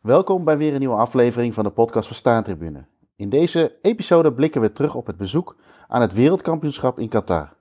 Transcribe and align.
Welkom 0.00 0.44
bij 0.44 0.58
weer 0.58 0.72
een 0.72 0.78
nieuwe 0.78 0.96
aflevering 0.96 1.54
van 1.54 1.64
de 1.64 1.70
podcast 1.70 2.06
van 2.06 2.16
Staantribune. 2.16 2.84
In 3.16 3.28
deze 3.28 3.78
episode 3.82 4.32
blikken 4.32 4.60
we 4.60 4.72
terug 4.72 4.94
op 4.94 5.06
het 5.06 5.16
bezoek 5.16 5.56
aan 5.88 6.00
het 6.00 6.12
wereldkampioenschap 6.12 6.98
in 6.98 7.08
Qatar. 7.08 7.52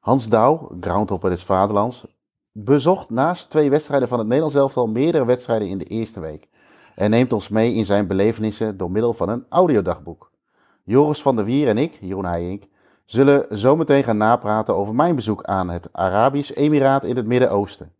Hans 0.00 0.28
Douw, 0.28 0.70
groundhopper 0.80 1.30
des 1.30 1.44
vaderlands, 1.44 2.06
bezocht 2.52 3.10
naast 3.10 3.50
twee 3.50 3.70
wedstrijden 3.70 4.08
van 4.08 4.18
het 4.18 4.26
Nederlands 4.26 4.56
elftal 4.56 4.86
meerdere 4.86 5.24
wedstrijden 5.24 5.68
in 5.68 5.78
de 5.78 5.84
eerste 5.84 6.20
week. 6.20 6.48
En 6.94 7.10
neemt 7.10 7.32
ons 7.32 7.48
mee 7.48 7.74
in 7.74 7.84
zijn 7.84 8.06
belevenissen 8.06 8.76
door 8.76 8.90
middel 8.90 9.14
van 9.14 9.28
een 9.28 9.46
audiodagboek. 9.48 10.30
Joris 10.84 11.22
van 11.22 11.36
der 11.36 11.44
Wier 11.44 11.68
en 11.68 11.78
ik, 11.78 11.98
Jeroen 12.00 12.24
Heijink, 12.24 12.64
zullen 13.04 13.46
zometeen 13.48 14.04
gaan 14.04 14.16
napraten 14.16 14.76
over 14.76 14.94
mijn 14.94 15.14
bezoek 15.14 15.42
aan 15.44 15.70
het 15.70 15.88
Arabisch 15.92 16.50
Emiraat 16.50 17.04
in 17.04 17.16
het 17.16 17.26
Midden-Oosten. 17.26 17.92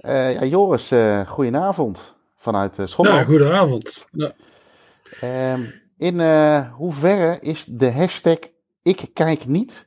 Uh, 0.00 0.32
ja, 0.32 0.44
Joris, 0.44 0.92
uh, 0.92 1.20
goedenavond 1.20 2.18
vanuit 2.40 2.78
uh, 2.78 2.86
Schotland. 2.86 3.18
Ja, 3.18 3.24
goedenavond. 3.24 4.06
Ja. 4.12 4.32
Uh, 5.24 5.68
in 5.98 6.18
uh, 6.18 6.72
hoeverre 6.72 7.38
is 7.40 7.64
de 7.64 7.92
hashtag 7.92 8.38
ik 8.82 9.10
kijk 9.12 9.46
niet 9.46 9.86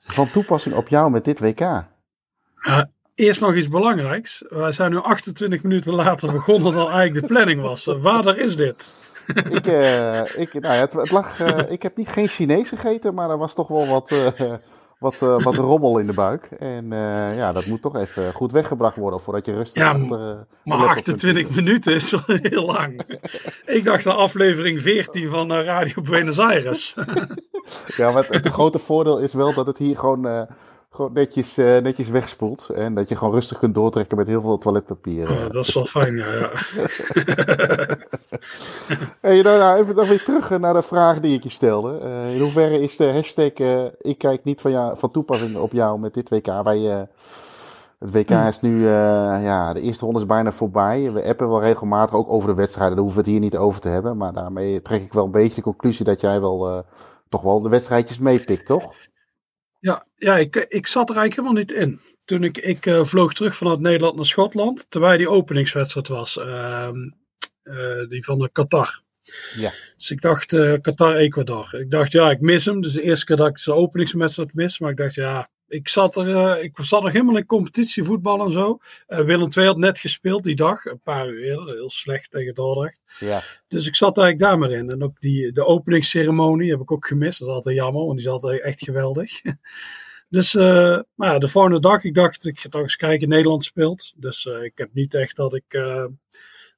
van 0.00 0.30
toepassing 0.30 0.74
op 0.74 0.88
jou 0.88 1.10
met 1.10 1.24
dit 1.24 1.40
WK? 1.40 1.84
Eerst 3.14 3.40
nog 3.40 3.54
iets 3.54 3.68
belangrijks. 3.68 4.44
Wij 4.48 4.72
zijn 4.72 4.90
nu 4.90 4.96
28 4.96 5.62
minuten 5.62 5.94
later 5.94 6.32
begonnen 6.32 6.72
dan 6.72 6.90
eigenlijk 6.90 7.20
de 7.20 7.34
planning 7.34 7.60
was. 7.60 7.84
Waar 7.84 8.38
is 8.38 8.56
dit? 8.56 8.94
ik, 9.50 9.66
uh, 9.66 10.36
ik, 10.36 10.52
nou 10.52 10.74
ja, 10.74 10.80
het, 10.80 10.92
het 10.92 11.10
lag, 11.10 11.40
ik 11.68 11.82
heb 11.82 11.96
niet 11.96 12.08
geen 12.08 12.28
Chinees 12.28 12.68
gegeten, 12.68 13.14
maar 13.14 13.30
er 13.30 13.38
was 13.38 13.54
toch 13.54 13.68
wel 13.68 13.86
wat 13.86 14.10
wat, 15.02 15.14
uh, 15.22 15.42
wat 15.42 15.56
rommel 15.56 15.98
in 15.98 16.06
de 16.06 16.12
buik. 16.12 16.48
En 16.58 16.84
uh, 16.84 17.36
ja, 17.36 17.52
dat 17.52 17.66
moet 17.66 17.82
toch 17.82 17.96
even 17.96 18.32
goed 18.32 18.52
weggebracht 18.52 18.96
worden 18.96 19.20
voordat 19.20 19.46
je 19.46 19.54
rustig 19.54 19.82
ja, 19.82 19.90
achter, 19.90 20.46
Maar 20.64 20.78
28 20.78 21.50
minuten 21.54 21.94
is 21.94 22.10
wel 22.10 22.22
heel 22.26 22.64
lang. 22.64 23.02
ik 23.66 23.84
dacht 23.84 24.06
aan 24.06 24.16
aflevering 24.16 24.82
14 24.82 25.28
van 25.28 25.52
Radio 25.52 26.02
Buenos 26.02 26.38
Aires. 26.38 26.94
ja, 27.96 28.10
maar 28.10 28.22
het, 28.22 28.44
het, 28.44 28.52
grote 28.52 28.78
voordeel 28.78 29.18
is 29.18 29.32
wel 29.32 29.54
dat 29.54 29.66
het 29.66 29.78
hier 29.78 29.98
gewoon, 29.98 30.46
gewoon 30.90 31.12
netjes, 31.12 31.56
netjes 31.56 32.08
wegspoelt. 32.08 32.68
En 32.74 32.94
dat 32.94 33.08
je 33.08 33.16
gewoon 33.16 33.34
rustig 33.34 33.58
kunt 33.58 33.74
doortrekken 33.74 34.16
met 34.16 34.26
heel 34.26 34.40
veel 34.40 34.58
toiletpapier. 34.58 35.30
Oh, 35.30 35.50
dat 35.50 35.66
is 35.66 35.74
wel 35.74 35.86
fijn, 35.86 36.16
ja. 36.16 36.34
ja. 36.34 36.50
hey, 39.20 39.42
nou, 39.42 39.58
nou, 39.58 39.80
even 39.80 39.94
dan 39.94 40.08
weer 40.08 40.24
terug 40.24 40.58
naar 40.58 40.74
de 40.74 40.82
vraag 40.82 41.20
die 41.20 41.34
ik 41.36 41.42
je 41.42 41.48
stelde. 41.48 42.00
Uh, 42.02 42.34
in 42.34 42.40
hoeverre 42.40 42.80
is 42.80 42.96
de 42.96 43.12
hashtag 43.12 43.58
uh, 43.58 43.84
ik 44.00 44.18
kijk 44.18 44.44
niet 44.44 44.60
van, 44.60 44.70
jou, 44.70 44.98
van 44.98 45.10
toepassing 45.10 45.56
op 45.56 45.72
jou 45.72 45.98
met 45.98 46.14
dit 46.14 46.28
WK? 46.28 46.62
Wij, 46.62 46.78
uh, 46.78 47.00
het 47.98 48.12
WK 48.12 48.30
is 48.30 48.60
nu, 48.60 48.86
ja, 48.88 49.72
de 49.72 49.80
eerste 49.80 50.04
ronde 50.04 50.20
is 50.20 50.26
bijna 50.26 50.52
voorbij. 50.52 51.12
We 51.12 51.24
appen 51.24 51.48
wel 51.48 51.60
regelmatig 51.62 52.14
ook 52.14 52.32
over 52.32 52.48
de 52.48 52.54
wedstrijden. 52.54 52.94
Daar 52.96 53.04
hoeven 53.04 53.22
we 53.22 53.30
het 53.30 53.38
hier 53.38 53.50
niet 53.50 53.56
over 53.56 53.80
te 53.80 53.88
hebben. 53.88 54.16
Maar 54.16 54.32
daarmee 54.32 54.82
trek 54.82 55.02
ik 55.02 55.12
wel 55.12 55.24
een 55.24 55.30
beetje 55.30 55.54
de 55.54 55.62
conclusie 55.62 56.04
dat 56.04 56.20
jij 56.20 56.40
wel 56.40 56.84
toch 57.28 57.42
wel 57.42 57.62
de 57.62 57.68
wedstrijdjes 57.68 58.18
meepikt, 58.18 58.66
toch? 58.66 58.94
Ja, 59.80 60.06
ja 60.16 60.36
ik, 60.36 60.56
ik 60.56 60.86
zat 60.86 61.10
er 61.10 61.16
eigenlijk 61.16 61.48
helemaal 61.48 61.78
niet 61.78 61.88
in. 61.88 62.00
Toen 62.24 62.44
ik, 62.44 62.58
ik 62.58 63.06
vloog 63.06 63.32
terug 63.32 63.56
vanuit 63.56 63.80
Nederland 63.80 64.16
naar 64.16 64.24
Schotland, 64.24 64.90
terwijl 64.90 65.18
die 65.18 65.30
openingswedstrijd 65.30 66.08
was. 66.08 66.38
Ehm, 66.38 66.96
uh, 66.96 67.12
die 68.08 68.24
van 68.24 68.38
de 68.38 68.50
Qatar. 68.52 69.02
Ja. 69.54 69.72
Dus 69.96 70.10
ik 70.10 70.20
dacht 70.20 70.52
uh, 70.52 70.74
Qatar-Ecuador. 70.80 71.74
Ik 71.80 71.90
dacht, 71.90 72.12
ja, 72.12 72.30
ik 72.30 72.40
mis 72.40 72.64
hem. 72.64 72.80
Dus 72.80 72.92
de 72.92 73.02
eerste 73.02 73.24
keer 73.24 73.36
dat 73.36 73.48
ik 73.48 73.58
zijn 73.58 73.76
openingswedstrijd 73.76 74.54
mis. 74.54 74.78
Maar 74.78 74.90
ik 74.90 74.96
dacht, 74.96 75.14
ja, 75.14 75.50
ik 75.68 75.88
zat 75.88 76.16
er, 76.16 76.28
uh, 76.28 76.62
ik 76.62 76.78
zat 76.82 77.02
nog 77.02 77.12
helemaal 77.12 77.36
in 77.36 77.46
competitievoetbal 77.46 78.44
en 78.44 78.52
zo. 78.52 78.78
Willem 79.06 79.48
II 79.56 79.66
had 79.66 79.76
net 79.76 79.98
gespeeld 79.98 80.44
die 80.44 80.56
dag, 80.56 80.84
een 80.84 81.00
paar 81.00 81.28
uur 81.28 81.44
eerder. 81.44 81.74
Heel 81.74 81.90
slecht 81.90 82.30
tegen 82.30 82.54
Dordrecht. 82.54 83.00
Ja. 83.18 83.42
Dus 83.68 83.86
ik 83.86 83.94
zat 83.94 84.18
eigenlijk 84.18 84.50
daar 84.50 84.58
maar 84.58 84.78
in. 84.78 84.90
En 84.90 85.02
ook 85.02 85.20
die, 85.20 85.52
de 85.52 85.64
openingsceremonie 85.64 86.70
heb 86.70 86.80
ik 86.80 86.92
ook 86.92 87.06
gemist. 87.06 87.38
Dat 87.38 87.48
is 87.48 87.54
altijd 87.54 87.76
jammer, 87.76 88.04
want 88.04 88.18
die 88.18 88.26
is 88.26 88.32
altijd 88.32 88.60
echt 88.60 88.80
geweldig. 88.84 89.30
Dus 90.32 90.54
uh, 90.54 90.98
maar 91.14 91.32
ja, 91.32 91.38
de 91.38 91.48
volgende 91.48 91.80
dag, 91.80 92.04
ik 92.04 92.14
dacht, 92.14 92.46
ik 92.46 92.60
ga 92.60 92.68
toch 92.68 92.82
eens 92.82 92.96
kijken, 92.96 93.28
Nederland 93.28 93.64
speelt. 93.64 94.12
Dus 94.16 94.44
uh, 94.44 94.62
ik 94.62 94.72
heb 94.74 94.88
niet 94.92 95.14
echt 95.14 95.36
dat 95.36 95.54
ik, 95.54 95.74
uh, 95.74 96.04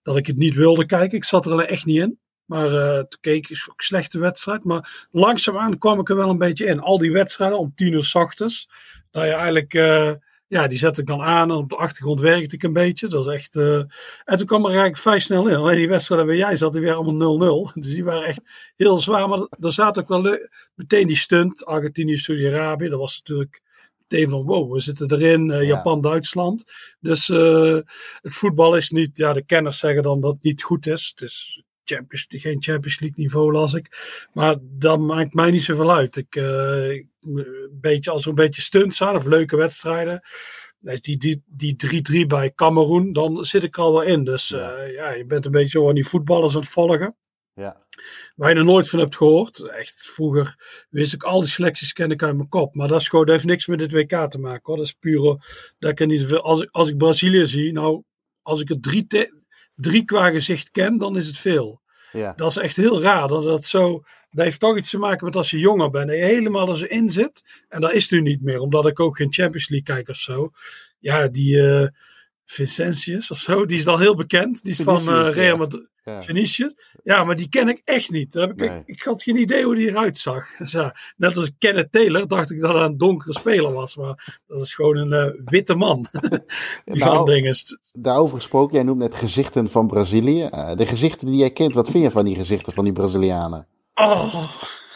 dat 0.04 0.16
ik 0.16 0.26
het 0.26 0.37
niet 0.37 0.54
wilde 0.54 0.87
kijken. 0.87 1.16
Ik 1.16 1.25
zat 1.25 1.47
er 1.47 1.59
echt 1.59 1.84
niet 1.84 2.00
in. 2.00 2.19
Maar 2.44 2.70
uh, 2.70 2.98
toen 2.98 3.20
keek 3.20 3.48
ik 3.48 3.66
ook 3.70 3.81
slechte 3.81 4.19
wedstrijd. 4.19 4.65
Maar 4.65 5.06
langzaamaan 5.10 5.78
kwam 5.78 6.00
ik 6.00 6.09
er 6.09 6.16
wel 6.16 6.28
een 6.28 6.38
beetje 6.38 6.65
in. 6.65 6.81
Al 6.81 6.98
die 6.98 7.12
wedstrijden 7.12 7.59
om 7.59 7.75
tien 7.75 7.92
uur 7.92 8.04
s 8.04 8.14
ochtends. 8.14 8.70
Dat 9.10 9.25
je 9.25 9.31
eigenlijk, 9.31 9.75
uh, 9.75 10.12
ja, 10.47 10.66
die 10.66 10.78
zet 10.78 10.98
ik 10.98 11.06
dan 11.06 11.22
aan. 11.22 11.50
En 11.50 11.56
op 11.56 11.69
de 11.69 11.76
achtergrond 11.76 12.20
werkte 12.20 12.54
ik 12.54 12.62
een 12.62 12.72
beetje. 12.72 13.09
Dat 13.09 13.26
is 13.26 13.34
echt. 13.34 13.56
Uh, 13.56 13.82
en 14.25 14.37
toen 14.37 14.47
kwam 14.47 14.60
er 14.60 14.66
eigenlijk 14.66 14.98
vrij 14.98 15.19
snel 15.19 15.48
in. 15.48 15.56
Alleen 15.56 15.76
die 15.76 15.88
wedstrijden 15.88 16.26
waar 16.26 16.37
jij 16.37 16.56
zat, 16.56 16.75
weer 16.75 16.94
allemaal 16.94 17.69
0-0. 17.69 17.72
Dus 17.82 17.94
die 17.94 18.04
waren 18.04 18.25
echt 18.25 18.41
heel 18.76 18.97
zwaar. 18.97 19.28
Maar 19.28 19.47
er 19.60 19.72
zat 19.72 19.98
ook 19.98 20.09
wel. 20.09 20.38
Meteen 20.75 21.06
die 21.06 21.16
stunt. 21.16 21.64
Argentinië, 21.64 22.19
Saudi-Arabië. 22.19 22.88
Dat 22.88 23.00
was 23.00 23.16
natuurlijk 23.16 23.62
meteen 24.09 24.28
van 24.28 24.42
wow, 24.42 24.72
we 24.72 24.81
zitten 24.81 25.12
erin, 25.12 25.50
uh, 25.50 25.62
Japan, 25.62 26.00
Duitsland. 26.00 26.65
Dus 27.00 27.28
uh, 27.28 27.78
het 28.20 28.34
voetbal 28.34 28.76
is 28.76 28.91
niet, 28.91 29.16
ja, 29.16 29.32
de 29.32 29.44
kenners 29.44 29.78
zeggen 29.78 30.03
dan 30.03 30.20
dat 30.20 30.32
het 30.32 30.42
niet 30.42 30.62
goed 30.62 30.87
is. 30.87 31.12
Het 31.15 31.20
is 31.22 31.65
Champions, 31.84 32.26
geen 32.28 32.62
Champions 32.62 33.00
League 33.00 33.22
niveau 33.22 33.53
las 33.53 33.75
ik. 33.75 33.88
Maar 34.32 34.56
dat 34.60 34.98
maakt 34.98 35.34
mij 35.34 35.50
niet 35.50 35.64
zoveel 35.64 35.94
uit. 35.94 36.16
Ik, 36.16 36.37
uh, 36.37 36.91
een 37.20 37.78
beetje, 37.81 38.10
als 38.10 38.22
er 38.22 38.28
een 38.28 38.34
beetje 38.34 38.62
stunts 38.62 38.97
zijn 38.97 39.14
of 39.14 39.25
leuke 39.25 39.56
wedstrijden. 39.56 40.22
Die 40.78 41.38
3-3 41.38 41.43
die, 41.47 42.03
die 42.03 42.26
bij 42.26 42.53
Cameroen, 42.54 43.12
dan 43.12 43.44
zit 43.44 43.64
ik 43.64 43.76
er 43.76 43.82
al 43.82 43.93
wel 43.93 44.03
in. 44.03 44.25
Dus 44.25 44.48
ja. 44.48 44.82
ja, 44.82 45.10
je 45.10 45.25
bent 45.25 45.44
een 45.44 45.50
beetje 45.50 45.78
zo 45.78 45.88
aan 45.88 45.94
die 45.94 46.06
voetballers 46.06 46.54
aan 46.54 46.60
het 46.60 46.70
volgen. 46.70 47.16
Ja. 47.54 47.84
Waar 48.34 48.50
je 48.50 48.56
er 48.56 48.65
nooit 48.65 48.89
van 48.89 48.99
hebt 48.99 49.17
gehoord. 49.17 49.61
Echt, 49.61 50.11
vroeger 50.12 50.56
wist 50.91 51.12
ik 51.12 51.22
al 51.22 51.41
die 51.41 51.49
selecties 51.49 51.93
ken 51.93 52.11
ik 52.11 52.22
uit 52.22 52.37
mijn 52.37 52.49
kop. 52.49 52.75
Maar 52.75 52.89
dat, 52.89 53.00
is 53.00 53.09
gewoon, 53.09 53.25
dat 53.25 53.34
heeft 53.34 53.47
niks 53.47 53.67
met 53.67 53.78
dit 53.78 53.93
WK 53.93 54.31
te 54.31 54.39
maken 54.39 54.62
hoor. 54.65 54.77
Dat 54.77 54.87
is 54.87 54.93
puur, 54.93 55.21
dat 55.78 55.91
ik 56.00 56.06
niet 56.06 56.27
veel. 56.27 56.41
Als, 56.43 56.61
ik, 56.61 56.69
als 56.71 56.89
ik 56.89 56.97
Brazilië 56.97 57.47
zie, 57.47 57.73
nou, 57.73 58.03
als 58.43 58.61
ik 58.61 58.69
het 58.69 58.83
drie, 58.83 59.06
te, 59.06 59.43
drie 59.75 60.05
qua 60.05 60.31
gezicht 60.31 60.71
ken, 60.71 60.99
dan 60.99 61.17
is 61.17 61.27
het 61.27 61.39
veel. 61.39 61.83
Ja. 62.12 62.33
Dat 62.33 62.50
is 62.50 62.56
echt 62.56 62.77
heel 62.77 63.03
raar. 63.03 63.28
Dat, 63.28 63.44
dat, 63.44 63.65
zo, 63.65 64.03
dat 64.31 64.44
heeft 64.44 64.61
toch 64.61 64.77
iets 64.77 64.91
te 64.91 64.99
maken 64.99 65.25
met 65.25 65.37
als 65.37 65.50
je 65.50 65.59
jonger 65.59 65.91
bent. 65.91 66.11
En 66.11 66.17
je 66.17 66.25
helemaal 66.25 66.75
zo 66.75 66.84
in 66.84 67.11
zit. 67.11 67.65
En 67.69 67.81
dat 67.81 67.93
is 67.93 68.11
nu 68.11 68.21
niet 68.21 68.43
meer, 68.43 68.61
omdat 68.61 68.87
ik 68.87 69.00
ook 69.00 69.17
geen 69.17 69.33
Champions 69.33 69.69
League 69.69 69.94
kijk 69.94 70.09
of 70.09 70.17
zo. 70.17 70.50
Ja, 70.99 71.28
die 71.28 71.56
uh, 71.56 71.87
Vincentius 72.44 73.31
of 73.31 73.39
zo, 73.39 73.67
die 73.67 73.78
is 73.78 73.84
dan 73.84 74.00
heel 74.00 74.15
bekend. 74.15 74.62
Die 74.62 74.73
is 74.73 74.81
van 74.81 75.09
uh, 75.09 75.33
Real 75.33 75.56
Madrid. 75.56 75.93
Ja. 76.04 76.20
Ja, 77.04 77.25
maar 77.25 77.37
die 77.37 77.48
ken 77.48 77.69
ik 77.69 77.81
echt 77.84 78.10
niet. 78.10 78.32
Daar 78.32 78.42
heb 78.42 78.53
ik, 78.53 78.59
Nee. 78.59 78.69
echt, 78.69 78.82
ik 78.87 79.03
had 79.03 79.22
geen 79.22 79.37
idee 79.37 79.65
hoe 79.65 79.75
die 79.75 79.88
eruit 79.88 80.19
zag. 80.19 80.56
Dus 80.56 80.72
ja, 80.81 80.94
net 81.16 81.37
als 81.37 81.50
Kenneth 81.59 81.92
Taylor 81.92 82.28
dacht 82.28 82.50
ik 82.50 82.60
dat 82.60 82.72
hij 82.75 82.82
een 82.82 82.98
donkere 82.98 83.32
speler 83.32 83.72
was. 83.72 83.97
Maar 83.97 84.41
dat 84.47 84.60
is 84.60 84.75
gewoon 84.75 84.97
een 84.97 85.34
uh, 85.34 85.41
witte 85.44 85.75
man. 85.75 86.06
die 86.84 87.04
Nou, 87.04 87.25
dingen. 87.25 87.54
Daarover 87.93 88.37
gesproken, 88.37 88.75
jij 88.75 88.82
noemt 88.82 88.98
net 88.98 89.14
gezichten 89.14 89.70
van 89.70 89.87
Brazilië. 89.87 90.48
Uh, 90.54 90.76
de 90.76 90.87
gezichten 90.87 91.26
die 91.26 91.37
jij 91.37 91.50
kent, 91.50 91.75
wat 91.75 91.91
vind 91.91 92.04
je 92.04 92.10
van 92.10 92.25
die 92.25 92.34
gezichten 92.34 92.72
van 92.72 92.84
die 92.84 92.93
Brazilianen? 92.93 93.66
Oh, 93.94 94.34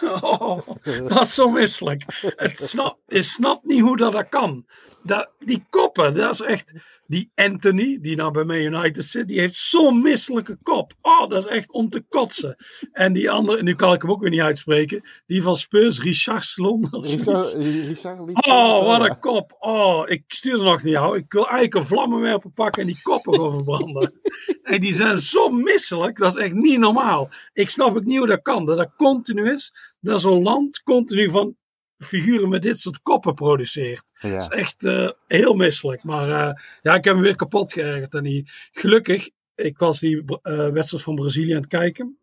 oh 0.22 0.66
dat 1.08 1.20
is 1.20 1.34
zo 1.34 1.50
misselijk. 1.50 2.04
Het 2.36 2.60
snap, 2.60 2.98
snapt 3.08 3.64
niet 3.64 3.80
hoe 3.80 3.96
dat, 3.96 4.12
dat 4.12 4.28
kan. 4.28 4.66
Dat, 5.08 5.30
die 5.38 5.64
koppen, 5.70 6.14
dat 6.14 6.32
is 6.32 6.40
echt. 6.40 6.72
Die 7.06 7.30
Anthony, 7.34 7.98
die 8.00 8.16
nou 8.16 8.30
bij 8.32 8.44
Man 8.44 8.56
United 8.56 9.04
zit, 9.04 9.28
die 9.28 9.38
heeft 9.40 9.56
zo'n 9.56 10.02
misselijke 10.02 10.58
kop. 10.62 10.92
Oh, 11.00 11.28
dat 11.28 11.46
is 11.46 11.50
echt 11.52 11.72
om 11.72 11.88
te 11.88 12.00
kotsen. 12.08 12.56
En 12.92 13.12
die 13.12 13.30
andere, 13.30 13.62
nu 13.62 13.74
kan 13.74 13.92
ik 13.92 14.02
hem 14.02 14.10
ook 14.10 14.20
weer 14.20 14.30
niet 14.30 14.40
uitspreken, 14.40 15.08
die 15.26 15.42
van 15.42 15.56
Spurs, 15.56 16.00
Richard 16.02 16.44
Slon. 16.44 16.86
Richard, 16.90 17.52
Richard 17.86 18.26
liet- 18.26 18.46
Oh, 18.46 18.84
wat 18.86 19.00
een 19.10 19.18
kop. 19.20 19.56
Oh, 19.58 20.02
ik 20.06 20.22
stuur 20.26 20.58
er 20.58 20.64
nog 20.64 20.82
niet 20.82 20.92
jou. 20.94 21.16
Ik 21.16 21.32
wil 21.32 21.42
eigenlijk 21.42 21.74
een 21.74 21.84
vlammenwerper 21.86 22.50
pakken 22.50 22.82
en 22.82 22.88
die 22.88 23.02
koppen 23.02 23.34
gewoon 23.34 23.52
verbranden. 23.54 24.20
en 24.62 24.80
die 24.80 24.94
zijn 24.94 25.16
zo 25.18 25.48
misselijk, 25.48 26.18
dat 26.18 26.36
is 26.36 26.42
echt 26.42 26.54
niet 26.54 26.78
normaal. 26.78 27.28
Ik 27.52 27.70
snap 27.70 27.96
ook 27.96 28.04
niet 28.04 28.18
hoe 28.18 28.26
dat 28.26 28.42
kan. 28.42 28.66
Dat 28.66 28.76
dat 28.76 28.94
continu 28.96 29.52
is. 29.52 29.72
Dat 30.00 30.20
zo'n 30.20 30.42
land 30.42 30.82
continu 30.82 31.30
van 31.30 31.56
figuren 31.98 32.48
met 32.48 32.62
dit 32.62 32.80
soort 32.80 33.02
koppen 33.02 33.34
produceert. 33.34 34.04
Ja. 34.12 34.38
Dat 34.38 34.52
is 34.52 34.58
echt 34.58 34.84
uh, 34.84 35.10
heel 35.26 35.54
misselijk. 35.54 36.02
Maar 36.02 36.28
uh, 36.28 36.62
ja, 36.82 36.94
ik 36.94 37.04
heb 37.04 37.14
hem 37.14 37.20
weer 37.20 37.36
kapot 37.36 37.72
geërgerd. 37.72 38.14
En 38.14 38.22
die, 38.22 38.50
gelukkig, 38.72 39.30
ik 39.54 39.78
was 39.78 39.98
die 39.98 40.16
uh, 40.16 40.68
wedstrijd 40.68 41.02
van 41.02 41.14
Brazilië 41.14 41.52
aan 41.52 41.60
het 41.60 41.66
kijken. 41.66 42.18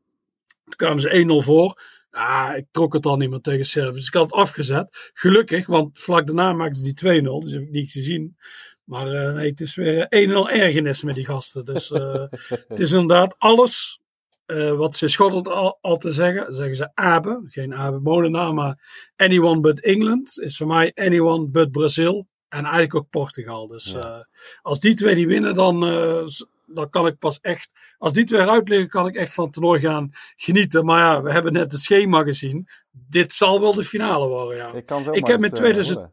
Toen 0.64 0.76
kwamen 0.76 1.02
ze 1.02 1.42
1-0 1.42 1.46
voor. 1.46 1.82
Ah, 2.12 2.58
ik 2.58 2.66
trok 2.72 2.94
het 2.94 3.06
al 3.06 3.18
niet 3.18 3.30
meer 3.30 3.40
tegen 3.40 3.66
Servië. 3.66 3.94
Dus 3.94 4.08
ik 4.08 4.14
had 4.14 4.24
het 4.24 4.34
afgezet. 4.34 5.12
Gelukkig, 5.14 5.68
want 5.68 6.00
vlak 6.00 6.26
daarna 6.26 6.54
maakten 6.54 6.86
ze 6.86 6.94
die 6.94 7.22
2-0. 7.22 7.24
Dus 7.24 7.52
heb 7.52 7.62
ik 7.62 7.72
niets 7.72 7.94
gezien. 7.94 8.38
Maar 8.84 9.34
nee, 9.34 9.50
het 9.50 9.62
is 9.62 9.76
weer 9.76 10.06
1-0 10.06 10.08
ergernis 10.52 11.04
met 11.04 11.16
die 11.16 11.26
gasten. 11.26 11.66
Dus 11.66 11.90
het 12.68 12.80
is 12.80 12.92
inderdaad 12.92 13.36
alles 13.38 14.00
uh, 14.48 14.72
wat 14.72 14.96
ze 14.96 15.08
Schotland 15.08 15.48
al, 15.48 15.78
al, 15.82 15.98
te 15.98 16.12
zeggen, 16.12 16.54
zeggen 16.54 16.76
ze 16.76 16.92
Abe, 16.94 17.42
geen 17.48 17.76
Abe 17.76 18.00
Molenaar, 18.00 18.54
maar 18.54 18.80
anyone 19.16 19.60
but 19.60 19.82
England 19.82 20.40
is 20.40 20.58
voor 20.58 20.68
mij 20.68 20.92
anyone 20.96 21.48
but 21.48 21.72
Brazil 21.72 22.28
en 22.50 22.64
eigenlijk 22.64 22.96
ook 22.96 23.10
Portugal. 23.10 23.68
Dus 23.68 23.92
ja. 23.92 24.18
uh, 24.18 24.24
als 24.62 24.80
die 24.80 24.94
twee 24.94 25.16
die 25.16 25.28
winnen, 25.28 25.54
dan 25.54 25.90
uh, 25.90 26.28
dan 26.68 26.90
kan 26.90 27.08
ik 27.08 27.18
pas 27.18 27.40
echt, 27.42 27.70
als 27.98 28.14
die 28.14 28.24
twee 28.24 28.42
eruit 28.42 28.70
liggen, 28.70 28.90
kan 28.90 29.08
ik 29.08 29.16
echt 29.16 29.34
van 29.34 29.44
het 29.44 29.54
toernooi 29.54 29.80
gaan 29.80 30.12
genieten. 30.36 30.86
Maar 30.86 31.00
ja, 31.00 31.22
we 31.22 31.32
hebben 31.32 31.54
net 31.54 31.72
het 31.72 31.82
schema 31.82 32.24
gezien. 32.24 32.68
Dit 32.92 33.34
zal 33.34 33.62
wel 33.62 33.74
de 33.74 33.84
finale 33.84 34.28
worden, 34.28 34.58
ja. 34.58 34.74
Ik, 34.74 34.86
kan 34.86 35.14
ik 35.14 35.28
heb 35.28 35.44
in, 35.44 35.52
2000, 35.52 36.10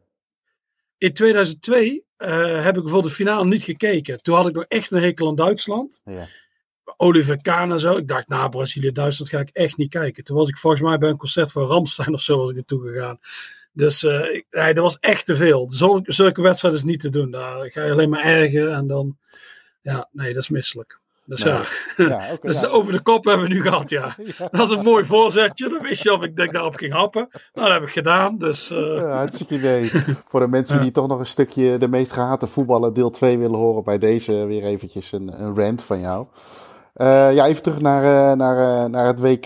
in 0.97 1.13
2002 1.13 2.05
uh, 2.17 2.63
heb 2.63 2.75
ik 2.75 2.81
bijvoorbeeld 2.81 3.03
de 3.03 3.09
finale 3.09 3.45
niet 3.45 3.63
gekeken. 3.63 4.21
Toen 4.21 4.35
had 4.35 4.47
ik 4.47 4.53
nog 4.53 4.65
echt 4.67 4.91
een 4.91 5.01
hekel 5.01 5.27
aan 5.27 5.35
Duitsland. 5.35 6.01
Ja. 6.03 6.27
Oliver 6.97 7.41
Kahn 7.41 7.71
en 7.71 7.79
zo. 7.79 7.97
Ik 7.97 8.07
dacht, 8.07 8.27
nou, 8.27 8.49
Brazilië-Duitsland 8.49 9.31
ga 9.31 9.39
ik 9.39 9.49
echt 9.53 9.77
niet 9.77 9.89
kijken. 9.89 10.23
Toen 10.23 10.37
was 10.37 10.49
ik 10.49 10.57
volgens 10.57 10.81
mij 10.81 10.97
bij 10.97 11.09
een 11.09 11.17
concert 11.17 11.51
van 11.51 11.65
Ramstein 11.65 12.13
of 12.19 12.21
zo 12.21 12.37
was 12.37 12.49
ik 12.49 12.55
naartoe 12.55 12.87
gegaan. 12.87 13.19
Dus 13.73 14.03
uh, 14.03 14.41
nee, 14.51 14.73
dat 14.73 14.83
was 14.83 14.97
echt 14.99 15.25
te 15.25 15.35
veel. 15.35 15.71
Zulke, 15.71 16.11
zulke 16.11 16.41
wedstrijden 16.41 16.79
is 16.79 16.85
niet 16.85 16.99
te 16.99 17.09
doen. 17.09 17.31
Daar 17.31 17.71
ga 17.71 17.83
je 17.83 17.91
alleen 17.91 18.09
maar 18.09 18.23
ergeren 18.23 18.75
en 18.75 18.87
dan... 18.87 19.17
Ja, 19.81 20.09
nee, 20.11 20.33
dat 20.33 20.43
is 20.43 20.49
misselijk. 20.49 20.99
Dus 21.25 21.41
ja, 21.41 21.61
ja 21.97 22.37
dus 22.41 22.65
over 22.65 22.91
de 22.91 23.01
kop 23.01 23.25
hebben 23.25 23.47
we 23.47 23.53
nu 23.53 23.61
gehad, 23.61 23.89
ja. 23.99 24.15
Dat 24.51 24.69
is 24.71 24.77
een 24.77 24.83
mooi 24.83 25.05
voorzetje. 25.05 25.69
Dan 25.69 25.81
wist 25.81 26.03
je 26.03 26.13
of 26.13 26.23
ik 26.23 26.35
denk 26.35 26.53
daarop 26.53 26.75
ging 26.75 26.93
happen. 26.93 27.27
Nou, 27.53 27.67
dat 27.67 27.79
heb 27.79 27.87
ik 27.87 27.93
gedaan, 27.93 28.37
dus... 28.37 28.71
Uh... 28.71 28.95
Ja, 28.97 29.15
hartstikke 29.15 29.55
idee. 29.55 29.91
Voor 30.27 30.39
de 30.39 30.47
mensen 30.47 30.81
die 30.81 30.91
toch 30.91 31.07
nog 31.07 31.19
een 31.19 31.25
stukje 31.25 31.77
de 31.77 31.87
meest 31.87 32.11
gehate 32.11 32.47
voetballen 32.47 32.93
deel 32.93 33.09
2 33.09 33.37
willen 33.37 33.59
horen 33.59 33.83
bij 33.83 33.97
deze 33.97 34.45
weer 34.45 34.63
eventjes 34.63 35.11
een, 35.11 35.41
een 35.41 35.55
rant 35.55 35.83
van 35.83 35.99
jou. 35.99 36.25
Uh, 37.01 37.33
ja, 37.33 37.45
even 37.45 37.63
terug 37.63 37.81
naar, 37.81 38.03
uh, 38.03 38.37
naar, 38.37 38.57
uh, 38.57 38.89
naar 38.89 39.05
het 39.05 39.19
WK. 39.19 39.45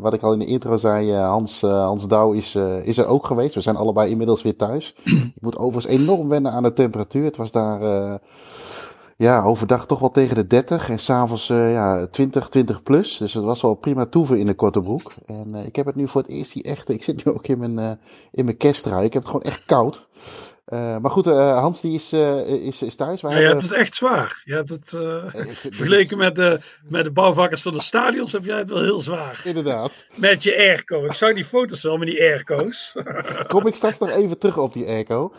wat 0.00 0.14
ik 0.14 0.22
al 0.22 0.32
in 0.32 0.38
de 0.38 0.46
intro 0.46 0.76
zei, 0.76 1.12
Hans, 1.12 1.60
Hans 1.60 2.08
Douw 2.08 2.32
is, 2.32 2.54
is 2.82 2.98
er 2.98 3.06
ook 3.06 3.26
geweest. 3.26 3.54
We 3.54 3.60
zijn 3.60 3.76
allebei 3.76 4.10
inmiddels 4.10 4.42
weer 4.42 4.56
thuis. 4.56 4.94
ik 5.34 5.40
moet 5.40 5.58
overigens 5.58 6.00
enorm 6.00 6.28
wennen 6.28 6.52
aan 6.52 6.62
de 6.62 6.72
temperatuur. 6.72 7.24
Het 7.24 7.36
was 7.36 7.52
daar 7.52 7.80
ja, 9.16 9.42
overdag 9.42 9.86
toch 9.86 9.98
wel 9.98 10.10
tegen 10.10 10.34
de 10.34 10.46
30 10.46 10.90
en 10.90 10.98
s'avonds 10.98 11.46
ja, 11.46 12.06
20, 12.06 12.48
20 12.48 12.82
plus. 12.82 13.16
Dus 13.16 13.34
het 13.34 13.44
was 13.44 13.62
wel 13.62 13.74
prima 13.74 14.06
toeven 14.06 14.38
in 14.38 14.46
de 14.46 14.54
korte 14.54 14.82
broek. 14.82 15.12
En 15.26 15.54
ik 15.54 15.76
heb 15.76 15.86
het 15.86 15.94
nu 15.94 16.08
voor 16.08 16.20
het 16.20 16.30
eerst 16.30 16.52
die 16.52 16.62
echte. 16.62 16.94
Ik 16.94 17.02
zit 17.02 17.24
nu 17.24 17.32
ook 17.32 17.46
in 17.46 17.58
mijn, 17.58 17.98
in 18.32 18.44
mijn 18.44 18.56
kerstrui. 18.56 19.04
Ik 19.04 19.12
heb 19.12 19.22
het 19.22 19.30
gewoon 19.30 19.46
echt 19.46 19.64
koud. 19.64 20.08
Maar 20.72 21.10
goed, 21.10 21.24
Hans 21.26 21.80
die 21.80 21.94
is, 21.94 22.12
is, 22.12 22.82
is 22.82 22.94
thuis. 22.94 23.20
Wij 23.20 23.32
ja, 23.32 23.38
je 23.38 23.46
hebt 23.46 23.62
het 23.62 23.72
echt 23.72 23.94
zwaar. 23.94 24.42
Je 24.44 24.54
hebt 24.54 24.68
het 24.68 24.88
vergeleken 25.70 26.18
met 26.18 26.34
de, 26.34 26.60
met 26.88 27.04
de 27.04 27.12
bouwvakkers 27.12 27.62
van 27.62 27.72
de 27.72 27.82
stadions 27.82 28.32
heb 28.32 28.44
jij 28.44 28.58
het 28.58 28.68
wel 28.68 28.82
heel 28.82 29.00
zwaar. 29.00 29.40
Inderdaad. 29.44 30.04
Met 30.14 30.42
je 30.42 30.56
airco. 30.56 31.04
Ik 31.04 31.12
zag 31.12 31.34
die 31.34 31.44
foto's 31.44 31.82
wel 31.82 31.96
met 31.96 32.08
die 32.08 32.20
airco's. 32.20 32.96
Kom 33.48 33.66
ik 33.66 33.74
straks 33.74 33.98
nog 33.98 34.10
even 34.10 34.38
terug 34.38 34.58
op 34.58 34.72
die 34.72 34.86
airco. 34.86 35.32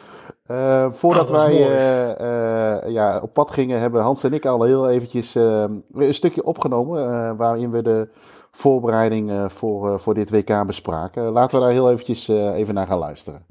Uh, 0.52 0.88
voordat 0.92 1.30
oh, 1.30 1.36
wij 1.36 1.54
uh, 1.54 2.86
uh, 2.86 2.94
ja, 2.94 3.20
op 3.22 3.34
pad 3.34 3.52
gingen, 3.52 3.80
hebben 3.80 4.02
Hans 4.02 4.24
en 4.24 4.34
ik 4.34 4.46
al 4.46 4.64
heel 4.64 4.90
eventjes 4.90 5.36
een 5.36 5.84
stukje 6.10 6.44
opgenomen. 6.44 7.36
waarin 7.38 7.72
we 7.72 7.82
de 7.82 8.10
voorbereiding 8.52 9.52
voor, 9.52 10.00
voor 10.00 10.14
dit 10.14 10.30
WK 10.30 10.66
bespraken. 10.66 11.24
laten 11.24 11.60
we 11.60 11.66
daar 11.66 11.74
heel 11.74 11.92
eventjes 11.92 12.28
even 12.28 12.74
naar 12.74 12.88
gaan 12.88 13.00
luisteren. 13.00 13.46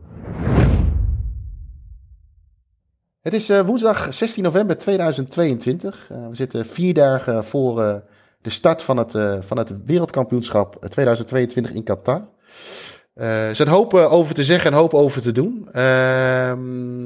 Het 3.26 3.34
is 3.34 3.48
woensdag 3.48 4.14
16 4.14 4.42
november 4.42 4.78
2022. 4.78 6.06
we 6.08 6.34
zitten 6.36 6.66
vier 6.66 6.94
dagen 6.94 7.44
voor 7.44 7.76
de 8.42 8.50
start 8.50 8.82
van 8.82 8.96
het, 8.96 9.14
van 9.40 9.58
het 9.58 9.84
wereldkampioenschap 9.84 10.76
2022 10.88 11.72
in 11.72 11.82
Qatar. 11.82 12.28
Er 13.14 13.54
zijn 13.54 13.68
hoop 13.68 13.94
uh, 13.94 14.12
over 14.12 14.34
te 14.34 14.44
zeggen 14.44 14.72
en 14.72 14.76
hoop 14.76 14.94
over 14.94 15.22
te 15.22 15.32
doen. 15.32 15.68
Uh, 15.72 15.82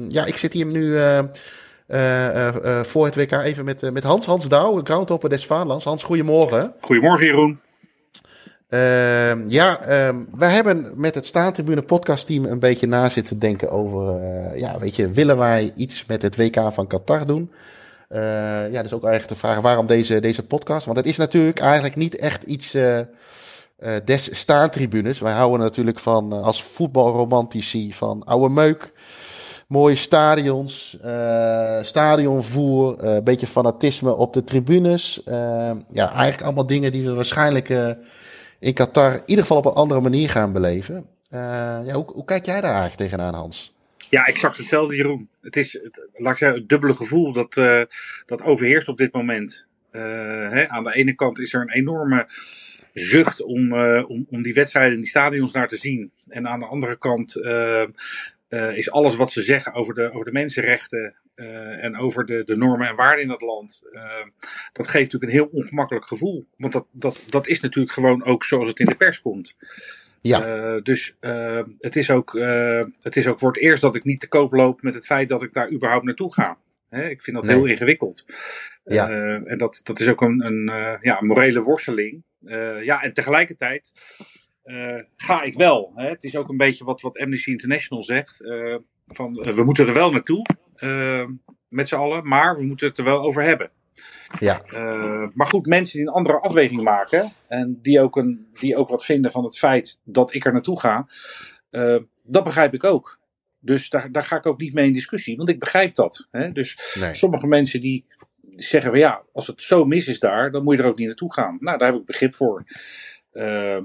ja, 0.07 0.25
ik 0.25 0.37
zit 0.37 0.53
hier 0.53 0.65
nu 0.65 0.97
voor 2.83 3.05
het 3.05 3.15
WK 3.15 3.31
even 3.31 3.65
met, 3.65 3.93
met 3.93 4.03
Hans. 4.03 4.25
Hans 4.25 4.47
Douw, 4.47 4.81
groundhopper 4.83 5.29
des 5.29 5.45
Vaderlands. 5.45 5.85
Hans, 5.85 6.03
goedemorgen. 6.03 6.73
Goedemorgen, 6.81 7.25
Jeroen. 7.25 7.59
Ehm, 8.71 9.43
ja, 9.47 9.81
ehm, 9.81 10.15
wij 10.33 10.51
hebben 10.51 10.91
met 10.95 11.15
het 11.15 11.25
Staantribune 11.25 11.81
podcastteam 11.81 12.45
een 12.45 12.59
beetje 12.59 12.87
na 12.87 13.09
zitten 13.09 13.39
denken 13.39 13.71
over... 13.71 14.19
ja, 14.57 14.79
weet 14.79 14.95
je, 14.95 15.11
willen 15.11 15.37
wij 15.37 15.71
iets 15.75 16.05
met 16.05 16.21
het 16.21 16.35
WK 16.35 16.73
van 16.73 16.87
Qatar 16.87 17.25
doen? 17.25 17.51
ja, 18.71 18.81
dus 18.81 18.93
ook 18.93 19.03
eigenlijk 19.03 19.27
de 19.27 19.47
vraag 19.47 19.59
waarom 19.59 19.87
deze, 19.87 20.19
deze 20.19 20.43
podcast? 20.43 20.85
Want 20.85 20.97
het 20.97 21.05
is 21.05 21.17
natuurlijk 21.17 21.59
eigenlijk 21.59 21.95
niet 21.95 22.15
echt 22.15 22.43
iets 22.43 22.75
uh, 22.75 22.99
des 24.05 24.39
staantribunes. 24.39 25.19
Wij 25.19 25.33
houden 25.33 25.59
natuurlijk 25.59 25.99
van, 25.99 26.33
uh, 26.33 26.41
als 26.41 26.63
voetbalromantici, 26.63 27.93
van 27.93 28.23
oude 28.25 28.53
meuk. 28.53 28.93
Mooie 29.67 29.95
stadions, 29.95 30.97
uh, 31.05 31.77
stadionvoer, 31.81 33.03
een 33.03 33.23
beetje 33.23 33.47
fanatisme 33.47 34.15
op 34.15 34.33
de 34.33 34.43
tribunes. 34.43 35.21
ja, 35.91 36.11
eigenlijk 36.13 36.43
allemaal 36.43 36.65
dingen 36.65 36.91
die 36.91 37.05
we 37.05 37.13
waarschijnlijk 37.13 37.69
in 38.61 38.73
Qatar 38.73 39.13
in 39.13 39.21
ieder 39.25 39.43
geval 39.43 39.57
op 39.57 39.65
een 39.65 39.71
andere 39.71 40.01
manier 40.01 40.29
gaan 40.29 40.53
beleven. 40.53 41.05
ja, 41.29 41.91
hoe, 41.93 42.11
hoe 42.13 42.25
kijk 42.25 42.45
jij 42.45 42.61
daar 42.61 42.73
eigenlijk 42.73 43.01
tegenaan, 43.01 43.33
Hans? 43.33 43.73
Ja, 44.09 44.25
exact 44.25 44.57
hetzelfde, 44.57 44.95
Jeroen. 44.95 45.29
Het 45.41 45.55
is, 45.55 45.73
het, 45.73 46.07
laat 46.13 46.31
ik 46.31 46.37
zeggen, 46.37 46.67
dubbele 46.67 46.95
gevoel 46.95 47.33
dat, 47.33 47.53
dat 48.25 48.41
overheerst 48.41 48.87
op 48.87 48.97
dit 48.97 49.13
moment. 49.13 49.65
Hè, 49.91 50.69
aan 50.69 50.83
de 50.83 50.93
ene 50.93 51.15
kant 51.15 51.39
is 51.39 51.53
er 51.53 51.61
een 51.61 51.71
enorme 51.71 52.27
zucht 52.93 53.41
om, 53.43 53.73
om, 54.03 54.25
om 54.29 54.41
die 54.41 54.53
wedstrijden 54.53 54.93
in 54.93 55.01
die 55.01 55.09
stadions 55.09 55.51
naar 55.51 55.67
te 55.67 55.77
zien. 55.77 56.11
En 56.27 56.47
aan 56.47 56.59
de 56.59 56.65
andere 56.65 56.97
kant 56.97 57.35
uh, 58.51 58.61
uh, 58.61 58.77
is 58.77 58.91
alles 58.91 59.15
wat 59.15 59.31
ze 59.31 59.41
zeggen 59.41 59.73
over 59.73 59.93
de, 59.93 60.11
over 60.11 60.25
de 60.25 60.31
mensenrechten 60.31 61.15
en 61.81 61.97
over 61.97 62.25
de, 62.25 62.43
de 62.43 62.57
normen 62.57 62.87
en 62.87 62.95
waarden 62.95 63.21
in 63.21 63.27
dat 63.27 63.41
land. 63.41 63.81
dat 64.73 64.87
geeft 64.87 65.11
natuurlijk 65.11 65.23
een 65.31 65.39
heel 65.39 65.49
ongemakkelijk 65.51 66.05
gevoel. 66.05 66.47
Want 66.57 66.73
dat, 66.73 66.85
dat, 66.91 67.23
dat 67.29 67.47
is 67.47 67.59
natuurlijk 67.59 67.93
gewoon 67.93 68.23
ook 68.23 68.43
zoals 68.43 68.67
het 68.67 68.79
in 68.79 68.85
de 68.85 68.95
pers 68.95 69.21
komt. 69.21 69.55
Ja. 70.21 70.79
dus 70.79 71.15
het, 71.79 71.95
is 71.95 72.09
ook, 72.11 72.33
het 73.01 73.15
is 73.15 73.27
ook 73.27 73.39
voor 73.39 73.51
het 73.51 73.61
eerst 73.61 73.81
dat 73.81 73.95
ik 73.95 74.03
niet 74.03 74.19
te 74.19 74.27
koop 74.27 74.51
loop 74.53 74.81
met 74.81 74.93
het 74.93 75.05
feit 75.05 75.29
dat 75.29 75.43
ik 75.43 75.53
daar 75.53 75.71
überhaupt 75.71 76.05
naartoe 76.05 76.33
ga. 76.33 76.57
Hè? 76.89 77.09
Ik 77.09 77.21
vind 77.21 77.35
dat 77.35 77.45
heel 77.45 77.65
ingewikkeld. 77.65 78.25
Ja. 78.83 79.09
en 79.45 79.57
dat, 79.57 79.81
dat 79.83 79.99
is 79.99 80.07
ook 80.07 80.21
een, 80.21 80.45
een, 80.45 80.97
ja, 81.01 81.21
morele 81.21 81.61
worsteling. 81.61 82.23
Ja, 82.83 83.01
en 83.01 83.13
tegelijkertijd 83.13 83.91
ga 85.15 85.41
ik 85.41 85.57
wel. 85.57 85.91
Hè. 85.95 86.09
Het 86.09 86.23
is 86.23 86.35
ook 86.35 86.49
een 86.49 86.57
beetje 86.57 86.83
wat, 86.83 87.01
wat 87.01 87.17
Amnesty 87.17 87.49
International 87.49 88.03
zegt. 88.03 88.41
Uh, 88.41 88.77
van, 89.07 89.33
we 89.33 89.63
moeten 89.63 89.87
er 89.87 89.93
wel 89.93 90.11
naartoe, 90.11 90.45
met 91.67 91.87
z'n 91.87 91.95
allen, 91.95 92.27
maar 92.27 92.57
we 92.57 92.63
moeten 92.63 92.87
het 92.87 92.97
er 92.97 93.03
wel 93.03 93.21
over 93.21 93.43
hebben. 93.43 93.71
Ja. 94.39 94.61
maar 95.33 95.47
goed, 95.47 95.65
mensen 95.65 95.97
die 95.97 96.07
een 96.07 96.13
andere 96.13 96.39
afweging 96.39 96.81
maken 96.81 97.29
en 97.47 97.79
die 97.81 98.01
ook, 98.01 98.15
een, 98.15 98.47
die 98.59 98.75
ook 98.75 98.89
wat 98.89 99.05
vinden 99.05 99.31
van 99.31 99.43
het 99.43 99.57
feit 99.57 99.99
dat 100.03 100.33
ik 100.33 100.45
er 100.45 100.51
naartoe 100.51 100.79
ga, 100.79 101.07
dat 102.23 102.43
begrijp 102.43 102.73
ik 102.73 102.83
ook. 102.83 103.19
Dus 103.59 103.89
daar, 103.89 104.11
daar 104.11 104.23
ga 104.23 104.37
ik 104.37 104.45
ook 104.45 104.59
niet 104.59 104.73
mee 104.73 104.85
in 104.85 104.91
discussie, 104.91 105.37
want 105.37 105.49
ik 105.49 105.59
begrijp 105.59 105.95
dat. 105.95 106.27
Hè? 106.31 106.51
Dus 106.51 106.95
nee. 106.99 107.13
sommige 107.13 107.47
mensen 107.47 107.81
die 107.81 108.05
zeggen 108.55 108.91
we 108.91 108.97
ja, 108.97 109.23
als 109.33 109.47
het 109.47 109.63
zo 109.63 109.85
mis 109.85 110.07
is 110.07 110.19
daar, 110.19 110.51
dan 110.51 110.63
moet 110.63 110.77
je 110.77 110.83
er 110.83 110.89
ook 110.89 110.97
niet 110.97 111.07
naartoe 111.07 111.33
gaan. 111.33 111.57
Nou, 111.59 111.77
daar 111.77 111.91
heb 111.91 111.99
ik 111.99 112.05
begrip 112.05 112.35
voor. 112.35 112.63
Uh, 113.33 113.77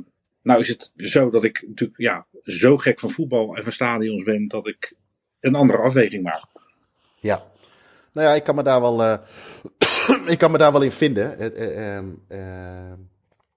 nou 0.47 0.61
is 0.61 0.69
het 0.69 0.93
zo 0.97 1.31
dat 1.31 1.45
ik 1.45 1.65
natuurlijk 1.67 2.01
ja, 2.01 2.27
zo 2.43 2.77
gek 2.77 3.01
van 3.01 3.11
voetbal 3.11 3.57
en 3.57 3.63
van 3.63 3.73
stadions 3.73 4.23
ben 4.23 4.49
dat 4.49 4.67
ik 4.67 4.95
een 5.41 5.55
andere 5.55 5.79
afweging 5.79 6.23
maak. 6.23 6.45
Ja, 7.21 7.47
nou 8.13 8.27
ja, 8.27 8.35
ik 8.35 8.45
kan 8.45 8.55
me 8.55 8.63
daar 8.63 8.81
wel, 8.81 9.01
uh, 9.01 9.17
ik 10.33 10.39
kan 10.39 10.51
me 10.51 10.59
daar 10.59 10.73
wel 10.73 10.83
in 10.83 10.93
vinden. 10.93 11.53
Uh, 12.29 12.93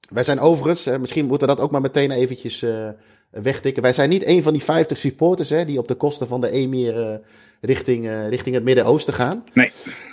wij 0.10 0.24
zijn 0.24 0.39
overigens, 0.39 0.86
misschien 0.86 1.25
moeten 1.25 1.48
we 1.48 1.55
dat 1.55 1.63
ook 1.63 1.72
maar 1.72 1.81
meteen 1.81 2.12
eventjes 2.12 2.65
wegtikken. 3.29 3.83
Wij 3.83 3.93
zijn 3.93 4.09
niet 4.09 4.25
een 4.25 4.43
van 4.43 4.53
die 4.53 4.63
50 4.63 4.98
supporters 4.98 5.50
hè, 5.50 5.65
die 5.65 5.79
op 5.79 5.88
de 5.88 5.95
kosten 5.95 6.27
van 6.27 6.41
de 6.41 6.51
Emir 6.51 7.21
richting, 7.62 8.05
uh, 8.05 8.27
richting 8.29 8.55
het 8.55 8.63
Midden-Oosten 8.63 9.13
gaan. 9.13 9.43
Nee. 9.53 9.71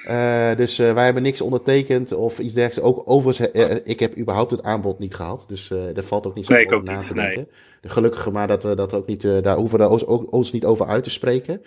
Uh, 0.08 0.56
dus 0.56 0.78
uh, 0.78 0.92
wij 0.92 1.04
hebben 1.04 1.22
niks 1.22 1.40
ondertekend 1.40 2.12
of 2.12 2.38
iets 2.38 2.54
dergelijks. 2.54 2.88
Ook 2.88 3.02
overigens, 3.04 3.50
ik 3.84 4.00
heb 4.00 4.18
überhaupt 4.18 4.50
het 4.50 4.62
aanbod 4.62 4.98
niet 4.98 5.14
gehad. 5.14 5.44
Dus 5.48 5.68
daar 5.68 6.04
valt 6.04 6.26
ook 6.26 6.34
niet 6.34 6.46
zo 6.46 6.52
nee, 6.52 6.66
over 6.66 6.84
na 6.84 6.98
te 6.98 7.14
denken. 7.14 7.36
Nee. 7.36 7.90
Gelukkig 7.92 8.30
maar 8.30 8.48
dat 8.48 8.62
we 8.62 8.74
dat 8.74 8.94
ook 8.94 9.06
niet, 9.06 9.22
daar 9.42 9.56
hoeven 9.56 9.78
we 9.78 9.88
ons, 9.88 10.04
ons 10.04 10.52
niet 10.52 10.64
over 10.64 10.86
uit 10.86 11.04
te 11.04 11.10
spreken. 11.10 11.62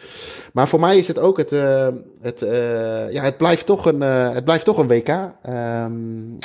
Maar 0.54 0.68
voor 0.68 0.80
mij 0.80 0.98
is 0.98 1.08
het 1.08 1.20
ook 1.20 1.38
het, 1.38 1.50
het, 2.22 2.40
ja, 3.12 3.24
het 3.24 3.38
blijft 3.38 3.66
toch 3.66 3.86
een, 3.86 4.02
het 4.02 4.44
blijft 4.44 4.66
toch 4.66 4.78
een 4.78 4.88
WK. 4.88 5.32
Um, 5.50 6.38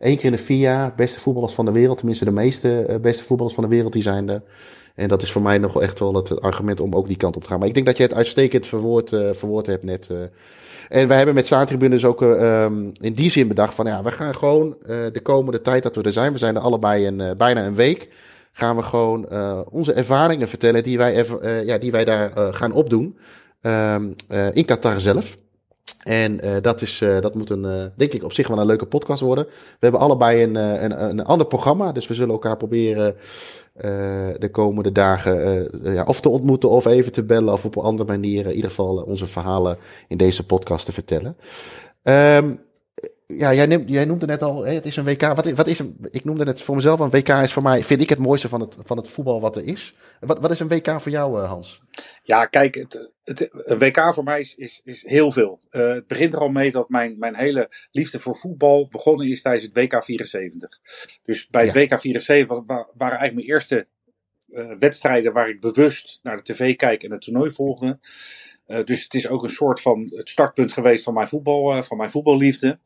Eén 0.00 0.16
keer 0.16 0.24
in 0.24 0.32
de 0.32 0.38
vier 0.38 0.58
jaar, 0.58 0.92
beste 0.96 1.20
voetballers 1.20 1.54
van 1.54 1.64
de 1.64 1.72
wereld. 1.72 1.96
Tenminste, 1.96 2.24
de 2.24 2.30
meeste 2.30 2.98
beste 3.02 3.24
voetballers 3.24 3.54
van 3.54 3.64
de 3.64 3.70
wereld, 3.70 3.92
die 3.92 4.02
zijn 4.02 4.28
er. 4.28 4.42
En 4.94 5.08
dat 5.08 5.22
is 5.22 5.32
voor 5.32 5.42
mij 5.42 5.58
nog 5.58 5.80
echt 5.80 5.98
wel 5.98 6.14
het 6.14 6.40
argument 6.40 6.80
om 6.80 6.94
ook 6.94 7.06
die 7.06 7.16
kant 7.16 7.36
op 7.36 7.42
te 7.42 7.48
gaan. 7.48 7.58
Maar 7.58 7.68
ik 7.68 7.74
denk 7.74 7.86
dat 7.86 7.96
je 7.96 8.02
het 8.02 8.14
uitstekend 8.14 8.66
verwoord, 8.66 9.12
uh, 9.12 9.30
verwoord 9.32 9.66
hebt 9.66 9.84
net. 9.84 10.08
Uh. 10.12 10.18
En 10.88 11.08
wij 11.08 11.16
hebben 11.16 11.34
met 11.34 11.46
Staantribunes 11.46 12.04
ook 12.04 12.22
uh, 12.22 12.62
um, 12.62 12.92
in 13.00 13.14
die 13.14 13.30
zin 13.30 13.48
bedacht 13.48 13.74
van 13.74 13.86
ja, 13.86 14.02
we 14.02 14.10
gaan 14.10 14.34
gewoon 14.34 14.76
de 14.86 15.20
komende 15.22 15.62
tijd 15.62 15.82
dat 15.82 15.96
we 15.96 16.02
er 16.02 16.12
zijn, 16.12 16.32
we 16.32 16.38
zijn 16.38 16.56
er 16.56 16.62
allebei 16.62 17.06
een, 17.06 17.36
bijna 17.36 17.66
een 17.66 17.74
week, 17.74 18.08
gaan 18.52 18.76
we 18.76 18.82
gewoon 18.82 19.28
onze 19.70 19.92
ervaringen 19.92 20.48
vertellen 20.48 20.82
die 20.82 20.98
wij, 20.98 21.26
ja, 21.64 21.78
die 21.78 21.90
wij 21.90 22.04
daar 22.04 22.54
gaan 22.54 22.72
opdoen 22.72 23.18
um, 23.60 24.14
in 24.52 24.64
Qatar 24.64 25.00
zelf. 25.00 25.38
En 26.02 26.44
uh, 26.44 26.56
dat, 26.60 26.82
is, 26.82 27.00
uh, 27.00 27.20
dat 27.20 27.34
moet 27.34 27.50
een, 27.50 27.64
uh, 27.64 27.84
denk 27.94 28.12
ik 28.12 28.24
op 28.24 28.32
zich 28.32 28.48
wel 28.48 28.58
een 28.58 28.66
leuke 28.66 28.86
podcast 28.86 29.20
worden. 29.20 29.44
We 29.46 29.76
hebben 29.78 30.00
allebei 30.00 30.42
een, 30.42 30.54
een, 30.54 31.04
een 31.04 31.24
ander 31.24 31.46
programma, 31.46 31.92
dus 31.92 32.06
we 32.06 32.14
zullen 32.14 32.32
elkaar 32.32 32.56
proberen 32.56 33.16
de 34.38 34.48
komende 34.52 34.92
dagen 34.92 35.68
ja, 35.82 36.02
of 36.02 36.20
te 36.20 36.28
ontmoeten 36.28 36.68
of 36.68 36.86
even 36.86 37.12
te 37.12 37.22
bellen 37.22 37.52
of 37.52 37.64
op 37.64 37.76
een 37.76 37.82
andere 37.82 38.08
manier 38.08 38.46
in 38.46 38.54
ieder 38.54 38.70
geval 38.70 38.96
onze 38.96 39.26
verhalen 39.26 39.78
in 40.08 40.16
deze 40.16 40.46
podcast 40.46 40.84
te 40.84 40.92
vertellen. 40.92 41.36
Um, 42.02 42.60
ja, 43.38 43.54
jij, 43.54 43.66
neemt, 43.66 43.88
jij 43.88 44.04
noemde 44.04 44.26
net 44.26 44.42
al, 44.42 44.64
hè, 44.64 44.74
het 44.74 44.86
is 44.86 44.96
een 44.96 45.04
WK. 45.04 45.20
Wat, 45.20 45.50
wat 45.50 45.66
is 45.66 45.78
een, 45.78 45.98
ik 46.10 46.24
noemde 46.24 46.44
net 46.44 46.62
voor 46.62 46.74
mezelf, 46.74 47.00
een 47.00 47.10
WK 47.10 47.28
is 47.28 47.52
voor 47.52 47.62
mij, 47.62 47.82
vind 47.82 48.00
ik 48.00 48.08
het 48.08 48.18
mooiste 48.18 48.48
van 48.48 48.60
het, 48.60 48.76
van 48.84 48.96
het 48.96 49.08
voetbal 49.08 49.40
wat 49.40 49.56
er 49.56 49.64
is. 49.64 49.94
Wat, 50.20 50.38
wat 50.38 50.50
is 50.50 50.60
een 50.60 50.68
WK 50.68 51.00
voor 51.00 51.10
jou, 51.10 51.38
Hans? 51.38 51.82
Ja, 52.22 52.46
kijk, 52.46 52.74
het, 52.74 53.10
het, 53.24 53.48
een 53.52 53.78
WK 53.78 54.14
voor 54.14 54.24
mij 54.24 54.40
is, 54.40 54.54
is, 54.54 54.80
is 54.84 55.04
heel 55.06 55.30
veel. 55.30 55.60
Uh, 55.70 55.88
het 55.94 56.06
begint 56.06 56.32
er 56.32 56.40
al 56.40 56.48
mee 56.48 56.70
dat 56.70 56.88
mijn, 56.88 57.18
mijn 57.18 57.36
hele 57.36 57.70
liefde 57.90 58.20
voor 58.20 58.36
voetbal 58.36 58.88
begonnen 58.88 59.28
is 59.28 59.42
tijdens 59.42 59.64
het 59.64 59.76
WK 59.76 60.04
74. 60.04 60.78
Dus 61.24 61.48
bij 61.48 61.64
het 61.64 61.74
WK 61.74 62.00
74 62.00 62.64
waren 62.66 62.88
eigenlijk 63.18 63.34
mijn 63.34 63.46
eerste 63.46 63.86
uh, 64.48 64.72
wedstrijden 64.78 65.32
waar 65.32 65.48
ik 65.48 65.60
bewust 65.60 66.18
naar 66.22 66.36
de 66.36 66.42
tv 66.42 66.76
kijk 66.76 67.02
en 67.02 67.10
het 67.10 67.20
toernooi 67.20 67.50
volgde. 67.50 67.98
Uh, 68.70 68.84
dus 68.84 69.02
het 69.02 69.14
is 69.14 69.28
ook 69.28 69.42
een 69.42 69.48
soort 69.48 69.80
van 69.80 70.10
het 70.14 70.28
startpunt 70.28 70.72
geweest 70.72 71.04
van 71.04 71.14
mijn, 71.14 71.28
voetbal, 71.28 71.82
van 71.82 71.96
mijn 71.96 72.10
voetballiefde. 72.10 72.78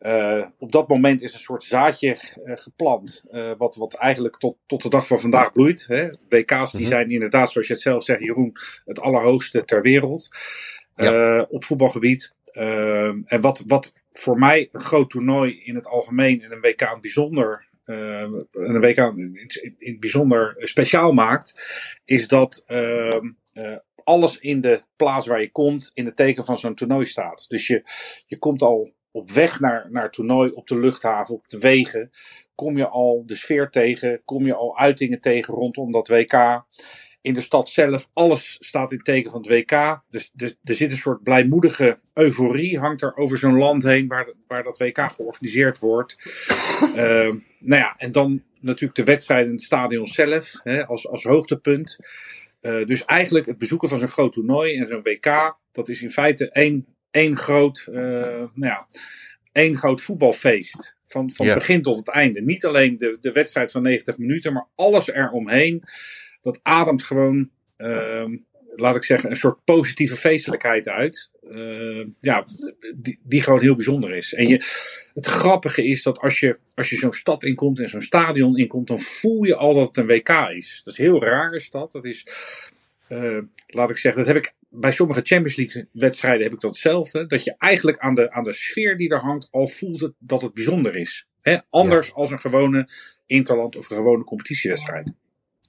Uh, 0.00 0.46
op 0.58 0.72
dat 0.72 0.88
moment 0.88 1.22
is 1.22 1.32
een 1.32 1.38
soort 1.38 1.64
zaadje 1.64 2.16
geplant, 2.44 3.22
wat, 3.58 3.76
wat 3.76 3.94
eigenlijk 3.94 4.36
tot, 4.36 4.56
tot 4.66 4.82
de 4.82 4.88
dag 4.88 5.06
van 5.06 5.20
vandaag 5.20 5.52
bloeit. 5.52 5.84
Hè. 5.88 6.08
WK's 6.28 6.70
die 6.70 6.80
mm 6.80 6.86
-hmm. 6.86 6.86
zijn 6.86 7.08
inderdaad, 7.08 7.50
zoals 7.50 7.66
je 7.66 7.72
het 7.72 7.82
zelf 7.82 8.04
zegt, 8.04 8.20
Jeroen, 8.20 8.52
het 8.84 9.00
allerhoogste 9.00 9.64
ter 9.64 9.82
wereld 9.82 10.28
ja. 10.94 11.42
op 11.42 11.64
voetbalgebied. 11.64 12.34
en 13.24 13.40
wat, 13.40 13.64
wat 13.66 13.92
voor 14.12 14.38
mij 14.38 14.68
een 14.72 14.80
groot 14.80 15.10
toernooi 15.10 15.60
in 15.64 15.74
het 15.74 15.86
algemeen 15.86 16.42
en 16.42 16.52
een 16.52 16.60
WK 16.60 16.80
in 16.80 17.00
bijzonder, 17.00 17.68
en 17.84 18.48
een 18.52 18.80
WK 18.80 18.96
in, 18.96 19.50
in 19.78 19.92
het 19.92 20.00
bijzonder 20.00 20.54
speciaal 20.56 21.12
maakt, 21.12 21.54
is 22.04 22.28
dat 22.28 22.64
alles 24.04 24.38
in 24.38 24.60
de 24.60 24.82
plaats 24.96 25.26
waar 25.26 25.40
je 25.40 25.50
komt 25.50 25.90
in 25.94 26.04
het 26.04 26.16
teken 26.16 26.44
van 26.44 26.58
zo'n 26.58 26.74
toernooi 26.74 27.06
staat. 27.06 27.44
Dus 27.48 27.66
je, 27.66 27.82
je 28.26 28.38
komt 28.38 28.62
al 28.62 28.92
op 29.10 29.30
weg 29.30 29.60
naar, 29.60 29.88
naar 29.90 30.02
het 30.02 30.12
toernooi, 30.12 30.50
op 30.50 30.66
de 30.66 30.78
luchthaven, 30.78 31.34
op 31.34 31.48
de 31.48 31.58
wegen, 31.58 32.10
kom 32.54 32.76
je 32.76 32.88
al 32.88 33.22
de 33.26 33.34
sfeer 33.34 33.70
tegen, 33.70 34.22
kom 34.24 34.46
je 34.46 34.54
al 34.54 34.78
uitingen 34.78 35.20
tegen 35.20 35.54
rondom 35.54 35.92
dat 35.92 36.08
WK. 36.08 36.64
In 37.20 37.34
de 37.34 37.40
stad 37.40 37.70
zelf, 37.70 38.08
alles 38.12 38.56
staat 38.60 38.92
in 38.92 39.02
teken 39.02 39.30
van 39.30 39.40
het 39.40 39.48
WK. 39.48 40.02
Dus, 40.08 40.30
dus 40.32 40.56
er 40.64 40.74
zit 40.74 40.90
een 40.90 40.96
soort 40.96 41.22
blijmoedige 41.22 41.98
euforie, 42.14 42.78
hangt 42.78 43.02
er 43.02 43.16
over 43.16 43.38
zo'n 43.38 43.58
land 43.58 43.82
heen 43.82 44.08
waar, 44.08 44.32
waar 44.46 44.62
dat 44.62 44.78
WK 44.78 44.98
georganiseerd 44.98 45.78
wordt. 45.78 46.16
uh, 46.80 46.94
nou 47.70 47.80
ja, 47.80 47.94
en 47.96 48.12
dan 48.12 48.42
natuurlijk 48.60 48.94
de 48.94 49.04
wedstrijd 49.04 49.46
in 49.46 49.52
het 49.52 49.62
stadion 49.62 50.06
zelf, 50.06 50.60
hè, 50.62 50.86
als, 50.86 51.08
als 51.08 51.24
hoogtepunt. 51.24 51.98
Uh, 52.62 52.86
dus 52.86 53.04
eigenlijk 53.04 53.46
het 53.46 53.58
bezoeken 53.58 53.88
van 53.88 53.98
zo'n 53.98 54.08
groot 54.08 54.32
toernooi 54.32 54.76
en 54.76 54.86
zo'n 54.86 55.02
WK, 55.02 55.58
dat 55.72 55.88
is 55.88 56.02
in 56.02 56.10
feite 56.10 56.50
één 56.50 56.86
één 57.12 57.36
groot, 57.36 57.86
uh, 57.90 57.94
nou 57.94 58.50
ja, 58.54 58.86
één 59.52 59.76
groot 59.76 60.00
voetbalfeest. 60.00 60.96
Van, 61.04 61.30
van 61.30 61.46
ja. 61.46 61.54
begin 61.54 61.82
tot 61.82 61.96
het 61.96 62.08
einde. 62.08 62.42
Niet 62.42 62.64
alleen 62.64 62.98
de, 62.98 63.18
de 63.20 63.32
wedstrijd 63.32 63.70
van 63.70 63.82
90 63.82 64.18
minuten, 64.18 64.52
maar 64.52 64.68
alles 64.74 65.08
eromheen. 65.08 65.82
Dat 66.40 66.60
ademt 66.62 67.02
gewoon, 67.02 67.50
uh, 67.78 68.24
laat 68.74 68.96
ik 68.96 69.04
zeggen, 69.04 69.30
een 69.30 69.36
soort 69.36 69.64
positieve 69.64 70.16
feestelijkheid 70.16 70.88
uit. 70.88 71.30
Uh, 71.42 72.06
ja, 72.18 72.44
die, 72.94 73.18
die 73.22 73.42
gewoon 73.42 73.60
heel 73.60 73.74
bijzonder 73.74 74.16
is. 74.16 74.34
En 74.34 74.48
je, 74.48 74.54
het 75.14 75.26
grappige 75.26 75.84
is 75.84 76.02
dat 76.02 76.18
als 76.18 76.40
je, 76.40 76.58
als 76.74 76.90
je 76.90 76.96
zo'n 76.96 77.12
stad 77.12 77.44
inkomt 77.44 77.78
en 77.78 77.88
zo'n 77.88 78.00
stadion 78.00 78.56
inkomt, 78.56 78.88
dan 78.88 79.00
voel 79.00 79.44
je 79.44 79.56
al 79.56 79.74
dat 79.74 79.86
het 79.86 79.96
een 79.96 80.06
WK 80.06 80.28
is. 80.28 80.80
Dat 80.84 80.92
is 80.92 80.98
een 80.98 81.04
heel 81.04 81.22
rare 81.22 81.60
stad. 81.60 81.92
Dat 81.92 82.04
is, 82.04 82.26
uh, 83.08 83.38
laat 83.66 83.90
ik 83.90 83.96
zeggen, 83.96 84.24
dat 84.24 84.34
heb 84.34 84.44
ik 84.44 84.54
bij 84.68 84.92
sommige 84.92 85.20
Champions 85.24 85.56
League 85.56 85.88
wedstrijden 85.92 86.42
heb 86.42 86.52
ik 86.52 86.60
dat 86.60 86.70
hetzelfde. 86.70 87.26
Dat 87.26 87.44
je 87.44 87.54
eigenlijk 87.58 87.98
aan 87.98 88.14
de, 88.14 88.30
aan 88.30 88.44
de 88.44 88.52
sfeer 88.52 88.96
die 88.96 89.10
er 89.10 89.20
hangt 89.20 89.48
al 89.50 89.66
voelt 89.66 90.00
het, 90.00 90.12
dat 90.18 90.40
het 90.40 90.54
bijzonder 90.54 90.96
is. 90.96 91.26
Anders 91.70 92.06
ja. 92.06 92.12
als 92.12 92.30
een 92.30 92.40
gewone 92.40 92.88
interland 93.26 93.76
of 93.76 93.90
een 93.90 93.96
gewone 93.96 94.24
competitiewedstrijd. 94.24 95.12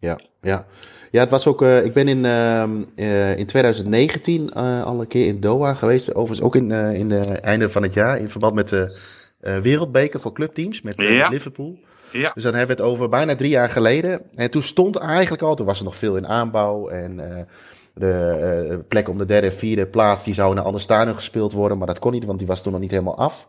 Ja, 0.03 0.19
ja. 0.41 0.65
Ja, 1.11 1.19
het 1.19 1.29
was 1.29 1.47
ook. 1.47 1.61
Uh, 1.61 1.85
ik 1.85 1.93
ben 1.93 2.07
in, 2.07 2.23
uh, 2.23 2.63
uh, 2.95 3.37
in 3.37 3.45
2019 3.45 4.53
al 4.53 4.99
een 4.99 5.07
keer 5.07 5.27
in 5.27 5.39
Doha 5.39 5.73
geweest. 5.73 6.15
Overigens 6.15 6.41
ook 6.41 6.55
in, 6.55 6.71
in 6.71 7.09
de 7.09 7.21
einde 7.41 7.69
van 7.69 7.83
het 7.83 7.93
jaar. 7.93 8.19
In 8.19 8.29
verband 8.29 8.53
met 8.53 8.69
de 8.69 8.99
Wereldbeker 9.39 10.19
voor 10.19 10.33
clubteams 10.33 10.81
met, 10.81 11.01
ja. 11.01 11.29
Liverpool. 11.29 11.79
Ja. 12.11 12.31
Dus 12.33 12.43
dan 12.43 12.53
hebben 12.53 12.75
we 12.75 12.81
het 12.83 12.91
over 12.91 13.09
bijna 13.09 13.35
drie 13.35 13.49
jaar 13.49 13.69
geleden. 13.69 14.21
En 14.35 14.51
toen 14.51 14.61
stond 14.61 14.95
eigenlijk 14.95 15.41
al, 15.41 15.55
toen 15.55 15.65
was 15.65 15.79
er 15.79 15.85
nog 15.85 15.95
veel 15.95 16.15
in 16.15 16.27
aanbouw. 16.27 16.87
En 16.87 17.47
de 17.93 18.83
plek 18.87 19.09
om 19.09 19.17
de 19.17 19.25
derde 19.25 19.47
en 19.47 19.53
vierde 19.53 19.87
plaats, 19.87 20.23
die 20.23 20.33
zou 20.33 20.51
in 20.51 20.57
een 20.57 20.63
ander 20.63 20.81
stadion 20.81 21.15
gespeeld 21.15 21.53
worden. 21.53 21.77
Maar 21.77 21.87
dat 21.87 21.99
kon 21.99 22.11
niet, 22.11 22.25
want 22.25 22.39
die 22.39 22.47
was 22.47 22.63
toen 22.63 22.71
nog 22.71 22.81
niet 22.81 22.91
helemaal 22.91 23.17
af. 23.17 23.47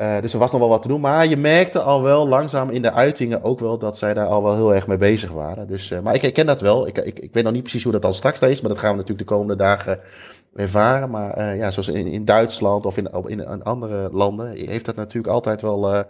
Uh, 0.00 0.20
dus 0.20 0.32
er 0.32 0.38
was 0.38 0.50
nog 0.50 0.60
wel 0.60 0.68
wat 0.68 0.82
te 0.82 0.88
doen. 0.88 1.00
Maar 1.00 1.26
je 1.26 1.36
merkte 1.36 1.80
al 1.80 2.02
wel 2.02 2.28
langzaam 2.28 2.70
in 2.70 2.82
de 2.82 2.92
uitingen 2.92 3.42
ook 3.42 3.60
wel 3.60 3.78
dat 3.78 3.98
zij 3.98 4.14
daar 4.14 4.26
al 4.26 4.42
wel 4.42 4.54
heel 4.54 4.74
erg 4.74 4.86
mee 4.86 4.98
bezig 4.98 5.30
waren. 5.30 5.66
Dus, 5.66 5.90
uh, 5.90 6.00
maar 6.00 6.14
ik 6.14 6.22
herken 6.22 6.46
dat 6.46 6.60
wel. 6.60 6.86
Ik, 6.86 6.98
ik, 6.98 7.18
ik 7.18 7.32
weet 7.32 7.44
nog 7.44 7.52
niet 7.52 7.62
precies 7.62 7.82
hoe 7.82 7.92
dat 7.92 8.02
dan 8.02 8.14
straks 8.14 8.42
is. 8.42 8.60
Maar 8.60 8.70
dat 8.70 8.78
gaan 8.78 8.90
we 8.90 8.96
natuurlijk 8.96 9.28
de 9.28 9.34
komende 9.34 9.56
dagen 9.56 10.00
ervaren. 10.54 11.10
Maar 11.10 11.38
uh, 11.38 11.56
ja, 11.56 11.70
zoals 11.70 11.88
in, 11.88 12.06
in 12.06 12.24
Duitsland 12.24 12.86
of 12.86 12.96
in, 12.96 13.10
in, 13.26 13.40
in 13.40 13.62
andere 13.62 14.08
landen 14.12 14.56
heeft 14.56 14.84
dat 14.84 14.96
natuurlijk 14.96 15.34
altijd 15.34 15.62
wel 15.62 16.04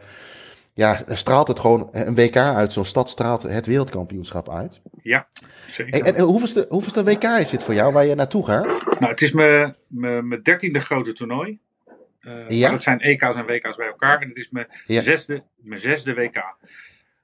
ja, 0.75 0.99
straalt 1.09 1.49
het 1.49 1.59
gewoon 1.59 1.89
een 1.93 2.15
WK 2.15 2.37
uit. 2.37 2.73
Zo'n 2.73 2.85
stad 2.85 3.09
straalt 3.09 3.43
het 3.43 3.67
wereldkampioenschap 3.67 4.51
uit. 4.51 4.81
Ja, 5.03 5.27
zeker. 5.71 6.05
En, 6.05 6.15
en 6.15 6.25
hoeveelste, 6.25 6.67
hoeveelste 6.69 7.05
WK 7.05 7.23
is 7.23 7.51
dit 7.51 7.63
voor 7.63 7.75
jou, 7.75 7.93
waar 7.93 8.07
je 8.07 8.15
naartoe 8.15 8.45
gaat? 8.45 8.85
Nou, 8.99 9.13
het 9.13 9.23
is 9.23 9.33
mijn 9.33 10.41
dertiende 10.43 10.81
grote 10.81 11.13
toernooi. 11.13 11.59
Uh, 12.29 12.49
ja. 12.49 12.71
Dat 12.71 12.83
zijn 12.83 13.01
EK's 13.01 13.37
en 13.37 13.47
WK's 13.47 13.77
bij 13.77 13.87
elkaar. 13.87 14.21
En 14.21 14.29
het 14.29 14.37
is 14.37 14.51
mijn, 14.51 14.67
ja. 14.85 15.01
zesde, 15.01 15.43
mijn 15.57 15.81
zesde 15.81 16.15
WK. 16.15 16.57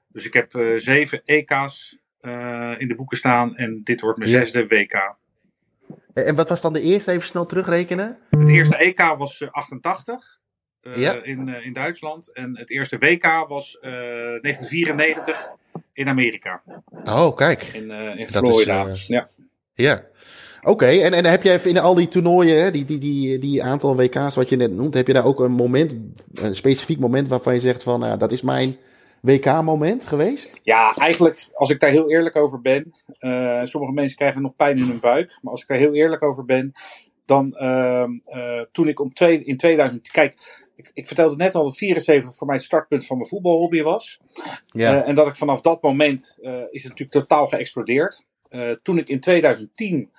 Dus 0.07 0.25
ik 0.25 0.33
heb 0.33 0.53
uh, 0.53 0.79
zeven 0.79 1.21
EK's 1.25 1.97
uh, 2.21 2.75
in 2.77 2.87
de 2.87 2.95
boeken 2.95 3.17
staan. 3.17 3.57
En 3.57 3.81
dit 3.83 4.01
wordt 4.01 4.17
mijn 4.17 4.29
ja. 4.29 4.37
zesde 4.37 4.67
WK. 4.67 5.15
En 6.13 6.35
wat 6.35 6.49
was 6.49 6.61
dan 6.61 6.73
de 6.73 6.81
eerste? 6.81 7.11
Even 7.11 7.27
snel 7.27 7.45
terugrekenen. 7.45 8.17
Het 8.29 8.49
eerste 8.49 8.77
EK 8.77 8.99
was 9.17 9.51
88. 9.51 10.39
Uh, 10.81 10.95
ja. 10.95 11.23
in, 11.23 11.47
uh, 11.47 11.65
in 11.65 11.73
Duitsland. 11.73 12.33
En 12.33 12.57
het 12.57 12.69
eerste 12.69 12.97
WK 12.97 13.45
was 13.47 13.77
uh, 13.81 13.91
1994 13.91 15.53
in 15.93 16.07
Amerika. 16.07 16.61
Oh, 17.03 17.35
kijk. 17.35 17.63
In, 17.63 17.91
in 17.91 18.27
Florida. 18.27 18.85
Is, 18.85 19.07
ja. 19.07 19.27
Ja. 19.73 20.05
Oké, 20.65 20.73
okay. 20.73 21.01
en, 21.01 21.13
en 21.13 21.25
heb 21.25 21.43
je 21.43 21.59
in 21.63 21.77
al 21.77 21.95
die 21.95 22.07
toernooien, 22.07 22.61
hè, 22.61 22.71
die, 22.71 22.85
die, 22.85 22.97
die, 22.97 23.39
die 23.39 23.63
aantal 23.63 23.95
WK's 23.95 24.35
wat 24.35 24.49
je 24.49 24.55
net 24.55 24.71
noemt, 24.71 24.93
heb 24.93 25.07
je 25.07 25.13
daar 25.13 25.25
ook 25.25 25.39
een 25.39 25.51
moment, 25.51 25.95
een 26.33 26.55
specifiek 26.55 26.99
moment 26.99 27.27
waarvan 27.27 27.53
je 27.53 27.59
zegt 27.59 27.83
van, 27.83 27.99
nou, 27.99 28.17
dat 28.17 28.31
is 28.31 28.41
mijn 28.41 28.77
WK-moment 29.21 30.05
geweest? 30.05 30.59
Ja, 30.63 30.95
eigenlijk, 30.95 31.49
als 31.53 31.69
ik 31.69 31.79
daar 31.79 31.89
heel 31.89 32.09
eerlijk 32.09 32.35
over 32.35 32.61
ben, 32.61 32.93
uh, 33.19 33.63
sommige 33.63 33.93
mensen 33.93 34.17
krijgen 34.17 34.41
nog 34.41 34.55
pijn 34.55 34.77
in 34.77 34.83
hun 34.83 34.99
buik, 34.99 35.39
maar 35.41 35.51
als 35.51 35.61
ik 35.61 35.67
daar 35.67 35.77
heel 35.77 35.93
eerlijk 35.93 36.23
over 36.23 36.45
ben, 36.45 36.71
dan 37.25 37.57
uh, 37.61 38.05
uh, 38.35 38.61
toen 38.71 38.87
ik 38.87 38.99
om 38.99 39.13
twee, 39.13 39.43
in 39.43 39.57
2000, 39.57 40.11
kijk, 40.11 40.65
ik, 40.75 40.91
ik, 40.93 41.07
vertelde 41.07 41.35
net 41.35 41.55
al 41.55 41.63
dat 41.63 41.77
74 41.77 42.35
voor 42.35 42.47
mij 42.47 42.55
het 42.55 42.65
startpunt 42.65 43.05
van 43.05 43.17
mijn 43.17 43.29
voetbalhobby 43.29 43.81
was. 43.81 44.19
Ja. 44.65 44.95
Uh, 44.95 45.07
en 45.07 45.15
dat 45.15 45.27
ik 45.27 45.35
vanaf 45.35 45.61
dat 45.61 45.81
moment 45.81 46.37
uh, 46.41 46.51
is 46.51 46.83
het 46.83 46.91
natuurlijk 46.91 47.11
totaal 47.11 47.47
geëxplodeerd. 47.47 48.25
Uh, 48.49 48.71
toen 48.83 48.97
ik 48.97 49.09
in 49.09 49.19
2010 49.19 50.11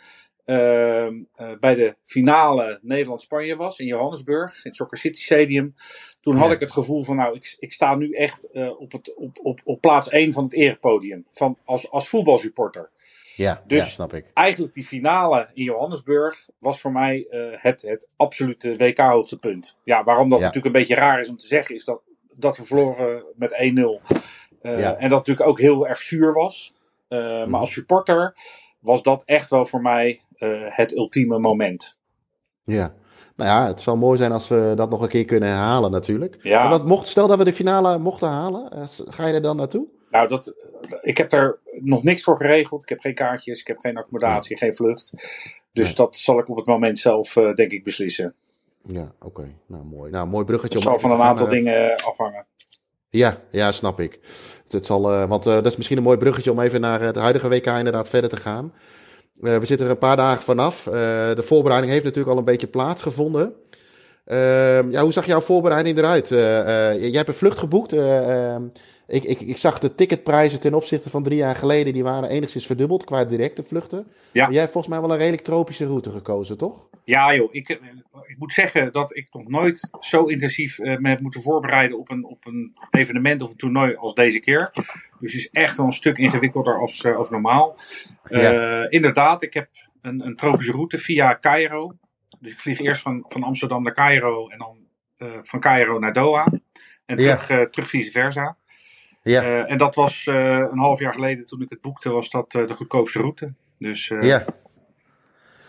bij 1.60 1.74
de 1.74 1.96
finale 2.02 2.78
Nederland-Spanje 2.82 3.56
was 3.56 3.78
in 3.78 3.86
Johannesburg, 3.86 4.54
in 4.54 4.60
het 4.62 4.76
Soccer 4.76 4.98
City 4.98 5.20
Stadium. 5.20 5.74
Toen 6.20 6.34
ja. 6.34 6.40
had 6.40 6.50
ik 6.50 6.60
het 6.60 6.72
gevoel 6.72 7.02
van 7.02 7.16
nou, 7.16 7.34
ik, 7.34 7.56
ik 7.58 7.72
sta 7.72 7.94
nu 7.94 8.10
echt 8.10 8.50
op, 8.78 8.92
het, 8.92 9.14
op, 9.14 9.38
op, 9.42 9.60
op 9.64 9.80
plaats 9.80 10.08
1 10.08 10.32
van 10.32 10.44
het 10.44 10.52
erepodium. 10.52 11.26
Van, 11.30 11.58
als, 11.64 11.90
als 11.90 12.08
voetbalsupporter. 12.08 12.90
Ja, 13.36 13.62
dus 13.66 13.82
ja, 13.82 13.88
snap 13.88 14.14
ik. 14.14 14.30
Eigenlijk 14.34 14.74
die 14.74 14.84
finale 14.84 15.50
in 15.54 15.64
Johannesburg 15.64 16.48
was 16.58 16.80
voor 16.80 16.92
mij 16.92 17.26
uh, 17.30 17.46
het, 17.50 17.82
het 17.82 18.08
absolute 18.16 18.72
WK-hoogtepunt. 18.72 19.76
Ja, 19.84 20.04
waarom 20.04 20.28
dat 20.28 20.38
ja. 20.38 20.44
natuurlijk 20.44 20.74
een 20.74 20.80
beetje 20.80 20.94
raar 20.94 21.20
is 21.20 21.28
om 21.28 21.36
te 21.36 21.46
zeggen, 21.46 21.74
is 21.74 21.84
dat, 21.84 22.00
dat 22.32 22.56
we 22.56 22.64
verloren 22.64 23.24
met 23.34 23.52
1-0. 23.52 23.56
Uh, 23.56 24.80
ja. 24.80 24.96
En 24.96 25.08
dat 25.08 25.18
natuurlijk 25.18 25.48
ook 25.48 25.60
heel 25.60 25.88
erg 25.88 26.02
zuur 26.02 26.32
was. 26.32 26.74
Uh, 27.08 27.44
mm. 27.44 27.50
Maar 27.50 27.60
als 27.60 27.72
supporter 27.72 28.36
was 28.80 29.02
dat 29.02 29.22
echt 29.24 29.50
wel 29.50 29.64
voor 29.64 29.82
mij 29.82 30.20
het 30.66 30.96
ultieme 30.96 31.38
moment. 31.38 31.96
Ja. 32.64 32.94
Nou 33.36 33.50
ja, 33.50 33.66
het 33.66 33.80
zou 33.80 33.98
mooi 33.98 34.18
zijn 34.18 34.32
als 34.32 34.48
we 34.48 34.72
dat 34.76 34.90
nog 34.90 35.02
een 35.02 35.08
keer 35.08 35.24
kunnen 35.24 35.48
herhalen 35.48 35.90
natuurlijk. 35.90 36.36
Ja. 36.40 36.68
Wat 36.68 36.86
mocht, 36.86 37.06
stel 37.06 37.26
dat 37.26 37.38
we 37.38 37.44
de 37.44 37.52
finale 37.52 37.98
mochten 37.98 38.28
halen, 38.28 38.88
ga 39.08 39.26
je 39.26 39.34
er 39.34 39.42
dan 39.42 39.56
naartoe? 39.56 39.86
Nou, 40.10 40.28
dat, 40.28 40.54
ik 41.02 41.16
heb 41.16 41.30
daar 41.30 41.58
nog 41.80 42.02
niks 42.02 42.22
voor 42.22 42.36
geregeld. 42.36 42.82
Ik 42.82 42.88
heb 42.88 43.00
geen 43.00 43.14
kaartjes, 43.14 43.60
ik 43.60 43.66
heb 43.66 43.78
geen 43.78 43.96
accommodatie, 43.96 44.56
geen 44.56 44.74
vlucht. 44.74 45.12
Dus 45.72 45.94
dat 45.94 46.16
zal 46.16 46.38
ik 46.38 46.48
op 46.48 46.56
het 46.56 46.66
moment 46.66 46.98
zelf, 46.98 47.36
uh, 47.36 47.54
denk 47.54 47.70
ik, 47.70 47.84
beslissen. 47.84 48.34
Ja, 48.86 49.12
oké. 49.20 49.54
Nou, 49.66 49.84
mooi. 49.84 50.10
Nou, 50.10 50.28
mooi 50.28 50.44
bruggetje. 50.44 50.78
Het 50.78 50.86
zal 50.86 50.98
van 50.98 51.10
een 51.10 51.20
aantal 51.20 51.46
eh, 51.46 51.52
dingen 51.52 51.96
afhangen. 51.96 52.46
Ja, 53.10 53.40
ja, 53.50 53.72
snap 53.72 54.00
ik. 54.00 54.18
Het, 54.64 54.72
het 54.72 54.86
zal, 54.86 55.12
eh, 55.12 55.28
want 55.28 55.46
eh, 55.46 55.52
dat 55.52 55.66
is 55.66 55.76
misschien 55.76 55.96
een 55.96 56.02
mooi 56.02 56.18
bruggetje 56.18 56.50
om 56.50 56.60
even 56.60 56.80
naar 56.80 57.00
het 57.00 57.16
huidige 57.16 57.48
WK 57.48 57.66
inderdaad 57.66 58.08
verder 58.08 58.30
te 58.30 58.36
gaan. 58.36 58.72
Eh, 59.42 59.56
we 59.56 59.64
zitten 59.64 59.86
er 59.86 59.92
een 59.92 59.98
paar 59.98 60.16
dagen 60.16 60.42
vanaf. 60.42 60.86
Eh, 60.86 60.92
de 61.34 61.42
voorbereiding 61.42 61.92
heeft 61.92 62.04
natuurlijk 62.04 62.32
al 62.32 62.38
een 62.38 62.44
beetje 62.44 62.66
plaatsgevonden. 62.66 63.52
Ehm, 64.24 64.90
ja, 64.90 65.02
hoe 65.02 65.12
zag 65.12 65.26
jouw 65.26 65.40
voorbereiding 65.40 65.98
eruit? 65.98 66.30
Eh, 66.30 66.38
jij 67.00 67.10
hebt 67.10 67.28
een 67.28 67.34
vlucht 67.34 67.58
geboekt. 67.58 67.92
Ik, 69.06 69.24
ik, 69.24 69.40
ik 69.40 69.56
zag 69.56 69.78
de 69.78 69.94
ticketprijzen 69.94 70.60
ten 70.60 70.74
opzichte 70.74 71.10
van 71.10 71.22
drie 71.22 71.38
jaar 71.38 71.56
geleden. 71.56 71.92
Die 71.92 72.04
waren 72.04 72.28
enigszins 72.28 72.66
verdubbeld 72.66 73.04
qua 73.04 73.24
directe 73.24 73.62
vluchten. 73.62 74.06
Ja. 74.32 74.42
Maar 74.42 74.52
jij 74.52 74.60
hebt 74.60 74.72
volgens 74.72 74.92
mij 74.92 75.02
wel 75.02 75.12
een 75.12 75.18
redelijk 75.18 75.42
tropische 75.42 75.86
route 75.86 76.10
gekozen, 76.10 76.58
toch? 76.58 76.88
Ja 77.04 77.34
joh, 77.34 77.54
ik, 77.54 77.68
eh, 77.68 77.76
ik 78.26 78.38
moet 78.38 78.52
zeggen 78.52 78.92
dat 78.92 79.16
ik 79.16 79.28
nog 79.32 79.48
nooit 79.48 79.90
zo 80.00 80.24
intensief 80.24 80.78
eh, 80.78 80.96
me 80.96 81.08
heb 81.08 81.20
moeten 81.20 81.42
voorbereiden 81.42 81.98
op 81.98 82.10
een, 82.10 82.24
op 82.24 82.46
een 82.46 82.76
evenement 82.90 83.42
of 83.42 83.50
een 83.50 83.56
toernooi 83.56 83.94
als 83.94 84.14
deze 84.14 84.40
keer. 84.40 84.70
Dus 85.20 85.32
het 85.32 85.42
is 85.42 85.50
echt 85.50 85.76
wel 85.76 85.86
een 85.86 85.92
stuk 85.92 86.18
ingewikkelder 86.18 86.78
als, 86.78 87.04
eh, 87.04 87.16
als 87.16 87.30
normaal. 87.30 87.76
Inderdaad, 88.88 89.42
ik 89.42 89.54
heb 89.54 89.68
een, 90.02 90.26
een 90.26 90.36
tropische 90.36 90.72
route 90.72 90.98
via 90.98 91.38
Cairo. 91.40 91.92
Dus 92.40 92.52
ik 92.52 92.60
vlieg 92.60 92.80
eerst 92.80 93.02
van, 93.02 93.24
van 93.28 93.42
Amsterdam 93.42 93.82
naar 93.82 93.94
Cairo 93.94 94.48
en 94.48 94.58
dan 94.58 94.76
van 95.42 95.60
Cairo 95.60 95.98
naar 95.98 96.12
Doha. 96.12 96.46
En 97.04 97.16
terug, 97.16 97.70
terug 97.70 97.88
vice 97.88 98.10
versa. 98.10 98.56
Ja. 99.30 99.42
Eh, 99.42 99.70
en 99.70 99.78
dat 99.78 99.94
was 99.94 100.26
eh, 100.26 100.34
een 100.72 100.78
half 100.78 100.98
jaar 101.00 101.12
geleden 101.12 101.44
toen 101.44 101.62
ik 101.62 101.70
het 101.70 101.80
boekte, 101.80 102.10
was 102.10 102.30
dat 102.30 102.54
eh, 102.54 102.66
de 102.66 102.74
goedkoopste 102.74 103.18
route. 103.18 103.52
Dus 103.78 104.10
eh, 104.10 104.20
ja. 104.28 104.38
Dus 104.38 104.46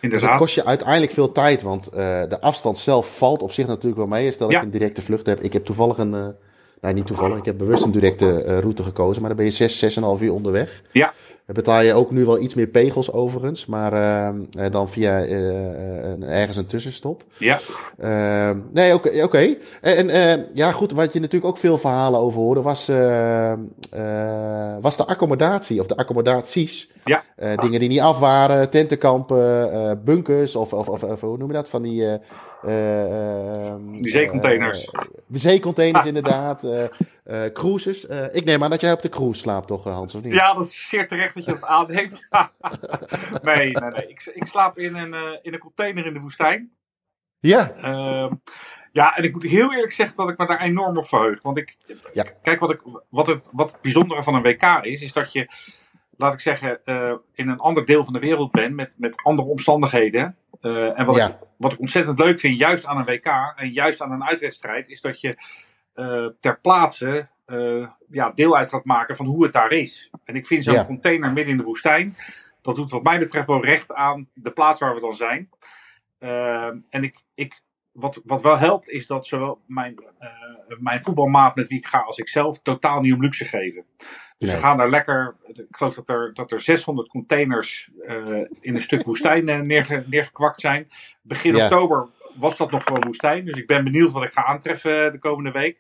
inderdaad. 0.02 0.30
dat 0.30 0.40
kost 0.40 0.56
je 0.56 0.66
uiteindelijk 0.66 1.12
veel 1.12 1.32
tijd, 1.32 1.62
want 1.62 1.88
eh, 1.88 1.98
de 2.30 2.42
afstand 2.42 2.78
zelf 2.78 3.18
valt 3.18 3.42
op 3.42 3.52
zich 3.52 3.68
natuurlijk 3.68 3.98
wel 3.98 4.08
mee. 4.08 4.32
Stel 4.32 4.46
dat 4.48 4.56
Ja. 4.56 4.60
je 4.60 4.66
een 4.66 4.72
directe 4.72 5.02
vlucht 5.02 5.26
hebt. 5.26 5.44
Ik 5.44 5.54
heb 5.54 5.66
toevallig 5.66 5.98
een, 5.98 6.36
nee 6.82 6.94
niet 6.94 7.06
toevallig, 7.06 7.38
ik 7.38 7.46
heb 7.46 7.58
bewust 7.58 7.84
een 7.84 7.92
directe 7.92 8.44
eh, 8.44 8.60
route 8.60 8.84
gekozen, 8.84 9.20
maar 9.22 9.30
dan 9.30 9.38
ben 9.38 9.46
je 9.46 9.70
6, 9.70 10.00
6,5 10.00 10.24
uur 10.24 10.34
onderweg. 10.34 10.82
Ja. 10.92 11.14
Dan 11.46 11.56
betaal 11.56 11.82
je 11.82 11.94
ook 11.94 12.12
nu 12.12 12.26
wel 12.26 12.40
iets 12.40 12.56
meer 12.56 12.68
pegels 12.68 13.12
overigens, 13.12 13.66
maar 13.66 13.94
eh, 13.94 14.28
eh, 14.28 14.72
dan 14.72 14.90
via 14.90 15.26
ergens 16.20 16.58
een 16.58 16.66
tussenstop. 16.66 17.24
Ja. 17.38 17.60
Nee, 18.72 18.94
oké. 18.94 19.24
oké. 19.24 19.56
En, 19.82 20.10
en, 20.10 20.48
ja, 20.54 20.72
goed, 20.72 20.92
wat 20.92 21.14
je 21.14 21.20
natuurlijk 21.20 21.52
ook 21.52 21.58
veel 21.58 21.78
verhalen 21.78 22.20
over 22.20 22.40
hoorde, 22.40 22.62
was, 22.62 22.88
was 24.82 24.98
de 24.98 25.06
accommodatie 25.06 25.80
of 25.80 25.88
de 25.88 25.98
accommodaties. 25.98 26.90
Ja. 27.06 27.24
Dingen 27.56 27.80
die 27.80 27.90
niet 27.90 28.00
af 28.00 28.20
waren, 28.20 28.70
tentenkampen, 28.70 30.02
bunkers 30.04 30.56
of, 30.56 30.74
of, 30.74 30.90
of, 30.90 31.04
of 31.04 31.22
hoe 31.22 31.38
noem 31.38 31.48
je 31.48 31.54
dat? 31.54 31.70
Van 31.70 31.82
die. 31.82 32.20
Eh, 32.68 33.04
eh, 33.04 33.68
ehm, 33.68 33.92
Die 33.92 34.10
zeecontainers. 34.12 34.86
eh, 34.92 35.02
zeecontainers, 35.32 36.06
inderdaad. 36.06 36.64
eh, 36.64 36.84
eh, 37.24 37.54
cruises. 37.54 38.06
Ik 38.32 38.46
neem 38.46 38.64
aan 38.64 38.70
dat 38.70 38.82
jij 38.82 38.92
op 38.92 39.02
de 39.02 39.10
cruise 39.10 39.40
slaapt, 39.40 39.68
toch, 39.68 39.84
Hans? 39.84 40.16
Of 40.16 40.22
niet? 40.24 40.34
Ja, 40.34 40.54
dat 40.54 40.64
is 40.64 40.90
zeer 40.90 41.08
terecht 41.08 41.34
dat 41.36 41.46
je 41.46 41.52
dat 41.52 41.64
aanneemt. 41.66 42.28
nee, 43.42 43.58
nee, 43.58 43.90
nee. 43.90 44.08
Ik, 44.08 44.32
ik 44.34 44.46
slaap 44.48 44.78
in 44.78 44.96
een, 44.96 45.14
in 45.42 45.54
een 45.54 45.60
container 45.60 46.06
in 46.06 46.14
de 46.14 46.20
woestijn. 46.20 46.72
Ja. 47.40 47.72
Ehm, 47.72 48.34
ja, 48.92 49.16
en 49.18 49.24
ik 49.24 49.34
moet 49.34 49.44
heel 49.44 49.74
eerlijk 49.74 49.92
zeggen 49.92 50.16
dat 50.16 50.30
ik 50.30 50.38
me 50.38 50.48
daar 50.48 50.62
enorm 50.62 50.98
op 50.98 51.08
verheug. 51.08 51.42
Want 51.42 51.58
ik, 51.58 51.78
Ja. 52.14 52.24
kijk, 52.42 52.60
wat, 52.60 52.72
ik, 52.72 52.82
wat, 53.10 53.28
het, 53.28 53.50
wat 53.52 53.72
het 53.72 53.82
bijzondere 53.82 54.24
van 54.24 54.36
een 54.36 54.42
WK 54.42 54.64
is, 54.82 55.02
is 55.02 55.14
dat 55.14 55.32
je, 55.32 55.48
laat 56.18 56.34
ik 56.34 56.40
zeggen, 56.40 56.80
in 57.34 57.50
een 57.50 57.60
ander 57.60 57.86
deel 57.86 58.04
van 58.04 58.14
de 58.14 58.20
wereld 58.20 58.52
bent 58.52 58.76
met, 58.76 58.96
met 59.00 59.24
andere 59.24 59.48
omstandigheden. 59.48 60.36
Eh, 60.62 61.00
en 61.00 61.06
wat, 61.06 61.16
Ja. 61.16 61.28
ik, 61.28 61.36
wat 61.58 61.74
ik 61.74 61.80
ontzettend 61.80 62.20
leuk 62.20 62.40
vind, 62.40 62.58
juist 62.58 62.86
aan 62.86 62.98
een 62.98 63.06
WK 63.06 63.54
en 63.56 63.72
juist 63.72 64.02
aan 64.02 64.12
een 64.12 64.24
uitwedstrijd, 64.24 64.90
is 64.90 65.02
dat 65.02 65.22
je 65.22 65.36
eh, 65.94 66.26
ter 66.40 66.60
plaatse 66.60 67.28
eh, 67.46 67.88
ja, 68.10 68.32
deel 68.32 68.58
uit 68.58 68.70
gaat 68.70 68.86
maken 68.86 69.16
van 69.16 69.26
hoe 69.26 69.44
het 69.44 69.54
daar 69.54 69.72
is. 69.72 70.10
En 70.24 70.36
ik 70.36 70.48
vind 70.48 70.64
zo'n 70.64 70.74
Ja. 70.74 70.86
container 70.86 71.34
midden 71.34 71.52
in 71.52 71.58
de 71.58 71.64
woestijn, 71.64 72.16
dat 72.62 72.76
doet 72.76 72.92
wat 72.92 73.04
mij 73.04 73.20
betreft 73.20 73.48
wel 73.48 73.64
recht 73.66 73.94
aan 73.94 74.30
de 74.34 74.52
plaats 74.52 74.80
waar 74.80 74.94
we 74.96 75.02
dan 75.02 75.16
zijn. 75.16 75.50
En 76.90 77.04
ik, 77.04 77.24
ik, 77.36 77.62
wat, 77.92 78.22
wat 78.26 78.42
wel 78.42 78.58
helpt, 78.58 78.90
is 78.90 79.08
dat 79.08 79.28
zowel 79.28 79.62
mijn, 79.68 80.04
mijn 80.80 81.04
voetbalmaat 81.04 81.56
met 81.56 81.68
wie 81.68 81.78
ik 81.78 81.88
ga 81.88 82.00
als 82.00 82.18
ik 82.18 82.30
zelf 82.30 82.62
totaal 82.62 83.02
niet 83.02 83.14
om 83.14 83.22
luxe 83.22 83.46
geven. 83.46 83.86
Dus 84.38 84.50
Nee. 84.50 84.58
we 84.58 84.66
gaan 84.66 84.78
daar 84.78 84.90
lekker. 84.90 85.36
Ik 85.48 85.66
geloof 85.70 85.96
dat 85.96 86.10
er, 86.10 86.34
dat 86.34 86.52
er 86.52 86.60
600 86.60 87.08
containers 87.10 87.90
eh, 88.08 88.16
in 88.62 88.76
een 88.76 88.82
stuk 88.82 89.06
woestijn 89.06 89.50
eh, 89.50 89.60
neerge, 89.62 90.04
neergekwakt 90.08 90.62
zijn. 90.62 90.88
Begin 91.22 91.56
Ja. 91.56 91.64
oktober 91.64 92.08
was 92.34 92.58
dat 92.58 92.72
nog 92.72 92.84
gewoon 92.84 93.04
woestijn. 93.08 93.46
Dus 93.46 93.58
ik 93.58 93.68
ben 93.68 93.84
benieuwd 93.84 94.12
wat 94.12 94.24
ik 94.24 94.34
ga 94.34 94.44
aantreffen 94.46 95.06
eh, 95.06 95.12
de 95.12 95.20
komende 95.20 95.52
week. 95.52 95.80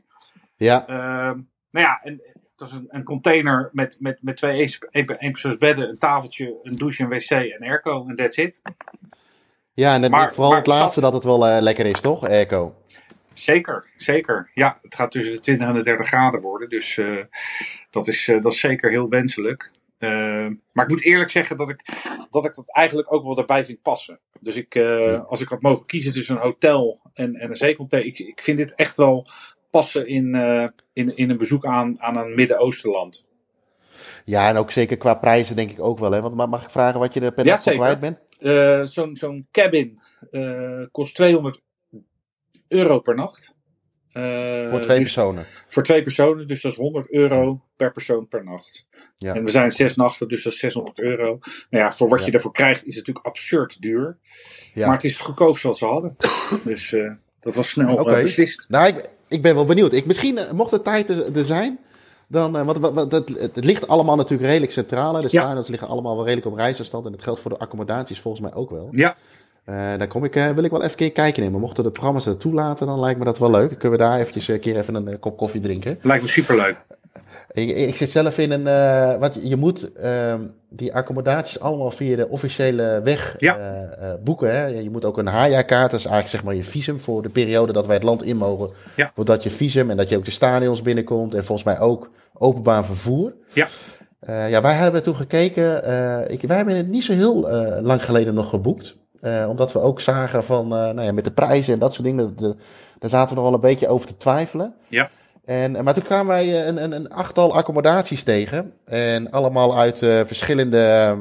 Ja. 0.55 0.87
Ehm, 0.87 1.37
nou 1.71 1.85
ja, 1.85 1.99
en 2.03 2.21
dat 2.55 2.67
is 2.67 2.73
een, 2.73 2.87
een 2.89 3.03
container 3.03 3.69
met, 3.71 3.95
met, 3.99 4.17
met 4.21 4.37
twee 4.37 4.69
één- 4.91 5.17
éénpersoonsbedden, 5.17 5.89
een 5.89 5.97
tafeltje, 5.97 6.59
een 6.63 6.71
douche, 6.71 7.03
een 7.03 7.09
wc 7.09 7.29
en 7.31 7.61
airco. 7.61 8.05
En 8.07 8.15
that's 8.15 8.37
it. 8.37 8.61
Ja, 9.73 9.93
en 10.01 10.11
Maar- 10.11 10.33
vooral 10.33 10.49
maar 10.49 10.57
het 10.59 10.67
laatste 10.67 11.01
dat 11.01 11.13
het 11.13 11.23
wel 11.23 11.61
lekker 11.61 11.85
is, 11.85 12.01
toch, 12.01 12.27
Airco? 12.27 12.75
Zeker, 13.37 13.85
zeker. 13.97 14.49
Ja, 14.53 14.79
het 14.81 14.95
gaat 14.95 15.11
tussen 15.11 15.33
de 15.33 15.39
20 15.39 15.67
en 15.67 15.73
de 15.73 15.83
30 15.83 16.07
graden 16.07 16.41
worden. 16.41 16.69
Dus 16.69 16.97
eh, 16.97 17.17
dat, 17.89 18.07
is, 18.07 18.27
eh, 18.27 18.41
dat 18.41 18.53
is 18.53 18.59
zeker 18.59 18.89
heel 18.89 19.09
wenselijk. 19.09 19.71
Eh, 19.97 20.09
maar 20.71 20.83
ik 20.85 20.89
moet 20.89 21.03
eerlijk 21.03 21.29
zeggen 21.29 21.57
dat 21.57 21.69
ik, 21.69 21.81
dat 22.29 22.45
ik 22.45 22.53
dat 22.55 22.71
eigenlijk 22.73 23.13
ook 23.13 23.23
wel 23.23 23.37
erbij 23.37 23.65
vind 23.65 23.81
passen. 23.81 24.19
Dus 24.39 24.55
ik, 24.55 24.73
Ja. 24.73 25.15
als 25.17 25.41
ik 25.41 25.47
had 25.47 25.61
mogen 25.61 25.85
kiezen 25.85 26.13
tussen 26.13 26.35
een 26.35 26.41
hotel 26.41 27.01
en, 27.13 27.33
en 27.33 27.49
een 27.49 27.55
zeecontainer. 27.55 28.09
Ik, 28.11 28.19
ik 28.19 28.41
vind 28.41 28.57
dit 28.57 28.75
echt 28.75 28.97
wel 28.97 29.25
passen 29.71 30.07
in, 30.07 30.35
in, 30.93 31.15
in 31.17 31.29
een 31.29 31.37
bezoek 31.37 31.65
aan, 31.65 32.01
aan 32.01 32.17
een 32.17 32.33
Midden-Oostenland. 32.35 33.25
Ja, 34.25 34.49
en 34.49 34.57
ook 34.57 34.71
zeker 34.71 34.97
qua 34.97 35.13
prijzen 35.13 35.55
denk 35.55 35.71
ik 35.71 35.81
ook 35.81 35.99
wel, 35.99 36.11
hè? 36.11 36.21
Want 36.21 36.35
ma- 36.35 36.45
mag 36.45 36.63
ik 36.63 36.69
vragen 36.69 36.99
wat 36.99 37.13
je 37.13 37.19
er 37.21 37.31
per 37.33 37.45
Ja, 37.45 37.57
zeker. 37.57 37.79
kwijt 37.79 37.99
bent? 37.99 38.89
Zo'n 38.89 39.15
zo'n 39.15 39.47
cabin 39.51 39.97
kost 40.91 41.15
200 41.15 41.61
euro 42.67 42.99
per 42.99 43.15
nacht. 43.15 43.55
Eh, 44.11 44.69
Voor 44.69 44.79
twee 44.79 44.99
dus- 44.99 45.13
personen. 45.13 45.45
Voor 45.67 45.83
twee 45.83 46.01
personen, 46.01 46.47
dus 46.47 46.61
dat 46.61 46.71
is 46.71 46.77
100 46.77 47.11
euro 47.11 47.61
per 47.75 47.91
persoon 47.91 48.27
per 48.27 48.43
nacht. 48.43 48.87
Ja. 49.17 49.33
En 49.35 49.43
we 49.43 49.51
zijn 49.51 49.71
zes 49.71 49.95
nachten, 49.95 50.27
dus 50.27 50.43
dat 50.43 50.53
is 50.53 50.59
600 50.59 50.99
euro. 51.01 51.23
Nou 51.69 51.83
ja, 51.83 51.91
voor 51.91 52.09
wat 52.09 52.19
Ja. 52.19 52.25
je 52.25 52.31
ervoor 52.31 52.51
krijgt 52.51 52.85
is 52.85 52.95
het 52.95 53.07
natuurlijk 53.07 53.25
absurd 53.25 53.81
duur. 53.81 54.17
Ja. 54.73 54.85
Maar 54.85 54.95
het 54.95 55.03
is 55.03 55.13
het 55.13 55.21
goedkoopste 55.21 55.67
wat 55.67 55.77
ze 55.77 55.85
hadden. 55.85 56.15
dus 56.63 56.93
eh, 56.93 57.11
dat 57.39 57.55
was 57.55 57.69
snel 57.69 57.87
eh, 57.97 58.01
Oké. 58.01 58.21
beslist. 58.21 58.65
Nou, 58.69 58.87
ik, 58.87 59.09
ik 59.27 59.41
ben 59.41 59.55
wel 59.55 59.65
benieuwd. 59.65 59.93
Ik, 59.93 60.05
misschien, 60.05 60.39
mocht 60.53 60.71
de 60.71 60.81
tijd 60.81 61.09
er, 61.09 61.45
zijn, 61.45 61.79
dan, 62.27 62.51
want, 62.65 62.77
want- 62.77 63.11
het, 63.11 63.29
het 63.55 63.65
ligt 63.65 63.87
allemaal 63.87 64.15
natuurlijk 64.15 64.49
redelijk 64.49 64.71
centraal. 64.71 65.15
hè. 65.15 65.21
De 65.21 65.27
Ja. 65.31 65.63
liggen 65.67 65.87
allemaal 65.87 66.15
wel 66.15 66.25
redelijk 66.25 66.47
op 66.47 66.55
reisafstand. 66.57 67.05
En 67.05 67.11
dat 67.11 67.21
geldt 67.21 67.39
voor 67.39 67.51
de 67.51 67.57
accommodaties 67.57 68.19
volgens 68.19 68.43
mij 68.43 68.53
ook 68.53 68.69
wel. 68.69 68.87
Ja, 68.91 69.15
daar 69.75 70.07
kom 70.07 70.23
ik, 70.23 70.35
eh, 70.35 70.49
wil 70.49 70.63
ik 70.63 70.71
wel 70.71 70.79
even 70.79 70.91
een 70.91 70.97
keer 70.97 71.11
kijken 71.11 71.43
nemen. 71.43 71.59
Mochten 71.59 71.83
de 71.83 71.91
programma's 71.91 72.23
dat 72.23 72.39
toelaten, 72.39 72.87
dan 72.87 72.99
lijkt 72.99 73.19
me 73.19 73.25
dat 73.25 73.37
wel 73.39 73.51
leuk. 73.51 73.69
Dan 73.69 73.77
kunnen 73.77 73.99
we 73.99 74.05
daar 74.05 74.19
eventjes 74.19 74.47
een 74.47 74.59
keer 74.59 74.77
even 74.77 74.95
een 74.95 75.07
eh, 75.07 75.19
kop 75.19 75.37
koffie 75.37 75.61
drinken. 75.61 75.99
lijkt 76.01 76.23
me 76.23 76.29
superleuk. 76.29 76.85
Ik, 77.51 77.69
ik 77.69 77.95
zit 77.95 78.09
zelf 78.09 78.37
in 78.37 78.51
een. 78.51 78.67
eh 78.67 79.19
wat, 79.19 79.37
je 79.41 79.55
moet 79.55 79.91
ehm, 79.93 80.41
die 80.69 80.93
accommodaties 80.95 81.59
allemaal 81.59 81.91
via 81.91 82.15
de 82.15 82.27
officiële 82.29 83.01
weg 83.03 83.35
Ja. 83.39 83.57
eh, 83.57 84.09
eh, 84.09 84.15
boeken. 84.23 84.55
Hè? 84.57 84.65
Je 84.65 84.89
moet 84.89 85.05
ook 85.05 85.17
een 85.17 85.27
HJA-kaart, 85.27 85.91
dat 85.91 85.99
is 85.99 86.05
eigenlijk 86.05 86.27
zeg 86.27 86.43
maar 86.43 86.55
je 86.55 86.63
visum 86.63 86.99
voor 86.99 87.21
de 87.21 87.29
periode 87.29 87.73
dat 87.73 87.85
wij 87.85 87.95
het 87.95 88.03
land 88.03 88.23
in 88.23 88.37
mogen. 88.37 88.69
Ja. 88.95 89.11
Wordt 89.15 89.29
dat 89.29 89.43
je 89.43 89.49
visum 89.49 89.89
en 89.89 89.97
dat 89.97 90.09
je 90.09 90.17
ook 90.17 90.25
de 90.25 90.31
stadions 90.31 90.81
binnenkomt 90.81 91.33
en 91.35 91.45
volgens 91.45 91.67
mij 91.67 91.79
ook 91.79 92.09
openbaar 92.33 92.85
vervoer. 92.85 93.33
Ja. 93.53 93.67
Eh, 94.19 94.49
ja, 94.49 94.61
wij 94.61 94.73
hebben 94.73 95.03
toen 95.03 95.15
gekeken. 95.15 95.83
eh, 95.83 96.19
ik, 96.33 96.41
wij 96.41 96.57
hebben 96.57 96.75
het 96.75 96.87
niet 96.87 97.03
zo 97.03 97.13
heel 97.13 97.49
eh, 97.49 97.81
lang 97.83 98.05
geleden 98.05 98.33
nog 98.33 98.49
geboekt. 98.49 98.97
Eh, 99.21 99.45
omdat 99.49 99.71
we 99.71 99.79
ook 99.79 100.01
zagen 100.01 100.43
van, 100.43 100.63
eh, 100.63 100.69
nou 100.69 101.01
ja, 101.01 101.11
met 101.13 101.23
de 101.23 101.31
prijzen 101.31 101.73
en 101.73 101.79
dat 101.79 101.93
soort 101.93 102.03
dingen, 102.05 102.35
de- 102.35 102.55
daar 102.99 103.09
zaten 103.09 103.29
we 103.29 103.35
nog 103.35 103.43
wel 103.43 103.53
een 103.53 103.59
beetje 103.59 103.87
over 103.87 104.07
te 104.07 104.17
twijfelen. 104.17 104.73
Ja. 104.87 105.09
En, 105.45 105.83
maar 105.83 105.93
toen 105.93 106.03
kwamen 106.03 106.27
wij 106.27 106.45
eh, 106.45 106.65
een, 106.65 106.83
een, 106.83 106.91
een 106.91 107.09
achttal 107.09 107.55
accommodaties 107.55 108.23
tegen. 108.23 108.73
En 108.85 109.31
allemaal 109.31 109.77
uit 109.77 109.97
verschillende, 109.97 110.81
ehm, 110.83 111.19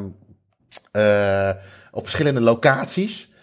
eh, 0.93 1.51
op 1.91 2.03
verschillende 2.03 2.41
locaties. 2.41 3.35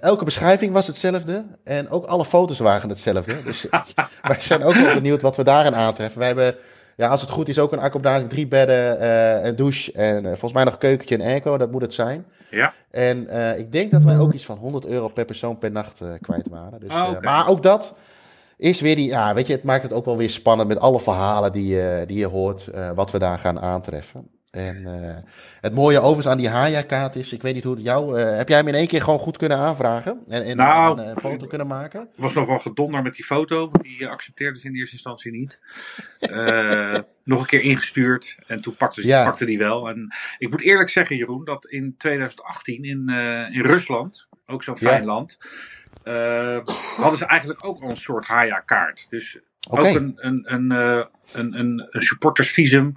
Elke 0.00 0.24
beschrijving 0.24 0.72
was 0.72 0.86
hetzelfde. 0.86 1.44
En 1.64 1.90
ook 1.90 2.06
alle 2.06 2.24
foto's 2.24 2.58
waren 2.58 2.88
hetzelfde. 2.88 3.42
Dus 3.42 3.66
wij 4.22 4.40
zijn 4.40 4.62
ook 4.64 4.74
wel 4.74 4.94
benieuwd 4.94 5.22
wat 5.22 5.36
we 5.36 5.44
daarin 5.44 5.74
aantreffen. 5.74 6.18
Wij 6.18 6.26
hebben, 6.26 6.54
ja, 6.96 7.08
als 7.08 7.20
het 7.20 7.30
goed 7.30 7.48
is, 7.48 7.58
ook 7.58 7.72
een 7.72 7.78
accommodatie. 7.78 8.26
Drie 8.26 8.46
bedden, 8.46 9.00
eh, 9.00 9.44
een 9.44 9.56
douche 9.56 9.92
en 9.92 10.24
eh, 10.24 10.28
volgens 10.28 10.52
mij 10.52 10.64
nog 10.64 10.78
keukentje 10.78 11.16
en 11.16 11.26
airco. 11.26 11.58
Dat 11.58 11.70
moet 11.70 11.82
het 11.82 11.94
zijn. 11.94 12.26
Ja. 12.50 12.72
En 12.90 13.28
eh, 13.28 13.58
ik 13.58 13.72
denk 13.72 13.90
dat 13.90 14.02
wij 14.02 14.18
ook 14.18 14.32
iets 14.32 14.44
van 14.44 14.58
100 14.58 14.86
euro 14.86 15.08
per 15.08 15.24
persoon 15.24 15.58
per 15.58 15.70
nacht 15.70 16.00
kwijt 16.20 16.48
waren. 16.48 16.80
Dus, 16.80 16.90
Ah, 16.90 17.20
maar 17.20 17.48
ook 17.48 17.62
dat 17.62 17.94
is 18.56 18.80
weer 18.80 18.96
die, 18.96 19.08
ja, 19.08 19.34
weet 19.34 19.46
je, 19.46 19.52
het 19.52 19.62
maakt 19.62 19.82
het 19.82 19.92
ook 19.92 20.04
wel 20.04 20.16
weer 20.16 20.30
spannend 20.30 20.68
met 20.68 20.80
alle 20.80 21.00
verhalen 21.00 21.52
die, 21.52 21.66
je 21.66 22.04
die 22.06 22.18
je 22.18 22.26
hoort, 22.26 22.70
wat 22.94 23.10
we 23.10 23.18
daar 23.18 23.38
gaan 23.38 23.60
aantreffen. 23.60 24.28
En 24.56 24.86
het 25.60 25.74
mooie 25.74 25.98
overigens 25.98 26.26
aan 26.26 26.38
die 26.38 26.48
Haya-kaart 26.48 27.16
is, 27.16 27.32
ik 27.32 27.42
weet 27.42 27.54
niet 27.54 27.64
hoe 27.64 27.74
het 27.74 27.84
jou... 27.84 28.20
heb 28.20 28.48
jij 28.48 28.58
hem 28.58 28.68
in 28.68 28.74
één 28.74 28.86
keer 28.86 29.02
gewoon 29.02 29.18
goed 29.18 29.36
kunnen 29.36 29.58
aanvragen? 29.58 30.24
En, 30.28 30.44
en 30.44 30.56
nou, 30.56 31.00
een 31.00 31.16
foto 31.16 31.46
kunnen 31.46 31.66
maken? 31.66 32.00
Er 32.00 32.22
was 32.22 32.34
nog 32.34 32.46
wel 32.46 32.58
gedonder 32.58 33.02
met 33.02 33.14
die 33.14 33.24
foto, 33.24 33.68
want 33.70 33.82
die 33.82 34.08
accepteerde 34.08 34.58
ze 34.58 34.66
in 34.66 34.74
eerste 34.74 34.94
instantie 34.94 35.32
niet. 35.32 35.60
nog 37.24 37.40
een 37.40 37.46
keer 37.46 37.62
ingestuurd 37.62 38.38
en 38.46 38.60
toen 38.60 38.76
pakte, 38.76 39.00
ze, 39.00 39.22
pakte 39.24 39.44
die 39.44 39.58
wel. 39.58 39.88
En 39.88 40.14
ik 40.38 40.50
moet 40.50 40.62
eerlijk 40.62 40.90
zeggen, 40.90 41.16
Jeroen, 41.16 41.44
dat 41.44 41.66
in 41.66 41.94
2018 41.98 42.84
in, 42.84 43.08
in 43.52 43.62
Rusland, 43.62 44.26
ook 44.46 44.62
zo'n 44.62 44.78
fijn 44.78 45.04
land 45.04 45.38
uh, 46.04 46.58
hadden 46.96 47.18
ze 47.18 47.26
eigenlijk 47.26 47.64
ook 47.64 47.82
al 47.82 47.90
een 47.90 47.96
soort 47.96 48.26
Haya-kaart. 48.26 49.06
Dus 49.10 49.38
ook 49.68 49.84
een, 49.84 50.12
een, 50.16 50.52
een, 50.52 50.72
uh, 50.72 51.04
een, 51.32 51.58
een, 51.58 51.86
een 51.90 52.02
supportersvisum 52.02 52.94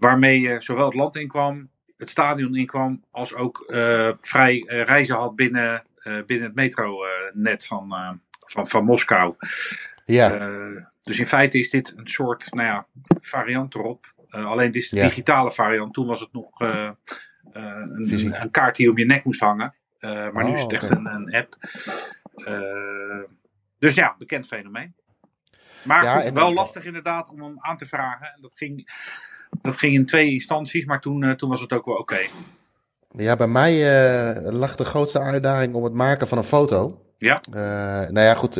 waarmee 0.00 0.40
je 0.40 0.60
zowel 0.60 0.84
het 0.84 0.94
land 0.94 1.16
inkwam, 1.16 1.70
het 1.96 2.10
stadion 2.10 2.56
inkwam, 2.56 3.04
als 3.10 3.34
ook 3.34 3.64
uh, 3.66 4.12
vrij 4.20 4.64
reizen 4.66 5.16
had 5.16 5.36
binnen, 5.36 5.84
binnen 6.26 6.46
het 6.46 6.54
metronet 6.54 7.66
van, 7.66 8.20
van, 8.46 8.68
van 8.68 8.84
Moskou. 8.84 9.34
Ja. 10.04 10.50
dus 11.02 11.18
in 11.18 11.26
feite 11.26 11.58
is 11.58 11.70
dit 11.70 11.94
een 11.96 12.08
soort 12.08 12.52
nou 12.52 12.66
ja, 12.66 12.86
variant 13.20 13.74
erop. 13.74 14.14
alleen 14.28 14.70
dit 14.70 14.82
is 14.82 14.90
de 14.90 14.98
ja. 14.98 15.06
digitale 15.06 15.52
variant. 15.52 15.94
Toen 15.94 16.06
was 16.06 16.20
het 16.20 16.32
nog 16.32 16.60
een, 16.60 16.96
een, 18.42 18.50
kaart 18.50 18.76
die 18.76 18.90
om 18.90 18.98
je 18.98 19.04
nek 19.04 19.24
moest 19.24 19.40
hangen. 19.40 19.74
maar 20.00 20.32
oh, 20.32 20.44
nu 20.44 20.52
is 20.52 20.62
het 20.62 20.72
echt 20.72 20.90
een, 20.90 21.06
een 21.06 21.34
app. 21.34 21.56
Eh, 22.44 23.22
dus 23.78 23.94
ja, 23.94 24.14
bekend 24.18 24.46
fenomeen. 24.46 24.94
Maar 25.82 26.04
ja, 26.04 26.20
goed, 26.20 26.32
wel 26.32 26.52
lastig 26.52 26.84
inderdaad 26.84 27.28
om 27.28 27.42
hem 27.42 27.56
aan 27.60 27.76
te 27.76 27.86
vragen. 27.88 28.26
En 28.34 28.40
dat 28.40 28.54
ging, 28.56 28.92
dat 29.62 29.76
ging 29.76 29.94
in 29.94 30.06
twee 30.06 30.32
instanties, 30.32 30.84
maar 30.84 31.00
toen, 31.00 31.22
uh, 31.22 31.30
toen 31.30 31.48
was 31.48 31.60
het 31.60 31.72
ook 31.72 31.84
wel 31.84 31.96
oké. 31.96 32.18
Ja, 33.16 33.36
bij 33.36 33.48
mij 33.48 33.74
uh, 33.74 34.52
lag 34.52 34.76
de 34.76 34.84
grootste 34.84 35.20
uitdaging 35.20 35.74
om 35.74 35.84
het 35.84 35.92
maken 35.92 36.28
van 36.28 36.38
een 36.38 36.44
foto. 36.44 37.02
Ja. 37.18 37.42
Uh, 37.48 37.54
nou 38.10 38.20
ja, 38.20 38.34
goed. 38.34 38.54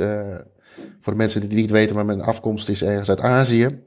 voor 1.01 1.13
de 1.13 1.19
mensen 1.19 1.41
die 1.41 1.49
het 1.49 1.59
niet 1.59 1.71
weten, 1.71 1.95
maar 1.95 2.05
mijn 2.05 2.23
afkomst 2.23 2.69
is 2.69 2.83
ergens 2.83 3.09
uit 3.09 3.21
Azië. 3.21 3.83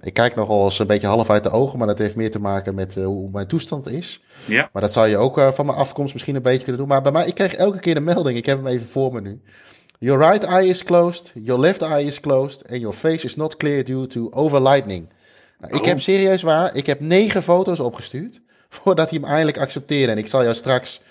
ik 0.00 0.14
kijk 0.14 0.34
nogal 0.34 0.64
eens 0.64 0.78
een 0.78 0.86
beetje 0.86 1.06
half 1.06 1.30
uit 1.30 1.44
de 1.44 1.50
ogen, 1.50 1.78
maar 1.78 1.86
dat 1.86 1.98
heeft 1.98 2.16
meer 2.16 2.30
te 2.30 2.40
maken 2.40 2.74
met 2.74 2.94
hoe 2.94 3.30
mijn 3.30 3.46
toestand 3.46 3.88
is. 3.88 4.24
Ja. 4.44 4.68
Maar 4.72 4.82
dat 4.82 4.92
zou 4.92 5.08
je 5.08 5.16
ook 5.16 5.40
van 5.54 5.66
mijn 5.66 5.78
afkomst 5.78 6.12
misschien 6.12 6.36
een 6.36 6.42
beetje 6.42 6.62
kunnen 6.62 6.78
doen. 6.80 6.88
Maar 6.88 7.02
bij 7.02 7.12
mij, 7.12 7.26
ik 7.26 7.34
kreeg 7.34 7.54
elke 7.54 7.78
keer 7.78 7.94
de 7.94 8.00
melding. 8.00 8.36
Ik 8.36 8.46
heb 8.46 8.56
hem 8.56 8.66
even 8.66 8.88
voor 8.88 9.12
me 9.12 9.20
nu. 9.20 9.40
Your 10.02 10.18
right 10.18 10.44
eye 10.44 10.66
is 10.66 10.82
closed, 10.82 11.32
your 11.34 11.60
left 11.60 11.82
eye 11.82 12.04
is 12.04 12.20
closed 12.20 12.70
and 12.70 12.80
your 12.80 12.96
face 12.96 13.24
is 13.24 13.36
not 13.36 13.56
clear 13.56 13.84
due 13.84 14.06
to 14.06 14.30
overlightning. 14.30 15.08
Nou, 15.60 15.76
ik 15.76 15.84
heb 15.84 16.00
serieus 16.00 16.42
waar, 16.42 16.76
ik 16.76 16.86
heb 16.86 17.00
negen 17.00 17.42
foto's 17.42 17.80
opgestuurd 17.80 18.40
voordat 18.68 19.10
hij 19.10 19.18
hem 19.20 19.28
eindelijk 19.30 19.58
accepteerde. 19.58 20.12
En 20.12 20.18
ik 20.18 20.26
zal 20.26 20.42
jou 20.42 20.54
straks 20.54 21.02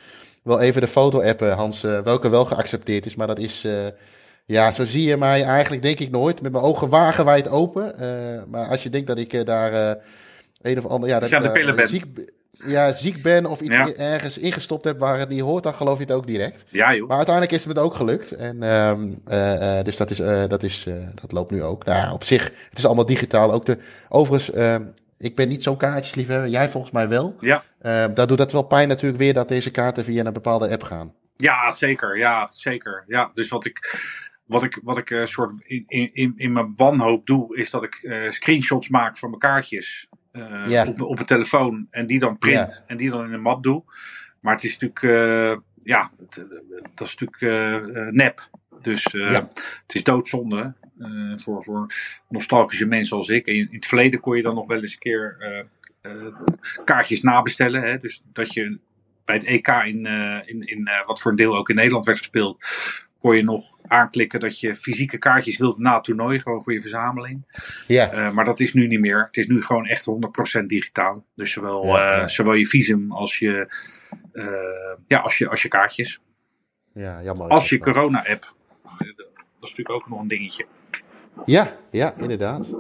wel 0.42 0.60
even 0.60 0.82
de 0.82 0.88
foto 0.88 1.22
appen, 1.22 1.52
Hans, 1.52 1.84
uh, 1.84 2.00
welke 2.00 2.30
wel 2.30 2.46
geaccepteerd 2.46 3.06
is. 3.06 3.16
Maar 3.16 3.28
dat 3.28 3.40
is, 3.40 3.64
uh, 3.66 3.88
ja, 4.46 4.72
zo 4.72 4.86
zie 4.86 5.08
je 5.08 5.18
mij 5.18 5.44
eigenlijk 5.44 5.82
denk 5.82 6.00
ik 6.00 6.12
nooit 6.12 6.42
met 6.42 6.52
mijn 6.52 6.64
ogen 6.64 6.90
wagenwijd 6.90 7.48
open. 7.48 7.96
maar 8.48 8.68
als 8.68 8.84
je 8.84 8.90
denkt 8.90 9.08
dat 9.08 9.20
ik 9.20 9.46
daar 9.46 9.98
een 10.62 10.78
of 10.78 10.86
ander... 10.86 11.10
Ja, 11.10 11.20
dat, 11.20 11.30
de 11.30 11.52
pillen 11.52 11.76
ben. 11.76 11.88
Ziek, 11.88 12.06
ja, 12.52 12.92
ziek 12.92 13.22
ben 13.22 13.46
of 13.46 13.62
iets 13.62 13.76
ergens 13.98 14.38
ingestopt 14.38 14.84
heb 14.84 15.00
waar 15.00 15.20
het 15.20 15.30
niet 15.30 15.42
hoort, 15.42 15.64
dan 15.64 15.74
geloof 15.74 15.98
je 15.98 16.04
het 16.04 16.14
ook 16.14 16.28
direct. 16.28 16.66
Ja, 16.70 16.96
joh. 16.96 17.08
Maar 17.08 17.18
uiteindelijk 17.18 17.56
is 17.56 17.66
het 17.66 17.78
ook 17.78 17.94
gelukt. 17.94 18.32
En, 18.32 18.64
um, 18.64 19.22
uh, 19.32 19.82
dus 19.84 19.98
dat, 19.98 20.10
is, 20.10 20.20
uh, 20.20 20.44
dat, 20.48 20.64
is, 20.64 20.88
dat 21.22 21.32
loopt 21.32 21.52
nu 21.52 21.64
ook. 21.64 21.86
Nou, 21.86 22.14
op 22.14 22.24
zich, 22.24 22.44
het 22.70 22.78
is 22.78 22.86
allemaal 22.86 23.06
digitaal. 23.06 23.54
Ook 23.54 23.66
de, 23.66 23.78
overigens, 24.10 24.52
ehm, 24.52 24.84
ik 25.18 25.36
ben 25.36 25.48
niet 25.48 25.64
zo'n 25.64 25.78
kaartjesliefhebber. 25.78 26.50
Jij 26.50 26.70
volgens 26.70 26.94
mij 26.94 27.08
wel. 27.08 27.36
Ja. 27.40 27.64
Ehm, 27.82 28.14
daar 28.14 28.28
doet 28.28 28.38
dat 28.38 28.52
wel 28.52 28.64
pijn 28.64 28.88
natuurlijk 28.88 29.20
weer 29.20 29.34
dat 29.34 29.48
deze 29.48 29.72
kaarten 29.72 30.04
via 30.04 30.26
een 30.26 30.34
bepaalde 30.34 30.70
app 30.70 30.84
gaan. 30.84 31.14
Ja, 31.38 31.72
zeker. 31.72 32.18
Ja, 32.18 32.48
zeker. 32.52 33.04
Ja, 33.08 33.32
dus 33.34 33.50
wat 33.50 33.66
ik 33.66 33.98
wat 34.50 34.64
ik, 34.64 34.80
wat 34.84 34.98
ik 34.98 35.10
uh, 35.10 35.26
soort 35.26 35.64
in, 35.66 36.10
in, 36.14 36.34
in 36.36 36.52
mijn 36.52 36.74
wanhoop 36.76 37.26
doe, 37.26 37.58
is 37.58 37.70
dat 37.70 37.84
ik 37.84 38.00
uh, 38.02 38.30
screenshots 38.30 38.90
maak 38.90 39.18
van 39.18 39.30
mijn 39.30 39.42
kaartjes. 39.42 40.08
Uh, 40.32 40.88
op, 40.88 41.02
op 41.02 41.20
een 41.20 41.26
telefoon 41.26 41.88
en 41.90 42.08
die 42.08 42.20
dan 42.20 42.38
print 42.38 42.84
en 42.88 42.98
die 42.98 43.10
dan 43.10 43.26
in 43.26 43.34
een 43.34 43.42
map 43.42 43.64
doe. 43.64 43.84
Maar 44.40 44.54
het 44.54 44.64
is 44.64 44.78
natuurlijk, 44.78 45.02
uh, 45.02 45.58
ja, 45.84 46.12
het, 46.18 46.46
dat 46.96 47.08
is 47.08 47.16
natuurlijk 47.16 48.14
nep. 48.14 48.50
Dus 48.82 49.08
ja. 49.12 49.50
het 49.82 49.96
is 49.96 50.04
doodzonde 50.04 50.74
voor, 51.36 51.64
voor 51.64 51.94
nostalgische 52.30 52.86
mensen 52.86 53.18
als 53.18 53.30
ik. 53.30 53.46
in, 53.46 53.56
in, 53.56 53.68
het 53.72 53.86
verleden 53.86 54.20
kon 54.20 54.36
je 54.36 54.44
dan 54.44 54.56
nog 54.56 54.68
wel 54.68 54.82
eens 54.82 54.94
een 54.94 55.00
keer 55.00 55.38
kaartjes 56.84 57.22
nabestellen. 57.22 57.84
Hè? 57.84 58.00
Dus 58.00 58.24
dat 58.34 58.54
je 58.54 58.80
bij 59.26 59.36
het 59.36 59.46
EK 59.46 59.68
in, 59.68 60.06
in, 60.46 60.62
in 60.62 60.90
wat 61.06 61.22
voor 61.22 61.32
een 61.32 61.38
deel 61.38 61.56
ook 61.56 61.70
in 61.70 61.76
Nederland 61.76 62.06
werd 62.06 62.18
gespeeld, 62.18 62.64
kon 63.20 63.36
je 63.36 63.44
nog 63.44 63.79
aanklikken 63.90 64.40
dat 64.40 64.60
je 64.60 64.76
fysieke 64.76 65.18
kaartjes 65.18 65.58
wilt 65.58 65.78
na 65.78 65.96
het 65.96 66.04
toernooi, 66.04 66.40
gewoon 66.40 66.64
voor 66.64 66.74
je 66.74 66.82
verzameling. 66.82 67.62
Ja. 67.88 68.14
Uh, 68.14 68.32
maar 68.32 68.46
dat 68.46 68.60
is 68.60 68.74
nu 68.74 68.88
niet 68.88 69.00
meer. 69.00 69.26
Het 69.26 69.38
is 69.38 69.48
nu 69.48 69.64
gewoon 69.64 69.86
echt 69.86 70.10
100% 70.62 70.66
digitaal. 70.66 71.26
Dus 71.36 71.52
zowel, 71.52 71.86
ja, 71.86 72.22
uh, 72.22 72.28
zowel 72.28 72.54
je 72.54 72.68
visum 72.68 73.12
als 73.12 73.40
je, 73.40 73.74
uh, 74.34 74.46
ja, 75.08 75.20
als 75.20 75.38
je, 75.38 75.50
als 75.50 75.62
je 75.62 75.68
kaartjes. 75.68 76.22
Ja, 76.94 77.22
jammer. 77.24 77.48
Als 77.48 77.70
je 77.70 77.80
corona-app. 77.80 78.54
Dat 79.60 79.70
is 79.70 79.76
natuurlijk 79.78 79.92
ook 79.92 80.10
nog 80.10 80.20
een 80.20 80.28
dingetje. 80.28 80.66
Ja, 81.46 81.78
ja, 81.92 82.14
inderdaad. 82.18 82.74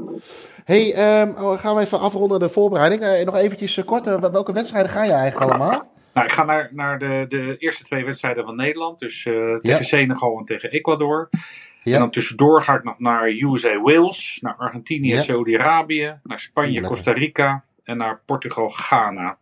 hey, 0.63 1.21
um, 1.21 1.57
gaan 1.57 1.75
we 1.75 1.81
even 1.81 1.99
afronden 1.99 2.39
de 2.39 2.49
voorbereiding. 2.49 3.25
nog 3.25 3.35
eventjes 3.35 3.83
kort, 3.85 4.05
welke 4.05 4.53
wedstrijden 4.53 4.91
ga 4.91 5.03
je 5.03 5.11
eigenlijk 5.11 5.51
allemaal? 5.51 5.97
Nou, 6.19 6.31
ik 6.31 6.37
ga 6.37 6.43
naar, 6.43 6.69
naar 6.71 6.99
de, 6.99 7.25
de 7.27 7.55
eerste 7.57 7.83
twee 7.83 8.05
wedstrijden 8.05 8.45
van 8.45 8.55
Nederland. 8.55 8.99
Dus 8.99 9.25
uh, 9.25 9.55
tegen 9.55 9.85
Senegal 9.85 10.37
en 10.37 10.45
tegen 10.45 10.71
Ecuador. 10.71 11.29
Ja. 11.83 11.93
En 11.93 11.99
dan 11.99 12.11
tussendoor 12.11 12.63
ga 12.63 12.75
ik 12.75 12.83
nog 12.83 12.99
naar 12.99 13.27
USA 13.27 13.81
Wales, 13.81 14.39
naar 14.41 14.55
Argentinië, 14.57 15.13
ja. 15.13 15.21
Saudi-Arabië, 15.21 16.19
naar 16.23 16.39
Spanje, 16.39 16.81
Costa 16.81 17.11
Rica 17.11 17.63
en 17.83 17.97
naar 17.97 18.21
Portugal, 18.25 18.69
Ghana. 18.69 19.37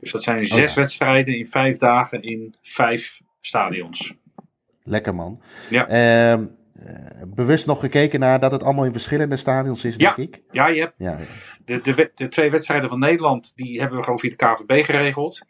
Dus 0.00 0.12
dat 0.12 0.22
zijn 0.22 0.44
zes 0.44 0.70
oh, 0.70 0.76
wedstrijden 0.76 1.36
in 1.38 1.46
vijf 1.46 1.78
dagen 1.78 2.22
in 2.22 2.54
vijf 2.62 3.20
stadions. 3.40 4.14
Lekker 4.82 5.14
man. 5.14 5.40
Ja. 5.70 5.88
Uh, 6.36 6.44
bewust 7.34 7.66
nog 7.66 7.80
gekeken 7.80 8.20
naar 8.20 8.40
dat 8.40 8.52
het 8.52 8.62
allemaal 8.62 8.84
in 8.84 8.92
verschillende 8.92 9.36
stadions 9.36 9.84
is, 9.84 9.96
denk 9.96 10.16
ik. 10.16 10.42
Ja, 10.50 10.66
je 10.66 10.80
hebt 10.80 10.94
ja. 10.96 11.18
De, 11.64 11.80
de, 11.82 12.10
de, 12.14 12.28
twee 12.28 12.50
wedstrijden 12.50 12.88
van 12.88 12.98
Nederland, 12.98 13.52
die 13.56 13.80
hebben 13.80 13.98
we 13.98 14.04
gewoon 14.04 14.18
via 14.18 14.30
de 14.30 14.36
KVB 14.36 14.84
geregeld. 14.84 15.44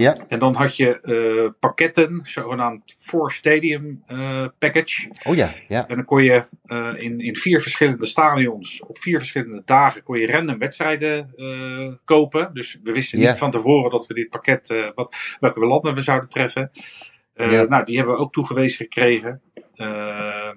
Ja. 0.00 0.16
En 0.28 0.38
dan 0.38 0.54
had 0.54 0.76
je 0.76 0.98
uh, 1.02 1.50
pakketten, 1.58 2.20
zogenaamd 2.22 2.94
four 2.98 3.32
stadium 3.32 4.04
uh, 4.08 4.46
package. 4.58 5.10
Oh 5.24 5.34
ja, 5.34 5.54
ja. 5.68 5.88
En 5.88 5.96
dan 5.96 6.04
kon 6.04 6.24
je 6.24 6.44
uh, 6.66 6.92
in, 6.96 7.20
in 7.20 7.36
vier 7.36 7.60
verschillende 7.60 8.06
stadions, 8.06 8.82
op 8.86 8.98
vier 8.98 9.18
verschillende 9.18 9.62
dagen, 9.64 10.02
kon 10.02 10.18
je 10.18 10.26
random 10.26 10.58
wedstrijden 10.58 11.34
kopen. 12.04 12.50
Dus 12.52 12.80
we 12.82 12.92
wisten 12.92 13.18
niet 13.18 13.38
van 13.38 13.50
tevoren 13.50 13.90
dat 13.90 14.06
we 14.06 14.14
dit 14.14 14.30
pakket, 14.30 14.92
wat, 14.94 15.16
welke 15.40 15.60
landen 15.60 15.94
we 15.94 16.02
zouden 16.02 16.28
treffen. 16.28 16.70
Ja. 17.34 17.62
Nou, 17.62 17.84
die 17.84 17.96
hebben 17.96 18.14
we 18.14 18.20
ook 18.20 18.32
toegewezen 18.32 18.84
gekregen. 18.84 19.40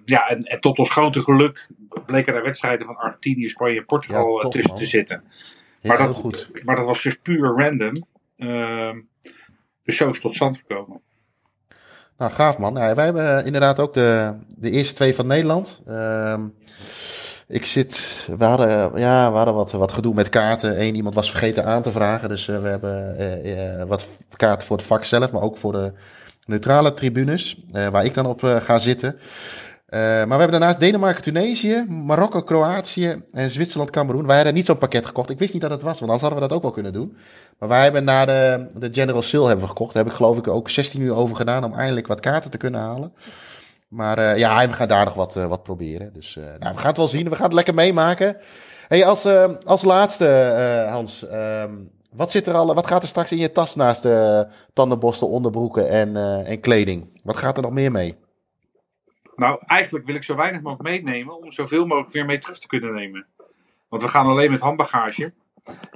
ja, 0.06 0.28
en, 0.28 0.40
en, 0.44 0.60
tot 0.60 0.78
ons 0.78 0.92
grote 0.92 1.22
geluk 1.22 1.70
bleken 2.06 2.34
er 2.34 2.44
wedstrijden 2.44 2.86
van 2.86 2.96
Argentinië, 2.96 3.48
Spanje 3.48 3.78
en 3.78 3.86
Portugal 3.86 4.42
ja, 4.44 4.50
tussen 4.50 4.76
te 4.76 4.86
zitten. 4.86 5.24
Maar, 5.82 5.98
dat, 5.98 6.16
goed. 6.16 6.50
maar 6.64 6.76
dat 6.76 6.86
was 6.86 7.04
dus 7.04 7.16
puur 7.16 7.54
random. 7.58 7.94
Dus 9.84 9.98
zo 9.98 10.10
is 10.10 10.22
tot 10.22 10.36
stand 10.36 10.58
gekomen. 10.58 11.02
Nou, 12.18 12.32
gaaf 12.32 12.58
man. 12.58 12.76
Ja, 12.76 12.96
wij 12.96 13.06
hebben 13.06 13.46
inderdaad 13.46 13.80
ook 13.80 13.94
de, 13.94 14.34
de 14.58 14.72
eerste 14.72 14.94
twee 14.94 15.16
van 15.16 15.28
Nederland. 15.28 15.82
Uh, 15.88 16.40
ik 17.48 17.66
zit, 17.66 18.28
we 18.38 18.46
hadden, 18.46 19.00
ja, 19.00 19.32
we 19.32 19.38
hadden 19.38 19.54
wat, 19.54 19.72
wat 19.72 19.92
gedoe 19.92 20.14
met 20.14 20.30
kaarten. 20.30 20.82
Eén 20.82 20.96
iemand 20.96 21.16
was 21.16 21.30
vergeten 21.30 21.66
aan 21.66 21.82
te 21.82 21.92
vragen. 21.92 22.30
Dus 22.30 22.48
uh, 22.48 22.62
we 22.62 22.68
hebben 22.68 23.18
uh, 23.46 23.84
wat 23.84 24.10
kaarten 24.36 24.68
voor 24.68 24.78
het 24.78 24.86
vak 24.86 25.04
zelf, 25.04 25.32
maar 25.32 25.42
ook 25.42 25.58
voor 25.58 25.72
de 25.72 25.94
neutrale 26.46 26.94
tribunes. 26.94 27.64
waar 27.72 28.06
ik 28.06 28.14
dan 28.14 28.26
op 28.26 28.44
ga 28.44 28.78
zitten. 28.78 29.20
Uh, 29.94 30.00
maar 30.00 30.28
we 30.28 30.34
hebben 30.34 30.52
daarnaast 30.52 30.80
Denemarken, 30.80 31.24
Tunesië, 31.24 31.86
Marokko, 31.90 32.42
Kroatië 32.42 33.24
en 33.32 33.50
Zwitserland, 33.50 33.90
Cameroen. 33.90 34.26
Wij 34.26 34.36
hadden 34.36 34.54
niet 34.54 34.66
zo'n 34.66 34.78
pakket 34.78 35.06
gekocht. 35.06 35.30
Ik 35.30 35.40
wist 35.40 35.54
niet 35.54 35.62
dat 35.62 35.72
het 35.72 35.82
was, 35.82 36.00
want 36.00 36.12
anders 36.12 36.22
hadden 36.22 36.40
we 36.40 36.48
dat 36.48 36.56
ook 36.58 36.62
wel 36.64 36.72
kunnen 36.72 36.94
doen. 36.94 37.18
Maar 37.60 37.70
wij 37.70 37.84
hebben 37.84 38.04
na 38.04 38.26
de, 38.26 38.68
de 38.76 38.90
General 38.92 39.22
Sale 39.22 39.46
hebben 39.46 39.64
we 39.64 39.70
gekocht. 39.70 39.94
Daar 39.94 40.04
heb 40.04 40.12
ik 40.12 40.18
geloof 40.18 40.38
ik 40.38 40.48
ook 40.48 40.70
16 40.70 41.02
uur 41.02 41.16
over 41.16 41.36
gedaan 41.36 41.64
om 41.64 41.74
eindelijk 41.74 42.08
wat 42.08 42.20
kaarten 42.20 42.52
te 42.52 42.58
kunnen 42.58 42.80
halen. 42.80 43.14
Maar 43.88 44.20
uh, 44.20 44.38
ja, 44.38 44.68
we 44.68 44.74
gaan 44.74 44.88
daar 44.88 45.06
nog 45.06 45.14
wat, 45.14 45.36
uh, 45.36 45.46
wat 45.46 45.64
proberen. 45.64 46.14
Dus 46.14 46.36
nou, 46.36 46.74
we 46.74 46.80
gaan 46.80 46.88
het 46.88 46.98
wel 46.98 47.08
zien. 47.08 47.30
We 47.30 47.36
gaan 47.36 47.46
het 47.46 47.54
lekker 47.54 47.74
meemaken. 47.74 48.38
Hey, 48.88 49.06
als, 49.06 49.28
als 49.66 49.84
laatste, 49.84 50.88
Hans. 50.90 51.28
Ehm, 51.28 51.72
wat, 52.12 52.32
zit 52.32 52.48
er 52.48 52.54
al, 52.54 52.74
wat 52.74 52.88
gaat 52.88 53.04
er 53.04 53.10
straks 53.10 53.32
in 53.32 53.38
je 53.38 53.52
tas 53.52 53.76
naast 53.76 54.04
de 54.04 54.48
tandenborstel, 54.74 55.28
onderbroeken 55.28 55.90
en, 55.90 56.16
en 56.46 56.60
kleding? 56.60 57.20
Wat 57.24 57.38
gaat 57.38 57.58
er 57.58 57.64
nog 57.64 57.72
meer 57.72 57.92
mee? 57.92 58.22
Nou, 59.36 59.60
eigenlijk 59.66 60.06
wil 60.06 60.16
ik 60.16 60.24
zo 60.24 60.36
weinig 60.36 60.62
mogelijk 60.62 60.90
meenemen 60.90 61.38
om 61.38 61.52
zoveel 61.52 61.86
mogelijk 61.86 62.14
weer 62.14 62.26
mee 62.26 62.38
terug 62.38 62.60
te 62.60 62.68
kunnen 62.68 62.94
nemen. 62.94 63.26
Want 63.90 64.02
we 64.02 64.10
gaan 64.10 64.26
alleen 64.26 64.52
met 64.52 64.62
handbagage. 64.62 65.34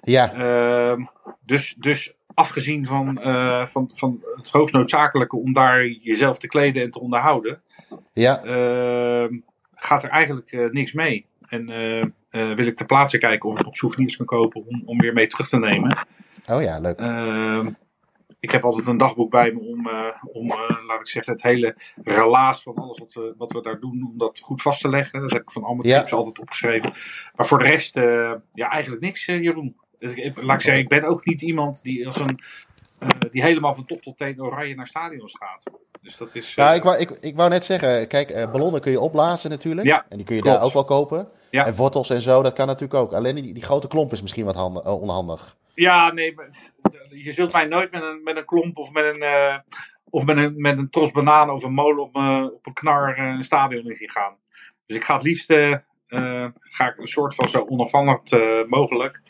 Ja, 0.03 0.33
Ehm, 0.33 1.03
dus, 1.45 1.75
dus 1.79 2.15
afgezien 2.33 2.85
van, 2.85 3.21
eh, 3.21 3.65
van, 3.65 3.89
van 3.93 4.17
het 4.35 4.49
hoogst 4.49 4.75
noodzakelijke 4.75 5.37
om 5.37 5.53
daar 5.53 5.85
jezelf 5.87 6.39
te 6.39 6.47
kleden 6.47 6.83
en 6.83 6.91
te 6.91 6.99
onderhouden, 6.99 7.61
ja, 8.13 8.43
ehm, 8.43 9.39
gaat 9.75 10.03
er 10.03 10.09
eigenlijk 10.09 10.51
eh, 10.51 10.69
niks 10.69 10.93
mee. 10.93 11.25
En 11.47 11.69
eh, 11.69 12.53
wil 12.55 12.67
ik 12.67 12.77
ter 12.77 12.85
plaatse 12.85 13.17
kijken 13.17 13.49
of 13.49 13.59
ik 13.59 13.65
nog 13.65 13.75
souvenirs 13.75 14.17
kan 14.17 14.25
kopen 14.25 14.65
om, 14.67 14.81
om 14.85 14.97
weer 14.97 15.13
mee 15.13 15.27
terug 15.27 15.47
te 15.47 15.59
nemen. 15.59 15.97
oh 16.45 16.61
ja, 16.61 16.79
leuk. 16.79 16.99
Ik 18.47 18.53
heb 18.53 18.65
altijd 18.65 18.87
een 18.87 18.97
dagboek 18.97 19.31
bij 19.31 19.51
me 19.51 19.59
om, 19.59 19.87
eh, 19.87 20.05
om 20.33 20.51
eh, 20.51 20.85
laat 20.87 20.99
ik 20.99 21.07
zeggen, 21.07 21.33
het 21.33 21.43
hele 21.43 21.75
relaas 22.03 22.61
van 22.63 22.75
alles 22.75 22.99
wat 22.99 23.13
we, 23.13 23.33
wat 23.37 23.51
we 23.51 23.61
daar 23.61 23.79
doen, 23.79 24.07
om 24.11 24.17
dat 24.17 24.39
goed 24.39 24.61
vast 24.61 24.81
te 24.81 24.89
leggen. 24.89 25.21
Dat 25.21 25.31
heb 25.31 25.41
ik 25.41 25.51
van 25.51 25.63
al 25.63 25.75
mijn 25.75 25.89
Ja. 25.89 25.99
tips 25.99 26.13
altijd 26.13 26.39
opgeschreven. 26.39 26.93
Maar 27.35 27.45
voor 27.45 27.57
de 27.57 27.63
rest, 27.63 27.95
eh, 27.95 28.31
ja, 28.51 28.69
eigenlijk 28.69 29.01
niks, 29.03 29.25
Jeroen. 29.25 29.75
Dus 29.99 30.13
ik, 30.13 30.41
laat 30.41 30.55
ik 30.55 30.61
zeggen, 30.61 30.83
ik 30.83 30.89
ben 30.89 31.03
ook 31.03 31.25
niet 31.25 31.41
iemand 31.41 31.83
die, 31.83 32.05
als 32.05 32.19
een, 32.19 32.39
die 33.31 33.41
helemaal 33.43 33.73
van 33.73 33.85
top 33.85 34.01
tot 34.01 34.17
teen 34.17 34.41
oranje 34.41 34.75
naar 34.75 34.87
stadions 34.87 35.35
gaat. 35.39 35.63
Dus 36.01 36.17
dat 36.17 36.35
is... 36.35 36.55
Ja, 36.55 36.73
ik 36.73 36.83
wou, 36.83 36.97
ik, 36.97 37.09
ik 37.09 37.35
wou 37.35 37.49
net 37.49 37.63
zeggen, 37.63 38.07
kijk, 38.07 38.33
ballonnen 38.51 38.81
kun 38.81 38.91
je 38.91 38.99
opblazen 38.99 39.49
natuurlijk. 39.49 39.87
Ja, 39.87 40.05
En 40.09 40.17
die 40.17 40.25
kun 40.25 40.35
je 40.35 40.41
klopt. 40.41 40.57
daar 40.57 40.65
ook 40.65 40.73
wel 40.73 40.85
kopen. 40.85 41.27
Ja. 41.49 41.65
En 41.65 41.75
wortels 41.75 42.09
en 42.09 42.21
zo, 42.21 42.43
dat 42.43 42.53
kan 42.53 42.67
natuurlijk 42.67 42.99
ook. 42.99 43.13
Alleen 43.13 43.35
die, 43.35 43.53
die 43.53 43.63
grote 43.63 43.87
klomp 43.87 44.11
is 44.11 44.21
misschien 44.21 44.45
wat 44.45 44.55
handig, 44.55 44.85
onhandig. 44.85 45.55
Ja, 45.75 46.11
nee, 46.11 46.33
maar 46.35 46.49
je 47.23 47.31
zult 47.31 47.53
mij 47.53 47.65
nooit 47.65 47.91
met 47.91 48.01
een, 48.01 48.23
met 48.23 48.37
een 48.37 48.45
klomp 48.45 48.77
of 48.77 48.91
met 48.91 49.05
een, 49.05 49.21
eh, 49.21 49.57
of 50.09 50.25
met 50.25 50.37
een, 50.37 50.61
met 50.61 50.77
een 50.77 50.89
tros 50.89 51.11
banaan 51.11 51.49
of 51.49 51.63
een 51.63 51.73
molen 51.73 52.03
op, 52.03 52.15
eh, 52.15 52.45
op 52.53 52.65
een 52.65 52.73
knar 52.73 53.17
eh, 53.17 53.25
een 53.25 53.43
stadion 53.43 53.89
in 53.89 53.95
zien 53.95 54.09
gaan. 54.09 54.35
Dus 54.85 54.97
ik 54.97 55.03
ga 55.03 55.13
het 55.13 55.23
liefst 55.23 55.49
eh, 55.49 55.73
eh, 56.07 56.45
ga 56.59 56.87
ik 56.89 56.97
een 56.97 57.07
soort 57.07 57.35
van 57.35 57.49
zo 57.49 57.65
onafhankelijk 57.69 58.31
eh, 58.31 58.69
mogelijk. 58.69 59.21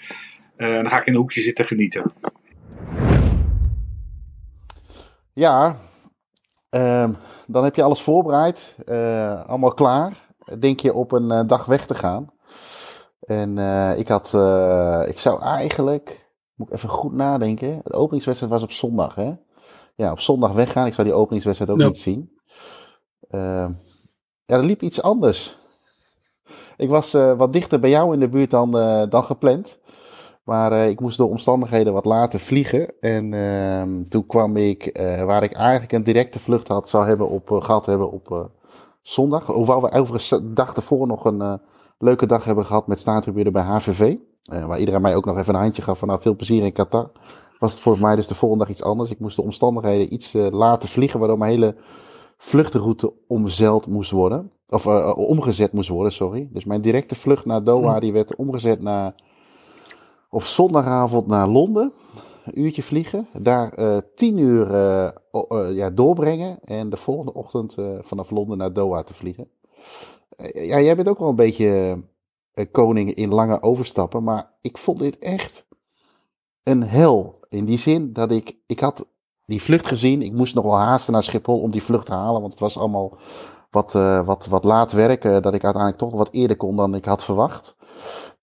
Eh, 0.56 0.74
dan 0.74 0.90
ga 0.90 1.00
ik 1.00 1.06
in 1.06 1.14
een 1.14 1.20
hoekje 1.20 1.42
zitten 1.42 1.66
genieten. 1.66 2.12
Ja, 5.34 5.78
ehm, 6.70 7.14
dan 7.48 7.64
heb 7.64 7.76
je 7.76 7.84
alles 7.84 8.02
voorbereid, 8.02 8.76
eh, 8.86 9.46
allemaal 9.46 9.74
klaar. 9.74 10.14
Denk 10.60 10.80
je 10.80 10.94
op 10.94 11.12
een 11.12 11.32
eh, 11.32 11.48
dag 11.48 11.66
weg 11.66 11.86
te 11.86 11.96
gaan. 11.96 12.30
En 13.20 13.58
eh, 13.58 13.98
ik 13.98 14.08
had, 14.08 14.34
eh, 14.34 15.04
ik 15.08 15.20
zou 15.20 15.42
eigenlijk, 15.42 16.27
moet 16.58 16.68
ik 16.68 16.74
even 16.74 16.90
goed 16.90 17.14
nadenken. 17.14 17.82
De 17.84 17.94
openingswedstrijd 17.94 18.54
was 18.54 18.64
op 18.64 18.72
zondag, 18.72 19.16
hè? 19.16 19.34
Ja, 19.96 20.12
op 20.12 20.20
zondag 20.20 20.52
weggaan. 20.52 20.86
Ik 20.86 20.94
zou 20.94 21.08
die 21.08 21.16
openingswedstrijd 21.16 21.72
ook 21.72 21.88
niet 21.88 21.98
zien. 21.98 22.38
Ehm, 23.30 23.72
ja, 24.46 24.56
er 24.56 24.64
liep 24.64 24.82
iets 24.82 25.02
anders. 25.02 25.58
Ik 26.78 26.90
was 26.90 27.14
eh, 27.14 27.34
wat 27.34 27.54
dichter 27.54 27.80
bij 27.80 27.90
jou 27.90 28.14
in 28.14 28.20
de 28.20 28.30
buurt 28.30 28.52
dan, 28.52 28.78
eh, 28.78 29.04
dan 29.10 29.24
gepland. 29.24 29.80
Maar 30.44 30.72
eh, 30.72 30.90
ik 30.90 31.00
moest 31.00 31.18
door 31.18 31.30
omstandigheden 31.30 31.94
wat 31.94 32.06
later 32.06 32.40
vliegen. 32.40 33.00
En 33.00 33.34
ehm, 33.34 34.04
toen 34.04 34.26
kwam 34.26 34.58
ik, 34.58 35.00
waar 35.26 35.44
ik 35.44 35.54
eigenlijk 35.54 35.92
een 35.92 36.04
directe 36.04 36.40
vlucht 36.40 36.68
had, 36.68 36.90
zou 36.90 37.08
hebben 37.08 37.30
op, 37.30 37.52
eh, 37.52 37.62
gehad 37.64 37.86
hebben 37.86 38.12
op 38.12 38.52
zondag. 39.02 39.46
Hoewel 39.46 39.82
we 39.82 39.92
overigens 39.92 40.30
de 40.30 40.54
dag 40.54 40.76
ervoor 40.76 41.08
nog 41.08 41.26
een 41.26 41.60
leuke 41.98 42.26
dag 42.26 42.44
hebben 42.44 42.66
gehad 42.66 42.88
met 42.88 43.00
staantribune 43.00 43.52
bij 43.52 43.64
HVV. 43.64 44.18
Eh, 44.48 44.66
waar 44.66 44.80
iedereen 44.80 45.02
mij 45.02 45.16
ook 45.16 45.26
nog 45.26 45.38
even 45.38 45.54
een 45.54 45.62
handje 45.62 45.82
gaf 45.82 46.00
van 46.00 46.08
nou, 46.08 46.22
veel 46.22 46.36
plezier 46.36 46.64
in 46.64 46.74
Qatar. 46.74 47.12
Was 47.60 47.72
het 47.72 47.82
voor 47.82 48.00
mij 48.00 48.16
dus 48.16 48.28
de 48.28 48.36
volgende 48.36 48.64
dag 48.64 48.74
iets 48.74 48.84
anders. 48.84 49.10
Ik 49.10 49.20
moest 49.20 49.36
de 49.36 49.42
omstandigheden 49.42 50.14
iets 50.14 50.34
eh, 50.34 50.48
later 50.50 50.90
vliegen, 50.90 51.20
waardoor 51.20 51.38
mijn 51.38 51.52
hele 51.52 51.76
vluchtroute 52.38 53.14
omzeild 53.28 53.88
moest 53.88 54.12
worden. 54.12 54.52
Of 54.70 54.86
eh, 54.86 55.14
omgezet 55.16 55.74
moest 55.74 55.90
worden, 55.90 56.14
sorry. 56.14 56.50
Dus 56.52 56.66
mijn 56.66 56.82
directe 56.82 57.16
vlucht 57.16 57.46
naar 57.46 57.64
Doha, 57.64 58.00
die 58.00 58.14
werd 58.14 58.36
omgezet 58.36 58.82
naar 58.82 59.16
op 60.30 60.44
zondagavond 60.44 61.28
naar 61.28 61.48
Londen. 61.48 61.94
Een 62.46 62.62
uurtje 62.62 62.84
vliegen. 62.84 63.28
Daar 63.42 63.74
tien 64.16 64.38
uur 64.38 64.74
ja, 65.74 65.90
doorbrengen. 65.90 66.60
En 66.62 66.90
de 66.90 66.98
volgende 66.98 67.34
ochtend 67.34 67.76
vanaf 68.02 68.30
Londen 68.30 68.58
naar 68.58 68.74
Doha 68.74 69.04
te 69.04 69.14
vliegen. 69.14 69.48
Ja, 70.54 70.82
jij 70.82 70.96
bent 70.96 71.10
ook 71.10 71.20
wel 71.20 71.30
een 71.30 71.36
beetje 71.36 71.98
eh, 72.58 72.66
koning 72.72 73.14
in 73.14 73.30
lange 73.34 73.62
overstappen. 73.62 74.24
Maar 74.24 74.52
ik 74.62 74.78
vond 74.78 75.00
dit 75.00 75.20
echt 75.20 75.66
een 76.64 76.84
hel. 76.84 77.36
In 77.50 77.66
die 77.66 77.78
zin 77.78 78.14
dat 78.14 78.32
ik... 78.32 78.56
Ik 78.66 78.80
had 78.80 79.08
die 79.46 79.62
vlucht 79.62 79.88
gezien. 79.88 80.22
Ik 80.22 80.34
moest 80.34 80.56
nog 80.56 80.64
wel 80.64 80.78
haasten 80.80 81.14
naar 81.14 81.24
Schiphol 81.24 81.60
om 81.60 81.72
die 81.72 81.84
vlucht 81.84 82.06
te 82.06 82.14
halen. 82.14 82.40
Want 82.42 82.52
het 82.52 82.62
was 82.62 82.78
allemaal 82.78 83.18
wat, 83.70 83.96
eh, 83.96 84.26
wat, 84.26 84.46
wat 84.46 84.64
laat 84.64 84.92
werken. 84.92 85.42
Dat 85.42 85.54
ik 85.54 85.64
uiteindelijk 85.64 85.98
toch 86.04 86.14
wat 86.14 86.30
eerder 86.32 86.58
kon 86.58 86.76
dan 86.76 86.96
ik 86.96 87.06
had 87.06 87.24
verwacht. 87.24 87.76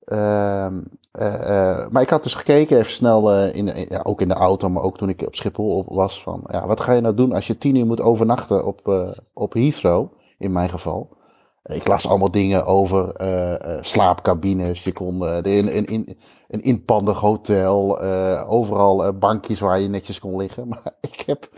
Ehm, 0.05 0.83
eh, 1.12 1.35
eh, 1.81 1.88
maar 1.90 2.03
ik 2.03 2.09
had 2.11 2.22
dus 2.22 2.35
gekeken 2.35 2.79
even 2.79 2.92
snel, 2.92 3.33
eh, 3.33 3.55
in, 3.55 3.66
de- 3.66 3.87
ja, 3.88 4.00
ook 4.03 4.20
in 4.20 4.29
de 4.29 4.35
auto, 4.35 4.68
maar 4.68 4.83
ook 4.83 4.98
toen 4.98 5.09
ik 5.09 5.22
op 5.27 5.35
Schiphol 5.35 5.77
op 5.77 5.87
was. 5.88 6.22
Van, 6.22 6.44
ja, 6.50 6.66
wat 6.66 6.81
ga 6.81 6.92
je 6.92 7.00
nou 7.00 7.14
doen 7.14 7.33
als 7.33 7.46
je 7.46 7.59
tien 7.59 7.77
uur 7.77 7.87
moet 7.87 8.00
overnachten 8.00 8.66
op, 8.66 8.88
eh, 8.88 9.09
op 9.33 9.53
Heathrow, 9.53 10.12
in 10.38 10.53
mijn 10.53 10.68
geval. 10.70 11.16
Ik 11.64 11.88
las 11.88 12.09
allemaal 12.09 12.31
dingen 12.31 12.66
over 12.66 13.14
eh, 13.14 13.79
slaapcabines. 13.81 14.85
Je 14.85 14.92
kon 14.92 15.27
eh, 15.27 15.37
een, 15.37 15.77
een, 15.77 15.92
een, 15.92 16.18
een 16.48 16.61
inpandig 16.61 17.20
hotel. 17.20 18.00
overal 18.46 19.12
bankjes 19.18 19.61
waar 19.61 19.81
je 19.81 19.88
netjes 19.88 20.18
kon 20.18 20.37
liggen. 20.37 20.68
Maar 20.68 20.92
ik 21.00 21.22
heb 21.27 21.48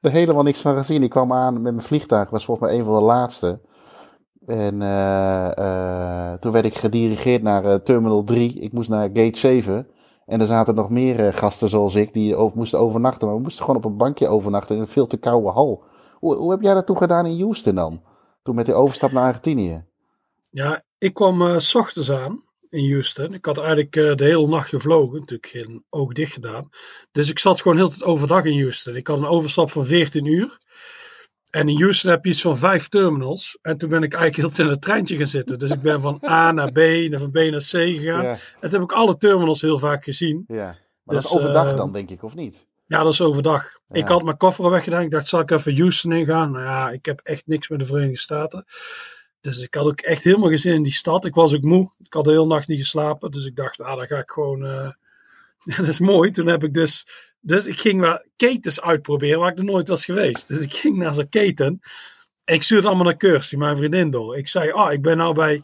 er 0.00 0.10
helemaal 0.10 0.42
niks 0.42 0.60
van 0.60 0.76
gezien. 0.76 1.02
Ik 1.02 1.10
kwam 1.10 1.32
aan 1.32 1.52
met 1.52 1.62
mijn 1.62 1.82
vliegtuig. 1.82 2.30
was 2.30 2.44
volgens 2.44 2.68
mij 2.68 2.78
een 2.78 2.84
van 2.84 2.94
de 2.94 3.02
laatste. 3.02 3.60
En 4.46 4.78
toen 6.40 6.52
werd 6.52 6.64
ik 6.64 6.76
gedirigeerd 6.76 7.42
naar 7.42 7.82
Terminal 7.82 8.24
3. 8.24 8.52
Ik 8.52 8.72
moest 8.72 8.88
naar 8.88 9.10
Gate 9.12 9.38
7. 9.38 9.88
En 10.26 10.40
er 10.40 10.46
zaten 10.46 10.74
nog 10.74 10.90
meer 10.90 11.32
gasten 11.32 11.68
zoals 11.68 11.94
ik 11.94 12.12
die 12.12 12.36
over, 12.36 12.58
moesten 12.58 12.78
overnachten. 12.78 13.26
Maar 13.26 13.36
we 13.36 13.42
moesten 13.42 13.64
gewoon 13.64 13.80
op 13.80 13.90
een 13.90 13.96
bankje 13.96 14.28
overnachten 14.28 14.74
in 14.74 14.80
een 14.80 14.88
veel 14.88 15.06
te 15.06 15.16
koude 15.16 15.48
hal. 15.48 15.82
Hoe, 16.14 16.34
hoe 16.34 16.50
heb 16.50 16.62
jij 16.62 16.74
dat 16.74 16.86
toen 16.86 16.96
gedaan 16.96 17.26
in 17.26 17.40
Houston 17.40 17.74
dan? 17.74 18.00
Toen 18.46 18.54
met 18.54 18.66
de 18.66 18.74
overstap 18.74 19.12
naar 19.12 19.24
Argentinië? 19.24 19.84
Ja, 20.50 20.82
ik 20.98 21.14
kwam 21.14 21.42
eh, 21.42 21.58
s 21.58 21.74
ochtends 21.74 22.10
aan 22.10 22.44
in 22.68 22.90
Houston. 22.90 23.34
Ik 23.34 23.44
had 23.44 23.58
eigenlijk 23.58 23.96
eh, 23.96 24.14
de 24.14 24.24
hele 24.24 24.46
nacht 24.46 24.68
gevlogen, 24.68 25.18
natuurlijk 25.18 25.48
geen 25.48 25.84
oog 25.90 26.12
dicht 26.12 26.32
gedaan. 26.32 26.68
Dus 27.12 27.30
ik 27.30 27.38
zat 27.38 27.60
gewoon 27.60 27.76
heel 27.76 27.88
tijd 27.88 28.02
overdag 28.02 28.44
in 28.44 28.60
Houston. 28.60 28.96
Ik 28.96 29.06
had 29.06 29.18
een 29.18 29.26
overstap 29.26 29.70
van 29.70 29.84
14 29.86 30.24
uur. 30.24 30.58
En 31.50 31.68
in 31.68 31.80
Houston 31.80 32.10
heb 32.10 32.24
je 32.24 32.30
iets 32.30 32.40
van 32.40 32.56
vijf 32.56 32.88
terminals. 32.88 33.58
En 33.62 33.78
toen 33.78 33.88
ben 33.88 34.02
ik 34.02 34.14
eigenlijk 34.14 34.42
heel 34.42 34.56
tijd 34.56 34.68
in 34.68 34.74
het 34.74 34.82
treintje 34.82 35.16
gaan 35.16 35.26
zitten. 35.26 35.58
Dus 35.58 35.70
ik 35.70 35.80
ben 35.80 36.00
van 36.00 36.20
A 36.28 36.52
naar 36.52 36.72
B 36.72 36.78
en 36.78 37.18
van 37.18 37.30
B 37.30 37.34
naar 37.34 37.60
C 37.60 37.70
gegaan. 37.70 38.22
Ja, 38.22 38.32
En 38.32 38.70
toen 38.70 38.80
heb 38.80 38.82
ik 38.82 38.92
alle 38.92 39.16
terminals 39.16 39.60
heel 39.60 39.78
vaak 39.78 40.04
gezien. 40.04 40.44
ja. 40.48 40.76
Maar 41.02 41.14
Dus, 41.14 41.24
dat 41.24 41.32
is 41.32 41.38
overdag 41.38 41.70
eh, 41.70 41.76
dan, 41.76 41.92
denk 41.92 42.10
ik, 42.10 42.22
of 42.22 42.34
niet? 42.34 42.66
Ja, 42.86 43.02
dat 43.02 43.12
is 43.12 43.20
overdag. 43.20 43.78
Ja. 43.86 43.96
Ik 43.96 44.08
had 44.08 44.22
mijn 44.22 44.36
koffer 44.36 44.64
al 44.64 44.70
weggedaan. 44.70 45.02
Ik 45.02 45.10
dacht, 45.10 45.26
zal 45.26 45.40
ik 45.40 45.50
even 45.50 45.76
Houston 45.78 46.12
ingaan? 46.12 46.50
Nou 46.50 46.64
ja, 46.64 46.90
ik 46.90 47.04
heb 47.04 47.20
echt 47.22 47.46
niks 47.46 47.68
met 47.68 47.78
de 47.78 47.86
Verenigde 47.86 48.18
Staten. 48.18 48.64
Dus 49.40 49.62
ik 49.62 49.74
had 49.74 49.86
ook 49.86 50.00
echt 50.00 50.22
helemaal 50.22 50.48
geen 50.48 50.58
zin 50.58 50.74
in 50.74 50.82
die 50.82 50.92
stad. 50.92 51.24
Ik 51.24 51.34
was 51.34 51.54
ook 51.54 51.62
moe. 51.62 51.90
Ik 52.02 52.12
had 52.12 52.24
de 52.24 52.30
hele 52.30 52.46
nacht 52.46 52.68
niet 52.68 52.80
geslapen. 52.80 53.30
Dus 53.30 53.44
ik 53.44 53.56
dacht, 53.56 53.80
ah, 53.80 53.96
dan 53.96 54.06
ga 54.06 54.18
ik 54.18 54.30
gewoon... 54.30 54.66
eh, 54.66 54.90
dat 55.76 55.88
is 55.88 56.00
mooi. 56.00 56.30
Toen 56.30 56.46
heb 56.46 56.64
ik 56.64 56.74
dus... 56.74 57.06
Dus 57.40 57.66
ik 57.66 57.80
ging 57.80 58.00
wel 58.00 58.24
ketens 58.36 58.80
uitproberen 58.80 59.38
waar 59.38 59.50
ik 59.50 59.58
er 59.58 59.64
nooit 59.64 59.88
was 59.88 60.04
geweest. 60.04 60.48
Dus 60.48 60.58
ik 60.58 60.74
ging 60.74 60.96
naar 60.96 61.14
zo'n 61.14 61.28
keten. 61.28 61.80
En 62.44 62.54
ik 62.54 62.62
stuurde 62.62 62.86
allemaal 62.86 63.04
naar 63.04 63.16
Kirsty, 63.16 63.56
mijn 63.56 63.76
vriendin, 63.76 64.10
door. 64.10 64.36
Ik 64.36 64.48
zei, 64.48 64.70
ah, 64.70 64.92
ik 64.92 65.02
ben 65.02 65.16
nou 65.16 65.34
bij 65.34 65.62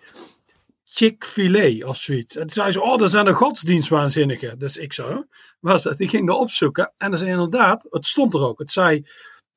Chick-fil-A 0.95 1.87
of 1.89 1.97
zoiets. 1.97 2.37
En 2.37 2.41
toen 2.41 2.51
zei 2.51 2.73
ze, 2.73 2.83
oh, 2.83 2.99
dat 2.99 3.11
zijn 3.11 3.25
de 3.25 3.33
godsdienstwaanzinnigen. 3.33 4.59
Dus 4.59 4.77
ik 4.77 4.93
zo, 4.93 5.25
was 5.61 5.83
dat? 5.83 6.01
Ik 6.01 6.11
ging 6.11 6.27
dat 6.27 6.39
opzoeken. 6.39 6.93
En 6.97 7.11
dat 7.11 7.21
is 7.21 7.29
inderdaad, 7.29 7.87
het 7.91 8.07
stond 8.07 8.35
er 8.35 8.47
ook. 8.47 8.59
Het 8.59 8.71
zei, 8.71 9.07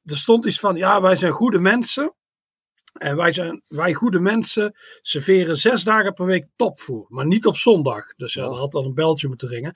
er 0.04 0.18
stond 0.18 0.46
iets 0.46 0.60
van, 0.60 0.76
ja, 0.76 1.02
wij 1.02 1.16
zijn 1.16 1.32
goede 1.32 1.60
mensen. 1.60 2.14
En 2.94 3.16
wij, 3.16 3.34
zijn, 3.34 3.62
wij 3.68 3.94
goede 3.94 4.20
mensen 4.20 4.76
serveren 5.02 5.58
zes 5.58 5.84
dagen 5.84 6.14
per 6.14 6.26
week 6.26 6.46
topvoer. 6.56 7.06
Maar 7.10 7.26
niet 7.26 7.46
op 7.46 7.58
zondag. 7.58 8.16
Dus 8.16 8.34
ja, 8.34 8.44
dat 8.44 8.58
had 8.58 8.72
dan 8.72 8.86
een 8.86 8.94
beltje 8.94 9.28
moeten 9.28 9.48
ringen, 9.48 9.76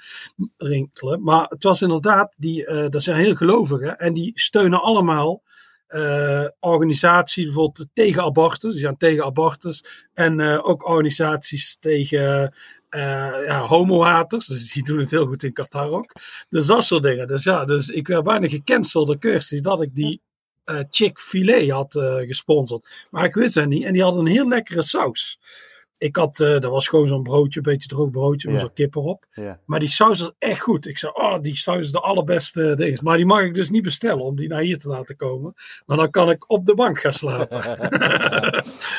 rinkelen. 0.57 1.23
Maar 1.23 1.45
het 1.49 1.63
was 1.63 1.81
inderdaad, 1.81 2.35
die, 2.37 2.65
eh, 2.65 2.89
dat 2.89 3.03
zijn 3.03 3.17
heel 3.17 3.35
gelovigen. 3.35 3.97
En 3.97 4.13
die 4.13 4.31
steunen 4.35 4.81
allemaal 4.81 5.41
eh, 5.89 6.45
organisaties 6.59 7.43
bijvoorbeeld 7.43 7.87
tegen 7.93 8.23
abortus. 8.23 8.71
Die 8.71 8.81
zijn 8.81 8.97
tegen 8.97 9.23
abortus. 9.23 9.83
En 10.13 10.39
eh, 10.39 10.67
ook 10.67 10.87
organisaties 10.87 11.77
tegen 11.79 12.53
eh 12.89 13.33
ja, 13.45 13.65
homohaters. 13.65 14.45
Dus 14.45 14.73
die 14.73 14.83
doen 14.83 14.99
het 14.99 15.11
heel 15.11 15.25
goed 15.25 15.43
in 15.43 15.53
Qatar 15.53 15.89
ook. 15.89 16.13
Dus 16.49 16.65
dat 16.65 16.83
soort 16.83 17.03
dingen. 17.03 17.27
Dus 17.27 17.43
ja, 17.43 17.65
dus 17.65 17.87
ik 17.87 18.07
werd 18.07 18.23
bijna 18.23 18.47
gecanceld 18.47 19.07
door 19.07 19.17
Kirsty 19.17 19.59
dat 19.59 19.81
ik 19.81 19.95
die 19.95 20.21
eh 20.63 20.79
Chick-fil-A 20.89 21.75
had 21.75 21.93
gesponsord. 22.27 22.89
Maar 23.09 23.25
ik 23.25 23.33
wist 23.33 23.53
dat 23.53 23.67
niet. 23.67 23.83
En 23.83 23.93
die 23.93 24.03
hadden 24.03 24.25
een 24.25 24.31
heel 24.31 24.47
lekkere 24.47 24.83
saus. 24.83 25.39
Ik 25.99 26.15
had, 26.15 26.39
eh, 26.39 26.49
dat 26.49 26.71
was 26.71 26.87
gewoon 26.87 27.07
zo'n 27.07 27.23
broodje, 27.23 27.59
een 27.59 27.71
beetje 27.71 27.87
droog 27.87 28.09
broodje 28.09 28.51
met 28.51 28.61
zo'n 28.61 28.73
kip 28.73 28.95
erop. 28.95 29.25
Ja. 29.31 29.59
Maar 29.65 29.79
die 29.79 29.89
saus 29.89 30.19
was 30.19 30.31
echt 30.39 30.59
goed. 30.59 30.87
Ik 30.87 30.97
zei, 30.97 31.11
oh, 31.15 31.35
die 31.41 31.55
saus 31.57 31.79
is 31.79 31.91
de 31.91 31.99
allerbeste 31.99 32.75
ding. 32.75 33.01
Maar 33.01 33.17
die 33.17 33.25
mag 33.25 33.41
ik 33.41 33.53
dus 33.53 33.69
niet 33.69 33.83
bestellen 33.83 34.23
om 34.23 34.35
die 34.35 34.47
naar 34.47 34.61
hier 34.61 34.79
te 34.79 34.89
laten 34.89 35.15
komen. 35.15 35.53
Maar 35.85 35.97
dan 35.97 36.09
kan 36.09 36.29
ik 36.29 36.43
op 36.47 36.65
de 36.65 36.73
bank 36.73 36.99
gaan 36.99 37.13
slapen. 37.13 37.61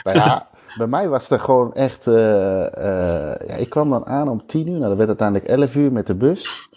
Maar 0.05 0.15
ja, 0.15 0.49
bij 0.77 0.87
mij 0.87 1.09
was 1.09 1.29
het 1.29 1.41
gewoon 1.41 1.75
echt. 1.75 2.07
eh, 2.07 2.67
eh, 2.67 3.49
ja, 3.49 3.55
ik 3.55 3.71
kwam 3.71 3.91
dan 3.91 4.07
aan 4.07 4.29
om 4.29 4.47
10 4.47 4.67
uur. 4.69 4.79
Nou, 4.79 4.89
dat 4.89 4.97
werd 4.97 5.09
uiteindelijk 5.09 5.49
11 5.49 5.75
uur 5.75 5.93
met 5.93 6.07
de 6.07 6.15
bus. 6.15 6.69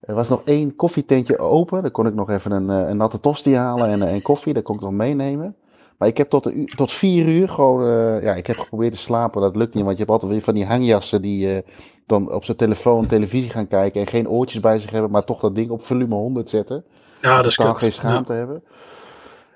Er 0.00 0.14
was 0.14 0.28
nog 0.28 0.42
één 0.44 0.76
koffietentje 0.76 1.38
open. 1.38 1.82
Daar 1.82 1.90
kon 1.90 2.06
ik 2.06 2.14
nog 2.14 2.30
even 2.30 2.52
een, 2.52 2.68
een 2.68 2.96
natte 2.96 3.20
tosti 3.20 3.56
halen 3.56 3.88
en, 3.88 4.02
en 4.02 4.22
koffie. 4.22 4.54
Dat 4.54 4.62
kon 4.62 4.74
ik 4.74 4.80
nog 4.80 4.92
meenemen. 4.92 5.56
Maar 6.02 6.10
ik 6.10 6.16
heb 6.16 6.30
tot, 6.30 6.52
tot 6.76 6.92
vier 6.92 7.26
uur 7.28 7.48
gewoon. 7.48 7.86
eh, 7.86 8.22
ja, 8.22 8.34
ik 8.34 8.46
heb 8.46 8.58
geprobeerd 8.58 8.92
te 8.92 8.98
slapen. 8.98 9.40
Dat 9.40 9.56
lukt 9.56 9.74
niet, 9.74 9.84
want 9.84 9.96
je 9.96 10.02
hebt 10.02 10.14
altijd 10.14 10.32
weer 10.32 10.42
van 10.42 10.54
die 10.54 10.66
hangjassen 10.66 11.22
die 11.22 11.54
eh, 11.54 11.62
dan 12.06 12.32
op 12.32 12.44
zijn 12.44 12.56
telefoon 12.56 13.06
televisie 13.06 13.50
gaan 13.50 13.68
kijken. 13.68 14.00
En 14.00 14.06
geen 14.06 14.28
oortjes 14.28 14.60
bij 14.60 14.78
zich 14.78 14.90
hebben, 14.90 15.10
maar 15.10 15.24
toch 15.24 15.40
dat 15.40 15.54
ding 15.54 15.70
op 15.70 15.82
volume 15.82 16.14
100 16.14 16.48
zetten. 16.48 16.84
Ja, 17.20 17.36
dat 17.36 17.46
is 17.46 17.56
kut. 17.56 17.78
geen 17.78 17.92
schaamte 17.92 18.32
hebben. 18.32 18.62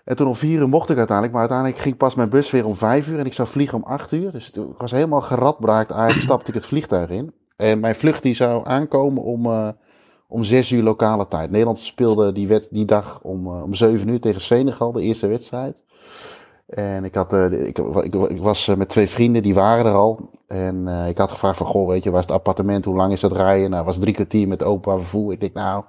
En 0.05 0.17
toen 0.17 0.27
om 0.27 0.37
vier 0.37 0.61
uur 0.61 0.69
mocht 0.69 0.91
ik 0.91 0.97
uiteindelijk, 0.97 1.37
maar 1.37 1.49
uiteindelijk 1.49 1.83
ging 1.83 1.97
pas 1.97 2.15
mijn 2.15 2.29
bus 2.29 2.51
weer 2.51 2.67
om 2.67 2.77
vijf 2.77 3.09
uur 3.09 3.19
en 3.19 3.27
ik 3.27 3.33
zou 3.33 3.49
vliegen 3.49 3.79
om 3.79 3.85
acht 3.85 4.13
uur. 4.13 4.33
Dus 4.33 4.51
ik 4.51 4.63
was 4.79 4.91
helemaal 4.91 5.23
geradbraakt. 5.23 5.91
Eigenlijk 5.91 6.23
stapte 6.29 6.49
ik 6.49 6.55
het 6.55 6.67
vliegtuig 6.67 7.11
in. 7.11 7.33
En 7.57 7.81
mijn 7.81 7.95
vlucht 7.95 8.23
die 8.23 8.35
zou 8.35 8.67
aankomen 8.67 9.23
om, 9.23 9.47
eh, 9.47 9.69
om 10.29 10.45
zes 10.45 10.71
uur 10.71 10.83
lokale 10.83 11.29
tijd. 11.29 11.51
Nederland 11.51 11.79
speelde 11.79 12.33
die, 12.33 12.49
wet, 12.49 12.69
die 12.71 12.85
dag 12.85 13.21
om, 13.23 13.47
om 13.47 13.75
zeven 13.75 14.09
uur 14.09 14.21
tegen 14.21 14.41
Senegal, 14.41 14.93
de 14.93 15.03
eerste 15.03 15.27
wedstrijd. 15.27 15.85
En 16.67 17.05
ik, 17.05 17.15
had, 17.15 17.33
eh, 17.33 17.67
ik, 17.67 17.79
ik, 17.79 18.15
ik 18.15 18.41
was 18.41 18.69
eh, 18.69 18.77
met 18.77 18.89
twee 18.89 19.09
vrienden, 19.09 19.43
die 19.43 19.55
waren 19.55 19.87
er 19.87 19.93
al. 19.93 20.31
En 20.47 20.89
eh, 20.89 21.09
ik 21.09 21.19
had 21.19 21.31
gevraagd 21.31 21.57
van, 21.57 21.67
goh, 21.67 21.89
weet 21.89 22.03
je, 22.03 22.11
waar 22.11 22.21
is 22.21 22.27
het 22.27 22.35
appartement? 22.35 22.85
Hoe 22.85 22.97
lang 22.97 23.13
is 23.13 23.21
dat 23.21 23.33
rijden? 23.33 23.71
Nou, 23.71 23.85
was 23.85 23.99
drie 23.99 24.15
kwartier 24.15 24.49
met 24.49 24.63
openbaar 24.63 24.99
vervoer. 24.99 25.33
Ik 25.33 25.41
denk, 25.41 25.55
nou, 25.55 25.85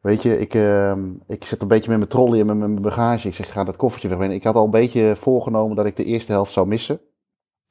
weet 0.00 0.22
je, 0.22 0.38
ik, 0.38 0.54
ehm, 0.54 1.10
ik 1.26 1.44
zit 1.44 1.62
een 1.62 1.68
beetje 1.68 1.88
met 1.88 1.98
mijn 1.98 2.10
trolley 2.10 2.40
en 2.40 2.46
met 2.46 2.56
mijn 2.56 2.82
bagage. 2.82 3.28
Ik 3.28 3.34
zeg, 3.34 3.52
ga 3.52 3.64
dat 3.64 3.76
koffertje 3.76 4.08
wegbrengen. 4.08 4.36
Ik 4.36 4.44
had 4.44 4.54
al 4.54 4.64
een 4.64 4.70
beetje 4.70 5.16
voorgenomen 5.16 5.76
dat 5.76 5.86
ik 5.86 5.96
de 5.96 6.04
eerste 6.04 6.32
helft 6.32 6.52
zou 6.52 6.66
missen. 6.66 7.00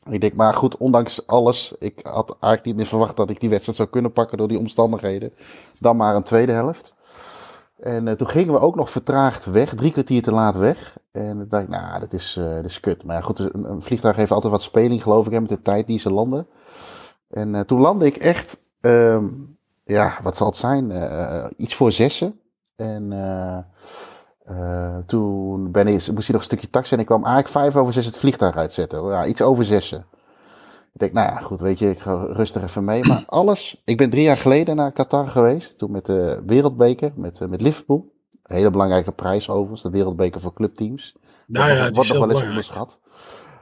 Ik 0.10 0.22
denk, 0.22 0.34
maar 0.34 0.54
goed, 0.54 0.78
ondanks 0.78 1.28
alles, 1.28 1.76
ik 1.80 2.00
had 2.04 2.30
eigenlijk 2.30 2.66
niet 2.66 2.76
meer 2.76 2.86
verwacht 2.86 3.18
dat 3.18 3.30
ik 3.30 3.40
die 3.40 3.50
wedstrijd 3.50 3.78
zou 3.78 3.90
kunnen 3.90 4.12
pakken 4.12 4.38
door 4.38 4.48
die 4.48 4.58
omstandigheden. 4.58 5.34
Dan 5.80 5.98
maar 5.98 6.16
een 6.16 6.24
tweede 6.24 6.52
helft. 6.52 6.95
En 7.80 8.08
eh, 8.08 8.14
toen 8.14 8.28
gingen 8.28 8.54
we 8.54 8.60
ook 8.60 8.76
nog 8.76 8.90
vertraagd 8.90 9.46
weg, 9.46 9.76
drie 9.76 9.92
kwartier 9.92 10.22
te 10.22 10.32
laat 10.32 10.56
weg. 10.56 10.98
En 11.12 11.38
toen 11.38 11.46
dacht 11.50 11.64
ik, 11.64 11.70
nou, 11.70 12.00
dat 12.00 12.14
is, 12.14 12.36
eh 12.40 12.56
dat 12.56 12.66
is 12.66 12.80
kut. 12.80 13.04
Maar 13.04 13.24
goed, 13.24 13.40
een, 13.40 13.70
een 13.70 13.82
vliegtuig 13.82 14.16
heeft 14.16 14.32
altijd 14.32 14.52
wat 14.52 14.62
speling, 14.62 15.04
geloof 15.04 15.26
ik, 15.26 15.32
hè, 15.32 15.42
met 15.42 15.50
de 15.50 15.62
tijd 15.62 15.88
die 15.88 16.00
ze 16.00 16.12
landen. 16.12 16.48
En 17.30 17.56
eh, 17.56 17.62
toen 17.62 17.82
landde 17.82 18.06
ik 18.06 18.16
echt, 18.16 18.58
ehm, 18.82 19.26
ja, 19.84 20.18
wat 20.24 20.36
zal 20.36 20.48
het 20.48 20.58
zijn? 20.58 20.94
Iets 21.58 21.76
voor 21.76 21.92
zessen. 21.92 22.40
En 22.76 23.14
toen 25.06 25.72
ben 25.72 25.88
ik, 25.88 25.94
moest 25.94 26.08
hij 26.08 26.14
nog 26.16 26.28
een 26.28 26.42
stukje 26.42 26.70
taxi 26.70 26.94
en 26.94 27.00
ik 27.00 27.06
kwam 27.06 27.24
eigenlijk 27.24 27.54
vijf 27.54 27.76
over 27.76 27.94
zes 27.94 28.06
het 28.06 28.18
vliegtuig 28.18 28.56
uitzetten. 28.56 29.06
Ja, 29.06 29.26
iets 29.26 29.42
over 29.42 29.66
zessen. 29.66 30.06
Ik 30.96 31.02
denk, 31.02 31.14
nou 31.14 31.30
ja, 31.30 31.40
goed, 31.40 31.62
weet 31.62 31.80
je, 31.80 31.90
ik 31.90 32.00
ga 32.00 32.14
rustig 32.14 32.64
even 32.64 32.84
mee. 32.84 33.06
Maar 33.08 33.24
alles, 33.42 33.82
ik 33.86 33.98
ben 33.98 34.10
drie 34.10 34.24
jaar 34.24 34.38
geleden 34.38 34.76
naar 34.76 34.92
Qatar 34.92 35.28
geweest. 35.28 35.78
Toen 35.78 35.92
met 35.92 36.06
de 36.06 36.44
Wereldbeker, 36.46 37.12
met, 37.16 37.42
eh, 37.42 37.48
met 37.48 37.62
Liverpool. 37.62 38.14
Een 38.44 38.56
hele 38.56 38.70
belangrijke 38.70 39.12
prijs 39.12 39.50
overigens, 39.50 39.82
de 39.82 39.90
Wereldbeker 39.90 40.42
voor 40.42 40.54
clubteams. 40.54 41.16
Nou 41.48 41.72
ja, 41.72 41.92
wordt 41.92 42.14
nog 42.14 42.26
wel 42.26 42.32
eens 42.32 42.48
onderschat. 42.48 43.00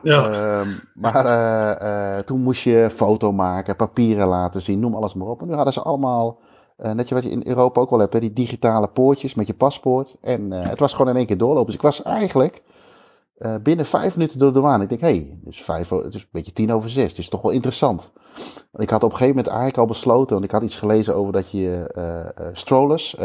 Ja, 0.04 0.32
Ehm, 0.32 0.70
maar 0.94 1.26
eh, 1.26 2.18
eh, 2.18 2.24
toen 2.24 2.42
moest 2.42 2.64
je 2.64 2.90
foto 2.94 3.32
maken, 3.32 3.76
papieren 3.76 4.28
laten 4.28 4.62
zien, 4.62 4.80
noem 4.80 4.96
alles 4.96 5.14
maar 5.14 5.28
op. 5.28 5.42
En 5.42 5.48
nu 5.48 5.54
hadden 5.54 5.74
ze 5.74 5.82
allemaal, 5.82 6.40
eh, 6.78 6.92
net 6.92 7.10
wat 7.10 7.24
je 7.24 7.30
in 7.30 7.44
Europa 7.46 7.82
ook 7.82 7.90
wel 7.90 8.00
hebt, 8.00 8.14
hè, 8.14 8.20
die 8.20 8.34
digitale 8.34 8.88
poortjes 8.88 9.34
met 9.34 9.48
je 9.48 9.54
paspoort. 9.54 10.18
En 10.22 10.52
het 10.52 10.80
was 10.80 10.92
gewoon 10.92 11.12
in 11.12 11.18
één 11.18 11.26
keer 11.26 11.38
doorlopen. 11.38 11.66
Dus 11.66 11.76
ik 11.76 11.82
was 11.82 12.02
eigenlijk 12.02 12.62
eh, 13.44 13.56
binnen 13.64 13.86
vijf 13.86 14.16
minuten 14.16 14.40
door 14.40 14.54
de 14.54 14.60
douane. 14.60 14.84
Ik 14.84 14.90
denk, 14.90 15.02
hé, 15.02 15.08
hey, 15.08 15.38
het, 15.44 15.54
is 15.54 15.62
vijf 15.62 15.90
het 15.90 16.14
is 16.14 16.22
een 16.22 16.28
beetje 16.32 16.54
tien 16.54 16.74
over 16.74 16.90
zes. 16.90 17.10
Het 17.10 17.18
is 17.18 17.30
toch 17.30 17.42
wel 17.42 17.52
interessant. 17.52 18.12
Ik 18.78 18.90
had 18.90 19.04
op 19.04 19.12
een 19.12 19.18
gegeven 19.18 19.36
moment 19.36 19.48
eigenlijk 19.48 19.78
al 19.78 19.86
besloten, 19.86 20.34
want 20.34 20.44
ik 20.46 20.52
had 20.52 20.64
iets 20.64 20.78
gelezen 20.78 21.16
over 21.16 21.34
dat 21.34 21.52
je 21.52 21.88
eh, 21.94 22.20
eh, 22.20 22.26
strollers, 22.54 23.16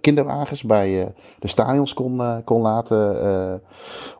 kinderwagens 0.00 0.62
bij 0.62 1.14
de 1.38 1.48
stadions 1.48 1.94
kon, 1.94 2.42
kon 2.44 2.60
laten 2.60 3.62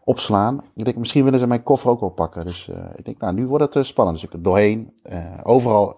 opslaan. 0.05 0.63
Ik 0.75 0.85
denk, 0.85 0.97
misschien 0.97 1.25
willen 1.25 1.39
ze 1.39 1.47
mijn 1.47 1.63
koffer 1.63 1.91
ook 1.91 2.01
wel 2.01 2.11
pakken. 2.11 2.45
Dus 2.45 2.71
ik 2.95 3.05
denk, 3.05 3.19
nou, 3.19 3.35
nu 3.35 3.47
wordt 3.47 3.75
het 3.75 3.87
spannend. 3.87 4.21
Dus 4.21 4.27
ik 4.27 4.33
er 4.35 4.43
doorheen. 4.43 4.93
overal 5.43 5.97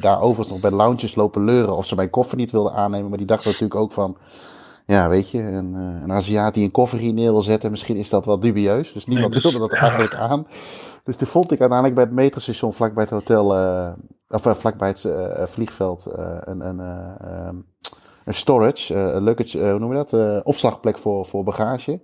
daar 0.00 0.20
overigens 0.20 0.48
nog 0.48 0.60
bij 0.60 0.70
lounges 0.70 1.14
lopen 1.14 1.44
leuren 1.44 1.76
of 1.76 1.86
ze 1.86 1.94
mijn 1.94 2.10
koffer 2.10 2.36
niet 2.36 2.50
wilden 2.50 2.72
aannemen. 2.72 3.08
Maar 3.08 3.18
die 3.18 3.26
dachten 3.26 3.50
natuurlijk 3.50 3.80
ook 3.80 3.92
van, 3.92 4.16
ja, 4.86 5.08
weet 5.08 5.30
je, 5.30 5.38
een, 5.42 5.74
eh, 5.74 6.02
een 6.02 6.12
Aziat 6.12 6.54
die 6.54 6.64
een 6.64 6.70
koffer 6.70 6.98
hier 6.98 7.12
neer 7.12 7.32
wil 7.32 7.42
zetten, 7.42 7.70
misschien 7.70 7.96
is 7.96 8.08
dat 8.08 8.26
wel 8.26 8.40
dubieus. 8.40 8.92
Dus 8.92 9.06
niemand 9.06 9.32
Nee, 9.32 9.42
dus- 9.42 9.52
wilde 9.52 9.68
dat 9.68 9.78
ja. 9.78 9.82
eigenlijk 9.82 10.14
aan. 10.14 10.46
Dus 11.06 11.16
toen 11.16 11.26
vond 11.26 11.52
ik 11.52 11.60
uiteindelijk 11.60 11.94
bij 11.94 12.04
het 12.04 12.14
metrostation 12.14 12.72
vlakbij 12.72 13.02
het 13.02 13.12
hotel, 13.12 13.56
eh, 13.56 13.88
of 14.28 14.46
eh, 14.46 14.54
vlakbij 14.54 14.88
het 14.88 15.50
vliegveld, 15.50 16.06
een, 16.40 16.68
een, 16.68 16.80
eh, 16.80 17.30
ehm, 17.30 17.56
een 18.24 18.34
storage, 18.34 18.94
een 18.94 19.22
luggage, 19.22 19.70
hoe 19.70 19.78
noem 19.78 19.96
je 19.96 20.04
dat? 20.04 20.44
Opslagplek 20.44 20.98
voor, 20.98 21.26
voor 21.26 21.44
bagage. 21.44 22.00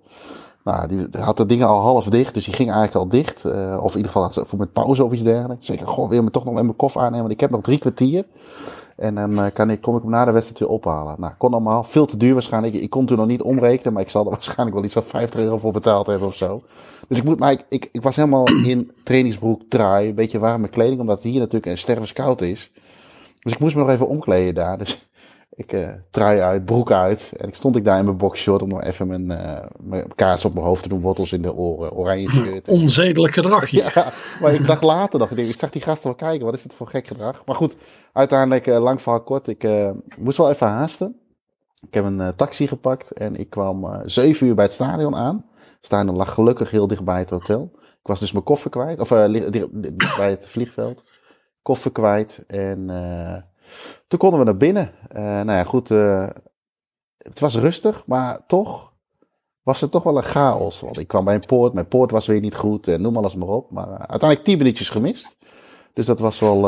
Nou, 0.65 0.89
die 0.89 1.07
had 1.19 1.37
de 1.37 1.47
dingen 1.47 1.67
al 1.67 1.81
half 1.81 2.05
dicht, 2.05 2.35
dus 2.35 2.45
die 2.45 2.55
ging 2.55 2.71
eigenlijk 2.71 2.99
al 3.05 3.09
dicht. 3.09 3.45
Of 3.81 3.91
in 3.91 3.97
ieder 3.97 4.07
geval 4.07 4.23
had 4.23 4.35
ze 4.35 4.45
voor 4.47 4.59
met 4.59 4.73
pauze 4.73 5.05
of 5.05 5.13
iets 5.13 5.23
dergelijks. 5.23 5.67
Zeker, 5.67 5.89
goh, 5.89 6.09
wil 6.09 6.17
je 6.17 6.23
me 6.23 6.31
toch 6.31 6.45
nog 6.45 6.55
met 6.55 6.63
mijn 6.63 6.77
koffer 6.77 7.01
aannemen? 7.01 7.21
Want 7.21 7.33
ik 7.33 7.41
heb 7.41 7.51
nog 7.51 7.61
drie 7.61 7.79
kwartier. 7.79 8.25
En 9.03 9.15
dan 9.15 9.39
eh, 9.39 9.53
kan 9.53 9.71
ik, 9.71 9.81
kom 9.81 9.97
ik 9.97 10.03
hem 10.03 10.11
na 10.11 10.25
de 10.25 10.33
wedstrijd 10.33 10.61
weer 10.61 10.69
ophalen. 10.69 11.15
Nou, 11.19 11.33
kon 11.39 11.53
allemaal 11.53 11.85
veel 11.85 12.07
te 12.07 12.17
duur 12.17 12.33
waarschijnlijk. 12.33 12.75
Ik 12.75 12.91
kon 12.91 13.07
toen 13.07 13.17
nog 13.17 13.27
niet 13.27 13.43
omrekenen, 13.43 13.93
maar 13.93 14.03
ik 14.03 14.11
zal 14.11 14.25
er 14.25 14.31
waarschijnlijk 14.37 14.75
wel 14.75 14.85
iets 14.85 14.93
van 14.93 15.03
50 15.03 15.41
euro 15.41 15.59
voor 15.59 15.73
betaald 15.73 16.07
hebben 16.07 16.29
of 16.29 16.35
zo. 16.35 16.61
Dus 17.09 17.19
ik 17.19 17.25
moet, 17.25 17.39
maar 17.39 17.53
ik, 17.53 17.89
ik, 17.93 18.03
was 18.03 18.17
helemaal 18.17 18.47
in 18.73 18.93
trainingsbroek, 19.05 19.63
trui, 19.69 20.09
een 20.09 20.15
beetje 20.15 20.39
warme 20.39 20.69
kleding, 20.69 21.01
omdat 21.01 21.17
het 21.17 21.25
hier 21.25 21.39
natuurlijk 21.39 21.67
een 21.67 21.79
stervenskoud 21.79 22.41
is. 22.41 22.73
Dus 23.41 23.53
ik 23.53 23.59
moest 23.59 23.75
me 23.75 23.81
nog 23.81 23.91
even 23.91 24.09
omkleden 24.09 24.55
daar. 24.55 24.79
Dus 24.79 25.09
ik 25.55 25.73
eh 25.73 25.89
trui 26.11 26.41
uit, 26.41 26.65
broek 26.65 26.93
uit. 26.93 27.33
En 27.37 27.49
ik 27.49 27.55
stond 27.55 27.77
ik 27.77 27.85
daar 27.85 27.99
in 27.99 28.05
mijn 28.05 28.17
boxshort 28.17 28.63
om 28.63 28.69
nog 28.69 28.83
even 28.83 29.07
mijn, 29.07 29.31
eh, 29.31 29.67
mijn 29.81 30.15
kaas 30.15 30.45
op 30.45 30.55
mijn 30.55 30.67
hoofd 30.67 30.83
te 30.83 30.89
doen, 30.89 31.01
wortels 31.01 31.33
in 31.33 31.43
de 31.43 31.55
oren, 31.55 31.93
oranje 31.93 32.31
shirt. 32.31 32.69
onzedelijk 32.69 33.35
gedrag. 33.35 33.69
Ja, 33.83 34.13
maar 34.41 34.55
ik 34.55 34.67
dacht 34.67 34.83
later 34.83 35.19
nog, 35.19 35.31
ik, 35.31 35.37
denk, 35.37 35.49
ik 35.49 35.59
zag 35.59 35.71
die 35.71 35.83
gasten 35.83 36.07
wel 36.07 36.15
kijken, 36.15 36.45
wat 36.45 36.55
is 36.55 36.63
dit 36.63 36.75
voor 36.75 36.87
gek 36.87 37.07
gedrag? 37.07 37.43
Maar 37.47 37.57
goed, 37.57 37.77
uiteindelijk, 38.13 38.67
eh, 38.67 38.79
lang 38.79 39.03
verhaal 39.03 39.23
kort, 39.23 39.49
ik 39.49 39.65
eh, 39.65 39.91
moest 40.19 40.37
wel 40.37 40.51
even 40.51 40.67
haasten. 40.67 41.17
Ik 41.87 41.95
heb 41.95 42.05
een 42.05 42.21
eh, 42.21 42.29
taxi 42.29 42.67
gepakt 42.67 43.11
en 43.11 43.37
ik 43.37 43.51
kwam 43.51 43.85
eh 43.85 44.01
zeven 44.05 44.47
uur 44.47 44.55
bij 44.55 44.65
het 44.65 44.75
stadion 44.75 45.17
aan. 45.17 45.45
Het 45.57 45.87
stadion 45.87 46.17
lag 46.17 46.35
gelukkig 46.35 46.71
heel 46.71 46.87
dicht 46.87 47.05
bij 47.05 47.19
het 47.19 47.31
hotel. 47.31 47.71
Ik 47.75 48.09
was 48.09 48.21
dus 48.21 48.33
mijn 48.33 48.45
koffer 48.45 48.71
kwijt, 48.71 49.01
of 49.01 49.11
eh, 49.11 49.31
bij 50.17 50.31
het 50.31 50.49
vliegveld. 50.49 51.05
Koffer 51.63 51.93
kwijt 51.93 52.45
en 52.47 52.91
eh, 52.91 53.43
toen 54.09 54.19
konden 54.19 54.39
we 54.39 54.45
naar 54.45 54.57
binnen. 54.57 54.93
Eh, 55.09 55.23
nou 55.23 55.53
ja, 55.53 55.65
goed, 55.65 55.91
eh, 55.91 56.29
het 57.17 57.41
was 57.41 57.57
rustig, 57.57 58.07
maar 58.07 58.47
toch 58.47 58.93
was 59.63 59.81
het 59.81 59.91
toch 59.91 60.03
wel 60.03 60.17
een 60.17 60.23
chaos. 60.23 60.81
Want 60.81 60.99
ik 60.99 61.09
kwam 61.09 61.25
bij 61.25 61.35
een 61.35 61.47
poort, 61.47 61.73
mijn 61.73 61.89
poort 61.89 62.11
was 62.11 62.27
weer 62.27 62.41
niet 62.41 62.55
goed 62.55 62.89
en 62.89 63.01
noem 63.01 63.17
alles 63.17 63.35
maar 63.35 63.49
op. 63.49 63.71
Maar 63.71 63.87
eh, 63.89 63.95
uiteindelijk 63.95 64.45
tien 64.45 64.59
minuutjes 64.59 64.89
gemist. 64.89 65.37
Dus 65.93 66.07
dat 66.07 66.19
was 66.19 66.39
wel, 66.39 66.61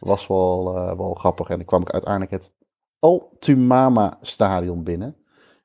was 0.00 0.26
wel, 0.26 0.74
wel 0.96 1.14
grappig. 1.14 1.48
En 1.48 1.56
dan 1.56 1.66
kwam 1.66 1.80
ik 1.80 1.90
uiteindelijk 1.90 2.32
het 2.32 2.52
Altumama 2.98 4.18
stadion 4.20 4.82
binnen. 4.82 5.16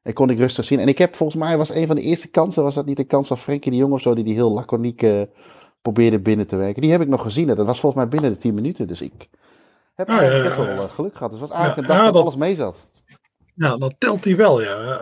En 0.02 0.14
kon 0.14 0.30
ik 0.30 0.38
rustig 0.38 0.66
zien. 0.66 0.80
En 0.80 0.88
ik 0.88 0.98
heb 0.98 1.16
volgens 1.16 1.44
mij 1.44 1.58
was 1.58 1.70
een 1.70 1.88
van 1.88 1.96
de 1.96 2.02
eerste 2.02 2.32
kansen, 2.32 2.64
was 2.64 2.76
dat 2.76 2.86
niet 2.86 2.98
de 2.98 3.04
kans 3.04 3.28
van 3.28 3.38
Frenkie 3.38 3.72
de 3.72 3.78
Jong 3.78 3.94
of 3.94 4.02
zo, 4.02 4.16
die 4.16 4.24
die 4.24 4.34
heel 4.34 4.52
laconiek 4.52 5.06
probeerde 5.82 6.20
binnen 6.20 6.48
te 6.48 6.56
werken. 6.56 6.82
Die 6.82 6.92
heb 6.92 7.02
ik 7.02 7.08
nog 7.08 7.22
gezien. 7.22 7.50
En 7.50 7.56
dat 7.56 7.66
was 7.66 7.80
volgens 7.80 8.02
mij 8.02 8.12
binnen 8.12 8.32
de 8.32 8.38
10 8.38 8.54
minuten. 8.54 8.88
Dus 8.88 9.02
ik 9.02 9.30
heb 9.96 10.10
Ah, 10.10 10.18
best 10.20 10.32
ja. 10.58 10.66
wel 10.66 10.84
eh, 10.84 10.90
geluk 10.94 11.14
gehad. 11.16 11.32
Dus 11.32 11.40
het 11.40 11.50
was 11.50 11.58
eigenlijk 11.58 11.88
een 11.88 11.96
dag 11.96 12.04
dat 12.06 12.14
dat- 12.14 12.24
alles 12.24 12.36
mee 12.36 12.56
zat. 12.56 12.76
Ja, 13.56 13.78
dat 13.78 13.94
telt 13.98 14.24
hij 14.24 14.36
wel, 14.36 14.62
ja. 14.62 15.02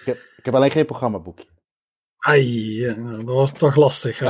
Ik 0.00 0.04
heb, 0.04 0.16
ik 0.36 0.44
heb 0.44 0.54
alleen 0.54 0.70
geen 0.70 0.86
programmaboekje. 0.86 1.46
Ai, 2.18 2.80
dat 2.94 3.22
was 3.22 3.52
toch 3.52 3.74
lastig. 3.76 4.20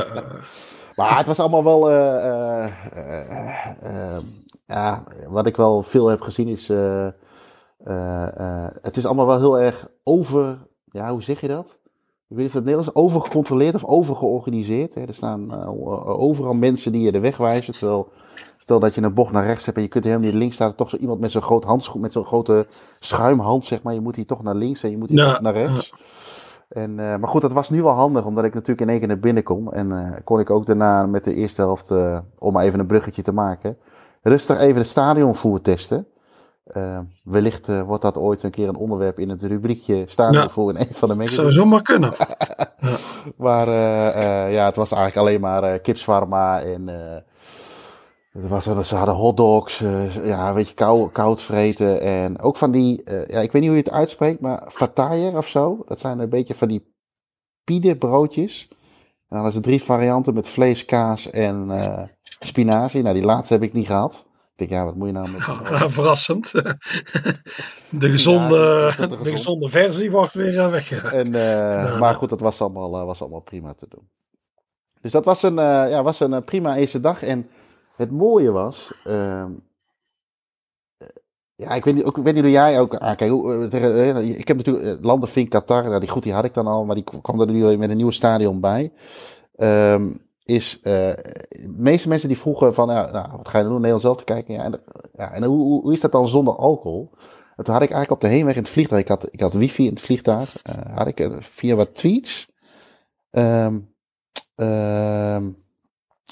Maar 0.95 1.17
het 1.17 1.27
was 1.27 1.39
allemaal 1.39 1.63
wel. 1.63 1.89
eh, 1.89 2.65
eh, 3.81 4.17
ja, 4.65 5.03
wat 5.27 5.45
ik 5.47 5.55
wel 5.55 5.83
veel 5.83 6.07
heb 6.07 6.21
gezien 6.21 6.47
is. 6.47 6.67
het 8.81 8.97
is 8.97 9.05
allemaal 9.05 9.25
wel 9.27 9.39
heel 9.39 9.59
erg 9.59 9.87
over. 10.03 10.67
Ja, 10.85 11.11
hoe 11.11 11.23
zeg 11.23 11.41
je 11.41 11.47
dat? 11.47 11.79
Ik 12.29 12.37
weet 12.37 12.37
niet 12.37 12.47
of 12.47 12.53
het 12.53 12.63
Nederlands 12.63 12.89
is. 12.89 12.95
Overgecontroleerd 13.03 13.75
of 13.75 13.85
overgeorganiseerd. 13.85 14.93
Hè. 14.93 15.01
Er 15.01 15.13
staan 15.13 15.65
overal 16.05 16.53
mensen 16.53 16.91
die 16.91 17.01
je 17.03 17.11
de 17.11 17.19
weg 17.19 17.37
wijzen. 17.37 17.73
Terwijl. 17.73 18.11
Stel 18.71 18.83
dat 18.83 18.95
je 18.95 19.01
een 19.01 19.13
bocht 19.13 19.31
naar 19.31 19.45
rechts 19.45 19.65
hebt 19.65 19.77
en 19.77 19.83
je 19.83 19.89
kunt 19.89 20.03
helemaal 20.03 20.25
niet 20.25 20.35
links 20.35 20.55
staan. 20.55 20.75
Toch 20.75 20.89
zo 20.89 20.97
iemand 20.97 21.19
met 21.19 21.31
zo'n 21.31 21.41
groot 21.41 21.63
handschoen, 21.63 22.01
met 22.01 22.11
zo'n 22.11 22.25
grote 22.25 22.67
schuimhand, 22.99 23.65
zeg 23.65 23.81
maar. 23.81 23.93
Je 23.93 24.01
moet 24.01 24.15
hier 24.15 24.25
toch 24.25 24.43
naar 24.43 24.55
links 24.55 24.83
en 24.83 24.89
je 24.89 24.97
moet 24.97 25.09
hier 25.09 25.17
Ja, 25.17 25.31
toch 25.31 25.41
naar 25.41 25.53
rechts. 25.53 25.93
En, 26.69 26.91
uh, 26.91 27.15
maar 27.15 27.27
goed, 27.29 27.41
dat 27.41 27.51
was 27.51 27.69
nu 27.69 27.83
wel 27.83 27.91
handig, 27.91 28.25
omdat 28.25 28.43
ik 28.43 28.53
natuurlijk 28.53 28.81
in 28.81 28.89
één 28.89 28.99
keer 28.99 29.07
naar 29.07 29.19
binnen 29.19 29.43
kon. 29.43 29.73
En 29.73 29.89
uh, 29.89 30.09
kon 30.23 30.39
ik 30.39 30.49
ook 30.49 30.65
daarna 30.65 31.05
met 31.05 31.23
de 31.23 31.35
eerste 31.35 31.61
helft, 31.61 31.91
uh, 31.91 32.19
om 32.37 32.57
even 32.57 32.79
een 32.79 32.87
bruggetje 32.87 33.21
te 33.21 33.33
maken, 33.33 33.77
rustig 34.21 34.59
even 34.59 34.77
het 34.77 34.87
stadionvoer 34.87 35.61
testen. 35.61 36.07
wellicht 37.23 37.83
wordt 37.85 38.01
dat 38.01 38.17
ooit 38.17 38.43
een 38.43 38.51
keer 38.51 38.67
een 38.67 38.75
onderwerp 38.75 39.19
in 39.19 39.29
het 39.29 39.43
rubriekje 39.43 40.03
stadionvoer 40.07 40.73
ja, 40.73 40.79
in 40.79 40.85
een 40.87 40.95
van 40.95 41.09
de 41.09 41.15
magazines. 41.15 41.43
Zou 41.43 41.51
zomaar 41.51 41.81
kunnen. 41.81 42.13
ja. 42.79 42.97
Maar 43.45 43.69
ja, 44.51 44.65
het 44.65 44.75
was 44.75 44.91
eigenlijk 44.91 45.27
alleen 45.27 45.41
maar 45.41 45.79
kipsfarma 45.79 46.61
en... 46.61 46.89
Er 48.31 48.47
was, 48.47 48.63
ze 48.63 48.95
hadden 48.95 49.15
hotdogs, 49.15 49.79
ja, 50.23 50.53
weet 50.53 50.67
je, 50.67 50.73
koud, 50.73 51.11
koud 51.11 51.41
vreten. 51.41 52.01
En 52.01 52.39
ook 52.39 52.57
van 52.57 52.71
die, 52.71 53.03
ja, 53.05 53.39
ik 53.39 53.51
weet 53.51 53.61
niet 53.61 53.71
hoe 53.71 53.79
je 53.79 53.83
het 53.83 53.91
uitspreekt, 53.91 54.41
maar 54.41 54.63
fatayer 54.69 55.37
of 55.37 55.47
zo. 55.47 55.83
Dat 55.87 55.99
zijn 55.99 56.19
een 56.19 56.29
beetje 56.29 56.55
van 56.55 56.67
die 56.67 56.93
pide 57.63 57.97
broodjes. 57.97 58.67
En 58.69 59.37
dan 59.37 59.45
hadden 59.45 59.63
ze 59.63 59.69
drie 59.69 59.83
varianten 59.83 60.33
met 60.33 60.49
vlees, 60.49 60.85
kaas 60.85 61.29
en 61.29 61.67
uh, 61.69 62.01
spinazie. 62.39 63.01
Nou, 63.01 63.13
die 63.15 63.23
laatste 63.23 63.53
heb 63.53 63.63
ik 63.63 63.73
niet 63.73 63.85
gehad. 63.85 64.25
Ik 64.35 64.57
denk, 64.57 64.69
ja, 64.69 64.85
wat 64.85 64.95
moet 64.95 65.07
je 65.07 65.13
nou 65.13 65.31
met... 65.31 65.47
Oh, 65.81 65.83
verrassend. 65.87 66.51
de 67.89 68.09
gezonde, 68.09 68.93
de 69.23 69.29
gezonde 69.29 69.69
versie 69.69 70.11
wordt 70.11 70.33
weer 70.33 70.69
weg. 70.69 71.03
En, 71.03 71.27
uh, 71.27 71.33
nou, 71.83 71.99
maar 71.99 72.15
goed, 72.15 72.29
dat 72.29 72.39
was 72.39 72.61
allemaal, 72.61 72.99
uh, 72.99 73.05
was 73.05 73.21
allemaal 73.21 73.39
prima 73.39 73.73
te 73.73 73.85
doen. 73.89 74.09
Dus 75.01 75.11
dat 75.11 75.25
was 75.25 75.43
een, 75.43 75.55
ja, 75.55 76.03
was 76.03 76.19
een 76.19 76.43
prima 76.43 76.75
eerste 76.75 76.99
dag. 76.99 77.23
En 77.23 77.49
het 77.95 78.11
mooie 78.11 78.51
was, 78.51 78.93
ehm, 79.03 79.51
ja, 81.55 81.69
ik 81.69 81.85
weet 81.85 81.95
niet, 81.95 82.03
ook, 82.03 82.17
ik 82.17 82.23
weet 82.23 82.33
niet 82.33 82.43
hoe 82.43 82.51
jij 82.51 82.79
ook 82.79 82.95
aankijkt. 82.95 83.73
Ik 84.39 84.47
heb 84.47 84.57
natuurlijk 84.57 85.03
Landenvink 85.03 85.49
Qatar, 85.49 85.83
nou, 85.83 85.99
die 85.99 86.09
goed, 86.09 86.23
die 86.23 86.33
had 86.33 86.45
ik 86.45 86.53
dan 86.53 86.67
al, 86.67 86.85
maar 86.85 86.95
die 86.95 87.03
kwam 87.21 87.41
er 87.41 87.47
nu 87.47 87.77
met 87.77 87.89
een 87.89 87.97
nieuw 87.97 88.11
stadion 88.11 88.59
bij. 88.59 88.91
Um, 89.57 90.29
is, 90.43 90.79
de 90.81 91.15
meeste 91.77 92.07
mensen 92.07 92.27
die 92.27 92.37
vroegen 92.37 92.73
van, 92.73 92.87
nou, 92.87 93.11
wat 93.37 93.47
ga 93.47 93.57
je 93.57 93.63
doen, 93.63 93.73
Nederland 93.73 94.01
zelf 94.01 94.17
te 94.17 94.23
kijken? 94.23 94.53
Ja, 94.53 94.63
en, 94.63 94.81
ja, 95.13 95.31
en 95.31 95.43
hoe, 95.43 95.81
hoe 95.81 95.93
is 95.93 96.01
dat 96.01 96.11
dan 96.11 96.27
zonder 96.27 96.55
alcohol? 96.55 97.11
En 97.55 97.63
toen 97.63 97.73
had 97.73 97.83
ik 97.83 97.91
eigenlijk 97.91 98.11
op 98.11 98.29
de 98.29 98.35
heenweg 98.35 98.55
in 98.55 98.61
het 98.61 98.71
vliegtuig, 98.71 99.01
ik 99.01 99.07
had, 99.07 99.27
ik 99.31 99.39
had 99.39 99.53
wifi 99.53 99.83
in 99.85 99.93
het 99.93 100.01
vliegtuig, 100.01 100.61
had 100.93 101.07
ik 101.07 101.27
via 101.39 101.75
wat 101.75 101.95
tweets 101.95 102.47
um, 103.31 103.93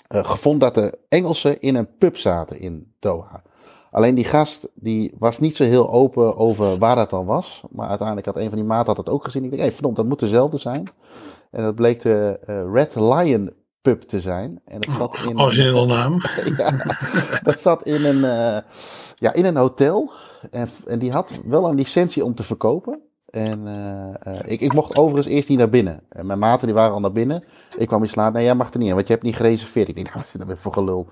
gevonden 0.08 0.74
dat 0.74 0.84
de 0.84 0.98
Engelsen 1.10 1.62
in 1.62 1.76
een 1.76 1.98
pub 1.98 2.18
zaten 2.18 2.60
in 2.60 2.94
Doha. 3.00 3.42
Alleen 3.92 4.16
die 4.16 4.26
gast 4.26 4.70
die 4.74 5.16
was 5.20 5.40
niet 5.40 5.56
zo 5.56 5.64
heel 5.64 5.90
open 5.92 6.38
over 6.38 6.78
waar 6.78 6.96
dat 6.96 7.10
dan 7.10 7.26
was. 7.26 7.62
Maar 7.70 7.88
uiteindelijk 7.88 8.28
had 8.28 8.38
een 8.38 8.50
van 8.50 8.58
die 8.58 8.68
maten 8.68 8.96
had 8.96 9.06
dat 9.06 9.14
ook 9.14 9.24
gezien. 9.24 9.44
Ik 9.44 9.50
dacht, 9.50 9.62
hey, 9.62 9.72
verdomd, 9.72 9.96
dat 9.96 10.06
moet 10.06 10.20
dezelfde 10.20 10.58
zijn. 10.58 10.88
En 11.52 11.64
dat 11.64 11.76
bleek 11.76 12.02
de 12.02 12.40
uh, 12.50 12.74
Red 12.74 12.96
Lion 12.96 13.54
pub 13.82 14.02
te 14.02 14.22
zijn. 14.22 14.62
En 14.66 14.82
dat 14.82 14.92
zat 14.92 15.18
in. 15.28 15.40
Origineel 15.42 15.86
naam. 15.86 16.22
ja, 16.58 16.98
dat 17.44 17.60
zat 17.60 17.84
in 17.84 18.06
een, 18.06 18.18
uh, 18.18 18.58
ja, 19.16 19.34
in 19.34 19.46
een 19.46 19.58
hotel. 19.58 20.12
En, 20.52 20.70
en 20.86 21.00
die 21.00 21.12
had 21.12 21.40
wel 21.46 21.70
een 21.70 21.76
licentie 21.76 22.26
om 22.26 22.36
te 22.36 22.44
verkopen. 22.44 23.02
En 23.30 23.60
uh, 23.68 24.34
uh, 24.34 24.40
ik, 24.46 24.62
ik 24.62 24.74
mocht 24.74 24.96
overigens 24.96 25.36
eerst 25.36 25.50
niet 25.50 25.58
naar 25.58 25.70
binnen. 25.70 26.02
En 26.10 26.26
mijn 26.26 26.40
maten 26.40 26.68
die 26.68 26.76
waren 26.76 26.94
al 26.94 27.00
naar 27.00 27.12
binnen. 27.12 27.44
Ik 27.78 27.88
kwam 27.88 28.04
iets 28.04 28.16
later. 28.16 28.34
Nee, 28.34 28.44
jij 28.44 28.56
mag 28.56 28.74
er 28.74 28.80
niet 28.80 28.88
in, 28.88 28.94
want 28.94 29.08
je 29.08 29.14
hebt 29.14 29.26
niet 29.26 29.36
gereserveerd. 29.36 29.88
Ik 29.88 29.96
denk, 29.96 30.08
nou, 30.08 30.20
wat 30.20 30.34
nou 30.34 30.48
weer 30.48 30.58
voor 30.58 30.74
gelul? 30.74 31.08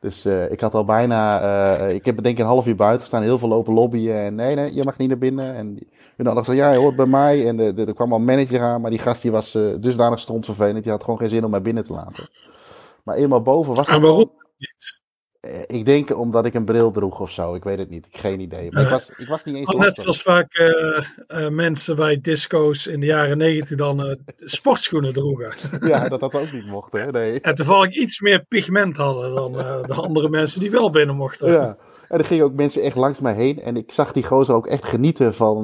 Dus 0.00 0.26
uh, 0.26 0.50
ik 0.50 0.60
had 0.60 0.74
al 0.74 0.84
bijna, 0.84 1.38
ik 1.86 2.04
heb 2.04 2.22
denk 2.22 2.36
ik 2.36 2.38
een 2.38 2.50
half 2.50 2.66
uur 2.66 2.76
buiten 2.76 3.00
gestaan, 3.00 3.22
heel 3.22 3.38
veel 3.38 3.48
lopen 3.48 3.74
lobbyen. 3.74 4.24
En 4.24 4.34
nee, 4.34 4.54
nee, 4.54 4.74
je 4.74 4.84
mag 4.84 4.96
niet 4.96 5.08
naar 5.08 5.18
binnen. 5.18 5.54
En 5.54 5.78
toen 6.16 6.34
dacht 6.34 6.44
ze, 6.46 6.54
ja, 6.54 6.72
je 6.72 6.78
hoort 6.78 6.96
bij 6.96 7.06
mij. 7.06 7.48
En 7.48 7.56
de, 7.56 7.74
de, 7.74 7.84
er 7.84 7.94
kwam 7.94 8.12
al 8.12 8.18
een 8.18 8.24
manager 8.24 8.60
aan, 8.60 8.80
maar 8.80 8.90
die 8.90 8.98
gast 8.98 9.22
die 9.22 9.30
was 9.30 9.52
dusdanig 9.80 10.18
strontvervelend. 10.18 10.82
Die 10.82 10.92
had 10.92 11.04
gewoon 11.04 11.18
geen 11.18 11.28
zin 11.28 11.44
om 11.44 11.50
mij 11.50 11.62
binnen 11.62 11.86
te 11.86 11.92
laten. 11.92 12.30
Maar 13.04 13.16
eenmaal 13.16 13.42
boven 13.42 13.74
was 13.74 13.88
En 13.88 14.00
waarom 14.00 14.30
niet? 14.58 14.99
Eh, 15.50 15.78
ik 15.78 15.84
denk 15.84 16.18
omdat 16.18 16.46
ik 16.46 16.54
een 16.54 16.64
bril 16.64 16.90
droeg 16.90 17.20
of 17.20 17.30
zo. 17.30 17.54
Ik 17.54 17.64
weet 17.64 17.78
het 17.78 17.90
niet. 17.90 18.06
Ik 18.10 18.18
geen 18.18 18.40
idee. 18.40 18.72
Maar 18.72 18.82
ik, 18.82 18.88
was, 18.88 19.10
ik 19.16 19.28
was 19.28 19.44
niet 19.44 19.54
eens. 19.54 19.74
Net 19.74 19.94
zoals 19.94 20.22
vaak 20.22 20.58
uh, 20.58 21.02
uh, 21.28 21.48
mensen 21.48 21.96
bij 21.96 22.20
disco's 22.20 22.86
in 22.86 23.00
de 23.00 23.06
jaren 23.06 23.38
negentig 23.38 23.76
dan 23.76 24.06
uh, 24.06 24.14
sportschoenen 24.38 25.12
droegen. 25.12 25.52
Ja, 25.90 26.08
dat 26.08 26.20
dat 26.20 26.34
ook 26.34 26.52
niet 26.52 26.66
mocht, 26.66 26.92
hè? 26.92 27.10
Nee. 27.10 27.40
En 27.40 27.54
toevallig 27.54 27.96
iets 27.96 28.20
meer 28.20 28.44
pigment 28.48 28.96
hadden 28.96 29.34
dan 29.34 29.52
de 29.86 29.94
andere 29.94 30.28
mensen 30.28 30.60
die 30.60 30.70
wel 30.70 30.90
binnen 30.90 31.16
mochten. 31.16 31.52
Ja. 31.52 31.76
En 32.08 32.18
er 32.18 32.24
gingen 32.24 32.44
ook 32.44 32.54
mensen 32.54 32.82
echt 32.82 32.96
langs 32.96 33.20
mij 33.20 33.34
heen. 33.34 33.60
En 33.60 33.76
ik 33.76 33.92
zag 33.92 34.12
die 34.12 34.24
gozer 34.24 34.54
ook 34.54 34.66
echt 34.66 34.84
genieten 34.84 35.34
van, 35.34 35.62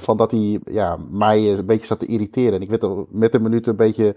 van 0.00 0.16
dat 0.16 0.30
hij 0.30 0.60
ja, 0.64 0.98
mij 1.10 1.52
een 1.52 1.66
beetje 1.66 1.86
zat 1.86 2.00
te 2.00 2.06
irriteren. 2.06 2.52
En 2.52 2.60
ik 2.60 2.70
werd 2.70 2.86
met 3.10 3.34
een 3.34 3.42
minuut 3.42 3.66
een 3.66 3.76
beetje 3.76 4.16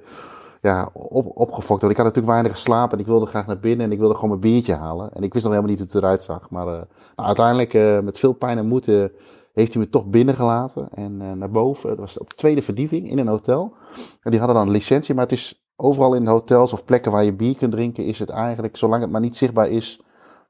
ja, 0.62 0.90
op, 0.94 1.32
opgefokt. 1.38 1.82
Want 1.82 1.92
ik 1.92 1.98
had 1.98 2.06
natuurlijk 2.06 2.34
weinig 2.34 2.52
geslapen 2.52 2.98
en 2.98 3.04
ik 3.04 3.10
wilde 3.10 3.26
graag 3.26 3.48
naar 3.48 3.60
binnen 3.60 3.86
en 3.86 3.92
ik 3.92 4.00
wilde 4.00 4.14
gewoon 4.14 4.30
mijn 4.30 4.42
biertje 4.42 4.74
halen. 4.74 5.14
En 5.14 5.24
ik 5.24 5.34
wist 5.34 5.46
nog 5.46 5.54
helemaal 5.54 5.76
niet 5.76 5.84
hoe 5.84 5.92
het 5.92 6.04
eruit 6.04 6.24
zag. 6.24 6.50
Maar 6.50 6.68
uh, 6.68 6.72
nou, 7.16 7.28
uiteindelijk, 7.28 7.74
uh, 7.74 8.00
met 8.00 8.20
veel 8.20 8.34
pijn 8.34 8.58
en 8.58 8.68
moeite, 8.68 9.12
heeft 9.54 9.74
hij 9.74 9.82
me 9.82 9.90
toch 9.90 10.06
binnengelaten. 10.06 10.90
En 10.90 11.22
uh, 11.22 11.32
naar 11.32 11.52
boven, 11.52 11.90
dat 11.90 11.98
was 11.98 12.18
op 12.18 12.30
de 12.30 12.36
tweede 12.36 12.62
verdieping 12.62 13.10
in 13.10 13.18
een 13.18 13.28
hotel. 13.28 13.74
En 14.22 14.32
die 14.32 14.40
hadden 14.40 14.58
dan 14.58 14.68
een 14.68 14.74
licentie, 14.74 15.16
maar 15.16 15.24
het 15.24 15.34
is 15.34 15.68
overal 15.76 16.14
in 16.14 16.28
hotels 16.28 16.74
of 16.74 16.86
plekken 16.86 17.12
waar 17.12 17.24
je 17.24 17.34
bier 17.34 17.56
kunt 17.58 17.72
drinken, 17.72 18.06
is 18.06 18.20
het 18.20 18.30
eigenlijk, 18.30 18.78
zolang 18.78 19.02
het 19.02 19.12
maar 19.12 19.22
niet 19.22 19.38
zichtbaar 19.38 19.70
is, 19.70 20.02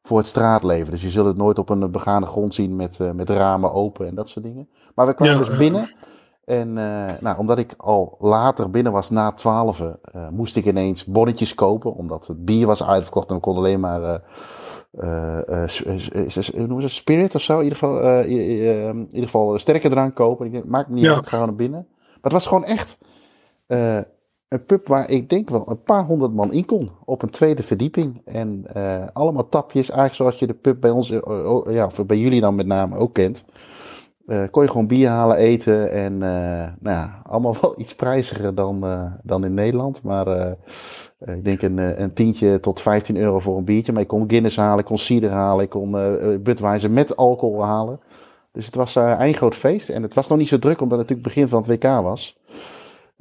voor 0.02 0.18
het 0.18 0.28
straatleven. 0.28 0.92
Dus 0.92 1.02
je 1.02 1.10
zult 1.10 1.28
het 1.28 1.38
nooit 1.38 1.60
op 1.60 1.70
een 1.70 1.92
begane 1.92 2.26
grond 2.26 2.54
zien 2.54 2.76
met, 2.76 3.00
met 3.14 3.30
ramen 3.30 3.74
open 3.74 4.08
en 4.08 4.16
dat 4.16 4.30
soort 4.30 4.46
dingen. 4.46 4.70
Maar 4.96 5.06
we 5.06 5.14
kwamen 5.14 5.38
dus 5.38 5.58
binnen. 5.58 5.96
En 6.48 6.68
uh, 6.68 7.06
nou, 7.20 7.38
omdat 7.38 7.58
ik 7.58 7.74
al 7.78 8.18
later 8.20 8.70
binnen 8.70 8.92
was, 8.92 9.10
na 9.10 9.32
twaalf, 9.32 9.80
uh, 9.80 9.94
moest 10.32 10.56
ik 10.56 10.66
ineens 10.66 11.06
bonnetjes 11.06 11.54
kopen. 11.54 11.94
Omdat 11.94 12.28
het 12.28 12.46
bier 12.46 12.68
was 12.68 12.84
uitverkocht 12.84 13.30
en 13.30 13.36
ik 13.36 13.42
kon 13.42 13.56
alleen 13.56 13.80
maar 13.80 14.22
uh, 15.00 15.38
noemen 16.54 16.82
ze 16.82 16.90
spirit 16.90 17.36
of 17.36 17.42
zo. 17.42 17.58
In 17.58 17.64
ieder 17.64 17.78
geval, 17.78 18.24
in 18.24 19.08
ieder 19.12 19.24
geval 19.24 19.60
sterke 19.60 19.90
drank 19.90 20.16
kopen. 20.16 20.46
Ik 20.46 20.52
denk, 20.52 20.66
maakt 20.66 20.90
niet 20.90 21.04
ja. 21.04 21.14
uit, 21.14 21.28
ga 21.28 21.38
naar 21.38 21.56
binnen. 21.56 21.88
Maar 21.90 22.18
het 22.22 22.32
was 22.32 22.48
gewoon 22.48 22.66
echt 22.66 22.98
een 24.48 24.64
pub 24.66 24.88
waar 24.88 25.10
ik 25.10 25.30
denk 25.30 25.50
wel 25.50 25.70
een 25.70 25.82
paar 25.82 26.06
honderd 26.06 26.34
man 26.34 26.52
in 26.52 26.66
kon. 26.66 26.92
Op 27.06 27.22
een 27.22 27.30
tweede 27.30 27.64
verdieping. 27.64 28.22
En 28.26 28.66
allemaal 29.14 29.50
tapjes, 29.50 29.90
eigenlijk 29.90 30.14
zoals 30.14 30.40
je 30.40 30.48
de 30.48 30.54
pub 30.54 30.82
bij 30.82 30.92
ons, 30.92 31.08
ja, 31.70 31.86
of 31.86 32.06
bij 32.06 32.18
jullie 32.18 32.42
dan 32.42 32.56
met 32.56 32.68
name 32.68 32.98
ook 32.98 33.14
kent. 33.14 33.46
Uh, 34.28 34.44
kon 34.52 34.64
je 34.64 34.70
gewoon 34.70 34.88
bier 34.88 35.08
halen, 35.08 35.36
eten 35.38 35.92
en 35.92 36.14
uh, 36.14 36.20
nou 36.80 36.98
ja, 36.98 37.22
allemaal 37.24 37.56
wel 37.62 37.80
iets 37.82 37.96
prijziger 37.96 38.56
dan, 38.56 38.86
uh, 38.86 39.12
dan 39.24 39.46
in 39.46 39.54
Nederland. 39.54 40.02
Maar 40.04 40.56
ik 41.20 41.46
denk 41.46 41.62
een, 41.62 42.02
een 42.02 42.14
tientje 42.14 42.60
tot 42.60 42.82
15 42.82 43.18
euro 43.18 43.40
voor 43.40 43.58
een 43.58 43.66
biertje. 43.66 43.92
Maar 43.92 44.02
ik 44.02 44.08
kon 44.08 44.30
Guinness 44.30 44.56
halen, 44.56 44.80
ik 44.80 44.86
kon 44.86 44.98
cider 44.98 45.30
halen, 45.30 45.64
ik 45.64 45.70
kon 45.70 45.92
Budweiser 46.44 46.92
met 46.92 47.16
alcohol 47.16 47.64
halen. 47.64 48.00
Dus 48.52 48.66
het 48.66 48.76
was 48.76 48.96
een 48.96 49.34
groot 49.34 49.56
feest. 49.56 49.90
En 49.90 50.02
het 50.02 50.14
was 50.14 50.28
nog 50.28 50.38
niet 50.38 50.48
zo 50.48 50.60
druk, 50.60 50.82
omdat 50.82 51.00
het 51.00 51.10
natuurlijk 51.10 51.36
begin 51.36 51.50
van 51.50 51.62
het 51.62 51.84
WK 51.84 52.02
was. 52.02 52.40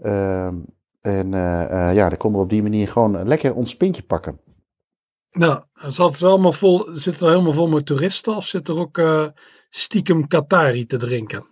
Ehm, 0.02 0.54
en 1.00 1.30
ja, 1.94 2.08
dan 2.08 2.18
konden 2.18 2.38
we 2.38 2.44
op 2.44 2.50
die 2.50 2.62
manier 2.62 2.88
gewoon 2.88 3.26
lekker 3.28 3.54
ons 3.54 3.76
pintje 3.76 4.02
pakken. 4.02 4.40
Nou, 5.30 5.60
zat 5.74 6.10
het 6.10 6.20
wel 6.20 6.38
maar 6.38 6.52
vol, 6.52 6.88
zit 6.90 7.20
er 7.20 7.28
helemaal 7.28 7.52
vol 7.52 7.68
met 7.68 7.86
toeristen 7.86 8.36
of 8.36 8.46
zit 8.46 8.68
er 8.68 8.78
ook 8.78 8.98
stiekem 9.70 10.26
Qatari 10.26 10.86
te 10.86 10.96
drinken? 10.96 11.46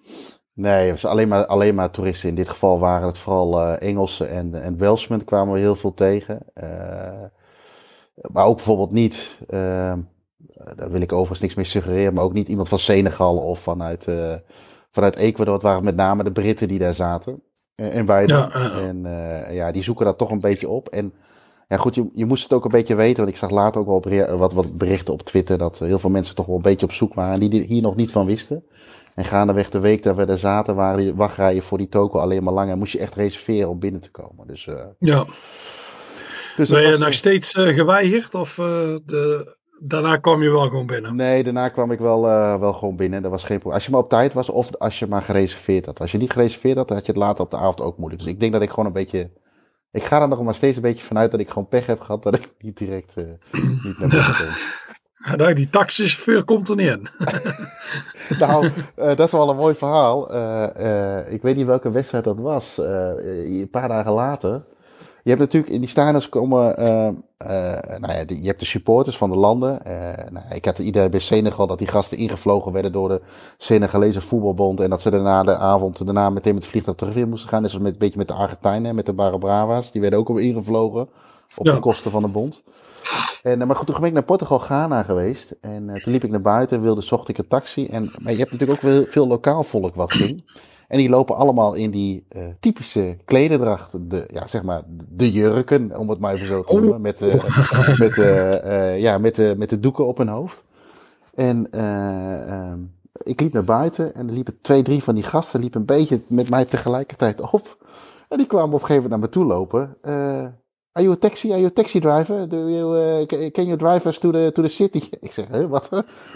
Nee, 0.55 0.91
het 0.91 1.01
was 1.01 1.11
alleen 1.11 1.29
maar, 1.29 1.47
alleen 1.47 1.75
maar 1.75 1.91
toeristen. 1.91 2.29
In 2.29 2.35
dit 2.35 2.49
geval 2.49 2.79
waren 2.79 3.07
het 3.07 3.19
vooral 3.19 3.61
uh, 3.61 3.83
Engelsen 3.83 4.31
en, 4.31 4.63
en 4.63 4.79
Welshmen 4.79 5.25
kwamen 5.25 5.55
we 5.55 5.59
heel 5.59 5.77
veel 5.77 5.95
tegen. 5.95 6.41
Uh, 6.55 7.25
maar 8.15 8.45
ook 8.45 8.57
bijvoorbeeld 8.57 8.93
niet, 8.93 9.37
uh, 9.49 9.93
daar 10.77 10.91
wil 10.91 11.01
ik 11.01 11.13
overigens 11.13 11.41
niks 11.41 11.55
mee 11.55 11.65
suggereren, 11.65 12.15
maar 12.15 12.25
ook 12.25 12.33
niet 12.33 12.49
iemand 12.49 12.69
van 12.69 12.79
Senegal 12.79 13.37
of 13.37 13.59
vanuit, 13.59 14.09
vanuit 14.91 15.17
Ecuador. 15.17 15.55
Het 15.55 15.63
waren 15.63 15.85
met 15.85 15.97
name 15.97 16.25
de 16.25 16.33
Britten 16.33 16.69
die 16.69 16.79
daar 16.79 16.95
zaten. 16.95 17.43
en 17.75 18.07
wij 18.07 18.27
dan. 18.27 18.51
Ja, 18.53 18.79
en 18.79 19.03
ja, 19.55 19.73
die 19.73 19.83
zoeken 19.83 20.05
dat 20.05 20.19
toch 20.19 20.31
een 20.31 20.41
beetje 20.41 20.69
op. 20.69 20.89
En 20.89 21.15
ja, 21.69 21.77
goed, 21.77 21.95
je, 21.95 22.11
je 22.13 22.25
moest 22.25 22.43
het 22.43 22.53
ook 22.53 22.65
een 22.65 22.71
beetje 22.71 22.95
weten. 22.95 23.17
Want 23.17 23.29
ik 23.29 23.37
zag 23.37 23.51
later 23.51 23.81
ook 23.81 24.05
wel 24.05 24.37
wat, 24.37 24.53
wat 24.53 24.79
berichten 24.79 25.15
op 25.15 25.23
Twitter. 25.23 25.59
Dat 25.59 25.79
heel 25.79 25.99
veel 25.99 26.11
mensen 26.11 26.35
toch 26.35 26.47
wel 26.47 26.57
een 26.57 26.63
beetje 26.63 26.87
op 26.87 26.93
zoek 26.93 27.15
waren. 27.15 27.41
Die 27.41 27.63
hier 27.63 27.83
nog 27.83 27.97
niet 27.97 28.13
van 28.13 28.27
wisten. 28.27 28.65
En 29.15 29.25
gaandeweg 29.25 29.71
de 29.71 29.79
week 29.79 30.03
dat 30.03 30.17
we 30.17 30.25
er 30.25 30.39
zaten, 30.39 30.75
waren 30.75 30.99
die 30.99 31.15
wachtrijen 31.15 31.63
voor 31.63 31.79
die 31.79 31.89
toko 31.89 32.19
alleen 32.19 32.45
maar 32.45 32.53
langer. 32.53 32.77
Moest 32.77 32.93
je 32.93 32.99
echt 32.99 33.15
reserveren 33.15 33.69
om 33.69 33.79
binnen 33.79 34.01
te 34.01 34.11
komen. 34.11 34.47
Dus, 34.47 34.67
uh, 34.67 34.75
ja. 34.99 35.27
Dus 36.57 36.69
ben 36.69 36.91
je 36.91 36.99
nog 36.99 37.13
steeds 37.13 37.55
uh, 37.55 37.75
geweigerd? 37.75 38.35
Of 38.35 38.59
uh, 38.59 38.65
de, 39.05 39.57
daarna 39.81 40.17
kwam 40.17 40.43
je 40.43 40.51
wel 40.51 40.69
gewoon 40.69 40.87
binnen? 40.87 41.17
Nee, 41.17 41.45
daarna 41.45 41.69
kwam 41.69 41.91
ik 41.91 41.99
wel, 41.99 42.23
wel 42.61 42.73
gewoon 42.73 42.97
binnen. 42.97 43.23
Dat 43.23 43.31
was 43.31 43.45
geen 43.45 43.59
probleem. 43.59 43.75
Als 43.75 43.85
je 43.85 43.91
maar 43.91 44.01
op 44.01 44.09
tijd 44.09 44.33
was 44.33 44.49
of 44.49 44.77
als 44.77 44.99
je 44.99 45.07
maar 45.07 45.23
gereserveerd 45.23 45.87
had. 45.87 46.01
Als 46.01 46.13
je 46.13 46.19
niet 46.19 46.33
gereserveerd 46.33 46.77
had, 46.77 46.89
dan 46.89 46.97
had 46.97 47.07
je 47.07 47.13
het 47.13 47.21
later 47.21 47.45
op 47.45 47.51
de 47.51 47.57
avond 47.57 47.81
ook 47.81 47.99
moeilijk. 47.99 48.23
Dus 48.23 48.33
ik 48.33 48.41
denk 48.41 48.53
dat 48.53 48.63
ik 48.63 48.71
gewoon 48.71 48.87
een 48.87 48.93
beetje 48.93 49.31
ik 49.95 50.05
ga 50.05 50.21
er 50.21 50.29
nog 50.29 50.43
maar 50.43 50.55
steeds 50.55 50.77
een 50.77 50.83
beetje 50.83 51.05
vanuit 51.05 51.31
dat 51.31 51.41
ik 51.41 51.49
gewoon 51.49 51.69
pech 51.69 51.87
heb 51.87 52.01
gehad 52.01 52.23
dat 52.23 52.35
ik 52.35 52.55
niet 52.61 52.77
direct 52.77 53.15
uh, 53.17 53.25
niet 53.85 53.99
naar 53.99 54.09
binnen 54.09 54.37
kom. 54.37 55.37
Nou, 55.37 55.55
die 55.55 55.71
taxichauffeur 55.71 56.45
komt 56.45 56.69
er 56.69 56.77
niet 56.77 56.89
in. 56.89 57.09
nou, 58.39 58.67
uh, 58.67 58.73
dat 59.17 59.19
is 59.19 59.33
wel 59.33 59.51
een 59.51 59.57
mooi 59.57 59.75
verhaal. 59.75 60.35
Uh, 60.35 61.33
ik 61.33 61.43
weet 61.43 61.57
niet 61.57 61.67
welke 61.67 61.91
wedstrijd 61.91 62.25
dat 62.25 62.39
was. 62.39 62.77
een 62.79 63.69
paar 63.71 63.89
dagen 63.89 64.13
later. 64.13 64.63
Je 65.25 65.31
hebt 65.31 65.43
natuurlijk 65.43 65.73
in 65.73 65.81
die 65.81 65.89
stadions 65.89 66.29
komen. 66.29 66.75
nou 67.99 68.13
ja, 68.13 68.25
je 68.27 68.47
hebt 68.47 68.61
de 68.61 68.67
supporters 68.67 69.17
van 69.17 69.31
de 69.31 69.37
landen. 69.37 69.81
nou, 70.31 70.45
ik 70.55 70.65
had 70.65 70.79
iedereen 70.79 71.11
bij 71.11 71.21
Senegal 71.21 71.67
dat 71.67 71.79
die 71.79 71.89
gasten 71.89 72.19
ingevlogen 72.19 72.73
werden 72.73 72.93
door 72.93 73.09
de 73.09 73.21
Senegalese 73.59 74.21
voetbalbond. 74.21 74.81
En 74.81 74.91
dat 74.91 75.03
ze 75.03 75.11
daarna 75.11 75.43
de 75.43 75.57
avond 75.57 76.05
daarna 76.05 76.31
meteen 76.31 76.55
met 76.55 76.63
het 76.63 76.71
vliegtuig 76.71 76.97
terug 76.97 77.15
weer 77.15 77.29
moesten 77.29 77.49
gaan. 77.49 77.63
Net 77.63 77.71
zoals 77.71 77.85
met, 77.85 77.93
een 77.93 77.99
beetje 77.99 78.19
met 78.19 78.29
de 78.29 78.35
Argentijnen, 78.35 78.95
met 78.95 79.07
de 79.07 79.13
Barabrava's. 79.13 79.91
Die 79.91 80.01
werden 80.01 80.19
ook 80.19 80.29
al 80.29 80.37
ingevlogen. 80.37 81.09
Op 81.57 81.65
de 81.65 81.79
kosten 81.79 82.11
van 82.11 82.23
de 82.23 82.29
bond. 82.29 82.63
En, 83.43 83.61
eh, 83.61 83.67
maar 83.67 83.77
goed, 83.77 83.87
toen 83.87 83.97
ben 83.99 84.09
ik 84.09 84.13
naar 84.13 84.23
Portugal, 84.23 84.59
Ghana 84.59 85.03
geweest. 85.03 85.57
En 85.61 86.01
toen 86.03 86.13
liep 86.13 86.25
ik 86.25 86.31
naar 86.31 86.41
buiten, 86.41 86.81
wilde, 86.81 87.01
zocht 87.01 87.29
ik 87.29 87.39
een 87.39 87.49
taxi. 87.49 87.87
En, 87.87 88.13
maar 88.19 88.33
je 88.33 88.39
hebt 88.39 88.53
natuurlijk 88.53 88.85
ook 88.85 88.91
veel, 88.91 89.05
veel 89.05 89.27
lokaal 89.27 89.63
volk 89.63 89.95
wat 89.95 90.13
ging. 90.13 90.45
En 90.95 91.01
die 91.01 91.09
lopen 91.09 91.37
allemaal 91.37 91.75
in 91.75 91.91
die 91.91 92.27
uh, 92.37 92.43
typische 92.61 93.17
klederdracht. 93.25 94.11
De, 94.11 94.25
ja, 94.27 94.47
zeg 94.47 94.63
maar, 94.63 94.83
de 95.09 95.33
jurken, 95.33 95.99
om 95.99 96.09
het 96.09 96.19
maar 96.19 96.35
even 96.35 96.47
zo 96.47 96.63
te 96.63 96.75
noemen. 96.75 97.01
Met, 97.01 97.23
uh, 97.23 97.99
met, 97.99 98.17
uh, 98.17 99.01
ja, 99.01 99.19
met, 99.19 99.35
de 99.35 99.55
met 99.57 99.69
de 99.69 99.81
doeken 99.81 100.07
op 100.07 100.19
hun 100.19 100.29
hoofd. 100.29 100.65
En 101.35 101.71
ehm, 101.71 102.79
ik 103.13 103.41
liep 103.41 103.53
naar 103.53 103.65
buiten 103.65 104.15
en 104.15 104.29
er 104.29 104.35
liepen 104.35 104.59
twee, 104.61 104.83
drie 104.83 105.03
van 105.03 105.15
die 105.15 105.25
gasten 105.25 105.61
liepen 105.61 105.81
een 105.81 105.87
beetje 105.87 106.21
met 106.29 106.51
mij 106.51 106.65
tegelijkertijd 106.65 107.41
op. 107.41 107.87
En 108.29 108.39
die 108.39 108.47
kwamen 108.47 108.75
op 108.75 108.81
een 108.81 108.87
gegeven 108.87 109.03
moment 109.03 109.21
naar 109.21 109.21
me 109.21 109.29
toe 109.29 109.45
lopen. 109.45 109.97
Are 110.93 111.05
you 111.05 111.13
a 111.13 111.17
taxi? 111.17 111.51
Are 111.51 111.61
you 111.61 111.67
a 111.67 111.75
taxi 111.75 112.01
driver? 112.01 112.49
Do 112.49 112.69
you, 112.69 112.97
uh, 112.97 113.51
can 113.51 113.67
you 113.67 113.77
drive 113.77 114.09
us 114.09 114.19
to 114.19 114.31
the, 114.31 114.51
to 114.53 114.63
the 114.63 114.69
city? 114.69 115.03
Ik 115.21 115.33
zeg, 115.33 115.49
hè, 115.49 115.69
wat? 115.69 115.89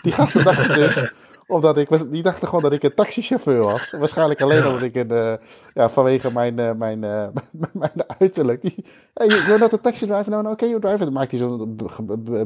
Die 0.02 0.12
gasten 0.12 0.44
dachten 0.44 0.74
dus, 0.74 1.12
omdat 1.48 1.78
ik, 1.78 1.88
die 2.10 2.22
dachten 2.22 2.48
gewoon 2.48 2.62
dat 2.62 2.72
ik 2.72 2.82
een 2.82 2.94
taxichauffeur 2.94 3.62
was. 3.62 3.90
Waarschijnlijk 3.90 4.40
alleen 4.42 4.66
omdat 4.66 4.82
ik 4.82 4.94
een, 4.94 5.12
uh, 5.12 5.32
ja, 5.74 5.88
vanwege 5.90 6.32
mijn, 6.32 6.60
uh, 6.60 6.72
mijn, 6.72 7.02
uh, 7.02 7.26
mijn 7.72 7.92
uiterlijk. 8.18 8.62
Die, 8.62 8.84
hey, 9.14 9.26
you're 9.26 9.58
not 9.58 9.72
a 9.72 9.76
taxi 9.76 10.06
driver? 10.06 10.30
No, 10.30 10.40
no, 10.40 10.54
can 10.54 10.68
you 10.68 10.80
drive? 10.80 11.04
Dan 11.04 11.12
maakt 11.12 11.30
hij 11.30 11.40
zo'n 11.40 11.78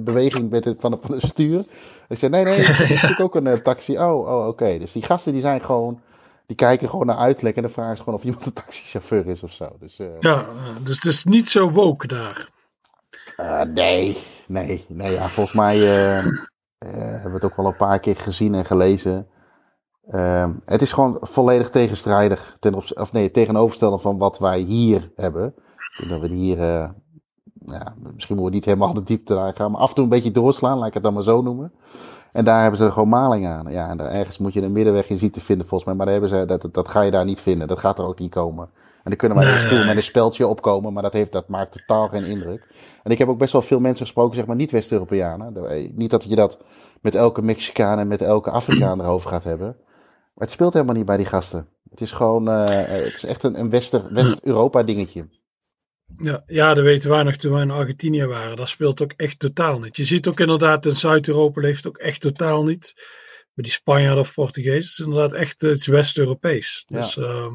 beweging 0.00 0.50
met 0.50 0.64
het, 0.64 0.80
van, 0.80 0.98
van 1.02 1.14
het 1.14 1.22
stuur. 1.22 1.64
Ik 2.08 2.18
zei, 2.18 2.30
nee, 2.30 2.44
nee, 2.44 2.58
ik 2.94 2.98
heb 2.98 3.20
ook 3.20 3.34
een 3.34 3.62
taxi. 3.62 3.98
Oh, 3.98 4.28
oh 4.28 4.38
oké. 4.38 4.48
Okay. 4.48 4.78
Dus 4.78 4.92
die 4.92 5.02
gasten 5.02 5.32
die 5.32 5.42
zijn 5.42 5.60
gewoon 5.60 6.00
die 6.46 6.56
kijken 6.56 6.88
gewoon 6.88 7.06
naar 7.06 7.16
uiterlijk 7.16 7.56
en 7.56 7.62
dan 7.62 7.70
vragen 7.70 7.96
ze 7.96 8.02
gewoon 8.02 8.18
of 8.18 8.24
iemand 8.24 8.46
een 8.46 8.52
taxichauffeur 8.52 9.26
is 9.26 9.42
of 9.42 9.52
zo. 9.52 9.76
Dus, 9.80 9.96
ja, 10.20 10.44
dus 10.82 10.96
het 10.96 11.04
is 11.04 11.24
niet 11.24 11.48
zo 11.48 11.70
woke 11.70 12.06
daar. 12.06 12.48
Nee, 13.74 14.18
nee, 14.46 14.84
nee. 14.88 15.12
Ja, 15.12 15.28
volgens 15.28 15.56
mij 15.56 15.78
hebben 16.86 17.30
we 17.30 17.34
het 17.34 17.44
ook 17.44 17.56
wel 17.56 17.66
een 17.66 17.76
paar 17.76 18.00
keer 18.00 18.16
gezien 18.16 18.54
en 18.54 18.64
gelezen. 18.64 19.26
Ehm, 20.08 20.52
het 20.64 20.82
is 20.82 20.92
gewoon 20.92 21.18
volledig 21.20 21.70
tegenstrijdig, 21.70 22.56
ten 22.60 22.74
op, 22.74 22.84
of 22.94 23.12
nee, 23.12 23.30
tegenoverstellen 23.30 24.00
van 24.00 24.18
wat 24.18 24.38
wij 24.38 24.58
hier 24.58 25.12
hebben. 25.16 25.54
Dat 26.08 26.20
we 26.20 26.28
hier, 26.28 26.58
ja, 27.66 27.94
misschien 28.14 28.36
moeten 28.36 28.44
we 28.44 28.50
niet 28.50 28.64
helemaal 28.64 28.94
de 28.94 29.02
diepte 29.02 29.52
gaan, 29.54 29.70
maar 29.70 29.80
af 29.80 29.88
en 29.88 29.94
toe 29.94 30.04
een 30.04 30.10
beetje 30.10 30.30
doorslaan, 30.30 30.78
laat 30.78 30.86
ik 30.86 30.94
het 30.94 31.02
dan 31.02 31.14
maar 31.14 31.22
zo 31.22 31.42
noemen. 31.42 31.72
En 32.32 32.44
daar 32.44 32.60
hebben 32.60 32.80
ze 32.80 32.92
gewoon 32.92 33.08
maling 33.08 33.46
aan. 33.46 33.66
Ja, 33.70 33.88
en 33.88 33.96
daar, 33.96 34.10
ergens 34.10 34.38
moet 34.38 34.52
je 34.52 34.62
een 34.62 34.72
middenweg 34.72 35.08
in 35.08 35.18
zien 35.18 35.30
te 35.30 35.40
vinden 35.40 35.66
volgens 35.66 35.84
mij. 35.88 35.94
Maar 35.94 36.06
daar 36.06 36.20
hebben 36.20 36.38
ze, 36.38 36.44
dat, 36.44 36.74
dat 36.74 36.88
ga 36.88 37.00
je 37.00 37.10
daar 37.10 37.24
niet 37.24 37.40
vinden. 37.40 37.68
Dat 37.68 37.78
gaat 37.78 37.98
er 37.98 38.04
ook 38.04 38.18
niet 38.18 38.30
komen. 38.30 38.68
En 38.74 39.10
dan 39.10 39.16
kunnen 39.16 39.38
wij 39.38 39.46
nee, 39.46 39.58
stoel 39.58 39.84
met 39.84 39.96
een 39.96 40.02
speldje 40.02 40.46
opkomen. 40.46 40.92
Maar 40.92 41.02
dat, 41.02 41.12
heeft, 41.12 41.32
dat 41.32 41.48
maakt 41.48 41.72
totaal 41.72 42.08
geen 42.08 42.24
indruk. 42.24 42.66
En 43.02 43.10
ik 43.10 43.18
heb 43.18 43.28
ook 43.28 43.38
best 43.38 43.52
wel 43.52 43.62
veel 43.62 43.80
mensen 43.80 44.04
gesproken, 44.04 44.36
zeg 44.36 44.46
maar 44.46 44.56
niet 44.56 44.70
West-Europeanen. 44.70 45.52
Niet 45.94 46.10
dat 46.10 46.24
je 46.24 46.36
dat 46.36 46.58
met 47.00 47.14
elke 47.14 47.42
Mexicaan 47.42 47.98
en 47.98 48.08
met 48.08 48.22
elke 48.22 48.50
Afrikaan 48.50 49.00
erover 49.00 49.30
gaat 49.30 49.44
hebben. 49.44 49.76
Maar 50.34 50.46
het 50.46 50.50
speelt 50.50 50.72
helemaal 50.72 50.94
niet 50.94 51.06
bij 51.06 51.16
die 51.16 51.26
gasten. 51.26 51.66
Het 51.90 52.00
is 52.00 52.12
gewoon, 52.12 52.48
uh, 52.48 52.68
het 52.68 53.14
is 53.14 53.24
echt 53.24 53.42
een, 53.42 53.60
een 53.60 53.70
West-Europa 53.70 54.82
dingetje. 54.82 55.26
Ja, 56.16 56.42
ja, 56.46 56.74
dat 56.74 56.84
weten 56.84 57.10
wij 57.10 57.22
nog 57.22 57.36
toen 57.36 57.52
wij 57.52 57.62
in 57.62 57.70
Argentinië 57.70 58.24
waren. 58.24 58.56
Dat 58.56 58.68
speelt 58.68 59.02
ook 59.02 59.12
echt 59.16 59.38
totaal 59.38 59.78
niet. 59.78 59.96
Je 59.96 60.04
ziet 60.04 60.26
ook 60.26 60.40
inderdaad 60.40 60.86
in 60.86 60.96
Zuid-Europa 60.96 61.60
leeft 61.60 61.86
ook 61.86 61.96
echt 61.96 62.20
totaal 62.20 62.64
niet. 62.64 62.92
Met 63.52 63.64
die 63.64 63.74
Spanjaarden 63.74 64.20
of 64.20 64.34
Portugees. 64.34 64.74
Het 64.74 64.98
is 64.98 64.98
inderdaad 64.98 65.32
echt 65.32 65.60
het 65.60 65.86
West-Europees. 65.86 66.84
Ja. 66.86 66.96
Dus 66.96 67.16
uh, 67.16 67.46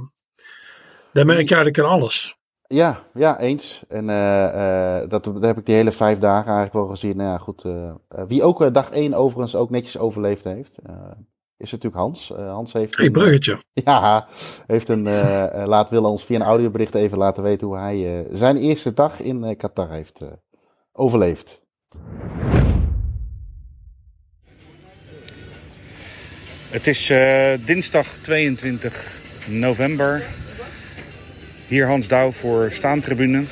daar 1.14 1.26
merk 1.26 1.50
je 1.50 1.56
eigenlijk 1.56 1.80
aan 1.80 2.00
alles. 2.00 2.38
Ja, 2.68 3.04
ja, 3.14 3.40
eens. 3.40 3.84
En 3.88 4.08
uh, 4.10 4.52
uh, 4.54 5.10
dat, 5.10 5.24
dat 5.24 5.44
heb 5.44 5.58
ik 5.58 5.66
die 5.66 5.76
hele 5.76 5.92
vijf 5.92 6.20
dagen 6.20 6.54
eigenlijk 6.54 6.74
wel 6.74 6.88
gezien. 6.88 7.18
Nou 7.18 7.30
ja, 7.30 7.38
goed. 7.38 7.64
Wie 8.28 8.44
ook 8.44 8.74
dag 8.74 8.90
één 8.90 9.14
overigens 9.14 9.56
ook 9.56 9.70
netjes 9.70 9.98
overleefd 9.98 10.44
heeft 10.44 10.80
is 11.58 11.72
natuurlijk 11.72 12.02
Hans. 12.02 12.32
Uh, 12.32 12.52
Hans 12.52 12.74
heeft. 12.74 12.98
Hey, 12.98 13.10
bruggetje. 13.10 13.58
ja, 13.86 14.28
heeft 14.68 14.90
een. 14.90 15.06
Uh, 15.06 15.64
laat 15.66 15.90
willen 15.90 16.10
ons 16.10 16.24
via 16.24 16.36
een 16.36 16.42
audiobericht 16.42 16.96
even 16.96 17.18
laten 17.18 17.44
weten 17.44 17.68
hoe 17.68 17.78
hij 17.78 18.20
uh, 18.20 18.26
zijn 18.32 18.58
eerste 18.58 18.94
dag 18.94 19.20
in 19.20 19.58
Qatar 19.58 19.92
heeft 19.92 20.22
overleefd. 20.92 21.62
Het 26.70 26.88
is 26.88 27.08
dinsdag 27.66 28.08
22 28.08 29.18
november. 29.48 30.24
Hier 31.68 31.88
Hans 31.88 32.08
Douw 32.08 32.32
voor 32.32 32.72
Staantribune. 32.72 33.44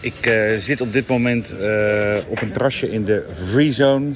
Ik 0.00 0.32
zit 0.58 0.80
op 0.80 0.92
dit 0.92 1.08
moment 1.08 1.54
op 2.28 2.40
een 2.40 2.52
terrasje 2.52 2.90
in 2.90 3.04
de 3.04 3.26
Free 3.32 3.72
Zone 3.72 4.12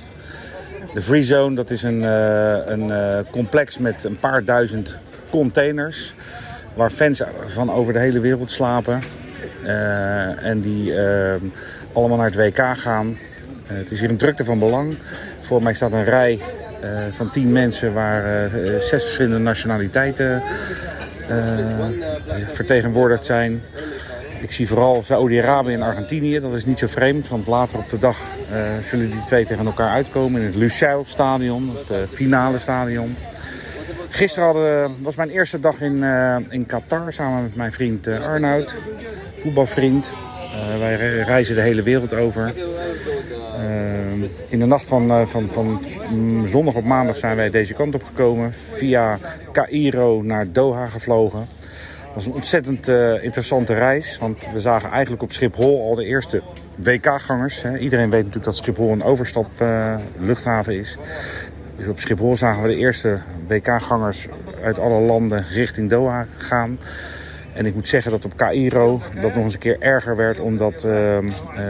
de 0.94 1.00
Free 1.00 1.24
Zone, 1.24 1.54
dat 1.54 1.70
is 1.70 1.82
een, 1.82 2.02
uh, 2.02 2.66
een 2.66 2.88
uh, 2.88 3.18
complex 3.30 3.78
met 3.78 4.04
een 4.04 4.16
paar 4.16 4.44
duizend 4.44 4.98
containers. 5.30 6.14
Waar 6.74 6.90
fans 6.90 7.22
van 7.46 7.72
over 7.72 7.92
de 7.92 7.98
hele 7.98 8.20
wereld 8.20 8.50
slapen. 8.50 9.02
Uh, 9.64 10.44
en 10.44 10.60
die 10.60 10.94
allemaal 11.92 12.16
naar 12.16 12.30
het 12.30 12.36
WK 12.36 12.78
gaan. 12.78 13.18
het 13.66 13.90
is 13.90 14.00
hier 14.00 14.10
een 14.10 14.16
drukte 14.16 14.44
van 14.44 14.58
belang. 14.58 14.94
Voor 15.40 15.62
mij 15.62 15.74
staat 15.74 15.92
een 15.92 16.04
rij 16.04 16.40
van 17.10 17.30
tien 17.30 17.52
mensen 17.52 17.92
waar 17.92 18.50
zes 18.78 19.02
verschillende 19.02 19.38
nationaliteiten 19.38 20.42
vertegenwoordigd 22.46 23.24
zijn. 23.24 23.62
Ik 24.44 24.52
zie 24.52 24.68
vooral 24.68 25.02
Saoedi-Arabië 25.04 25.72
en 25.72 25.82
Argentinië. 25.82 26.40
Dat 26.40 26.52
is 26.52 26.64
niet 26.64 26.78
zo 26.78 26.86
vreemd, 26.86 27.28
want 27.28 27.46
later 27.46 27.78
op 27.78 27.88
de 27.88 27.98
dag 27.98 28.18
uh, 28.52 28.58
zullen 28.82 29.10
die 29.10 29.20
twee 29.20 29.46
tegen 29.46 29.66
elkaar 29.66 29.90
uitkomen 29.90 30.40
in 30.40 30.46
het 30.46 30.54
Lusail 30.54 31.04
stadion, 31.06 31.70
het 31.76 31.90
uh, 31.90 31.96
finale 32.10 32.58
stadion. 32.58 33.16
Gisteren 34.08 34.44
hadden, 34.44 34.96
was 35.02 35.14
mijn 35.14 35.28
eerste 35.28 35.60
dag 35.60 35.80
in, 35.80 35.94
uh, 35.94 36.36
in 36.48 36.66
Qatar 36.66 37.12
samen 37.12 37.42
met 37.42 37.56
mijn 37.56 37.72
vriend 37.72 38.06
Arnoud, 38.06 38.80
voetbalvriend. 39.36 40.14
wij 40.78 40.96
reizen 41.22 41.54
de 41.54 41.60
hele 41.60 41.82
wereld 41.82 42.14
over. 42.14 42.52
in 44.48 44.58
de 44.58 44.66
nacht 44.66 44.84
van, 44.84 45.28
van, 45.28 45.48
van 45.50 45.80
zondag 46.44 46.74
op 46.74 46.84
maandag 46.84 47.16
zijn 47.16 47.36
wij 47.36 47.50
deze 47.50 47.74
kant 47.74 47.94
op 47.94 48.04
gekomen. 48.04 48.52
Via 48.72 49.18
Cairo 49.52 50.22
naar 50.22 50.52
Doha 50.52 50.86
gevlogen 50.86 51.48
was 52.14 52.26
een 52.26 52.32
ontzettend 52.32 52.88
uh, 52.88 53.24
interessante 53.24 53.74
reis. 53.74 54.18
Want 54.18 54.48
we 54.52 54.60
zagen 54.60 54.90
eigenlijk 54.90 55.22
op 55.22 55.32
Schiphol 55.32 55.88
al 55.88 55.94
de 55.94 56.04
eerste 56.04 56.42
WK-gangers. 56.78 57.64
Iedereen 57.64 58.10
weet 58.10 58.18
natuurlijk 58.18 58.44
dat 58.44 58.56
Schiphol 58.56 58.90
een 58.90 59.02
overstap 59.02 59.46
uh, 59.62 59.94
luchthaven 60.18 60.78
is. 60.78 60.96
Dus 61.76 61.88
op 61.88 61.98
Schiphol 61.98 62.36
zagen 62.36 62.62
we 62.62 62.68
de 62.68 62.76
eerste 62.76 63.18
WK-gangers 63.46 64.26
uit 64.62 64.78
alle 64.78 65.00
landen 65.00 65.44
richting 65.48 65.90
Doha 65.90 66.26
gaan. 66.36 66.78
En 67.54 67.66
ik 67.66 67.74
moet 67.74 67.88
zeggen 67.88 68.10
dat 68.10 68.24
op 68.24 68.36
Cairo 68.36 69.00
dat 69.20 69.34
nog 69.34 69.44
eens 69.44 69.54
een 69.54 69.58
keer 69.58 69.80
erger 69.80 70.16
werd. 70.16 70.40
Omdat 70.40 70.84
uh, 70.86 71.18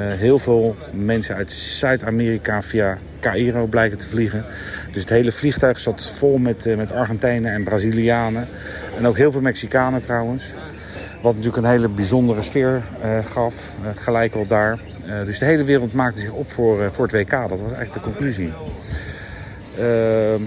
heel 0.09 0.39
veel 0.39 0.77
mensen 0.91 1.35
uit 1.35 1.53
Zuid-Amerika 1.53 2.63
via 2.63 2.99
Cairo 3.21 3.67
blijken 3.67 3.99
te 3.99 4.09
vliegen. 4.09 4.45
Dus 4.93 5.01
het 5.01 5.11
hele 5.11 5.33
vliegtuig 5.33 5.81
zat 5.81 6.11
vol 6.11 6.39
met, 6.39 6.77
met 6.77 6.93
Argentijnen 6.93 7.53
en 7.53 7.65
Brazilianen. 7.65 8.47
En 8.99 9.07
ook 9.07 9.17
heel 9.17 9.33
veel 9.33 9.41
Mexicanen 9.41 10.03
trouwens. 10.03 10.45
Wat 11.23 11.35
natuurlijk 11.35 11.65
een 11.65 11.71
hele 11.71 11.89
bijzondere 11.89 12.43
sfeer 12.43 12.83
uh, 13.05 13.25
gaf, 13.25 13.55
uh, 13.55 13.89
gelijk 13.95 14.37
op 14.37 14.49
daar. 14.49 14.79
Uh, 15.07 15.25
dus 15.25 15.39
de 15.39 15.45
hele 15.45 15.65
wereld 15.65 15.93
maakte 15.93 16.21
zich 16.21 16.31
op 16.31 16.51
voor, 16.51 16.93
voor 16.93 17.07
het 17.07 17.15
WK. 17.15 17.31
Dat 17.31 17.61
was 17.61 17.73
eigenlijk 17.73 17.93
de 17.93 18.01
conclusie. 18.01 18.53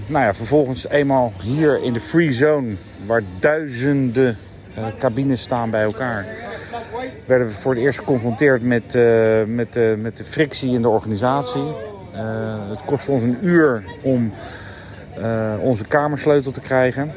nou 0.08 0.26
ja, 0.26 0.34
vervolgens 0.34 0.90
eenmaal 0.90 1.34
hier 1.42 1.84
in 1.84 1.94
de 1.94 2.00
free 2.00 2.34
zone, 2.34 2.74
waar 3.06 3.22
duizenden 3.40 4.38
cabines 5.00 5.42
staan 5.42 5.70
bij 5.70 5.84
elkaar, 5.84 6.26
werden 7.26 7.48
we 7.48 7.54
voor 7.54 7.74
het 7.74 7.82
eerst 7.82 8.00
geconfronteerd 8.00 8.62
met, 8.62 8.98
met, 9.46 9.80
met 9.98 10.18
de 10.18 10.24
frictie 10.24 10.74
in 10.74 10.82
de 10.82 10.90
organisatie. 10.90 11.74
het 12.70 12.86
kostte 12.86 13.12
ons 13.12 13.24
een 13.24 13.38
uur 13.42 13.84
om 14.02 14.34
onze 15.60 15.84
kamersleutel 15.84 16.52
te 16.52 16.62
krijgen. 16.62 17.12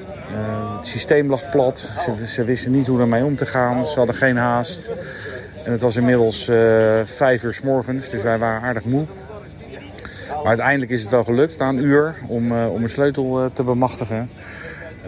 Het 0.76 0.86
systeem 0.86 1.30
lag 1.30 1.50
plat. 1.50 1.88
Ze, 2.26 2.44
wisten 2.44 2.72
niet 2.72 2.86
hoe 2.86 3.00
ermee 3.00 3.24
om 3.24 3.36
te 3.36 3.46
gaan. 3.46 3.84
Ze 3.84 3.98
hadden 3.98 4.14
geen 4.14 4.36
haast. 4.36 4.90
En 5.64 5.72
het 5.72 5.82
was 5.82 5.96
inmiddels 5.96 6.44
vijf 7.04 7.42
uur 7.42 7.54
s 7.54 7.60
morgens, 7.60 8.08
dus 8.08 8.22
wij 8.22 8.38
waren 8.38 8.62
aardig 8.62 8.84
moe. 8.84 9.04
Maar 10.28 10.48
uiteindelijk 10.48 10.90
is 10.90 11.02
het 11.02 11.10
wel 11.10 11.24
gelukt 11.24 11.58
na 11.58 11.68
een 11.68 11.84
uur 11.84 12.14
om, 12.26 12.52
om 12.52 12.82
een 12.82 12.90
sleutel 12.90 13.50
te 13.52 13.62
bemachtigen. 13.62 14.30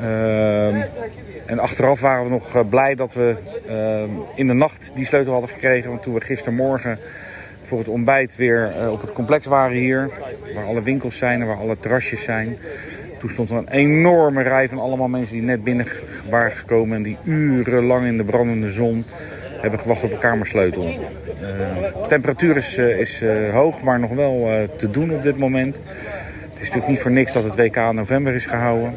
Uh, 0.03 0.83
en 1.53 1.59
achteraf 1.59 2.01
waren 2.01 2.25
we 2.25 2.31
nog 2.31 2.69
blij 2.69 2.95
dat 2.95 3.15
we 3.15 3.37
in 4.35 4.47
de 4.47 4.53
nacht 4.53 4.91
die 4.95 5.05
sleutel 5.05 5.33
hadden 5.33 5.51
gekregen. 5.51 5.91
Want 5.91 6.03
toen 6.03 6.15
we 6.15 6.21
gistermorgen 6.21 6.99
voor 7.63 7.79
het 7.79 7.89
ontbijt 7.89 8.37
weer 8.37 8.73
op 8.91 9.01
het 9.01 9.13
complex 9.13 9.47
waren 9.47 9.77
hier, 9.77 10.11
waar 10.55 10.65
alle 10.65 10.83
winkels 10.83 11.19
zijn 11.19 11.41
en 11.41 11.47
waar 11.47 11.57
alle 11.57 11.79
terrasjes 11.79 12.23
zijn. 12.23 12.59
Toen 13.19 13.31
stond 13.31 13.51
er 13.51 13.57
een 13.57 13.69
enorme 13.69 14.43
rij 14.43 14.69
van 14.69 14.79
allemaal 14.79 15.09
mensen 15.09 15.35
die 15.35 15.45
net 15.45 15.65
binnen 15.65 15.87
waren 16.31 16.51
gekomen 16.51 16.97
en 16.97 17.03
die 17.03 17.17
urenlang 17.25 18.07
in 18.07 18.17
de 18.17 18.25
brandende 18.25 18.71
zon 18.71 19.05
hebben 19.61 19.81
gewacht 19.81 20.03
op 20.03 20.13
een 20.13 20.19
kamersleutel. 20.19 20.85
Uh, 20.85 22.07
temperatuur 22.07 22.57
is, 22.57 22.79
is 22.79 23.25
hoog, 23.53 23.83
maar 23.83 24.01
nog 24.01 24.11
wel 24.11 24.69
te 24.77 24.91
doen 24.91 25.15
op 25.15 25.23
dit 25.23 25.39
moment. 25.39 25.77
Het 25.77 26.61
is 26.61 26.61
natuurlijk 26.61 26.89
niet 26.89 27.01
voor 27.01 27.11
niks 27.11 27.33
dat 27.33 27.45
het 27.45 27.57
WK 27.57 27.77
in 27.77 27.95
november 27.95 28.35
is 28.35 28.47
gehouden. 28.47 28.95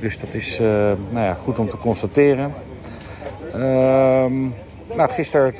Dus 0.00 0.18
dat 0.18 0.34
is 0.34 0.58
nou 0.58 1.24
ja, 1.24 1.34
goed 1.34 1.58
om 1.58 1.68
te 1.68 1.76
constateren. 1.76 2.54
Ehm, 3.52 4.40
nou, 4.94 5.10
gisteren 5.10 5.54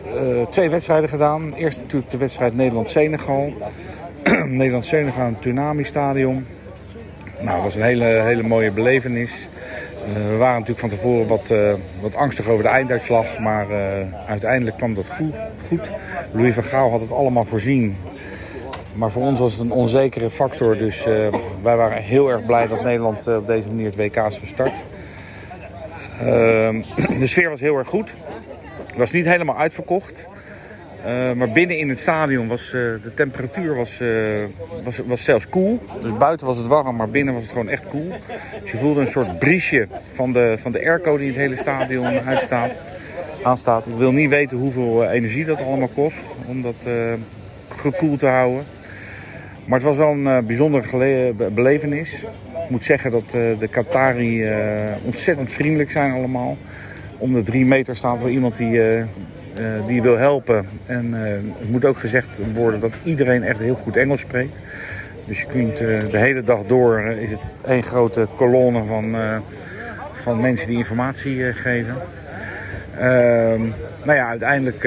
twee 0.51 0.71
wedstrijden 0.71 1.09
gedaan. 1.09 1.55
Eerst 1.55 1.79
natuurlijk 1.79 2.11
de 2.11 2.19
wedstrijd 2.19 2.55
Nederland-Senegal. 2.55 3.53
Nederland-Senegal 4.45 5.27
in 5.27 5.33
het 5.33 5.41
Tsunami-stadion. 5.41 6.47
Nou, 7.41 7.55
dat 7.55 7.63
was 7.63 7.75
een 7.75 7.83
hele, 7.83 8.05
hele 8.05 8.43
mooie 8.43 8.71
belevenis. 8.71 9.49
Uh, 10.09 10.15
we 10.15 10.37
waren 10.37 10.61
natuurlijk 10.61 10.79
van 10.79 10.89
tevoren 10.89 11.27
wat, 11.27 11.55
wat 12.01 12.15
angstig 12.15 12.49
over 12.49 12.65
de 12.65 12.71
einduitslag. 12.71 13.39
Maar 13.39 13.67
uiteindelijk 14.27 14.77
kwam 14.77 14.95
dat 14.95 15.11
goed, 15.11 15.35
goed. 15.69 15.93
Louis 16.33 16.55
van 16.55 16.65
Gaal 16.65 16.91
had 16.91 17.01
het 17.01 17.13
allemaal 17.13 17.45
voorzien. 17.45 17.97
Maar 18.97 19.11
voor 19.11 19.23
ons 19.23 19.39
was 19.39 19.53
het 19.53 19.61
een 19.61 19.71
onzekere 19.71 20.31
factor. 20.31 20.77
Dus 20.77 21.05
wij 21.63 21.77
waren 21.77 22.03
heel 22.03 22.29
erg 22.29 22.47
blij 22.47 22.67
dat 22.67 22.83
Nederland 22.83 23.27
op 23.27 23.47
deze 23.47 23.67
manier 23.67 23.87
het 23.87 23.97
WK 23.97 24.17
is 24.17 24.39
gestart. 24.39 24.85
Ehm, 26.21 26.83
de 27.21 27.27
sfeer 27.27 27.51
was 27.51 27.61
heel 27.61 27.77
erg 27.77 27.89
goed. 27.89 28.15
Het 28.87 28.97
was 28.97 29.11
niet 29.11 29.25
helemaal 29.25 29.57
uitverkocht. 29.57 30.29
Uh, 31.07 31.33
maar 31.33 31.53
binnen 31.53 31.79
in 31.79 31.89
het 31.89 31.99
stadion 31.99 32.49
was 32.49 32.71
de 32.71 33.13
temperatuur 33.15 33.75
was, 33.75 34.01
was, 34.85 35.01
was 35.07 35.25
zelfs 35.25 35.49
koel. 35.49 35.81
Dus 36.01 36.17
buiten 36.17 36.47
was 36.47 36.57
het 36.57 36.67
warm, 36.67 36.97
maar 36.97 37.09
binnen 37.09 37.35
was 37.35 37.43
het 37.43 37.53
gewoon 37.53 37.69
echt 37.69 37.87
koel. 37.87 38.13
Dus 38.63 38.71
je 38.71 38.79
voelde 38.79 39.01
een 39.01 39.07
soort 39.07 39.39
briesje 39.39 39.89
van 40.03 40.33
de, 40.33 40.55
van 40.59 40.73
de 40.73 40.79
airco 40.79 41.17
die 41.17 41.27
het 41.27 41.37
hele 41.37 41.57
stadion 41.57 42.21
uitstaat, 42.27 42.71
aanstaat. 43.43 43.87
Ik 43.87 43.97
wil 43.97 44.13
niet 44.13 44.29
weten 44.29 44.57
hoeveel 44.57 45.05
energie 45.05 45.45
dat 45.45 45.61
allemaal 45.61 45.91
kost 45.95 46.23
om 46.47 46.63
dat 46.63 46.89
gekoeld 47.69 48.19
te 48.19 48.27
houden. 48.27 48.65
Maar 49.67 49.79
het 49.79 49.87
was 49.87 49.97
wel 49.97 50.11
een 50.11 50.47
bijzondere 50.47 51.33
belevenis. 51.53 52.23
Ik 52.65 52.71
moet 52.71 52.85
zeggen 52.85 53.11
dat 53.11 53.31
de 53.31 53.69
Qatari 53.71 54.51
ontzettend 55.05 55.51
vriendelijk 55.51 55.91
zijn 55.91 56.13
allemaal. 56.13 56.57
Om 57.19 57.33
de 57.33 57.43
drie 57.43 57.65
meter 57.65 57.97
staat 57.97 58.19
wel 58.19 58.29
iemand 58.29 58.57
die 58.57 59.05
die 59.87 60.03
wil 60.03 60.17
helpen. 60.19 60.69
En 60.87 61.13
het 61.13 61.71
moet 61.71 61.85
ook 61.85 61.99
gezegd 61.99 62.43
worden 62.55 62.81
dat 62.81 62.93
iedereen 63.03 63.43
echt 63.43 63.59
heel 63.59 63.75
goed 63.75 63.97
Engels 63.97 64.21
spreekt. 64.21 64.61
Dus 65.25 65.41
je 65.41 65.47
kunt 65.47 65.77
de 65.77 66.19
hele 66.19 66.43
dag 66.43 66.65
door 66.65 67.01
is 67.01 67.31
het 67.31 67.57
één 67.67 67.83
grote 67.83 68.27
kolonne 68.37 68.85
van, 68.85 69.17
van 70.13 70.41
mensen 70.41 70.69
die 70.69 70.79
informatie 70.79 71.53
geven. 71.53 71.97
Ehm, 72.99 73.61
nou 74.05 74.19
ja, 74.19 74.29
uiteindelijk 74.29 74.83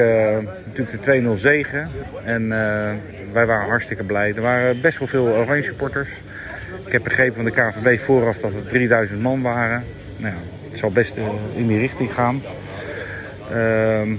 natuurlijk 0.66 1.04
de 1.04 1.22
2-0 1.34 1.38
zegen. 1.38 1.90
En 2.24 2.52
wij 3.34 3.46
waren 3.46 3.68
hartstikke 3.68 4.04
blij. 4.04 4.34
Er 4.36 4.42
waren 4.42 4.82
best 4.82 4.98
wel 5.00 5.08
veel 5.08 5.28
oranje 5.28 5.64
supporters. 5.64 6.10
Ik 6.86 6.92
heb 6.92 7.04
begrepen 7.04 7.36
van 7.36 7.46
de 7.46 7.52
KVB 7.52 8.00
vooraf 8.00 8.38
dat 8.38 8.54
het 8.54 8.70
3000 8.70 9.22
man 9.22 9.42
waren. 9.42 9.84
Nou 10.18 10.34
het 10.70 10.80
zal 10.80 10.92
best 10.92 11.20
in 11.56 11.68
die 11.68 11.80
richting 11.80 12.14
gaan. 12.14 12.42
Ehm, 13.52 14.16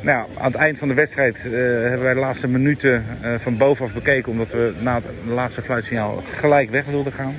nou 0.00 0.26
aan 0.38 0.50
het 0.50 0.54
eind 0.54 0.78
van 0.78 0.88
de 0.88 0.94
wedstrijd 0.94 1.46
uh, 1.46 1.52
hebben 1.80 2.02
wij 2.02 2.14
de 2.14 2.20
laatste 2.20 2.48
minuten 2.48 3.04
uh, 3.22 3.34
van 3.34 3.56
bovenaf 3.56 3.92
bekeken. 3.92 4.32
Omdat 4.32 4.52
we 4.52 4.72
na 4.78 4.94
het 4.94 5.04
laatste 5.26 5.62
fluitsignaal 5.62 6.22
gelijk 6.24 6.70
weg 6.70 6.84
wilden 6.84 7.12
gaan. 7.12 7.34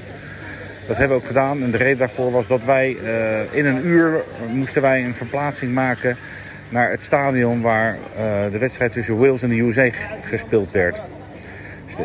Dat 0.87 0.97
hebben 0.97 1.17
we 1.17 1.23
ook 1.23 1.27
gedaan. 1.27 1.63
En 1.63 1.71
de 1.71 1.77
reden 1.77 1.97
daarvoor 1.97 2.31
was 2.31 2.47
dat 2.47 2.65
wij 2.65 2.97
in 3.51 3.65
een 3.65 3.85
uur 3.85 4.23
moesten 4.51 4.81
wij 4.81 5.05
een 5.05 5.15
verplaatsing 5.15 5.73
maken 5.73 6.17
naar 6.69 6.89
het 6.89 7.01
stadion 7.01 7.61
waar 7.61 7.97
de 8.51 8.57
wedstrijd 8.57 8.91
tussen 8.91 9.17
Wales 9.17 9.41
en 9.41 9.49
de 9.49 9.59
USA 9.59 9.89
gespeeld 10.21 10.71
werd. 10.71 11.01
Dus 11.85 11.95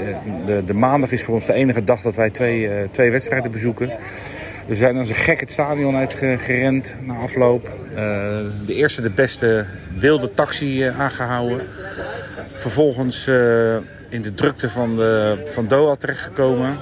de, 0.47 0.65
de, 0.65 0.75
maandag 0.75 1.13
is 1.13 1.25
voor 1.25 1.35
ons 1.35 1.47
de 1.47 1.53
enige 1.53 1.85
dag 1.85 2.01
dat 2.01 2.17
wij 2.17 2.31
twee, 2.31 2.91
twee 2.91 3.11
wedstrijden 3.11 3.51
bezoeken. 3.51 3.93
We 4.67 4.75
zijn 4.75 4.97
als 4.97 5.09
een 5.09 5.15
gek 5.15 5.41
het 5.41 5.51
stadion 5.51 5.97
uitgerend 5.97 6.99
na 7.03 7.15
afloop. 7.15 7.71
Uh, 7.89 7.97
de 8.67 8.75
eerste, 8.75 9.03
de 9.03 9.11
beste 9.11 9.67
wilde 9.99 10.31
taxi 10.35 10.83
aangehouden. 10.83 11.67
Vervolgens 12.53 13.27
in 14.09 14.23
de 14.23 14.35
drukte 14.35 14.71
van, 14.71 14.97
de, 14.97 15.43
van 15.47 15.67
Doha 15.67 15.97
terechtgekomen. 15.97 16.79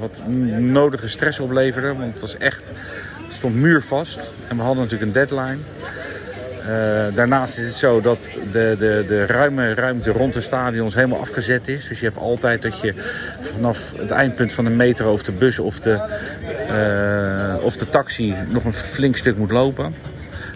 wat 0.00 0.22
nodige 0.58 1.08
stress 1.08 1.40
opleverde, 1.40 1.94
want 1.94 2.12
het 2.12 2.20
was 2.20 2.36
echt, 2.36 2.72
het 3.24 3.32
stond 3.32 3.54
muurvast. 3.54 4.30
En 4.48 4.56
we 4.56 4.62
hadden 4.62 4.82
natuurlijk 4.82 5.10
een 5.10 5.26
deadline. 5.26 5.58
Uh, 6.60 7.14
daarnaast 7.14 7.58
is 7.58 7.64
het 7.64 7.74
zo 7.74 8.00
dat 8.00 8.18
de, 8.52 8.76
de, 8.78 9.04
de 9.08 9.26
ruime 9.26 9.74
ruimte 9.74 10.10
rond 10.10 10.32
de 10.32 10.40
stadions 10.40 10.94
helemaal 10.94 11.20
afgezet 11.20 11.68
is. 11.68 11.88
Dus 11.88 12.00
je 12.00 12.04
hebt 12.04 12.18
altijd 12.18 12.62
dat 12.62 12.80
je 12.80 12.94
vanaf 13.40 13.92
het 13.96 14.10
eindpunt 14.10 14.52
van 14.52 14.64
de 14.64 14.70
metro 14.70 15.12
of 15.12 15.22
de 15.22 15.32
bus 15.32 15.58
of 15.58 15.78
de, 15.78 16.00
uh, 16.70 17.64
of 17.64 17.76
de 17.76 17.88
taxi 17.88 18.34
nog 18.48 18.64
een 18.64 18.72
flink 18.72 19.16
stuk 19.16 19.36
moet 19.36 19.50
lopen. 19.50 19.94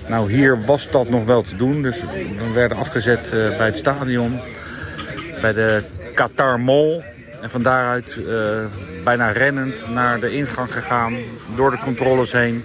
Nou, 0.06 0.32
hier 0.32 0.64
was 0.64 0.90
dat 0.90 1.08
nog 1.08 1.24
wel 1.24 1.42
te 1.42 1.56
doen. 1.56 1.82
Dus 1.82 2.00
we 2.38 2.52
werden 2.54 2.76
afgezet 2.76 3.32
uh, 3.34 3.56
bij 3.56 3.66
het 3.66 3.78
stadion. 3.78 4.40
Bij 5.40 5.52
de 5.52 5.82
Qatar 6.14 6.60
Mall. 6.60 7.04
En 7.40 7.50
van 7.50 7.62
daaruit 7.62 8.20
bijna 9.04 9.30
rennend 9.30 9.86
naar 9.90 10.20
de 10.20 10.36
ingang 10.36 10.72
gegaan. 10.72 11.16
Door 11.56 11.70
de 11.70 11.78
controles 11.78 12.32
heen. 12.32 12.64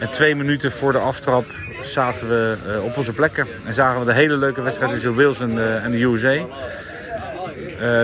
En 0.00 0.10
twee 0.10 0.34
minuten 0.34 0.72
voor 0.72 0.92
de 0.92 0.98
aftrap 0.98 1.44
zaten 1.82 2.28
we 2.28 2.56
uh, 2.66 2.84
op 2.84 2.96
onze 2.96 3.12
plekken. 3.12 3.46
En 3.66 3.74
zagen 3.74 4.00
we 4.00 4.06
de 4.06 4.12
hele 4.12 4.36
leuke 4.36 4.62
wedstrijd 4.62 4.92
tussen 4.92 5.14
Wales 5.14 5.40
en 5.40 5.54
de, 5.54 5.78
en 5.82 5.90
de. 5.90 5.98
Uh, 5.98 6.10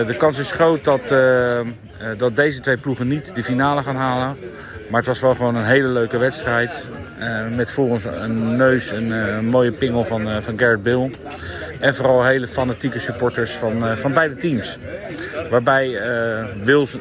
de 0.07 0.14
kans 0.16 0.39
is 0.39 0.51
groot 0.51 0.85
dat, 0.85 1.14
dat 2.18 2.37
deze 2.37 2.61
twee 2.61 2.76
ploegen 2.76 3.09
niet 3.09 3.35
de 3.35 3.45
finale 3.45 3.83
gaan 3.83 3.97
halen. 3.97 4.37
Maar 4.89 4.99
het 4.99 5.09
was 5.09 5.20
wel 5.20 5.35
gewoon 5.35 5.55
een 5.55 5.64
hele 5.64 5.89
leuke 5.89 6.18
wedstrijd. 6.18 6.89
met 7.57 7.72
voor 7.72 7.89
ons 7.89 8.05
een 8.05 8.57
neus 8.57 8.91
een, 8.91 9.11
een 9.11 9.47
mooie 9.47 9.72
pingel 9.72 10.05
van, 10.05 10.43
van 10.43 10.59
Garrett 10.59 10.83
Bill. 10.83 11.11
En 11.81 11.95
vooral 11.95 12.24
hele 12.24 12.47
fanatieke 12.47 12.99
supporters 12.99 13.51
van, 13.51 13.97
van 13.97 14.12
beide 14.12 14.37
teams. 14.37 14.79
Waarbij 15.51 16.01
Wils, 16.62 16.99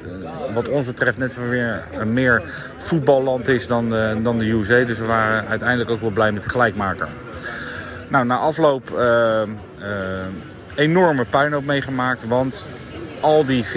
wat 0.57 0.69
ons 0.69 0.85
betreft, 0.85 1.17
net 1.17 1.49
weer 1.49 1.83
een 1.99 2.13
meer 2.13 2.41
voetballand 2.77 3.47
is 3.47 3.67
dan 3.67 3.89
de, 3.89 4.19
dan 4.21 4.37
de. 4.37 4.85
Dus 4.85 4.97
we 4.97 5.05
waren 5.05 5.47
uiteindelijk 5.47 5.89
ook 5.89 6.01
wel 6.01 6.09
blij 6.09 6.31
met 6.31 6.43
de 6.43 6.49
gelijkmaker. 6.49 7.07
Nou, 8.07 8.25
na 8.25 8.37
afloop 8.37 8.89
uh, 8.95 9.41
enorme 10.75 11.25
puinhoop 11.25 11.65
meegemaakt. 11.65 12.27
Want 12.27 12.67
al 13.19 13.45
die 13.45 13.65
40.000 13.65 13.71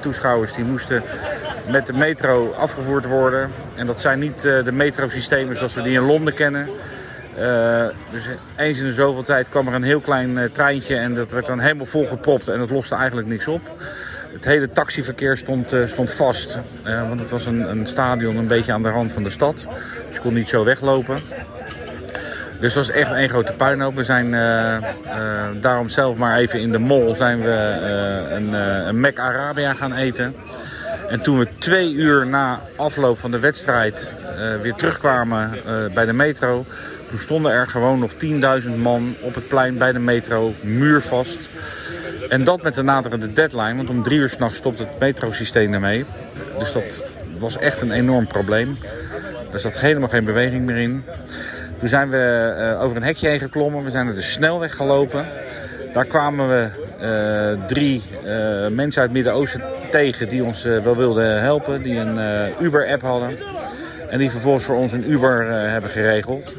toeschouwers 0.00 0.52
die 0.52 0.64
moesten 0.64 1.02
met 1.70 1.86
de 1.86 1.92
metro 1.92 2.54
afgevoerd 2.58 3.06
worden. 3.06 3.50
En 3.74 3.86
dat 3.86 4.00
zijn 4.00 4.18
niet 4.18 4.42
de 4.42 4.72
metrosystemen 4.72 5.56
zoals 5.56 5.74
we 5.74 5.82
die 5.82 5.94
in 5.94 6.06
Londen 6.06 6.34
kennen. 6.34 6.68
Uh, 7.38 7.86
dus 8.10 8.22
eens 8.56 8.78
in 8.78 8.84
de 8.84 8.92
zoveel 8.92 9.22
tijd 9.22 9.48
kwam 9.48 9.68
er 9.68 9.74
een 9.74 9.82
heel 9.82 10.00
klein 10.00 10.30
uh, 10.30 10.44
treintje 10.44 10.96
en 10.96 11.14
dat 11.14 11.30
werd 11.30 11.46
dan 11.46 11.60
helemaal 11.60 11.86
volgepropt 11.86 12.48
en 12.48 12.58
dat 12.58 12.70
loste 12.70 12.94
eigenlijk 12.94 13.28
niks 13.28 13.48
op. 13.48 13.60
Het 14.34 14.44
hele 14.44 14.72
taxiverkeer 14.72 15.36
stond, 15.36 15.72
uh, 15.72 15.86
stond 15.86 16.12
vast, 16.12 16.58
want 16.82 17.20
het 17.20 17.30
was 17.30 17.46
een, 17.46 17.70
een, 17.70 17.86
stadion 17.86 18.36
een 18.36 18.46
beetje 18.46 18.72
aan 18.72 18.82
de 18.82 18.90
rand 18.90 19.12
van 19.12 19.22
de 19.22 19.30
stad. 19.30 19.66
Dus 20.06 20.14
je 20.14 20.20
kon 20.20 20.34
niet 20.34 20.48
zo 20.48 20.64
weglopen. 20.64 21.18
Dus 22.60 22.74
het 22.74 22.86
was 22.86 22.90
echt 22.90 23.10
een 23.10 23.28
grote 23.28 23.52
puinhoop. 23.52 23.94
We 23.94 24.04
zijn 24.04 24.30
daarom 25.60 25.88
zelf 25.88 26.16
maar 26.16 26.38
even 26.38 26.60
in 26.60 26.72
de 26.72 26.78
mall 26.78 27.14
zijn 27.14 27.42
we 27.42 27.78
een, 28.30 28.52
een 28.88 29.00
Mac 29.00 29.18
Arabia 29.18 29.74
gaan 29.74 29.94
eten. 29.94 30.34
En 31.08 31.20
toen 31.20 31.38
we 31.38 31.48
twee 31.58 31.92
uur 31.92 32.26
na 32.26 32.60
afloop 32.76 33.18
van 33.18 33.30
de 33.30 33.38
wedstrijd 33.38 34.14
weer 34.62 34.74
terugkwamen 34.74 35.50
bij 35.94 36.04
de 36.04 36.12
metro 36.12 36.64
toen 37.14 37.22
stonden 37.22 37.52
er 37.52 37.66
gewoon 37.66 37.98
nog 37.98 38.10
10.000 38.62 38.76
man 38.76 39.14
op 39.20 39.34
het 39.34 39.48
plein 39.48 39.78
bij 39.78 39.92
de 39.92 39.98
metro, 39.98 40.54
muurvast. 40.60 41.48
En 42.34 42.44
dat 42.44 42.62
met 42.62 42.74
de 42.74 42.82
naderende 42.82 43.32
deadline, 43.32 43.76
want 43.76 43.88
om 43.88 44.02
drie 44.02 44.18
uur 44.18 44.28
s'nachts 44.28 44.56
stopt 44.56 44.78
het 44.78 44.88
metrosysteem 44.98 45.74
ermee. 45.74 46.04
Dus 46.58 46.72
dat 46.72 47.10
was 47.38 47.58
echt 47.58 47.80
een 47.80 47.90
enorm 47.90 48.26
probleem. 48.26 48.76
Er 49.52 49.58
zat 49.58 49.78
helemaal 49.78 50.08
geen 50.08 50.24
beweging 50.24 50.66
meer 50.66 50.76
in. 50.76 51.04
Toen 51.78 51.88
zijn 51.88 52.10
we 52.10 52.54
uh, 52.58 52.82
over 52.82 52.96
een 52.96 53.02
hekje 53.02 53.28
heen 53.28 53.38
geklommen. 53.38 53.84
We 53.84 53.90
zijn 53.90 54.06
naar 54.06 54.14
de 54.14 54.22
snelweg 54.22 54.76
gelopen. 54.76 55.26
Daar 55.92 56.04
kwamen 56.04 56.48
we 56.48 56.68
uh, 57.02 57.66
drie 57.66 58.02
uh, 58.16 58.22
mensen 58.68 59.00
uit 59.00 59.10
het 59.10 59.12
Midden-Oosten 59.12 59.62
tegen 59.90 60.28
die 60.28 60.44
ons 60.44 60.62
wel 60.62 60.96
wilden 60.96 61.40
helpen. 61.40 61.82
Die 61.82 61.98
een 61.98 62.52
Uber-app 62.60 63.02
hadden. 63.02 63.30
En 64.10 64.18
die 64.18 64.30
vervolgens 64.30 64.64
voor 64.64 64.76
ons 64.76 64.92
een 64.92 65.10
Uber 65.10 65.50
hebben 65.50 65.90
geregeld. 65.90 66.56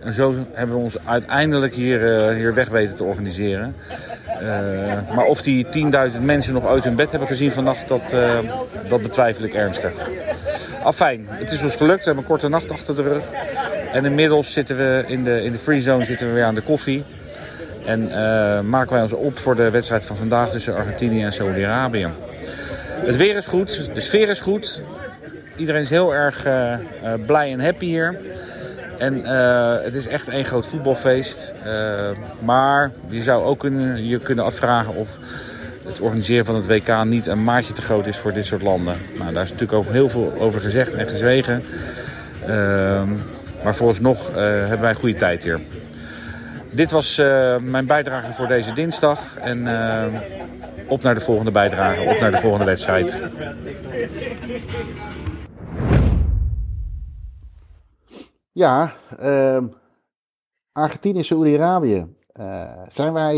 En 0.00 0.12
zo 0.12 0.34
hebben 0.52 0.76
we 0.76 0.82
ons 0.82 0.96
uiteindelijk 1.04 1.74
hier, 1.74 2.30
hier 2.32 2.54
weg 2.54 2.68
weten 2.68 2.96
te 2.96 3.04
organiseren. 3.04 3.74
Maar 5.14 5.24
of 5.24 5.42
die 5.42 5.66
10.000 6.12 6.20
mensen 6.20 6.52
nog 6.52 6.66
uit 6.66 6.84
hun 6.84 6.96
bed 6.96 7.10
hebben 7.10 7.28
gezien 7.28 7.52
vannacht, 7.52 7.88
dat, 7.88 8.14
dat 8.88 9.02
betwijfel 9.02 9.44
ik 9.44 9.54
ernstig. 9.54 9.92
Afijn, 10.82 11.26
het 11.28 11.50
is 11.50 11.62
ons 11.62 11.76
gelukt. 11.76 11.98
We 11.98 12.04
hebben 12.04 12.22
een 12.22 12.30
korte 12.30 12.48
nacht 12.48 12.70
achter 12.70 12.96
de 12.96 13.02
rug. 13.02 13.24
En 13.92 14.04
inmiddels 14.04 14.52
zitten 14.52 14.76
we 14.76 15.04
in 15.06 15.24
de, 15.24 15.42
in 15.42 15.52
de 15.52 15.58
free 15.58 15.80
zone 15.80 16.04
zitten 16.04 16.26
we 16.26 16.32
weer 16.32 16.44
aan 16.44 16.54
de 16.54 16.60
koffie. 16.60 17.04
En 17.84 18.02
uh, 18.02 18.60
maken 18.60 18.92
wij 18.92 19.02
ons 19.02 19.12
op 19.12 19.38
voor 19.38 19.56
de 19.56 19.70
wedstrijd 19.70 20.04
van 20.04 20.16
vandaag 20.16 20.50
tussen 20.50 20.74
Argentinië 20.74 21.22
en 21.24 21.32
Saudi-Arabië. 21.32 22.08
Het 23.04 23.16
weer 23.16 23.36
is 23.36 23.46
goed, 23.46 23.90
de 23.94 24.00
sfeer 24.00 24.28
is 24.28 24.40
goed. 24.40 24.82
Iedereen 25.56 25.82
is 25.82 25.90
heel 25.90 26.14
erg 26.14 26.46
blij 27.26 27.52
en 27.52 27.60
happy 27.60 27.86
hier. 27.86 28.20
En 28.98 29.24
het 29.84 29.94
is 29.94 30.06
echt 30.06 30.28
een 30.28 30.44
groot 30.44 30.66
voetbalfeest. 30.66 31.52
maar 32.38 32.90
je 33.08 33.22
zou 33.22 33.44
ook 33.44 33.58
kunnen, 33.58 34.06
je 34.06 34.18
kunnen 34.18 34.44
afvragen 34.44 34.94
of 34.94 35.18
het 35.88 36.00
organiseren 36.00 36.44
van 36.44 36.54
het 36.54 36.66
WK 36.66 37.04
niet 37.04 37.26
een 37.26 37.44
maatje 37.44 37.72
te 37.72 37.82
groot 37.82 38.06
is 38.06 38.18
voor 38.18 38.32
dit 38.32 38.46
soort 38.46 38.62
landen. 38.62 38.96
Nou, 39.18 39.32
daar 39.32 39.42
is 39.42 39.50
natuurlijk 39.50 39.78
ook 39.78 39.92
heel 39.92 40.08
veel 40.08 40.34
over 40.38 40.60
gezegd 40.60 40.94
en 40.94 41.08
gezwegen. 41.08 41.62
Ehm, 42.46 43.08
maar 43.64 43.74
vooralsnog 43.74 44.30
uh, 44.30 44.36
hebben 44.36 44.80
wij 44.80 44.90
een 44.90 44.96
goede 44.96 45.18
tijd 45.18 45.42
hier. 45.42 45.60
Dit 46.70 46.90
was 46.90 47.18
uh, 47.18 47.56
mijn 47.56 47.86
bijdrage 47.86 48.32
voor 48.32 48.46
deze 48.46 48.72
dinsdag. 48.72 49.36
En 49.40 49.58
uh, 49.66 50.04
op 50.86 51.02
naar 51.02 51.14
de 51.14 51.20
volgende 51.20 51.50
bijdrage, 51.50 52.00
op 52.00 52.20
naar 52.20 52.30
de 52.30 52.36
volgende 52.36 52.64
wedstrijd. 52.64 53.20
Ja, 58.58 58.96
uh, 59.20 59.64
Argentinië, 60.72 61.22
Saoedi-Arabië. 61.22 62.16
zijn 62.88 63.12
wij 63.12 63.36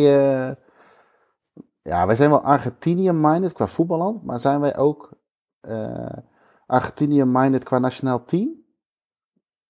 ja, 1.82 2.06
wij 2.06 2.16
zijn 2.16 2.30
wel 2.30 2.42
Argentinië-minded 2.42 3.52
qua 3.52 3.66
voetballand, 3.66 4.24
maar 4.24 4.40
zijn 4.40 4.60
wij 4.60 4.76
ook 4.76 5.12
uh, 5.68 6.12
Argentinië-minded 6.66 7.64
qua 7.64 7.78
nationaal 7.78 8.24
team? 8.24 8.64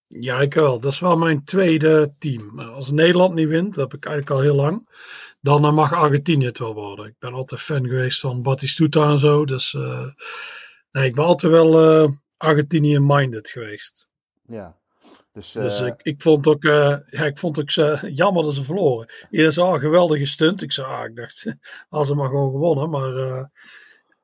Ja, 0.07 0.41
ik 0.41 0.55
wel. 0.55 0.81
Dat 0.81 0.93
is 0.93 1.01
wel 1.01 1.17
mijn 1.17 1.45
tweede 1.45 2.15
team. 2.19 2.61
Als 2.61 2.91
Nederland 2.91 3.35
niet 3.35 3.49
wint, 3.49 3.75
dat 3.75 3.91
heb 3.91 4.01
ik 4.01 4.07
eigenlijk 4.07 4.37
al 4.37 4.43
heel 4.43 4.55
lang, 4.55 4.89
dan 5.41 5.75
mag 5.75 5.93
Argentinië 5.93 6.47
het 6.47 6.59
wel 6.59 6.75
worden. 6.75 7.07
Ik 7.07 7.19
ben 7.19 7.33
altijd 7.33 7.61
fan 7.61 7.87
geweest 7.87 8.21
van 8.21 8.43
Batistuta 8.43 9.11
en 9.11 9.19
zo, 9.19 9.45
dus 9.45 9.73
nee, 10.91 11.07
ik 11.07 11.15
ben 11.15 11.25
altijd 11.25 11.53
wel 11.53 12.17
Argentinië-minded 12.37 13.51
geweest. 13.51 14.09
Ja. 14.47 14.80
Dus, 15.33 15.53
dus 15.53 15.81
ik, 15.81 15.95
ik 16.03 16.23
vond 16.23 16.47
ook, 16.47 16.65
uh, 16.65 16.97
ja, 17.11 17.25
ik 17.25 17.39
vond 17.39 17.61
ook 17.61 17.71
jammer 18.11 18.43
dat 18.43 18.55
ze 18.55 18.65
verloren. 18.65 19.09
Iedereen 19.31 19.53
zei, 19.53 19.67
ah, 19.67 19.81
geweldige 19.81 20.27
stunt. 20.27 20.63
Ik 20.63 20.73
zei, 20.73 20.87
ah, 20.87 21.05
ik 21.05 21.17
dacht, 21.17 21.47
als 21.89 22.09
ze 22.09 22.15
maar 22.15 22.29
gewoon 22.29 22.51
gewonnen. 22.51 22.91
Maar 22.91 23.13
uh, 23.13 23.45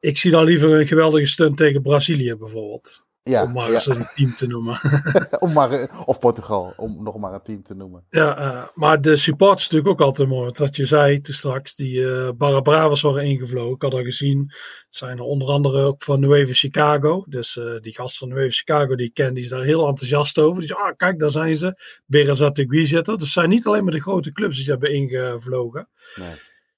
ik 0.00 0.18
zie 0.18 0.30
dan 0.30 0.44
liever 0.44 0.80
een 0.80 0.86
geweldige 0.86 1.26
stunt 1.26 1.56
tegen 1.56 1.82
Brazilië 1.82 2.34
bijvoorbeeld. 2.34 3.05
Ja, 3.28 3.42
om 3.42 3.52
maar 3.52 3.68
ja. 3.68 3.74
eens 3.74 3.86
een 3.86 4.06
team 4.14 4.34
te 4.34 4.46
noemen. 4.46 4.80
om 5.38 5.52
maar, 5.52 5.88
of 6.04 6.18
Portugal, 6.18 6.72
om 6.76 7.02
nog 7.02 7.18
maar 7.18 7.32
een 7.32 7.42
team 7.42 7.62
te 7.62 7.74
noemen. 7.74 8.04
Ja, 8.10 8.38
uh, 8.38 8.66
maar 8.74 9.00
de 9.00 9.16
support 9.16 9.58
is 9.58 9.62
natuurlijk 9.62 9.88
ook 9.90 10.06
altijd 10.06 10.28
mooi. 10.28 10.50
Wat 10.54 10.76
je 10.76 10.86
zei 10.86 11.20
toen 11.20 11.34
straks, 11.34 11.74
die 11.74 12.00
uh, 12.00 12.28
Barra 12.36 12.60
Bravas 12.60 13.00
waren 13.00 13.24
ingevlogen. 13.24 13.74
Ik 13.74 13.82
had 13.82 13.92
al 13.92 14.02
gezien, 14.02 14.38
het 14.86 14.96
zijn 14.96 15.18
er 15.18 15.24
onder 15.24 15.48
andere 15.48 15.82
ook 15.82 16.02
van 16.02 16.20
Nueva 16.20 16.52
Chicago. 16.52 17.24
Dus 17.28 17.56
uh, 17.56 17.80
die 17.80 17.94
gast 17.94 18.18
van 18.18 18.28
Nueva 18.28 18.50
Chicago 18.50 18.94
die 18.94 19.06
ik 19.06 19.14
ken, 19.14 19.34
die 19.34 19.44
is 19.44 19.50
daar 19.50 19.62
heel 19.62 19.86
enthousiast 19.86 20.38
over. 20.38 20.60
Die 20.60 20.68
zegt, 20.68 20.80
ah 20.80 20.96
kijk, 20.96 21.18
daar 21.18 21.30
zijn 21.30 21.56
ze. 21.56 21.80
Berazatugui 22.06 22.86
zitten. 22.86 23.14
Dus 23.14 23.22
het 23.22 23.32
zijn 23.32 23.48
niet 23.48 23.66
alleen 23.66 23.84
maar 23.84 23.92
de 23.92 24.00
grote 24.00 24.32
clubs 24.32 24.54
die 24.54 24.64
ze 24.64 24.70
hebben 24.70 24.92
ingevlogen. 24.92 25.88
Nee. 26.14 26.34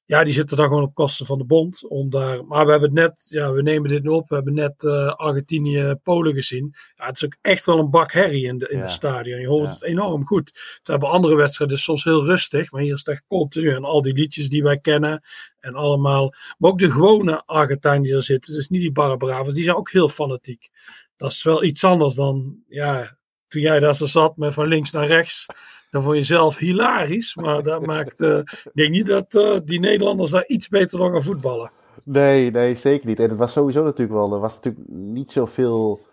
Ja, 0.08 0.24
die 0.24 0.32
zitten 0.32 0.56
dan 0.56 0.68
gewoon 0.68 0.82
op 0.82 0.94
kosten 0.94 1.26
van 1.26 1.38
de 1.38 1.44
bond. 1.44 1.88
Om 1.88 2.10
daar, 2.10 2.44
maar 2.44 2.64
we 2.64 2.70
hebben 2.70 2.88
het 2.88 2.98
net, 2.98 3.26
ja, 3.28 3.52
we 3.52 3.62
nemen 3.62 3.90
dit 3.90 4.02
nu 4.02 4.08
op. 4.08 4.28
We 4.28 4.34
hebben 4.34 4.54
net 4.54 4.82
uh, 4.82 5.14
Argentinië, 5.14 5.94
Polen 6.02 6.34
gezien. 6.34 6.74
Ja, 6.96 7.06
het 7.06 7.16
is 7.16 7.24
ook 7.24 7.36
echt 7.40 7.66
wel 7.66 7.78
een 7.78 7.90
bak 7.90 8.12
herrie 8.12 8.46
in 8.46 8.58
de, 8.58 8.68
in 8.68 8.78
ja. 8.78 8.84
de 8.84 8.90
stadion. 8.90 9.40
Je 9.40 9.48
hoort 9.48 9.68
ja. 9.68 9.72
het 9.72 9.82
enorm 9.82 10.24
goed. 10.24 10.50
We 10.82 10.90
hebben 10.90 11.08
andere 11.08 11.34
wedstrijden 11.34 11.78
soms 11.78 12.04
heel 12.04 12.24
rustig. 12.24 12.70
Maar 12.70 12.82
hier 12.82 12.92
is 12.92 12.98
het 12.98 13.08
echt 13.08 13.24
continu. 13.26 13.74
En 13.74 13.84
al 13.84 14.02
die 14.02 14.12
liedjes 14.12 14.48
die 14.48 14.62
wij 14.62 14.78
kennen. 14.78 15.24
En 15.60 15.74
allemaal. 15.74 16.34
Maar 16.58 16.70
ook 16.70 16.78
de 16.78 16.90
gewone 16.90 17.42
Argentijnen 17.46 18.02
die 18.02 18.14
er 18.14 18.22
zitten. 18.22 18.52
Dus 18.52 18.68
niet 18.68 18.80
die 18.80 18.92
Barbravas. 18.92 19.54
Die 19.54 19.64
zijn 19.64 19.76
ook 19.76 19.90
heel 19.90 20.08
fanatiek. 20.08 20.68
Dat 21.16 21.32
is 21.32 21.42
wel 21.42 21.64
iets 21.64 21.84
anders 21.84 22.14
dan, 22.14 22.56
ja, 22.68 23.18
toen 23.48 23.60
jij 23.60 23.78
daar 23.78 23.94
zo 23.94 24.06
zat 24.06 24.36
met 24.36 24.54
van 24.54 24.66
links 24.66 24.90
naar 24.90 25.06
rechts 25.06 25.46
dan 25.90 26.02
vond 26.02 26.16
je 26.16 26.22
zelf 26.22 26.56
hilarisch. 26.56 27.36
Maar 27.36 27.62
dat 27.62 27.86
maakt, 27.86 28.20
uh, 28.20 28.38
ik 28.38 28.70
denk 28.74 28.90
niet 28.90 29.06
dat 29.06 29.34
uh, 29.34 29.56
die 29.64 29.80
Nederlanders 29.80 30.30
daar 30.30 30.46
iets 30.46 30.68
beter 30.68 30.98
dan 30.98 31.10
gaan 31.10 31.22
voetballen. 31.22 31.70
Nee, 32.04 32.50
nee, 32.50 32.74
zeker 32.74 33.06
niet. 33.06 33.20
En 33.20 33.28
het 33.28 33.38
was 33.38 33.52
sowieso 33.52 33.84
natuurlijk 33.84 34.18
wel, 34.18 34.32
er 34.32 34.40
was 34.40 34.54
natuurlijk 34.54 34.88
niet 34.88 35.30
zoveel 35.30 36.06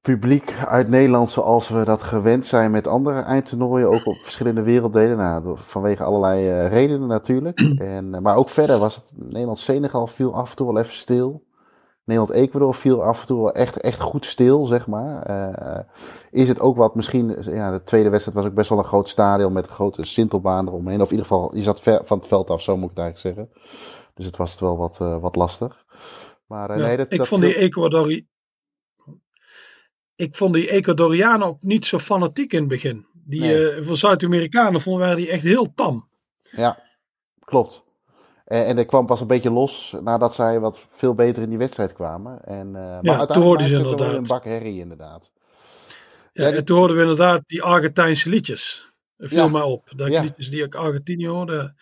publiek 0.00 0.54
uit 0.66 0.88
Nederland 0.88 1.30
zoals 1.30 1.68
we 1.68 1.84
dat 1.84 2.02
gewend 2.02 2.46
zijn 2.46 2.70
met 2.70 2.86
andere 2.86 3.20
eindtoernooien, 3.20 3.88
ook 3.88 4.06
op 4.06 4.16
verschillende 4.22 4.62
werelddelen. 4.62 5.16
Nou, 5.16 5.56
vanwege 5.58 6.04
allerlei 6.04 6.48
uh, 6.48 6.68
redenen 6.68 7.08
natuurlijk. 7.08 7.60
En, 7.78 8.22
maar 8.22 8.36
ook 8.36 8.48
verder 8.48 8.78
was 8.78 8.94
het 8.94 9.04
Nederland-Senegal 9.14 10.06
viel 10.06 10.34
af 10.34 10.50
en 10.50 10.56
toe 10.56 10.72
wel 10.72 10.82
even 10.82 10.94
stil. 10.94 11.42
Nederland-Ecuador 12.04 12.74
viel 12.74 13.02
af 13.02 13.20
en 13.20 13.26
toe 13.26 13.42
wel 13.42 13.52
echt, 13.52 13.80
echt 13.80 14.00
goed 14.00 14.26
stil, 14.26 14.64
zeg 14.64 14.86
maar. 14.86 15.30
Uh, 15.30 15.78
is 16.30 16.48
het 16.48 16.60
ook 16.60 16.76
wat, 16.76 16.94
misschien, 16.94 17.36
ja, 17.42 17.70
de 17.70 17.82
tweede 17.82 18.10
wedstrijd 18.10 18.36
was 18.38 18.46
ook 18.46 18.54
best 18.54 18.68
wel 18.68 18.78
een 18.78 18.84
groot 18.84 19.08
stadion 19.08 19.52
met 19.52 19.66
een 19.66 19.74
grote 19.74 20.04
sintelbaan 20.04 20.68
eromheen. 20.68 21.00
Of 21.00 21.10
in 21.10 21.16
ieder 21.16 21.26
geval, 21.26 21.56
je 21.56 21.62
zat 21.62 21.80
ver 21.80 22.00
van 22.04 22.18
het 22.18 22.26
veld 22.26 22.50
af, 22.50 22.62
zo 22.62 22.76
moet 22.76 22.90
ik 22.90 22.96
het 22.96 23.04
eigenlijk 23.04 23.36
zeggen. 23.36 23.62
Dus 24.14 24.26
het 24.26 24.36
was 24.36 24.50
het 24.50 24.60
wel 24.60 24.76
wat, 24.76 24.98
uh, 25.02 25.18
wat 25.18 25.36
lastig. 25.36 25.84
Maar 26.46 26.70
uh, 26.70 26.76
ja, 26.76 26.82
nee, 26.86 26.96
dat, 26.96 27.12
ik 27.12 27.18
dat 27.18 27.28
vond 27.28 27.42
die 27.42 27.56
Ecuadori... 27.56 28.26
Ik 30.14 30.36
vond 30.36 30.54
die 30.54 30.70
Ecuadorianen 30.70 31.46
ook 31.46 31.62
niet 31.62 31.84
zo 31.84 31.98
fanatiek 31.98 32.52
in 32.52 32.58
het 32.58 32.68
begin. 32.68 33.06
Die, 33.12 33.40
nee. 33.40 33.82
voor 33.82 33.96
Zuid-Amerikanen 33.96 34.80
vonden 34.80 35.02
wij 35.02 35.14
die 35.14 35.30
echt 35.30 35.42
heel 35.42 35.74
tam. 35.74 36.08
Ja, 36.42 36.82
klopt. 37.44 37.84
En, 38.52 38.66
en 38.66 38.76
dat 38.76 38.86
kwam 38.86 39.06
pas 39.06 39.20
een 39.20 39.26
beetje 39.26 39.50
los 39.50 39.94
nadat 40.02 40.34
zij 40.34 40.60
wat 40.60 40.86
veel 40.90 41.14
beter 41.14 41.42
in 41.42 41.48
die 41.48 41.58
wedstrijd 41.58 41.92
kwamen. 41.92 42.44
En, 42.44 42.66
uh, 42.66 42.72
maar 42.72 43.00
ja, 43.02 43.26
toen 43.26 43.42
hoorden 43.42 43.66
ze 43.66 43.74
inderdaad. 43.74 44.14
een 44.14 44.22
bak 44.22 44.44
herrie 44.44 44.78
inderdaad. 44.78 45.30
Ja, 46.32 46.46
ja 46.46 46.52
en 46.52 46.64
toen 46.64 46.78
hoorden 46.78 46.96
we 46.96 47.02
inderdaad 47.02 47.42
die 47.46 47.62
Argentijnse 47.62 48.28
liedjes. 48.28 48.90
Dat 49.16 49.28
viel 49.28 49.44
ja. 49.44 49.48
mij 49.48 49.62
op. 49.62 49.92
Dat 49.96 50.08
ja. 50.08 50.22
liedjes 50.22 50.50
die 50.50 50.62
ik 50.62 50.74
Argentinië 50.74 51.28
hoorde. 51.28 51.74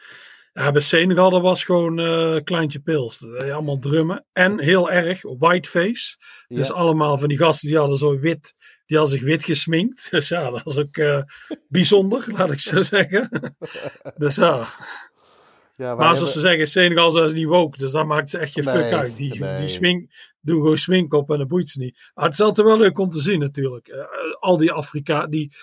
Ja, 0.53 0.73
bij 0.73 0.81
Senegal 0.81 1.31
dat 1.31 1.43
was 1.43 1.64
gewoon 1.64 2.01
uh, 2.01 2.41
kleintje 2.45 2.81
pils. 2.81 3.27
Allemaal 3.39 3.79
drummen. 3.79 4.25
En 4.33 4.61
heel 4.61 4.91
erg 4.91 5.23
whiteface. 5.39 6.16
Dus 6.49 6.73
allemaal 6.73 7.18
van 7.18 7.29
die 7.29 7.39
gasten 7.39 7.68
die 7.68 7.79
hadden 7.79 7.99
zo 7.99 8.18
wit. 8.18 8.55
Die 8.87 8.99
hadden 8.99 9.18
zich 9.18 9.27
wit 9.27 9.45
gesminkt. 9.45 10.09
Dus 10.11 10.29
ja, 10.29 10.51
dat 10.51 10.62
was 10.62 10.79
ook 10.79 10.97
uh, 10.97 11.23
bijzonder, 11.68 12.25
laat 12.37 12.53
ik 12.53 12.61
zo 12.61 12.83
zeggen. 12.83 13.55
dus 14.16 14.35
ja. 14.35 14.68
Ja, 15.81 15.95
maar 15.95 16.16
zoals 16.16 16.33
ze 16.33 16.41
zeggen, 16.41 16.66
Senegal 16.66 17.24
is 17.24 17.33
niet 17.33 17.47
woke, 17.47 17.78
dus 17.78 17.93
dat 17.93 18.07
maakt 18.07 18.31
ze 18.31 18.39
echt 18.39 18.55
je 18.55 18.62
nee, 18.62 18.74
fuck 18.74 18.93
uit. 18.93 19.16
Die, 19.16 19.39
nee. 19.39 19.59
die 19.59 19.68
swing, 19.68 20.28
doen 20.41 20.61
gewoon 20.61 20.78
swing 20.78 21.12
op 21.12 21.31
en 21.31 21.39
dat 21.39 21.49
boeit 21.49 21.68
ze 21.68 21.78
niet. 21.78 22.11
Maar 22.14 22.24
het 22.24 22.33
is 22.33 22.41
altijd 22.41 22.66
wel 22.66 22.78
leuk 22.78 22.99
om 22.99 23.11
te 23.11 23.20
zien 23.20 23.39
natuurlijk. 23.39 23.89
Uh, 23.89 24.05
al 24.39 24.57
die 24.57 24.72
Afrika, 24.72 25.26
die, 25.26 25.57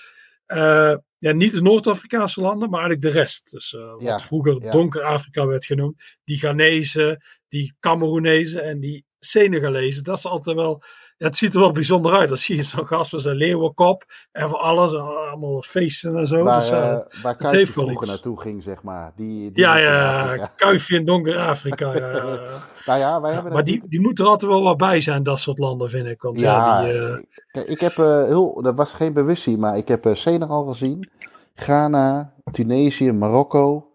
uh, 0.48 0.96
ja, 1.18 1.32
niet 1.32 1.54
de 1.54 1.62
Noord-Afrikaanse 1.62 2.42
landen, 2.42 2.70
maar 2.70 2.80
eigenlijk 2.80 3.14
de 3.14 3.20
rest. 3.20 3.52
Dus 3.52 3.74
uh, 3.74 3.92
wat 3.92 4.02
ja, 4.02 4.20
vroeger 4.20 4.62
ja. 4.62 4.72
donker 4.72 5.04
Afrika 5.04 5.46
werd 5.46 5.66
genoemd. 5.66 6.04
Die 6.24 6.38
Ghanese, 6.38 7.22
die 7.48 7.76
Cameroenezen 7.80 8.64
en 8.64 8.80
die 8.80 9.06
Senegalezen. 9.20 10.04
Dat 10.04 10.18
is 10.18 10.26
altijd 10.26 10.56
wel 10.56 10.84
het 11.18 11.36
ziet 11.36 11.54
er 11.54 11.60
wel 11.60 11.72
bijzonder 11.72 12.14
uit. 12.14 12.30
Dan 12.30 12.38
zie 12.38 12.56
je 12.56 12.64
zo'n 12.64 12.86
gast 12.86 13.12
met 13.12 13.22
zijn 13.22 13.36
leeuwenkop 13.36 14.06
en 14.32 14.50
voor 14.50 14.58
alles, 14.58 14.96
allemaal 14.96 15.62
feesten 15.62 16.18
en 16.18 16.28
zo. 16.28 16.44
Waar, 16.44 16.60
dus, 16.60 16.72
uh, 16.72 16.98
waar 17.22 17.36
Kuifje 17.36 17.68
vroeger 17.68 18.08
naartoe 18.08 18.40
ging, 18.40 18.64
zeg 18.64 18.84
maar. 18.84 19.12
Die, 19.16 19.52
die 19.52 19.64
ja, 19.64 19.78
ja, 19.78 20.50
Kuifje 20.56 20.96
in 20.96 21.06
donker 21.06 21.38
Afrika. 21.38 21.94
ja, 21.98 22.40
nou 22.86 23.00
ja, 23.00 23.22
wij 23.22 23.34
hebben 23.34 23.54
maar 23.54 23.64
die, 23.64 23.84
die 23.88 24.02
moet 24.02 24.20
er 24.20 24.26
altijd 24.26 24.52
wel 24.52 24.64
wat 24.64 24.78
bij 24.78 25.02
zijn, 25.02 25.24
dat 25.24 25.40
soort 25.40 25.58
landen, 25.58 25.90
vind 25.90 26.08
ik. 26.08 26.22
Want, 26.22 26.40
ja, 26.40 26.84
die, 26.84 26.94
uh... 26.94 27.70
ik 27.70 27.80
heb 27.80 27.92
uh, 27.92 28.24
heel, 28.24 28.62
dat 28.62 28.76
was 28.76 28.94
geen 28.94 29.14
bewustzijn, 29.14 29.60
maar 29.60 29.78
ik 29.78 29.88
heb 29.88 30.10
Senegal 30.14 30.66
gezien, 30.66 31.10
Ghana, 31.56 32.34
Tunesië, 32.52 33.12
Marokko. 33.12 33.92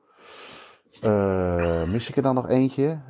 mis 1.86 2.08
ik 2.08 2.16
er 2.16 2.22
dan 2.22 2.34
nog 2.34 2.48
eentje? 2.48 3.00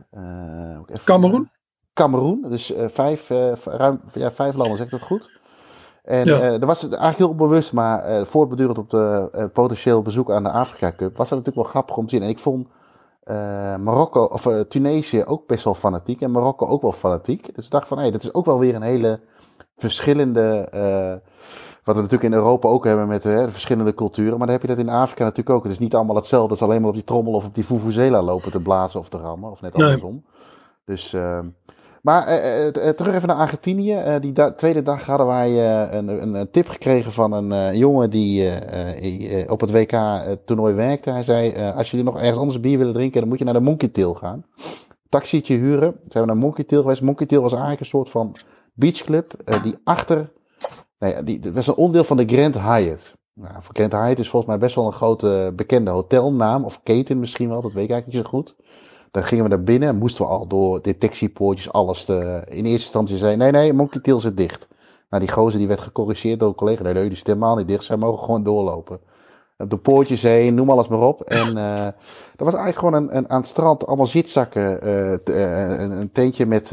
Cameroen? 1.05 1.51
Cameroen. 1.95 2.47
Dus 2.49 2.77
uh, 2.77 2.85
vijf, 2.89 3.31
uh, 3.31 3.53
ruim, 3.65 4.01
ja, 4.13 4.33
vijf 4.33 4.55
landen, 4.55 4.77
zeg 4.77 4.87
ik 4.87 4.93
dat 4.93 5.03
goed? 5.03 5.31
En 6.03 6.27
ja. 6.27 6.35
uh, 6.35 6.41
daar 6.41 6.67
was 6.67 6.83
het 6.83 6.93
eigenlijk 6.95 7.31
heel 7.31 7.49
bewust, 7.49 7.73
maar 7.73 8.27
voortbedurend 8.27 8.79
op 8.79 8.91
de 8.91 9.51
potentieel 9.53 10.03
bezoek 10.03 10.31
aan 10.31 10.43
de 10.43 10.51
Afrika 10.51 10.93
Cup, 10.97 11.17
was 11.17 11.29
dat 11.29 11.39
natuurlijk 11.39 11.65
wel 11.65 11.75
grappig 11.75 11.97
om 11.97 12.07
te 12.07 12.15
zien. 12.15 12.25
En 12.25 12.29
ik 12.29 12.39
vond 12.39 12.67
eh, 13.23 13.77
Marokko, 13.77 14.25
of 14.25 14.47
uh, 14.47 14.61
Tunesië 14.61 15.25
ook 15.25 15.47
best 15.47 15.65
wel 15.65 15.75
fanatiek 15.75 16.21
en 16.21 16.31
Marokko 16.31 16.67
ook 16.67 16.83
wel 16.83 16.93
fanatiek. 16.93 17.55
Dus 17.55 17.65
ik 17.65 17.71
dacht 17.71 17.89
van, 17.89 17.97
hé, 17.97 18.03
hey, 18.03 18.13
dat 18.13 18.23
is 18.23 18.35
ook 18.35 18.45
wel 18.45 18.59
weer 18.59 18.75
een 18.75 18.83
hele 18.83 19.21
verschillende, 19.77 20.69
uh, 20.75 21.31
wat 21.85 21.95
we 21.95 22.03
natuurlijk 22.03 22.23
in 22.23 22.33
Europa 22.33 22.69
ook 22.69 22.85
hebben 22.85 23.09
met 23.09 23.23
de 23.23 23.47
verschillende 23.51 23.95
culturen. 23.95 24.39
Maar 24.39 24.47
dan 24.47 24.57
heb 24.57 24.63
je 24.63 24.69
dat 24.69 24.79
in 24.79 24.89
Afrika 24.89 25.23
natuurlijk 25.23 25.57
ook. 25.57 25.63
Het 25.63 25.73
is 25.73 25.79
niet 25.79 25.95
allemaal 25.95 26.17
hetzelfde, 26.17 26.49
het 26.49 26.63
is 26.63 26.69
alleen 26.69 26.81
maar 26.81 26.89
op 26.89 26.95
die 26.95 27.05
trommel 27.05 27.33
of 27.33 27.45
op 27.45 27.55
die 27.55 27.65
vuvuzela 27.65 28.23
lopen 28.23 28.51
te 28.51 28.61
blazen 28.61 29.01
of 29.01 29.09
te 29.09 29.19
rammen, 29.19 29.51
of 29.51 29.61
net 29.61 29.75
andersom. 29.75 30.13
Nee. 30.13 30.25
Dus, 30.85 31.13
ehm, 31.13 31.47
maar 32.03 32.27
terug 32.73 33.15
even 33.15 33.29
naar 33.29 33.37
Argentinië. 33.37 34.19
die 34.21 34.55
tweede 34.57 34.83
dag 34.83 35.07
hadden 35.07 35.27
wij 35.27 35.51
een, 35.93 36.35
een, 36.35 36.51
tip 36.51 36.69
gekregen 36.69 37.13
van 37.13 37.33
een 37.33 37.77
jongen 37.77 38.11
die 38.11 38.51
op 39.47 39.61
het 39.61 39.71
WK-toernooi 39.71 40.75
werkte. 40.75 41.11
Hij 41.11 41.23
zei, 41.23 41.55
als 41.75 41.91
jullie 41.91 42.07
nog 42.07 42.19
ergens 42.19 42.39
anders 42.39 42.61
bier 42.61 42.79
willen 42.79 42.93
drinken, 42.93 43.21
dan 43.21 43.29
moet 43.29 43.39
je 43.39 43.45
naar 43.45 43.55
de 43.55 43.61
Monkey 43.61 43.89
Tail 43.89 44.15
gaan. 44.15 44.45
Taxietje 45.09 45.57
huren. 45.57 45.93
Toen 45.93 46.11
zijn 46.11 46.25
we 46.25 46.31
naar 46.31 46.41
Monkey 46.41 46.65
Tail 46.65 46.83
geweest. 46.83 47.03
Monkey 47.03 47.27
Tail 47.27 47.43
was 47.43 47.53
eigenlijk 47.53 47.81
een 47.81 47.87
soort 47.87 48.11
van 48.11 48.37
beachclub 48.75 49.35
die 49.63 49.75
achter... 49.85 50.33
Nee, 50.99 51.23
die, 51.23 51.53
was 51.53 51.67
een 51.67 51.75
onderdeel 51.75 52.05
van 52.05 52.17
de 52.17 52.27
Grand 52.27 52.61
Hyatt. 52.61 53.15
Nou, 53.35 53.55
voor 53.61 53.75
Grand 53.75 53.93
Hyatt 53.93 54.19
is 54.19 54.29
volgens 54.29 54.51
mij 54.51 54.61
best 54.61 54.75
wel 54.75 54.87
een 54.87 54.93
grote 54.93 55.53
bekende 55.57 55.91
hotelnaam. 55.91 56.65
Of 56.65 56.83
keten 56.83 57.19
misschien 57.19 57.49
wel, 57.49 57.63
dat 57.63 57.73
weet 57.73 57.85
ik 57.85 57.91
eigenlijk 57.91 58.19
niet 58.19 58.31
zo 58.31 58.39
goed. 58.39 58.57
Dan 59.13 59.25
gingen 59.25 59.45
we 59.45 59.51
naar 59.51 59.63
binnen 59.63 59.89
en 59.89 59.97
moesten 59.97 60.25
we 60.25 60.31
al 60.31 60.47
door 60.47 60.83
detectiepoortjes 60.83 61.73
alles 61.73 62.05
te... 62.05 62.43
In 62.49 62.65
eerste 62.65 62.71
instantie 62.71 63.17
zei 63.17 63.37
nee, 63.37 63.51
nee, 63.51 63.73
Monkey 63.73 64.01
Tail 64.01 64.21
zit 64.21 64.37
dicht. 64.37 64.69
Nou, 65.11 65.25
die 65.25 65.33
gozer 65.33 65.59
die 65.59 65.69
werd 65.69 65.81
gecorrigeerd 65.81 66.41
door 66.41 66.49
een 66.49 66.55
collega. 66.55 66.83
Nee, 66.83 66.93
nee, 66.93 67.09
die 67.09 67.17
zit 67.17 67.27
helemaal 67.27 67.57
niet 67.57 67.69
dicht. 67.69 67.85
Zij 67.85 67.97
mogen 67.97 68.25
gewoon 68.25 68.43
doorlopen. 68.43 69.01
De 69.57 69.77
poortjes 69.77 70.23
heen, 70.23 70.55
noem 70.55 70.71
alles 70.71 70.89
maar 70.89 71.01
op. 71.01 71.23
En 71.23 71.57
uh, 71.57 71.85
dat 72.37 72.47
was 72.47 72.55
eigenlijk 72.55 72.79
gewoon 72.79 72.95
een, 72.95 73.17
een, 73.17 73.31
aan 73.31 73.41
het 73.41 73.49
strand 73.51 73.87
allemaal 73.87 74.07
zitzakken. 74.07 74.87
Uh, 74.87 75.11
een, 75.81 75.91
een 75.91 76.13
teentje 76.13 76.47
met, 76.47 76.71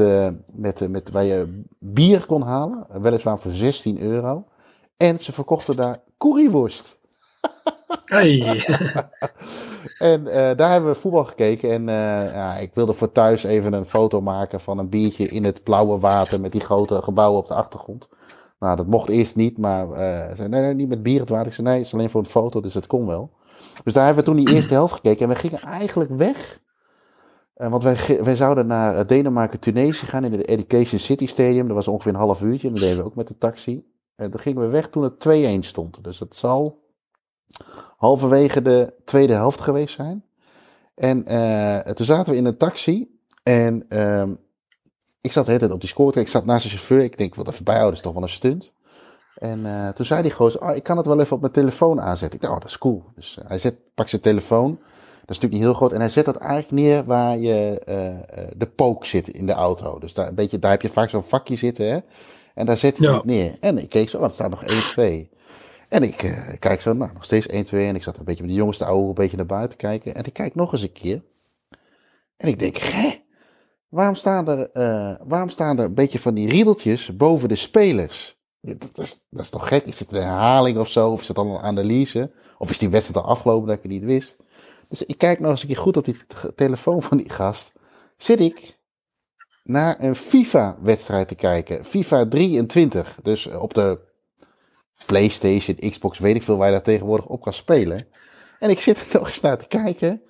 met, 0.53 0.89
met, 0.89 1.09
waar 1.11 1.23
je 1.23 1.63
bier 1.79 2.25
kon 2.25 2.41
halen. 2.41 2.87
Weliswaar 3.01 3.39
voor 3.39 3.51
16 3.51 4.01
euro. 4.01 4.45
En 4.97 5.19
ze 5.19 5.31
verkochten 5.31 5.75
daar 5.75 6.01
curryworst. 6.17 6.97
En 9.99 10.21
uh, 10.21 10.33
daar 10.33 10.71
hebben 10.71 10.91
we 10.91 10.99
voetbal 10.99 11.25
gekeken. 11.25 11.69
En 11.69 11.81
uh, 11.81 12.33
ja, 12.33 12.55
ik 12.55 12.73
wilde 12.73 12.93
voor 12.93 13.11
thuis 13.11 13.43
even 13.43 13.73
een 13.73 13.85
foto 13.85 14.21
maken 14.21 14.59
van 14.59 14.77
een 14.77 14.89
biertje 14.89 15.27
in 15.27 15.43
het 15.43 15.63
blauwe 15.63 15.99
water 15.99 16.39
met 16.39 16.51
die 16.51 16.61
grote 16.61 17.01
gebouwen 17.01 17.39
op 17.39 17.47
de 17.47 17.53
achtergrond. 17.53 18.09
Nou, 18.59 18.75
dat 18.75 18.87
mocht 18.87 19.09
eerst 19.09 19.35
niet, 19.35 19.57
maar 19.57 19.87
uh, 19.87 20.35
zei, 20.35 20.47
nee, 20.47 20.61
nee, 20.61 20.73
niet 20.73 20.89
met 20.89 21.03
bier 21.03 21.19
het 21.19 21.29
water. 21.29 21.47
Ik 21.47 21.53
zei, 21.53 21.67
nee, 21.67 21.77
het 21.77 21.85
is 21.85 21.93
alleen 21.93 22.09
voor 22.09 22.21
een 22.21 22.29
foto, 22.29 22.61
dus 22.61 22.73
het 22.73 22.87
kon 22.87 23.07
wel. 23.07 23.31
Dus 23.83 23.93
daar 23.93 24.05
hebben 24.05 24.23
we 24.23 24.29
toen 24.29 24.45
die 24.45 24.55
eerste 24.55 24.73
helft 24.73 24.93
gekeken. 24.93 25.21
En 25.21 25.33
we 25.33 25.39
gingen 25.39 25.61
eigenlijk 25.61 26.09
weg. 26.11 26.59
want 27.53 27.83
wij, 27.83 28.19
wij 28.23 28.35
zouden 28.35 28.67
naar 28.67 29.07
Denemarken, 29.07 29.59
Tunesië 29.59 30.05
gaan 30.05 30.25
in 30.25 30.31
het 30.31 30.47
Education 30.47 30.99
City 30.99 31.27
Stadium. 31.27 31.67
Dat 31.67 31.75
was 31.75 31.87
ongeveer 31.87 32.13
een 32.13 32.19
half 32.19 32.41
uurtje. 32.41 32.67
En 32.67 32.73
dat 32.73 32.83
deden 32.83 32.97
we 32.97 33.03
ook 33.03 33.15
met 33.15 33.27
de 33.27 33.37
taxi. 33.37 33.85
En 34.15 34.31
toen 34.31 34.39
gingen 34.39 34.61
we 34.61 34.67
weg 34.67 34.89
toen 34.89 35.03
het 35.03 35.27
2-1 35.57 35.59
stond. 35.59 36.03
Dus 36.03 36.19
het 36.19 36.35
zal 36.35 36.87
halverwege 37.97 38.61
de 38.61 38.93
tweede 39.05 39.33
helft 39.33 39.61
geweest 39.61 39.95
zijn. 39.95 40.23
En 40.95 41.23
uh, 41.27 41.77
toen 41.77 42.05
zaten 42.05 42.33
we 42.33 42.39
in 42.39 42.45
een 42.45 42.57
taxi. 42.57 43.19
En 43.43 43.85
uh, 43.89 44.23
ik 45.21 45.31
zat 45.31 45.45
de 45.45 45.51
hele 45.51 45.59
tijd 45.59 45.71
op 45.71 45.79
die 45.79 45.89
score. 45.89 46.19
Ik 46.19 46.27
zat 46.27 46.45
naast 46.45 46.63
de 46.63 46.69
chauffeur. 46.69 47.03
Ik 47.03 47.17
denk, 47.17 47.35
wat 47.35 47.49
even 47.49 47.63
bijhouden, 47.63 47.95
is 47.95 48.01
toch 48.01 48.13
wel 48.13 48.23
een 48.23 48.29
stunt. 48.29 48.73
En 49.35 49.59
uh, 49.59 49.89
toen 49.89 50.05
zei 50.05 50.21
die 50.21 50.31
gozer, 50.31 50.61
oh, 50.61 50.75
ik 50.75 50.83
kan 50.83 50.97
het 50.97 51.05
wel 51.05 51.19
even 51.19 51.35
op 51.35 51.41
mijn 51.41 51.53
telefoon 51.53 52.01
aanzetten. 52.01 52.39
Ik 52.39 52.41
dacht, 52.41 52.53
oh, 52.53 52.61
dat 52.61 52.69
is 52.69 52.77
cool. 52.77 53.03
Dus 53.15 53.37
hij 53.47 53.57
zet, 53.57 53.75
pakt 53.93 54.09
zijn 54.09 54.21
telefoon. 54.21 54.69
Dat 54.69 55.37
is 55.37 55.39
natuurlijk 55.39 55.53
niet 55.53 55.61
heel 55.61 55.73
groot. 55.73 55.93
En 55.93 55.99
hij 55.99 56.09
zet 56.09 56.25
dat 56.25 56.37
eigenlijk 56.37 56.71
neer 56.71 57.05
waar 57.05 57.37
je, 57.37 57.81
de 58.57 58.67
pook 58.67 59.05
zit 59.05 59.27
in 59.27 59.45
de 59.45 59.53
auto. 59.53 59.99
Dus 59.99 60.13
daar, 60.13 60.27
een 60.27 60.35
beetje, 60.35 60.59
daar 60.59 60.71
heb 60.71 60.81
je 60.81 60.89
vaak 60.89 61.09
zo'n 61.09 61.23
vakje 61.23 61.55
zitten. 61.55 61.91
Hè? 61.91 61.97
En 62.53 62.65
daar 62.65 62.77
zet 62.77 62.97
hij 62.97 63.07
ja. 63.07 63.13
het 63.13 63.25
neer. 63.25 63.57
En 63.59 63.77
ik 63.77 63.89
keek 63.89 64.09
zo, 64.09 64.17
oh, 64.17 64.23
er 64.23 64.31
staat 64.31 64.49
nog 64.49 64.63
1-2. 64.63 65.38
En 65.89 66.03
ik 66.03 66.23
uh, 66.23 66.47
kijk 66.59 66.81
zo, 66.81 66.93
nou, 66.93 67.13
nog 67.13 67.25
steeds 67.25 67.47
1, 67.47 67.63
2. 67.63 67.87
En 67.87 67.95
ik 67.95 68.03
zat 68.03 68.17
een 68.17 68.23
beetje 68.23 68.43
met 68.43 68.51
de 68.51 68.57
jongste 68.57 68.85
oude 68.85 69.07
een 69.07 69.13
beetje 69.13 69.37
naar 69.37 69.45
buiten 69.45 69.77
kijken. 69.77 70.15
En 70.15 70.25
ik 70.25 70.33
kijk 70.33 70.55
nog 70.55 70.71
eens 70.71 70.81
een 70.81 70.91
keer. 70.91 71.23
En 72.37 72.47
ik 72.47 72.59
denk, 72.59 72.77
hè? 72.77 73.21
Waarom 73.87 74.15
staan 74.15 74.47
er, 74.47 74.69
uh, 74.73 75.15
waarom 75.27 75.49
staan 75.49 75.79
er 75.79 75.85
een 75.85 75.93
beetje 75.93 76.19
van 76.19 76.33
die 76.33 76.49
riedeltjes 76.49 77.15
boven 77.15 77.49
de 77.49 77.55
spelers? 77.55 78.37
Dat 78.61 78.99
is, 78.99 79.25
dat 79.29 79.43
is 79.43 79.49
toch 79.49 79.67
gek? 79.67 79.85
Is 79.85 79.99
het 79.99 80.11
een 80.11 80.21
herhaling 80.21 80.77
of 80.77 80.89
zo? 80.89 81.11
Of 81.11 81.21
is 81.21 81.27
het 81.27 81.35
dan 81.35 81.47
een 81.47 81.61
analyse? 81.61 82.31
Of 82.57 82.69
is 82.69 82.77
die 82.77 82.89
wedstrijd 82.89 83.25
al 83.25 83.31
afgelopen 83.31 83.67
dat 83.67 83.77
ik 83.77 83.83
het 83.83 83.91
niet 83.91 84.03
wist? 84.03 84.37
Dus 84.89 85.05
ik 85.05 85.17
kijk 85.17 85.39
nog 85.39 85.51
eens 85.51 85.61
een 85.61 85.67
keer 85.67 85.77
goed 85.77 85.97
op 85.97 86.05
die 86.05 86.17
telefoon 86.55 87.03
van 87.03 87.17
die 87.17 87.29
gast. 87.29 87.71
Zit 88.17 88.39
ik 88.39 88.77
naar 89.63 90.03
een 90.03 90.15
FIFA-wedstrijd 90.15 91.27
te 91.27 91.35
kijken. 91.35 91.85
FIFA 91.85 92.27
23. 92.27 93.17
Dus 93.21 93.47
op 93.47 93.73
de 93.73 93.99
PlayStation, 95.09 95.89
Xbox, 95.89 96.19
weet 96.19 96.35
ik 96.35 96.43
veel 96.43 96.57
waar 96.57 96.67
je 96.67 96.73
daar 96.73 96.81
tegenwoordig 96.81 97.25
op 97.25 97.41
kan 97.41 97.53
spelen. 97.53 98.07
En 98.59 98.69
ik 98.69 98.79
zit 98.79 98.97
er 98.97 99.07
toch 99.19 99.27
eens 99.27 99.41
naar 99.41 99.57
te 99.57 99.67
kijken. 99.67 100.21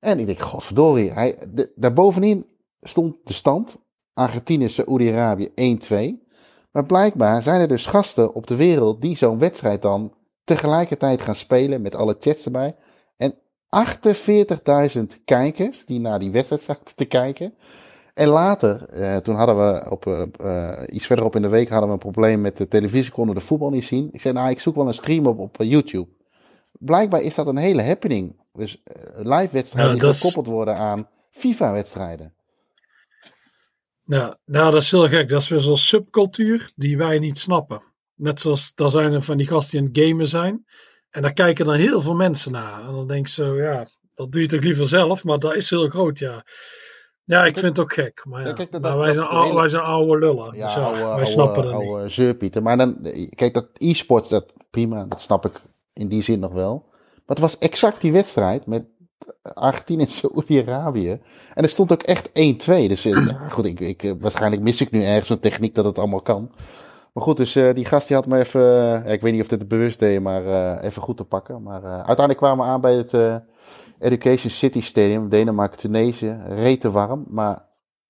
En 0.00 0.18
ik 0.18 0.26
denk, 0.26 0.40
godverdorie. 0.40 1.12
Hij, 1.12 1.38
daarbovenin 1.74 2.46
stond 2.80 3.16
de 3.24 3.32
stand. 3.32 3.76
Argentinië, 4.14 4.68
Saoedi-Arabië 4.68 5.48
1-2. 5.48 5.54
Maar 6.72 6.86
blijkbaar 6.86 7.42
zijn 7.42 7.60
er 7.60 7.68
dus 7.68 7.86
gasten 7.86 8.34
op 8.34 8.46
de 8.46 8.56
wereld 8.56 9.02
die 9.02 9.16
zo'n 9.16 9.38
wedstrijd 9.38 9.82
dan 9.82 10.14
tegelijkertijd 10.44 11.22
gaan 11.22 11.34
spelen 11.34 11.82
met 11.82 11.94
alle 11.94 12.16
chats 12.20 12.44
erbij. 12.44 12.76
En 13.16 13.34
48.000 14.96 15.02
kijkers 15.24 15.84
die 15.84 16.00
naar 16.00 16.18
die 16.18 16.30
wedstrijd 16.30 16.62
zaten 16.62 16.96
te 16.96 17.04
kijken. 17.04 17.54
En 18.14 18.28
later, 18.28 18.88
eh, 18.88 19.16
toen 19.16 19.34
hadden 19.34 19.56
we 19.56 19.90
op, 19.90 20.06
uh, 20.40 20.72
iets 20.86 21.06
verderop 21.06 21.36
in 21.36 21.42
de 21.42 21.48
week 21.48 21.68
hadden 21.68 21.88
we 21.88 21.94
een 21.94 22.00
probleem 22.00 22.40
met 22.40 22.56
de 22.56 22.68
televisie, 22.68 23.12
konden 23.12 23.34
de 23.34 23.40
voetbal 23.40 23.70
niet 23.70 23.84
zien. 23.84 24.08
Ik 24.12 24.20
zei, 24.20 24.34
nou, 24.34 24.50
ik 24.50 24.60
zoek 24.60 24.74
wel 24.74 24.86
een 24.86 24.94
stream 24.94 25.26
op 25.26 25.38
op 25.38 25.56
YouTube. 25.58 26.08
Blijkbaar 26.78 27.22
is 27.22 27.34
dat 27.34 27.46
een 27.46 27.56
hele 27.56 27.82
happening. 27.82 28.36
Dus 28.52 28.82
live 29.16 29.48
wedstrijden 29.52 29.94
ja, 29.94 30.00
die 30.00 30.12
gekoppeld 30.12 30.46
worden 30.46 30.76
aan 30.76 31.08
FIFA-wedstrijden. 31.30 32.34
Ja, 34.04 34.38
nou, 34.44 34.70
dat 34.70 34.82
is 34.82 34.90
heel 34.90 35.08
gek. 35.08 35.28
Dat 35.28 35.42
is 35.42 35.48
weer 35.48 35.60
zo'n 35.60 35.76
subcultuur 35.76 36.70
die 36.76 36.96
wij 36.96 37.18
niet 37.18 37.38
snappen. 37.38 37.82
Net 38.14 38.40
zoals, 38.40 38.74
daar 38.74 38.90
zijn 38.90 39.12
er 39.12 39.22
van 39.22 39.36
die 39.36 39.46
gasten 39.46 39.70
die 39.70 39.80
aan 39.80 39.94
het 39.94 40.10
gamen 40.10 40.28
zijn. 40.28 40.66
En 41.10 41.22
daar 41.22 41.32
kijken 41.32 41.64
dan 41.64 41.74
heel 41.74 42.00
veel 42.00 42.14
mensen 42.14 42.52
naar. 42.52 42.80
En 42.80 42.92
dan 42.92 43.06
denk 43.06 43.26
ik 43.26 43.32
zo, 43.32 43.56
ja, 43.56 43.88
dat 44.14 44.32
doe 44.32 44.40
je 44.40 44.48
toch 44.48 44.62
liever 44.62 44.88
zelf, 44.88 45.24
maar 45.24 45.38
dat 45.38 45.56
is 45.56 45.70
heel 45.70 45.88
groot, 45.88 46.18
ja. 46.18 46.44
Ja, 47.30 47.44
ik 47.44 47.58
vind 47.58 47.76
het 47.76 47.78
ook 47.78 47.92
gek. 47.92 48.22
Maar, 48.24 48.46
ja. 48.46 48.52
kijk, 48.52 48.72
dat, 48.72 48.82
maar 48.82 48.98
wij, 48.98 49.12
zijn 49.12 49.26
oude, 49.26 49.54
wij 49.54 49.68
zijn 49.68 49.82
oude 49.82 50.18
lullen. 50.18 50.56
Ja, 50.56 50.66
dus 50.66 50.76
oude, 50.76 51.04
wij 51.04 51.26
snappen 51.26 51.72
oude 51.72 52.02
niet. 52.02 52.12
zeurpieten. 52.12 52.62
Maar 52.62 52.76
dan, 52.76 52.96
kijk, 53.34 53.54
dat 53.54 53.66
e-sports, 53.76 54.28
dat 54.28 54.52
prima, 54.70 55.04
dat 55.04 55.20
snap 55.20 55.46
ik 55.46 55.60
in 55.92 56.08
die 56.08 56.22
zin 56.22 56.38
nog 56.38 56.52
wel. 56.52 56.84
Maar 57.14 57.36
het 57.36 57.38
was 57.38 57.58
exact 57.58 58.00
die 58.00 58.12
wedstrijd 58.12 58.66
met 58.66 58.84
Argentinië 59.42 60.02
en 60.02 60.10
Saoedi-Arabië. 60.10 61.20
En 61.54 61.62
er 61.62 61.68
stond 61.68 61.92
ook 61.92 62.02
echt 62.02 62.28
1-2. 62.28 62.32
Dus 62.64 63.02
ja, 63.02 63.48
goed, 63.48 63.64
ik, 63.64 63.80
ik, 63.80 64.14
waarschijnlijk 64.18 64.62
mis 64.62 64.80
ik 64.80 64.90
nu 64.90 65.02
ergens 65.02 65.28
een 65.28 65.40
techniek 65.40 65.74
dat 65.74 65.84
het 65.84 65.98
allemaal 65.98 66.22
kan. 66.22 66.50
Maar 67.12 67.24
goed, 67.24 67.36
dus 67.36 67.56
uh, 67.56 67.74
die 67.74 67.84
gast 67.84 68.06
die 68.06 68.16
had 68.16 68.26
me 68.26 68.38
even, 68.38 68.60
uh, 69.06 69.12
ik 69.12 69.20
weet 69.20 69.32
niet 69.32 69.42
of 69.42 69.48
dit 69.48 69.58
het 69.58 69.68
bewust 69.68 69.98
deed, 69.98 70.20
maar 70.20 70.44
uh, 70.44 70.82
even 70.82 71.02
goed 71.02 71.16
te 71.16 71.24
pakken. 71.24 71.62
Maar 71.62 71.82
uiteindelijk 71.84 72.36
kwamen 72.36 72.64
we 72.64 72.72
aan 72.72 72.80
bij 72.80 72.94
het 72.94 73.12
Education 74.00 74.50
City 74.50 74.80
Stadium, 74.80 75.28
Denemarken, 75.28 75.78
Tunesië, 75.78 76.38
rete 76.48 76.90
warm. 76.90 77.24
Maar 77.28 77.66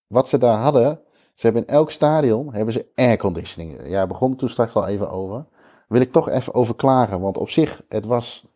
wat 0.07 0.29
ze 0.29 0.39
daar 0.39 0.59
hadden, 0.59 1.01
ze 1.35 1.47
hebben 1.47 1.67
in 1.67 1.75
elk 1.75 1.91
stadion 1.91 2.55
hebben 2.55 2.75
ze 2.75 2.87
airconditioning. 2.95 3.89
Ja, 3.89 4.07
begon 4.07 4.37
toen 4.37 4.49
straks 4.49 4.75
al 4.75 4.87
even 4.87 5.11
over. 5.11 5.47
Wil 5.89 6.01
ik 6.01 6.13
toch 6.13 6.29
even 6.29 6.55
over 6.55 6.77
klagen, 6.77 7.21
want 7.21 7.37
op 7.37 7.51
zich, 7.51 7.83
het 7.89 8.05
was 8.05 8.47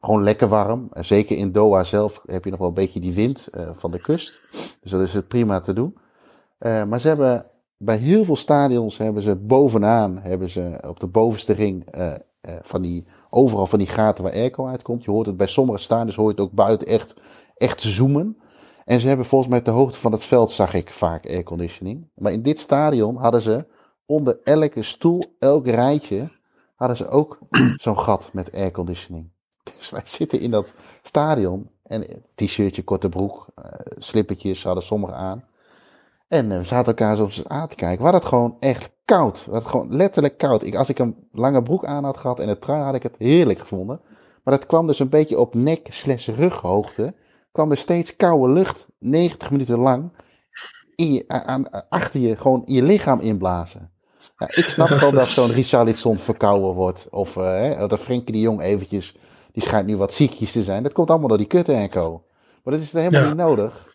gewoon 0.00 0.22
lekker 0.22 0.48
warm. 0.48 0.88
Zeker 0.92 1.36
in 1.36 1.52
Doha 1.52 1.84
zelf 1.84 2.22
heb 2.26 2.44
je 2.44 2.50
nog 2.50 2.58
wel 2.58 2.68
een 2.68 2.74
beetje 2.74 3.00
die 3.00 3.14
wind 3.14 3.48
uh, 3.56 3.70
van 3.72 3.90
de 3.90 4.00
kust. 4.00 4.40
Dus 4.80 4.90
dat 4.90 5.00
is 5.00 5.14
het 5.14 5.28
prima 5.28 5.60
te 5.60 5.72
doen. 5.72 5.98
Uh, 6.58 6.84
maar 6.84 7.00
ze 7.00 7.08
hebben 7.08 7.46
bij 7.76 7.96
heel 7.96 8.24
veel 8.24 8.36
stadions 8.36 8.98
hebben 8.98 9.22
ze 9.22 9.36
bovenaan, 9.36 10.18
hebben 10.18 10.48
ze 10.48 10.78
op 10.86 11.00
de 11.00 11.06
bovenste 11.06 11.52
ring 11.52 11.96
uh, 11.98 12.12
uh, 12.48 12.54
van 12.62 12.82
die, 12.82 13.04
overal 13.30 13.66
van 13.66 13.78
die 13.78 13.88
gaten 13.88 14.24
waar 14.24 14.32
airco 14.32 14.66
uitkomt. 14.66 15.04
Je 15.04 15.10
hoort 15.10 15.26
het 15.26 15.36
bij 15.36 15.46
sommige 15.46 15.82
stadions, 15.82 16.16
hoor 16.16 16.24
je 16.24 16.30
het 16.30 16.40
ook 16.40 16.52
buiten 16.52 16.86
echt, 16.86 17.14
echt 17.56 17.80
zoomen. 17.80 18.38
En 18.84 19.00
ze 19.00 19.08
hebben 19.08 19.26
volgens 19.26 19.50
mij 19.50 19.62
de 19.62 19.70
hoogte 19.70 19.98
van 19.98 20.12
het 20.12 20.24
veld, 20.24 20.50
zag 20.50 20.74
ik 20.74 20.92
vaak 20.92 21.26
airconditioning. 21.26 22.10
Maar 22.14 22.32
in 22.32 22.42
dit 22.42 22.58
stadion 22.58 23.16
hadden 23.16 23.42
ze 23.42 23.66
onder 24.06 24.38
elke 24.44 24.82
stoel, 24.82 25.36
elk 25.38 25.66
rijtje, 25.66 26.30
hadden 26.74 26.96
ze 26.96 27.08
ook 27.08 27.38
zo'n 27.76 27.98
gat 27.98 28.30
met 28.32 28.52
airconditioning. 28.52 29.30
Dus 29.78 29.90
wij 29.90 30.02
zitten 30.04 30.40
in 30.40 30.50
dat 30.50 30.74
stadion 31.02 31.70
en 31.82 32.24
t-shirtje, 32.34 32.84
korte 32.84 33.08
broek, 33.08 33.46
uh, 33.58 33.64
slippertjes 33.98 34.64
hadden 34.64 34.84
sommigen 34.84 35.16
aan. 35.16 35.44
En 36.28 36.50
uh, 36.50 36.56
we 36.56 36.64
zaten 36.64 36.86
elkaar 36.86 37.16
zo 37.16 37.22
op 37.22 37.32
z'n 37.32 37.48
aan 37.48 37.68
te 37.68 37.74
kijken. 37.74 37.98
We 37.98 38.02
hadden 38.02 38.20
het 38.20 38.28
gewoon 38.28 38.56
echt 38.60 38.90
koud. 39.04 39.44
We 39.44 39.50
hadden 39.50 39.70
gewoon 39.70 39.96
letterlijk 39.96 40.38
koud. 40.38 40.64
Ik, 40.64 40.76
als 40.76 40.88
ik 40.88 40.98
een 40.98 41.16
lange 41.32 41.62
broek 41.62 41.84
aan 41.84 42.04
had 42.04 42.16
gehad 42.16 42.40
en 42.40 42.48
een 42.48 42.58
trui, 42.58 42.82
had 42.82 42.94
ik 42.94 43.02
het 43.02 43.16
heerlijk 43.18 43.58
gevonden. 43.58 44.00
Maar 44.44 44.54
dat 44.58 44.66
kwam 44.66 44.86
dus 44.86 44.98
een 44.98 45.08
beetje 45.08 45.38
op 45.38 45.54
nek 45.54 45.86
slash 45.90 46.28
rughoogte. 46.28 47.14
kwam 47.52 47.70
er 47.70 47.76
steeds 47.76 48.16
koude 48.16 48.52
lucht, 48.52 48.86
90 48.98 49.50
minuten 49.50 49.78
lang, 49.78 50.12
in 50.94 51.12
je, 51.12 51.24
aan, 51.28 51.88
achter 51.88 52.20
je, 52.20 52.36
gewoon 52.36 52.62
in 52.66 52.74
je 52.74 52.82
lichaam 52.82 53.20
inblazen. 53.20 53.90
Ja, 54.36 54.46
ik 54.46 54.68
snap 54.68 54.88
wel 54.88 55.10
dat 55.10 55.28
zo'n 55.28 55.50
Richarlison 55.60 56.18
verkouden 56.18 56.74
wordt. 56.74 57.06
Of 57.10 57.36
uh, 57.36 57.88
dat 57.88 58.00
Frenkie 58.00 58.32
de 58.32 58.40
Jong 58.40 58.60
eventjes, 58.60 59.16
die 59.52 59.62
schijnt 59.62 59.86
nu 59.86 59.96
wat 59.96 60.12
ziekjes 60.12 60.52
te 60.52 60.62
zijn. 60.62 60.82
Dat 60.82 60.92
komt 60.92 61.10
allemaal 61.10 61.28
door 61.28 61.38
die 61.38 61.46
kutte 61.46 61.72
Enco. 61.72 62.24
Maar 62.64 62.74
dat 62.74 62.82
is 62.82 62.92
helemaal 62.92 63.26
niet 63.26 63.36
nodig. 63.36 63.87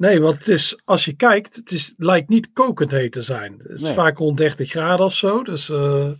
Nee, 0.00 0.20
want 0.20 0.38
het 0.38 0.48
is, 0.48 0.80
als 0.84 1.04
je 1.04 1.12
kijkt, 1.12 1.56
het, 1.56 1.70
is, 1.70 1.94
lijkt 1.96 2.28
niet 2.28 2.52
kokend 2.52 2.90
heet 2.90 3.12
te 3.12 3.22
zijn. 3.22 3.54
Het 3.58 3.80
is 3.80 3.90
vaak 3.90 4.18
rond 4.18 4.36
30 4.36 4.70
graden 4.70 5.06
of 5.06 5.14
zo. 5.14 5.42
Dus 5.42 5.68
uh, 5.68 6.10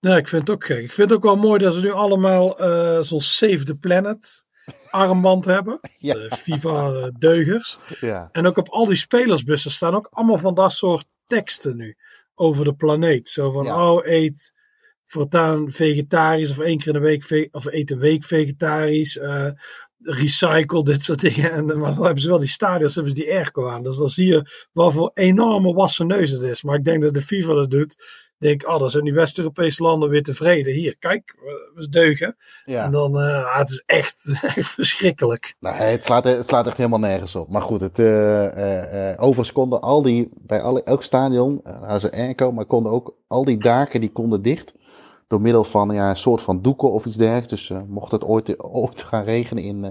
nee, 0.00 0.16
ik 0.16 0.28
vind 0.28 0.42
het 0.42 0.50
ook 0.50 0.64
gek. 0.64 0.82
Ik 0.82 0.92
vind 0.92 1.08
het 1.08 1.18
ook 1.18 1.24
wel 1.24 1.36
mooi 1.36 1.58
dat 1.58 1.74
ze 1.74 1.80
nu 1.80 1.92
allemaal 1.92 2.62
uh, 2.62 3.00
zo'n 3.00 3.20
Save 3.20 3.64
the 3.64 3.74
Planet 3.74 4.46
armband 4.90 5.44
hebben. 5.56 5.80
Ja. 5.98 6.14
De 6.14 6.36
FIFA 6.36 7.10
deugers. 7.18 7.78
Ja. 8.00 8.28
En 8.32 8.46
ook 8.46 8.56
op 8.56 8.68
al 8.68 8.86
die 8.86 8.96
spelersbussen 8.96 9.70
staan 9.70 9.94
ook 9.94 10.08
allemaal 10.10 10.38
van 10.38 10.54
dat 10.54 10.72
soort 10.72 11.06
teksten 11.26 11.76
nu. 11.76 11.96
Over 12.34 12.64
de 12.64 12.74
planeet. 12.74 13.28
Zo 13.28 13.50
van, 13.50 13.72
oh 13.72 14.06
eet 14.06 14.52
voortaan 15.06 15.70
vegetarisch 15.70 16.50
of 16.50 16.58
één 16.58 16.78
keer 16.78 16.86
in 16.86 16.92
de 16.92 17.06
week 17.06 17.48
of 17.52 17.66
eet 17.66 17.90
een 17.90 17.98
week 17.98 18.24
vegetarisch. 18.24 19.16
Uh, 19.16 19.50
recycle, 20.02 20.84
dit 20.84 21.02
soort 21.02 21.20
dingen. 21.20 21.52
En, 21.52 21.64
maar 21.64 21.94
dan 21.94 22.04
hebben 22.04 22.22
ze 22.22 22.28
wel 22.28 22.38
die 22.38 22.48
stadions, 22.48 22.94
hebben 22.94 23.14
ze 23.14 23.20
die 23.20 23.32
airco 23.32 23.68
aan. 23.68 23.82
Dus 23.82 23.96
dan 23.96 24.08
zie 24.08 24.26
je 24.26 24.66
wat 24.72 24.92
voor 24.92 25.10
enorme 25.14 25.72
wassen 25.72 26.06
neus 26.06 26.30
het 26.30 26.42
is. 26.42 26.62
Maar 26.62 26.76
ik 26.76 26.84
denk 26.84 27.02
dat 27.02 27.14
de 27.14 27.22
FIFA 27.22 27.54
dat 27.54 27.70
doet. 27.70 28.18
Denk, 28.38 28.68
oh, 28.68 28.78
dan 28.78 28.90
zijn 28.90 29.04
die 29.04 29.12
West-Europese 29.12 29.82
landen 29.82 30.08
weer 30.08 30.22
tevreden. 30.22 30.74
Hier, 30.74 30.98
kijk, 30.98 31.36
we 31.74 31.88
deugen. 31.88 32.36
Ja. 32.64 32.84
En 32.84 32.90
dan, 32.90 33.16
uh, 33.16 33.56
het 33.56 33.70
is 33.70 33.82
echt, 33.86 34.30
echt 34.56 34.68
verschrikkelijk. 34.68 35.54
Nou, 35.58 35.76
het, 35.76 36.04
slaat, 36.04 36.24
het 36.24 36.48
slaat 36.48 36.66
echt 36.66 36.76
helemaal 36.76 36.98
nergens 36.98 37.34
op. 37.34 37.50
Maar 37.50 37.62
goed, 37.62 37.80
het, 37.80 37.98
uh, 37.98 38.44
uh, 38.44 39.12
overigens 39.16 39.52
konden 39.52 39.80
al 39.80 40.02
die, 40.02 40.28
bij 40.34 40.60
alle, 40.62 40.82
elk 40.82 41.02
stadion, 41.02 41.60
uh, 41.66 41.98
ze 41.98 42.12
airco, 42.12 42.52
maar 42.52 42.64
konden 42.64 42.92
ook 42.92 43.16
al 43.26 43.44
die 43.44 43.58
daken, 43.58 44.00
die 44.00 44.12
konden 44.12 44.42
dicht 44.42 44.74
door 45.30 45.40
middel 45.40 45.64
van 45.64 45.90
een 45.90 46.16
soort 46.16 46.42
van 46.42 46.62
doeken 46.62 46.92
of 46.92 47.06
iets 47.06 47.16
dergelijks. 47.16 47.48
Dus 47.48 47.68
uh, 47.68 47.78
mocht 47.88 48.12
het 48.12 48.24
ooit, 48.24 48.62
ooit 48.62 49.02
gaan 49.02 49.24
regenen 49.24 49.62
in 49.62 49.78
uh, 49.78 49.88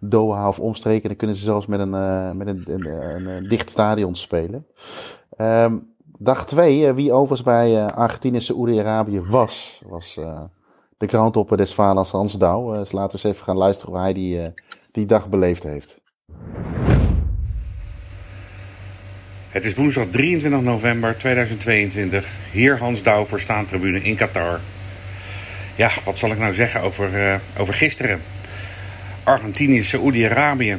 Doha 0.00 0.48
of 0.48 0.58
omstreken, 0.58 1.08
dan 1.08 1.16
kunnen 1.16 1.36
ze 1.36 1.42
zelfs 1.42 1.66
met 1.66 1.80
een, 1.80 1.94
uh, 1.94 2.30
met 2.30 2.46
een, 2.46 2.86
een, 3.26 3.48
dicht 3.48 3.70
stadion 3.70 4.14
spelen. 4.14 4.66
Um, 5.38 5.94
dag 6.18 6.46
2, 6.46 6.92
wie 6.92 7.12
overigens 7.12 7.42
bij 7.42 7.92
Argentinië 7.92 8.36
en 8.36 8.42
Saoedi-Arabië 8.42 9.20
was, 9.20 9.82
was 9.86 10.14
de 10.96 11.06
groundhopper 11.06 11.56
des 11.56 11.74
Valens 11.74 12.10
Hans 12.10 12.32
Douw. 12.32 12.72
dus 12.72 12.92
laten 12.92 13.18
we 13.18 13.24
eens 13.24 13.34
even 13.34 13.44
gaan 13.44 13.56
luisteren 13.56 13.92
hoe 13.92 14.02
hij 14.02 14.12
die, 14.12 14.40
die 14.90 15.06
dag 15.06 15.28
beleefd 15.28 15.62
heeft. 15.62 16.00
Het 19.48 19.64
is 19.64 19.74
woensdag 19.74 20.06
23 20.10 20.62
november 20.62 21.18
2022. 21.18 22.28
Hier 22.52 22.78
Hans 22.78 23.02
Douw 23.02 23.24
voor 23.24 23.40
Staantribune 23.40 24.02
in 24.02 24.16
Qatar 24.16 24.60
ja, 25.76 25.90
wat 26.04 26.18
zal 26.18 26.30
ik 26.30 26.38
nou 26.38 26.54
zeggen 26.54 26.80
over, 26.80 27.28
uh, 27.28 27.34
over 27.56 27.74
gisteren? 27.74 28.22
Argentinië, 29.22 29.82
Saoedi-Arabië. 29.82 30.78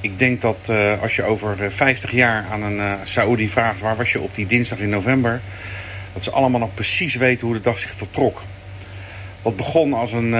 Ik 0.00 0.18
denk 0.18 0.40
dat 0.40 0.68
uh, 0.70 1.02
als 1.02 1.16
je 1.16 1.22
over 1.22 1.72
50 1.72 2.10
jaar 2.10 2.46
aan 2.52 2.62
een 2.62 2.76
uh, 2.76 2.92
Saoedi 3.02 3.48
vraagt 3.48 3.80
waar 3.80 3.96
was 3.96 4.12
je 4.12 4.20
op 4.20 4.34
die 4.34 4.46
dinsdag 4.46 4.78
in 4.78 4.88
november, 4.88 5.40
dat 6.12 6.24
ze 6.24 6.30
allemaal 6.30 6.60
nog 6.60 6.74
precies 6.74 7.14
weten 7.14 7.46
hoe 7.46 7.56
de 7.56 7.62
dag 7.62 7.78
zich 7.78 7.94
vertrok. 7.94 8.42
Wat 9.42 9.56
begon 9.56 9.92
als 9.92 10.12
een, 10.12 10.34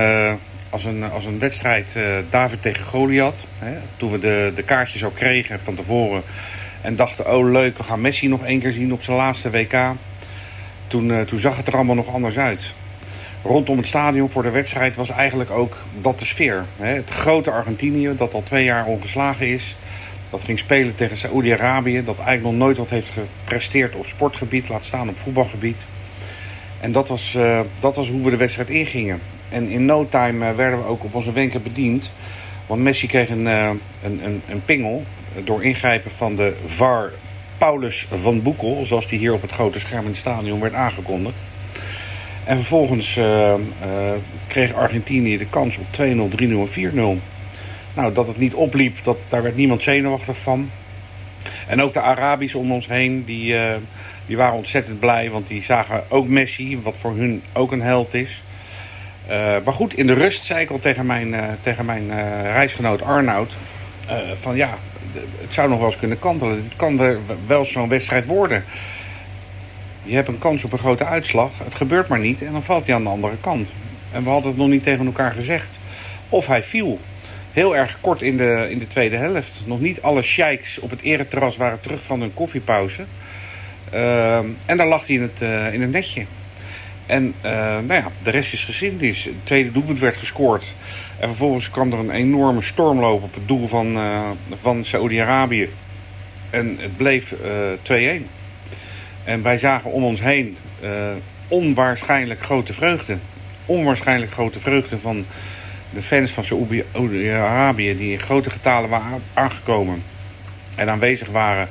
als 0.70 0.84
een, 0.84 1.10
als 1.10 1.24
een 1.24 1.38
wedstrijd 1.38 1.98
David 2.30 2.62
tegen 2.62 2.84
Goliath. 2.84 3.46
Hè, 3.58 3.76
toen 3.96 4.10
we 4.10 4.18
de, 4.18 4.52
de 4.54 4.62
kaartjes 4.62 5.04
al 5.04 5.10
kregen 5.10 5.60
van 5.60 5.74
tevoren 5.74 6.22
en 6.80 6.96
dachten, 6.96 7.32
oh 7.32 7.50
leuk, 7.50 7.78
we 7.78 7.84
gaan 7.84 8.00
Messi 8.00 8.28
nog 8.28 8.44
één 8.44 8.60
keer 8.60 8.72
zien 8.72 8.92
op 8.92 9.02
zijn 9.02 9.16
laatste 9.16 9.50
WK. 9.50 9.74
Toen, 10.86 11.24
toen 11.24 11.38
zag 11.38 11.56
het 11.56 11.66
er 11.66 11.74
allemaal 11.74 11.94
nog 11.94 12.14
anders 12.14 12.38
uit 12.38 12.74
rondom 13.42 13.76
het 13.76 13.86
stadion 13.86 14.30
voor 14.30 14.42
de 14.42 14.50
wedstrijd 14.50 14.96
was 14.96 15.10
eigenlijk 15.10 15.50
ook 15.50 15.76
dat 16.00 16.18
de 16.18 16.24
sfeer. 16.24 16.64
Het 16.76 17.10
grote 17.10 17.50
Argentinië, 17.50 18.14
dat 18.16 18.34
al 18.34 18.42
twee 18.42 18.64
jaar 18.64 18.86
ongeslagen 18.86 19.48
is. 19.48 19.76
Dat 20.30 20.44
ging 20.44 20.58
spelen 20.58 20.94
tegen 20.94 21.16
Saoedi-Arabië, 21.16 22.04
dat 22.04 22.16
eigenlijk 22.16 22.42
nog 22.42 22.66
nooit 22.66 22.76
wat 22.76 22.90
heeft 22.90 23.10
gepresteerd 23.10 23.94
op 23.94 24.06
sportgebied, 24.06 24.68
laat 24.68 24.84
staan 24.84 25.08
op 25.08 25.16
voetbalgebied. 25.16 25.82
En 26.80 26.92
dat 26.92 27.08
was, 27.08 27.34
uh, 27.36 27.60
dat 27.80 27.96
was 27.96 28.08
hoe 28.08 28.22
we 28.22 28.30
de 28.30 28.36
wedstrijd 28.36 28.70
ingingen. 28.70 29.20
En 29.48 29.68
in 29.68 29.84
no 29.84 30.06
time 30.08 30.50
uh, 30.50 30.56
werden 30.56 30.78
we 30.78 30.84
ook 30.84 31.04
op 31.04 31.14
onze 31.14 31.32
wenken 31.32 31.62
bediend. 31.62 32.10
Want 32.66 32.82
Messi 32.82 33.06
kreeg 33.06 33.28
een, 33.28 33.46
uh, 33.46 33.70
een, 34.02 34.20
een, 34.24 34.42
een, 34.48 34.64
pingel 34.64 35.04
door 35.44 35.64
ingrijpen 35.64 36.10
van 36.10 36.36
de 36.36 36.56
VAR 36.66 37.12
Paulus 37.58 38.06
van 38.20 38.42
Boekel, 38.42 38.84
zoals 38.84 39.06
die 39.06 39.18
hier 39.18 39.32
op 39.32 39.42
het 39.42 39.52
grote 39.52 39.78
scherm 39.78 40.02
in 40.04 40.10
het 40.10 40.16
stadion 40.16 40.60
werd 40.60 40.74
aangekondigd. 40.74 41.36
En 42.44 42.56
vervolgens 42.56 43.16
uh, 43.16 43.24
uh, 43.24 43.56
kreeg 44.46 44.74
Argentinië 44.74 45.38
de 45.38 45.46
kans 45.46 45.76
op 45.76 45.86
2-0, 45.86 45.96
3-0 45.96 46.02
en 46.38 47.20
4-0. 47.20 47.22
Nou, 47.94 48.12
dat 48.12 48.26
het 48.26 48.38
niet 48.38 48.54
opliep, 48.54 48.96
dat, 49.02 49.16
daar 49.28 49.42
werd 49.42 49.56
niemand 49.56 49.82
zenuwachtig 49.82 50.38
van. 50.38 50.70
En 51.66 51.82
ook 51.82 51.92
de 51.92 52.00
Arabisch 52.00 52.54
om 52.54 52.72
ons 52.72 52.88
heen, 52.88 53.24
die, 53.24 53.52
uh, 53.52 53.74
die 54.26 54.36
waren 54.36 54.56
ontzettend 54.56 54.98
blij. 54.98 55.30
Want 55.30 55.46
die 55.46 55.62
zagen 55.62 56.04
ook 56.08 56.28
Messi, 56.28 56.80
wat 56.82 56.96
voor 56.96 57.16
hun 57.16 57.42
ook 57.52 57.72
een 57.72 57.82
held 57.82 58.14
is. 58.14 58.42
maar 59.64 59.74
goed, 59.74 59.96
in 59.96 60.06
de 60.06 60.12
rust 60.12 60.44
zei 60.44 60.60
ik 60.60 60.70
al 60.70 60.78
tegen 60.78 61.06
mijn, 61.06 61.34
tegen 61.60 61.84
mijn 61.84 62.10
reisgenoot 62.42 63.02
Arnoud... 63.02 63.52
van 64.40 64.56
ja, 64.56 64.78
het 65.40 65.54
zou 65.54 65.68
nog 65.68 65.78
wel 65.78 65.86
eens 65.86 65.98
kunnen 65.98 66.18
kantelen. 66.18 66.62
Dit 66.62 66.76
kan 66.76 67.18
wel 67.46 67.64
zo'n 67.64 67.88
wedstrijd 67.88 68.26
worden. 68.26 68.64
Je 70.10 70.16
hebt 70.16 70.28
een 70.28 70.38
kans 70.38 70.64
op 70.64 70.72
een 70.72 70.78
grote 70.78 71.04
uitslag. 71.04 71.50
Het 71.64 71.74
gebeurt 71.74 72.08
maar 72.08 72.18
niet 72.18 72.42
en 72.42 72.52
dan 72.52 72.62
valt 72.62 72.86
hij 72.86 72.94
aan 72.94 73.02
de 73.02 73.08
andere 73.08 73.36
kant. 73.40 73.72
En 74.12 74.22
we 74.22 74.30
hadden 74.30 74.50
het 74.50 74.58
nog 74.58 74.68
niet 74.68 74.82
tegen 74.82 75.06
elkaar 75.06 75.32
gezegd. 75.32 75.78
Of 76.28 76.46
hij 76.46 76.62
viel. 76.62 77.00
Heel 77.52 77.76
erg 77.76 77.98
kort 78.00 78.22
in 78.22 78.36
de, 78.36 78.66
in 78.70 78.78
de 78.78 78.86
tweede 78.86 79.16
helft. 79.16 79.62
Nog 79.66 79.80
niet 79.80 80.02
alle 80.02 80.22
sheiks 80.22 80.78
op 80.78 80.90
het 80.90 81.02
ereterras 81.02 81.56
waren 81.56 81.80
terug 81.80 82.02
van 82.02 82.20
hun 82.20 82.34
koffiepauze. 82.34 83.04
Uh, 83.94 84.36
en 84.66 84.76
daar 84.76 84.86
lag 84.86 85.06
hij 85.06 85.16
in 85.16 85.22
het, 85.22 85.40
uh, 85.42 85.72
in 85.74 85.80
het 85.80 85.90
netje. 85.90 86.26
En 87.06 87.34
uh, 87.44 87.52
nou 87.60 87.92
ja, 87.92 88.06
de 88.22 88.30
rest 88.30 88.52
is 88.52 88.64
geschiedenis. 88.64 89.24
Het 89.24 89.34
tweede 89.42 89.72
doelpunt 89.72 89.98
werd 89.98 90.16
gescoord. 90.16 90.74
En 91.18 91.28
vervolgens 91.28 91.70
kwam 91.70 91.92
er 91.92 91.98
een 91.98 92.10
enorme 92.10 92.62
stormloop 92.62 93.22
op 93.22 93.34
het 93.34 93.48
doel 93.48 93.66
van, 93.68 93.96
uh, 93.96 94.30
van 94.60 94.84
Saoedi-Arabië. 94.84 95.68
En 96.50 96.76
het 96.80 96.96
bleef 96.96 97.34
2-1. 97.82 98.39
En 99.24 99.42
wij 99.42 99.58
zagen 99.58 99.90
om 99.90 100.04
ons 100.04 100.20
heen 100.20 100.56
uh, 100.82 100.90
onwaarschijnlijk 101.48 102.40
grote 102.42 102.72
vreugde. 102.72 103.16
Onwaarschijnlijk 103.66 104.32
grote 104.32 104.60
vreugde 104.60 104.98
van 104.98 105.26
de 105.90 106.02
fans 106.02 106.30
van 106.30 106.44
Saoedi-Arabië... 106.44 107.96
die 107.96 108.12
in 108.12 108.20
grote 108.20 108.50
getalen 108.50 108.90
waren 108.90 109.22
aangekomen 109.34 110.02
en 110.76 110.90
aanwezig 110.90 111.28
waren... 111.28 111.68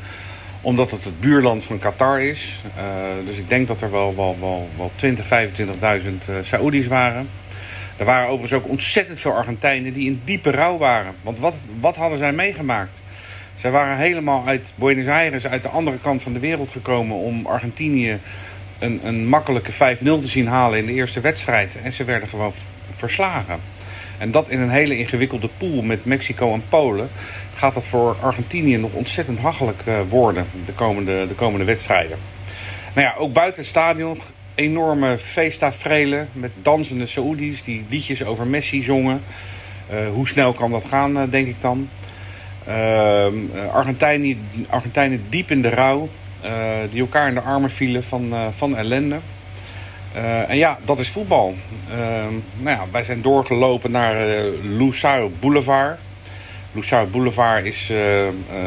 omdat 0.61 0.91
het 0.91 1.03
het 1.03 1.19
buurland 1.19 1.63
van 1.63 1.79
Qatar 1.79 2.21
is. 2.21 2.61
Uh, 2.77 2.83
dus 3.25 3.37
ik 3.37 3.49
denk 3.49 3.67
dat 3.67 3.81
er 3.81 3.91
wel, 3.91 4.15
wel, 4.15 4.37
wel, 4.39 4.69
wel 4.77 4.91
20, 4.95 5.25
25.000 5.25 5.29
uh, 6.29 6.35
Saoedi's 6.41 6.87
waren... 6.87 7.29
Er 7.99 8.05
waren 8.05 8.29
overigens 8.29 8.61
ook 8.61 8.69
ontzettend 8.69 9.19
veel 9.19 9.33
Argentijnen 9.33 9.93
die 9.93 10.05
in 10.05 10.21
diepe 10.25 10.51
rouw 10.51 10.77
waren. 10.77 11.13
Want 11.21 11.39
wat, 11.39 11.53
wat 11.79 11.95
hadden 11.95 12.19
zij 12.19 12.31
meegemaakt? 12.31 13.01
Zij 13.60 13.72
waren 13.72 13.97
helemaal 13.97 14.43
uit 14.45 14.74
Buenos 14.76 15.07
Aires, 15.07 15.47
uit 15.47 15.64
de 15.64 15.70
andere 15.70 15.97
kant 16.01 16.22
van 16.22 16.34
de 16.34 16.39
wereld 16.39 16.72
gekomen 16.72 17.18
om 17.18 17.45
Argentinië 17.45 18.20
een, 18.80 18.99
een 19.03 19.28
makkelijke 19.28 19.72
5-0 19.72 19.76
te 19.99 20.28
zien 20.28 20.47
halen 20.47 20.80
in 20.80 20.86
de 20.86 20.93
eerste 20.93 21.20
wedstrijd. 21.20 21.78
En 21.84 21.93
ze 21.93 22.03
werden 22.03 22.30
gewoon 22.30 22.53
verslagen. 22.89 23.60
En 24.18 24.32
dat 24.32 24.49
in 24.49 24.60
een 24.60 24.70
hele 24.70 24.97
ingewikkelde 24.97 25.49
pool 25.57 25.82
met 25.82 26.05
Mexico 26.05 26.53
en 26.53 26.64
Polen 26.70 27.10
gaat 27.55 27.74
dat 27.74 27.88
voor 27.88 28.16
Argentinië 28.22 28.78
nog 28.78 28.93
ontzettend 28.93 29.39
hachelijk 29.39 29.82
uh, 29.88 29.99
worden 30.10 30.45
de 30.66 30.74
komende, 30.74 31.28
de 31.28 31.36
komende 31.36 31.66
wedstrijden. 31.66 32.18
Nou 32.93 33.07
ja, 33.07 33.16
ook 33.18 33.34
buiten 33.34 33.62
het 33.62 33.70
stadion 33.70 34.22
enorme 34.55 35.18
feesttaferelen 35.18 36.30
met 36.34 36.51
dansende 36.62 37.05
Saoedi's 37.05 37.64
die 37.64 37.86
liedjes 37.89 38.24
over 38.24 38.47
Messi 38.47 38.84
zongen. 38.84 39.22
Uh, 39.91 40.10
hoe 40.10 40.28
snel 40.28 40.53
kan 40.53 40.72
dat 40.72 40.86
gaan, 40.89 41.18
uh, 41.18 41.24
denk 41.30 41.47
ik 41.47 41.62
dan. 41.62 41.89
Ehm, 42.70 43.36
eh, 43.53 43.74
Argentijnen, 43.74 44.47
Argentijnen 44.70 45.26
diep 45.30 45.51
in 45.51 45.61
de 45.61 45.70
rouw. 45.70 46.09
Eh, 46.41 46.51
die 46.91 47.01
elkaar 47.01 47.28
in 47.28 47.34
de 47.34 47.41
armen 47.41 47.70
vielen 47.70 48.03
van, 48.03 48.34
eh, 48.34 48.47
van 48.49 48.78
ellende. 48.78 49.20
en 50.47 50.57
ja, 50.57 50.80
dat 50.86 50.99
is 50.99 51.09
voetbal. 51.09 51.55
Ehm, 51.91 52.34
nou 52.57 52.78
ja, 52.78 52.86
wij 52.91 53.03
zijn 53.03 53.22
doorgelopen 53.22 53.91
naar 53.91 54.28
uh, 54.28 55.26
Boulevard. 55.39 55.99
Lusail 56.72 57.07
Boulevard 57.07 57.65
is 57.65 57.89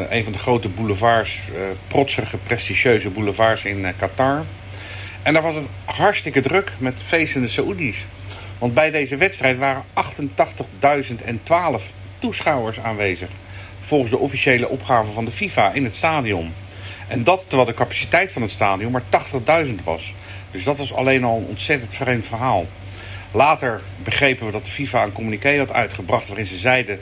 een 0.09 0.23
van 0.23 0.31
de 0.31 0.37
grote 0.37 0.69
boulevards, 0.69 1.39
protsige, 1.87 2.37
prestigieuze 2.37 3.09
boulevards 3.09 3.65
in 3.65 3.85
Qatar. 3.97 4.43
En 5.23 5.33
daar 5.33 5.41
was 5.41 5.55
het 5.55 5.67
hartstikke 5.85 6.41
druk 6.41 6.71
met 6.77 7.01
feestende 7.01 7.47
Saoedi's. 7.47 8.05
Want 8.57 8.73
bij 8.73 8.91
deze 8.91 9.17
wedstrijd 9.17 9.57
waren 9.57 9.83
88.012 9.93 11.93
toeschouwers 12.19 12.79
aanwezig. 12.79 13.29
Volgens 13.85 14.11
de 14.11 14.17
officiële 14.17 14.69
opgave 14.69 15.11
van 15.11 15.25
de 15.25 15.31
FIFA 15.31 15.71
in 15.71 15.83
het 15.83 15.95
stadion. 15.95 16.53
En 17.07 17.23
dat 17.23 17.45
terwijl 17.47 17.69
de 17.69 17.75
capaciteit 17.75 18.31
van 18.31 18.41
het 18.41 18.51
stadion 18.51 18.91
maar 18.91 19.03
80.000 19.65 19.73
was. 19.83 20.13
Dus 20.51 20.63
dat 20.63 20.77
was 20.77 20.93
alleen 20.93 21.23
al 21.23 21.37
een 21.37 21.45
ontzettend 21.45 21.95
vreemd 21.95 22.25
verhaal. 22.25 22.65
Later 23.31 23.81
begrepen 24.03 24.45
we 24.45 24.51
dat 24.51 24.65
de 24.65 24.71
FIFA 24.71 25.03
een 25.03 25.11
communiqué 25.11 25.57
had 25.57 25.71
uitgebracht 25.71 26.27
waarin 26.27 26.45
ze 26.45 26.57
zeiden 26.57 26.99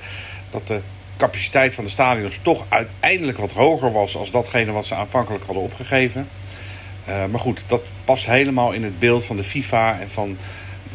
dat 0.50 0.68
de 0.68 0.80
capaciteit 1.18 1.74
van 1.74 1.84
de 1.84 1.90
stadions 1.90 2.40
toch 2.42 2.66
uiteindelijk 2.70 3.38
wat 3.38 3.52
hoger 3.52 3.92
was 3.92 4.16
als 4.16 4.32
datgene 4.32 4.72
wat 4.72 4.86
ze 4.86 4.96
aanvankelijk 4.96 5.44
hadden 5.46 5.64
opgegeven. 5.64 6.30
Uh, 7.10 7.26
maar 7.26 7.40
goed, 7.40 7.64
dat 7.68 7.82
past 8.06 8.26
helemaal 8.26 8.72
in 8.72 8.84
het 8.84 9.00
beeld 9.00 9.24
van 9.24 9.36
de 9.36 9.44
FIFA 9.44 10.00
en 10.00 10.10
van 10.10 10.38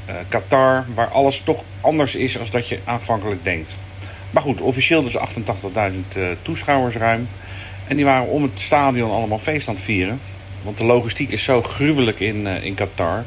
uh, 0.09 0.15
Qatar, 0.29 0.85
waar 0.95 1.09
alles 1.09 1.41
toch 1.41 1.63
anders 1.81 2.15
is 2.15 2.33
dan 2.33 2.47
dat 2.51 2.69
je 2.69 2.79
aanvankelijk 2.85 3.45
denkt. 3.45 3.77
Maar 4.31 4.43
goed, 4.43 4.61
officieel 4.61 5.03
dus 5.03 5.17
88.000 5.17 5.23
uh, 6.17 6.27
toeschouwers 6.43 6.95
ruim. 6.95 7.29
En 7.89 7.97
die 7.97 8.05
waren 8.05 8.29
om 8.29 8.43
het 8.43 8.61
stadion 8.61 9.11
allemaal 9.11 9.39
feest 9.39 9.69
aan 9.69 9.75
het 9.75 9.85
vieren. 9.85 10.21
Want 10.63 10.79
de 10.79 10.85
logistiek 10.85 11.31
is 11.31 11.45
zo 11.45 11.63
gruwelijk 11.63 12.21
in, 12.21 12.47
in 12.47 12.75
Qatar. 12.75 13.25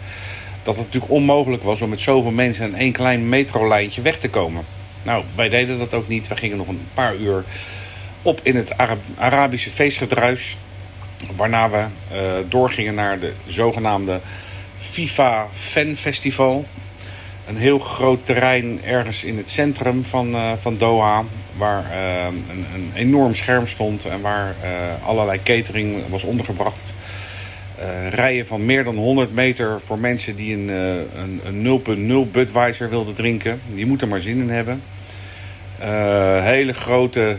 Dat 0.63 0.75
het 0.75 0.85
natuurlijk 0.85 1.11
onmogelijk 1.11 1.63
was 1.63 1.81
om 1.81 1.89
met 1.89 1.99
zoveel 1.99 2.31
mensen 2.31 2.65
in 2.65 2.75
één 2.75 2.91
klein 2.91 3.29
metrolijntje 3.29 4.01
weg 4.01 4.19
te 4.19 4.29
komen. 4.29 4.65
Nou, 5.03 5.23
wij 5.35 5.49
deden 5.49 5.77
dat 5.77 5.93
ook 5.93 6.07
niet. 6.07 6.27
We 6.27 6.35
gingen 6.35 6.57
nog 6.57 6.67
een 6.67 6.87
paar 6.93 7.15
uur 7.15 7.43
op 8.21 8.39
in 8.43 8.55
het 8.55 8.73
Arabische 9.17 9.69
feestgedruis. 9.69 10.57
Waarna 11.35 11.69
we 11.69 11.77
uh, 12.13 12.19
doorgingen 12.49 12.95
naar 12.95 13.19
de 13.19 13.33
zogenaamde 13.47 14.19
FIFA 14.77 15.47
Fan 15.51 15.95
Festival. 15.95 16.65
Een 17.49 17.57
heel 17.57 17.79
groot 17.79 18.25
terrein 18.25 18.79
ergens 18.83 19.23
in 19.23 19.37
het 19.37 19.49
centrum 19.49 20.05
van, 20.05 20.29
uh, 20.29 20.53
van 20.53 20.77
Doha. 20.77 21.23
Waar 21.57 21.83
uh, 21.91 22.25
een, 22.25 22.65
een, 22.73 22.91
enorm 22.93 23.35
scherm 23.35 23.67
stond 23.67 24.05
en 24.05 24.21
waar 24.21 24.55
allerlei 25.05 25.39
catering 25.43 26.07
was 26.09 26.23
ondergebracht. 26.23 26.93
rijen 28.09 28.47
van 28.47 28.65
meer 28.65 28.83
dan 28.83 28.95
100 28.95 29.33
meter 29.33 29.81
voor 29.81 29.99
mensen 29.99 30.35
die 30.35 30.55
een, 30.55 30.67
een, 30.67 31.41
een 31.65 32.25
0.0 32.27 32.31
Budweiser 32.31 32.89
wilden 32.89 33.13
drinken. 33.13 33.61
Die 33.73 33.85
moeten 33.85 34.07
er 34.07 34.13
maar 34.13 34.21
zin 34.21 34.39
in 34.39 34.49
hebben. 34.49 34.81
hele 36.43 36.73
grote 36.73 37.37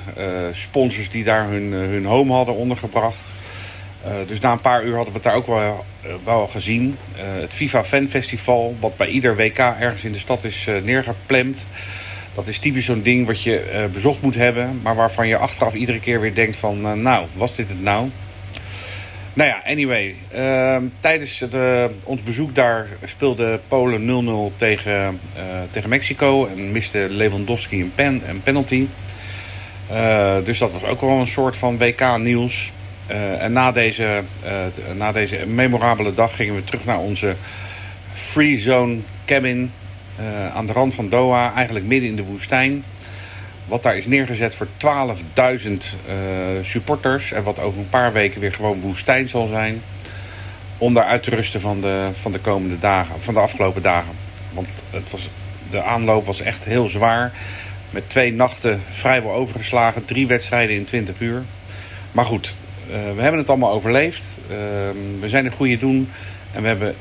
sponsors 0.53 1.11
die 1.11 1.25
daar 1.25 1.49
hun, 1.49 1.73
hun 1.73 2.05
home 2.05 2.33
hadden 2.33 2.55
ondergebracht. 2.55 3.33
Uh, 4.07 4.13
dus 4.27 4.41
na 4.41 4.53
een 4.53 4.61
paar 4.61 4.85
uur 4.85 4.95
hadden 4.95 5.13
we 5.13 5.19
het 5.19 5.29
daar 5.29 5.35
ook 5.35 5.47
wel, 5.47 5.85
uh, 6.07 6.13
wel 6.25 6.47
gezien. 6.47 6.97
Uh, 7.17 7.41
het 7.41 7.55
FIFA 7.55 7.85
Fan 7.85 8.09
Festival, 8.09 8.77
wat 8.81 8.97
bij 8.97 9.09
ieder 9.09 9.37
WK 9.37 9.59
ergens 9.59 10.05
in 10.05 10.13
de 10.13 10.19
stad 10.19 10.45
is 10.45 10.69
neergeplemd. 10.83 11.67
Dat 12.35 12.47
is 12.47 12.59
typisch 12.59 12.85
zo'n 12.85 13.03
ding 13.03 13.27
wat 13.27 13.43
je 13.43 13.89
bezocht 13.93 14.23
moet 14.23 14.35
hebben, 14.35 14.81
maar 14.83 14.95
waarvan 14.95 15.29
je 15.29 15.37
achteraf 15.37 15.75
iedere 15.75 16.01
keer 16.01 16.21
weer 16.21 16.35
denkt 16.35 16.57
van, 16.57 17.03
nou, 17.03 17.27
was 17.33 17.55
dit 17.57 17.69
het 17.69 17.83
nou? 17.83 18.09
Nou 19.33 19.49
ja, 19.49 19.63
anyway. 19.67 20.15
Ehm, 20.33 20.85
tijdens 21.01 21.41
het, 21.41 21.55
ons 22.05 22.23
bezoek 22.23 22.55
daar 22.55 22.89
speelde 23.05 23.61
Polen 23.69 24.51
0-0 24.53 24.57
tegen, 24.57 25.21
tegen 25.71 25.89
Mexico 25.89 26.47
en 26.47 26.73
miste 26.73 27.07
Lewandowski 27.11 27.81
een, 27.81 27.93
pen, 27.95 28.23
een 28.29 28.43
penalty. 28.43 28.87
dus 30.45 30.59
dat 30.59 30.73
was 30.73 30.85
ook 30.85 31.01
wel 31.01 31.19
een 31.19 31.27
soort 31.27 31.57
van 31.57 31.79
WK-nieuws. 31.79 32.73
Uh, 33.11 33.43
en 33.43 33.53
na 33.53 33.73
deze, 33.73 34.23
uh, 34.45 34.95
na 34.97 35.13
deze 35.13 35.47
memorabele 35.47 36.15
dag 36.15 36.37
gingen 36.37 36.55
we 36.55 36.65
terug 36.65 36.85
naar 36.85 36.99
onze 36.99 37.37
free 38.13 38.59
zone 38.59 38.99
cabin 39.25 39.73
uh, 40.21 40.57
aan 40.57 40.67
de 40.67 40.73
rand 40.73 40.95
van 40.95 41.09
Doha, 41.09 41.55
eigenlijk 41.55 41.87
midden 41.87 42.09
in 42.09 42.17
de 42.17 42.25
woestijn. 42.25 42.85
Wat 43.67 43.83
daar 43.83 43.97
is 43.97 44.07
neergezet 44.07 44.55
voor 44.55 44.67
12.000 44.67 45.73
supporters 46.61 47.33
en 47.33 47.43
wat 47.43 47.59
over 47.59 47.79
een 47.79 47.89
paar 47.89 48.13
weken 48.13 48.41
weer 48.41 48.53
gewoon 48.53 48.81
woestijn 48.81 49.29
zal 49.29 49.47
zijn. 49.47 49.83
Om 50.79 50.95
daar 50.95 51.05
uit 51.05 51.23
te 51.23 51.31
rusten 51.31 51.61
van 51.61 51.81
de, 51.81 52.09
van 52.13 52.33
de 52.33 52.39
komende 52.39 52.79
dagen, 52.79 53.23
van 53.23 53.35
de 53.35 53.41
afgelopen 53.41 53.83
dagen. 53.83 54.13
Want 54.53 54.69
het 54.91 55.11
was, 55.11 55.29
de 55.71 55.83
aanloop 55.83 56.27
was 56.27 56.41
echt 56.41 56.65
heel 56.65 56.89
zwaar. 56.89 57.33
Met 57.91 58.09
twee 58.09 58.33
nachten 58.33 58.81
vrijwel 58.91 59.33
overgeslagen, 59.33 60.05
drie 60.05 60.27
wedstrijden 60.27 60.77
in 60.77 60.85
20 60.85 61.15
uur. 61.19 61.43
Maar 62.13 62.25
goed, 62.25 62.55
we 62.91 63.23
hebben 63.23 63.41
het 63.41 63.49
allemaal 63.49 63.73
overleefd. 63.73 64.41
Uh, 64.43 64.57
we 65.21 65.29
zijn 65.29 65.47
een 65.47 65.53
goede 65.53 65.79
doen. 65.79 66.09
En 66.53 66.63
we 66.63 66.69
hebben 66.69 66.95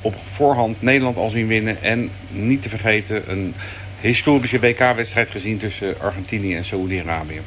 op 0.00 0.14
voorhand 0.32 0.82
Nederland 0.82 1.16
al 1.16 1.30
zien 1.30 1.46
winnen. 1.46 1.82
En 1.82 2.10
niet 2.30 2.62
te 2.62 2.68
vergeten 2.68 3.30
een 3.30 3.54
historische 4.00 4.58
WK-wedstrijd 4.58 5.30
gezien 5.30 5.58
tussen 5.58 6.00
Argentinië 6.00 6.56
en 6.56 6.64
Saoedi-Arabië. 6.64 7.40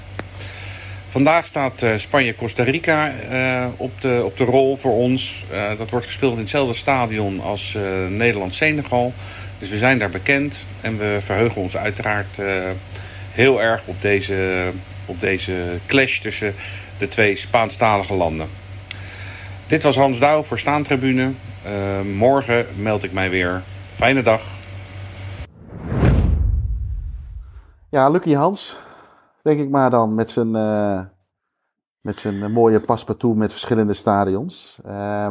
Vandaag 1.08 1.45
staat 1.45 1.84
uh, 1.84 1.91
Spanje-Costa 1.98 2.64
Rica 2.64 3.14
op, 3.78 4.02
de, 4.02 4.22
op 4.26 4.38
de 4.38 4.43
rol 4.43 4.78
voor 4.78 4.93
ons. 4.93 5.45
dat 5.78 5.89
wordt 5.89 6.06
gespeeld 6.06 6.34
in 6.34 6.39
hetzelfde 6.39 6.74
stadion 6.74 7.41
als 7.41 7.78
Nederland-Senegal. 8.10 9.14
Dus 9.60 9.70
we 9.70 9.78
zijn 9.78 10.00
daar 10.00 10.10
bekend. 10.10 10.66
En 10.82 10.98
we 10.98 11.18
verheugen 11.22 11.62
ons 11.62 11.78
uiteraard 11.78 12.38
heel 13.32 13.62
erg 13.62 13.82
op 13.86 14.02
deze, 14.02 14.72
op 15.06 15.22
deze 15.22 15.54
clash 15.86 16.20
tussen 16.20 16.56
de 17.00 17.08
twee 17.08 17.36
Spaanstalige 17.36 18.14
landen. 18.14 18.48
Dit 19.68 19.84
was 19.84 19.95
Hans 19.95 20.20
Douw 20.20 20.43
voor 20.43 20.60
Staantribune. 20.60 21.32
Uh, 21.66 22.16
morgen 22.16 22.66
meld 22.82 23.04
ik 23.04 23.14
mij 23.14 23.30
weer. 23.30 23.62
Fijne 23.89 24.24
dag. 24.24 24.41
Ja, 27.89 28.10
Lucky 28.10 28.34
Hans, 28.34 28.80
denk 29.41 29.60
ik 29.60 29.70
maar 29.70 29.89
dan, 29.89 30.16
met 30.16 30.30
zijn, 30.30 30.56
uh, 30.56 31.00
met 32.02 32.18
zijn 32.18 32.52
mooie 32.52 32.80
paspartout 32.80 33.36
met 33.36 33.52
verschillende 33.52 33.93
stadions. 33.93 34.80
Uh, 34.86 35.28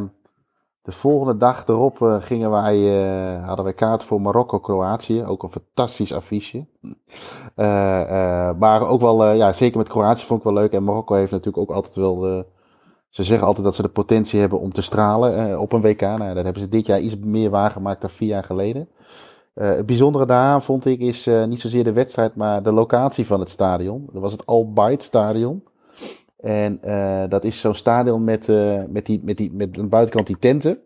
de 0.87 0.93
volgende 0.93 1.37
dag 1.37 1.67
erop 1.67 1.99
uh, 1.99 2.15
gingen 2.19 2.51
wij, 2.51 2.77
uh, 2.77 3.45
hadden 3.45 3.65
wij 3.65 3.73
kaart 3.73 4.03
voor 4.03 4.21
Marokko-Kroatië. 4.21 5.23
Ook 5.23 5.43
een 5.43 5.49
fantastisch 5.49 6.13
affiche. 6.13 6.65
Uh, 6.81 6.95
maar 8.59 8.87
ook 8.87 9.01
wel, 9.01 9.31
ja, 9.33 9.53
zeker 9.53 9.77
met 9.77 9.87
Kroatië 9.87 10.25
vond 10.25 10.39
ik 10.39 10.45
wel 10.45 10.53
leuk. 10.53 10.71
En 10.71 10.83
Marokko 10.83 11.15
heeft 11.15 11.31
natuurlijk 11.31 11.57
ook 11.57 11.75
altijd 11.75 11.95
wel. 11.95 12.45
ze 13.09 13.23
zeggen 13.23 13.47
altijd 13.47 13.65
dat 13.65 13.75
ze 13.75 13.81
de 13.81 13.87
potentie 13.87 14.39
hebben 14.39 14.59
om 14.59 14.73
te 14.73 14.81
stralen 14.81 15.59
op 15.59 15.73
een 15.73 15.81
WK. 15.81 16.01
Nou, 16.01 16.33
dat 16.33 16.43
hebben 16.43 16.61
ze 16.61 16.69
dit 16.69 16.85
jaar 16.85 16.99
iets 16.99 17.17
meer 17.17 17.49
waargemaakt 17.49 18.01
dan 18.01 18.09
vier 18.09 18.29
jaar 18.29 18.43
geleden. 18.43 18.89
het 19.53 19.85
bijzondere 19.85 20.25
daaraan 20.25 20.63
vond 20.63 20.85
ik 20.85 20.99
is 20.99 21.29
niet 21.47 21.59
zozeer 21.59 21.83
de 21.83 21.93
wedstrijd, 21.93 22.35
maar 22.35 22.63
de 22.63 22.71
locatie 22.73 23.25
van 23.25 23.39
het 23.39 23.49
stadion. 23.49 24.09
Dat 24.11 24.21
was 24.21 24.31
het 24.31 24.45
Al 24.45 24.73
Bayt 24.73 25.03
Stadion. 25.03 25.63
En 26.47 26.79
uh, 26.85 27.23
dat 27.29 27.43
is 27.43 27.59
zo'n 27.59 27.75
stadion 27.75 28.23
met, 28.23 28.47
uh, 28.47 28.83
met, 28.89 29.05
die, 29.05 29.21
met, 29.23 29.37
die, 29.37 29.53
met 29.53 29.77
aan 29.77 29.83
de 29.83 29.89
buitenkant 29.89 30.27
die 30.27 30.37
tenten. 30.39 30.79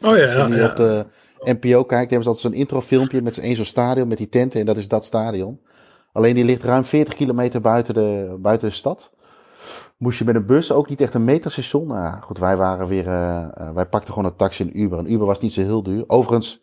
Oh 0.00 0.16
ja, 0.16 0.24
ja. 0.24 0.44
Als 0.44 0.54
je 0.54 0.70
op 0.70 0.76
de 0.76 1.06
NPO 1.40 1.84
kijkt, 1.84 2.10
hebben 2.10 2.22
ze 2.22 2.28
altijd 2.28 2.38
zo'n 2.38 2.60
introfilmpje 2.60 3.22
met 3.22 3.34
zo'n 3.34 3.54
zo'n 3.54 3.64
stadion 3.64 4.08
met 4.08 4.18
die 4.18 4.28
tenten. 4.28 4.60
En 4.60 4.66
dat 4.66 4.76
is 4.76 4.88
dat 4.88 5.04
stadion. 5.04 5.60
Alleen 6.12 6.34
die 6.34 6.44
ligt 6.44 6.62
ruim 6.62 6.84
40 6.84 7.14
kilometer 7.14 7.60
buiten 7.60 7.94
de, 7.94 8.36
buiten 8.40 8.68
de 8.68 8.74
stad. 8.74 9.12
Moest 9.96 10.18
je 10.18 10.24
met 10.24 10.34
een 10.34 10.46
bus, 10.46 10.72
ook 10.72 10.88
niet 10.88 11.00
echt 11.00 11.14
een 11.14 11.24
metrostation. 11.24 11.86
Nou 11.86 12.20
goed, 12.20 12.38
wij 12.38 12.56
waren 12.56 12.86
weer, 12.86 13.06
uh, 13.06 13.70
wij 13.74 13.86
pakten 13.86 14.12
gewoon 14.12 14.30
een 14.30 14.36
taxi 14.36 14.64
in 14.64 14.80
Uber. 14.80 14.98
En 14.98 15.12
Uber 15.12 15.26
was 15.26 15.40
niet 15.40 15.52
zo 15.52 15.62
heel 15.62 15.82
duur. 15.82 16.04
Overigens, 16.06 16.62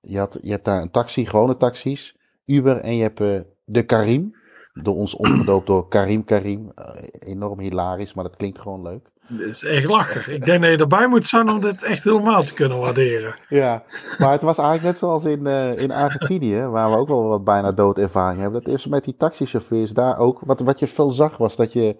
je, 0.00 0.18
had, 0.18 0.38
je 0.40 0.50
hebt 0.50 0.64
daar 0.64 0.82
een 0.82 0.90
taxi, 0.90 1.26
gewone 1.26 1.56
taxis, 1.56 2.16
Uber 2.44 2.80
en 2.80 2.96
je 2.96 3.02
hebt 3.02 3.18
de 3.64 3.82
Karim 3.82 4.40
door 4.72 4.94
ons 4.94 5.14
omgedoopt 5.14 5.66
door 5.66 5.88
Karim 5.88 6.24
Karim. 6.24 6.72
Uh, 6.78 6.86
enorm 7.18 7.58
hilarisch, 7.60 8.14
maar 8.14 8.24
dat 8.24 8.36
klinkt 8.36 8.58
gewoon 8.58 8.82
leuk. 8.82 9.10
Dit 9.28 9.48
is 9.48 9.64
echt 9.64 9.88
lachen. 9.88 10.34
Ik 10.34 10.44
denk 10.44 10.62
dat 10.62 10.70
je 10.70 10.76
erbij 10.76 11.06
moet 11.06 11.26
zijn 11.26 11.50
om 11.50 11.60
dit 11.60 11.82
echt 11.82 12.04
helemaal 12.04 12.42
te 12.42 12.54
kunnen 12.54 12.78
waarderen. 12.78 13.34
Ja, 13.48 13.82
maar 14.18 14.32
het 14.32 14.42
was 14.42 14.58
eigenlijk 14.58 14.88
net 14.88 14.98
zoals 14.98 15.24
in, 15.24 15.40
uh, 15.40 15.78
in 15.78 15.90
Argentinië, 15.90 16.66
waar 16.66 16.90
we 16.90 16.96
ook 16.96 17.08
wel 17.08 17.22
wat 17.22 17.44
bijna 17.44 17.72
doodervaring 17.72 18.40
hebben. 18.40 18.62
Dat 18.62 18.74
is 18.74 18.86
met 18.86 19.04
die 19.04 19.16
taxichauffeurs 19.16 19.90
daar 19.90 20.18
ook. 20.18 20.40
Wat, 20.44 20.60
wat 20.60 20.78
je 20.78 20.86
veel 20.86 21.10
zag 21.10 21.36
was 21.36 21.56
dat 21.56 21.72
je. 21.72 21.96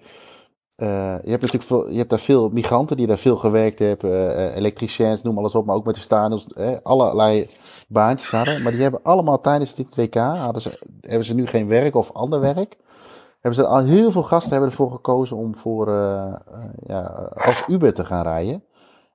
Uh, 0.77 0.89
je 1.24 1.31
hebt 1.31 1.43
natuurlijk 1.43 1.62
veel, 1.62 1.90
je 1.90 1.97
hebt 1.97 2.11
daar 2.11 2.19
veel 2.19 2.49
migranten 2.49 2.97
die 2.97 3.07
daar 3.07 3.19
veel 3.19 3.36
gewerkt 3.36 3.78
hebben, 3.78 4.11
uh, 4.11 4.57
elektriciëns, 4.57 5.23
noem 5.23 5.39
alles 5.39 5.55
op, 5.55 5.66
maar 5.66 5.77
ook 5.77 5.85
met 5.85 5.94
de 5.94 6.01
stadions, 6.01 6.47
allerlei 6.82 7.49
baantjes 7.93 8.31
hadden. 8.31 8.62
Maar 8.62 8.73
die 8.73 8.82
hebben 8.82 9.02
allemaal 9.02 9.40
tijdens 9.40 9.74
dit 9.74 9.94
WK, 9.94 10.14
hadden 10.14 10.62
ze, 10.62 10.86
hebben 11.01 11.27
ze 11.27 11.35
nu 11.35 11.47
geen 11.47 11.69
werk 11.69 11.94
of 11.94 12.12
ander 12.12 12.40
werk. 12.40 12.77
Hebben 13.40 13.64
ze 13.64 13.66
al 13.66 13.85
heel 13.85 14.10
veel 14.10 14.23
gasten 14.23 14.52
hebben 14.52 14.70
ervoor 14.70 14.90
gekozen 14.90 15.36
om 15.36 15.56
voor, 15.56 15.89
uh, 15.89 16.35
ja, 16.86 17.01
als 17.35 17.64
Uber 17.69 17.94
te 17.94 18.05
gaan 18.05 18.23
rijden. 18.23 18.64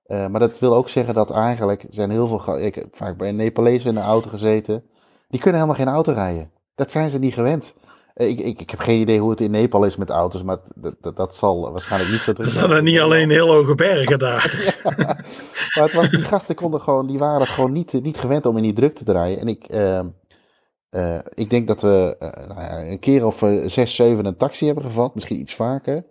Uh, 0.08 0.28
maar 0.28 0.40
dat 0.40 0.60
wil 0.60 0.76
ook 0.76 0.90
zeggen 0.90 1.14
dat 1.14 1.32
eigenlijk 1.32 1.86
zijn 1.90 2.10
heel 2.10 2.28
veel, 2.28 2.60
ik 2.60 2.76
heb 2.76 2.96
vaak 2.96 3.18
bij 3.18 3.32
Nepalezen 3.32 3.90
in 3.90 3.96
de 3.96 4.02
auto 4.02 4.30
gezeten. 4.30 4.84
Die 5.30 5.40
kunnen 5.40 5.62
helemaal 5.62 5.86
geen 5.86 5.94
auto 5.94 6.12
rijden. 6.12 6.52
Dat 6.76 6.92
zijn 6.92 7.10
ze 7.10 7.20
niet 7.20 7.34
gewend. 7.34 7.74
Ik, 8.18 8.40
ik, 8.40 8.62
ik 8.62 8.70
heb 8.70 8.80
geen 8.80 9.00
idee 9.00 9.20
hoe 9.20 9.30
het 9.30 9.42
in 9.42 9.52
Nepal 9.52 9.84
is 9.84 9.96
met 9.96 10.10
auto's, 10.10 10.44
maar 10.44 10.58
dat, 10.76 10.96
dat, 11.02 11.16
dat 11.16 11.36
zal 11.36 11.72
waarschijnlijk 11.72 12.12
niet 12.12 12.22
zo 12.22 12.34
druk 12.34 12.52
zijn. 12.52 12.66
Er 12.66 12.72
zijn 12.72 12.84
niet 12.84 13.00
alleen 13.00 13.30
heel 13.30 13.54
hoge 13.54 13.76
bergen 13.76 14.20
daar. 14.20 14.80
maar 15.76 15.84
het 15.84 15.94
was, 15.94 16.10
die 16.10 16.22
gasten 16.22 16.56
konden 16.56 16.82
gewoon, 16.82 17.08
die 17.08 17.18
waren 17.18 17.40
het 17.40 17.50
gewoon 17.50 17.72
niet, 17.72 18.02
niet 18.02 18.18
gewend 18.18 18.46
om 18.46 18.58
in 18.58 18.64
die 18.64 18.74
drukte 18.74 19.04
te 19.04 19.12
rijden. 19.12 19.40
En 19.40 19.48
ik, 19.48 19.74
uh, 19.74 20.00
Uh, 20.92 21.18
ik 21.34 21.50
denk 21.50 21.68
dat 21.68 21.82
we 21.82 22.16
uh, 22.20 22.48
nou 22.48 22.62
ja, 22.62 22.92
een 22.92 23.00
keer 23.00 23.26
of 23.26 23.44
zes, 23.66 23.96
zeven 23.96 24.26
een 24.26 24.38
taxi 24.38 24.66
hebben 24.66 24.84
gevat. 24.84 25.16
Misschien 25.16 25.40
iets 25.40 25.56
vaker. 25.56 26.06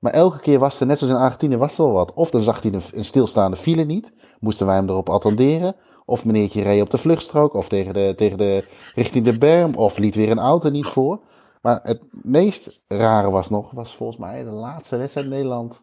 Maar 0.00 0.12
elke 0.12 0.40
keer 0.40 0.58
was 0.58 0.80
er, 0.80 0.86
net 0.86 0.98
zoals 0.98 1.12
in 1.12 1.20
Argentinië, 1.20 1.56
was 1.56 1.78
er 1.78 1.84
wel 1.84 1.92
wat. 1.92 2.12
Of 2.14 2.30
dan 2.30 2.40
zag 2.40 2.62
hij 2.62 2.72
een, 2.72 2.82
een 2.94 3.04
stilstaande 3.04 3.56
file 3.56 3.84
niet. 3.84 4.12
Moesten 4.40 4.66
wij 4.66 4.74
hem 4.74 4.88
erop 4.88 5.08
attenderen. 5.08 5.76
Of 6.04 6.24
meneertje 6.24 6.62
reed 6.62 6.82
op 6.82 6.90
de 6.90 6.98
vluchtstrook. 6.98 7.54
Of 7.54 7.68
tegen 7.68 7.94
de, 7.94 8.12
tegen 8.16 8.38
de, 8.38 8.64
richting 8.94 9.24
de 9.24 9.38
berm. 9.38 9.74
Of 9.74 9.98
liet 9.98 10.14
weer 10.14 10.30
een 10.30 10.38
auto 10.38 10.68
niet 10.70 10.86
voor. 10.86 11.20
Maar 11.60 11.80
het 11.82 12.02
meest 12.10 12.82
rare 12.86 13.30
was 13.30 13.50
nog, 13.50 13.70
was 13.70 13.96
volgens 13.96 14.18
mij 14.18 14.44
de 14.44 14.50
laatste 14.50 14.96
wedstrijd 14.96 15.26
in 15.26 15.32
Nederland. 15.32 15.82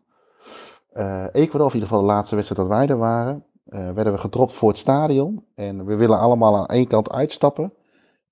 Uh, 0.93 1.23
Ecuador, 1.31 1.65
of 1.65 1.73
in 1.73 1.79
ieder 1.79 1.89
geval 1.89 2.01
de 2.01 2.13
laatste 2.13 2.35
wedstrijd 2.35 2.61
dat 2.61 2.77
wij 2.77 2.87
er 2.87 2.97
waren. 2.97 3.45
Uh, 3.69 3.91
werden 3.91 4.13
we 4.13 4.19
gedropt 4.19 4.53
voor 4.53 4.69
het 4.69 4.77
stadion. 4.77 5.45
En 5.55 5.85
we 5.85 5.95
willen 5.95 6.19
allemaal 6.19 6.57
aan 6.57 6.65
één 6.65 6.87
kant 6.87 7.11
uitstappen. 7.11 7.73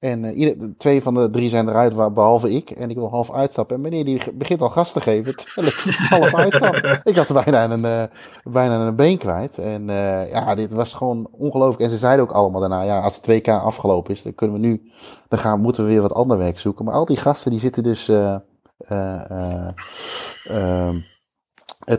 En 0.05 0.23
uh, 0.23 0.37
ieder, 0.37 0.77
twee 0.77 1.01
van 1.01 1.13
de 1.13 1.29
drie 1.29 1.49
zijn 1.49 1.69
eruit, 1.69 2.13
behalve 2.13 2.51
ik. 2.51 2.69
En 2.69 2.89
ik 2.89 2.95
wil 2.95 3.09
half 3.09 3.31
uitstappen. 3.31 3.75
En 3.75 3.81
meneer 3.81 4.05
die 4.05 4.33
begint 4.33 4.61
al 4.61 4.69
gas 4.69 4.91
te 4.91 5.01
geven, 5.01 5.35
terwijl 5.37 5.67
ik 5.67 5.95
half 6.09 6.33
uitstap. 6.33 6.75
Ik 7.03 7.15
had 7.15 7.43
bijna 7.43 7.69
een, 7.71 7.85
uh, 7.85 8.03
bijna 8.43 8.87
een 8.87 8.95
been 8.95 9.17
kwijt. 9.17 9.57
En 9.57 9.89
uh, 9.89 10.31
ja, 10.31 10.55
dit 10.55 10.71
was 10.71 10.93
gewoon 10.93 11.27
ongelooflijk. 11.31 11.81
En 11.81 11.89
ze 11.89 11.97
zeiden 11.97 12.25
ook 12.25 12.31
allemaal 12.31 12.59
daarna, 12.59 12.81
ja, 12.81 12.99
als 12.99 13.19
het 13.21 13.41
2K 13.41 13.47
afgelopen 13.47 14.13
is, 14.13 14.21
dan 14.21 14.35
kunnen 14.35 14.61
we 14.61 14.67
nu, 14.67 14.91
dan 15.27 15.39
gaan, 15.39 15.61
moeten 15.61 15.83
we 15.83 15.89
weer 15.89 16.01
wat 16.01 16.13
ander 16.13 16.37
werk 16.37 16.59
zoeken. 16.59 16.85
Maar 16.85 16.93
al 16.93 17.05
die 17.05 17.17
gasten, 17.17 17.51
die 17.51 17.59
zitten 17.59 17.83
dus 17.83 18.11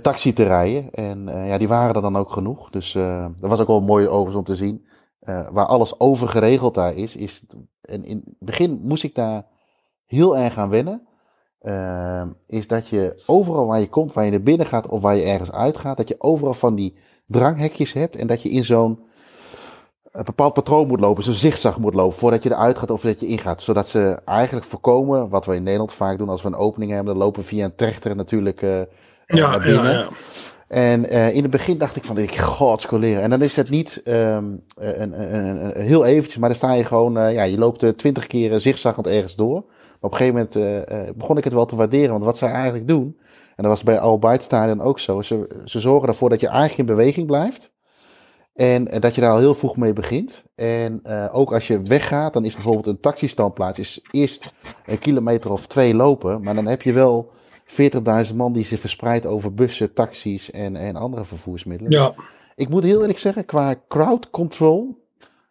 taxi 0.03 0.33
te 0.33 0.43
rijden. 0.43 0.91
En 0.93 1.27
ja, 1.47 1.59
die 1.59 1.69
waren 1.69 1.95
er 1.95 2.03
dan 2.03 2.17
ook 2.17 2.31
genoeg. 2.31 2.71
Dus 2.71 2.93
dat 3.37 3.51
was 3.51 3.61
ook 3.61 3.67
wel 3.67 3.81
mooi 3.81 4.09
overigens 4.09 4.37
om 4.37 4.45
te 4.45 4.57
zien. 4.57 4.86
Uh, 5.29 5.49
waar 5.51 5.67
alles 5.67 6.01
over 6.01 6.29
geregeld 6.29 6.75
daar 6.75 6.95
is, 6.95 7.17
is. 7.17 7.43
En 7.81 8.05
in 8.05 8.23
het 8.25 8.35
begin 8.39 8.81
moest 8.83 9.03
ik 9.03 9.15
daar 9.15 9.47
heel 10.07 10.37
erg 10.37 10.59
aan 10.59 10.69
wennen. 10.69 11.07
Uh, 11.63 12.23
is 12.47 12.69
dat 12.69 12.89
je 12.89 13.23
overal 13.27 13.67
waar 13.67 13.81
je 13.81 13.89
komt, 13.89 14.13
waar 14.13 14.25
je 14.25 14.31
naar 14.31 14.43
binnen 14.43 14.67
gaat 14.67 14.87
of 14.87 15.01
waar 15.01 15.17
je 15.17 15.23
ergens 15.23 15.53
uitgaat, 15.53 15.97
dat 15.97 16.09
je 16.09 16.17
overal 16.19 16.55
van 16.55 16.75
die 16.75 16.97
dranghekjes 17.27 17.93
hebt 17.93 18.17
en 18.17 18.27
dat 18.27 18.43
je 18.43 18.51
in 18.51 18.65
zo'n 18.65 19.05
bepaald 20.25 20.53
patroon 20.53 20.87
moet 20.87 21.01
lopen, 21.01 21.25
zo'n 21.25 21.35
zigzag 21.35 21.79
moet 21.79 21.95
lopen 21.95 22.19
voordat 22.19 22.43
je 22.43 22.51
eruit 22.51 22.79
gaat 22.79 22.91
of 22.91 23.01
dat 23.01 23.21
je 23.21 23.27
ingaat. 23.27 23.63
Zodat 23.63 23.89
ze 23.89 24.21
eigenlijk 24.25 24.67
voorkomen, 24.67 25.29
wat 25.29 25.47
we 25.47 25.55
in 25.55 25.63
Nederland 25.63 25.93
vaak 25.93 26.19
doen 26.19 26.29
als 26.29 26.43
we 26.43 26.49
een 26.49 26.55
opening 26.55 26.91
hebben, 26.91 27.15
dan 27.15 27.23
lopen 27.23 27.41
we 27.41 27.47
via 27.47 27.65
een 27.65 27.75
trechter 27.75 28.17
natuurlijk 28.17 28.63
uh, 28.63 28.81
ja, 29.27 29.51
naar 29.51 29.61
binnen. 29.61 29.93
Ja, 29.93 29.99
ja. 29.99 30.09
En 30.67 31.13
uh, 31.13 31.35
in 31.35 31.43
het 31.43 31.51
begin 31.51 31.79
dacht 31.79 31.97
ik 31.97 32.05
van, 32.05 32.19
ik 32.19 32.37
godscoleren. 32.37 33.23
En 33.23 33.31
dan 33.31 33.43
is 33.43 33.57
het 33.57 33.71
niet 33.71 34.01
um, 34.05 34.63
een, 34.77 35.21
een, 35.21 35.79
een, 35.79 35.83
heel 35.83 36.05
eventjes, 36.05 36.37
maar 36.37 36.49
dan 36.49 36.59
sta 36.59 36.73
je 36.73 36.85
gewoon, 36.85 37.19
uh, 37.19 37.33
ja, 37.33 37.43
je 37.43 37.59
loopt 37.59 37.99
twintig 37.99 38.27
keer 38.27 38.61
zigzaggend 38.61 39.07
ergens 39.07 39.35
door. 39.35 39.65
Maar 39.65 40.11
op 40.11 40.13
een 40.13 40.19
gegeven 40.19 40.49
moment 40.53 41.17
begon 41.17 41.37
ik 41.37 41.45
het 41.45 41.53
wel 41.53 41.67
te 41.67 41.77
waarderen, 41.77 42.11
want 42.11 42.25
wat 42.25 42.39
zij 42.39 42.51
eigenlijk 42.51 42.89
doen, 42.89 43.17
en 43.57 43.63
dat 43.63 43.67
was 43.67 43.83
bij 43.83 43.99
Albight 43.99 44.43
Stadion 44.43 44.81
ook 44.81 44.99
zo, 44.99 45.23
ze, 45.23 45.63
ze 45.65 45.81
zorgen 45.81 46.09
ervoor 46.09 46.31
dat 46.31 46.41
je 46.41 46.49
eigenlijk 46.49 46.79
in 46.79 46.97
beweging 46.97 47.27
blijft. 47.27 47.75
En 48.55 48.85
dat 48.85 49.15
je 49.15 49.21
daar 49.21 49.31
al 49.31 49.39
heel 49.39 49.55
vroeg 49.55 49.77
mee 49.77 49.93
begint. 49.93 50.45
En 50.55 51.07
ook 51.33 51.53
als 51.53 51.67
je 51.67 51.83
weggaat, 51.83 52.33
dan 52.33 52.45
is 52.45 52.55
bijvoorbeeld 52.55 52.87
een 52.87 53.01
taxistandplaats 53.01 53.79
is 53.79 54.01
eerst 54.11 54.53
een 54.87 54.99
kilometer 54.99 55.53
of 55.53 55.67
twee 55.67 55.95
lopen, 55.95 56.43
maar 56.43 56.55
dan 56.55 56.67
heb 56.67 56.83
je 56.83 56.93
wel 56.93 57.33
40.000 58.29 58.35
man 58.35 58.53
die 58.53 58.65
zich 58.65 58.81
verspreidt 58.81 59.27
over 59.27 59.55
bussen, 59.55 59.93
taxis 59.93 60.51
en, 60.51 60.77
en 60.77 60.97
andere 60.97 61.25
vervoersmiddelen. 61.25 61.93
Ja. 61.93 62.15
Ik 62.55 62.69
moet 62.69 62.85
heel 62.85 63.01
eerlijk 63.01 63.19
zeggen, 63.19 63.45
qua 63.45 63.75
crowd 63.89 64.31
control 64.31 65.05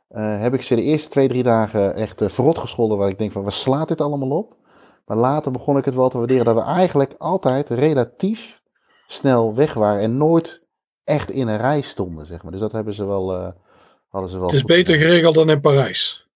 uh, 0.10 0.40
heb 0.42 0.54
ik 0.54 0.62
ze 0.62 0.76
de 0.76 0.82
eerste 0.82 1.10
twee, 1.10 1.28
drie 1.28 1.44
dagen 1.44 1.96
echt 1.96 2.22
uh, 2.22 2.30
verrot 2.30 2.58
gescholden. 2.58 2.98
Waar 2.98 3.10
ik 3.10 3.18
denk 3.18 3.32
van, 3.32 3.44
waar 3.44 3.52
slaat 3.52 3.88
dit 3.88 4.02
allemaal 4.02 4.38
op? 4.38 4.56
Maar 5.06 5.18
later 5.18 5.52
begon 5.52 5.78
ik 5.78 5.86
het 5.86 5.96
wel 5.96 6.10
te 6.10 6.18
waarderen 6.18 6.46
dat 6.46 6.56
we 6.56 6.62
eigenlijk 6.62 7.14
altijd 7.18 7.70
relatief 7.70 8.62
snel 9.08 9.56
weg 9.56 9.74
waren. 9.74 10.02
En 10.02 10.18
nooit 10.18 10.62
echt 11.04 11.32
in 11.32 11.48
een 11.48 11.58
rij 11.58 11.82
stonden, 11.82 12.26
zeg 12.26 12.44
maar. 12.44 12.52
Dus 12.52 12.62
dat 12.62 12.72
hebben 12.72 12.94
ze 12.94 13.06
wel, 13.06 13.34
uh, 13.34 13.50
hadden 14.08 14.30
ze 14.30 14.38
wel 14.38 14.48
Het 14.48 14.56
is 14.56 14.64
beter 14.64 14.94
gedaan. 14.94 15.10
geregeld 15.10 15.36
dan 15.36 15.50
in 15.50 15.62
Parijs. 15.62 16.28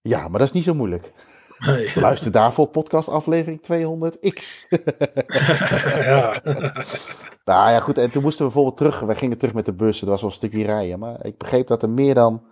Ja, 0.00 0.28
maar 0.28 0.38
dat 0.38 0.48
is 0.48 0.54
niet 0.54 0.64
zo 0.64 0.74
moeilijk. 0.74 1.12
Nee. 1.58 1.92
Luister 2.00 2.30
daarvoor 2.30 2.66
podcast 2.66 3.08
aflevering 3.08 3.60
200x. 3.60 4.68
ja. 6.10 6.40
nou 7.44 7.70
ja, 7.70 7.80
goed. 7.80 7.98
En 7.98 8.10
toen 8.10 8.22
moesten 8.22 8.46
we 8.46 8.52
bijvoorbeeld 8.52 8.76
terug. 8.76 9.00
Wij 9.00 9.16
gingen 9.16 9.38
terug 9.38 9.54
met 9.54 9.64
de 9.64 9.72
bus. 9.72 10.00
Dat 10.00 10.08
was 10.08 10.20
wel 10.20 10.30
een 10.30 10.36
stukje 10.36 10.64
rijden. 10.64 10.98
Maar 10.98 11.24
ik 11.26 11.38
begreep 11.38 11.66
dat 11.66 11.82
er 11.82 11.90
meer 11.90 12.14
dan 12.14 12.42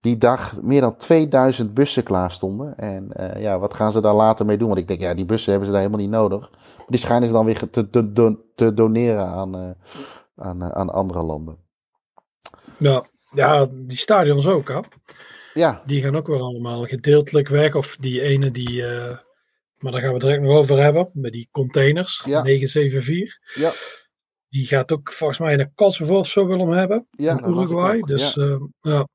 die 0.00 0.18
dag 0.18 0.62
meer 0.62 0.80
dan 0.80 0.96
2000 0.96 1.74
bussen 1.74 2.02
klaar 2.02 2.30
stonden. 2.30 2.76
En 2.78 3.10
uh, 3.20 3.42
ja, 3.42 3.58
wat 3.58 3.74
gaan 3.74 3.92
ze 3.92 4.00
daar 4.00 4.14
later 4.14 4.46
mee 4.46 4.56
doen? 4.56 4.68
Want 4.68 4.80
ik 4.80 4.88
denk, 4.88 5.00
ja, 5.00 5.14
die 5.14 5.24
bussen 5.24 5.50
hebben 5.50 5.66
ze 5.66 5.74
daar 5.74 5.84
helemaal 5.84 6.06
niet 6.06 6.14
nodig. 6.16 6.50
Maar 6.50 6.86
die 6.86 6.98
schijnen 6.98 7.26
ze 7.26 7.34
dan 7.34 7.44
weer 7.44 7.70
te, 7.70 7.90
te, 7.90 8.36
te 8.54 8.74
doneren 8.74 9.26
aan, 9.26 9.56
uh, 9.56 9.70
aan, 10.36 10.62
uh, 10.62 10.68
aan 10.68 10.90
andere 10.90 11.22
landen. 11.22 11.56
Ja, 12.78 13.04
ja, 13.30 13.66
die 13.70 13.98
stadions 13.98 14.46
ook, 14.46 14.68
hè? 14.68 14.80
Ja. 15.56 15.82
Die 15.86 16.02
gaan 16.02 16.16
ook 16.16 16.26
weer 16.26 16.40
allemaal 16.40 16.84
gedeeltelijk 16.84 17.48
weg. 17.48 17.74
Of 17.74 17.96
die 17.96 18.20
ene 18.20 18.50
die, 18.50 18.70
uh, 18.70 19.18
maar 19.78 19.92
daar 19.92 20.00
gaan 20.00 20.08
we 20.08 20.14
het 20.14 20.20
direct 20.20 20.42
nog 20.42 20.56
over 20.56 20.82
hebben, 20.82 21.10
met 21.12 21.32
die 21.32 21.48
containers, 21.50 22.22
ja. 22.26 22.42
974. 22.42 23.38
Ja. 23.54 23.72
Die 24.48 24.66
gaat 24.66 24.92
ook 24.92 25.12
volgens 25.12 25.38
mij 25.38 25.56
naar 25.56 25.70
Kosovo 25.74 26.18
of 26.18 26.28
zo 26.28 26.46
willen 26.46 26.68
hem 26.68 27.06
Ja, 27.10 27.38
in 27.38 27.48
Uruguay. 27.48 28.00
Dus 28.00 28.34
ja. 28.34 28.44
Uh, 28.44 28.60
ja. 28.80 29.08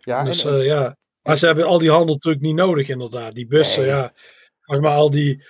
Ja, 0.00 0.24
dus, 0.24 0.44
en, 0.44 0.54
uh, 0.54 0.64
ja. 0.64 0.96
Maar 1.22 1.36
ze 1.36 1.46
hebben 1.46 1.64
al 1.66 1.78
die 1.78 1.90
handel 1.90 2.14
natuurlijk 2.14 2.44
niet 2.44 2.54
nodig, 2.54 2.88
inderdaad. 2.88 3.34
Die 3.34 3.46
bussen, 3.46 3.82
Nee. 3.82 3.90
ja. 3.90 4.12
Maar, 4.64 4.80
maar 4.80 4.94
al 4.94 5.10
die 5.10 5.44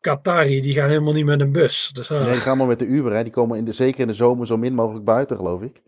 Qatari, 0.00 0.60
die 0.60 0.74
gaan 0.74 0.88
helemaal 0.88 1.12
niet 1.12 1.24
met 1.24 1.40
een 1.40 1.52
bus. 1.52 1.90
Dus. 1.92 2.08
Nee, 2.08 2.18
die 2.18 2.28
gaan 2.28 2.46
allemaal 2.46 2.66
met 2.66 2.78
de 2.78 2.86
Uber. 2.86 3.12
Hè. 3.12 3.22
Die 3.22 3.32
komen 3.32 3.58
in 3.58 3.64
de, 3.64 3.72
zeker 3.72 4.00
in 4.00 4.06
de 4.06 4.14
zomer 4.14 4.46
zo 4.46 4.56
min 4.56 4.74
mogelijk 4.74 5.04
buiten, 5.04 5.36
geloof 5.36 5.62
ik. 5.62 5.82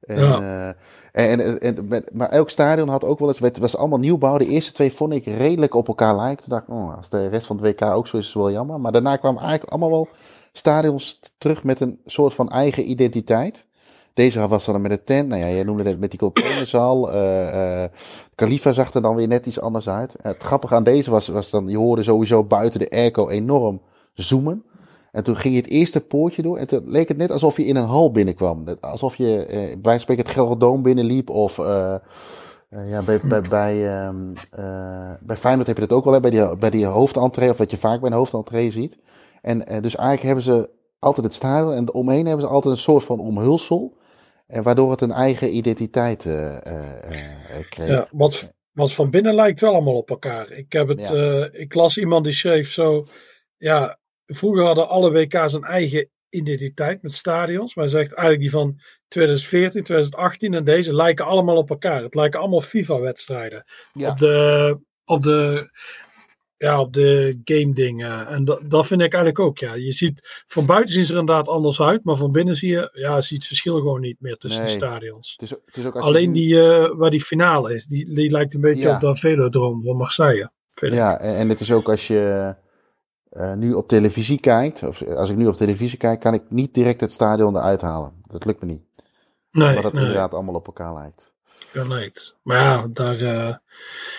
En, 0.00 0.20
Ja. 0.20 0.76
En, 1.12 1.60
en, 1.60 1.88
maar 2.12 2.28
elk 2.28 2.50
stadion 2.50 2.88
had 2.88 3.04
ook 3.04 3.18
wel 3.18 3.28
eens... 3.28 3.38
Het 3.38 3.58
was 3.58 3.76
allemaal 3.76 3.98
nieuwbouw. 3.98 4.38
De 4.38 4.46
eerste 4.46 4.72
twee 4.72 4.92
vond 4.92 5.12
ik 5.12 5.24
redelijk 5.24 5.74
op 5.74 5.88
elkaar 5.88 6.16
lijken. 6.16 6.44
Toen 6.44 6.58
dacht 6.58 6.68
ik, 6.68 6.74
oh, 6.74 6.96
als 6.96 7.08
de 7.08 7.28
rest 7.28 7.46
van 7.46 7.56
het 7.56 7.64
WK 7.64 7.82
ook 7.82 8.06
zo 8.06 8.16
is, 8.16 8.22
is 8.22 8.32
het 8.32 8.42
wel 8.42 8.52
jammer. 8.52 8.80
Maar 8.80 8.92
daarna 8.92 9.16
kwamen 9.16 9.40
eigenlijk 9.40 9.70
allemaal 9.70 9.90
wel 9.90 10.08
stadions 10.52 11.20
terug 11.38 11.64
met 11.64 11.80
een 11.80 12.00
soort 12.06 12.34
van 12.34 12.48
eigen 12.48 12.90
identiteit. 12.90 13.66
Deze 14.14 14.48
was 14.48 14.64
dan 14.64 14.80
met 14.80 14.90
de 14.90 15.04
tent. 15.04 15.28
Nou 15.28 15.40
ja, 15.40 15.48
jij 15.48 15.62
noemde 15.62 15.82
het 15.82 16.00
met 16.00 16.10
die 16.10 16.18
containers 16.18 16.74
al. 16.74 17.12
eh 17.12 17.84
eh, 17.84 17.90
Khalifa 18.34 18.72
zag 18.72 18.94
er 18.94 19.02
dan 19.02 19.16
weer 19.16 19.28
net 19.28 19.46
iets 19.46 19.60
anders 19.60 19.88
uit. 19.88 20.14
Het 20.22 20.42
grappige 20.42 20.74
aan 20.74 20.84
deze 20.84 21.10
was, 21.10 21.28
was 21.28 21.50
dan... 21.50 21.68
Je 21.68 21.76
hoorde 21.76 22.02
sowieso 22.02 22.44
buiten 22.44 22.80
de 22.80 22.90
airco 22.90 23.28
enorm 23.28 23.80
zoomen. 24.14 24.64
En 25.12 25.22
toen 25.24 25.36
ging 25.36 25.54
je 25.54 25.60
het 25.60 25.70
eerste 25.70 26.00
poortje 26.00 26.42
door. 26.42 26.58
En 26.58 26.66
toen 26.66 26.90
leek 26.90 27.08
het 27.08 27.16
net 27.16 27.30
alsof 27.30 27.56
je 27.56 27.64
in 27.64 27.76
een 27.76 27.84
hal 27.84 28.10
binnenkwam. 28.10 28.64
Alsof 28.80 29.16
je 29.16 29.44
eh, 29.44 29.56
bij 29.58 29.78
wijze 29.82 30.00
spreken 30.00 30.24
het 30.24 30.32
Gelderdoom 30.32 30.82
binnenliep. 30.82 31.30
Of 31.30 31.58
eh, 31.58 31.94
eh, 32.68 32.90
ja, 32.90 33.02
bij, 33.02 33.20
bij, 33.24 33.40
bij, 33.40 33.88
ehm, 33.88 34.34
eh, 34.50 35.12
bij 35.20 35.36
Feyenoord 35.36 35.66
heb 35.66 35.76
je 35.78 35.86
dat 35.86 35.98
ook 35.98 36.04
wel. 36.04 36.12
Hè, 36.12 36.20
bij, 36.20 36.30
die, 36.30 36.56
bij 36.56 36.70
die 36.70 36.86
hoofdentree. 36.86 37.50
Of 37.50 37.58
wat 37.58 37.70
je 37.70 37.76
vaak 37.76 38.00
bij 38.00 38.10
een 38.10 38.16
hoofdentree 38.16 38.70
ziet. 38.70 38.98
En 39.42 39.58
dus 39.58 39.96
eigenlijk 39.96 40.22
hebben 40.22 40.44
ze 40.44 40.70
altijd 40.98 41.26
het 41.26 41.34
stadion. 41.34 41.72
En 41.72 41.94
omheen 41.94 42.26
hebben 42.26 42.44
ze 42.46 42.52
altijd 42.52 42.74
een 42.74 42.80
soort 42.80 43.04
van 43.04 43.20
omhulsel. 43.20 43.96
En 44.46 44.62
waardoor 44.62 44.90
het 44.90 45.00
een 45.00 45.12
eigen 45.12 45.56
identiteit 45.56 46.22
kreeg. 47.68 47.88
Ja, 47.88 48.08
wat, 48.10 48.52
wat 48.72 48.92
van 48.92 49.10
binnen 49.10 49.34
lijkt 49.34 49.60
wel 49.60 49.72
allemaal 49.72 49.96
op 49.96 50.10
elkaar. 50.10 50.50
Ik, 50.50 50.72
heb 50.72 50.88
het, 50.88 51.08
Ja. 51.08 51.48
ik 51.52 51.74
las 51.74 51.98
iemand 51.98 52.24
die 52.24 52.32
schreef 52.32 52.70
zo. 52.70 53.06
Ja, 53.56 53.98
vroeger 54.28 54.64
hadden 54.64 54.88
alle 54.88 55.10
WK's 55.10 55.52
een 55.52 55.64
eigen 55.64 56.08
identiteit 56.28 57.02
met 57.02 57.14
stadions. 57.14 57.74
Maar 57.74 57.84
hij 57.84 57.94
zegt 57.94 58.12
eigenlijk 58.12 58.40
die 58.40 58.50
van 58.60 58.80
2014, 59.08 59.70
2018 59.82 60.54
en 60.54 60.64
deze 60.64 60.94
lijken 60.94 61.24
allemaal 61.24 61.56
op 61.56 61.70
elkaar. 61.70 62.02
Het 62.02 62.14
lijken 62.14 62.40
allemaal 62.40 62.60
FIFA-wedstrijden. 62.60 63.64
Ja. 63.92 64.10
Op 64.10 64.18
de. 64.18 64.78
Op 65.04 65.22
de 65.22 65.70
ja, 66.56 66.80
op 66.80 66.92
de 66.92 67.40
game 67.44 67.72
dingen. 67.72 68.26
En 68.26 68.44
dat, 68.44 68.70
dat 68.70 68.86
vind 68.86 69.00
ik 69.00 69.12
eigenlijk 69.12 69.38
ook. 69.44 69.58
Ja. 69.58 69.74
Je 69.74 69.92
ziet, 69.92 70.42
van 70.46 70.66
buiten 70.66 70.94
zien 70.94 71.04
ze 71.04 71.12
er 71.12 71.18
inderdaad 71.18 71.48
anders 71.48 71.80
uit, 71.80 72.04
maar 72.04 72.16
van 72.16 72.32
binnen 72.32 72.56
zie 72.56 72.70
je, 72.70 72.90
ja, 72.92 73.20
zie 73.20 73.30
je 73.30 73.36
het 73.36 73.46
verschil 73.46 73.74
gewoon 73.74 74.00
niet 74.00 74.20
meer 74.20 74.36
tussen 74.36 74.62
Nee. 74.62 74.70
de 74.70 74.76
stadions. 74.76 75.32
Het 75.32 75.42
is, 75.42 75.50
het 75.50 75.76
is 75.76 75.86
ook 75.86 75.94
als 75.94 76.04
Alleen 76.04 76.32
die 76.32 76.62
eh, 76.62 76.90
waar 76.96 77.10
die 77.10 77.24
finale 77.24 77.74
is, 77.74 77.86
die, 77.86 78.14
die 78.14 78.30
lijkt 78.30 78.54
een 78.54 78.60
beetje 78.60 78.82
Ja. 78.82 78.94
op 78.94 79.00
de 79.00 79.16
Velodroom 79.16 79.82
van 79.82 79.96
Marseille. 79.96 80.50
Ja, 80.74 81.20
en, 81.20 81.36
en 81.36 81.48
het 81.48 81.60
is 81.60 81.72
ook 81.72 81.88
als 81.88 82.06
je 82.06 82.54
eh, 83.38 83.52
nu 83.54 83.72
op 83.72 83.88
televisie 83.88 84.40
kijkt, 84.40 84.82
of 84.82 85.02
als 85.02 85.30
ik 85.30 85.36
nu 85.36 85.46
op 85.46 85.56
televisie 85.56 85.98
kijk, 85.98 86.20
kan 86.20 86.34
ik 86.34 86.42
niet 86.48 86.74
direct 86.74 87.00
het 87.00 87.12
stadion 87.12 87.56
eruit 87.56 87.80
halen. 87.80 88.12
Dat 88.26 88.44
lukt 88.44 88.60
me 88.60 88.66
niet. 88.66 88.82
nee, 89.50 89.68
het 89.76 89.92
nee, 89.92 90.02
inderdaad 90.02 90.34
allemaal 90.34 90.54
op 90.54 90.66
elkaar 90.66 90.94
lijkt. 90.94 91.34
ja, 91.72 91.84
nee. 91.84 92.10
Maar 92.42 92.58
ja, 92.58 92.86
daar, 92.92 93.20
eh, 93.20 93.48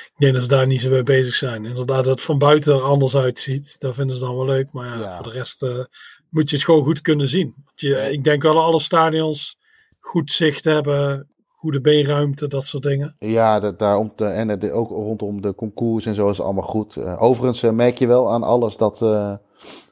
ik 0.06 0.16
denk 0.18 0.34
dat 0.34 0.44
ze 0.44 0.50
daar 0.50 0.68
niet 0.68 0.82
zo 0.82 0.90
mee 0.90 1.04
bezig 1.04 1.34
zijn. 1.34 1.66
Inderdaad, 1.66 2.04
dat 2.06 2.14
het 2.16 2.22
van 2.22 2.38
buiten 2.38 2.74
er 2.76 2.82
anders 2.82 3.16
uitziet, 3.16 3.80
dat 3.80 3.96
vinden 3.96 4.16
ze 4.18 4.26
dan 4.26 4.36
wel 4.36 4.46
leuk. 4.46 4.72
Maar 4.72 4.86
ja, 4.86 5.00
Ja. 5.00 5.16
voor 5.16 5.26
de 5.26 5.32
rest 5.32 5.64
eh, 5.64 5.84
moet 6.30 6.50
je 6.50 6.56
het 6.56 6.66
gewoon 6.66 6.84
goed 6.84 7.02
kunnen 7.02 7.28
zien. 7.28 7.54
Want 7.66 7.80
je, 7.80 7.88
Ja. 7.90 7.98
Ik 8.00 8.24
denk 8.24 8.42
wel 8.42 8.54
dat 8.54 8.64
alle 8.64 8.80
stadions 8.80 9.58
goed 10.00 10.32
zicht 10.32 10.64
hebben, 10.64 11.30
goede 11.60 11.82
beenruimte, 11.82 12.48
dat 12.48 12.64
soort 12.64 12.84
dingen. 12.84 13.16
Ja, 13.20 13.60
dat, 13.60 13.80
daarom 13.80 14.16
te, 14.16 14.26
en 14.26 14.72
ook 14.72 14.90
rondom 14.90 15.42
de 15.42 15.56
concours 15.56 16.06
en 16.06 16.16
zo 16.16 16.30
is 16.30 16.38
het 16.38 16.46
allemaal 16.46 16.64
goed. 16.64 16.96
Uh, 16.96 17.22
overigens 17.22 17.62
uh, 17.62 17.72
merk 17.72 17.98
je 17.98 18.08
wel 18.08 18.32
aan 18.32 18.44
alles 18.44 18.78
dat 18.78 19.02
uh, 19.02 19.34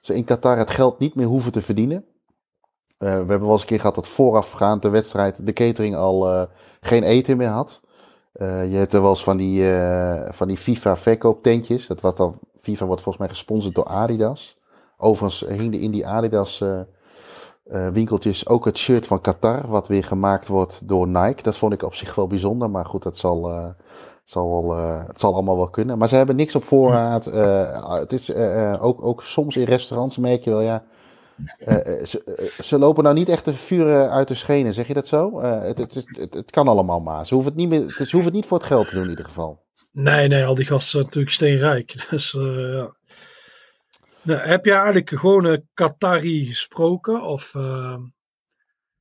ze 0.01 0.15
in 0.15 0.23
Qatar 0.23 0.57
het 0.57 0.69
geld 0.69 0.99
niet 0.99 1.15
meer 1.15 1.25
hoeven 1.25 1.51
te 1.51 1.61
verdienen. 1.61 2.05
we 2.97 3.05
hebben 3.05 3.41
wel 3.41 3.51
eens 3.51 3.61
een 3.61 3.67
keer 3.67 3.79
gehad 3.79 3.95
dat 3.95 4.07
voorafgaand 4.07 4.81
de 4.81 4.89
wedstrijd 4.89 5.45
de 5.45 5.53
catering 5.53 5.95
al 5.95 6.47
geen 6.81 7.03
eten 7.03 7.37
meer 7.37 7.47
had. 7.47 7.81
je 8.39 8.75
hebt 8.77 8.93
er 8.93 9.01
wel 9.01 9.09
eens 9.09 9.23
van 9.23 9.37
die, 9.37 9.63
van 10.29 10.47
die 10.47 10.57
FIFA 10.57 10.97
verkooptentjes. 10.97 11.87
Dat 11.87 12.01
wat 12.01 12.17
dan, 12.17 12.39
FIFA 12.61 12.85
wordt 12.85 13.01
volgens 13.01 13.23
mij 13.23 13.33
gesponsord 13.33 13.75
door 13.75 13.85
Adidas. 13.85 14.57
Overigens 14.97 15.49
hing 15.49 15.73
er 15.73 15.81
in 15.81 15.91
die 15.91 16.07
Adidas 16.07 16.63
uh, 17.71 17.87
winkeltjes 17.87 18.47
ook 18.47 18.65
het 18.65 18.77
shirt 18.77 19.07
van 19.07 19.21
Qatar, 19.21 19.67
wat 19.67 19.87
weer 19.87 20.03
gemaakt 20.03 20.47
wordt 20.47 20.87
door 20.87 21.07
Nike. 21.07 21.43
Dat 21.43 21.57
vond 21.57 21.73
ik 21.73 21.83
op 21.83 21.95
zich 21.95 22.15
wel 22.15 22.27
bijzonder, 22.27 22.69
maar 22.69 22.85
goed, 22.85 23.03
dat 23.03 23.17
zal, 23.17 23.51
uh, 23.51 23.67
zal 24.23 24.49
wel, 24.49 24.77
uh, 24.77 25.07
het 25.07 25.19
zal 25.19 25.33
allemaal 25.33 25.55
wel 25.55 25.69
kunnen. 25.69 25.97
Maar 25.97 26.07
ze 26.07 26.15
hebben 26.15 26.35
niks 26.35 26.55
op 26.55 26.63
voorraad. 26.63 27.25
het 27.99 28.13
is 28.13 28.35
ook, 28.79 29.05
ook 29.05 29.23
soms 29.23 29.57
in 29.57 29.65
restaurants 29.65 30.17
merk 30.17 30.43
je 30.43 30.49
wel, 30.49 30.61
ja. 30.61 30.83
Ze, 32.05 32.51
ze, 32.63 32.79
lopen 32.79 33.03
nou 33.03 33.15
niet 33.15 33.29
echt 33.29 33.45
de 33.45 33.53
vuren 33.53 34.11
uit 34.11 34.27
de 34.27 34.35
schenen, 34.35 34.73
zeg 34.73 34.87
je 34.87 34.93
dat 34.93 35.07
zo? 35.07 35.41
Het, 35.41 35.77
het, 35.77 35.93
het, 35.93 36.33
het, 36.33 36.51
kan 36.51 36.67
allemaal 36.67 36.99
maar. 36.99 37.25
Ze 37.25 37.33
hoeven 37.33 37.51
het, 37.51 37.61
niet 37.61 37.69
meer, 37.69 37.91
ze 37.91 37.97
hoeven 37.97 38.23
het 38.23 38.33
niet 38.33 38.45
voor 38.45 38.57
het 38.57 38.67
geld 38.67 38.87
te 38.87 38.95
doen 38.95 39.03
in 39.03 39.09
ieder 39.09 39.25
geval. 39.25 39.65
Nee, 39.91 40.27
nee, 40.27 40.45
al 40.45 40.55
die 40.55 40.65
gasten 40.65 40.91
zijn 40.91 41.03
natuurlijk 41.03 41.33
steenrijk. 41.33 42.05
Dus 42.09 42.31
ja. 42.31 42.96
Nou, 44.27 44.39
heb 44.39 44.65
je 44.65 44.71
eigenlijk 44.71 45.09
gewoon 45.09 45.45
een 45.45 45.69
Qatari 45.73 46.45
gesproken? 46.45 47.21
Of, 47.21 47.53
uh, 47.53 47.97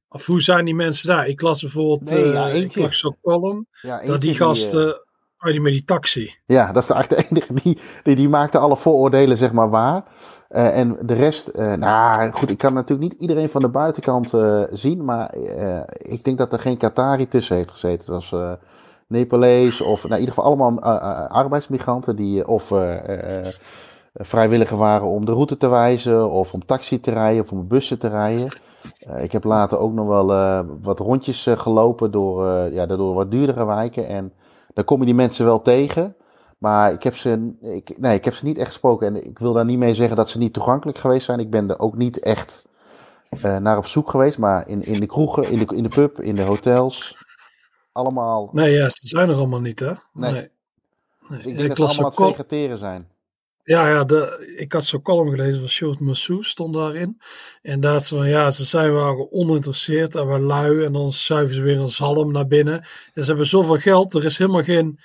of 0.08 0.26
hoe 0.26 0.42
zijn 0.42 0.64
die 0.64 0.74
mensen 0.74 1.08
daar? 1.08 1.26
Ik 1.26 1.40
las 1.40 1.60
bijvoorbeeld 1.60 2.10
nee, 2.10 2.32
ja, 2.32 2.48
uh, 2.48 2.60
ik 2.60 2.76
las 2.76 2.98
zo'n 2.98 3.16
column. 3.22 3.66
Ja, 3.80 4.06
dat 4.06 4.20
die 4.20 4.34
gasten... 4.34 4.84
Die, 4.84 4.94
uh, 5.38 5.52
die 5.52 5.60
met 5.60 5.72
die 5.72 5.84
taxi. 5.84 6.34
Ja, 6.44 6.72
dat 6.72 6.82
is 6.82 6.90
eigenlijk 6.90 7.28
de 7.28 7.30
enige 7.30 7.54
die, 7.62 7.78
die, 8.02 8.14
die 8.14 8.28
maakte 8.28 8.58
alle 8.58 8.76
vooroordelen 8.76 9.36
zeg 9.36 9.52
maar 9.52 9.70
waar. 9.70 10.04
Uh, 10.50 10.78
en 10.78 10.98
de 11.00 11.14
rest, 11.14 11.50
uh, 11.56 11.72
nou 11.72 12.32
goed, 12.32 12.50
ik 12.50 12.58
kan 12.58 12.74
natuurlijk 12.74 13.10
niet 13.10 13.20
iedereen 13.20 13.48
van 13.48 13.60
de 13.60 13.68
buitenkant 13.68 14.32
uh, 14.32 14.62
zien, 14.72 15.04
maar 15.04 15.34
ik 15.98 16.24
denk 16.24 16.38
dat 16.38 16.52
er 16.52 16.58
geen 16.58 16.76
Qatari 16.76 17.28
tussen 17.28 17.56
heeft 17.56 17.70
gezeten. 17.70 18.12
Dat 18.12 18.28
was 18.28 18.56
Nepalees 19.08 19.80
of 19.80 20.02
nou, 20.02 20.14
in 20.14 20.20
ieder 20.20 20.34
geval 20.34 20.44
allemaal 20.44 20.80
arbeidsmigranten 21.28 22.16
die 22.16 22.48
of 22.48 22.72
vrijwilliger 24.18 24.76
waren 24.76 25.06
om 25.06 25.24
de 25.24 25.32
route 25.32 25.56
te 25.56 25.68
wijzen, 25.68 26.30
of 26.30 26.52
om 26.52 26.64
taxi 26.66 27.00
te 27.00 27.10
rijden, 27.10 27.42
of 27.42 27.52
om 27.52 27.68
bussen 27.68 27.98
te 27.98 28.08
rijden. 28.08 28.48
Uh, 29.08 29.22
ik 29.22 29.32
heb 29.32 29.44
later 29.44 29.78
ook 29.78 29.92
nog 29.92 30.06
wel 30.06 30.30
uh, 30.30 30.60
wat 30.82 30.98
rondjes 30.98 31.46
uh, 31.46 31.58
gelopen 31.58 32.10
door, 32.10 32.46
ja, 32.72 32.86
door 32.86 33.14
wat 33.14 33.30
duurdere 33.30 33.66
wijken. 33.66 34.06
En 34.06 34.32
dan 34.74 34.84
kom 34.84 35.00
je 35.00 35.06
die 35.06 35.14
mensen 35.14 35.44
wel 35.44 35.62
tegen. 35.62 36.16
Maar 36.58 36.92
ik 36.92 37.02
heb, 37.02 37.16
ze, 37.16 37.56
ik, 37.60 37.98
nee, 37.98 38.14
ik 38.14 38.24
heb 38.24 38.34
ze 38.34 38.44
niet 38.44 38.58
echt 38.58 38.66
gesproken. 38.66 39.06
En 39.06 39.26
ik 39.26 39.38
wil 39.38 39.52
daar 39.52 39.64
niet 39.64 39.78
mee 39.78 39.94
zeggen 39.94 40.16
dat 40.16 40.28
ze 40.28 40.38
niet 40.38 40.52
toegankelijk 40.52 40.98
geweest 40.98 41.24
zijn. 41.24 41.38
Ik 41.38 41.50
ben 41.50 41.70
er 41.70 41.78
ook 41.78 41.96
niet 41.96 42.18
echt 42.18 42.64
naar 43.40 43.78
op 43.78 43.86
zoek 43.86 44.10
geweest. 44.10 44.38
Maar 44.38 44.68
in, 44.68 44.82
in 44.82 45.00
de 45.00 45.06
kroegen, 45.06 45.50
in 45.50 45.58
de, 45.58 45.76
in 45.76 45.82
de 45.82 45.88
pub, 45.88 46.20
in 46.20 46.34
de 46.34 46.42
hotels. 46.42 47.24
Allemaal. 47.92 48.48
Nee, 48.52 48.72
ja, 48.72 48.88
ze 48.88 49.06
zijn 49.08 49.28
er 49.28 49.36
allemaal 49.36 49.60
niet, 49.60 49.80
hè? 49.80 49.92
Nee. 50.12 50.32
nee. 50.32 50.50
Dus 51.28 51.46
ik 51.46 51.58
denk 51.58 51.76
dat 51.76 51.76
ze 51.76 51.82
allemaal 51.82 52.16
aan 52.18 52.26
het 52.26 52.36
vegeteren 52.36 52.78
zijn. 52.78 53.08
Ja, 53.66 53.88
ja 53.88 54.04
de, 54.04 54.54
ik 54.56 54.72
had 54.72 54.84
zo'n 54.84 55.02
column 55.02 55.30
gelezen 55.30 55.60
van 55.60 55.68
Short 55.68 56.00
Massou, 56.00 56.42
stond 56.44 56.74
daarin. 56.74 57.20
En 57.62 57.80
daar 57.80 58.00
ze 58.00 58.14
van, 58.14 58.28
ja, 58.28 58.50
ze 58.50 58.64
zijn 58.64 58.92
wel 58.92 59.28
oninteresseerd 59.30 60.14
en 60.14 60.26
wel 60.26 60.38
lui. 60.38 60.84
En 60.84 60.92
dan 60.92 61.12
schuiven 61.12 61.54
ze 61.54 61.62
weer 61.62 61.78
een 61.78 61.88
zalm 61.88 62.32
naar 62.32 62.46
binnen. 62.46 62.80
En 63.14 63.22
ze 63.22 63.28
hebben 63.28 63.46
zoveel 63.46 63.78
geld, 63.78 64.14
er 64.14 64.24
is 64.24 64.38
helemaal 64.38 64.62
geen 64.62 65.00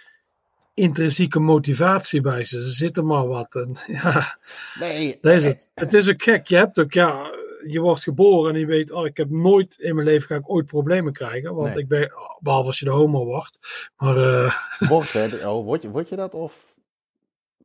intrinsieke 0.74 1.40
motivatie 1.40 2.22
bij 2.22 2.46
ze. 2.46 2.64
Ze 2.64 2.70
zitten 2.70 3.06
maar 3.06 3.28
wat. 3.28 3.56
En, 3.56 3.76
ja, 4.04 4.40
nee. 4.80 5.18
Dat 5.22 5.34
is 5.34 5.44
het. 5.44 5.72
Het 5.74 5.94
is 5.94 6.10
ook 6.10 6.24
gek. 6.24 6.48
Je 6.48 6.56
hebt 6.56 6.80
ook, 6.80 6.94
ja, 6.94 7.32
je 7.68 7.80
wordt 7.80 8.04
geboren 8.04 8.54
en 8.54 8.60
je 8.60 8.66
weet, 8.66 8.92
oh, 8.92 9.06
ik 9.06 9.18
heb 9.18 9.30
nooit 9.30 9.76
in 9.80 9.96
mijn 9.96 10.08
leven 10.08 10.28
ga 10.28 10.36
ik 10.36 10.50
ooit 10.50 10.66
problemen 10.66 11.14
krijgen. 11.14 11.56
Want 11.56 11.78
ik 11.78 11.88
ben, 11.88 12.14
behalve 12.40 12.68
als 12.68 12.80
je 12.80 12.86
de 12.86 12.92
homo 12.92 13.26
wordt. 13.26 13.60
Maar, 13.98 14.18
uh, 14.18 14.56
Wordt, 14.80 15.14
hè? 15.14 15.50
Oh, 15.50 15.66
word, 15.66 15.82
je, 15.82 15.90
word 15.90 16.10
je 16.10 16.16
dat 16.16 16.34
of 16.34 16.71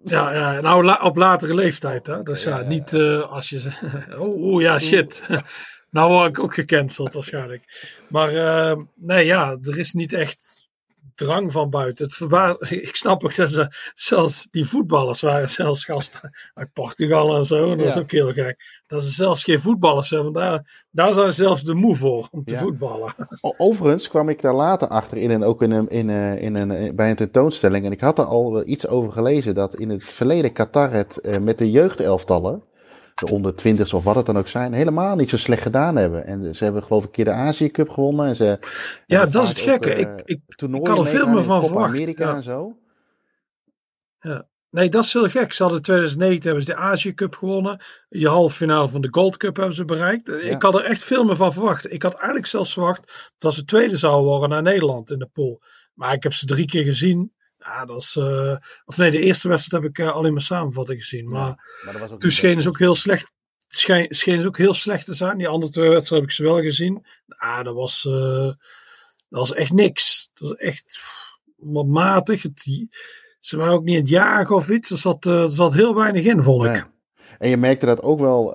ja, 0.05 0.35
ja 0.35 0.61
nou 0.61 1.01
op 1.01 1.17
latere 1.17 1.55
leeftijd. 1.55 2.07
Hè? 2.07 2.23
Dus 2.23 2.43
ja, 2.43 2.61
niet 2.61 2.93
uh, 2.93 3.33
als 3.33 3.49
je. 3.49 3.71
oh, 4.19 4.43
oh, 4.43 4.61
ja, 4.61 4.79
shit. 4.79 5.29
nou 5.91 6.13
word 6.13 6.29
ik 6.29 6.39
ook 6.39 6.55
gecanceld 6.55 7.15
waarschijnlijk. 7.15 7.63
Maar 8.09 8.33
uh, 8.33 8.83
nee, 8.95 9.27
ja, 9.27 9.57
er 9.63 9.79
is 9.79 9.93
niet 9.93 10.13
echt 10.13 10.66
drang 11.17 11.53
van 11.53 11.71
buiten. 11.71 12.05
Het 12.05 12.15
verbaas, 12.15 12.57
ik 12.71 12.97
snap 12.97 13.25
ook 13.25 13.37
dat 13.37 13.51
ze, 13.51 13.73
zelfs 13.95 14.49
die 14.51 14.69
voetballers 14.69 15.21
waren 15.21 15.49
zelfs 15.49 15.85
gasten 15.85 16.31
uit 16.55 16.73
Portugal 16.73 17.37
en 17.37 17.45
zo. 17.45 17.71
En 17.71 17.79
dat 17.79 17.87
is 17.87 17.97
ook 17.97 18.11
heel 18.11 18.33
gek. 18.33 18.83
Dat 18.87 19.03
ze 19.03 19.11
zelfs 19.11 19.45
geen 19.45 19.61
voetballers 19.61 20.09
zijn. 20.09 20.33
Daar, 20.33 20.87
daar 20.91 21.13
zijn 21.13 21.33
zelfs 21.33 21.63
de 21.63 21.75
moe 21.75 21.97
voor 21.97 22.29
om 22.31 22.45
te 22.45 22.57
voetballen. 22.57 23.15
Overigens 23.41 24.09
kwam 24.09 24.29
ik 24.29 24.43
daar 24.43 24.55
later 24.55 24.89
achter 24.89 25.17
in 25.17 25.31
en 25.31 25.45
ook 25.45 25.63
in 25.63 25.71
een, 25.71 25.89
in 25.89 26.09
een, 26.09 26.39
in 26.39 26.55
een, 26.55 26.97
bij 26.97 27.11
een 27.11 27.17
tentoonstelling. 27.17 27.85
En 27.85 27.93
ik 27.93 28.01
had 28.01 28.19
er 28.19 28.25
al 28.25 28.67
iets 28.67 28.87
over 28.87 29.13
gelezen 29.13 29.55
dat 29.55 29.75
in 29.75 29.91
het 29.91 30.05
verleden 30.05 30.53
Qatar 30.53 30.93
het 30.93 31.21
eh, 31.21 31.39
met 31.39 31.59
de 31.59 31.71
jeugdelftallen 31.71 32.63
de 33.17 33.31
onder 33.31 33.55
twintigs 33.55 33.93
of 33.93 34.05
wat 34.05 34.15
het 34.15 34.27
dan 34.27 34.39
ook 34.39 34.49
zijn, 34.49 34.73
helemaal 34.73 35.17
niet 35.17 35.29
zo 35.29 35.37
slecht 35.37 35.63
gedaan 35.63 35.97
hebben. 35.97 36.27
En 36.27 36.55
ze 36.55 36.65
hebben 36.65 36.83
geloof 36.83 37.03
ik 37.03 37.07
een 37.07 37.15
keer 37.15 37.25
de 37.25 37.31
Azië 37.31 37.71
Cup 37.71 37.89
gewonnen. 37.89 38.27
En 38.27 38.37
ze 38.37 38.59
ja, 39.07 39.27
dat 39.27 39.43
is 39.43 39.49
het 39.49 39.61
gekke. 39.61 39.95
ik, 39.95 40.09
ik, 40.25 40.41
ik 40.57 40.83
kan 40.83 40.99
er 40.99 41.07
veel 41.07 41.27
meer 41.27 41.45
van 41.45 41.63
verwachten. 41.63 41.95
Amerika 41.95 42.35
en 42.35 42.43
zo. 42.43 42.79
Ja. 44.19 44.49
Nee, 44.71 44.89
dat 44.89 45.05
is 45.05 45.13
heel 45.13 45.29
gek. 45.29 45.53
Ze 45.53 45.63
hadden 45.63 45.79
in 45.79 45.85
2009 45.85 46.43
hebben 46.43 46.63
ze 46.65 46.71
de 46.71 46.77
Azië 46.77 47.15
Cup 47.15 47.35
gewonnen. 47.35 47.81
Je 48.09 48.29
halve 48.29 48.57
finale 48.57 48.89
van 48.89 49.01
de 49.01 49.09
Gold 49.11 49.37
Cup 49.37 49.57
hebben 49.57 49.75
ze 49.75 49.85
bereikt. 49.85 50.29
Ik 50.29 50.63
had 50.63 50.75
er 50.75 50.85
echt 50.85 51.05
veel 51.05 51.25
meer 51.25 51.37
van 51.37 51.53
verwacht. 51.53 51.93
Ik 51.93 52.03
had 52.03 52.15
eigenlijk 52.15 52.47
zelfs 52.47 52.73
verwacht 52.73 53.33
dat 53.39 53.55
ze 53.55 53.65
tweede 53.65 53.97
zouden 53.97 54.25
worden 54.25 54.49
naar 54.49 54.63
Nederland 54.63 55.11
in 55.11 55.19
de 55.19 55.29
pool. 55.33 55.63
Maar 55.95 56.13
ik 56.13 56.23
heb 56.23 56.33
ze 56.33 56.47
drie 56.47 56.67
keer 56.67 56.85
gezien. 56.85 57.33
Ja, 57.67 57.85
dat 57.85 58.01
is. 58.01 58.17
Uh, 58.17 58.57
of 58.85 58.97
nee, 58.97 59.11
de 59.11 59.21
eerste 59.21 59.49
wedstrijd 59.49 59.83
heb 59.83 59.93
ik 59.93 59.99
uh, 59.99 60.13
alleen 60.13 60.33
maar 60.33 60.43
samenvatting 60.43 61.01
gezien. 61.01 61.29
Maar, 61.29 61.81
ja, 61.85 62.17
toen 62.17 62.31
scheen 62.31 62.61
ze 62.61 62.69
ook 62.69 62.79
heel 62.79 62.95
slecht. 62.95 63.33
Scheen, 63.69 64.07
scheen 64.09 64.41
ze 64.41 64.47
ook 64.47 64.59
heel 64.59 64.75
slecht 64.75 65.05
te 65.05 65.15
zijn. 65.15 65.39
Die 65.39 65.49
andere 65.49 65.73
twee 65.73 65.89
wedstrijden 65.89 66.29
heb 66.29 66.39
ik 66.39 66.45
ze 66.45 66.53
wel 66.53 66.63
gezien. 66.63 67.07
Ah, 67.29 67.65
dat 67.65 67.75
was. 67.75 68.05
Uh, 68.09 68.53
dat 69.29 69.49
was 69.49 69.53
echt 69.53 69.73
niks. 69.73 70.31
Dat 70.35 70.49
was 70.49 70.59
echt 70.59 70.99
wat 71.57 71.87
matig. 71.87 72.43
Het, 72.43 72.87
ze 73.41 73.57
waren 73.57 73.75
ook 73.75 73.85
niet 73.85 73.95
in 73.95 74.01
het 74.01 74.11
jagen 74.11 74.57
of 74.57 74.69
iets. 74.69 74.91
Er 74.91 74.99
zat, 74.99 75.25
er 75.25 75.51
zat 75.51 75.75
heel 75.75 75.95
weinig 75.95 76.25
in, 76.25 76.43
vond 76.43 76.67
ik. 76.67 76.87
En 77.39 77.49
je 77.49 77.57
merkte 77.57 77.87
dat 77.87 78.03
ook 78.03 78.21
wel 78.21 78.53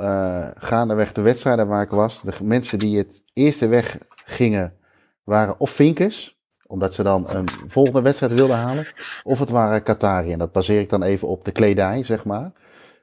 gaandeweg 0.57 1.11
de 1.11 1.21
wedstrijden 1.21 1.67
waar 1.67 1.83
ik 1.83 1.89
was. 1.89 2.21
De 2.21 2.33
mensen 2.43 2.79
die 2.79 2.97
het 2.97 3.23
eerste 3.33 3.67
weg 3.67 3.97
gingen, 4.25 4.77
waren 5.23 5.59
of 5.59 5.71
vinkers 5.71 6.39
omdat 6.71 6.93
ze 6.93 7.03
dan 7.03 7.25
een 7.29 7.49
volgende 7.67 8.01
wedstrijd 8.01 8.33
wilden 8.33 8.57
halen. 8.57 8.87
Of 9.23 9.39
het 9.39 9.49
waren 9.49 9.83
Qatari. 9.83 10.31
En 10.31 10.39
dat 10.39 10.51
baseer 10.51 10.79
ik 10.79 10.89
dan 10.89 11.03
even 11.03 11.27
op 11.27 11.45
de 11.45 11.51
kledij, 11.51 12.03
zeg 12.03 12.25
maar. 12.25 12.51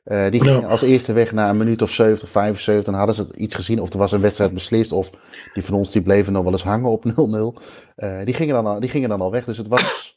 Uh, 0.04 0.30
die 0.30 0.42
gingen 0.42 0.68
als 0.68 0.82
eerste 0.82 1.12
weg 1.12 1.32
na 1.32 1.50
een 1.50 1.56
minuut 1.56 1.82
of 1.82 1.90
70, 1.90 2.28
75. 2.28 2.84
Dan 2.84 2.94
hadden 2.94 3.14
ze 3.14 3.26
iets 3.34 3.54
gezien 3.54 3.80
of 3.80 3.92
er 3.92 3.98
was 3.98 4.12
een 4.12 4.20
wedstrijd 4.20 4.54
beslist. 4.54 4.92
Of 4.92 5.10
die 5.54 5.64
van 5.64 5.74
ons 5.74 5.90
die 5.90 6.02
bleven 6.02 6.32
nog 6.32 6.42
wel 6.42 6.52
eens 6.52 6.62
hangen 6.62 6.90
op 6.90 7.04
0-0. 7.04 7.10
Uh, 7.10 7.50
eh, 7.96 8.26
die, 8.26 8.34
gingen 8.34 8.54
dan 8.54 8.66
al, 8.66 8.80
die 8.80 8.90
gingen 8.90 9.08
dan 9.08 9.20
al 9.20 9.30
weg. 9.30 9.44
Dus 9.44 9.56
het 9.56 9.68
was... 9.68 10.16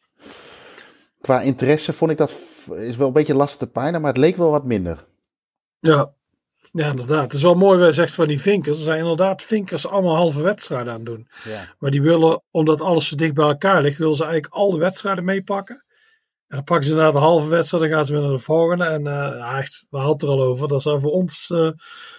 Qua 1.21 1.41
interesse 1.41 1.93
vond 1.93 2.11
ik 2.11 2.17
dat 2.17 2.35
is 2.75 2.95
wel 2.95 3.07
een 3.07 3.13
beetje 3.13 3.35
lastig 3.35 3.59
te 3.59 3.67
pijnen. 3.67 4.01
Maar 4.01 4.11
het 4.11 4.19
leek 4.19 4.37
wel 4.37 4.51
wat 4.51 4.65
minder. 4.65 5.07
Ja, 5.79 6.13
ja, 6.71 6.89
inderdaad. 6.89 7.23
Het 7.23 7.33
is 7.33 7.41
wel 7.41 7.55
mooi 7.55 7.79
wat 7.79 7.87
je 7.87 7.93
zegt 7.93 8.13
van 8.13 8.27
die 8.27 8.41
vinkers. 8.41 8.77
Er 8.77 8.83
zijn 8.83 8.99
inderdaad 8.99 9.41
vinkers 9.41 9.87
allemaal 9.87 10.15
halve 10.15 10.41
wedstrijden 10.41 10.93
aan 10.93 10.99
het 10.99 11.05
doen. 11.05 11.27
Ja. 11.43 11.75
Maar 11.79 11.91
die 11.91 12.01
willen, 12.01 12.41
omdat 12.51 12.81
alles 12.81 13.07
zo 13.07 13.15
dicht 13.15 13.33
bij 13.33 13.47
elkaar 13.47 13.81
ligt, 13.81 13.97
willen 13.97 14.15
ze 14.15 14.23
eigenlijk 14.23 14.53
al 14.53 14.71
de 14.71 14.77
wedstrijden 14.77 15.23
meepakken. 15.23 15.85
En 16.51 16.57
dan 16.57 16.65
pakken 16.65 16.85
ze 16.85 16.91
inderdaad 16.91 17.13
de 17.13 17.27
halve 17.27 17.47
wedstrijd, 17.47 17.83
dan 17.83 17.91
gaan 17.91 18.05
ze 18.05 18.13
weer 18.13 18.21
naar 18.21 18.31
de 18.31 18.39
volgende. 18.39 18.85
En 18.85 19.05
uh, 19.05 19.57
echt, 19.57 19.85
we 19.89 19.97
hadden 19.97 20.13
het 20.13 20.21
er 20.23 20.29
al 20.29 20.41
over. 20.41 20.67
Dat 20.67 20.81
zou 20.81 20.99
voor 20.99 21.11
ons 21.11 21.49
uh, 21.49 21.69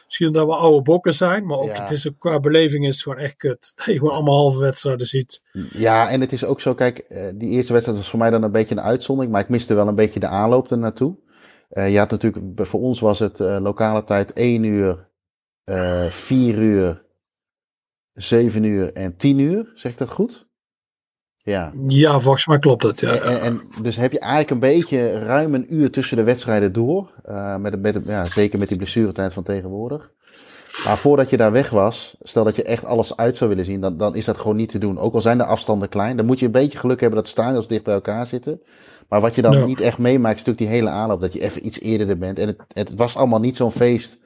misschien 0.05 0.33
dat 0.33 0.47
we 0.47 0.55
oude 0.55 0.83
bokken 0.83 1.15
zijn. 1.15 1.47
Maar 1.47 1.59
ook, 1.59 1.77
het 1.77 1.91
is 1.91 2.09
ook, 2.09 2.15
qua 2.19 2.41
beleving 2.41 2.87
is 2.87 2.95
het 2.95 3.03
gewoon 3.03 3.19
echt 3.19 3.37
kut. 3.37 3.73
Dat 3.77 3.85
je 3.85 3.99
gewoon 3.99 4.15
allemaal 4.15 4.37
halve 4.37 4.59
wedstrijden 4.59 5.07
ziet. 5.07 5.43
Ja, 5.73 6.09
en 6.09 6.21
het 6.21 6.33
is 6.33 6.45
ook 6.45 6.61
zo, 6.61 6.75
kijk, 6.75 7.05
uh, 7.09 7.29
die 7.35 7.51
eerste 7.51 7.73
wedstrijd 7.73 7.99
was 7.99 8.11
voor 8.11 8.19
mij 8.19 8.31
dan 8.31 8.43
een 8.43 8.53
beetje 8.53 8.75
een 8.75 8.83
uitzondering. 8.83 9.33
Maar 9.33 9.43
ik 9.43 9.49
miste 9.49 9.75
wel 9.75 9.89
een 9.89 9.95
beetje 9.95 10.21
de 10.21 10.27
aanloop 10.27 10.71
er 10.71 10.79
naartoe. 10.79 11.17
Uh, 11.17 11.22
je 11.73 11.99
had 11.99 12.11
natuurlijk, 12.11 12.67
voor 12.67 12.81
ons 12.81 13.01
was 13.01 13.19
het 13.19 13.39
uh, 13.39 13.59
lokale 13.61 14.05
tijd 14.05 14.33
1 14.33 14.65
uur, 14.65 15.09
uh, 15.65 16.07
4 16.07 16.59
uur, 16.59 17.05
7 18.13 18.65
uur 18.65 18.93
en 18.93 19.17
10 19.17 19.39
uur. 19.39 19.73
Zeg 19.75 19.93
ik 19.93 19.99
dat 19.99 20.09
goed? 20.09 20.51
Ja. 21.37 21.73
Ja, 21.87 22.21
volgens 22.21 22.47
mij 22.47 22.59
klopt 22.59 22.83
het. 22.83 23.01
Ja. 23.01 23.15
En, 23.15 23.41
en, 23.41 23.61
dus 23.83 23.97
heb 23.97 24.13
je 24.13 24.19
eigenlijk 24.19 24.51
een 24.51 24.59
beetje 24.59 25.19
ruim 25.19 25.55
een 25.55 25.75
uur 25.75 25.91
tussen 25.91 26.17
de 26.17 26.23
wedstrijden 26.23 26.73
door. 26.73 27.13
Uh, 27.29 27.57
met, 27.57 27.83
met, 27.83 27.99
ja, 28.05 28.25
zeker 28.25 28.59
met 28.59 28.69
die 28.69 28.77
blessuretijd 28.77 29.33
van 29.33 29.43
tegenwoordig. 29.43 30.13
Maar 30.85 30.99
voordat 30.99 31.31
je 31.31 31.37
daar 31.37 31.53
weg 31.53 31.71
was, 31.71 32.17
stel 32.21 32.45
dat 32.45 32.57
je 32.57 32.63
echt 32.63 32.85
alles 32.85 33.17
uit 33.17 33.37
zou 33.37 33.51
willen 33.51 33.65
zien, 33.65 33.81
dan, 33.81 33.97
dan 33.97 34.15
is 34.15 34.25
dat 34.25 34.37
gewoon 34.37 34.57
niet 34.57 34.69
te 34.69 34.79
doen. 34.79 34.99
Ook 34.99 35.15
al 35.15 35.21
zijn 35.21 35.39
de 35.39 35.45
afstanden 35.45 35.89
klein, 35.89 36.17
dan 36.17 36.27
moet 36.27 36.39
je 36.39 36.47
een 36.47 36.53
beetje 36.53 36.79
geluk 36.79 37.01
hebben 37.01 37.19
dat 37.19 37.25
de 37.25 37.41
stadions 37.41 37.69
dicht 37.69 37.85
bij 37.85 37.95
elkaar 37.95 38.27
zitten. 38.27 38.61
Maar 39.13 39.21
wat 39.21 39.35
je 39.35 39.43
dan 39.43 39.53
Ja. 39.53 39.65
niet 39.65 39.81
echt 39.81 39.99
meemaakt, 39.99 40.39
is 40.39 40.45
natuurlijk 40.45 40.71
die 40.71 40.81
hele 40.81 40.97
aanloop, 40.97 41.21
dat 41.21 41.33
je 41.33 41.41
even 41.41 41.67
iets 41.67 41.81
eerder 41.81 42.09
er 42.09 42.19
bent. 42.19 42.39
En 42.39 42.47
het, 42.47 42.57
het 42.73 42.95
was 42.95 43.17
allemaal 43.17 43.41
niet 43.41 43.57
zo'n 43.57 43.73
feest 43.73 44.19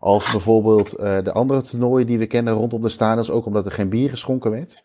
als 0.00 0.30
bijvoorbeeld 0.30 0.92
eh, 0.92 1.16
de 1.22 1.32
andere 1.32 1.60
toernooien 1.60 2.06
die 2.06 2.18
we 2.18 2.26
kennen 2.26 2.54
rondom 2.54 2.82
de 2.82 2.88
stadions, 2.88 3.30
ook 3.30 3.46
omdat 3.46 3.66
er 3.66 3.72
geen 3.72 3.88
bier 3.88 4.10
geschonken 4.10 4.50
werd. 4.50 4.82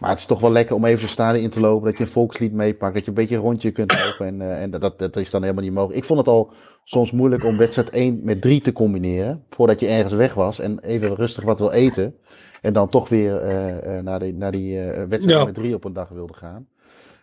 Maar 0.00 0.10
het 0.10 0.18
is 0.18 0.26
toch 0.26 0.40
wel 0.40 0.50
lekker 0.52 0.74
om 0.74 0.84
even 0.84 1.00
de 1.02 1.08
stadion 1.10 1.44
in 1.44 1.50
te 1.50 1.60
lopen, 1.60 1.86
dat 1.88 1.96
je 1.98 2.04
een 2.04 2.10
volkslied 2.10 2.52
meepakt, 2.52 2.94
dat 2.94 3.02
je 3.04 3.08
een 3.08 3.16
beetje 3.16 3.36
een 3.36 3.42
rondje 3.42 3.70
kunt 3.70 3.92
lopen. 4.04 4.26
En, 4.26 4.40
eh, 4.50 4.62
en 4.62 4.70
dat, 4.70 4.98
dat 4.98 5.16
is 5.16 5.30
dan 5.30 5.42
helemaal 5.42 5.64
niet 5.64 5.72
mogelijk. 5.72 5.98
Ik 5.98 6.04
vond 6.06 6.18
het 6.18 6.28
al 6.28 6.50
soms 6.84 7.12
moeilijk 7.12 7.44
om 7.44 7.56
wedstrijd 7.56 7.90
1 7.90 8.20
met 8.22 8.40
3 8.40 8.60
te 8.60 8.72
combineren, 8.72 9.44
voordat 9.50 9.80
je 9.80 9.86
ergens 9.86 10.12
weg 10.14 10.34
was 10.34 10.58
en 10.58 10.78
even 10.80 11.14
rustig 11.14 11.44
wat 11.44 11.58
wil 11.58 11.70
eten. 11.70 12.14
En 12.62 12.72
dan 12.72 12.88
toch 12.88 13.08
weer 13.08 13.36
eh, 13.36 14.00
naar, 14.02 14.18
die, 14.18 14.34
naar 14.34 14.52
die 14.52 14.78
wedstrijd 15.08 15.38
Ja. 15.38 15.44
met 15.44 15.54
3 15.54 15.74
op 15.74 15.84
een 15.84 15.92
dag 15.92 16.08
wilde 16.08 16.34
gaan. 16.34 16.66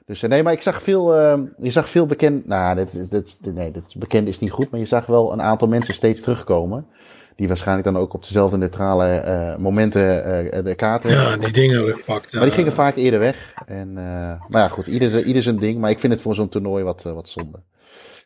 Dus 0.06 0.24
eh, 0.24 0.30
nee, 0.30 0.44
maar 0.44 0.54
ik 0.54 0.62
zag 0.62 0.82
veel, 0.84 1.16
eh, 1.16 1.40
je 1.58 1.72
zag 1.72 1.90
veel 1.90 2.06
bekend, 2.06 2.48
nou, 2.48 2.76
dit, 2.76 3.12
dit, 3.12 3.28
is- 3.28 3.38
nee, 3.54 3.72
dit 3.72 3.96
bekend 3.98 4.28
is 4.28 4.40
niet 4.40 4.52
goed, 4.52 4.70
maar 4.72 4.80
je 4.80 4.86
zag 4.86 5.06
wel 5.06 5.32
een 5.34 5.42
aantal 5.42 5.68
mensen 5.68 5.94
steeds 5.94 6.22
terugkomen. 6.22 6.88
Die 7.36 7.48
waarschijnlijk 7.48 7.88
dan 7.88 7.98
ook 7.98 8.14
op 8.14 8.24
dezelfde 8.24 8.58
neutrale 8.58 9.08
eh, 9.08 9.56
momenten 9.58 10.24
eh, 10.52 10.64
de 10.66 10.76
kaarten 10.76 11.10
Ja, 11.12 11.38
die 11.38 11.52
dingen 11.52 11.94
gepakt. 11.94 12.32
Ja. 12.32 12.38
Maar 12.38 12.48
die 12.48 12.56
gingen 12.58 12.74
vaak 12.74 12.96
eerder 12.96 13.20
weg. 13.20 13.54
En, 13.66 13.94
maar 13.94 14.62
ja, 14.62 14.68
goed, 14.68 14.88
ieder, 14.88 15.10
zijn- 15.10 15.26
ieder 15.26 15.44
zijn 15.44 15.58
ding. 15.60 15.80
Maar 15.80 15.90
ik 15.90 16.00
vind 16.00 16.14
het 16.14 16.22
voor 16.22 16.36
zo'n 16.36 16.50
toernooi 16.50 16.84
wat, 16.84 17.04
wat 17.04 17.30
zonde. 17.30 17.64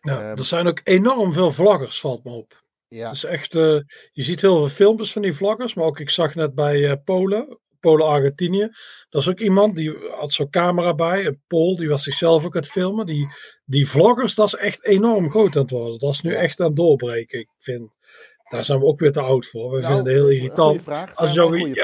Ja, 0.02 0.20
Ehm, 0.20 0.38
er 0.38 0.44
zijn 0.44 0.68
ook 0.68 0.82
enorm 0.84 1.34
veel 1.34 1.52
vloggers, 1.52 2.00
valt 2.00 2.24
me 2.24 2.32
op. 2.32 2.64
Ja, 2.88 3.06
Het 3.08 3.16
is 3.16 3.24
echt, 3.24 3.52
je 3.54 3.84
ziet 4.14 4.42
heel 4.42 4.58
veel 4.58 4.68
filmpjes 4.68 5.12
van 5.12 5.22
die 5.22 5.34
vloggers, 5.34 5.74
maar 5.74 5.86
ook 5.86 6.00
ik 6.00 6.10
zag 6.10 6.36
net 6.36 6.56
bij 6.56 6.98
Polen, 6.98 7.58
Polen-Argentinië. 7.80 8.70
Dat 9.10 9.22
is 9.22 9.30
ook 9.30 9.40
iemand 9.40 9.76
die 9.76 9.98
had 10.12 10.32
zo'n 10.32 10.50
camera 10.50 10.96
bij, 10.96 11.26
een 11.26 11.42
Pool, 11.48 11.76
die 11.76 11.90
was 11.90 12.04
zichzelf 12.04 12.46
ook 12.46 12.56
aan 12.56 12.62
het 12.62 12.72
filmen. 12.72 13.06
Die, 13.06 13.28
die 13.66 13.90
vloggers, 13.90 14.36
dat 14.36 14.48
is 14.48 14.56
echt 14.56 14.86
enorm 14.86 15.30
groot 15.30 15.56
aan 15.56 15.62
het 15.62 15.72
worden. 15.72 16.00
Dat 16.00 16.14
is 16.14 16.22
nu 16.22 16.34
echt 16.34 16.60
aan 16.60 16.68
het 16.68 16.76
doorbreken. 16.76 17.40
Ik 17.40 17.50
vind, 17.60 17.92
daar 18.50 18.64
zijn 18.64 18.80
we 18.80 18.86
ook 18.86 19.00
weer 19.00 19.12
te 19.12 19.22
oud 19.22 19.46
voor. 19.48 19.72
We 19.72 19.80
Nou, 19.82 19.94
vinden 19.94 20.14
het 20.14 20.22
heel 20.22 20.30
irritant. 20.32 20.84
vraag. 20.84 21.16
Als 21.16 21.34
Zijn 21.34 21.46
je 21.46 21.52
wij 21.52 21.60
zo 21.60 21.66
goeie 21.66 21.76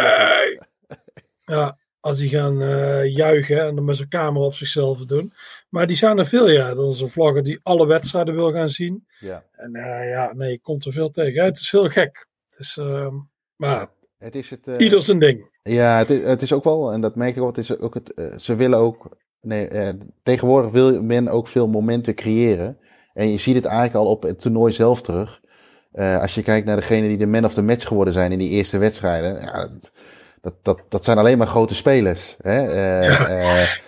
ja, 1.46 1.78
als 2.00 2.18
die 2.18 2.30
gaan 2.30 2.62
eh, 2.62 3.16
juichen 3.16 3.60
en 3.62 3.76
dan 3.76 3.86
met 3.86 3.96
zijn 3.98 4.10
camera 4.10 4.46
op 4.46 4.54
zichzelf 4.54 5.06
doen. 5.06 5.34
Maar 5.70 5.88
die 5.88 5.96
zijn 5.98 6.18
er 6.18 6.26
veel, 6.26 6.50
ja. 6.50 6.74
Dat 6.74 6.94
is 6.94 7.00
een 7.00 7.10
vlogger 7.10 7.44
die 7.44 7.60
alle 7.64 7.88
wedstrijden 7.88 8.36
wil 8.36 8.52
gaan 8.52 8.70
zien. 8.70 9.08
Ja. 9.20 9.44
En 9.52 9.74
eh, 9.76 10.10
ja, 10.10 10.34
nee, 10.34 10.52
ik 10.52 10.62
komt 10.62 10.86
er 10.86 10.92
veel 10.92 11.10
tegen. 11.10 11.34
Ja, 11.34 11.44
het 11.44 11.58
is 11.58 11.72
heel 11.72 11.90
gek. 11.90 12.28
Het 12.50 12.60
is, 12.60 12.78
ehm, 12.80 13.16
maar 13.56 13.90
Het 14.24 14.36
is 14.36 14.50
het, 14.50 14.68
eh, 14.68 14.76
ieder 14.78 15.02
zijn 15.02 15.20
ding. 15.20 15.50
Ja, 15.64 15.98
het 15.98 16.10
is, 16.10 16.24
het 16.24 16.42
is 16.42 16.54
ook 16.54 16.64
wel, 16.64 16.92
en 16.92 17.02
dat 17.02 17.16
merk 17.16 17.36
ik 17.36 17.42
ook, 17.42 17.56
het 17.56 17.70
is 17.70 17.80
ook 17.80 17.94
het, 17.94 18.14
eh, 18.14 18.38
ze 18.38 18.56
willen 18.56 18.80
ook, 18.80 19.18
nee, 19.42 19.68
eh, 19.68 19.90
tegenwoordig 20.24 20.72
wil 20.72 21.02
men 21.02 21.28
ook 21.28 21.48
veel 21.48 21.68
momenten 21.68 22.16
creëren. 22.16 22.78
En 23.14 23.32
je 23.32 23.38
ziet 23.38 23.56
het 23.56 23.66
eigenlijk 23.66 23.96
al 23.96 24.06
op 24.06 24.24
het 24.24 24.40
toernooi 24.40 24.74
zelf 24.74 25.02
terug. 25.02 25.42
Als 25.94 26.36
je 26.36 26.42
kijkt 26.42 26.66
naar 26.66 26.76
degene 26.76 27.08
die 27.08 27.18
de 27.18 27.28
man 27.28 27.46
of 27.46 27.54
the 27.54 27.62
match 27.62 27.88
geworden 27.88 28.14
zijn 28.14 28.32
in 28.32 28.40
die 28.40 28.50
eerste 28.50 28.78
wedstrijden. 28.78 29.40
Ja, 29.40 29.68
dat, 29.68 29.92
dat, 30.42 30.54
dat, 30.62 30.80
dat 30.90 31.04
zijn 31.04 31.18
alleen 31.18 31.38
maar 31.38 31.48
grote 31.48 31.76
spelers. 31.76 32.36
Hè? 32.42 32.68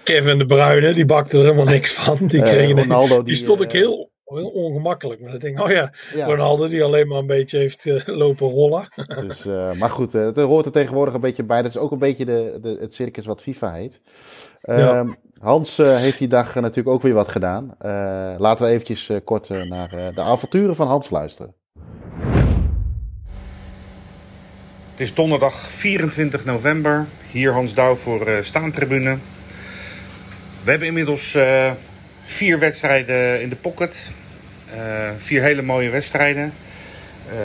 Kevin 0.04 0.38
de 0.38 0.46
Bruyne, 0.46 0.94
die 0.94 1.06
bakte 1.06 1.38
er 1.38 1.44
helemaal 1.44 1.66
niks 1.66 1.94
van. 1.94 2.18
Die, 2.28 2.42
kreeg 2.42 2.72
Ronaldo, 2.72 3.16
die, 3.16 3.24
die, 3.24 3.36
stond 3.36 3.62
eh, 3.62 3.72
heel, 3.72 4.12
heel 4.36 4.50
ongemakkelijk. 4.50 5.22
Maar 5.22 5.34
ik 5.34 5.42
denk, 5.42 5.60
oh 5.60 5.70
ja, 5.70 5.92
ja, 6.14 6.26
Ronaldo 6.26 6.68
die 6.68 6.84
alleen 6.84 7.08
maar 7.08 7.18
een 7.18 7.28
beetje 7.28 7.58
heeft 7.58 7.86
eh, 7.86 8.02
lopen 8.06 8.50
rollen. 8.50 8.88
dus, 9.28 9.46
eh, 9.46 9.72
maar 9.72 9.90
goed, 9.90 10.16
eh, 10.16 10.26
het 10.26 10.38
hoort 10.38 10.66
er 10.66 10.72
tegenwoordig 10.72 11.14
een 11.14 11.22
beetje 11.22 11.44
bij. 11.44 11.62
Dat 11.62 11.72
is 11.72 11.78
ook 11.78 11.92
een 11.92 12.00
beetje 12.00 12.26
de, 12.26 12.58
de, 12.62 12.78
het 12.80 12.94
circus 12.94 13.26
wat 13.26 13.42
FIFA 13.42 13.74
heet. 13.74 14.02
Ja. 14.62 15.00
Ehm, 15.00 15.10
Hans 15.40 15.80
eh, 15.80 15.96
heeft 15.96 16.18
die 16.18 16.28
dag 16.28 16.56
natuurlijk 16.56 16.96
ook 16.96 17.02
weer 17.02 17.14
wat 17.14 17.28
gedaan. 17.28 17.76
Eh, 17.80 18.36
laten 18.38 18.66
we 18.66 18.72
eventjes 18.72 19.10
kort 19.24 19.50
naar 19.50 19.94
eh, 19.94 20.16
de 20.16 20.22
avonturen 20.22 20.76
van 20.76 20.88
Hans 20.88 21.10
luisteren. 21.10 21.54
Het 24.92 25.00
is 25.00 25.14
donderdag 25.14 25.54
24 25.60 26.46
november. 26.46 27.06
Hier 27.32 27.52
Hans 27.52 27.74
Douw 27.74 27.96
voor 27.96 28.28
eh 28.28 28.42
Staantribune. 28.42 29.18
We 30.64 30.70
hebben 30.70 30.88
inmiddels 30.88 31.36
eh, 31.36 31.72
vier 32.24 32.60
wedstrijden 32.60 33.42
in 33.42 33.50
de 33.50 33.56
pocket. 33.56 34.14
Eh, 34.76 35.10
vier 35.18 35.42
hele 35.42 35.62
mooie 35.62 35.90
wedstrijden. 35.90 36.54
Eh, 37.30 37.36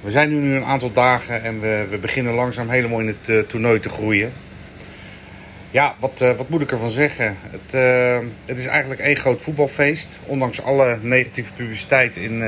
we 0.00 0.10
zijn 0.10 0.28
nu, 0.28 0.36
nu 0.36 0.54
een 0.54 0.64
aantal 0.64 0.92
dagen 0.92 1.42
en 1.42 1.60
we, 1.60 1.86
we 1.90 1.98
beginnen 1.98 2.34
langzaam 2.34 2.68
helemaal 2.68 3.00
in 3.00 3.06
het 3.06 3.28
eh, 3.28 3.38
toernooi 3.38 3.80
te 3.80 3.88
groeien. 3.88 4.32
Ja, 5.70 5.94
wat, 6.00 6.18
wat 6.36 6.48
moet 6.48 6.60
ik 6.60 6.70
ervan 6.70 6.90
zeggen? 6.90 7.36
Het, 7.40 7.72
het 8.44 8.58
is 8.58 8.66
eigenlijk 8.66 9.00
één 9.00 9.16
groot 9.16 9.42
voetbalfeest. 9.42 10.20
Ondanks 10.26 10.62
alle 10.62 10.98
negatieve 11.00 11.52
publiciteit 11.52 12.16
in, 12.16 12.42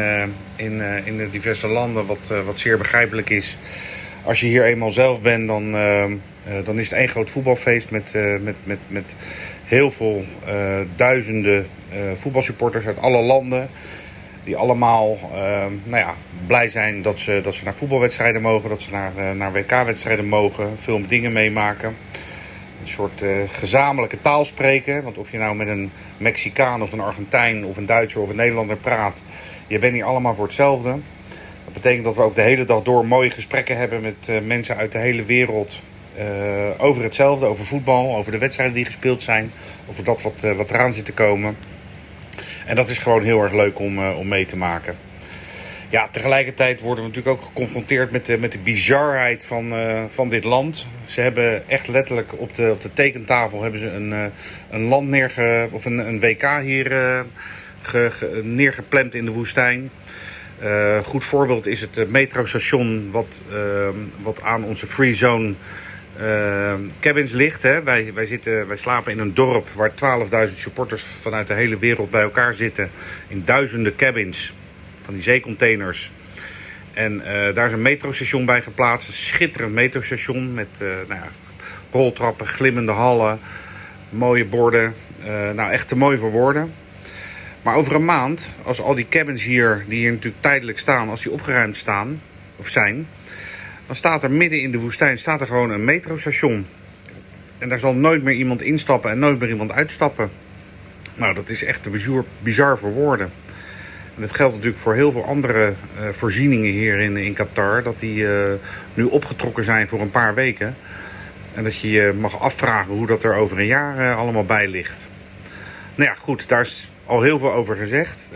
in, 0.56 0.80
in 1.04 1.16
de 1.16 1.30
diverse 1.30 1.66
landen, 1.66 2.06
wat, 2.06 2.32
wat 2.44 2.58
zeer 2.58 2.78
begrijpelijk 2.78 3.30
is. 3.30 3.56
Als 4.22 4.40
je 4.40 4.46
hier 4.46 4.64
eenmaal 4.64 4.90
zelf 4.90 5.20
bent, 5.20 5.46
dan, 5.46 5.72
dan 6.64 6.78
is 6.78 6.90
het 6.90 6.98
één 6.98 7.08
groot 7.08 7.30
voetbalfeest 7.30 7.90
met, 7.90 8.14
met, 8.40 8.56
met, 8.64 8.78
met 8.88 9.16
heel 9.64 9.90
veel 9.90 10.24
duizenden 10.96 11.66
voetbalsupporters 12.14 12.86
uit 12.86 12.98
alle 12.98 13.22
landen. 13.22 13.68
Die 14.46 14.56
allemaal 14.56 15.18
eh, 15.34 15.64
nou 15.84 16.02
ja, 16.02 16.14
blij 16.46 16.68
zijn 16.68 17.02
dat 17.02 17.20
ze, 17.20 17.40
dat 17.42 17.54
ze 17.54 17.64
naar 17.64 17.74
voetbalwedstrijden 17.74 18.42
mogen, 18.42 18.68
dat 18.68 18.80
ze 18.80 18.90
naar, 18.90 19.12
eh, 19.16 19.30
naar 19.30 19.52
WK-wedstrijden 19.52 20.28
mogen, 20.28 20.72
veel 20.76 21.06
dingen 21.06 21.32
meemaken. 21.32 21.96
Een 22.82 22.88
soort 22.88 23.22
eh, 23.22 23.30
gezamenlijke 23.48 24.20
taal 24.20 24.44
spreken. 24.44 25.02
Want 25.02 25.18
of 25.18 25.30
je 25.30 25.38
nou 25.38 25.56
met 25.56 25.68
een 25.68 25.90
Mexicaan 26.16 26.82
of 26.82 26.92
een 26.92 27.00
Argentijn 27.00 27.64
of 27.64 27.76
een 27.76 27.86
Duitser 27.86 28.20
of 28.20 28.30
een 28.30 28.36
Nederlander 28.36 28.76
praat, 28.76 29.22
je 29.66 29.78
bent 29.78 29.94
hier 29.94 30.04
allemaal 30.04 30.34
voor 30.34 30.44
hetzelfde. 30.44 30.90
Dat 31.64 31.72
betekent 31.72 32.04
dat 32.04 32.16
we 32.16 32.22
ook 32.22 32.34
de 32.34 32.42
hele 32.42 32.64
dag 32.64 32.82
door 32.82 33.06
mooie 33.06 33.30
gesprekken 33.30 33.76
hebben 33.76 34.00
met 34.00 34.28
eh, 34.28 34.40
mensen 34.40 34.76
uit 34.76 34.92
de 34.92 34.98
hele 34.98 35.22
wereld. 35.22 35.80
over 36.78 37.02
hetzelfde, 37.02 37.46
over 37.46 37.64
voetbal, 37.64 38.16
over 38.16 38.32
de 38.32 38.38
wedstrijden 38.38 38.74
die 38.74 38.84
gespeeld 38.84 39.22
zijn, 39.22 39.52
over 39.88 40.04
dat 40.04 40.22
wat, 40.22 40.46
wat 40.56 40.70
eraan 40.70 40.92
zit 40.92 41.04
te 41.04 41.12
komen. 41.12 41.56
En 42.66 42.76
dat 42.76 42.88
is 42.88 42.98
gewoon 42.98 43.22
heel 43.22 43.42
erg 43.42 43.52
leuk 43.52 43.78
om, 43.78 43.98
eh, 43.98 44.18
om 44.18 44.28
mee 44.28 44.46
te 44.46 44.56
maken. 44.56 44.96
Ja, 45.88 46.08
tegelijkertijd 46.10 46.80
worden 46.80 47.04
we 47.04 47.08
natuurlijk 47.10 47.36
ook 47.36 47.44
geconfronteerd 47.44 48.10
met 48.10 48.26
de, 48.26 48.38
met 48.38 48.52
de 48.52 48.58
bizarheid 48.58 49.44
van, 49.44 49.72
eh, 49.72 50.02
van 50.14 50.28
dit 50.28 50.44
land. 50.44 50.86
Ze 51.06 51.20
hebben 51.20 51.68
echt 51.68 51.88
letterlijk 51.88 52.32
op 52.40 52.54
de, 52.54 52.70
op 52.70 52.82
de 52.82 52.92
tekentafel 52.92 53.62
hebben 53.62 53.80
ze 53.80 53.90
een, 53.90 54.12
eh, 54.12 54.24
een 54.70 54.82
land 54.84 55.08
neerge, 55.08 55.68
of 55.70 55.84
een, 55.84 55.98
een 55.98 56.20
WK 56.20 56.48
hier 56.62 56.86
ge, 57.82 58.08
ge- 58.10 58.40
neergeplemd 58.42 59.14
in 59.14 59.24
de 59.24 59.30
woestijn. 59.30 59.90
Eh, 60.58 60.98
goed 61.04 61.24
voorbeeld 61.24 61.66
is 61.66 61.80
het 61.80 62.10
metrostation 62.10 63.08
wat, 63.10 63.42
wat 64.22 64.42
aan 64.42 64.64
onze 64.64 64.86
free 64.86 65.14
zone 65.14 65.52
eh, 66.20 66.74
cabins 67.00 67.32
ligt. 67.32 67.62
Hè. 67.62 67.82
Wij, 67.82 68.12
wij, 68.14 68.26
zitten, 68.26 68.66
wij 68.66 68.76
slapen 68.76 69.12
in 69.12 69.18
een 69.18 69.34
dorp 69.34 69.68
waar 69.74 69.90
12.000 70.48 70.54
supporters 70.54 71.02
vanuit 71.20 71.46
de 71.46 71.54
hele 71.54 71.78
wereld 71.78 72.10
bij 72.10 72.22
elkaar 72.22 72.54
zitten. 72.54 72.90
In 73.28 73.42
duizenden 73.44 73.96
cabins 73.96 74.52
van 75.02 75.14
die 75.14 75.22
zeecontainers. 75.22 76.10
En 76.96 77.20
eh, 77.20 77.54
daar 77.54 77.66
is 77.66 77.72
een 77.72 77.82
metrostation 77.82 78.44
bij 78.44 78.62
geplaatst. 78.62 79.08
Een 79.08 79.14
schitterend 79.14 79.72
metrostation 79.72 80.54
met 80.54 80.68
eh, 80.72 80.88
nou 80.88 81.20
ja, 81.20 81.28
roltrappen, 81.90 82.46
glimmende 82.46 82.92
hallen, 82.92 83.40
mooie 84.08 84.44
borden. 84.44 84.94
Eh, 85.24 85.50
nou, 85.50 85.70
echt 85.70 85.88
te 85.88 85.96
mooi 85.96 86.18
voor 86.18 86.30
woorden. 86.30 86.72
Maar 87.62 87.76
over 87.76 87.94
een 87.94 88.04
maand, 88.04 88.54
als 88.62 88.80
al 88.80 88.94
die 88.94 89.08
cabins 89.08 89.42
hier, 89.42 89.84
die 89.88 89.98
hier 89.98 90.10
natuurlijk 90.10 90.42
tijdelijk 90.42 90.78
staan, 90.78 91.08
als 91.08 91.22
die 91.22 91.32
opgeruimd 91.32 91.76
staan, 91.76 92.20
of 92.56 92.68
zijn, 92.68 93.08
dan 93.86 93.96
staat 93.96 94.22
er 94.22 94.30
midden 94.30 94.60
in 94.60 94.70
de 94.70 94.78
woestijn 94.78 95.18
staat 95.18 95.40
er 95.40 95.46
gewoon 95.46 95.70
een 95.70 95.84
metrostation. 95.84 96.66
En 97.58 97.68
daar 97.68 97.78
zal 97.78 97.92
nooit 97.92 98.22
meer 98.22 98.34
iemand 98.34 98.62
instappen 98.62 99.10
en 99.10 99.18
nooit 99.18 99.38
meer 99.38 99.48
iemand 99.48 99.72
uitstappen. 99.72 100.30
Nou, 101.14 101.34
dat 101.34 101.48
is 101.48 101.64
echt 101.64 101.90
bizar, 101.90 102.24
bizar 102.42 102.78
voor 102.78 102.92
woorden. 102.92 103.30
En 104.14 104.22
dat 104.22 104.34
geldt 104.34 104.54
natuurlijk 104.54 104.82
voor 104.82 104.94
heel 104.94 105.12
veel 105.12 105.24
andere 105.24 105.72
eh, 105.98 106.08
voorzieningen 106.10 106.70
hier 106.70 106.98
in, 106.98 107.16
in 107.16 107.34
Qatar. 107.34 107.82
Dat 107.82 108.00
die 108.00 108.28
eh, 108.28 108.52
nu 108.94 109.04
opgetrokken 109.04 109.64
zijn 109.64 109.88
voor 109.88 110.00
een 110.00 110.10
paar 110.10 110.34
weken. 110.34 110.76
En 111.54 111.64
dat 111.64 111.78
je 111.78 111.90
je 111.90 112.12
mag 112.18 112.40
afvragen 112.40 112.94
hoe 112.94 113.06
dat 113.06 113.24
er 113.24 113.34
over 113.34 113.58
een 113.58 113.66
jaar 113.66 113.98
eh, 113.98 114.18
allemaal 114.18 114.44
bij 114.44 114.68
ligt. 114.68 115.08
Nou 115.94 116.10
ja, 116.10 116.16
goed, 116.20 116.48
daar 116.48 116.60
is 116.60 116.90
al 117.04 117.22
heel 117.22 117.38
veel 117.38 117.52
over 117.52 117.76
gezegd. 117.76 118.30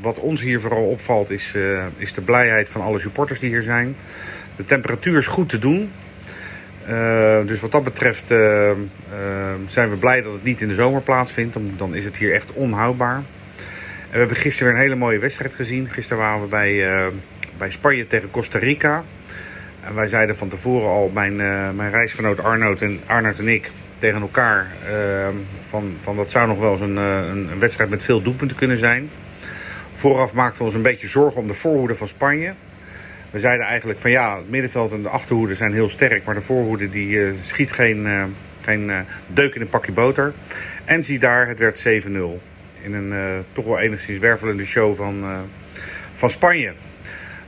Wat 0.00 0.18
ons 0.18 0.40
hier 0.40 0.60
vooral 0.60 0.84
opvalt 0.84 1.30
is, 1.30 1.54
is 1.96 2.12
de 2.12 2.20
blijheid 2.20 2.70
van 2.70 2.80
alle 2.80 2.98
supporters 2.98 3.40
die 3.40 3.50
hier 3.50 3.62
zijn. 3.62 3.96
De 4.56 4.64
temperatuur 4.64 5.18
is 5.18 5.26
goed 5.26 5.48
te 5.48 5.58
doen. 5.58 5.90
Eh, 6.86 7.46
dus 7.46 7.60
wat 7.60 7.72
dat 7.72 7.84
betreft 7.84 8.30
eh, 8.30 8.70
eh, 8.70 8.76
zijn 9.66 9.90
we 9.90 9.96
blij 9.96 10.22
dat 10.22 10.32
het 10.32 10.44
niet 10.44 10.60
in 10.60 10.68
de 10.68 10.74
zomer 10.74 11.00
plaatsvindt. 11.00 11.54
Dan, 11.54 11.74
dan 11.76 11.94
is 11.94 12.04
het 12.04 12.16
hier 12.16 12.34
echt 12.34 12.52
onhoudbaar. 12.52 13.16
En 13.16 14.10
we 14.10 14.18
hebben 14.18 14.36
gisteren 14.36 14.72
weer 14.72 14.80
een 14.80 14.86
hele 14.86 14.98
mooie 14.98 15.18
wedstrijd 15.18 15.54
gezien. 15.54 15.88
Gisteren 15.88 16.22
waren 16.22 16.40
we 16.40 16.46
bij, 16.46 16.88
bij 17.58 17.70
Spanje 17.70 18.06
tegen 18.06 18.30
Costa 18.30 18.58
Rica. 18.58 19.04
En 19.80 19.94
wij 19.94 20.06
zeiden 20.06 20.36
van 20.36 20.48
tevoren 20.48 20.88
al, 20.88 21.10
mijn, 21.14 21.36
mijn 21.76 21.90
reisgenoot 21.90 22.42
Arnoud 22.42 22.80
en, 22.80 23.00
Arnoud 23.06 23.38
en 23.38 23.48
ik, 23.48 23.70
tegen 23.98 24.20
elkaar... 24.20 24.66
Van, 25.68 25.92
van 26.00 26.16
dat 26.16 26.30
zou 26.30 26.46
nog 26.46 26.58
wel 26.58 26.72
eens 26.72 26.80
een, 26.80 26.96
een, 26.96 27.48
een, 27.52 27.58
wedstrijd 27.58 27.90
met 27.90 28.02
veel 28.02 28.22
doelpunten 28.22 28.56
kunnen 28.56 28.78
zijn. 28.78 29.10
Vooraf 29.92 30.34
maakten 30.34 30.58
we 30.58 30.64
ons 30.64 30.74
een 30.74 30.82
beetje 30.82 31.08
zorgen 31.08 31.40
om 31.40 31.46
de 31.46 31.54
voorhoede 31.54 31.94
van 31.94 32.08
Spanje. 32.08 32.54
We 33.34 33.40
zeiden 33.40 33.66
eigenlijk 33.66 33.98
van 33.98 34.10
ja, 34.10 34.36
het 34.36 34.50
middenveld 34.50 34.92
en 34.92 35.02
de 35.02 35.08
achterhoede 35.08 35.54
zijn 35.54 35.72
heel 35.72 35.88
sterk... 35.88 36.24
maar 36.24 36.34
de 36.34 36.40
voorhoede 36.40 36.88
die 36.88 37.08
uh, 37.08 37.32
schiet 37.42 37.72
geen, 37.72 38.06
geen 38.60 38.90
deuk 39.26 39.54
in 39.54 39.60
een 39.60 39.68
pakje 39.68 39.92
boter. 39.92 40.32
En 40.84 41.04
zie 41.04 41.18
daar, 41.18 41.48
het 41.48 41.58
werd 41.58 41.86
7-0. 42.06 42.10
In 42.82 42.94
een 42.94 43.44
toch 43.52 43.64
wel 43.64 43.78
enigszins 43.78 44.18
wervelende 44.18 44.64
show 44.64 44.94
van, 44.94 45.24
van 46.12 46.30
Spanje. 46.30 46.72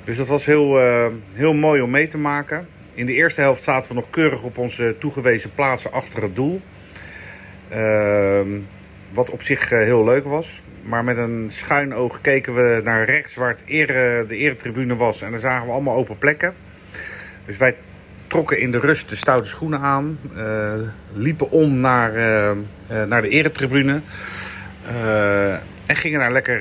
Dus 0.04 0.16
dat 0.16 0.28
was 0.28 0.44
heel, 0.44 0.80
heel 1.34 1.54
mooi 1.54 1.80
om 1.80 1.90
mee 1.90 2.06
te 2.06 2.18
maken. 2.18 2.66
In 2.94 3.06
de 3.06 3.12
eerste 3.12 3.40
helft 3.40 3.62
zaten 3.62 3.90
we 3.90 3.96
nog 3.96 4.10
keurig 4.10 4.42
op 4.42 4.58
onze 4.58 4.96
toegewezen 4.98 5.54
plaatsen 5.54 5.92
achter 5.92 6.22
het 6.22 6.36
doel. 6.36 6.60
Uh, 7.72 8.40
wat 9.12 9.30
op 9.30 9.42
zich 9.42 9.68
heel 9.68 10.04
leuk 10.04 10.24
was. 10.24 10.62
Maar 10.86 11.04
met 11.04 11.16
een 11.16 11.46
schuin 11.50 11.94
oog 11.94 12.20
keken 12.20 12.54
we 12.54 12.80
naar 12.84 13.04
rechts 13.04 13.34
waar 13.34 13.48
het 13.48 13.62
ere, 13.64 14.24
de 14.28 14.36
eretribune 14.36 14.96
was. 14.96 15.22
En 15.22 15.30
daar 15.30 15.40
zagen 15.40 15.66
we 15.66 15.72
allemaal 15.72 15.96
open 15.96 16.18
plekken. 16.18 16.54
Dus 17.44 17.58
wij 17.58 17.76
trokken 18.26 18.58
in 18.58 18.70
de 18.70 18.78
rust 18.78 19.08
de 19.08 19.16
stoute 19.16 19.48
schoenen 19.48 19.80
aan. 19.80 20.18
Uh, 20.36 20.72
liepen 21.12 21.50
om 21.50 21.80
naar, 21.80 22.12
naar 23.08 23.22
de 23.22 23.28
eretribune. 23.28 24.00
En 25.86 25.96
gingen 25.96 26.20
daar 26.20 26.32
lekker 26.32 26.60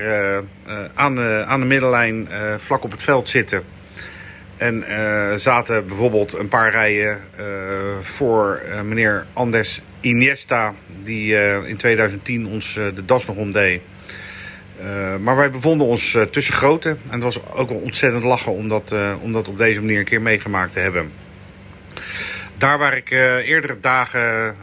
aan, 0.94 1.16
de, 1.16 1.44
aan 1.48 1.60
de 1.60 1.66
middenlijn 1.66 2.28
vlak 2.58 2.84
op 2.84 2.92
het 2.92 3.04
veld 3.04 3.30
zitten. 3.30 3.64
En 4.58 4.84
zaten 5.40 5.88
bijvoorbeeld 5.88 6.34
een 6.34 6.48
paar 6.48 6.72
rijen 6.72 7.20
voor 8.02 8.62
meneer 8.84 9.26
Andes 9.34 9.82
Iniesta, 10.00 10.74
die 11.04 11.36
in 11.68 11.78
2010 11.78 12.48
ons 12.48 12.74
de 12.74 13.06
das 13.06 13.26
nog 13.26 13.36
omdeed. 13.36 13.82
Maar 15.22 15.36
wij 15.36 15.50
bevonden 15.50 15.88
ons 15.88 16.18
tussen 16.32 16.54
grote. 16.54 16.90
En 16.90 17.12
het 17.12 17.24
was 17.24 17.52
ook 17.54 17.70
wel 17.70 17.78
ontzettend 17.78 18.24
lachen 18.24 18.52
om 18.52 18.70
dat, 18.70 18.96
om 19.22 19.32
dat 19.32 19.48
op 19.48 19.58
deze 19.58 19.80
manier 19.80 20.00
een 20.00 20.06
keer 20.06 20.22
meegemaakt 20.22 20.72
te 20.72 20.80
hebben. 20.80 21.12
Daar 22.58 22.78
waar 22.78 22.98
ik 22.98 23.12
eerdere 23.12 23.80
dagen 23.80 24.56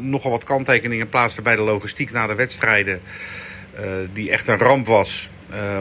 nogal 0.00 0.30
wat 0.30 0.44
kanttekeningen 0.44 1.08
plaatste 1.08 1.42
bij 1.42 1.54
de 1.54 1.62
logistiek 1.62 2.10
na 2.10 2.26
de 2.26 2.34
wedstrijden, 2.34 3.00
die 4.12 4.30
echt 4.30 4.46
een 4.46 4.58
ramp 4.58 4.86
was, 4.86 5.30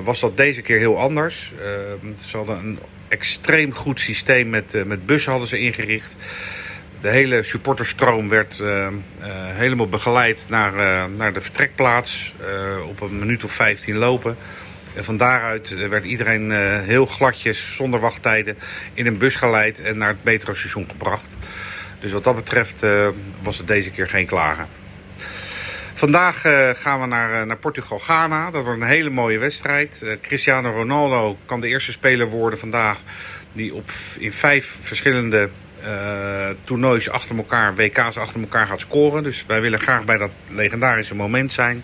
was 0.03 0.19
dat 0.19 0.37
deze 0.37 0.61
keer 0.61 0.77
heel 0.77 0.99
anders. 0.99 1.53
ze 2.25 2.37
hadden 2.37 2.57
een 2.57 2.79
extreem 3.07 3.73
goed 3.73 3.99
systeem 3.99 4.49
met, 4.49 4.85
met 4.85 5.05
bussen 5.05 5.31
hadden 5.31 5.49
ze 5.49 5.59
ingericht. 5.59 6.15
De 7.01 7.09
hele 7.09 7.43
supporterstroom 7.43 8.29
werd 8.29 8.63
helemaal 9.53 9.89
begeleid 9.89 10.45
naar, 10.49 11.09
naar 11.09 11.33
de 11.33 11.41
vertrekplaats 11.41 12.33
op 12.87 13.01
een 13.01 13.19
minuut 13.19 13.43
of 13.43 13.51
15 13.51 13.95
lopen. 13.95 14.37
En 14.93 15.03
van 15.03 15.17
daaruit 15.17 15.87
werd 15.89 16.03
iedereen 16.03 16.51
heel 16.81 17.05
gladjes, 17.05 17.75
zonder 17.75 17.99
wachttijden, 17.99 18.57
in 18.93 19.07
een 19.07 19.17
bus 19.17 19.35
geleid 19.35 19.81
en 19.81 19.97
naar 19.97 20.09
het 20.09 20.23
metrostation 20.23 20.85
gebracht. 20.89 21.35
Dus 21.99 22.11
wat 22.11 22.23
dat 22.23 22.35
betreft 22.35 22.85
was 23.41 23.57
het 23.57 23.67
deze 23.67 23.91
keer 23.91 24.07
geen 24.07 24.25
klagen. 24.25 24.67
Vandaag 25.93 26.41
gaan 26.81 26.99
we 26.99 27.05
naar, 27.05 27.45
naar 27.45 27.57
Portugal-Ghana. 27.57 28.51
Dat 28.51 28.63
wordt 28.63 28.81
een 28.81 28.87
hele 28.87 29.09
mooie 29.09 29.37
wedstrijd. 29.37 30.17
Cristiano 30.21 30.71
Ronaldo 30.71 31.37
kan 31.45 31.61
de 31.61 31.67
eerste 31.67 31.91
speler 31.91 32.27
worden 32.27 32.59
vandaag 32.59 32.97
die 33.53 33.73
op, 33.73 33.91
in 34.17 34.31
vijf 34.31 34.77
verschillende 34.81 35.49
toernoois 36.63 37.09
achter 37.09 37.37
elkaar, 37.37 37.75
WK's 37.75 38.17
achter 38.17 38.39
elkaar 38.39 38.67
gaat 38.67 38.79
scoren. 38.79 39.23
Dus 39.23 39.43
wij 39.47 39.61
willen 39.61 39.79
graag 39.79 40.05
bij 40.05 40.17
dat 40.17 40.31
legendarische 40.47 41.15
moment 41.15 41.53
zijn. 41.53 41.83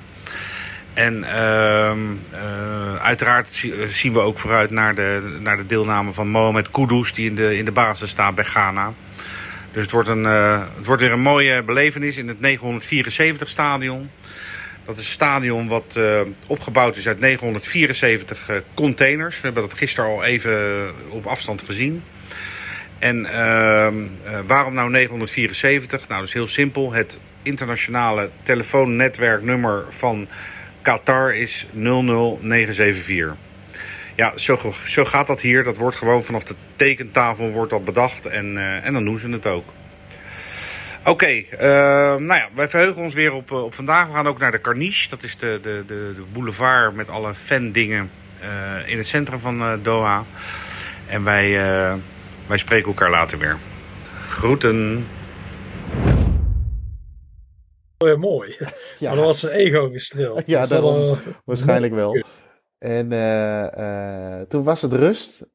En 0.95 1.23
uh, 1.23 1.91
uh, 2.33 2.95
uiteraard 2.95 3.65
zien 3.89 4.13
we 4.13 4.19
ook 4.19 4.39
vooruit 4.39 4.69
naar 4.69 4.95
de, 4.95 5.37
naar 5.39 5.57
de 5.57 5.65
deelname 5.65 6.13
van 6.13 6.27
Mohamed 6.27 6.71
Kudus, 6.71 7.13
die 7.13 7.29
in 7.29 7.35
de, 7.35 7.57
in 7.57 7.65
de 7.65 7.71
basis 7.71 8.09
staat 8.09 8.35
bij 8.35 8.43
Ghana. 8.43 8.93
Dus 9.71 9.81
het 9.81 9.91
wordt, 9.91 10.09
een, 10.09 10.23
uh, 10.23 10.61
het 10.75 10.85
wordt 10.85 11.01
weer 11.01 11.11
een 11.11 11.21
mooie 11.21 11.63
belevenis 11.63 12.17
in 12.17 12.27
het 12.27 12.39
974 12.39 13.49
stadion. 13.49 14.09
Dat 14.85 14.97
is 14.97 15.05
een 15.05 15.11
stadion 15.11 15.67
wat 15.67 15.95
uh, 15.97 16.21
opgebouwd 16.47 16.97
is 16.97 17.07
uit 17.07 17.19
974 17.19 18.49
containers. 18.73 19.35
We 19.35 19.45
hebben 19.45 19.63
dat 19.63 19.77
gisteren 19.77 20.09
al 20.09 20.23
even 20.23 20.91
op 21.09 21.25
afstand 21.25 21.63
gezien. 21.65 22.03
En 22.99 23.25
ehm, 23.25 23.95
waarom 24.47 24.73
nou 24.73 24.89
974? 24.89 26.07
Nou, 26.07 26.19
dat 26.19 26.27
is 26.27 26.33
heel 26.33 26.47
simpel. 26.47 26.93
Het 26.93 27.19
internationale 27.43 28.29
telefoonnetwerknummer 28.43 29.85
van 29.89 30.27
Qatar 30.81 31.35
is 31.35 31.67
00974. 31.71 33.35
Ja, 34.15 34.37
zo, 34.37 34.73
zo 34.85 35.05
gaat 35.05 35.27
dat 35.27 35.41
hier. 35.41 35.63
Dat 35.63 35.77
wordt 35.77 35.97
gewoon 35.97 36.23
vanaf 36.23 36.43
de 36.43 36.55
tekentafel 36.75 37.49
wordt 37.49 37.71
dat 37.71 37.85
bedacht 37.85 38.25
en, 38.25 38.55
uh, 38.55 38.85
en 38.85 38.93
dan 38.93 39.03
doen 39.03 39.19
ze 39.19 39.29
het 39.29 39.45
ook. 39.45 39.65
Oké, 40.99 41.09
okay, 41.09 41.47
uh, 41.53 41.59
nou 42.21 42.33
ja, 42.33 42.47
wij 42.53 42.69
verheugen 42.69 43.01
ons 43.01 43.13
weer 43.13 43.33
op, 43.33 43.51
op 43.51 43.75
vandaag. 43.75 44.07
We 44.07 44.13
gaan 44.13 44.27
ook 44.27 44.39
naar 44.39 44.51
de 44.51 44.61
Carniche. 44.61 45.09
Dat 45.09 45.23
is 45.23 45.37
de, 45.37 45.59
de, 45.61 45.83
de, 45.87 46.13
de 46.15 46.23
boulevard 46.33 46.95
met 46.95 47.09
alle 47.09 47.33
fan-dingen 47.33 48.09
uh, 48.41 48.91
in 48.91 48.97
het 48.97 49.07
centrum 49.07 49.39
van 49.39 49.79
Doha. 49.83 50.23
En 51.07 51.23
wij, 51.23 51.59
wij 52.47 52.57
spreken 52.57 52.87
elkaar 52.87 53.09
later 53.09 53.37
weer. 53.37 53.57
Groeten. 54.29 55.07
Weer 57.97 58.19
mooi. 58.19 58.55
Ja. 58.99 59.07
Maar 59.07 59.15
dan 59.15 59.25
was 59.25 59.39
zijn 59.39 59.53
ego 59.53 59.89
gestreeld. 59.89 60.45
Ja, 60.45 60.65
daarom, 60.65 60.93
wel, 60.93 61.17
waarschijnlijk 61.45 61.93
wel. 61.93 62.23
En 62.77 63.11
uh, 63.11 63.67
uh, 63.77 64.41
toen 64.41 64.63
was 64.63 64.81
het 64.81 64.93
rust. 64.93 65.45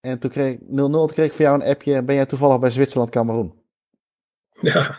En 0.00 0.18
toen 0.18 0.30
kreeg 0.30 0.56
0-0. 0.56 0.58
Toen 0.66 1.06
kreeg 1.06 1.26
ik 1.26 1.32
van 1.32 1.44
jou 1.44 1.60
een 1.60 1.68
appje. 1.68 2.04
Ben 2.04 2.14
jij 2.14 2.26
toevallig 2.26 2.58
bij 2.58 2.70
Zwitserland, 2.70 3.10
Cameroen? 3.10 3.54
Ja. 4.60 4.98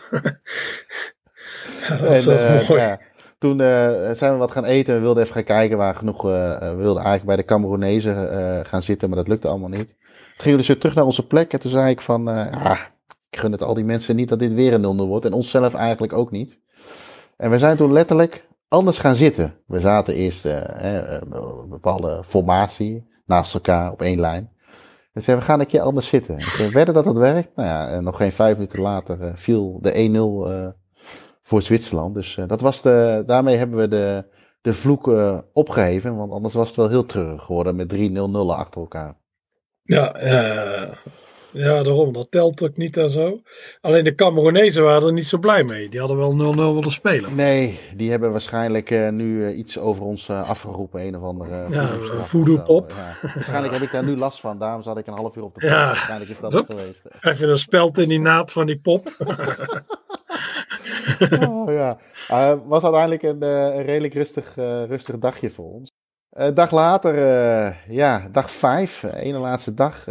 ja 1.88 1.98
en, 1.98 2.28
uh, 2.28 2.68
ja, 2.68 3.00
toen 3.42 3.58
zijn 4.16 4.32
we 4.32 4.36
wat 4.36 4.50
gaan 4.50 4.64
eten. 4.64 4.94
We 4.94 5.00
wilden 5.00 5.22
even 5.22 5.34
gaan 5.34 5.44
kijken 5.44 5.76
waar 5.76 5.94
genoeg. 5.94 6.22
we 6.22 6.74
wilden 6.76 7.02
eigenlijk 7.02 7.24
bij 7.24 7.36
de 7.36 7.44
Cameroenezen 7.44 8.66
gaan 8.66 8.82
zitten. 8.82 9.08
Maar 9.08 9.18
dat 9.18 9.28
lukte 9.28 9.48
allemaal 9.48 9.68
niet. 9.68 9.88
Toen 9.88 10.36
gingen 10.36 10.52
we 10.52 10.56
dus 10.56 10.66
weer 10.66 10.78
terug 10.78 10.94
naar 10.94 11.04
onze 11.04 11.26
plek. 11.26 11.52
En 11.52 11.58
toen 11.58 11.70
zei 11.70 11.90
ik 11.90 12.00
van. 12.00 12.28
ik 13.30 13.38
gun 13.38 13.52
het 13.52 13.62
al 13.62 13.74
die 13.74 13.84
mensen 13.84 14.16
niet 14.16 14.28
dat 14.28 14.38
dit 14.38 14.54
weer 14.54 14.72
een 14.72 15.00
0-0 15.00 15.06
wordt. 15.06 15.24
En 15.24 15.32
onszelf 15.32 15.74
eigenlijk 15.74 16.12
ook 16.12 16.30
niet. 16.30 16.60
En 17.36 17.50
we 17.50 17.58
zijn 17.58 17.76
toen 17.76 17.92
letterlijk 17.92 18.48
anders 18.68 18.98
gaan 18.98 19.14
zitten. 19.14 19.54
We 19.66 19.80
zaten 19.80 20.14
eerst 20.14 20.46
uh, 20.46 20.60
een 20.80 21.68
bepaalde 21.68 22.24
formatie 22.24 23.06
naast 23.26 23.54
elkaar 23.54 23.92
op 23.92 24.02
één 24.02 24.20
lijn. 24.20 24.50
Zeiden 25.12 25.44
we 25.44 25.50
gaan 25.50 25.60
een 25.60 25.66
keer 25.66 25.80
anders 25.80 26.06
zitten. 26.06 26.34
En 26.34 26.44
we 26.56 26.70
werden 26.72 26.94
dat 26.94 27.04
dat 27.04 27.16
werkt. 27.16 27.56
Nou 27.56 27.68
ja, 27.68 27.88
en 27.88 28.04
nog 28.04 28.16
geen 28.16 28.32
vijf 28.32 28.54
minuten 28.54 28.80
later 28.80 29.32
viel 29.34 29.78
de 29.80 30.72
1-0 30.72 30.81
voor 31.42 31.62
Zwitserland. 31.62 32.14
Dus 32.14 32.38
dat 32.46 32.60
was 32.60 32.82
de, 32.82 33.22
daarmee 33.26 33.56
hebben 33.56 33.78
we 33.78 33.88
de, 33.88 34.24
de 34.60 34.74
vloek 34.74 35.12
opgeheven. 35.52 36.16
Want 36.16 36.32
anders 36.32 36.54
was 36.54 36.66
het 36.66 36.76
wel 36.76 36.88
heel 36.88 37.06
treurig 37.06 37.42
geworden 37.42 37.76
met 37.76 37.94
3-0-0 37.94 38.56
achter 38.56 38.80
elkaar. 38.80 39.14
Ja, 39.82 40.16
ja, 41.52 41.82
daarom. 41.82 42.12
Dat 42.12 42.30
telt 42.30 42.64
ook 42.64 42.76
niet 42.76 42.96
en 42.96 43.10
zo. 43.10 43.40
Alleen 43.80 44.04
de 44.04 44.14
Cameronezen 44.14 44.82
waren 44.82 45.06
er 45.06 45.12
niet 45.12 45.26
zo 45.26 45.38
blij 45.38 45.64
mee. 45.64 45.88
Die 45.88 46.00
hadden 46.00 46.16
wel 46.16 46.54
0-0 46.54 46.56
willen 46.56 46.90
spelen. 46.90 47.34
Nee, 47.34 47.80
die 47.96 48.10
hebben 48.10 48.30
waarschijnlijk 48.30 48.90
uh, 48.90 49.08
nu 49.08 49.38
uh, 49.38 49.58
iets 49.58 49.78
over 49.78 50.02
ons 50.02 50.28
uh, 50.28 50.48
afgeroepen. 50.48 51.06
Een 51.06 51.16
of 51.16 51.22
andere 51.22 51.66
ja, 51.70 51.88
voodoo-pop. 52.20 52.92
Ja. 52.96 53.28
Waarschijnlijk 53.34 53.72
heb 53.72 53.82
ik 53.82 53.92
daar 53.92 54.04
nu 54.04 54.16
last 54.16 54.40
van. 54.40 54.58
Daarom 54.58 54.82
zat 54.82 54.98
ik 54.98 55.06
een 55.06 55.14
half 55.14 55.36
uur 55.36 55.44
op 55.44 55.54
de 55.54 55.60
pop. 55.66 55.70
Ja. 55.70 55.86
Waarschijnlijk 55.86 56.30
is 56.30 56.40
dat 56.40 56.52
het 56.52 56.66
geweest. 56.66 57.04
Even 57.20 57.48
een 57.48 57.58
speld 57.58 57.98
in 57.98 58.08
die 58.08 58.20
naad 58.20 58.52
van 58.52 58.66
die 58.66 58.78
pop. 58.78 59.08
oh, 61.48 61.72
ja. 61.72 61.98
was 62.66 62.82
uiteindelijk 62.82 63.22
een, 63.22 63.42
een 63.42 63.82
redelijk 63.82 64.14
rustig, 64.14 64.54
rustig 64.88 65.18
dagje 65.18 65.50
voor 65.50 65.72
ons. 65.72 65.90
Dag 66.54 66.70
later, 66.70 67.14
ja, 67.88 68.28
dag 68.30 68.50
vijf. 68.50 69.02
ene 69.02 69.38
laatste 69.38 69.74
dag 69.74 70.04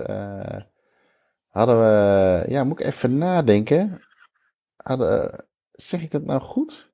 hadden 1.52 1.80
we, 1.80 2.44
ja, 2.48 2.64
moet 2.64 2.80
ik 2.80 2.86
even 2.86 3.18
nadenken. 3.18 4.02
Hadden, 4.76 5.46
zeg 5.72 6.02
ik 6.02 6.12
dat 6.12 6.24
nou 6.24 6.42
goed? 6.42 6.92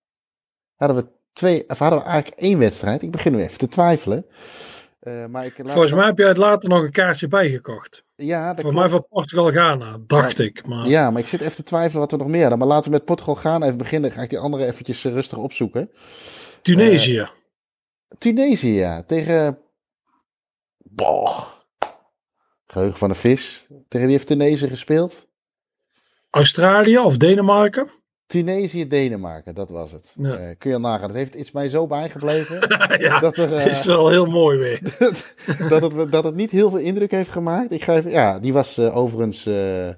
Hadden 0.76 0.98
we 0.98 1.08
twee, 1.34 1.70
of 1.70 1.80
hadden 1.80 2.00
we 2.00 2.06
eigenlijk 2.06 2.42
één 2.42 2.60
wedstrijd? 2.60 3.02
Ik 3.02 3.12
begin 3.12 3.32
nu 3.32 3.42
even 3.42 3.58
te 3.58 3.68
twijfelen. 3.68 4.26
Uh, 5.02 5.26
maar 5.26 5.46
ik 5.46 5.54
Volgens 5.64 5.94
mij 5.94 6.06
heb 6.06 6.18
jij 6.18 6.28
het 6.28 6.38
later 6.38 6.70
nog 6.70 6.84
een 6.84 6.92
kaartje 6.92 7.28
bijgekocht. 7.28 8.06
Ja, 8.16 8.56
Voor 8.56 8.74
mij 8.74 8.90
van 8.90 9.06
Portugal-Ghana, 9.10 9.98
dacht 10.08 10.40
ik. 10.40 10.66
Maar... 10.66 10.88
Ja, 10.88 11.12
maar 11.12 11.22
ik 11.22 11.28
zit 11.28 11.42
even 11.42 11.56
te 11.56 11.64
twijfelen 11.64 12.00
wat 12.00 12.12
we 12.12 12.18
nog 12.18 12.28
meer 12.28 12.42
hadden. 12.42 12.60
Maar 12.60 12.68
laten 12.68 12.92
we 12.92 12.98
met 12.98 13.06
Portugal-Ghana 13.06 13.66
even 13.66 13.78
beginnen. 13.78 14.12
ga 14.12 14.22
ik 14.22 14.30
die 14.30 14.40
andere 14.40 14.66
eventjes 14.66 15.06
eh, 15.06 15.12
rustig 15.12 15.38
opzoeken. 15.38 15.92
Tunesië. 16.62 17.14
Uh, 17.14 17.28
Tunesië, 18.18 18.74
ja. 18.74 19.04
Tegen... 19.04 19.60
Boah. 20.78 21.57
Geheugen 22.68 22.98
van 22.98 23.10
de 23.10 23.16
vis. 23.16 23.68
Tegen 23.88 24.08
wie 24.08 24.16
heeft 24.16 24.28
Tunesië 24.28 24.68
gespeeld? 24.68 25.28
Australië 26.30 26.98
of 26.98 27.18
Denemarken? 27.18 27.90
Tunesië, 28.26 28.88
Denemarken, 28.88 29.56
dat 29.56 29.70
was 29.70 29.92
het. 29.92 30.14
Ja. 30.18 30.36
Eh, 30.36 30.58
kun 30.58 30.70
je 30.70 30.76
al 30.76 30.82
nagaan. 30.82 31.08
Dat 31.08 31.18
heeft, 31.18 31.36
is 31.36 31.52
mij 31.52 31.70
zo 31.70 31.88
bijgebleven. 31.88 32.56
ja, 33.08 33.20
dat, 33.20 33.38
er, 33.38 33.56
eh, 33.56 33.66
is 33.66 33.86
wel 33.86 34.10
heel 34.10 34.26
mooi 34.26 34.58
weer. 34.58 34.82
dat, 35.70 35.82
het, 35.82 36.12
dat 36.12 36.24
het 36.24 36.36
niet 36.36 36.52
heel 36.52 36.70
veel 36.70 36.80
indruk 36.80 37.12
heeft 37.12 37.30
gemaakt. 37.30 37.72
Ik 37.72 37.84
ja, 38.10 38.40
die 38.40 38.54
was 38.54 38.78
eh, 38.78 38.98
overigens 38.98 39.46
eh, 39.46 39.90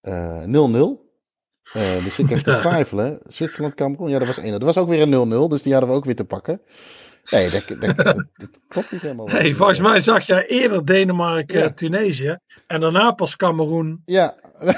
eh, 0.00 0.44
0-0. 0.44 1.04
Eh, 1.72 2.04
dus 2.04 2.18
ik 2.18 2.28
heb 2.28 2.38
te 2.38 2.54
twijfelen. 2.54 3.20
Zwitserland, 3.26 3.74
Cameroen, 3.74 4.10
ja, 4.10 4.18
dat 4.18 4.26
was 4.26 4.38
1 4.38 4.50
Dat 4.52 4.62
was 4.62 4.78
ook 4.78 4.88
weer 4.88 5.02
een 5.02 5.46
0-0, 5.46 5.50
dus 5.50 5.62
die 5.62 5.72
hadden 5.72 5.90
we 5.90 5.96
ook 5.96 6.04
weer 6.04 6.16
te 6.16 6.24
pakken. 6.24 6.60
Nee, 7.30 7.50
dat, 7.50 7.62
dat, 7.68 7.96
dat, 8.04 8.14
dat 8.36 8.50
klopt 8.68 8.90
niet 8.92 9.00
helemaal. 9.00 9.28
Hey, 9.28 9.52
volgens 9.52 9.78
mij 9.78 10.00
zag 10.00 10.26
jij 10.26 10.46
eerder 10.46 10.84
Denemarken, 10.84 11.58
Ja. 11.58 11.64
eh, 11.64 11.70
Tunesië. 11.70 12.38
En 12.66 12.80
daarna 12.80 13.12
pas 13.12 13.36
Cameroen. 13.36 14.02
Ja. 14.04 14.34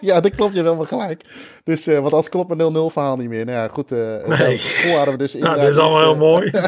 ja, 0.00 0.20
dat 0.20 0.34
klopt 0.34 0.54
je 0.54 0.62
wel 0.62 0.84
gelijk. 0.84 1.24
Dus, 1.64 1.86
eh 1.86 1.98
want 1.98 2.12
als 2.12 2.28
klopt 2.28 2.56
mijn 2.56 2.74
0-0 2.76 2.92
verhaal 2.92 3.16
niet 3.16 3.28
meer. 3.28 3.44
Nou 3.44 3.56
ja, 3.58 3.68
goed. 3.68 3.92
eh 3.92 3.98
Nee. 4.38 4.60
Hadden 4.94 5.12
we 5.12 5.18
dus 5.18 5.34
Nou, 5.34 5.44
inderdaad 5.44 5.56
dat 5.58 5.68
is 5.68 5.78
allemaal 5.78 6.40
dus, 6.40 6.50
heel 6.52 6.62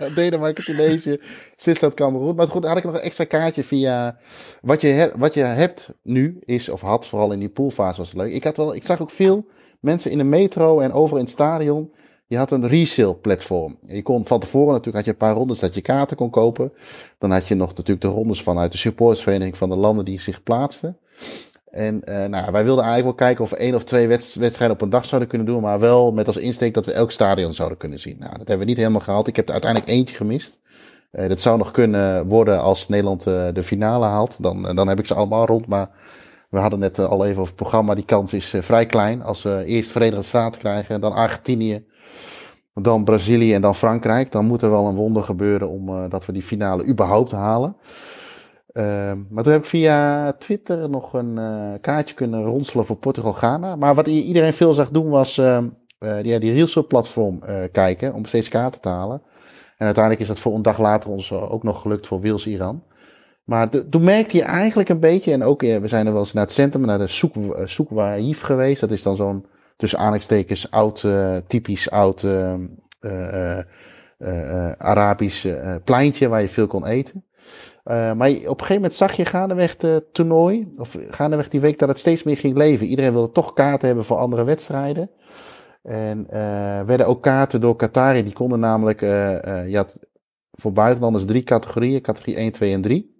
mooi. 0.00 0.14
Denemarken, 0.14 0.64
Tunesië, 0.64 1.20
Zwitserland, 1.56 1.94
Cameroen. 1.94 2.34
Maar 2.34 2.46
goed, 2.48 2.64
had 2.66 2.76
ik 2.76 2.84
nog 2.84 2.94
een 2.94 3.00
extra 3.00 3.24
kaartje 3.24 3.64
via... 3.64 4.16
Wat 4.60 4.80
je, 4.80 5.12
wat 5.16 5.34
je 5.34 5.42
hebt 5.42 5.90
nu 6.02 6.38
is, 6.44 6.68
of 6.68 6.80
had 6.80 7.06
vooral 7.06 7.32
in 7.32 7.38
die 7.38 7.48
poolfase 7.48 7.98
was 8.00 8.08
het 8.08 8.18
leuk. 8.18 8.32
Ik, 8.32 8.44
had 8.44 8.56
wel, 8.56 8.74
ik 8.74 8.84
zag 8.84 9.00
ook 9.00 9.10
veel 9.10 9.46
mensen 9.80 10.10
in 10.10 10.18
de 10.18 10.24
metro 10.24 10.80
en 10.80 10.92
overal 10.92 11.18
in 11.18 11.24
het 11.24 11.32
stadion. 11.32 11.92
Je 12.32 12.38
had 12.38 12.50
een 12.50 12.68
resale 12.68 13.14
platform. 13.14 13.78
Je 13.86 14.02
kon 14.02 14.26
van 14.26 14.40
tevoren 14.40 14.68
natuurlijk 14.72 14.96
had 14.96 15.04
je 15.04 15.10
een 15.10 15.16
paar 15.16 15.34
rondes 15.34 15.58
dat 15.58 15.74
je 15.74 15.80
kaarten 15.80 16.16
kon 16.16 16.30
kopen. 16.30 16.72
Dan 17.18 17.30
had 17.30 17.48
je 17.48 17.54
nog 17.54 17.68
natuurlijk 17.68 18.00
de 18.00 18.08
rondes 18.08 18.42
vanuit 18.42 18.72
de 18.72 18.78
supportersvereniging 18.78 19.56
van 19.56 19.68
de 19.68 19.76
landen 19.76 20.04
die 20.04 20.20
zich 20.20 20.42
plaatsten. 20.42 20.98
En 21.70 22.04
eh, 22.04 22.24
nou, 22.28 22.52
wij 22.52 22.64
wilden 22.64 22.84
eigenlijk 22.84 23.18
wel 23.18 23.28
kijken 23.28 23.44
of 23.44 23.50
we 23.50 23.56
één 23.56 23.74
of 23.74 23.84
twee 23.84 24.08
wedst- 24.08 24.34
wedstrijden 24.34 24.76
op 24.76 24.82
een 24.82 24.90
dag 24.90 25.04
zouden 25.04 25.28
kunnen 25.28 25.46
doen. 25.46 25.62
Maar 25.62 25.80
wel 25.80 26.12
met 26.12 26.26
als 26.26 26.36
insteek 26.36 26.74
dat 26.74 26.86
we 26.86 26.92
elk 26.92 27.10
stadion 27.10 27.52
zouden 27.52 27.78
kunnen 27.78 28.00
zien. 28.00 28.16
Nou, 28.18 28.30
dat 28.30 28.48
hebben 28.48 28.58
we 28.58 28.64
niet 28.64 28.76
helemaal 28.76 29.00
gehaald. 29.00 29.26
Ik 29.26 29.36
heb 29.36 29.46
er 29.46 29.52
uiteindelijk 29.52 29.92
eentje 29.92 30.16
gemist. 30.16 30.58
Eh, 31.10 31.28
dat 31.28 31.40
zou 31.40 31.58
nog 31.58 31.70
kunnen 31.70 32.26
worden 32.26 32.60
als 32.60 32.88
Nederland 32.88 33.26
eh, 33.26 33.48
de 33.52 33.64
finale 33.64 34.06
haalt. 34.06 34.42
Dan, 34.42 34.74
dan 34.74 34.88
heb 34.88 34.98
ik 34.98 35.06
ze 35.06 35.14
allemaal 35.14 35.46
rond. 35.46 35.66
Maar 35.66 35.90
we 36.52 36.58
hadden 36.58 36.78
net 36.78 36.98
eh, 36.98 37.04
al 37.04 37.24
even 37.24 37.36
over 37.36 37.46
het 37.46 37.54
programma. 37.54 37.94
Die 37.94 38.04
kans 38.04 38.32
is 38.32 38.52
eh, 38.52 38.62
vrij 38.62 38.86
klein. 38.86 39.22
Als 39.22 39.42
we 39.42 39.62
eerst 39.66 39.90
Verenigde 39.90 40.22
Staten 40.22 40.60
krijgen, 40.60 41.00
dan 41.00 41.12
Argentinië, 41.12 41.84
dan 42.74 43.04
Brazilië 43.04 43.54
en 43.54 43.62
dan 43.62 43.74
Frankrijk. 43.74 44.32
Dan 44.32 44.46
moet 44.46 44.62
er 44.62 44.70
wel 44.70 44.86
een 44.86 44.94
wonder 44.94 45.22
gebeuren 45.22 45.68
om 45.68 45.88
eh, 45.88 46.04
dat 46.08 46.26
we 46.26 46.32
die 46.32 46.42
finale 46.42 46.86
überhaupt 46.86 47.32
halen. 47.32 47.76
Ehm, 48.72 49.18
maar 49.30 49.42
toen 49.42 49.52
heb 49.52 49.62
ik 49.62 49.68
via 49.68 50.32
Twitter 50.32 50.90
nog 50.90 51.12
een 51.12 51.38
kaartje 51.80 52.14
kunnen 52.14 52.44
ronselen 52.44 52.86
voor 52.86 52.96
Portugal-Ghana. 52.96 53.76
Maar 53.76 53.94
wat 53.94 54.06
iedereen 54.06 54.54
veel 54.54 54.74
zag 54.74 54.90
doen 54.90 55.08
was 55.08 55.38
ehm 55.38 55.66
eh, 56.02 56.40
die 56.40 56.52
Reelsel-platform 56.52 57.42
eh, 57.42 57.56
kijken 57.72 58.14
om 58.14 58.24
steeds 58.24 58.48
kaarten 58.48 58.80
te 58.80 58.88
halen. 58.88 59.22
En 59.76 59.86
uiteindelijk 59.86 60.22
is 60.22 60.28
dat 60.28 60.38
voor 60.38 60.54
een 60.54 60.62
dag 60.62 60.78
later 60.78 61.10
ons 61.10 61.32
ook 61.32 61.62
nog 61.62 61.80
gelukt 61.80 62.06
voor 62.06 62.20
Wales-Iran. 62.20 62.82
Maar 63.44 63.68
toen 63.90 64.04
merkte 64.04 64.36
je 64.36 64.42
eigenlijk 64.42 64.88
een 64.88 65.00
beetje, 65.00 65.32
en 65.32 65.42
ook 65.42 65.62
eh, 65.62 65.76
we 65.76 65.88
zijn 65.88 66.06
er 66.06 66.12
wel 66.12 66.22
eens 66.22 66.32
naar 66.32 66.44
het 66.44 66.52
centrum, 66.52 66.86
naar 66.86 66.98
de 66.98 67.06
Soek, 67.06 67.36
eh, 67.36 67.66
Soekwaïf 67.66 68.40
geweest. 68.40 68.80
Dat 68.80 68.90
is 68.90 69.02
dan 69.02 69.16
zo'n 69.16 69.46
tussen 69.76 69.98
aanhalingstekens 69.98 70.70
oud, 70.70 71.04
eh, 71.04 71.36
typisch 71.46 71.90
oud 71.90 72.22
eh, 72.22 72.52
eh, 72.52 73.58
eh, 73.58 73.64
eh, 74.18 74.72
Arabisch 74.78 75.44
eh, 75.44 75.74
pleintje 75.84 76.28
waar 76.28 76.40
je 76.40 76.48
veel 76.48 76.66
kon 76.66 76.86
eten. 76.86 77.24
Eh, 77.84 78.12
maar 78.12 78.30
op 78.30 78.36
een 78.36 78.46
gegeven 78.46 78.74
moment 78.74 78.94
zag 78.94 79.12
je 79.12 79.24
gaandeweg 79.24 79.74
het 79.78 80.14
toernooi, 80.14 80.72
of 80.76 80.96
gaandeweg 81.08 81.48
die 81.48 81.60
week, 81.60 81.78
dat 81.78 81.88
het 81.88 81.98
steeds 81.98 82.22
meer 82.22 82.36
ging 82.36 82.56
leven. 82.56 82.86
Iedereen 82.86 83.12
wilde 83.12 83.32
toch 83.32 83.52
kaarten 83.52 83.86
hebben 83.86 84.04
voor 84.04 84.16
andere 84.16 84.44
wedstrijden. 84.44 85.10
En 85.82 86.26
eh, 86.30 86.82
werden 86.82 87.06
ook 87.06 87.22
kaarten 87.22 87.60
door 87.60 87.76
Qatari, 87.76 88.22
die 88.22 88.32
konden 88.32 88.60
namelijk, 88.60 89.02
eh, 89.02 89.60
eh, 89.60 89.70
je 89.70 89.76
had 89.76 89.98
voor 90.50 90.72
buitenlanders 90.72 91.24
drie 91.24 91.42
categorieën, 91.42 92.00
categorie 92.00 92.36
1, 92.36 92.52
2 92.52 92.72
en 92.72 92.80
3. 92.80 93.11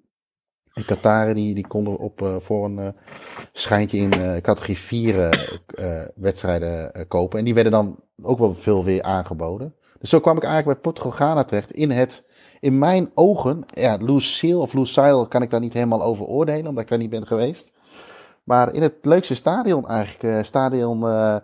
En 0.75 0.85
Qatari 0.85 1.35
die, 1.35 1.55
die 1.55 1.67
konden 1.67 1.99
op, 1.99 2.23
eh, 2.23 2.37
voor 2.39 2.65
een 2.65 2.79
eh, 2.79 2.89
schijntje 3.53 3.99
in 3.99 4.13
eh, 4.13 4.37
categorie 4.37 4.79
4 4.79 5.29
eh, 5.29 6.01
eh, 6.01 6.09
wedstrijden 6.15 7.07
kopen. 7.09 7.39
En 7.39 7.45
die 7.45 7.55
werden 7.55 7.73
dan 7.73 7.97
ook 8.23 8.39
wel 8.39 8.55
veel 8.55 8.85
weer 8.85 9.03
aangeboden. 9.03 9.75
Dus 9.99 10.11
zo 10.11 10.21
kwam 10.21 10.37
ik 10.37 10.43
eigenlijk 10.43 10.83
bij 10.83 10.93
Portugal 10.93 11.11
Ghana 11.11 11.45
terecht 11.45 11.71
in 11.71 11.91
het, 11.91 12.27
in 12.61 12.79
mijn 12.79 13.11
ogen, 13.15 13.65
ja, 13.67 13.97
Lucille 14.01 14.59
of 14.59 14.73
Lucille 14.73 15.29
kan 15.29 15.43
ik 15.43 15.51
daar 15.51 15.61
niet 15.61 15.73
helemaal 15.73 16.03
over 16.03 16.27
oordelen, 16.27 16.67
omdat 16.67 16.83
ik 16.83 16.89
daar 16.89 16.99
niet 16.99 17.11
ben 17.11 17.27
geweest. 17.27 17.73
Maar 18.45 18.75
in 18.75 18.83
het 18.83 18.95
leukste 19.03 19.35
stadion 19.35 19.89
eigenlijk, 19.89 20.45
stadion 20.45 21.07
eh 21.07 21.37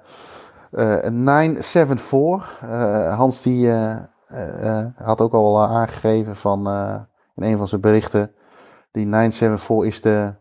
eh 0.71 1.11
974. 1.11 2.59
Eh, 2.61 3.17
Hans 3.17 3.43
die 3.43 3.71
had 4.97 5.21
ook 5.21 5.33
al 5.33 5.61
aangegeven 5.63 6.37
van, 6.37 6.69
in 7.37 7.43
een 7.43 7.59
van 7.59 7.69
zijn 7.69 7.81
berichten, 7.81 8.33
die 8.99 9.07
974 9.07 9.85
is 9.85 10.01
de 10.01 10.35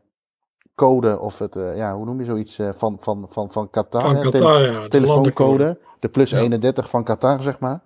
code 0.75 1.19
of 1.19 1.39
het, 1.39 1.55
eh, 1.55 1.77
ja, 1.77 1.95
hoe 1.95 2.05
noem 2.05 2.19
je 2.19 2.25
zoiets, 2.25 2.59
eh, 2.59 2.69
van, 2.75 2.97
van, 2.99 3.25
van, 3.29 3.51
van 3.51 3.69
Qatar. 3.69 4.01
Van 4.01 4.15
hè? 4.15 4.21
Tele- 4.21 4.31
Qatar, 4.31 4.61
ja. 4.71 4.81
de 4.81 4.87
telefooncode, 4.87 5.79
de 5.99 6.09
plus 6.09 6.29
Ja. 6.29 6.39
31 6.39 6.89
van 6.89 7.03
Qatar, 7.03 7.41
zeg 7.41 7.59
maar. 7.59 7.79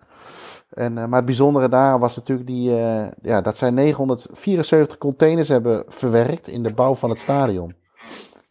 En, 0.69 0.97
eh, 0.97 1.05
maar 1.05 1.15
het 1.17 1.25
bijzondere 1.25 1.69
daar 1.69 1.99
was 1.99 2.15
natuurlijk 2.15 2.47
die, 2.47 2.69
ja, 3.21 3.41
dat 3.41 3.57
zij 3.57 3.69
974 3.71 4.97
containers 4.97 5.47
hebben 5.47 5.83
verwerkt 5.87 6.47
in 6.47 6.63
de 6.63 6.73
bouw 6.73 6.95
van 6.95 7.09
het 7.09 7.19
stadion. 7.19 7.75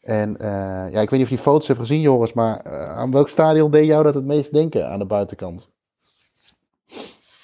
En 0.03 0.37
ja, 0.41 0.87
ik 1.01 1.11
weet 1.11 1.11
niet 1.11 1.23
of 1.23 1.29
je 1.29 1.35
die 1.35 1.45
foto's 1.45 1.67
hebt 1.67 1.81
gezien, 1.81 2.01
Joris, 2.01 2.33
maar 2.33 2.63
aan 2.95 3.11
welk 3.11 3.29
stadion 3.29 3.71
deed 3.71 3.87
jou 3.87 4.05
dat 4.05 4.15
het 4.15 4.25
meest 4.25 4.53
denken 4.53 4.89
aan 4.91 4.99
de 4.99 5.07
buitenkant? 5.07 5.71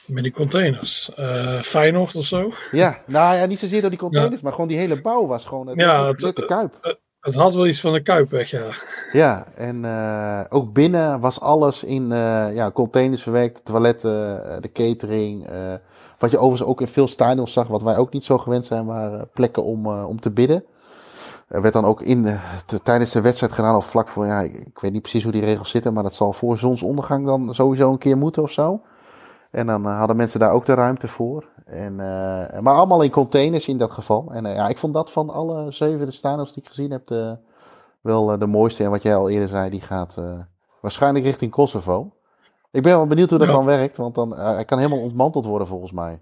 Met 0.06 0.22
die 0.22 0.32
containers. 0.32 1.10
Eh 1.14 1.60
Feyenoord 1.62 2.16
of 2.16 2.24
zo. 2.24 2.52
Ja, 2.70 2.98
nou 3.06 3.36
ja, 3.36 3.46
niet 3.46 3.58
zozeer 3.58 3.80
door 3.80 3.90
die 3.90 3.98
containers, 3.98 4.40
maar 4.40 4.52
gewoon 4.52 4.68
die 4.68 4.76
hele 4.78 5.00
bouw 5.00 5.26
was 5.26 5.44
gewoon 5.44 5.66
het, 5.66 5.78
Ja, 5.80 5.98
net, 6.02 6.06
het- 6.12 6.20
net 6.22 6.36
de 6.36 6.44
kuip. 6.44 6.96
Het 7.20 7.34
had 7.34 7.54
wel 7.54 7.66
iets 7.66 7.80
van 7.80 7.94
een 7.94 8.02
kuipweg, 8.02 8.50
ja. 8.50 8.64
Ja, 9.12 9.46
en 9.54 9.84
eh, 9.84 10.40
ook 10.48 10.72
binnen 10.72 11.20
was 11.20 11.40
alles 11.40 11.84
in 11.84 12.12
eh, 12.12 12.54
ja, 12.54 12.70
containers 12.70 13.22
verwerkt. 13.22 13.56
De 13.56 13.62
toiletten, 13.62 14.44
eh, 14.50 14.56
de 14.60 14.72
catering. 14.72 15.46
eh, 15.46 15.54
wat 16.18 16.30
je 16.30 16.38
overigens 16.38 16.68
ook 16.70 16.80
in 16.80 16.88
veel 16.88 17.08
stadions 17.08 17.52
zag, 17.52 17.66
wat 17.66 17.82
wij 17.82 17.96
ook 17.96 18.12
niet 18.12 18.24
zo 18.24 18.38
gewend 18.38 18.64
zijn, 18.64 18.84
waren 18.86 19.28
plekken 19.32 19.64
om, 19.64 19.86
eh, 19.86 20.08
om 20.08 20.20
te 20.20 20.30
bidden. 20.30 20.64
Er 21.48 21.62
werd 21.62 21.74
dan 21.74 21.84
ook 21.84 22.02
in, 22.02 22.22
de- 22.22 22.38
te- 22.66 22.82
tijdens 22.82 23.10
de 23.12 23.20
wedstrijd 23.20 23.52
gedaan, 23.52 23.76
of 23.76 23.86
vlak 23.86 24.08
voor, 24.08 24.26
ja, 24.26 24.40
ik, 24.40 24.54
ik 24.54 24.78
weet 24.78 24.92
niet 24.92 25.02
precies 25.02 25.22
hoe 25.22 25.32
die 25.32 25.44
regels 25.44 25.70
zitten, 25.70 25.92
maar 25.92 26.02
dat 26.02 26.14
zal 26.14 26.32
voor 26.32 26.58
zonsondergang 26.58 27.26
dan 27.26 27.54
sowieso 27.54 27.90
een 27.92 27.98
keer 27.98 28.16
moeten 28.18 28.42
of 28.42 28.50
zo. 28.50 28.80
En 29.51 29.66
dan 29.66 29.86
eh, 29.86 29.98
hadden 29.98 30.16
mensen 30.16 30.40
daar 30.40 30.52
ook 30.52 30.66
de 30.66 30.74
ruimte 30.74 31.09
voor. 31.09 31.44
En, 31.64 32.01
eh, 32.01 32.60
maar 32.60 32.74
allemaal 32.74 33.02
in 33.02 33.10
containers 33.10 33.68
in 33.68 33.78
dat 33.78 33.90
geval. 33.90 34.28
En 34.32 34.47
eh, 34.47 34.55
ja, 34.55 34.68
ik 34.68 34.78
vond 34.78 34.94
dat 34.94 35.12
van 35.12 35.31
alle 35.31 35.73
zeven 35.73 36.06
de 36.06 36.12
stadions 36.12 36.52
die 36.52 36.62
ik 36.62 36.68
gezien 36.68 36.90
heb, 36.90 37.06
de, 37.06 37.36
wel 38.01 38.39
de 38.39 38.47
mooiste. 38.47 38.85
En 38.85 38.90
wat 38.90 39.02
jij 39.02 39.16
al 39.16 39.28
eerder 39.31 39.48
zei, 39.48 39.70
die 39.70 39.81
gaat 39.81 40.16
waarschijnlijk 40.81 41.24
richting 41.24 41.51
Kosovo. 41.51 42.12
Ik 42.70 42.82
ben 42.82 42.93
wel 42.93 43.06
benieuwd 43.06 43.31
hoe 43.31 43.39
dat 43.39 43.48
Ja. 43.48 43.52
dan 43.55 43.64
werkt, 43.64 43.97
want 43.97 44.14
dan, 44.14 44.36
hij 44.39 44.64
kan 44.64 44.78
helemaal 44.78 45.01
ontmanteld 45.02 45.47
worden 45.47 45.66
volgens 45.68 45.93
mij. 45.93 46.20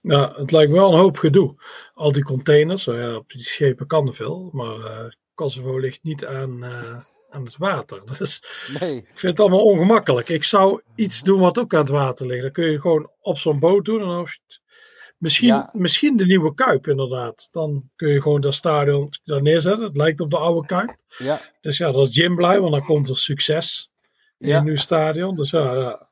Ja, 0.00 0.32
het 0.36 0.50
lijkt 0.50 0.72
wel 0.72 0.92
een 0.92 0.98
hoop 0.98 1.16
gedoe. 1.16 1.54
Al 1.94 2.12
die 2.12 2.24
containers, 2.24 2.86
nou 2.86 2.98
ja, 2.98 3.16
op 3.16 3.30
die 3.30 3.42
schepen 3.42 3.86
kan 3.86 4.06
er 4.06 4.14
veel. 4.14 4.48
Maar 4.52 5.16
Kosovo 5.34 5.78
ligt 5.78 6.02
niet 6.02 6.26
aan, 6.26 6.64
aan 7.34 7.44
het 7.44 7.56
water. 7.56 8.02
Dus 8.18 8.42
Nee. 8.80 8.96
ik 8.96 9.06
vind 9.18 9.22
het 9.22 9.40
allemaal 9.40 9.64
ongemakkelijk. 9.64 10.28
Ik 10.28 10.44
zou 10.44 10.80
iets 10.94 11.22
doen 11.22 11.40
wat 11.40 11.58
ook 11.58 11.74
aan 11.74 11.80
het 11.80 11.88
water 11.88 12.26
ligt. 12.26 12.42
Dan 12.42 12.52
kun 12.52 12.70
je 12.70 12.80
gewoon 12.80 13.10
op 13.20 13.38
zo'n 13.38 13.58
boot 13.58 13.84
doen. 13.84 14.00
En 14.00 14.06
als 14.06 14.40
misschien, 15.18 15.48
Ja. 15.48 15.68
misschien 15.72 16.16
de 16.16 16.26
nieuwe 16.26 16.54
Kuip 16.54 16.86
inderdaad. 16.86 17.48
Dan 17.52 17.90
kun 17.96 18.08
je 18.08 18.22
gewoon 18.22 18.40
dat 18.40 18.54
stadion 18.54 19.08
daar 19.24 19.42
neerzetten. 19.42 19.84
Het 19.84 19.96
lijkt 19.96 20.20
op 20.20 20.30
de 20.30 20.36
oude 20.36 20.66
Kuip. 20.66 20.96
Ja, 21.18 21.40
Dus 21.60 21.76
ja, 21.78 21.92
dat 21.92 22.08
is 22.08 22.14
Jim 22.14 22.36
blij, 22.36 22.60
want 22.60 22.72
dan 22.72 22.84
komt 22.84 23.08
er 23.08 23.16
succes 23.18 23.90
in 24.38 24.48
Ja. 24.48 24.58
een 24.58 24.64
nieuw 24.64 24.76
stadion. 24.76 25.34
Dus 25.34 25.50
ja, 25.50 25.74
ja. 25.74 26.08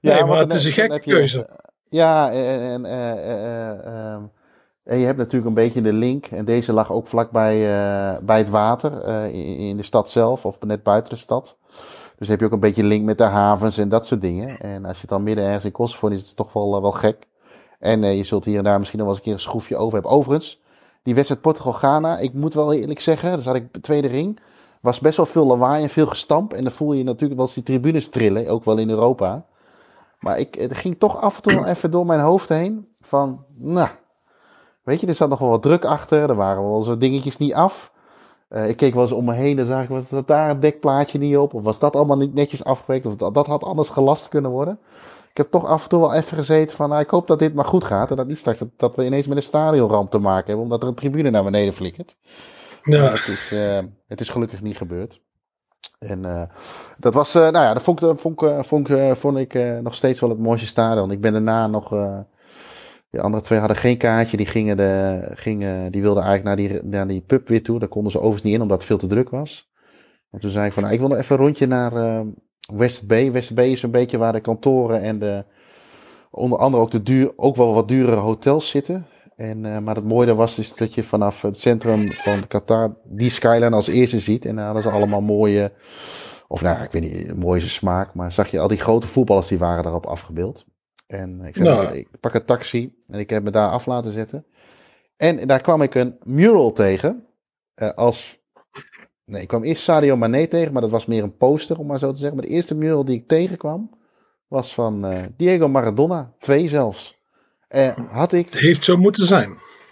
Nee, 0.00 0.24
maar 0.24 0.38
het 0.38 0.54
is 0.54 0.64
een 0.64 0.72
gekke 0.72 1.00
keuze. 1.00 1.60
Ja, 1.88 2.30
en, 2.32 2.60
en, 2.60 2.84
eh, 2.84 3.12
eh, 3.12 3.70
eh, 3.70 3.86
ehm, 4.12 4.22
en 4.84 4.98
je 4.98 5.06
hebt 5.06 5.18
natuurlijk 5.18 5.46
een 5.46 5.54
beetje 5.54 5.80
de 5.80 5.92
link. 5.92 6.26
En 6.26 6.44
deze 6.44 6.72
lag 6.72 6.92
ook 6.92 7.06
vlakbij 7.06 7.54
eh, 7.54 8.18
bij 8.22 8.38
het 8.38 8.48
water 8.48 9.02
eh, 9.02 9.68
in, 9.68 9.76
de 9.76 9.82
stad 9.82 10.10
zelf, 10.10 10.44
of 10.44 10.60
net 10.60 10.82
buiten 10.82 11.14
de 11.14 11.20
stad. 11.20 11.56
Dus 12.18 12.28
heb 12.28 12.40
je 12.40 12.46
ook 12.46 12.52
een 12.52 12.60
beetje 12.60 12.84
link 12.84 13.04
met 13.04 13.18
de 13.18 13.24
havens 13.24 13.78
en 13.78 13.88
dat 13.88 14.06
soort 14.06 14.20
dingen. 14.20 14.60
En 14.60 14.84
als 14.84 15.00
je 15.00 15.06
dan 15.06 15.22
midden 15.22 15.44
ergens 15.44 15.64
in 15.64 15.72
Kosovo 15.72 16.08
is, 16.08 16.20
is 16.20 16.26
het 16.26 16.36
toch 16.36 16.52
wel, 16.52 16.76
eh, 16.76 16.80
wel 16.80 16.92
gek. 16.92 17.26
En 17.78 18.16
je 18.16 18.24
zult 18.24 18.44
hier 18.44 18.58
en 18.58 18.64
daar 18.64 18.78
misschien 18.78 18.98
nog 18.98 19.08
wel 19.08 19.16
eens 19.16 19.26
een 19.26 19.32
keer 19.32 19.42
een 19.44 19.50
schroefje 19.50 19.76
over 19.76 19.92
hebben. 19.92 20.10
Overigens, 20.10 20.60
die 21.02 21.14
wedstrijd 21.14 21.42
Portugal-Ghana, 21.42 22.18
ik 22.18 22.32
moet 22.32 22.54
wel 22.54 22.72
eerlijk 22.72 23.00
zeggen, 23.00 23.30
daar 23.30 23.42
zat 23.42 23.54
ik 23.54 23.72
de 23.72 23.80
tweede 23.80 24.08
ring. 24.08 24.40
Was 24.80 25.00
best 25.00 25.16
wel 25.16 25.26
veel 25.26 25.46
lawaai 25.46 25.82
en 25.82 25.90
veel 25.90 26.06
gestamp. 26.06 26.52
En 26.52 26.62
dan 26.64 26.72
voel 26.72 26.92
je 26.92 27.04
natuurlijk 27.04 27.34
wel 27.34 27.44
eens 27.44 27.54
die 27.54 27.62
tribunes 27.62 28.08
trillen, 28.08 28.48
ook 28.48 28.64
wel 28.64 28.78
in 28.78 28.90
Europa. 28.90 29.44
Maar 30.20 30.38
ik, 30.38 30.54
het 30.54 30.74
ging 30.74 30.98
toch 30.98 31.20
af 31.20 31.36
en 31.36 31.42
toe 31.42 31.66
even 31.66 31.90
door 31.90 32.06
mijn 32.06 32.20
hoofd 32.20 32.48
heen. 32.48 32.88
Van, 33.00 33.44
nou, 33.54 33.88
Weet 34.82 35.00
je, 35.00 35.06
er 35.06 35.14
zat 35.14 35.28
nog 35.28 35.38
wel 35.38 35.48
wat 35.48 35.62
druk 35.62 35.84
achter. 35.84 36.30
Er 36.30 36.34
waren 36.34 36.62
wel 36.62 36.82
zo 36.82 36.98
dingetjes 36.98 37.36
niet 37.36 37.54
af. 37.54 37.92
Uh, 38.50 38.68
ik 38.68 38.76
keek 38.76 38.94
wel 38.94 39.02
eens 39.02 39.12
om 39.12 39.24
me 39.24 39.32
heen 39.32 39.58
en 39.58 39.66
zag 39.66 39.82
ik, 39.82 39.88
was 39.88 40.08
dat 40.08 40.26
daar 40.26 40.50
een 40.50 40.60
dekplaatje 40.60 41.18
niet 41.18 41.36
op? 41.36 41.54
Of 41.54 41.62
was 41.62 41.78
dat 41.78 41.96
allemaal 41.96 42.16
niet 42.16 42.34
netjes 42.34 42.64
afgewerkt? 42.64 43.06
Of 43.06 43.16
dat, 43.16 43.34
dat 43.34 43.46
had 43.46 43.64
anders 43.64 43.88
gelast 43.88 44.28
kunnen 44.28 44.50
worden? 44.50 44.78
Ik 45.30 45.36
heb 45.36 45.50
toch 45.50 45.66
af 45.66 45.82
en 45.82 45.88
toe 45.88 46.00
wel 46.00 46.14
even 46.14 46.36
gezeten 46.36 46.76
van, 46.76 46.88
nou, 46.88 47.00
ik 47.00 47.10
hoop 47.10 47.26
dat 47.26 47.38
dit 47.38 47.54
maar 47.54 47.64
goed 47.64 47.84
gaat. 47.84 48.10
En 48.10 48.16
dat 48.16 48.26
niet 48.26 48.38
straks 48.38 48.58
dat, 48.58 48.68
dat 48.76 48.96
we 48.96 49.04
ineens 49.04 49.26
met 49.26 49.36
een 49.36 49.42
stadionramp 49.42 50.10
te 50.10 50.18
maken 50.18 50.46
hebben, 50.46 50.64
omdat 50.64 50.82
er 50.82 50.88
een 50.88 50.94
tribune 50.94 51.30
naar 51.30 51.44
beneden 51.44 51.74
flikkert. 51.74 52.16
Ja. 52.82 53.10
het, 53.10 53.26
is, 53.26 53.50
uh, 53.52 53.78
het 54.06 54.20
is 54.20 54.28
gelukkig 54.28 54.62
niet 54.62 54.76
gebeurd. 54.76 55.20
En 55.98 56.18
uh, 56.24 56.42
dat 56.98 57.14
was, 57.14 57.32
nou 57.32 57.52
ja, 57.52 57.74
dat 57.74 57.82
vond 57.82 58.02
ik, 58.02 58.18
vond, 58.18 58.40
vond, 58.66 58.88
vond 59.12 59.36
ik 59.36 59.54
nog 59.82 59.94
steeds 59.94 60.20
wel 60.20 60.30
het 60.30 60.38
mooiste 60.38 60.66
stadion. 60.66 61.10
Ik 61.10 61.20
ben 61.20 61.32
daarna 61.32 61.66
nog 61.66 61.90
de 63.12 63.20
andere 63.20 63.42
twee 63.42 63.58
hadden 63.58 63.76
geen 63.76 63.96
kaartje. 63.96 64.36
Die, 64.36 64.46
gingen 64.46 64.76
de, 64.76 65.20
gingen, 65.34 65.92
die 65.92 66.02
wilden 66.02 66.22
eigenlijk 66.22 66.58
naar 66.58 66.68
die, 66.68 66.82
naar 66.84 67.06
die 67.06 67.20
pub 67.20 67.48
weer 67.48 67.62
toe. 67.62 67.78
Daar 67.78 67.88
konden 67.88 68.12
ze 68.12 68.18
overigens 68.18 68.44
niet 68.44 68.54
in, 68.54 68.62
omdat 68.62 68.76
het 68.76 68.86
veel 68.86 68.98
te 68.98 69.06
druk 69.06 69.30
was. 69.30 69.70
En 70.30 70.40
toen 70.40 70.50
zei 70.50 70.66
ik 70.66 70.72
van, 70.72 70.82
nou, 70.82 70.94
ik 70.94 71.00
wil 71.00 71.08
nog 71.08 71.18
even 71.18 71.36
een 71.36 71.42
rondje 71.42 71.66
naar 71.66 71.92
uh, 71.92 72.20
West 72.74 73.06
Bay. 73.06 73.32
West 73.32 73.54
Bay 73.54 73.68
is 73.68 73.82
een 73.82 73.90
beetje 73.90 74.18
waar 74.18 74.32
de 74.32 74.40
kantoren 74.40 75.02
en 75.02 75.18
de, 75.18 75.44
onder 76.30 76.58
andere 76.58 76.82
ook, 76.82 76.90
de 76.90 77.02
duur, 77.02 77.32
ook 77.36 77.56
wel 77.56 77.74
wat 77.74 77.88
duurdere 77.88 78.16
hotels 78.16 78.68
zitten. 78.68 79.06
En, 79.36 79.64
uh, 79.64 79.78
maar 79.78 79.94
het 79.94 80.04
mooie 80.04 80.34
was 80.34 80.58
is 80.58 80.74
dat 80.74 80.94
je 80.94 81.04
vanaf 81.04 81.42
het 81.42 81.58
centrum 81.58 82.12
van 82.12 82.46
Qatar 82.46 82.96
die 83.04 83.30
skyline 83.30 83.76
als 83.76 83.88
eerste 83.88 84.18
ziet. 84.18 84.44
En 84.44 84.56
dan 84.56 84.64
hadden 84.64 84.82
ze 84.82 84.90
allemaal 84.90 85.22
mooie, 85.22 85.72
of 86.48 86.62
nou, 86.62 86.82
ik 86.82 86.92
weet 86.92 87.02
niet, 87.02 87.36
mooie 87.36 87.60
smaak. 87.60 88.14
Maar 88.14 88.32
zag 88.32 88.48
je 88.48 88.60
al 88.60 88.68
die 88.68 88.78
grote 88.78 89.06
voetballers 89.06 89.48
die 89.48 89.58
waren 89.58 89.82
daarop 89.82 90.06
afgebeeld. 90.06 90.66
En 91.12 91.40
ik 91.44 91.56
zei, 91.56 91.68
nou. 91.68 91.96
ik 91.96 92.08
pak 92.20 92.34
een 92.34 92.44
taxi 92.44 92.94
en 93.08 93.18
ik 93.18 93.30
heb 93.30 93.42
me 93.42 93.50
daar 93.50 93.68
af 93.68 93.86
laten 93.86 94.12
zetten. 94.12 94.46
En 95.16 95.46
daar 95.46 95.60
kwam 95.60 95.82
ik 95.82 95.94
een 95.94 96.16
mural 96.22 96.72
tegen. 96.72 97.26
Uh, 97.76 97.90
als. 97.90 98.40
Nee, 99.24 99.42
ik 99.42 99.48
kwam 99.48 99.62
eerst 99.62 99.82
Sadio 99.82 100.16
Mane 100.16 100.48
tegen, 100.48 100.72
maar 100.72 100.82
dat 100.82 100.90
was 100.90 101.06
meer 101.06 101.22
een 101.22 101.36
poster, 101.36 101.78
om 101.78 101.86
maar 101.86 101.98
zo 101.98 102.12
te 102.12 102.18
zeggen. 102.18 102.36
Maar 102.36 102.46
de 102.46 102.52
eerste 102.52 102.74
mural 102.74 103.04
die 103.04 103.16
ik 103.16 103.28
tegenkwam 103.28 103.90
was 104.48 104.74
van 104.74 105.06
uh, 105.06 105.18
Diego 105.36 105.68
Maradona. 105.68 106.32
Twee 106.38 106.68
zelfs. 106.68 107.20
Uh, 107.70 107.88
had 108.10 108.32
ik. 108.32 108.44
Het 108.44 108.58
heeft 108.58 108.84
zo 108.84 108.96
moeten 108.96 109.26
zijn. 109.26 109.50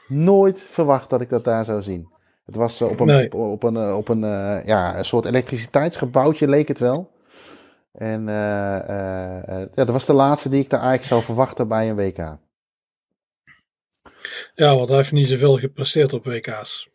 Nooit 0.09 0.63
verwacht 0.63 1.11
dat 1.11 1.21
ik 1.21 1.29
dat 1.29 1.45
daar 1.45 1.65
zou 1.65 1.83
zien. 1.83 2.09
Het 2.45 2.55
was 2.55 2.83
op 2.83 3.01
een, 3.01 3.07
nee. 3.07 3.33
op, 3.33 3.63
een, 3.63 3.93
op 3.93 4.09
een, 4.09 4.21
ja, 4.67 4.99
een 4.99 5.05
soort 5.05 5.25
elektriciteitsgebouwtje, 5.25 6.49
leek 6.49 6.69
het 6.69 6.79
wel. 6.79 7.11
En 7.93 8.21
uh, 8.21 8.35
uh, 8.89 9.43
ja, 9.49 9.85
dat 9.85 9.89
was 9.89 10.07
de 10.07 10.13
laatste 10.13 10.49
die 10.49 10.61
ik 10.61 10.71
daar 10.71 10.81
eigenlijk 10.81 11.09
zou 11.09 11.23
verwachten 11.23 11.69
bij 11.69 11.91
een 11.91 11.97
WK. 11.97 12.39
Ja, 14.55 14.77
want 14.77 14.89
hij 14.89 14.97
heeft 14.97 15.13
niet 15.13 15.29
zoveel 15.29 15.59
gepresteerd 15.59 16.13
op 16.13 16.25
WK's. 16.25 16.89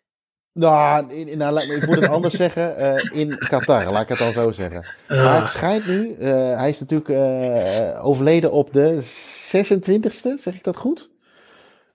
Nou, 0.54 1.10
in, 1.14 1.28
in, 1.28 1.38
nou, 1.38 1.74
ik 1.74 1.86
moet 1.86 2.00
het 2.00 2.10
anders 2.10 2.34
zeggen. 2.34 2.76
Uh, 2.80 3.22
in 3.22 3.38
Qatar, 3.38 3.92
laat 3.92 4.02
ik 4.02 4.10
het 4.10 4.18
dan 4.18 4.34
zo 4.34 4.52
zeggen. 4.52 4.86
Maar 5.08 5.40
het 5.40 5.48
schijnt 5.48 5.88
nu, 5.88 6.16
hij 6.24 6.70
is 6.70 6.80
natuurlijk 6.80 7.10
overleden 8.04 8.52
op 8.52 8.74
de 8.74 8.96
26e, 8.96 10.34
zeg 10.36 10.54
ik 10.54 10.64
dat 10.64 10.78
goed? 10.78 11.10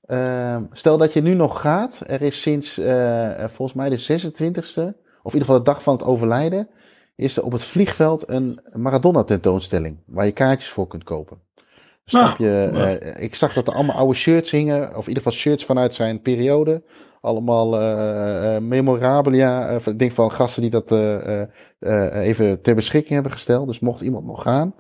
Ehm, 0.07 0.63
stel 0.73 0.99
dat 0.99 1.13
je 1.13 1.23
nu 1.23 1.35
nog 1.35 1.61
gaat, 1.61 2.01
er 2.07 2.23
is 2.23 2.41
sinds 2.41 2.81
volgens 3.39 3.73
mij 3.73 3.89
de 3.89 3.99
26e, 3.99 4.99
of 5.23 5.33
in 5.33 5.39
ieder 5.39 5.49
geval 5.49 5.59
de 5.59 5.71
dag 5.71 5.83
van 5.83 5.95
het 5.97 6.05
overlijden, 6.05 6.69
is 7.21 7.37
er 7.37 7.45
op 7.45 7.53
het 7.53 7.63
vliegveld 7.63 8.31
een 8.31 8.61
Maradona 8.73 9.25
tentoonstelling 9.25 9.97
waar 10.07 10.25
je 10.25 10.33
kaartjes 10.33 10.71
voor 10.71 10.87
kunt 10.87 11.05
kopen. 11.05 11.39
Snap 12.05 12.39
nou, 12.39 12.51
je? 12.51 12.71
Uh, 12.73 13.25
ik 13.25 13.35
zag 13.35 13.53
dat 13.53 13.69
er 13.69 13.75
allemaal 13.75 13.97
oude 13.97 14.15
shirts 14.15 14.51
hingen, 14.51 14.89
of 14.89 15.03
in 15.03 15.09
ieder 15.09 15.23
geval 15.23 15.39
shirts 15.39 15.65
vanuit 15.65 15.95
zijn 15.95 16.23
periode. 16.23 16.83
Allemaal 17.21 17.81
uh, 17.81 18.55
uh, 18.55 18.61
memorabilia. 18.61 19.69
ik 19.69 19.99
denk 19.99 20.13
van 20.13 20.33
gasten 20.33 20.63
die 20.63 20.71
dat 20.71 20.91
even 22.15 22.61
ter 22.61 22.75
beschikking 22.75 23.15
hebben 23.15 23.33
gesteld. 23.33 23.67
Dus 23.67 23.81
mocht 23.81 24.01
iemand 24.01 24.27
nog 24.27 24.43
gaan, 24.43 24.75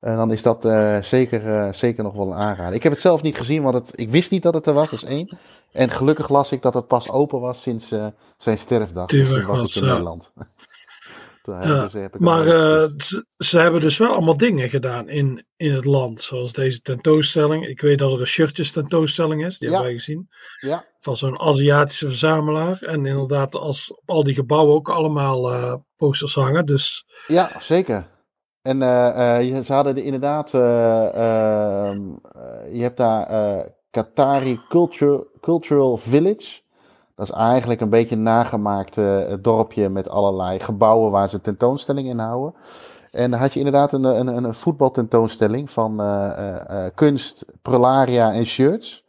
dan 0.00 0.32
is 0.32 0.42
dat 0.42 0.68
zeker, 1.04 1.74
zeker 1.74 2.02
nog 2.02 2.14
wel 2.14 2.26
een 2.26 2.38
aanrader. 2.38 2.74
Ik 2.74 2.82
heb 2.82 2.92
het 2.92 3.00
zelf 3.00 3.22
niet 3.22 3.36
gezien, 3.36 3.62
want 3.62 3.74
het, 3.74 4.00
ik 4.00 4.10
wist 4.10 4.30
niet 4.30 4.42
dat 4.42 4.54
het 4.54 4.66
er 4.66 4.74
was. 4.74 4.90
Dat 4.90 5.02
is 5.02 5.08
één. 5.08 5.38
En 5.72 5.90
gelukkig 5.90 6.28
las 6.28 6.52
ik 6.52 6.62
dat 6.62 6.74
het 6.74 6.86
pas 6.86 7.10
open 7.10 7.40
was 7.40 7.62
sinds 7.62 7.94
zijn 8.36 8.58
sterfdag. 8.58 9.06
Dus 9.06 9.44
was 9.44 9.76
ik 9.76 9.82
in 9.82 9.88
Nederland. 9.88 10.32
Ja, 11.48 11.88
dus 11.88 12.08
maar 12.18 12.46
uh, 12.46 12.84
ze, 13.38 13.58
hebben 13.58 13.80
dus 13.80 13.98
wel 13.98 14.12
allemaal 14.12 14.36
dingen 14.36 14.68
gedaan 14.68 15.08
in, 15.08 15.46
in 15.56 15.74
het 15.74 15.84
land. 15.84 16.20
Zoals 16.20 16.52
deze 16.52 16.80
tentoonstelling. 16.80 17.66
Ik 17.66 17.80
weet 17.80 17.98
dat 17.98 18.12
er 18.12 18.20
een 18.20 18.26
shirtjes 18.26 18.72
tentoonstelling 18.72 19.46
is. 19.46 19.58
Die 19.58 19.68
hebben 19.68 19.86
wij 19.86 19.96
gezien. 19.96 20.28
Ja. 20.60 20.84
Van 20.98 21.16
zo'n 21.16 21.40
Aziatische 21.40 22.06
verzamelaar. 22.06 22.82
En 22.82 23.06
inderdaad, 23.06 23.56
als 23.56 23.92
op 23.92 24.10
al 24.10 24.24
die 24.24 24.34
gebouwen 24.34 24.74
ook 24.74 24.88
allemaal 24.88 25.52
uh, 25.52 25.74
posters 25.96 26.34
hangen. 26.34 26.66
Dus... 26.66 27.06
Ja, 27.26 27.50
zeker. 27.60 28.06
En 28.62 28.80
uh, 28.80 29.60
ze 29.62 29.72
hadden 29.72 30.02
inderdaad. 30.02 30.54
Ehm, 30.54 32.00
je 32.72 32.82
hebt 32.82 32.96
daar 32.96 33.26
Qatari 33.90 34.60
Culture, 34.68 35.26
Cultural 35.40 35.96
Village. 35.96 36.60
Dat 37.18 37.28
is 37.28 37.34
eigenlijk 37.34 37.80
een 37.80 37.88
beetje 37.88 38.14
een 38.14 38.22
nagemaakt 38.22 38.96
uh, 38.96 39.18
dorpje 39.40 39.88
met 39.88 40.08
allerlei 40.08 40.60
gebouwen 40.60 41.10
waar 41.10 41.28
ze 41.28 41.40
tentoonstellingen 41.40 42.10
in 42.10 42.18
houden. 42.18 42.54
En 43.10 43.30
dan 43.30 43.40
had 43.40 43.52
je 43.52 43.58
inderdaad 43.58 43.92
een, 43.92 44.04
een, 44.04 44.44
een 44.44 44.54
voetbaltentoonstelling 44.54 45.70
van 45.70 46.00
uh, 46.00 46.30
uh, 46.70 46.84
kunst, 46.94 47.44
prolaria 47.62 48.32
en 48.32 48.46
shirts. 48.46 49.04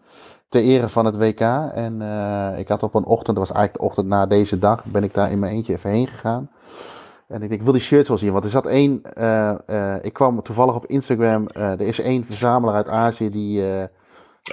Ter 0.47 0.61
ere 0.61 0.89
van 0.89 1.05
het 1.05 1.17
WK. 1.17 1.39
En 1.73 2.01
ik 2.57 2.67
had 2.67 2.83
op 2.83 2.95
een 2.95 3.05
ochtend, 3.05 3.37
dat 3.37 3.47
was 3.47 3.55
eigenlijk 3.55 3.77
de 3.79 3.89
ochtend 3.89 4.07
na 4.07 4.25
deze 4.25 4.59
dag, 4.59 4.85
ben 4.85 5.03
ik 5.03 5.13
daar 5.13 5.31
in 5.31 5.39
mijn 5.39 5.53
eentje 5.53 5.73
even 5.73 5.89
heen 5.89 6.07
gegaan. 6.07 6.49
En 7.27 7.41
ik 7.41 7.49
denk, 7.49 7.51
ik 7.51 7.61
wil 7.61 7.73
die 7.73 7.81
shirts 7.81 8.07
wel 8.07 8.17
zien. 8.17 8.31
Want 8.31 8.43
er 8.43 8.49
zat 8.49 8.65
één, 8.65 9.01
ik 10.01 10.13
kwam 10.13 10.41
toevallig 10.41 10.75
op 10.75 10.85
Instagram, 10.85 11.47
er 11.47 11.81
is 11.81 11.99
één 11.99 12.25
verzamelaar 12.25 12.75
uit 12.75 12.87
Azië 12.87 13.29
die 13.29 13.63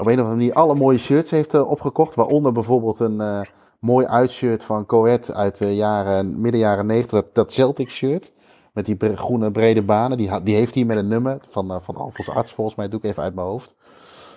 op 0.00 0.06
een 0.06 0.12
of 0.12 0.20
andere 0.20 0.36
manier 0.36 0.52
alle 0.52 0.74
mooie 0.74 0.98
shirts 0.98 1.30
heeft 1.30 1.54
uh, 1.54 1.70
opgekocht. 1.70 2.14
Waaronder 2.14 2.52
bijvoorbeeld 2.52 2.98
een 2.98 3.20
uh, 3.20 3.40
mooi 3.80 4.06
uitshirt 4.06 4.64
van 4.64 4.86
Coët 4.86 5.34
uit 5.34 5.58
de 5.58 5.76
jaren, 5.76 6.40
midden 6.40 6.60
jaren 6.60 6.86
90. 6.86 7.10
Dat, 7.10 7.34
dat 7.34 7.52
Celtic 7.52 7.90
shirt. 7.90 8.32
Met 8.72 8.84
die 8.84 9.16
groene 9.16 9.50
brede 9.50 9.82
banen. 9.82 10.18
Die, 10.18 10.42
die 10.42 10.54
heeft 10.54 10.74
hij 10.74 10.84
met 10.84 10.96
een 10.96 11.08
nummer 11.08 11.38
van, 11.48 11.70
uh, 11.70 11.76
van 11.80 11.96
Alfons 11.96 12.30
Arts 12.30 12.52
volgens 12.52 12.76
mij. 12.76 12.88
Doe 12.88 12.98
ik 12.98 13.04
even 13.04 13.22
uit 13.22 13.34
mijn 13.34 13.46
hoofd. 13.46 13.76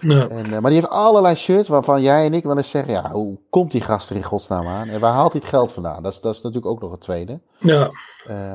Ja. 0.02 0.28
En, 0.28 0.50
maar 0.50 0.72
die 0.72 0.80
heeft 0.80 0.90
allerlei 0.90 1.36
shirts 1.36 1.68
waarvan 1.68 2.02
jij 2.02 2.26
en 2.26 2.34
ik 2.34 2.44
wel 2.44 2.58
eens 2.58 2.70
zeggen: 2.70 2.94
ja, 2.94 3.12
hoe 3.12 3.38
komt 3.50 3.72
die 3.72 3.82
gast 3.82 4.10
er 4.10 4.16
in 4.16 4.24
godsnaam 4.24 4.68
aan? 4.68 4.88
En 4.88 5.00
waar 5.00 5.14
haalt 5.14 5.32
hij 5.32 5.42
het 5.42 5.50
geld 5.50 5.72
vandaan? 5.72 6.04
Dat 6.04 6.12
is, 6.14 6.22
dat 6.22 6.36
is 6.36 6.42
natuurlijk 6.42 6.72
ook 6.72 6.82
nog 6.82 6.92
het 6.92 7.02
tweede. 7.02 7.40
Ja. 7.58 7.92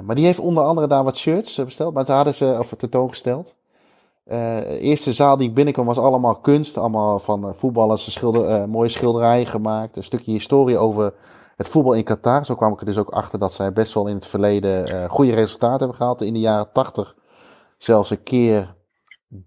maar 0.05 0.15
die 0.15 0.25
heeft 0.25 0.39
onder 0.39 0.65
andere 0.65 0.87
daar 0.87 1.05
wat 1.05 1.17
shirts 1.17 1.65
besteld. 1.65 1.95
Maar 1.95 2.05
ze 2.05 2.13
hadden 2.13 2.35
ze, 2.35 2.57
of 2.59 2.75
tentoongesteld. 2.77 3.57
Uh, 4.27 4.59
de 4.59 4.79
eerste 4.79 5.13
zaal 5.13 5.37
die 5.37 5.49
ik 5.49 5.55
binnenkwam 5.55 5.87
was 5.87 5.99
allemaal 5.99 6.41
kunst. 6.41 6.77
Allemaal 6.77 7.19
van 7.19 7.49
uh, 7.49 7.53
voetballers, 7.53 8.13
schilder, 8.13 8.61
uh, 8.61 8.65
mooie 8.65 8.89
schilderijen 8.89 9.47
gemaakt. 9.47 9.97
Een 9.97 10.05
stukje 10.05 10.33
historie 10.33 10.79
over 10.79 11.15
het 11.57 11.69
voetbal 11.69 11.93
in 11.93 12.05
Qatar. 12.05 12.45
Zo 12.45 12.55
kwam 12.55 12.73
ik 12.73 12.81
er 12.81 12.87
dus 12.87 12.99
ook 12.99 13.11
achter 13.11 13.39
dat 13.39 13.53
zij 13.53 13.73
best 13.73 13.93
wel 13.95 14.07
in 14.07 14.15
het 14.15 14.27
verleden 14.27 15.09
goede 15.11 15.35
resultaten 15.35 15.79
hebben 15.79 15.97
gehaald. 15.97 16.23
In 16.23 16.33
de 16.33 16.41
jaren 16.41 16.73
tachtig 16.73 17.17
zelfs 17.79 18.11
een 18.11 18.23
keer 18.23 18.77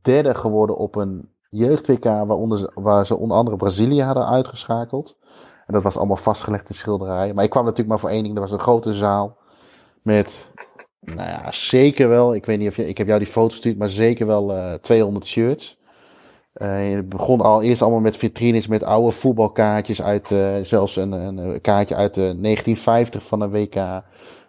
derde 0.01 0.35
geworden 0.35 0.77
op 0.77 0.95
een 0.95 1.29
jeugd-WK. 1.49 2.05
Waar 2.73 3.05
ze 3.05 3.17
onder 3.17 3.37
andere 3.37 3.57
Brazilië 3.57 4.01
hadden 4.03 4.27
uitgeschakeld. 4.27 5.17
En 5.65 5.73
dat 5.73 5.83
was 5.83 5.97
allemaal 5.97 6.17
vastgelegd 6.17 6.69
in 6.69 6.75
schilderijen. 6.75 7.35
Maar 7.35 7.43
ik 7.43 7.49
kwam 7.49 7.63
natuurlijk 7.63 7.89
maar 7.89 7.99
voor 7.99 8.09
één 8.09 8.23
ding. 8.23 8.35
Er 8.35 8.41
was 8.41 8.51
een 8.51 8.59
grote 8.59 8.93
zaal 8.93 9.37
met 10.01 10.51
nou 11.15 11.29
ja, 11.29 11.51
zeker 11.51 12.09
wel. 12.09 12.35
Ik 12.35 12.45
weet 12.45 12.59
niet 12.59 12.67
of 12.67 12.75
je, 12.75 12.87
ik 12.87 12.97
heb 12.97 13.07
jou 13.07 13.19
die 13.19 13.27
foto 13.27 13.49
gestuurd, 13.49 13.77
maar 13.77 13.89
zeker 13.89 14.27
wel 14.27 14.51
uh, 14.51 14.73
eh, 14.73 14.79
200 14.79 15.25
shirts. 15.25 15.77
Uh, 16.55 16.95
het 16.95 17.09
begon 17.09 17.41
al 17.41 17.61
eerst 17.61 17.81
allemaal 17.81 17.99
met 17.99 18.17
vitrines 18.17 18.67
met 18.67 18.83
oude 18.83 19.11
voetbalkaartjes 19.11 20.01
uit, 20.01 20.29
uh, 20.29 20.55
zelfs 20.61 20.95
een, 20.95 21.11
een, 21.11 21.61
kaartje 21.61 21.95
uit 21.95 22.13
de 22.13 22.21
1950 22.21 23.23
van 23.23 23.39
de 23.39 23.49
WK. 23.49 23.73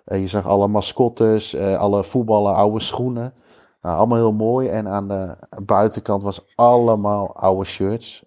je 0.05 0.27
zag 0.27 0.47
alle 0.47 0.69
mascottes, 0.69 1.57
alle 1.57 2.05
voetballen, 2.05 2.55
oude 2.55 2.81
schoenen. 2.81 3.35
Nou, 3.83 3.97
allemaal 3.97 4.19
heel 4.19 4.33
mooi. 4.33 4.69
En 4.69 4.89
aan 4.89 5.09
de 5.09 5.37
buitenkant 5.65 6.23
was 6.23 6.53
allemaal 6.55 7.37
oude 7.37 7.65
shirts. 7.65 8.25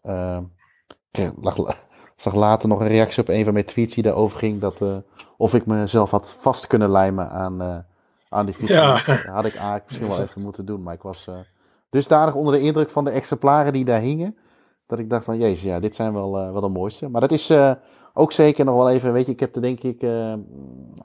ik 1.12 1.34
zag 2.16 2.36
later 2.36 2.70
nog 2.70 2.80
een 2.80 2.88
reactie 2.88 3.22
op 3.22 3.30
een 3.30 3.44
van 3.44 3.53
mijn 3.53 3.66
tweets 3.66 3.94
die 3.94 4.03
daarover 4.03 4.40
ging. 4.40 4.62
Dat, 4.62 4.82
of 5.38 5.53
ik 5.53 5.66
mezelf 5.66 6.12
had 6.12 6.36
vast 6.40 6.68
kunnen 6.68 6.90
lijmen 6.90 7.30
aan 7.30 7.86
aan 8.32 8.45
die 8.45 8.56
fiets. 8.56 8.70
Ja. 8.70 8.98
had 9.26 9.45
ik 9.45 9.56
eigenlijk 9.56 9.84
misschien 9.88 10.08
wel 10.08 10.22
even 10.26 10.41
moeten 10.41 10.66
doen. 10.66 10.84
Maar 10.84 10.94
ik 10.94 11.02
was 11.02 11.26
uh, 11.30 11.36
dusdanig 11.90 12.34
onder 12.34 12.53
de 12.53 12.60
indruk 12.60 12.90
van 12.90 13.06
de 13.06 13.12
exemplaren 13.12 13.74
die 13.74 13.86
daar 13.86 13.99
hingen. 13.99 14.38
Dat 14.88 14.99
ik 14.99 15.10
dacht 15.10 15.24
van, 15.24 15.38
jezus, 15.38 15.62
ja, 15.62 15.80
dit 15.80 15.95
zijn 15.95 16.14
wel, 16.14 16.38
uh, 16.38 16.52
wel 16.52 16.62
de 16.62 16.68
mooiste. 16.68 17.10
Maar 17.10 17.22
dat 17.22 17.32
is 17.32 17.52
uh, 17.52 17.72
ook 18.14 18.32
zeker 18.32 18.66
nog 18.66 18.76
wel 18.76 18.90
even, 18.90 19.14
weet 19.14 19.26
je, 19.26 19.32
ik 19.32 19.40
heb 19.40 19.56
er 19.56 19.62
denk 19.62 19.80
ik 19.80 20.02
een 20.02 20.48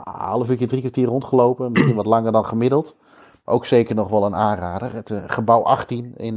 half 0.03 0.49
uurtje, 0.49 0.67
drie 0.67 0.81
kwartier 0.81 1.07
rondgelopen. 1.07 1.73
Misschien 1.73 1.95
wat 1.95 2.07
langer 2.07 2.33
dan 2.33 2.47
gemiddeld. 2.47 2.97
Ook 3.45 3.65
zeker 3.65 3.95
nog 3.95 4.09
wel 4.09 4.25
een 4.25 4.35
aanrader. 4.35 4.95
Het 4.95 5.23
gebouw 5.27 5.63
18 5.63 6.17
in 6.17 6.37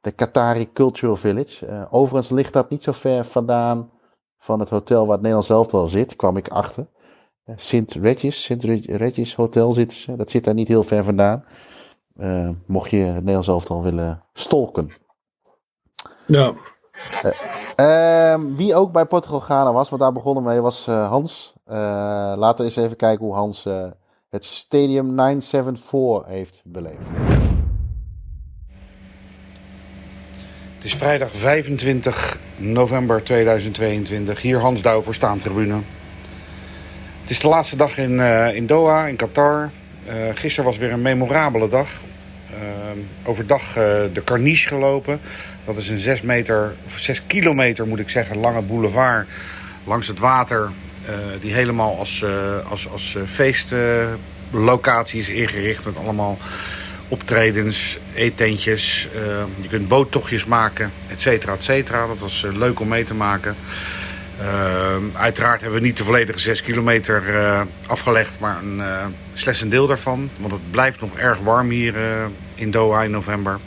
de 0.00 0.10
Qatari 0.16 0.72
Cultural 0.72 1.16
Village. 1.16 1.88
overigens 1.90 2.30
ligt 2.30 2.52
dat 2.52 2.70
niet 2.70 2.82
zo 2.82 2.92
ver 2.92 3.24
vandaan 3.24 3.90
van 4.38 4.60
het 4.60 4.70
hotel 4.70 5.00
waar 5.00 5.12
het 5.12 5.20
Nederlands 5.20 5.50
elftal 5.50 5.88
zit, 5.88 6.16
kwam 6.16 6.36
ik 6.36 6.48
achter. 6.48 6.86
Sint 7.56 7.92
Regis, 7.92 8.42
Sint 8.42 8.64
Regis 8.86 9.34
Hotel 9.34 9.72
zit 9.72 9.92
ze. 9.92 10.16
Dat 10.16 10.30
zit 10.30 10.44
daar 10.44 10.54
niet 10.54 10.68
heel 10.68 10.84
ver 10.84 11.04
vandaan. 11.04 11.44
mocht 12.66 12.90
je 12.90 12.96
het 12.96 13.14
Nederlands 13.14 13.48
elftal 13.48 13.82
willen 13.82 14.22
stolken. 14.32 14.90
Ja. 16.26 16.52
Ehm, 17.76 18.54
wie 18.54 18.74
ook 18.74 18.92
bij 18.92 19.04
Portugal 19.06 19.40
Ghana 19.40 19.72
was, 19.72 19.88
want 19.88 20.02
daar 20.02 20.12
begonnen 20.12 20.42
mee, 20.42 20.60
was 20.60 20.86
Hans. 20.86 21.52
laten 21.64 22.56
we 22.56 22.64
eens 22.64 22.76
even 22.76 22.96
kijken 22.96 23.24
hoe 23.24 23.34
Hans 23.34 23.66
het 24.32 24.44
Stadium 24.44 25.14
974 25.14 26.26
heeft 26.26 26.62
beleefd. 26.64 27.06
Het 30.74 30.84
is 30.84 30.94
vrijdag 30.94 31.30
25 31.30 32.38
november 32.56 33.24
2022. 33.24 34.42
Hier 34.42 34.60
Hans 34.60 34.82
Douw 34.82 35.02
voor 35.02 35.14
Staantribune. 35.14 35.80
Is 37.32 37.40
de 37.40 37.48
laatste 37.48 37.76
dag 37.76 37.98
in, 37.98 38.12
uh, 38.12 38.54
in 38.54 38.66
Doha, 38.66 39.06
in 39.06 39.16
Qatar. 39.16 39.70
Uh, 40.06 40.12
gisteren 40.34 40.64
was 40.64 40.78
weer 40.78 40.92
een 40.92 41.02
memorabele 41.02 41.68
dag. 41.68 41.88
Uh, 42.50 42.58
overdag 43.24 43.72
de 44.12 44.22
Carniche 44.24 44.68
gelopen. 44.68 45.20
Dat 45.64 45.76
is 45.76 45.88
een 45.88 45.98
6 45.98 46.22
meter, 46.22 46.74
6 46.96 47.22
kilometer 47.26 47.86
moet 47.86 47.98
ik 47.98 48.08
zeggen, 48.08 48.36
lange 48.36 48.62
boulevard 48.62 49.26
langs 49.84 50.06
het 50.06 50.18
water. 50.18 50.70
die 51.40 51.52
helemaal 51.52 51.98
als, 51.98 52.24
als, 52.68 52.88
als 52.88 53.16
feestlocatie 53.26 55.18
is 55.18 55.28
ingericht 55.28 55.84
met 55.84 55.96
allemaal 55.96 56.38
optredens, 57.08 57.98
eetentjes. 58.14 59.08
Je 59.60 59.68
kunt 59.68 59.88
boottochtjes 59.88 60.44
maken, 60.44 60.92
et 61.08 61.20
cetera, 61.20 61.52
et 61.52 61.62
cetera. 61.62 62.06
Dat 62.06 62.20
was 62.20 62.46
leuk 62.52 62.80
om 62.80 62.88
mee 62.88 63.04
te 63.04 63.14
maken. 63.14 63.56
Uh, 64.42 64.96
uiteraard 65.12 65.60
hebben 65.60 65.80
we 65.80 65.86
niet 65.86 65.96
de 65.96 66.04
volledige 66.04 66.38
6 66.38 66.62
kilometer 66.62 67.22
afgelegd, 67.86 68.38
maar 68.38 68.62
een, 68.62 68.82
slechts 69.34 69.60
een 69.60 69.68
deel 69.68 69.86
daarvan. 69.86 70.30
Want 70.40 70.52
het 70.52 70.70
blijft 70.70 71.00
nog 71.00 71.18
erg 71.18 71.38
warm 71.38 71.70
hier 71.70 71.94
in 72.54 72.70
Doha 72.70 73.02
in 73.02 73.10
november. 73.10 73.58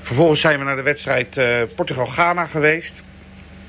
Vervolgens 0.00 0.40
zijn 0.40 0.58
we 0.58 0.64
naar 0.64 0.76
de 0.76 0.82
wedstrijd 0.82 1.40
Portugal-Ghana 1.74 2.46
geweest. 2.46 3.02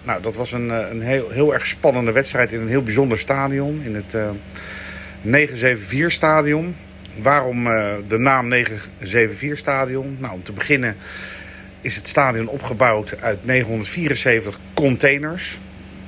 Nou, 0.04 0.22
dat 0.22 0.36
was 0.36 0.52
een, 0.52 0.70
een 0.70 1.02
heel, 1.02 1.30
heel 1.30 1.54
erg 1.54 1.68
spannende 1.68 2.12
wedstrijd 2.12 2.52
in 2.52 2.60
een 2.60 2.68
heel 2.68 2.84
bijzonder 2.84 3.20
stadion. 3.20 3.82
In 3.84 3.96
het 3.96 4.16
974 5.22 6.12
stadion. 6.12 6.76
Waarom 7.16 7.68
uh, 7.68 7.94
de 8.08 8.18
naam 8.18 8.48
974 8.48 9.58
Stadion? 9.58 10.18
Nou, 10.20 10.34
om 10.34 10.44
te 10.44 10.52
beginnen 10.52 10.96
is 11.82 11.96
het 11.96 12.08
stadion 12.08 12.48
opgebouwd 12.48 13.22
uit 13.22 13.46
974 13.46 14.60
containers. 14.74 15.60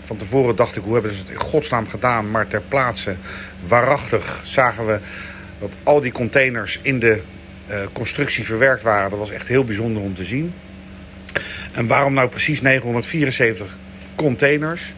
Van 0.04 0.18
tevoren 0.18 0.56
dacht 0.56 0.76
ik, 0.76 0.84
hoe 0.84 0.94
hebben 0.94 1.14
ze 1.14 1.20
het 1.20 1.30
in 1.30 1.40
godsnaam 1.40 1.88
gedaan? 1.88 2.32
Maar 2.32 2.48
ter 2.48 2.62
plaatse, 2.62 3.16
waarachtig, 3.68 4.42
zagen 4.44 4.86
we 4.86 5.00
dat 5.60 5.72
al 5.84 6.02
die 6.02 6.12
containers 6.12 6.80
in 6.82 7.00
de 7.00 7.22
uh, 7.70 7.76
constructie 7.94 8.46
verwerkt 8.46 8.84
waren. 8.84 9.10
Dat 9.10 9.20
was 9.20 9.32
echt 9.32 9.48
heel 9.48 9.64
bijzonder 9.64 10.02
om 10.02 10.16
te 10.16 10.24
zien. 10.24 10.54
En 11.72 11.88
waarom 11.88 12.14
nou 12.14 12.30
precies 12.30 12.62
974 12.62 13.78
containers? 14.16 14.94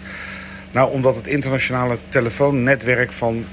Nou, 0.72 0.92
omdat 0.92 1.16
het 1.16 1.28
internationale 1.28 1.98
telefoonnetwerk 2.10 3.12
van 3.12 3.46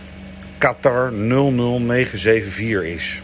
Qatar 0.59 1.13
00974 1.13 2.83
is. 2.83 3.23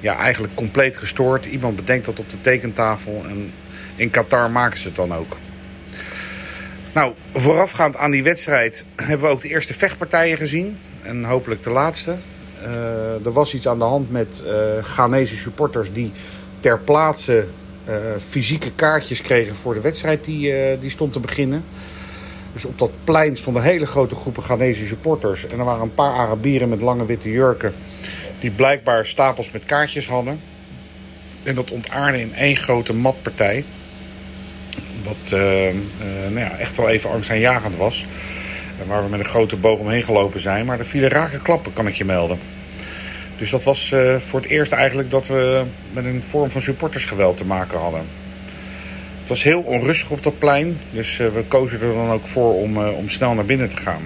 Ja, 0.00 0.16
eigenlijk 0.18 0.54
compleet 0.54 0.96
gestoord. 0.96 1.44
Iemand 1.44 1.76
bedenkt 1.76 2.06
dat 2.06 2.18
op 2.18 2.30
de 2.30 2.40
tekentafel 2.40 3.24
en 3.28 3.52
in 3.96 4.10
Qatar 4.10 4.50
maken 4.50 4.78
ze 4.78 4.86
het 4.86 4.96
dan 4.96 5.14
ook. 5.14 5.36
Nou, 6.94 7.12
voorafgaand 7.34 7.96
aan 7.96 8.10
die 8.10 8.22
wedstrijd 8.22 8.84
hebben 8.96 9.26
we 9.26 9.32
ook 9.32 9.40
de 9.40 9.48
eerste 9.48 9.74
vechtpartijen 9.74 10.36
gezien. 10.36 10.78
En 11.02 11.24
hopelijk 11.24 11.62
de 11.62 11.70
laatste. 11.70 12.16
Uh, 12.62 13.24
er 13.24 13.32
was 13.32 13.54
iets 13.54 13.68
aan 13.68 13.78
de 13.78 13.84
hand 13.84 14.10
met 14.10 14.42
uh, 14.46 14.84
Ghanese 14.84 15.36
supporters 15.36 15.92
die 15.92 16.12
ter 16.60 16.78
plaatse 16.78 17.46
uh, 17.88 17.94
fysieke 18.26 18.70
kaartjes 18.72 19.22
kregen 19.22 19.56
voor 19.56 19.74
de 19.74 19.80
wedstrijd 19.80 20.24
die, 20.24 20.78
die 20.78 20.90
stond 20.90 21.12
te 21.12 21.20
beginnen. 21.20 21.64
Dus 22.52 22.64
op 22.64 22.78
dat 22.78 22.90
plein 23.04 23.36
stonden 23.36 23.62
hele 23.62 23.86
grote 23.86 24.14
groepen 24.14 24.42
Ghanese 24.42 24.86
supporters. 24.86 25.46
En 25.46 25.58
er 25.58 25.64
waren 25.64 25.82
een 25.82 25.94
paar 25.94 26.12
Arabieren 26.12 26.68
met 26.68 26.80
lange 26.80 27.06
witte 27.06 27.30
jurken. 27.30 27.74
Die 28.40 28.50
blijkbaar 28.50 29.06
stapels 29.06 29.50
met 29.50 29.64
kaartjes 29.64 30.08
hadden. 30.08 30.40
En 31.42 31.54
dat 31.54 31.70
ontaarde 31.70 32.20
in 32.20 32.34
één 32.34 32.56
grote 32.56 32.94
matpartij. 32.94 33.64
Wat 35.04 35.32
uh, 35.32 35.68
uh, 35.68 35.74
nou 36.28 36.38
ja, 36.38 36.56
echt 36.58 36.76
wel 36.76 36.88
even 36.88 37.10
angstaanjagend 37.10 37.76
was. 37.76 38.06
Waar 38.86 39.02
we 39.02 39.08
met 39.08 39.20
een 39.20 39.26
grote 39.26 39.56
boog 39.56 39.78
omheen 39.78 40.02
gelopen 40.02 40.40
zijn. 40.40 40.66
Maar 40.66 40.78
er 40.78 40.86
vielen 40.86 41.08
rake 41.08 41.38
klappen, 41.38 41.72
kan 41.72 41.86
ik 41.86 41.94
je 41.94 42.04
melden. 42.04 42.38
Dus 43.38 43.50
dat 43.50 43.62
was 43.62 43.90
uh, 43.90 44.16
voor 44.16 44.40
het 44.40 44.48
eerst 44.48 44.72
eigenlijk 44.72 45.10
dat 45.10 45.26
we 45.26 45.62
met 45.92 46.04
een 46.04 46.22
vorm 46.28 46.50
van 46.50 46.62
supportersgeweld 46.62 47.36
te 47.36 47.44
maken 47.44 47.78
hadden. 47.78 48.06
Het 49.20 49.28
was 49.28 49.42
heel 49.42 49.60
onrustig 49.60 50.10
op 50.10 50.22
dat 50.22 50.38
plein, 50.38 50.78
dus 50.90 51.16
we 51.16 51.44
kozen 51.48 51.80
er 51.80 51.94
dan 51.94 52.10
ook 52.10 52.26
voor 52.26 52.54
om, 52.54 52.78
om 52.78 53.08
snel 53.08 53.34
naar 53.34 53.44
binnen 53.44 53.68
te 53.68 53.76
gaan. 53.76 54.02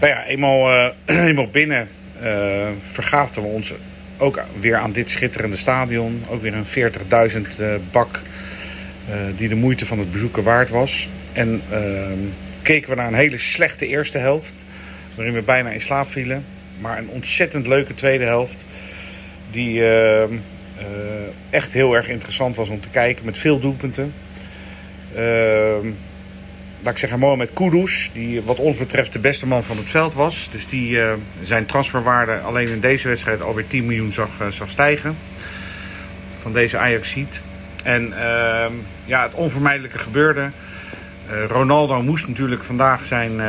Nou 0.00 0.12
ja, 0.12 0.24
eenmaal, 0.24 0.92
eenmaal 1.06 1.48
binnen 1.50 1.88
vergaten 2.88 3.42
we 3.42 3.48
ons 3.48 3.72
ook 4.18 4.40
weer 4.60 4.76
aan 4.76 4.92
dit 4.92 5.10
schitterende 5.10 5.56
stadion. 5.56 6.24
Ook 6.28 6.42
weer 6.42 6.54
een 6.54 6.92
40.000 7.30 7.64
bak 7.90 8.20
die 9.36 9.48
de 9.48 9.54
moeite 9.54 9.86
van 9.86 9.98
het 9.98 10.12
bezoeken 10.12 10.42
waard 10.42 10.70
was. 10.70 11.08
En 11.32 11.62
ehm, 11.70 12.18
keken 12.62 12.90
we 12.90 12.96
naar 12.96 13.06
een 13.06 13.14
hele 13.14 13.38
slechte 13.38 13.86
eerste 13.86 14.18
helft, 14.18 14.64
waarin 15.14 15.34
we 15.34 15.42
bijna 15.42 15.70
in 15.70 15.80
slaap 15.80 16.10
vielen. 16.10 16.44
Maar 16.78 16.98
een 16.98 17.08
ontzettend 17.08 17.66
leuke 17.66 17.94
tweede 17.94 18.24
helft, 18.24 18.66
die 19.50 19.90
ehm, 19.90 20.32
uh, 20.32 20.84
echt 21.50 21.72
heel 21.72 21.94
erg 21.94 22.08
interessant 22.08 22.56
was 22.56 22.68
om 22.68 22.80
te 22.80 22.88
kijken 22.88 23.24
met 23.24 23.38
veel 23.38 23.60
doelpunten. 23.60 24.14
Uh, 25.16 25.92
laat 26.82 26.92
ik 26.92 26.98
zeggen, 26.98 27.38
met 27.38 27.52
Kudus, 27.52 28.10
die 28.12 28.42
wat 28.42 28.58
ons 28.58 28.76
betreft 28.76 29.12
de 29.12 29.18
beste 29.18 29.46
man 29.46 29.64
van 29.64 29.76
het 29.76 29.88
veld 29.88 30.14
was. 30.14 30.48
Dus 30.52 30.66
die 30.66 30.90
uh, 30.90 31.12
zijn 31.42 31.66
transferwaarde 31.66 32.38
alleen 32.38 32.68
in 32.68 32.80
deze 32.80 33.08
wedstrijd 33.08 33.42
alweer 33.42 33.66
10 33.66 33.86
miljoen 33.86 34.12
zag, 34.12 34.28
zag 34.50 34.70
stijgen. 34.70 35.16
Van 36.36 36.52
deze 36.52 36.78
Ajax-seat. 36.78 37.42
En 37.88 38.12
ehm, 38.12 38.72
ja, 39.04 39.22
het 39.22 39.32
onvermijdelijke 39.32 39.98
gebeurde. 39.98 40.50
Ronaldo 41.48 42.02
moest 42.02 42.28
natuurlijk 42.28 42.64
vandaag 42.64 43.06
zijn, 43.06 43.40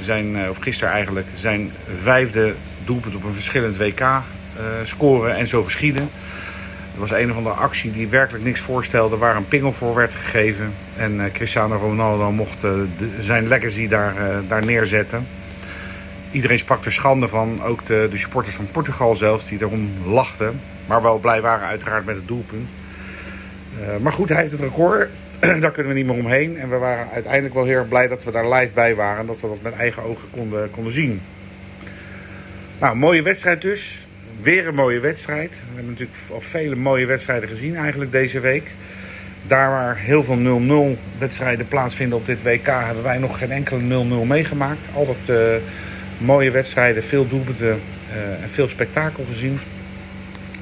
zijn 0.00 0.48
of 0.48 0.56
gisteren 0.56 0.92
eigenlijk, 0.94 1.26
zijn 1.36 1.70
vijfde 2.02 2.54
doelpunt 2.84 3.14
op 3.14 3.24
een 3.24 3.32
verschillend 3.32 3.76
WK 3.76 4.04
scoren 4.84 5.36
en 5.36 5.48
zo 5.48 5.64
geschieden. 5.64 6.02
Er 6.94 7.00
was 7.00 7.10
een 7.10 7.30
of 7.30 7.36
andere 7.36 7.54
actie 7.54 7.92
die 7.92 8.08
werkelijk 8.08 8.44
niks 8.44 8.60
voorstelde, 8.60 9.16
waar 9.16 9.36
een 9.36 9.48
pingel 9.48 9.72
voor 9.72 9.94
werd 9.94 10.14
gegeven. 10.14 10.72
En 10.96 11.30
Cristiano 11.32 11.76
Ronaldo 11.76 12.32
mocht 12.32 12.66
zijn 13.20 13.48
legacy 13.48 13.88
daar, 13.88 14.14
daar 14.48 14.64
neerzetten. 14.64 15.26
Iedereen 16.30 16.58
sprak 16.58 16.84
er 16.84 16.92
schande 16.92 17.28
van, 17.28 17.62
ook 17.62 17.86
de, 17.86 18.08
de 18.10 18.18
supporters 18.18 18.54
van 18.54 18.68
Portugal 18.72 19.14
zelfs, 19.14 19.48
die 19.48 19.58
erom 19.60 19.90
lachten. 20.06 20.60
Maar 20.86 21.02
wel 21.02 21.18
blij 21.18 21.40
waren 21.40 21.66
uiteraard 21.66 22.04
met 22.04 22.16
het 22.16 22.28
doelpunt. 22.28 22.70
Maar 24.00 24.12
goed, 24.12 24.28
hij 24.28 24.40
heeft 24.40 24.52
het 24.52 24.60
record. 24.60 25.08
daar 25.60 25.70
kunnen 25.70 25.92
we 25.92 25.98
niet 25.98 26.06
meer 26.06 26.24
omheen. 26.24 26.58
En 26.58 26.70
we 26.70 26.76
waren 26.76 27.06
uiteindelijk 27.12 27.54
wel 27.54 27.64
heel 27.64 27.78
erg 27.78 27.88
blij 27.88 28.08
dat 28.08 28.24
we 28.24 28.30
daar 28.30 28.52
live 28.52 28.72
bij 28.74 28.94
waren. 28.94 29.20
En 29.20 29.26
dat 29.26 29.40
we 29.40 29.48
dat 29.48 29.62
met 29.62 29.74
eigen 29.74 30.02
ogen 30.02 30.28
konden, 30.30 30.70
konden 30.70 30.92
zien. 30.92 31.20
Nou, 32.80 32.96
mooie 32.96 33.22
wedstrijd 33.22 33.62
dus 33.62 34.06
weer 34.42 34.68
een 34.68 34.74
mooie 34.74 35.00
wedstrijd. 35.00 35.50
We 35.50 35.74
hebben 35.74 35.90
natuurlijk 35.90 36.18
al 36.32 36.40
vele 36.40 36.76
mooie 36.76 37.06
wedstrijden 37.06 37.48
gezien 37.48 37.76
eigenlijk 37.76 38.12
deze 38.12 38.40
week. 38.40 38.70
Daar 39.46 39.70
waar 39.70 39.96
heel 39.96 40.22
veel 40.22 40.96
0-0 40.96 40.98
wedstrijden 41.18 41.68
plaatsvinden 41.68 42.18
op 42.18 42.26
dit 42.26 42.42
WK, 42.42 42.66
hebben 42.66 43.02
wij 43.02 43.18
nog 43.18 43.38
geen 43.38 43.50
enkele 43.50 44.04
0-0 44.24 44.26
meegemaakt. 44.26 44.88
Altijd 44.94 45.28
uh, 45.28 45.38
mooie 46.18 46.50
wedstrijden, 46.50 47.02
veel 47.02 47.28
doelpunten 47.28 47.66
uh, 47.66 48.42
en 48.42 48.50
veel 48.50 48.68
spektakel 48.68 49.24
gezien. 49.24 49.58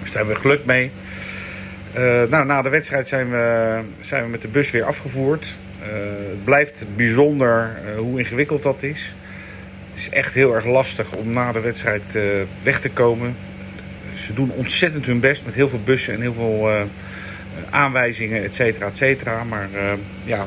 Dus 0.00 0.12
daar 0.12 0.16
hebben 0.16 0.34
we 0.34 0.40
geluk 0.40 0.64
mee. 0.64 0.90
Uh, 1.96 2.22
nou, 2.30 2.46
na 2.46 2.62
de 2.62 2.68
wedstrijd 2.68 3.08
zijn 3.08 3.30
we, 3.30 3.78
zijn 4.00 4.24
we 4.24 4.28
met 4.28 4.42
de 4.42 4.48
bus 4.48 4.70
weer 4.70 4.84
afgevoerd. 4.84 5.56
het 6.28 6.44
blijft 6.44 6.86
bijzonder 6.96 7.70
hoe 7.96 8.18
ingewikkeld 8.18 8.62
dat 8.62 8.82
is. 8.82 9.14
Het 9.88 9.98
is 9.98 10.10
echt 10.10 10.34
heel 10.34 10.54
erg 10.54 10.64
lastig 10.64 11.12
om 11.12 11.32
na 11.32 11.52
de 11.52 11.60
wedstrijd 11.60 12.18
weg 12.62 12.80
te 12.80 12.90
komen 12.90 13.34
ze 14.18 14.34
doen 14.34 14.50
ontzettend 14.50 15.06
hun 15.06 15.20
best 15.20 15.44
met 15.44 15.54
heel 15.54 15.68
veel 15.68 15.80
bussen 15.84 16.14
en 16.14 16.20
heel 16.20 16.32
veel 16.32 16.70
aanwijzingen, 17.70 18.42
et 18.42 18.54
cetera, 18.54 18.86
et 18.86 18.96
cetera. 18.96 19.44
Maar 19.44 19.68
uh, 19.74 19.92
ja, 20.24 20.46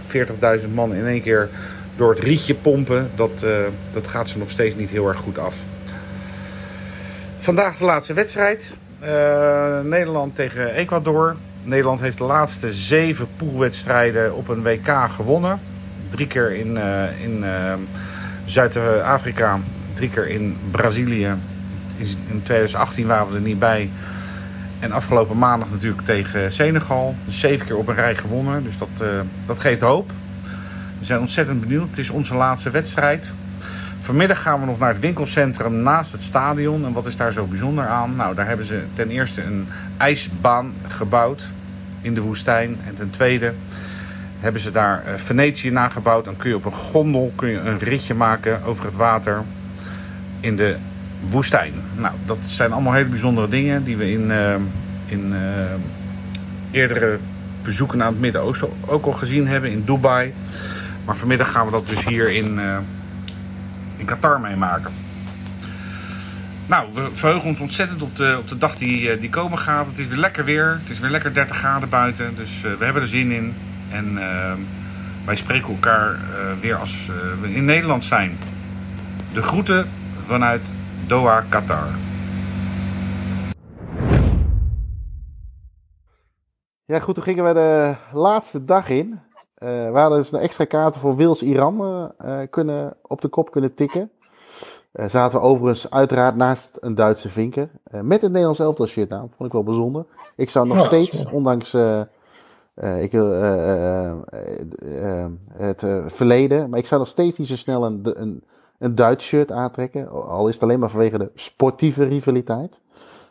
40.000 0.62 0.70
man 0.74 0.96
in 0.96 1.06
één 1.06 1.22
keer 1.22 1.50
door 1.96 2.10
het 2.10 2.20
rietje 2.20 2.56
pompen, 2.56 3.12
dat, 3.16 3.46
dat 3.94 4.08
gaat 4.08 4.30
ze 4.30 4.38
nog 4.38 4.50
steeds 4.50 4.76
niet 4.76 4.90
heel 4.90 5.08
erg 5.08 5.18
goed 5.18 5.38
af. 5.38 5.56
Vandaag 7.38 7.78
de 7.78 7.86
laatste 7.86 8.14
wedstrijd. 8.14 8.66
Nederland 9.84 10.36
tegen 10.36 10.74
Ecuador. 10.74 11.36
Nederland 11.64 12.00
heeft 12.00 12.18
de 12.18 12.24
laatste 12.24 12.74
zeven 12.74 13.28
poolwedstrijden 13.38 14.36
op 14.36 14.48
een 14.48 14.62
WK 14.62 15.10
gewonnen. 15.16 15.60
Drie 16.10 16.28
keer 16.28 16.52
in, 16.52 16.76
uh, 16.76 17.22
in 17.24 17.38
uh, 17.44 17.74
Zuid-Afrika, 18.46 19.60
drie 19.94 20.10
keer 20.10 20.28
in 20.28 20.58
Brazilië. 20.72 21.34
In 22.28 22.42
2018 22.44 23.08
waren 23.08 23.28
we 23.28 23.36
er 23.36 23.42
niet 23.42 23.60
bij. 23.60 23.90
En 24.80 24.92
afgelopen 24.92 25.38
maandag 25.38 25.70
natuurlijk 25.72 26.06
tegen 26.06 26.52
Senegal. 26.52 27.16
Dus 27.26 27.40
zeven 27.40 27.66
keer 27.66 27.78
op 27.78 27.88
een 27.88 27.96
rij 27.96 28.16
gewonnen. 28.16 28.64
Dus 28.64 28.78
dat, 28.78 29.08
dat 29.46 29.60
geeft 29.60 29.82
hoop. 29.82 30.12
We 31.00 31.06
zijn 31.06 31.20
ontzettend 31.20 31.62
benieuwd. 31.62 31.90
Het 31.90 31.98
is 31.98 32.10
onze 32.10 32.36
laatste 32.36 32.70
wedstrijd. 32.70 33.34
Vanmiddag 34.02 34.42
gaan 34.42 34.60
we 34.60 34.66
nog 34.66 34.80
naar 34.80 34.90
het 34.90 35.00
winkelcentrum 35.00 35.76
naast 35.76 36.12
het 36.12 36.22
stadion. 36.22 36.86
En 36.86 36.94
wat 36.94 37.06
is 37.06 37.16
daar 37.16 37.34
zo 37.34 37.46
bijzonder 37.46 37.88
aan? 37.88 38.16
Nou, 38.16 38.36
daar 38.36 38.48
hebben 38.48 38.66
ze 38.66 38.84
ten 38.94 39.10
eerste 39.10 39.44
een 39.44 39.68
ijsbaan 39.98 40.74
gebouwd 40.88 41.50
in 42.02 42.14
de 42.14 42.22
woestijn. 42.22 42.78
En 42.88 42.96
ten 42.96 43.10
tweede 43.10 43.54
hebben 44.40 44.62
ze 44.62 44.72
daar 44.72 45.04
uh, 45.08 45.14
Venetië 45.16 45.70
nagebouwd. 45.70 46.26
Dan 46.26 46.38
kun 46.38 46.50
je 46.50 46.56
op 46.56 46.66
een 46.66 46.72
gondel 46.72 47.32
kun 47.36 47.50
je 47.50 47.60
een 47.60 47.80
ritje 47.80 48.14
maken 48.14 48.64
over 48.64 48.86
het 48.86 48.96
water 48.96 49.42
in 50.40 50.56
de 50.56 50.76
woestijn. 51.30 51.74
Nou, 51.96 52.14
dat 52.26 52.38
zijn 52.42 52.72
allemaal 52.72 52.94
hele 52.94 53.10
bijzondere 53.10 53.48
dingen 53.48 53.84
die 53.84 53.98
we 53.98 54.12
in, 54.12 54.30
uh, 54.30 54.56
in 55.06 55.34
uh, 55.34 55.40
eerdere 56.72 57.18
bezoeken 57.64 58.04
aan 58.04 58.12
het 58.12 58.22
Midden-Oosten 58.22 58.70
ook 58.86 59.06
al 59.06 59.14
gezien 59.14 59.48
hebben 59.48 59.72
in 59.72 59.84
Dubai. 59.86 60.34
Maar 61.06 61.16
vanmiddag 61.16 61.52
gaan 61.52 61.66
we 61.66 61.72
dat 61.72 61.88
dus 61.88 62.06
hier 62.06 62.32
in, 62.32 62.60
in 64.02 64.08
Qatar 64.08 64.40
meemaken. 64.40 64.92
Nou, 66.68 66.94
we 66.94 67.10
verheugen 67.12 67.50
ons 67.50 67.60
ontzettend 67.60 68.02
op 68.02 68.16
de, 68.16 68.36
op 68.40 68.48
de 68.48 68.58
dag 68.58 68.78
die, 68.78 69.20
die 69.20 69.30
komen 69.30 69.58
gaat. 69.58 69.88
Het 69.88 69.98
is 69.98 70.08
weer 70.08 70.18
lekker 70.18 70.46
weer. 70.46 70.78
Het 70.82 70.90
is 70.90 71.00
weer 71.00 71.10
lekker 71.10 71.34
30 71.34 71.58
graden 71.58 71.90
buiten. 71.90 72.36
Dus 72.36 72.62
we 72.62 72.84
hebben 72.86 73.02
er 73.02 73.08
zin 73.08 73.32
in. 73.32 73.54
En 73.92 74.20
wij 75.26 75.36
spreken 75.36 75.70
elkaar 75.70 76.20
weer 76.60 76.76
als 76.76 77.10
we 77.42 77.54
in 77.54 77.66
Nederland 77.66 78.04
zijn. 78.04 78.38
De 79.34 79.42
groeten 79.42 79.90
vanuit 80.22 80.74
Doha, 81.08 81.44
Qatar. 81.50 81.88
Ja, 86.86 87.00
goed, 87.00 87.16
toen 87.16 87.24
gingen 87.24 87.46
we 87.46 87.54
de 87.54 87.96
laatste 88.12 88.66
dag 88.66 88.90
in. 88.90 89.20
Uh, 89.64 89.70
we 89.92 89.98
hadden 89.98 90.20
dus 90.20 90.32
een 90.32 90.40
extra 90.40 90.66
kaarten 90.66 91.02
voor 91.02 91.16
Wils-Iran 91.16 91.82
uh, 92.26 92.40
kunnen, 92.50 92.94
op 93.02 93.22
de 93.22 93.28
kop 93.28 93.52
kunnen 93.52 93.74
tikken. 93.74 94.12
Uh, 94.94 95.10
zaten 95.10 95.40
we 95.40 95.46
overigens 95.46 95.90
uiteraard 95.90 96.36
naast 96.36 96.78
een 96.80 96.96
Duitse 96.96 97.30
vinker. 97.30 97.70
met 98.02 98.24
een 98.24 98.32
Nederlands 98.32 98.60
elftal 98.60 98.86
shirt 98.86 99.12
aan. 99.12 99.30
Vond 99.36 99.50
ik 99.50 99.52
wel 99.52 99.64
bijzonder. 99.64 100.06
Ik 100.36 100.50
zou 100.50 100.68
nog 100.68 100.78
ja, 100.78 100.84
steeds, 100.84 101.22
ja. 101.22 101.30
ondanks 101.32 101.74
ik, 103.00 103.12
het 105.58 105.84
verleden, 106.06 106.70
maar 106.70 106.80
ik 106.80 106.86
zou 106.86 107.02
nog 107.02 107.10
steeds 107.10 107.38
niet 107.38 107.48
zo 107.48 107.56
snel 107.56 107.86
een, 107.86 108.02
een 108.14 108.44
een 108.82 108.96
Duits 108.96 109.26
shirt 109.26 109.52
aantrekken. 109.52 110.10
Al 110.10 110.48
is 110.48 110.54
het 110.54 110.64
alleen 110.64 110.80
maar 110.80 110.90
vanwege 110.90 111.18
de 111.18 111.32
sportieve 111.36 112.04
rivaliteit. 112.04 112.82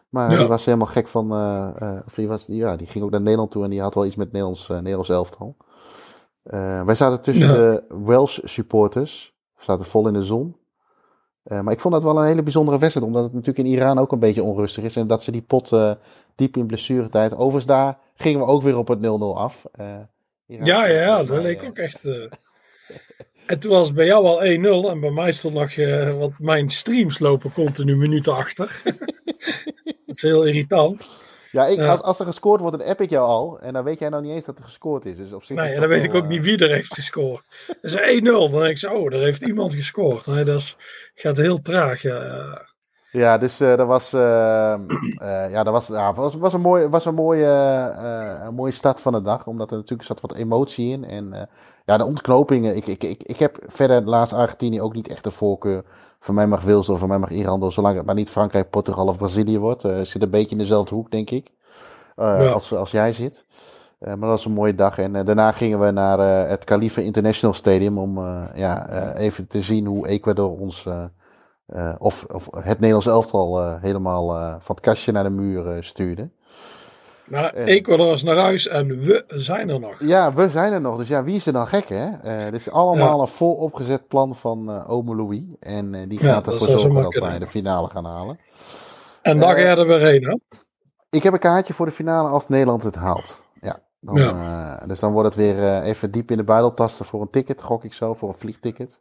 Maar 0.09 0.31
ja. 0.31 0.39
die 0.39 0.47
was 0.47 0.65
helemaal 0.65 0.86
gek 0.86 1.09
van. 1.09 1.32
Of 2.07 2.15
die, 2.15 2.28
was, 2.28 2.44
ja, 2.47 2.77
die 2.77 2.86
ging 2.86 3.05
ook 3.05 3.11
naar 3.11 3.20
Nederland 3.20 3.51
toe 3.51 3.65
en 3.65 3.70
die 3.70 3.81
had 3.81 3.94
wel 3.94 4.07
iets 4.07 4.16
met 4.16 4.32
Nederlands, 4.32 4.69
Nederlands 4.69 5.09
elftal. 5.09 5.57
Wij 6.85 6.95
zaten 6.95 7.21
tussen 7.21 7.49
ja. 7.49 7.55
de 7.55 7.85
Welsh 8.05 8.39
supporters. 8.43 9.35
We 9.57 9.65
zaten 9.65 9.87
vol 9.87 10.07
in 10.07 10.12
de 10.12 10.23
zon. 10.23 10.57
maar 11.43 11.73
ik 11.73 11.81
vond 11.81 11.95
dat 11.95 12.03
wel 12.03 12.19
een 12.19 12.27
hele 12.27 12.43
bijzondere 12.43 12.79
wedstrijd. 12.79 13.07
Omdat 13.07 13.23
het 13.23 13.33
natuurlijk 13.33 13.69
in 13.69 13.75
Iran 13.75 13.99
ook 13.99 14.12
een 14.12 14.19
beetje 14.19 14.43
onrustig 14.43 14.85
is. 14.85 14.97
En 14.97 15.07
dat 15.07 15.23
ze 15.23 15.31
die 15.31 15.43
pot 15.43 15.73
diep 16.35 16.57
in 16.57 16.67
blessuretijd. 16.67 17.33
Overigens 17.33 17.67
daar 17.67 17.99
gingen 18.15 18.41
we 18.41 18.47
ook 18.47 18.62
weer 18.62 18.79
op 18.79 18.89
het 18.89 18.99
0-0 18.99 19.03
af. 19.35 19.65
Iran, 20.47 20.67
ja, 20.67 20.87
ja, 20.87 21.01
ja, 21.01 21.25
dat 21.25 21.43
leek 21.43 21.65
ook 21.65 21.79
echt. 21.79 22.09
En 23.51 23.59
toen 23.59 23.71
was 23.71 23.87
het 23.87 23.97
bij 23.97 24.07
jou 24.07 24.27
al 24.27 24.41
1-0 24.87 24.91
en 24.91 25.01
bij 25.01 25.11
mij 25.11 25.33
stond 25.33 25.55
nog, 25.55 25.77
uh, 25.77 26.19
want 26.19 26.39
mijn 26.39 26.69
streams 26.69 27.19
lopen 27.19 27.53
continu 27.53 27.97
minuten 27.97 28.35
achter. 28.35 28.83
dat 28.85 30.17
is 30.17 30.23
heel 30.23 30.47
irritant. 30.47 31.11
Ja, 31.51 31.67
ik, 31.67 31.81
als, 31.81 32.03
als 32.03 32.19
er 32.19 32.27
gescoord 32.27 32.61
wordt, 32.61 32.79
dan 32.79 32.89
app 32.89 33.01
ik 33.01 33.11
jou 33.11 33.29
al. 33.29 33.61
En 33.61 33.73
dan 33.73 33.85
weet 33.85 33.99
jij 33.99 34.09
nou 34.09 34.23
niet 34.23 34.33
eens 34.33 34.45
dat 34.45 34.59
er 34.59 34.65
gescoord 34.65 35.05
is. 35.05 35.17
Dus 35.17 35.33
op 35.33 35.45
zich 35.45 35.57
nee, 35.57 35.69
en 35.69 35.81
dan 35.81 35.89
weet 35.89 36.05
ik 36.05 36.15
ook 36.15 36.23
uh... 36.23 36.29
niet 36.29 36.45
wie 36.45 36.59
er 36.59 36.71
heeft 36.71 36.95
gescoord. 36.95 37.45
Dat 37.83 37.93
is 37.93 38.21
1-0. 38.21 38.23
Dan 38.23 38.51
denk 38.51 38.67
ik 38.67 38.79
zo, 38.79 38.93
oh, 38.93 39.13
er 39.13 39.21
heeft 39.21 39.43
iemand 39.43 39.75
gescoord. 39.75 40.27
Nee, 40.27 40.45
dat 40.45 40.61
is, 40.61 40.77
gaat 41.15 41.37
heel 41.37 41.63
traag. 41.63 42.03
Ja. 42.03 42.69
Ja, 43.13 43.39
dus 43.39 43.61
uh, 43.61 43.77
dat 43.77 43.87
was, 43.87 44.15
uh, 44.15 44.21
uh, 45.21 45.51
ja, 45.55 45.63
dat 45.63 45.73
was, 45.73 45.87
ja, 45.87 46.15
was, 46.15 46.35
was 46.35 46.53
een, 46.53 46.61
mooi, 46.61 46.87
was 46.87 47.05
een, 47.05 47.15
mooie, 47.15 47.47
een 48.43 48.55
mooie 48.55 48.73
start 48.73 49.01
van 49.01 49.13
de 49.13 49.23
dag. 49.23 49.47
Omdat 49.47 49.71
er 49.71 49.77
natuurlijk 49.77 50.09
zat 50.09 50.21
wat 50.21 50.35
emotie 50.35 50.91
in. 50.91 51.05
En 51.05 51.49
ja, 51.85 51.97
de 51.97 52.05
ontknopingen. 52.05 52.77
Ik, 52.77 52.87
ik, 52.87 53.05
ik, 53.05 53.23
ik 53.23 53.39
heb 53.39 53.59
verder 53.67 54.03
laatst 54.03 54.35
Argentinië 54.35 54.81
ook 54.81 54.95
niet 54.95 55.09
echt 55.09 55.25
de 55.25 55.31
voorkeur. 55.31 55.85
Voor 56.21 56.35
mij 56.35 56.47
mag 56.47 56.63
Wils 56.63 56.89
of 56.89 56.99
voor 56.99 57.09
mij 57.09 57.19
mag 57.19 57.31
Iran. 57.31 57.73
Zolang 57.73 57.97
het 57.97 58.07
maar 58.07 58.15
niet 58.15 58.31
Frankrijk, 58.31 58.71
Portugal 58.71 59.07
of 59.07 59.17
Brazilië 59.17 59.59
wordt. 59.59 59.83
zit 60.03 60.23
een 60.23 60.31
beetje 60.31 60.51
in 60.51 60.59
dezelfde 60.59 60.95
hoek, 60.95 61.11
denk 61.11 61.31
ik. 61.31 61.51
Ja. 62.17 62.47
als, 62.47 62.75
als 62.75 62.91
jij 62.91 63.13
zit. 63.13 63.45
maar 63.99 64.19
dat 64.19 64.29
was 64.29 64.45
een 64.45 64.53
mooie 64.53 64.75
dag. 64.75 64.99
En 64.99 65.13
daarna 65.13 65.53
gingen 65.53 65.81
we 65.81 65.91
naar 65.91 66.49
het 66.49 66.65
Khalifa 66.65 67.01
International 67.01 67.55
Stadium. 67.55 67.99
Om 67.99 68.19
ja, 68.55 68.89
even 69.15 69.47
te 69.47 69.63
zien 69.63 69.87
hoe 69.87 70.09
Ecuador 70.09 70.59
ons... 70.59 70.87
Uh, 71.77 71.95
of, 71.99 72.25
of, 72.25 72.49
het 72.51 72.79
Nederlands 72.79 73.07
elftal 73.07 73.61
uh, 73.61 73.83
helemaal 73.83 74.37
uh, 74.37 74.55
van 74.59 74.75
het 74.75 74.85
kastje 74.85 75.13
naar 75.13 75.25
de 75.25 75.31
muur 75.31 75.85
stuurde. 75.85 76.31
Maar 77.31 77.55
Ecuador 77.55 78.15
is 78.15 78.23
naar 78.23 78.36
huis 78.36 78.69
en 78.69 79.01
we 79.01 79.24
zijn 79.27 79.69
er 79.69 79.81
nog. 79.81 79.94
Ja, 79.98 80.35
we 80.35 80.48
zijn 80.48 80.73
er 80.73 80.81
nog. 80.81 80.97
Dus 80.97 81.09
ja, 81.09 81.24
wie 81.24 81.36
is 81.36 81.47
er 81.47 81.52
dan 81.52 81.66
gek, 81.66 81.89
hè? 81.89 82.07
dit 82.51 82.61
is 82.61 82.70
allemaal 82.70 83.16
ja. 83.16 83.23
een 83.23 83.28
volopgezet 83.28 84.09
plan 84.09 84.36
van 84.36 84.86
Ome 84.86 85.16
Louis. 85.16 85.43
En 85.61 86.09
die 86.09 86.19
gaat 86.19 86.47
ja, 86.47 86.52
ervoor 86.52 86.69
zorgen 86.69 87.02
dat 87.02 87.15
wij 87.15 87.39
de 87.39 87.47
finale 87.47 87.89
gaan 87.89 88.05
halen. 88.05 88.39
En 89.23 89.39
daar 89.39 89.55
ga 89.55 89.61
je 89.61 89.66
er 89.66 89.86
weer 89.86 90.01
heen, 90.01 90.24
hè? 90.24 90.36
Ik 91.11 91.23
heb 91.23 91.32
een 91.32 91.39
kaartje 91.39 91.74
voor 91.74 91.86
de 91.86 91.93
finale 91.93 92.28
als 92.28 92.48
Nederland 92.48 92.82
het 92.82 92.94
haalt. 92.94 93.44
Ja. 93.61 93.81
Dan, 94.01 94.16
ja. 94.16 94.82
dus 94.86 95.01
dan 95.01 95.12
wordt 95.12 95.35
het 95.35 95.44
weer 95.44 95.82
even 95.82 96.11
diep 96.11 96.31
in 96.31 96.36
de 96.36 96.44
buidel 96.44 96.74
tasten 96.74 97.07
voor 97.07 97.20
een 97.20 97.31
ticket, 97.31 97.62
gok 97.62 97.85
ik 97.85 97.93
zo, 97.93 98.15
voor 98.15 98.28
een 98.28 98.35
vliegticket. 98.35 99.01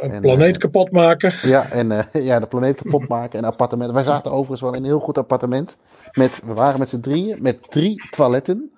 Een 0.00 0.10
en, 0.10 0.20
planeet 0.20 0.54
uh, 0.54 0.60
kapot 0.60 0.90
maken. 0.90 1.34
Ja, 1.42 1.70
en 1.70 1.90
uh, 1.90 2.04
ja, 2.28 2.38
de 2.38 2.46
planeet 2.46 2.82
kapot 2.82 3.08
maken 3.08 3.38
en 3.38 3.44
appartementen. 3.44 3.94
Wij 3.94 4.04
zaten 4.04 4.30
overigens 4.30 4.60
wel 4.60 4.74
in 4.74 4.78
een 4.78 4.84
heel 4.84 5.00
goed 5.00 5.18
appartement. 5.18 5.76
Met, 6.12 6.42
we 6.44 6.54
waren 6.54 6.78
met 6.78 6.88
z'n 6.88 7.00
drieën, 7.00 7.42
met 7.42 7.70
drie 7.70 8.08
toiletten. 8.10 8.72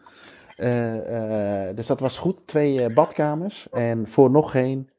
Uh, 0.57 0.95
dus 1.75 1.87
dat 1.87 2.01
was 2.01 2.17
goed. 2.17 2.47
Twee 2.47 2.93
badkamers. 2.93 3.67
En 3.71 4.09
voor 4.09 4.31
nog 4.31 4.51
geen, 4.51 4.91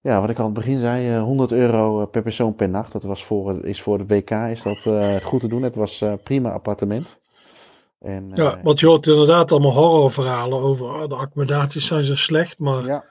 ja, 0.00 0.20
wat 0.20 0.30
ik 0.30 0.38
al 0.38 0.44
aan 0.44 0.54
het 0.54 0.64
begin 0.64 0.80
zei, 0.80 1.18
100 1.18 1.52
euro 1.52 2.06
per 2.06 2.22
persoon 2.22 2.54
per 2.54 2.68
nacht. 2.68 2.92
Dat 2.92 3.02
was 3.02 3.24
voor, 3.24 3.64
is 3.64 3.82
voor 3.82 3.98
de 3.98 4.06
WK 4.06 4.30
is 4.30 4.62
dat 4.62 4.86
goed 5.22 5.40
te 5.40 5.48
doen. 5.48 5.62
Het 5.62 5.74
was 5.74 6.04
prima 6.22 6.50
appartement. 6.50 7.18
En, 8.00 8.30
ja, 8.34 8.60
want 8.62 8.80
je 8.80 8.86
hoort 8.86 9.06
inderdaad 9.06 9.52
allemaal 9.52 9.72
horrorverhalen 9.72 10.58
over 10.58 10.86
oh, 10.86 11.08
de 11.08 11.14
accommodaties 11.14 11.86
zijn 11.86 12.04
zo 12.04 12.14
slecht, 12.14 12.58
maar... 12.58 12.84
Ja 12.84 13.04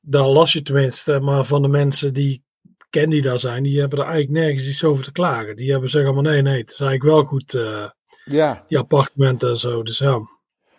daar 0.00 0.26
las 0.26 0.52
je 0.52 0.62
tenminste, 0.62 1.20
maar 1.20 1.44
van 1.44 1.62
de 1.62 1.68
mensen 1.68 2.14
die 2.14 2.44
ken 2.90 3.10
die 3.10 3.22
daar 3.22 3.40
zijn, 3.40 3.62
die 3.62 3.80
hebben 3.80 3.98
er 3.98 4.04
eigenlijk 4.04 4.44
nergens 4.44 4.68
iets 4.68 4.84
over 4.84 5.04
te 5.04 5.12
klagen. 5.12 5.56
Die 5.56 5.70
hebben 5.70 5.90
zeggen 5.90 6.14
maar 6.14 6.22
nee, 6.22 6.42
nee, 6.42 6.60
het 6.60 6.70
is 6.70 6.80
eigenlijk 6.80 7.14
wel 7.14 7.24
goed, 7.24 7.54
uh, 7.54 7.88
ja. 8.24 8.64
die 8.68 8.78
appartementen 8.78 9.48
en 9.48 9.56
zo. 9.56 9.82
Dus 9.82 9.98
ja. 9.98 10.20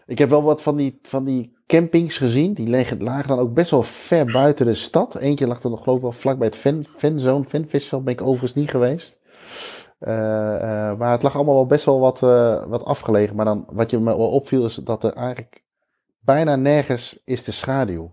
Ik 0.05 0.17
heb 0.17 0.29
wel 0.29 0.43
wat 0.43 0.61
van 0.61 0.75
die, 0.75 0.99
van 1.01 1.25
die 1.25 1.57
campings 1.67 2.17
gezien. 2.17 2.53
Die 2.53 2.69
lagen, 2.69 3.03
lagen 3.03 3.27
dan 3.27 3.39
ook 3.39 3.53
best 3.53 3.71
wel 3.71 3.83
ver 3.83 4.25
buiten 4.31 4.65
de 4.65 4.73
stad. 4.73 5.15
Eentje 5.15 5.47
lag 5.47 5.63
er 5.63 5.69
nog 5.69 5.83
geloof 5.83 5.97
ik 5.97 6.03
wel 6.03 6.11
vlak 6.11 6.37
bij 6.37 6.47
het 6.47 6.55
Fan, 6.55 6.85
Fanzone. 6.95 7.43
Fanfestival 7.43 8.03
ben 8.03 8.13
ik 8.13 8.21
overigens 8.21 8.53
niet 8.53 8.69
geweest. 8.69 9.19
Uh, 9.99 10.09
uh, 10.09 10.97
maar 10.97 11.11
het 11.11 11.21
lag 11.21 11.35
allemaal 11.35 11.55
wel 11.55 11.65
best 11.65 11.85
wel 11.85 11.99
wat, 11.99 12.19
wat 12.69 12.83
afgelegen. 12.83 13.35
Maar 13.35 13.45
dan, 13.45 13.65
wat 13.69 13.89
je 13.89 13.99
me 13.99 14.17
wel 14.17 14.29
opviel 14.29 14.65
is 14.65 14.75
dat 14.75 15.03
er 15.03 15.13
eigenlijk 15.13 15.63
bijna 16.19 16.55
nergens 16.55 17.19
is 17.25 17.43
de 17.43 17.51
schaduw. 17.51 18.11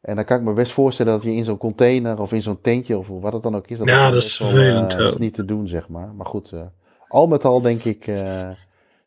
En 0.00 0.16
dan 0.16 0.24
kan 0.24 0.38
ik 0.38 0.42
me 0.42 0.52
best 0.52 0.72
voorstellen 0.72 1.12
dat 1.12 1.22
je 1.22 1.34
in 1.34 1.44
zo'n 1.44 1.58
container 1.58 2.20
of 2.20 2.32
in 2.32 2.42
zo'n 2.42 2.60
tentje 2.60 2.98
of 2.98 3.08
wat 3.08 3.32
het 3.32 3.42
dan 3.42 3.56
ook 3.56 3.66
is. 3.66 3.78
Dat 3.78 3.88
ja, 3.88 4.10
dat 4.10 4.22
is 4.22 4.36
vervelend. 4.36 4.92
Uh, 4.92 4.98
dat 4.98 5.12
is 5.12 5.18
niet 5.18 5.34
te 5.34 5.44
doen, 5.44 5.68
zeg 5.68 5.88
maar. 5.88 6.14
Maar 6.14 6.26
goed, 6.26 6.50
uh, 6.54 6.60
al 7.08 7.26
met 7.26 7.44
al 7.44 7.60
denk 7.60 7.84
ik 7.84 8.06
uh, 8.06 8.48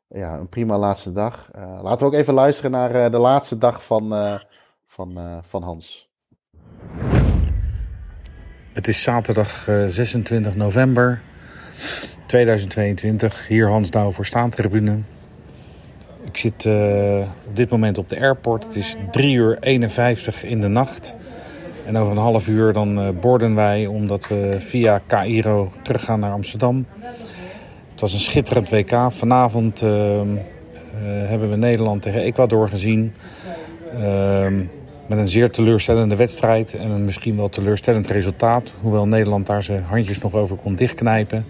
ja, 0.07 0.37
een 0.37 0.49
prima 0.49 0.77
laatste 0.77 1.11
dag. 1.11 1.49
laten 1.81 1.99
we 1.99 2.05
ook 2.05 2.19
even 2.19 2.33
luisteren 2.33 2.71
naar 2.71 3.11
de 3.11 3.17
laatste 3.17 3.57
dag 3.57 3.85
van, 3.85 4.13
van, 4.87 5.19
van 5.43 5.63
Hans. 5.63 6.11
Het 8.73 8.87
is 8.87 9.03
zaterdag 9.03 9.69
26 9.87 10.55
november 10.55 11.21
2022. 12.25 13.47
Hier 13.47 13.69
Hans 13.69 13.89
Douw 13.89 14.11
voor 14.11 14.25
Staantribune. 14.25 14.99
Ik 16.25 16.37
zit 16.37 16.65
uh, 16.65 17.19
op 17.47 17.55
dit 17.55 17.69
moment 17.69 17.97
op 17.97 18.09
de 18.09 18.19
airport. 18.19 18.63
Het 18.63 18.75
is 18.75 18.95
3 19.11 19.35
uur 19.35 19.57
51 19.59 20.43
in 20.43 20.61
de 20.61 20.67
nacht. 20.67 21.15
En 21.85 21.97
over 21.97 22.11
een 22.11 22.17
half 22.17 22.47
uur 22.47 22.73
dan 22.73 22.99
uh, 22.99 23.09
borden 23.19 23.55
wij 23.55 23.85
omdat 23.85 24.27
we 24.27 24.55
via 24.59 25.01
Cairo 25.07 25.71
teruggaan 25.81 26.19
naar 26.19 26.31
Amsterdam. 26.31 26.85
Het 27.91 28.01
was 28.01 28.13
een 28.13 28.19
schitterend 28.19 28.69
WK. 28.69 28.95
Vanavond 29.09 29.81
uh, 29.81 30.21
hebben 31.03 31.49
we 31.49 31.55
Nederland 31.55 32.01
tegen 32.01 32.21
Ecuador 32.21 32.69
gezien. 32.69 33.13
Ehm, 33.93 34.57
met 35.07 35.17
een 35.17 35.27
zeer 35.27 35.51
teleurstellende 35.51 36.15
wedstrijd 36.15 36.73
en 36.73 36.89
een 36.89 37.05
misschien 37.05 37.35
wel 37.35 37.49
teleurstellend 37.49 38.07
resultaat. 38.07 38.73
Hoewel 38.81 39.07
Nederland 39.07 39.45
daar 39.45 39.63
zijn 39.63 39.83
handjes 39.83 40.19
nog 40.19 40.33
over 40.33 40.55
kon 40.55 40.75
dichtknijpen. 40.75 41.45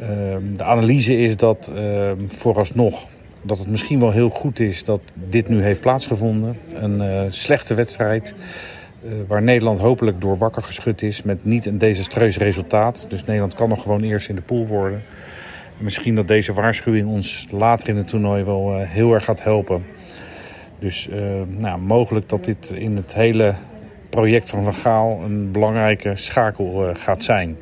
Ehm, 0.00 0.42
de 0.56 0.64
analyse 0.64 1.16
is 1.16 1.36
dat 1.36 1.72
ehm, 1.74 2.16
vooralsnog 2.26 3.08
dat 3.42 3.58
het 3.58 3.68
misschien 3.68 4.00
wel 4.00 4.10
heel 4.10 4.28
goed 4.28 4.60
is 4.60 4.84
dat 4.84 5.00
dit 5.14 5.48
nu 5.48 5.62
heeft 5.62 5.80
plaatsgevonden. 5.80 6.58
Een 6.74 7.00
uh, 7.00 7.22
slechte 7.28 7.74
wedstrijd. 7.74 8.34
Uh, 9.04 9.12
waar 9.26 9.42
Nederland 9.42 9.78
hopelijk 9.78 10.20
door 10.20 10.38
wakker 10.38 10.62
geschud 10.62 11.02
is 11.02 11.22
met 11.22 11.44
niet 11.44 11.66
een 11.66 11.78
desastreus 11.78 12.36
resultaat. 12.36 13.06
Dus 13.08 13.24
Nederland 13.24 13.54
kan 13.54 13.68
nog 13.68 13.82
gewoon 13.82 14.02
eerst 14.02 14.28
in 14.28 14.34
de 14.34 14.42
pool 14.42 14.66
worden. 14.66 15.02
En 15.78 15.84
misschien 15.84 16.14
dat 16.14 16.28
deze 16.28 16.52
waarschuwing 16.52 17.08
ons 17.08 17.46
later 17.50 17.88
in 17.88 17.96
het 17.96 18.08
toernooi 18.08 18.44
wel 18.44 18.74
uh, 18.74 18.88
heel 18.88 19.12
erg 19.12 19.24
gaat 19.24 19.42
helpen. 19.42 19.84
Dus 20.78 21.08
nou, 21.58 21.80
mogelijk 21.80 22.28
dat 22.28 22.44
dit 22.44 22.70
in 22.70 22.96
het 22.96 23.14
hele 23.14 23.54
project 24.10 24.50
van 24.50 24.64
Van 24.64 24.74
Gaal 24.74 25.20
een 25.24 25.52
belangrijke 25.52 26.16
schakel 26.16 26.90
gaat 26.94 27.22
zijn. 27.22 27.56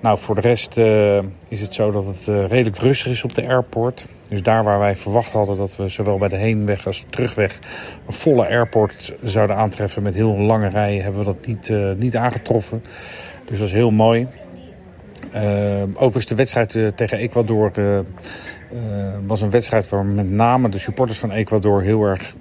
Nou, 0.00 0.18
voor 0.18 0.34
de 0.34 0.40
rest 0.40 0.76
uh, 0.76 1.18
is 1.48 1.60
het 1.60 1.74
zo 1.74 1.90
dat 1.90 2.06
het 2.06 2.26
uh, 2.28 2.46
redelijk 2.46 2.78
rustig 2.78 3.12
is 3.12 3.24
op 3.24 3.34
de 3.34 3.46
airport. 3.46 4.06
Dus 4.28 4.42
daar 4.42 4.64
waar 4.64 4.78
wij 4.78 4.96
verwacht 4.96 5.32
hadden 5.32 5.56
dat 5.56 5.76
we 5.76 5.88
zowel 5.88 6.18
bij 6.18 6.28
de 6.28 6.36
heenweg 6.36 6.86
als 6.86 7.00
de 7.00 7.06
terugweg 7.10 7.58
een 8.06 8.12
volle 8.12 8.48
airport 8.48 9.14
zouden 9.22 9.56
aantreffen 9.56 10.02
met 10.02 10.14
heel 10.14 10.36
lange 10.36 10.68
rijen, 10.68 11.02
hebben 11.02 11.20
we 11.20 11.26
dat 11.26 11.46
niet, 11.46 11.68
uh, 11.68 11.92
niet 11.96 12.16
aangetroffen. 12.16 12.82
Dus 13.44 13.58
dat 13.58 13.66
is 13.66 13.72
heel 13.72 13.90
mooi. 13.90 14.28
overigens 15.92 16.26
de 16.26 16.34
wedstrijd 16.34 16.92
tegen 16.94 17.18
Ecuador 17.18 17.72
was 19.26 19.40
een 19.40 19.50
wedstrijd 19.50 19.88
waar 19.88 20.04
met 20.04 20.30
name 20.30 20.68
de 20.68 20.78
supporters 20.78 21.18
van 21.18 21.30
Ecuador 21.30 21.82
heel 21.82 22.02
erg 22.02 22.34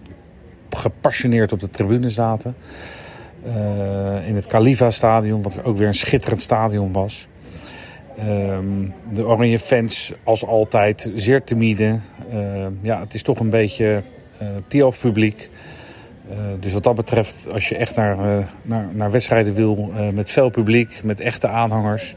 gepassioneerd 0.70 1.52
op 1.52 1.60
de 1.60 1.70
tribune 1.70 2.10
zaten. 2.10 2.56
in 4.26 4.36
het 4.36 4.46
Khalifa 4.46 4.90
stadion, 4.90 5.42
wat 5.42 5.64
ook 5.64 5.78
weer 5.78 5.88
een 5.88 5.94
schitterend 5.94 6.42
stadion 6.42 6.92
was. 6.92 7.28
Um, 8.20 8.94
de 9.12 9.26
Oranje 9.26 9.60
fans, 9.60 10.14
als 10.24 10.46
altijd, 10.46 11.12
zeer 11.16 11.44
timide. 11.44 12.00
Uh, 12.34 12.66
ja, 12.82 13.00
het 13.00 13.14
is 13.14 13.24
toch 13.24 13.40
een 13.40 13.50
beetje 13.50 14.02
uh, 14.42 14.48
Tiof 14.68 15.00
publiek. 15.00 15.50
Uh, 16.30 16.36
dus 16.60 16.74
wat 16.74 16.84
dat 16.84 16.96
betreft, 16.96 17.50
als 17.52 17.70
je 17.70 17.78
echt 17.78 17.96
naar, 17.96 18.48
naar, 18.62 18.90
naar 18.94 19.12
wedstrijden 19.12 19.54
wil 19.54 19.92
met 20.14 20.30
veel 20.30 20.50
publiek, 20.50 21.02
met 21.04 21.20
echte 21.20 21.48
aanhangers, 21.48 22.16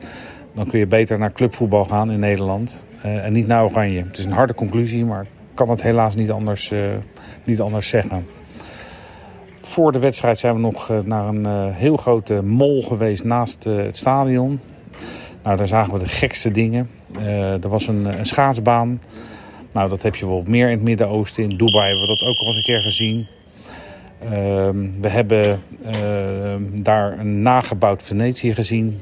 dan 0.54 0.66
kun 0.66 0.78
je 0.78 0.86
beter 0.86 1.18
naar 1.18 1.32
clubvoetbal 1.32 1.84
gaan 1.84 2.10
in 2.10 2.18
Nederland. 2.18 2.82
en 3.02 3.32
niet 3.32 3.46
naar 3.46 3.64
Oranje. 3.64 4.02
Het 4.04 4.18
is 4.18 4.24
een 4.24 4.32
harde 4.32 4.54
conclusie, 4.54 5.04
maar 5.04 5.22
ik 5.22 5.28
kan 5.54 5.70
het 5.70 5.82
helaas 5.82 6.14
niet 6.14 6.30
anders, 6.30 6.72
niet 7.44 7.60
anders 7.60 7.88
zeggen. 7.88 8.26
Voor 9.60 9.92
de 9.92 9.98
wedstrijd 9.98 10.38
zijn 10.38 10.54
we 10.54 10.60
nog 10.60 10.92
naar 11.04 11.28
een 11.28 11.72
heel 11.72 11.96
grote 11.96 12.42
mol 12.42 12.82
geweest 12.82 13.24
naast 13.24 13.64
het 13.64 13.96
stadion. 13.96 14.60
Nou, 15.42 15.56
daar 15.56 15.68
zagen 15.68 15.92
we 15.92 15.98
de 15.98 16.08
gekste 16.08 16.50
dingen. 16.50 16.90
Uh, 17.18 17.62
er 17.62 17.68
was 17.68 17.86
een, 17.86 18.18
een, 18.18 18.26
schaatsbaan. 18.26 19.02
Nou, 19.72 19.88
dat 19.88 20.02
heb 20.02 20.16
je 20.16 20.26
wel 20.26 20.42
meer 20.46 20.66
in 20.66 20.72
het 20.72 20.82
Midden-Oosten. 20.82 21.42
In 21.42 21.56
Dubai 21.56 21.86
hebben 21.86 22.00
we 22.00 22.16
dat 22.16 22.28
ook 22.28 22.38
al 22.38 22.46
eens 22.46 22.56
een 22.56 22.62
keer 22.62 22.80
gezien. 22.80 23.26
Uh, 24.24 24.30
we 25.00 25.08
hebben 25.08 25.60
uh, 25.86 26.54
daar 26.72 27.18
een 27.18 27.42
nagebouwd 27.42 28.02
Venetië 28.02 28.54
gezien. 28.54 29.00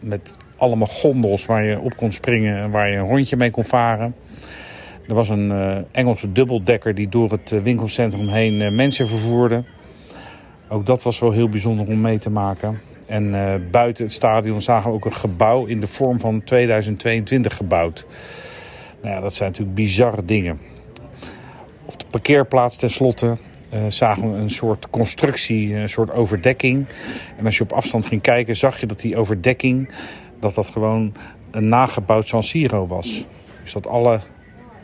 Met 0.00 0.36
allemaal 0.56 0.86
gondels 0.86 1.46
waar 1.46 1.64
je 1.64 1.80
op 1.80 1.96
kon 1.96 2.12
springen 2.12 2.62
en 2.62 2.70
waar 2.70 2.90
je 2.90 2.96
een 2.96 3.08
rondje 3.08 3.36
mee 3.36 3.50
kon 3.50 3.64
varen. 3.64 4.14
Er 5.08 5.14
was 5.14 5.28
een 5.28 5.50
uh, 5.50 5.76
Engelse 5.90 6.32
dubbeldekker 6.32 6.94
die 6.94 7.08
door 7.08 7.30
het 7.30 7.62
winkelcentrum 7.62 8.28
heen 8.28 8.74
mensen 8.74 9.08
vervoerde. 9.08 9.64
Ook 10.68 10.86
dat 10.86 11.02
was 11.02 11.18
wel 11.18 11.30
heel 11.30 11.48
bijzonder 11.48 11.86
om 11.86 12.00
mee 12.00 12.18
te 12.18 12.30
maken. 12.30 12.80
En 13.12 13.34
uh, 13.34 13.54
buiten 13.70 14.04
het 14.04 14.12
stadion 14.12 14.62
zagen 14.62 14.90
we 14.90 14.96
ook 14.96 15.04
een 15.04 15.14
gebouw 15.14 15.64
in 15.64 15.80
de 15.80 15.86
vorm 15.86 16.20
van 16.20 16.44
2022 16.44 17.56
gebouwd. 17.56 18.06
Nou 19.02 19.14
ja, 19.14 19.20
dat 19.20 19.34
zijn 19.34 19.48
natuurlijk 19.48 19.76
bizarre 19.76 20.24
dingen. 20.24 20.60
Op 21.84 21.98
de 21.98 22.06
parkeerplaats 22.10 22.76
tenslotte 22.76 23.36
uh, 23.74 23.80
zagen 23.88 24.32
we 24.32 24.38
een 24.38 24.50
soort 24.50 24.90
constructie, 24.90 25.74
een 25.74 25.88
soort 25.88 26.12
overdekking. 26.12 26.86
En 27.38 27.46
als 27.46 27.56
je 27.56 27.62
op 27.62 27.72
afstand 27.72 28.06
ging 28.06 28.20
kijken, 28.20 28.56
zag 28.56 28.80
je 28.80 28.86
dat 28.86 29.00
die 29.00 29.16
overdekking, 29.16 29.88
dat 30.40 30.54
dat 30.54 30.70
gewoon 30.70 31.14
een 31.50 31.68
nagebouwd 31.68 32.26
San 32.26 32.42
Siro 32.42 32.86
was. 32.86 33.26
Dus 33.62 33.72
dat 33.72 33.86
alle 33.86 34.20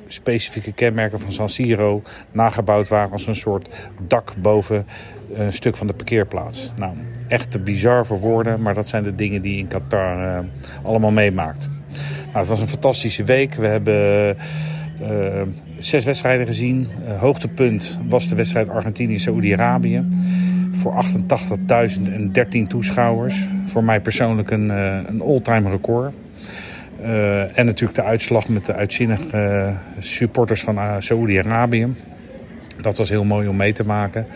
specifieke 0.08 0.72
kenmerken 0.72 1.20
van 1.20 1.32
San 1.32 1.48
Siro 1.48 2.02
nagebouwd 2.32 2.88
waren 2.88 3.12
als 3.12 3.26
een 3.26 3.36
soort 3.36 3.68
dak 4.06 4.34
boven 4.36 4.86
een 5.32 5.52
stuk 5.52 5.76
van 5.76 5.86
de 5.86 5.92
parkeerplaats. 5.92 6.72
Nou, 6.76 6.92
echt 7.28 7.50
te 7.50 7.58
bizar 7.58 8.06
voor 8.06 8.20
woorden, 8.20 8.62
maar 8.62 8.74
dat 8.74 8.88
zijn 8.88 9.02
de 9.02 9.14
dingen 9.14 9.42
die 9.42 9.58
in 9.58 9.68
Qatar 9.68 10.24
uh, 10.24 10.38
allemaal 10.82 11.10
meemaakt. 11.10 11.70
Nou, 12.24 12.38
het 12.38 12.46
was 12.46 12.60
een 12.60 12.68
fantastische 12.68 13.24
week. 13.24 13.54
We 13.54 13.66
hebben 13.66 14.36
uh, 15.02 15.42
zes 15.78 16.04
wedstrijden 16.04 16.46
gezien. 16.46 16.88
Uh, 17.04 17.20
hoogtepunt 17.20 17.98
was 18.08 18.28
de 18.28 18.34
wedstrijd 18.34 18.68
Argentinië-Saoedi-Arabië. 18.68 20.08
Voor 20.72 21.04
88.013 22.58 22.62
toeschouwers. 22.68 23.48
Voor 23.66 23.84
mij 23.84 24.00
persoonlijk 24.00 24.50
een, 24.50 24.68
een 25.08 25.20
all-time 25.20 25.70
record. 25.70 26.12
En 27.54 27.66
natuurlijk 27.66 27.94
de 27.94 28.02
uitslag 28.02 28.48
met 28.48 28.66
de 28.66 28.72
uitzinnige 28.72 29.72
supporters 29.98 30.62
van 30.62 31.02
Saoedi-Arabië. 31.02 31.88
Dat 32.80 32.96
was 32.96 33.08
heel 33.08 33.24
mooi 33.24 33.48
om 33.48 33.56
mee 33.56 33.72
te 33.72 33.84
maken. 33.84 34.26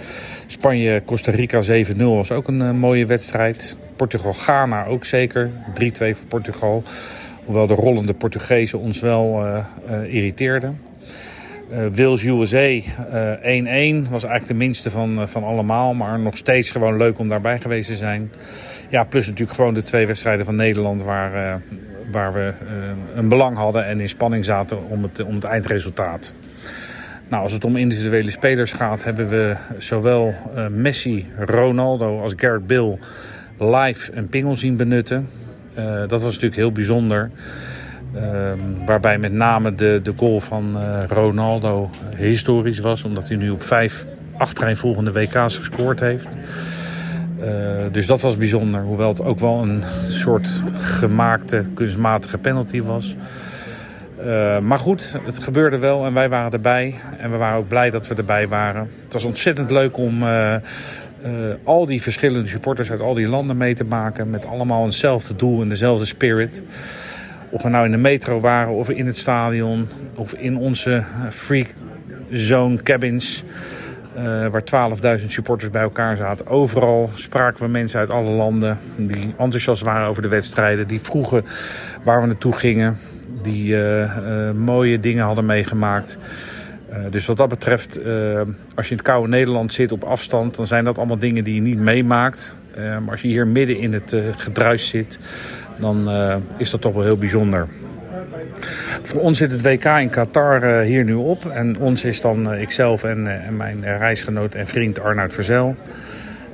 Spanje-Costa 0.46 1.30
Rica 1.30 1.62
7-0 1.62 1.96
was 1.96 2.32
ook 2.32 2.48
een 2.48 2.78
mooie 2.78 3.06
wedstrijd. 3.06 3.76
Portugal-Ghana 3.96 4.86
ook 4.86 5.04
zeker. 5.04 5.50
3-2 5.50 5.52
voor 5.98 6.26
Portugal. 6.28 6.82
Hoewel 7.44 7.66
de 7.66 7.74
rollende 7.74 8.14
Portugezen 8.14 8.78
ons 8.78 9.00
wel 9.00 9.46
uh, 9.46 9.58
uh, 9.90 10.14
irriteerden. 10.14 10.80
Wales-USA 11.92 12.80
1-1 12.80 14.10
was 14.10 14.22
eigenlijk 14.22 14.46
de 14.46 14.54
minste 14.54 14.90
van, 14.90 15.28
van 15.28 15.44
allemaal. 15.44 15.94
Maar 15.94 16.18
nog 16.18 16.36
steeds 16.36 16.70
gewoon 16.70 16.96
leuk 16.96 17.18
om 17.18 17.28
daarbij 17.28 17.60
geweest 17.60 17.88
te 17.88 17.96
zijn. 17.96 18.30
Ja, 18.88 19.04
plus 19.04 19.26
natuurlijk 19.26 19.56
gewoon 19.56 19.74
de 19.74 19.82
twee 19.82 20.06
wedstrijden 20.06 20.44
van 20.44 20.54
Nederland 20.54 21.02
waar, 21.02 21.60
waar 22.12 22.32
we 22.32 22.52
een 23.14 23.28
belang 23.28 23.56
hadden 23.56 23.86
en 23.86 24.00
in 24.00 24.08
spanning 24.08 24.44
zaten 24.44 24.88
om 24.88 25.02
het, 25.02 25.24
om 25.24 25.34
het 25.34 25.44
eindresultaat. 25.44 26.32
Nou, 27.32 27.44
als 27.44 27.52
het 27.52 27.64
om 27.64 27.76
individuele 27.76 28.30
spelers 28.30 28.72
gaat, 28.72 29.04
hebben 29.04 29.28
we 29.28 29.56
zowel 29.78 30.34
uh, 30.56 30.66
Messi, 30.66 31.26
Ronaldo 31.38 32.20
als 32.20 32.32
Gareth 32.36 32.66
Bill 32.66 32.98
live 33.58 34.12
een 34.14 34.28
pingel 34.28 34.56
zien 34.56 34.76
benutten. 34.76 35.28
Uh, 35.78 35.98
dat 35.98 36.10
was 36.10 36.22
natuurlijk 36.22 36.56
heel 36.56 36.72
bijzonder. 36.72 37.30
Uh, 38.14 38.22
waarbij 38.86 39.18
met 39.18 39.32
name 39.32 39.74
de, 39.74 40.00
de 40.02 40.12
goal 40.16 40.40
van 40.40 40.76
Ronaldo 41.08 41.90
historisch 42.16 42.78
was, 42.78 43.04
omdat 43.04 43.28
hij 43.28 43.36
nu 43.36 43.50
op 43.50 43.62
vijf 43.62 44.06
achtereenvolgende 44.36 45.12
WK's 45.12 45.56
gescoord 45.56 46.00
heeft. 46.00 46.28
Dus 47.92 48.06
dat 48.06 48.20
was 48.20 48.36
bijzonder, 48.36 48.82
hoewel 48.82 49.08
het 49.08 49.22
ook 49.22 49.38
wel 49.38 49.62
een 49.62 49.82
soort 50.08 50.62
gemaakte, 50.80 51.64
kunstmatige 51.74 52.38
penalty 52.38 52.82
was. 52.82 53.16
Uh, 54.26 54.58
maar 54.58 54.78
goed, 54.78 55.18
het 55.24 55.38
gebeurde 55.38 55.78
wel 55.78 56.06
en 56.06 56.14
wij 56.14 56.28
waren 56.28 56.52
erbij. 56.52 56.94
En 57.18 57.30
we 57.30 57.36
waren 57.36 57.58
ook 57.58 57.68
blij 57.68 57.90
dat 57.90 58.06
we 58.06 58.14
erbij 58.14 58.48
waren. 58.48 58.88
Het 59.04 59.12
was 59.12 59.24
ontzettend 59.24 59.70
leuk 59.70 59.96
om 59.96 60.22
uh, 60.22 60.54
al 61.64 61.86
die 61.86 62.02
verschillende 62.02 62.48
supporters 62.48 62.90
uit 62.90 63.00
al 63.00 63.14
die 63.14 63.28
landen 63.28 63.56
mee 63.56 63.74
te 63.74 63.84
maken. 63.84 64.30
Met 64.30 64.46
allemaal 64.46 64.84
hetzelfde 64.84 65.36
doel 65.36 65.62
en 65.62 65.68
dezelfde 65.68 66.04
spirit. 66.04 66.62
Of 67.50 67.62
we 67.62 67.68
nou 67.68 67.84
in 67.84 67.90
de 67.90 67.96
metro 67.96 68.40
waren 68.40 68.72
of 68.72 68.90
in 68.90 69.06
het 69.06 69.16
stadion. 69.16 69.88
Of 70.14 70.32
in 70.32 70.56
onze 70.56 71.02
free 71.30 71.66
zone 72.30 72.82
cabins. 72.82 73.44
Waar 74.50 74.62
12.000 75.20 75.26
supporters 75.26 75.70
bij 75.70 75.82
elkaar 75.82 76.16
zaten. 76.16 76.46
Overal 76.46 77.10
spraken 77.14 77.64
we 77.64 77.70
mensen 77.70 78.00
uit 78.00 78.10
alle 78.10 78.30
landen 78.30 78.78
die 78.96 79.34
enthousiast 79.38 79.82
waren 79.82 80.08
over 80.08 80.22
de 80.22 80.28
wedstrijden. 80.28 80.86
Die 80.86 81.00
vroegen 81.00 81.44
waar 82.02 82.20
we 82.20 82.26
naartoe 82.26 82.52
gingen 82.52 82.98
die 83.42 83.72
uh, 83.72 84.00
uh, 84.00 84.50
mooie 84.50 85.00
dingen 85.00 85.24
hadden 85.24 85.46
meegemaakt. 85.46 86.18
Dus 87.10 87.26
wat 87.26 87.36
dat 87.36 87.48
betreft, 87.48 87.98
als 88.74 88.86
je 88.86 88.90
in 88.90 88.96
het 88.96 89.02
koude 89.02 89.28
Nederland 89.28 89.72
zit 89.72 89.92
op 89.92 90.04
afstand, 90.04 90.56
dan 90.56 90.66
zijn 90.66 90.84
dat 90.84 90.98
allemaal 90.98 91.18
dingen 91.18 91.44
die 91.44 91.54
je 91.54 91.60
niet 91.60 91.78
meemaakt. 91.78 92.56
maar 92.76 93.10
als 93.10 93.22
je 93.22 93.28
hier 93.28 93.46
midden 93.46 93.78
in 93.78 93.92
het 93.92 94.16
gedruis 94.36 94.88
zit, 94.88 95.18
dan 95.76 96.10
is 96.56 96.70
dat 96.70 96.80
toch 96.80 96.94
wel 96.94 97.04
heel 97.04 97.16
bijzonder. 97.16 97.68
Voor 99.02 99.20
ons 99.20 99.38
zit 99.38 99.50
het 99.50 99.62
WK 99.62 99.84
in 99.84 100.10
Qatar 100.10 100.80
hier 100.80 101.04
nu 101.04 101.14
op. 101.14 101.46
En 101.46 101.78
ons 101.78 102.04
is 102.04 102.20
dan 102.20 102.54
ikzelf 102.54 103.04
en, 103.04 103.44
en 103.44 103.56
mijn 103.56 103.98
reisgenoot 103.98 104.54
en 104.54 104.66
vriend 104.66 105.00
Arnoud 105.00 105.34
Verzel. 105.34 105.76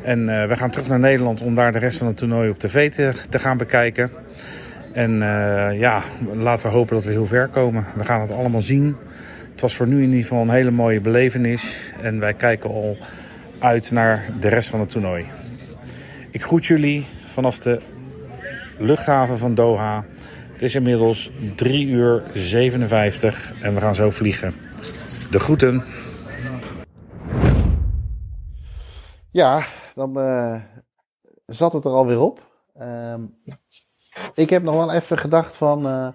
En 0.03 0.27
we 0.49 0.57
gaan 0.57 0.71
terug 0.71 0.89
naar 0.89 0.99
Nederland 0.99 1.41
om 1.41 1.55
daar 1.55 1.73
de 1.73 1.79
rest 1.79 1.99
van 1.99 2.07
het 2.07 2.17
toernooi 2.17 2.51
op 2.51 2.59
tv 2.59 2.91
te, 2.91 3.13
te 3.29 3.39
gaan 3.39 3.57
bekijken. 3.57 4.11
En 4.93 5.19
ja, 5.79 6.03
laten 6.35 6.67
we 6.67 6.73
hopen 6.73 6.95
dat 6.95 7.05
we 7.05 7.11
heel 7.11 7.27
ver 7.27 7.49
komen. 7.49 7.85
We 7.97 8.05
gaan 8.05 8.21
het 8.21 8.31
allemaal 8.31 8.63
zien. 8.63 8.97
Het 9.51 9.61
was 9.61 9.77
voor 9.77 9.89
nu 9.89 9.97
in 9.97 10.09
ieder 10.09 10.23
geval 10.23 10.43
een 10.43 10.51
hele 10.51 10.71
mooie 10.71 11.01
belevenis. 11.01 11.93
En 12.03 12.21
wij 12.21 12.35
kijken 12.35 12.71
al 12.71 12.97
uit 13.59 13.91
naar 13.91 14.25
de 14.41 14.49
rest 14.49 14.69
van 14.69 14.81
het 14.81 14.89
toernooi. 14.89 15.27
Ik 16.31 16.43
groet 16.43 16.67
jullie 16.67 17.07
vanaf 17.27 17.59
de 17.59 17.81
luchthaven 18.79 19.39
van 19.39 19.55
Doha. 19.55 20.05
Het 20.59 20.66
is 20.66 20.74
inmiddels 20.74 21.30
3 21.56 21.86
uur 21.86 22.30
57 22.35 23.62
en 23.62 23.74
we 23.74 23.80
gaan 23.80 23.94
zo 23.94 24.10
vliegen. 24.10 24.55
De 25.30 25.40
groeten. 25.40 25.85
Ja, 29.30 29.64
dan 29.94 30.18
uh, 30.18 30.60
zat 31.47 31.72
het 31.72 31.85
er 31.85 31.90
alweer 31.90 32.20
op. 32.20 32.51
Uh, 32.80 33.14
ik 34.35 34.51
heb 34.51 34.62
nog 34.62 34.74
wel 34.74 34.93
even 34.93 35.18
gedacht 35.18 35.56
van, 35.56 35.86
uh, 35.86 36.09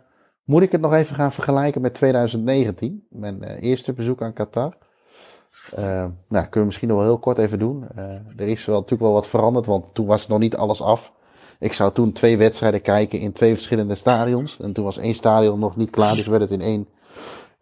moet 0.43 0.61
ik 0.61 0.71
het 0.71 0.81
nog 0.81 0.93
even 0.93 1.15
gaan 1.15 1.31
vergelijken 1.31 1.81
met 1.81 1.93
2019? 1.93 3.07
Mijn 3.09 3.43
uh, 3.43 3.61
eerste 3.61 3.93
bezoek 3.93 4.21
aan 4.21 4.33
Qatar. 4.33 4.77
nou, 5.75 6.13
kunnen 6.27 6.49
we 6.51 6.65
misschien 6.65 6.87
nog 6.87 6.97
wel 6.97 7.07
heel 7.07 7.19
kort 7.19 7.37
even 7.37 7.59
doen. 7.59 7.87
er 8.37 8.47
is 8.47 8.65
wel, 8.65 8.75
natuurlijk 8.75 9.01
wel 9.01 9.13
wat 9.13 9.27
veranderd, 9.27 9.65
want 9.65 9.93
toen 9.93 10.05
was 10.05 10.27
nog 10.27 10.39
niet 10.39 10.55
alles 10.55 10.81
af. 10.81 11.13
Ik 11.63 11.73
zou 11.73 11.91
toen 11.91 12.11
twee 12.11 12.37
wedstrijden 12.37 12.81
kijken 12.81 13.19
in 13.19 13.31
twee 13.31 13.53
verschillende 13.53 13.95
stadions. 13.95 14.59
En 14.59 14.73
toen 14.73 14.83
was 14.83 14.97
één 14.97 15.13
stadion 15.13 15.59
nog 15.59 15.75
niet 15.75 15.89
klaar, 15.89 16.15
dus 16.15 16.27
werd 16.27 16.41
het 16.41 16.51
in 16.51 16.61
één 16.61 16.87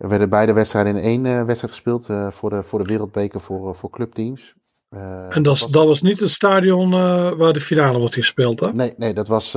er 0.02 0.10
werden 0.10 0.30
beide 0.30 0.54
wedstrijden 0.54 0.96
in 0.96 1.02
één 1.02 1.26
uh, 1.26 1.44
wedstrijd 1.44 1.74
gespeeld 1.74 2.10
uh, 2.10 2.32
voor, 2.32 2.50
de, 2.50 2.64
voor 2.64 2.84
de 2.84 2.90
wereldbeker 2.90 3.42
voor, 3.42 3.68
uh, 3.68 3.74
voor 3.74 3.90
clubteams. 3.90 4.54
en 4.90 5.44
dat, 5.44 5.60
was, 5.60 5.72
dat 5.72 5.86
was 5.86 6.02
niet 6.02 6.20
het 6.20 6.30
stadion 6.30 6.90
waar 7.38 7.54
de 7.54 7.62
finale 7.62 8.00
wordt 8.00 8.14
gespeeld, 8.14 8.60
hè? 8.60 8.74
Nee, 8.74 8.94
nee 8.98 9.14
dat 9.14 9.28
was, 9.28 9.52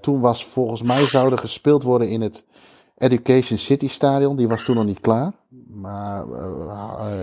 toen 0.00 0.20
was 0.20 0.44
volgens 0.44 0.82
mij 0.82 1.06
zouden 1.06 1.38
gespeeld 1.38 1.82
worden 1.82 2.08
in 2.08 2.20
het 2.20 2.44
Education 2.96 3.58
City 3.58 3.88
Stadion. 3.88 4.36
Die 4.36 4.48
was 4.48 4.64
toen 4.64 4.76
nog 4.76 4.84
niet 4.84 5.00
klaar. 5.00 5.32
Maar 5.74 6.24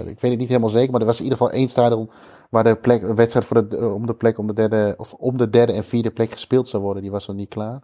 ik 0.05 0.19
weet 0.19 0.31
het 0.31 0.39
niet 0.39 0.47
helemaal 0.47 0.69
zeker. 0.69 0.91
Maar 0.91 1.01
er 1.01 1.07
was 1.07 1.17
in 1.17 1.23
ieder 1.23 1.37
geval 1.37 1.53
één 1.53 1.69
stadion 1.69 2.09
waar 2.49 2.63
de 2.63 2.75
plek, 2.75 3.01
een 3.03 3.15
wedstrijd 3.15 3.45
voor 3.45 3.67
de, 3.67 3.89
om 3.89 4.05
de 4.05 4.13
plek 4.13 4.37
om 4.37 4.47
de 4.47 4.53
derde, 4.53 4.93
of 4.97 5.13
om 5.13 5.37
de 5.37 5.49
derde 5.49 5.73
en 5.73 5.83
vierde 5.83 6.11
plek 6.11 6.31
gespeeld 6.31 6.67
zou 6.67 6.83
worden. 6.83 7.01
Die 7.01 7.11
was 7.11 7.27
nog 7.27 7.35
niet 7.35 7.49
klaar. 7.49 7.81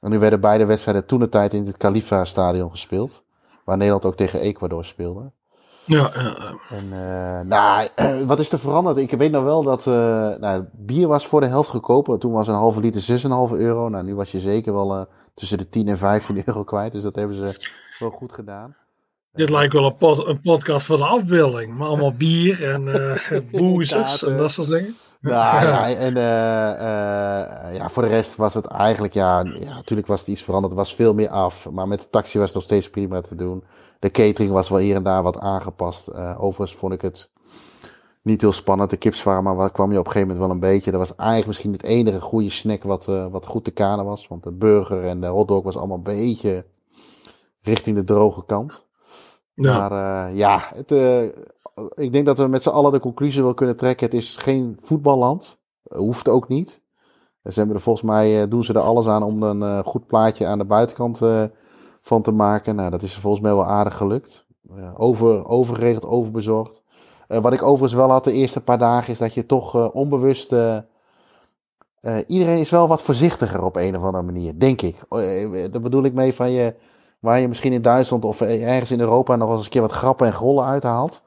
En 0.00 0.10
nu 0.10 0.18
werden 0.18 0.40
beide 0.40 0.64
wedstrijden 0.64 1.06
toen 1.06 1.18
de 1.18 1.28
tijd 1.28 1.54
in 1.54 1.66
het 1.66 1.76
Khalifa 1.76 2.24
Stadion 2.24 2.70
gespeeld. 2.70 3.22
Waar 3.64 3.76
Nederland 3.76 4.04
ook 4.04 4.16
tegen 4.16 4.40
Ecuador 4.40 4.84
speelde. 4.84 5.30
Ja, 5.84 6.10
ja. 6.14 6.54
En 6.68 6.84
uh, 6.84 7.40
nou, 7.40 7.88
wat 8.26 8.38
is 8.38 8.52
er 8.52 8.58
veranderd? 8.58 8.96
Ik 8.96 9.10
weet 9.10 9.30
nog 9.30 9.44
wel 9.44 9.62
dat 9.62 9.86
uh, 9.86 9.94
nou, 10.40 10.64
bier 10.72 11.08
was 11.08 11.26
voor 11.26 11.40
de 11.40 11.46
helft 11.46 11.70
goedkoper. 11.70 12.18
Toen 12.18 12.32
was 12.32 12.48
een 12.48 12.54
halve 12.54 12.80
liter 12.80 13.20
6,5 13.50 13.56
euro. 13.56 13.88
Nou, 13.88 14.04
nu 14.04 14.14
was 14.14 14.32
je 14.32 14.40
zeker 14.40 14.72
wel 14.72 15.06
tussen 15.34 15.58
de 15.58 15.68
10 15.68 15.88
en 15.88 15.98
15 15.98 16.42
euro 16.46 16.64
kwijt. 16.64 16.92
Dus 16.92 17.02
dat 17.02 17.14
hebben 17.14 17.36
ze 17.36 17.70
wel 17.98 18.10
goed 18.10 18.32
gedaan. 18.32 18.76
Dit 19.32 19.50
lijkt 19.50 19.72
wel 19.72 19.84
een, 19.84 19.96
pod 19.96 20.26
een 20.26 20.40
podcast 20.40 20.86
voor 20.86 20.96
de 20.96 21.04
afbeelding. 21.04 21.74
Maar 21.74 21.88
allemaal 21.88 22.14
bier 22.16 22.70
en 22.70 22.84
boezers 23.50 24.24
en 24.24 24.36
dat 24.36 24.50
soort 24.50 24.68
dingen. 24.68 24.96
Nou, 25.20 25.66
ja, 25.66 25.94
en 25.94 26.16
uh, 26.16 27.76
ja, 27.76 27.88
voor 27.88 28.02
de 28.02 28.08
rest 28.08 28.36
was 28.36 28.54
het 28.54 28.66
eigenlijk, 28.66 29.14
ja, 29.14 29.42
ja, 29.60 29.74
natuurlijk 29.74 30.08
was 30.08 30.20
het 30.20 30.28
iets 30.28 30.42
veranderd. 30.42 30.72
Er 30.72 30.78
was 30.78 30.94
veel 30.94 31.14
meer 31.14 31.28
af, 31.28 31.70
maar 31.70 31.88
met 31.88 32.00
de 32.00 32.08
taxi 32.10 32.38
was 32.38 32.46
het 32.46 32.54
nog 32.54 32.64
steeds 32.64 32.90
prima 32.90 33.20
te 33.20 33.34
doen. 33.34 33.64
De 33.98 34.10
catering 34.10 34.52
was 34.52 34.68
wel 34.68 34.78
hier 34.78 34.94
en 34.94 35.02
daar 35.02 35.22
wat 35.22 35.38
aangepast. 35.38 36.08
Uh, 36.08 36.42
overigens 36.42 36.78
vond 36.78 36.92
ik 36.92 37.00
het 37.00 37.30
niet 38.22 38.40
heel 38.40 38.52
spannend. 38.52 38.90
De 38.90 38.96
kipsfarma 38.96 39.68
kwam 39.68 39.92
je 39.92 39.98
op 39.98 40.06
een 40.06 40.12
gegeven 40.12 40.34
moment 40.34 40.46
wel 40.46 40.50
een 40.50 40.72
beetje. 40.72 40.90
Dat 40.90 41.00
was 41.00 41.14
eigenlijk 41.14 41.48
misschien 41.48 41.72
het 41.72 41.82
enige 41.82 42.20
goede 42.20 42.50
snack 42.50 42.82
wat, 42.82 43.04
wat 43.04 43.46
goed 43.46 43.64
te 43.64 43.70
kanen 43.70 44.04
was. 44.04 44.28
Want 44.28 44.42
de 44.42 44.52
burger 44.52 45.04
en 45.04 45.20
de 45.20 45.26
hotdog 45.26 45.62
was 45.62 45.76
allemaal 45.76 45.96
een 45.96 46.02
beetje 46.02 46.64
richting 47.60 47.96
de 47.96 48.04
droge 48.04 48.44
kant. 48.44 48.84
Ja. 49.54 49.78
Maar 49.78 50.34
ja, 50.34 50.62
het, 50.74 50.90
ik 51.94 52.12
denk 52.12 52.26
dat 52.26 52.38
we 52.38 52.46
met 52.46 52.62
z'n 52.62 52.68
allen 52.68 52.92
de 52.92 53.00
conclusie 53.00 53.42
wel 53.42 53.54
kunnen 53.54 53.76
trekken. 53.76 54.06
Het 54.06 54.14
is 54.14 54.36
geen 54.36 54.76
voetballand. 54.80 55.58
Hoeft 55.88 56.28
ook 56.28 56.48
niet. 56.48 56.82
Ze 57.44 57.58
hebben 57.58 57.76
er 57.76 57.82
volgens 57.82 58.04
mij 58.04 58.48
doen 58.48 58.64
ze 58.64 58.72
er 58.72 58.80
alles 58.80 59.06
aan 59.06 59.22
om 59.22 59.42
een 59.42 59.84
goed 59.84 60.06
plaatje 60.06 60.46
aan 60.46 60.58
de 60.58 60.64
buitenkant 60.64 61.20
van 62.02 62.22
te 62.22 62.30
maken. 62.30 62.76
Nou, 62.76 62.90
dat 62.90 63.02
is 63.02 63.14
volgens 63.14 63.42
mij 63.42 63.54
wel 63.54 63.66
aardig 63.66 63.96
gelukt. 63.96 64.46
Over, 64.94 65.48
overgeregeld, 65.48 66.04
overbezorgd. 66.04 66.82
wat 67.28 67.52
ik 67.52 67.62
overigens 67.62 67.92
wel 67.92 68.10
had 68.10 68.24
de 68.24 68.32
eerste 68.32 68.60
paar 68.60 68.78
dagen 68.78 69.12
is 69.12 69.18
dat 69.18 69.34
je 69.34 69.46
toch 69.46 69.92
onbewust. 69.92 70.54
iedereen 72.26 72.58
is 72.58 72.70
wel 72.70 72.88
wat 72.88 73.02
voorzichtiger 73.02 73.64
op 73.64 73.76
een 73.76 73.96
of 73.96 74.02
andere 74.02 74.24
manier, 74.24 74.58
denk 74.58 74.82
ik. 74.82 74.96
daar 75.72 75.82
bedoel 75.82 76.04
ik 76.04 76.14
mee 76.14 76.34
van 76.34 76.50
je. 76.50 76.74
Waar 77.22 77.40
je 77.40 77.48
misschien 77.48 77.72
in 77.72 77.82
Duitsland 77.82 78.24
of 78.24 78.40
ergens 78.40 78.90
in 78.90 79.00
Europa 79.00 79.36
nog 79.36 79.50
eens 79.50 79.64
een 79.64 79.70
keer 79.70 79.80
wat 79.80 79.92
grappen 79.92 80.26
en 80.26 80.32
grollen 80.32 80.64
uithaalt 80.64 81.22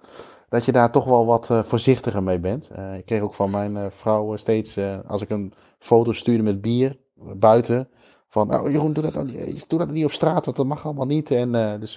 dat 0.49 0.65
je 0.65 0.71
daar 0.71 0.91
toch 0.91 1.05
wel 1.05 1.25
wat 1.25 1.49
uh, 1.49 1.63
voorzichtiger 1.63 2.23
mee 2.23 2.39
bent. 2.39 2.69
Uh, 2.77 2.97
ik 2.97 3.05
kreeg 3.05 3.21
ook 3.21 3.33
van 3.33 3.49
mijn 3.49 3.75
uh, 3.75 3.85
vrouw 3.89 4.35
steeds, 4.35 4.79
als 5.07 5.21
ik 5.21 5.29
een 5.29 5.53
foto 5.79 6.11
stuurde 6.11 6.43
met 6.43 6.61
bier 6.61 6.97
buiten, 7.35 7.89
van 8.27 8.47
nou 8.47 8.71
Jeroen, 8.71 8.93
doe 8.93 9.03
dat, 9.03 9.13
nou 9.13 9.25
niet, 9.25 9.69
doe 9.69 9.79
dat 9.79 9.91
niet 9.91 10.05
op 10.05 10.11
straat, 10.11 10.45
want 10.45 10.57
dat 10.57 10.65
mag 10.65 10.85
allemaal 10.85 11.05
niet. 11.05 11.31
En, 11.31 11.79
dus 11.79 11.93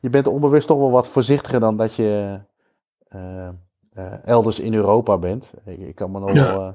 je 0.00 0.10
bent 0.10 0.26
onbewust 0.26 0.66
toch 0.66 0.78
wel 0.78 0.90
wat 0.90 1.08
voorzichtiger 1.08 1.60
dan 1.60 1.76
dat 1.76 1.94
je 1.94 2.40
elders 4.24 4.60
in 4.60 4.74
Europa 4.74 5.18
bent. 5.18 5.52
Ik, 5.64 5.78
ik 5.78 5.94
kan 5.94 6.10
me 6.10 6.18
nog 6.18 6.32
wel, 6.32 6.74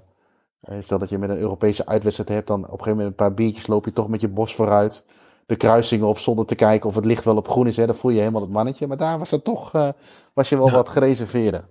stel 0.80 0.98
dat 0.98 1.10
je 1.10 1.18
met 1.18 1.30
een 1.30 1.38
Europese 1.38 1.86
uitwedstrijd 1.86 2.30
hebt, 2.30 2.48
dan 2.48 2.60
op 2.60 2.64
een 2.64 2.70
gegeven 2.70 2.92
moment 2.92 3.10
een 3.10 3.26
paar 3.26 3.34
biertjes 3.34 3.68
loop 3.68 3.86
je 3.86 3.94
toch 3.94 4.10
met 4.10 4.22
je 4.22 4.30
bos 4.30 4.56
vooruit 4.56 5.04
de 5.50 5.56
kruisingen 5.56 6.08
op 6.08 6.20
zonder 6.20 6.46
te 6.46 6.56
kijken 6.56 6.90
of 6.90 6.96
het 6.96 7.06
licht 7.06 7.24
wel 7.24 7.36
op 7.36 7.48
groen 7.48 7.68
is. 7.68 7.78
Hè. 7.78 7.86
Dan 7.86 7.96
voel 7.96 8.12
je 8.12 8.20
helemaal 8.20 8.42
het 8.42 8.52
mannetje. 8.52 8.88
Maar 8.88 8.98
daar 8.98 9.20
was 9.20 9.32
het 9.32 9.44
toch, 9.44 9.76
uh, 9.76 9.90
was 10.34 10.50
je 10.50 10.58
wel 10.58 10.68
ja. 10.68 10.74
wat 10.74 10.90
gereserveerder. 10.90 11.66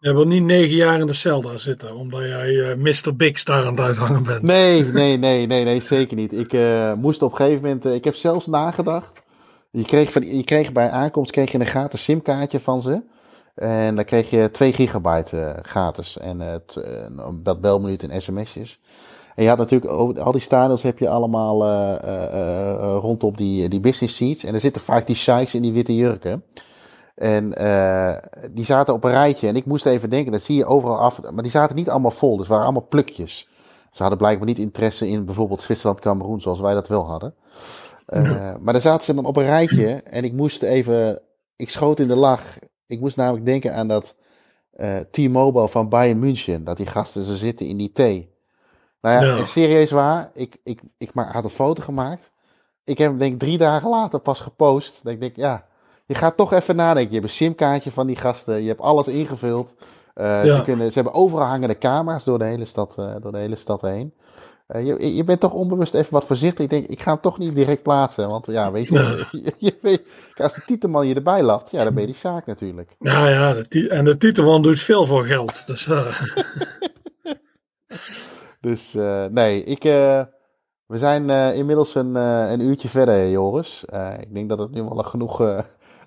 Je 0.00 0.14
wil 0.14 0.26
niet 0.26 0.42
negen 0.42 0.74
jaar 0.74 1.00
in 1.00 1.06
de 1.06 1.12
cel 1.12 1.42
daar 1.42 1.58
zitten, 1.58 1.94
omdat 1.94 2.20
jij 2.20 2.48
uh, 2.48 2.74
Mr. 2.76 3.16
Big 3.16 3.42
daar 3.42 3.66
aan 3.66 3.72
het 3.76 3.80
uithangen 3.80 4.22
bent. 4.22 4.42
Nee, 4.42 4.84
nee, 4.84 5.16
nee, 5.16 5.46
nee, 5.46 5.64
nee 5.64 5.80
zeker 5.80 6.16
niet. 6.16 6.32
Ik 6.32 6.52
uh, 6.52 6.92
moest 6.92 7.22
op 7.22 7.30
een 7.30 7.36
gegeven 7.36 7.62
moment, 7.62 7.84
ik 7.84 8.04
heb 8.04 8.14
zelfs 8.14 8.46
nagedacht. 8.46 9.22
Je 9.70 9.84
kreeg, 9.84 10.12
van, 10.12 10.36
je 10.36 10.44
kreeg 10.44 10.72
bij 10.72 10.90
aankomst 10.90 11.30
kreeg 11.30 11.52
je 11.52 11.60
een 11.60 11.66
gratis 11.66 12.02
simkaartje 12.02 12.60
van 12.60 12.82
ze. 12.82 13.02
En 13.54 13.94
dan 13.94 14.04
kreeg 14.04 14.30
je 14.30 14.50
2 14.50 14.72
gigabyte 14.72 15.58
gratis 15.62 16.18
en 16.18 16.40
een 17.16 17.42
belminuut 17.60 18.02
en 18.02 18.22
sms'jes. 18.22 18.80
En 19.34 19.42
je 19.42 19.48
had 19.48 19.58
natuurlijk, 19.58 20.18
al 20.18 20.32
die 20.32 20.40
stadions 20.40 20.82
heb 20.82 20.98
je 20.98 21.08
allemaal 21.08 21.64
uh, 21.64 21.94
uh, 22.04 22.34
uh, 22.34 22.96
rondom 23.00 23.36
die, 23.36 23.68
die 23.68 23.80
business 23.80 24.16
seats. 24.16 24.44
En 24.44 24.54
er 24.54 24.60
zitten 24.60 24.82
vaak 24.82 25.06
die 25.06 25.16
sheiks 25.16 25.54
in 25.54 25.62
die 25.62 25.72
witte 25.72 25.94
jurken. 25.94 26.44
En 27.14 27.48
die 28.50 28.64
zaten 28.64 28.94
op 28.94 29.04
een 29.04 29.10
rijtje. 29.10 29.48
En 29.48 29.56
ik 29.56 29.66
moest 29.66 29.86
even 29.86 30.10
denken, 30.10 30.32
dat 30.32 30.42
zie 30.42 30.56
je 30.56 30.64
overal 30.64 30.98
af. 30.98 31.20
Maar 31.30 31.42
die 31.42 31.52
zaten 31.52 31.76
niet 31.76 31.90
allemaal 31.90 32.10
vol, 32.10 32.30
dus 32.30 32.38
het 32.38 32.48
waren 32.48 32.64
allemaal 32.64 32.86
plukjes. 32.88 33.48
Ze 33.90 34.00
hadden 34.02 34.18
blijkbaar 34.18 34.46
niet 34.46 34.58
interesse 34.58 35.08
in 35.08 35.24
bijvoorbeeld 35.24 35.60
Zwitserland, 35.60 36.00
Cameroen, 36.00 36.40
zoals 36.40 36.60
wij 36.60 36.74
dat 36.74 36.88
wel 36.88 37.06
hadden. 37.06 37.34
Ja. 38.06 38.56
Maar 38.60 38.72
daar 38.72 38.82
zaten 38.82 39.04
ze 39.04 39.14
dan 39.14 39.24
op 39.24 39.36
een 39.36 39.44
rijtje. 39.44 39.86
En 39.86 40.24
ik 40.24 40.32
moest 40.32 40.62
even, 40.62 41.22
ik 41.56 41.70
schoot 41.70 41.98
in 42.00 42.08
de 42.08 42.16
lach. 42.16 42.58
Ik 42.86 43.00
moest 43.00 43.16
namelijk 43.16 43.44
denken 43.44 43.74
aan 43.74 43.88
dat 43.88 44.16
T-Mobile 45.10 45.68
van 45.68 45.88
Bayern 45.88 46.18
München. 46.18 46.64
Dat 46.64 46.76
die 46.76 46.86
gasten 46.86 47.22
ze 47.22 47.36
zitten 47.36 47.66
in 47.66 47.76
die 47.76 47.92
thee. 47.92 48.31
Nou 49.02 49.24
ja, 49.24 49.36
ja. 49.36 49.44
serieus 49.44 49.90
waar. 49.90 50.30
Ik, 50.34 50.56
ik, 50.64 50.80
ik 50.98 51.10
had 51.14 51.44
een 51.44 51.50
foto 51.50 51.82
gemaakt. 51.82 52.32
Ik 52.84 52.98
heb 52.98 53.08
hem 53.08 53.18
denk 53.18 53.32
ik 53.32 53.38
drie 53.38 53.58
dagen 53.58 53.90
later 53.90 54.20
pas 54.20 54.40
gepost. 54.40 55.00
Dat 55.02 55.12
ik 55.12 55.20
denk, 55.20 55.36
ja, 55.36 55.66
je 56.06 56.14
gaat 56.14 56.36
toch 56.36 56.52
even 56.52 56.76
nadenken. 56.76 57.14
Je 57.14 57.20
hebt 57.20 57.30
een 57.30 57.36
simkaartje 57.36 57.90
van 57.90 58.06
die 58.06 58.16
gasten. 58.16 58.62
Je 58.62 58.68
hebt 58.68 58.80
alles 58.80 59.06
ingevuld. 59.06 59.74
Uh, 60.14 60.44
ja. 60.44 60.56
ze, 60.56 60.62
kunnen, 60.62 60.86
ze 60.86 60.94
hebben 60.94 61.12
overal 61.12 61.46
hangende 61.46 61.78
camera's 61.78 62.24
door 62.24 62.38
de 62.38 62.44
hele 62.44 62.64
stad, 62.64 62.96
uh, 62.98 63.14
door 63.20 63.32
de 63.32 63.38
hele 63.38 63.56
stad 63.56 63.80
heen. 63.80 64.14
Uh, 64.68 64.86
je, 64.86 65.14
je 65.14 65.24
bent 65.24 65.40
toch 65.40 65.52
onbewust 65.52 65.94
even 65.94 66.12
wat 66.12 66.24
voorzichtig. 66.24 66.64
Ik 66.64 66.70
denk, 66.70 66.86
ik 66.86 67.02
ga 67.02 67.12
hem 67.12 67.20
toch 67.20 67.38
niet 67.38 67.54
direct 67.54 67.82
plaatsen. 67.82 68.28
Want 68.28 68.46
ja, 68.46 68.72
weet 68.72 68.88
je, 68.88 69.26
je, 69.30 69.54
je 69.58 69.78
weet, 69.80 70.02
als 70.36 70.54
de 70.54 70.62
titelman 70.66 71.06
je 71.06 71.14
erbij 71.14 71.42
lacht, 71.42 71.70
ja, 71.70 71.84
dan 71.84 71.94
ben 71.94 72.02
je 72.02 72.08
die 72.08 72.18
zaak 72.18 72.46
natuurlijk. 72.46 72.96
Ja, 72.98 73.28
ja, 73.28 73.54
de 73.54 73.88
en 73.88 74.04
de 74.04 74.16
titelman 74.16 74.62
doet 74.62 74.80
veel 74.80 75.06
voor 75.06 75.24
geld. 75.24 75.66
Dus, 75.66 75.86
Dus 78.62 78.94
uh, 78.94 79.24
nee, 79.24 79.64
ik, 79.64 79.84
uh, 79.84 80.22
we 80.86 80.98
zijn 80.98 81.28
uh, 81.28 81.56
inmiddels 81.56 81.94
een, 81.94 82.14
een 82.14 82.60
uurtje 82.60 82.88
verder, 82.88 83.30
Joris. 83.30 83.84
ik 84.20 84.34
denk 84.34 84.48
dat 84.48 84.58
het 84.58 84.70
nu 84.70 84.82
wel 84.82 85.02
genoeg 85.02 85.38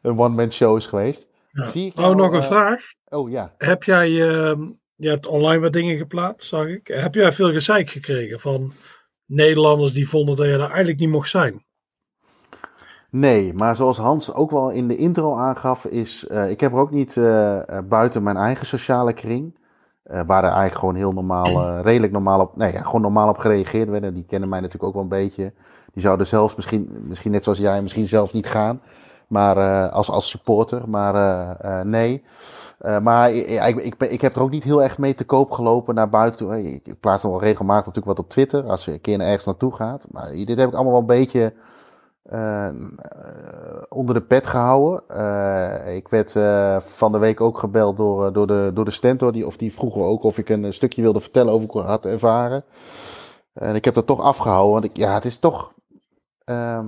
een 0.02 0.20
one-man 0.20 0.52
show 0.52 0.78
is 0.78 0.86
geweest. 0.86 1.28
Ja. 1.52 1.70
Zie 1.70 1.86
ik 1.86 1.98
oh, 1.98 2.16
nog 2.16 2.34
een 2.34 2.44
vraag. 2.44 2.82
Oh 3.06 3.30
ja. 3.30 3.54
Heb 3.58 3.84
jij, 3.84 4.30
ehm, 4.30 4.62
je 4.96 5.10
hebt 5.10 5.28
online 5.28 5.62
wat 5.62 5.74
dingen 5.74 5.98
geplaatst, 5.98 6.48
zag 6.48 6.68
ik. 6.68 6.88
Heb 6.88 7.16
jij 7.16 7.32
veel 7.32 7.52
gezeik 7.52 7.90
gekregen 7.90 8.40
van 8.40 8.74
Nederlanders 9.26 9.94
die 9.94 10.10
vonden 10.10 10.36
dat 10.36 10.46
je 10.46 10.58
daar 10.58 10.70
eigenlijk 10.70 11.00
niet 11.00 11.10
mocht 11.10 11.30
zijn? 11.30 11.66
Nee, 13.10 13.54
maar 13.54 13.76
zoals 13.76 13.98
Hans 13.98 14.34
ook 14.34 14.52
wel 14.52 14.70
in 14.70 14.88
de 14.88 14.98
intro 14.98 15.36
aangaf, 15.36 15.86
is 15.86 16.24
ik 16.24 16.60
heb 16.60 16.72
er 16.72 16.78
ook 16.78 16.92
niet 16.92 17.14
buiten 17.90 18.24
mijn 18.24 18.38
eigen 18.38 18.66
sociale 18.66 19.14
kring 19.14 19.56
Uh, 20.12 20.22
waar 20.26 20.44
er 20.44 20.50
eigenlijk 20.50 20.80
gewoon 20.80 20.96
heel 20.96 21.12
normaal, 21.12 21.70
redelijk 21.90 22.14
normaal 22.14 22.40
op, 22.40 22.58
nee, 22.58 22.72
ja, 22.72 22.84
gewoon 22.84 23.02
normaal 23.02 23.30
op 23.30 23.38
gereageerd 23.38 23.90
werden. 23.90 24.14
Die 24.14 24.26
kennen 24.28 24.50
mij 24.50 24.60
natuurlijk 24.60 24.86
ook 24.88 24.94
wel 24.94 25.04
een 25.04 25.24
beetje. 25.24 25.54
Die 25.94 26.02
zouden 26.02 26.28
zelfs 26.28 26.56
misschien, 26.56 26.90
misschien 27.02 27.32
net 27.32 27.44
zoals 27.44 27.58
jij, 27.58 27.82
misschien 27.82 28.08
zelf 28.08 28.34
niet 28.34 28.48
gaan. 28.48 28.82
Maar 29.28 29.90
als, 29.90 30.10
als 30.10 30.30
supporter. 30.30 30.90
Maar 30.90 31.86
nee. 31.86 32.24
maar 33.02 33.32
ik, 33.32 33.76
ik, 33.76 33.96
ik, 34.04 34.22
heb 34.22 34.36
er 34.36 34.42
ook 34.42 34.50
niet 34.50 34.64
heel 34.64 34.84
erg 34.84 34.98
mee 34.98 35.14
te 35.14 35.26
koop 35.26 35.52
gelopen 35.52 35.96
naar 35.96 36.10
buiten 36.10 36.48
toe. 36.48 36.74
Ik 36.74 37.00
plaats 37.00 37.24
nog 37.24 37.32
wel 37.32 37.42
regelmatig 37.42 37.86
natuurlijk 37.86 38.18
wat 38.18 38.26
op 38.26 38.32
Twitter. 38.32 38.64
Als 38.64 38.86
je 38.86 38.92
een 38.92 39.02
keer 39.02 39.20
ergens 39.20 39.46
naartoe 39.46 39.74
gaat. 39.74 40.06
Maar 40.12 40.32
dit 40.32 40.60
heb 40.60 40.68
ik 40.68 40.74
allemaal 40.74 40.92
wel 40.92 41.02
een 41.02 41.06
beetje 41.06 41.54
uh, 42.32 42.70
onder 43.90 44.16
de 44.16 44.22
pet 44.22 44.48
gehouden. 44.48 45.04
Uh, 45.12 45.96
ik 45.96 46.08
werd 46.08 46.36
uh, 46.36 46.78
van 46.80 47.12
de 47.12 47.18
week 47.18 47.42
ook 47.42 47.58
gebeld 47.58 47.98
door, 47.98 48.34
door, 48.34 48.48
de, 48.48 48.72
door 48.74 48.86
de 48.86 48.92
stentor. 48.92 49.32
Die, 49.32 49.46
of 49.46 49.58
die 49.58 49.74
vroegen 49.74 50.02
ook 50.02 50.24
of 50.24 50.38
ik 50.38 50.50
een 50.50 50.74
stukje 50.74 51.02
wilde 51.02 51.20
vertellen 51.20 51.54
over 51.54 51.68
hoe 51.70 51.82
ik 51.82 51.88
had 51.88 52.06
ervaren. 52.06 52.64
En 53.54 53.76
ik 53.76 53.86
heb 53.86 53.94
dat 53.94 54.06
toch 54.06 54.22
afgehouden. 54.22 54.72
Want 54.72 54.86
ik, 54.86 54.98
ja, 54.98 55.14
het 55.14 55.26
is 55.26 55.40
toch. 55.40 55.74
Uh, 56.46 56.80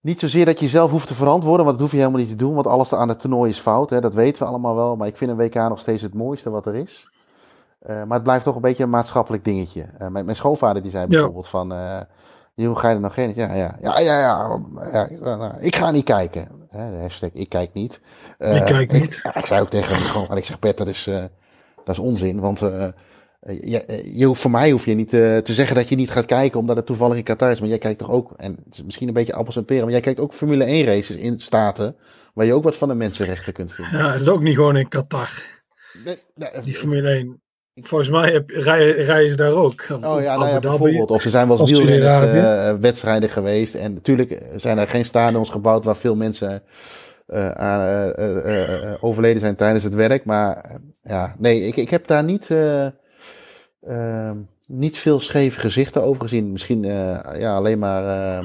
niet 0.00 0.20
zozeer 0.20 0.44
dat 0.44 0.58
je 0.58 0.64
jezelf 0.64 0.90
hoeft 0.90 1.06
te 1.06 1.14
verantwoorden, 1.14 1.64
want 1.64 1.78
dat 1.78 1.80
hoef 1.80 1.90
je 1.90 1.96
helemaal 1.96 2.20
niet 2.20 2.28
te 2.28 2.44
doen. 2.44 2.54
Want 2.54 2.66
alles 2.66 2.94
aan 2.94 3.08
het 3.08 3.20
toernooi 3.20 3.50
is 3.50 3.58
fout. 3.58 3.90
Hè, 3.90 4.00
dat 4.00 4.14
weten 4.14 4.42
we 4.42 4.48
allemaal 4.48 4.74
wel. 4.74 4.96
Maar 4.96 5.06
ik 5.06 5.16
vind 5.16 5.30
een 5.30 5.36
WK 5.36 5.54
nog 5.54 5.78
steeds 5.78 6.02
het 6.02 6.14
mooiste 6.14 6.50
wat 6.50 6.66
er 6.66 6.74
is. 6.74 7.10
maar 7.86 8.06
het 8.08 8.22
blijft 8.22 8.44
toch 8.44 8.54
een 8.54 8.60
beetje 8.60 8.82
een 8.82 8.90
maatschappelijk 8.90 9.44
dingetje. 9.44 9.86
mijn, 9.98 10.24
mijn 10.24 10.36
schoonvader 10.36 10.82
die 10.82 10.90
zei 10.90 11.06
bijvoorbeeld 11.06 11.44
ja. 11.44 11.50
van 11.50 11.72
hoe 12.54 12.76
ga 12.76 12.88
je 12.88 12.94
er 12.94 13.00
nog 13.00 13.14
heen? 13.14 13.32
Ja, 13.34 13.54
ja, 13.54 13.76
ja, 13.80 14.00
ja, 14.00 14.20
ja, 14.20 15.08
ja, 15.10 15.36
nou, 15.36 15.60
ik 15.60 15.76
ga 15.76 15.90
niet 15.90 16.04
kijken. 16.04 16.48
Hè, 16.68 16.90
de 16.90 16.98
hashtag, 16.98 17.30
ik 17.32 17.48
kijk 17.48 17.72
niet. 17.72 18.00
Uh, 18.38 18.56
ik 18.56 18.64
kijk 18.64 18.92
niet. 18.92 19.04
Ik, 19.04 19.34
ik, 19.34 19.46
zei 19.46 19.60
ook 19.60 19.70
tegen 19.70 19.94
hem 19.94 20.04
gewoon, 20.04 20.36
ik 20.36 20.44
zeg, 20.44 20.58
Bert, 20.58 20.76
dat 20.76 20.88
is, 20.88 21.06
uh, 21.06 21.14
dat 21.84 21.88
is 21.88 21.98
onzin. 21.98 22.40
Want 22.40 22.62
uh, 22.62 22.86
je, 23.40 24.02
je, 24.04 24.34
voor 24.34 24.50
mij 24.50 24.70
hoef 24.70 24.84
je 24.84 24.94
niet 24.94 25.08
te 25.08 25.42
zeggen 25.44 25.76
dat 25.76 25.88
je 25.88 25.96
niet 25.96 26.10
gaat 26.10 26.24
kijken 26.24 26.60
omdat 26.60 26.76
het 26.76 26.86
toevallig 26.86 27.16
in 27.16 27.22
Qatar 27.22 27.50
is. 27.50 27.60
Maar 27.60 27.68
jij 27.68 27.78
kijkt 27.78 27.98
toch 27.98 28.10
ook, 28.10 28.32
en 28.36 28.56
het 28.64 28.74
is 28.74 28.82
misschien 28.82 29.08
een 29.08 29.14
beetje 29.14 29.34
appels 29.34 29.56
en 29.56 29.64
peren, 29.64 29.82
maar 29.82 29.92
jij 29.92 30.00
kijkt 30.00 30.20
ook 30.20 30.32
Formule 30.32 30.64
1 30.64 30.84
races 30.84 31.16
in 31.16 31.40
Staten, 31.40 31.96
waar 32.34 32.46
je 32.46 32.54
ook 32.54 32.64
wat 32.64 32.76
van 32.76 32.88
de 32.88 32.94
mensenrechten 32.94 33.52
kunt 33.52 33.72
vinden. 33.72 33.98
Ja, 33.98 34.12
het 34.12 34.20
is 34.20 34.28
ook 34.28 34.42
niet 34.42 34.54
gewoon 34.54 34.76
in 34.76 34.88
Qatar. 34.88 35.62
Nee, 36.04 36.18
nee, 36.34 36.62
die 36.62 36.74
Formule 36.74 37.08
1. 37.08 37.41
Volgens 37.74 38.10
mij 38.10 38.32
heb, 38.32 38.50
rijden 38.50 39.30
ze 39.30 39.36
daar 39.36 39.52
ook. 39.52 39.86
Oh 39.90 40.22
ja, 40.22 40.36
nou 40.36 40.48
ja, 40.48 40.58
bijvoorbeeld. 40.58 41.10
Of 41.10 41.24
er 41.24 41.30
zijn 41.30 41.48
wel 41.48 41.66
wielrennerswedstrijden 41.66 43.28
uh, 43.28 43.34
geweest. 43.34 43.74
En 43.74 43.94
natuurlijk 43.94 44.38
zijn 44.56 44.78
er 44.78 44.88
geen 44.88 45.04
stadions 45.04 45.50
gebouwd 45.50 45.84
waar 45.84 45.96
veel 45.96 46.16
mensen 46.16 46.62
uh, 47.28 47.50
uh, 47.60 48.94
overleden 49.00 49.40
zijn 49.40 49.56
tijdens 49.56 49.84
het 49.84 49.94
werk. 49.94 50.24
Maar 50.24 50.70
ja, 51.02 51.34
nee, 51.38 51.60
ik, 51.60 51.76
ik 51.76 51.90
heb 51.90 52.06
daar 52.06 52.24
niet, 52.24 52.50
ehm, 53.80 54.36
niet 54.66 54.98
veel 54.98 55.20
scheve 55.20 55.60
gezichten 55.60 56.02
over 56.02 56.22
gezien. 56.22 56.52
Misschien 56.52 56.82
ja, 57.38 57.56
alleen 57.56 57.78
maar 57.78 58.44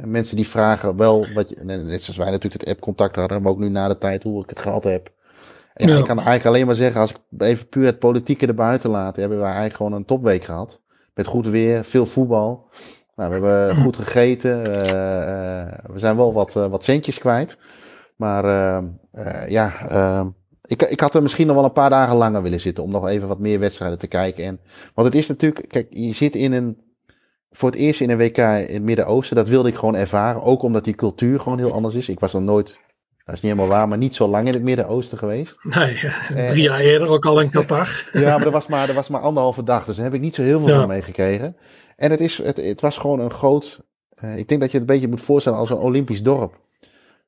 mensen 0.00 0.36
die 0.36 0.48
vragen 0.48 0.96
wel, 0.96 1.26
wat 1.34 1.48
je, 1.48 1.64
net 1.64 2.02
zoals 2.02 2.16
wij 2.16 2.30
natuurlijk 2.30 2.62
het 2.62 2.70
app-contact 2.72 3.16
hadden, 3.16 3.42
maar 3.42 3.52
ook 3.52 3.58
nu 3.58 3.68
na 3.68 3.88
de 3.88 3.98
tijd 3.98 4.22
hoe 4.22 4.42
ik 4.42 4.48
het 4.48 4.60
gehad 4.60 4.84
heb. 4.84 5.10
Ja, 5.74 5.96
Ik 5.96 6.04
kan 6.04 6.16
eigenlijk 6.16 6.46
alleen 6.46 6.66
maar 6.66 6.74
zeggen, 6.74 7.00
als 7.00 7.10
ik 7.10 7.18
even 7.38 7.68
puur 7.68 7.86
het 7.86 7.98
politieke 7.98 8.46
erbuiten 8.46 8.90
laat, 8.90 9.16
hebben 9.16 9.38
we 9.38 9.44
eigenlijk 9.44 9.74
gewoon 9.74 9.92
een 9.92 10.04
topweek 10.04 10.44
gehad. 10.44 10.80
Met 11.14 11.26
goed 11.26 11.46
weer, 11.46 11.84
veel 11.84 12.06
voetbal. 12.06 12.68
Nou, 13.16 13.28
we 13.28 13.46
hebben 13.46 13.76
goed 13.82 13.96
gegeten. 13.96 14.68
Uh, 14.68 14.86
uh, 14.86 15.72
we 15.92 15.98
zijn 15.98 16.16
wel 16.16 16.32
wat, 16.32 16.54
uh, 16.56 16.66
wat 16.66 16.84
centjes 16.84 17.18
kwijt. 17.18 17.58
Maar 18.16 18.44
ja, 19.48 19.72
ik, 20.62 20.82
ik 20.82 21.00
had 21.00 21.14
er 21.14 21.22
misschien 21.22 21.46
nog 21.46 21.56
wel 21.56 21.64
een 21.64 21.72
paar 21.72 21.90
dagen 21.90 22.16
langer 22.16 22.42
willen 22.42 22.60
zitten 22.60 22.84
om 22.84 22.90
nog 22.90 23.06
even 23.06 23.28
wat 23.28 23.38
meer 23.38 23.60
wedstrijden 23.60 23.98
te 23.98 24.06
kijken. 24.06 24.44
En, 24.44 24.60
want 24.94 25.06
het 25.08 25.16
is 25.16 25.26
natuurlijk, 25.28 25.68
kijk, 25.68 25.86
je 25.90 26.14
zit 26.14 26.34
in 26.34 26.52
een, 26.52 26.80
voor 27.50 27.70
het 27.70 27.78
eerst 27.78 28.00
in 28.00 28.10
een 28.10 28.18
WK 28.18 28.38
in 28.38 28.74
het 28.74 28.82
Midden-Oosten. 28.82 29.36
Dat 29.36 29.48
wilde 29.48 29.68
ik 29.68 29.76
gewoon 29.76 29.96
ervaren. 29.96 30.42
Ook 30.42 30.62
omdat 30.62 30.84
die 30.84 30.94
cultuur 30.94 31.40
gewoon 31.40 31.58
heel 31.58 31.72
anders 31.72 31.94
is. 31.94 32.08
Ik 32.08 32.20
was 32.20 32.34
er 32.34 32.42
nooit 32.42 32.80
dat 33.32 33.42
is 33.42 33.48
niet 33.48 33.58
helemaal 33.58 33.78
waar, 33.78 33.88
maar 33.88 33.98
niet 33.98 34.14
zo 34.14 34.28
lang 34.28 34.46
in 34.46 34.52
het 34.52 34.62
Midden-Oosten 34.62 35.18
geweest. 35.18 35.58
Nee, 35.62 35.98
drie 36.46 36.62
jaar 36.62 36.80
eerder 36.80 37.08
ook 37.08 37.26
al 37.26 37.40
in 37.40 37.50
Qatar. 37.60 38.08
ja, 38.12 38.36
maar 38.36 38.46
er 38.46 38.52
was 38.52 38.66
maar, 38.66 38.88
er 38.88 38.94
was 38.94 39.08
maar 39.08 39.20
anderhalve 39.20 39.62
dag, 39.62 39.84
dus 39.84 39.96
daar 39.96 40.04
heb 40.04 40.14
ik 40.14 40.20
niet 40.20 40.34
zo 40.34 40.42
heel 40.42 40.58
veel 40.58 40.68
ja. 40.68 40.78
van 40.78 40.88
meegekregen. 40.88 41.56
En 41.96 42.10
het, 42.10 42.20
is, 42.20 42.38
het, 42.38 42.56
het 42.56 42.80
was 42.80 42.98
gewoon 42.98 43.20
een 43.20 43.30
groot, 43.30 43.80
uh, 44.24 44.36
ik 44.36 44.48
denk 44.48 44.60
dat 44.60 44.70
je 44.70 44.78
het 44.78 44.88
een 44.88 44.94
beetje 44.94 45.08
moet 45.08 45.20
voorstellen 45.20 45.58
als 45.58 45.70
een 45.70 45.76
Olympisch 45.76 46.22
dorp. 46.22 46.60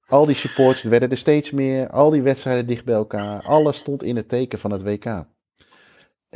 Al 0.06 0.26
die 0.26 0.34
supports 0.34 0.82
werden 0.82 1.10
er 1.10 1.18
steeds 1.18 1.50
meer, 1.50 1.90
al 1.90 2.10
die 2.10 2.22
wedstrijden 2.22 2.66
dicht 2.66 2.84
bij 2.84 2.94
elkaar. 2.94 3.42
Alles 3.42 3.76
stond 3.76 4.02
in 4.02 4.16
het 4.16 4.28
teken 4.28 4.58
van 4.58 4.70
het 4.70 4.82
WK. 4.82 5.04
En, 5.04 5.24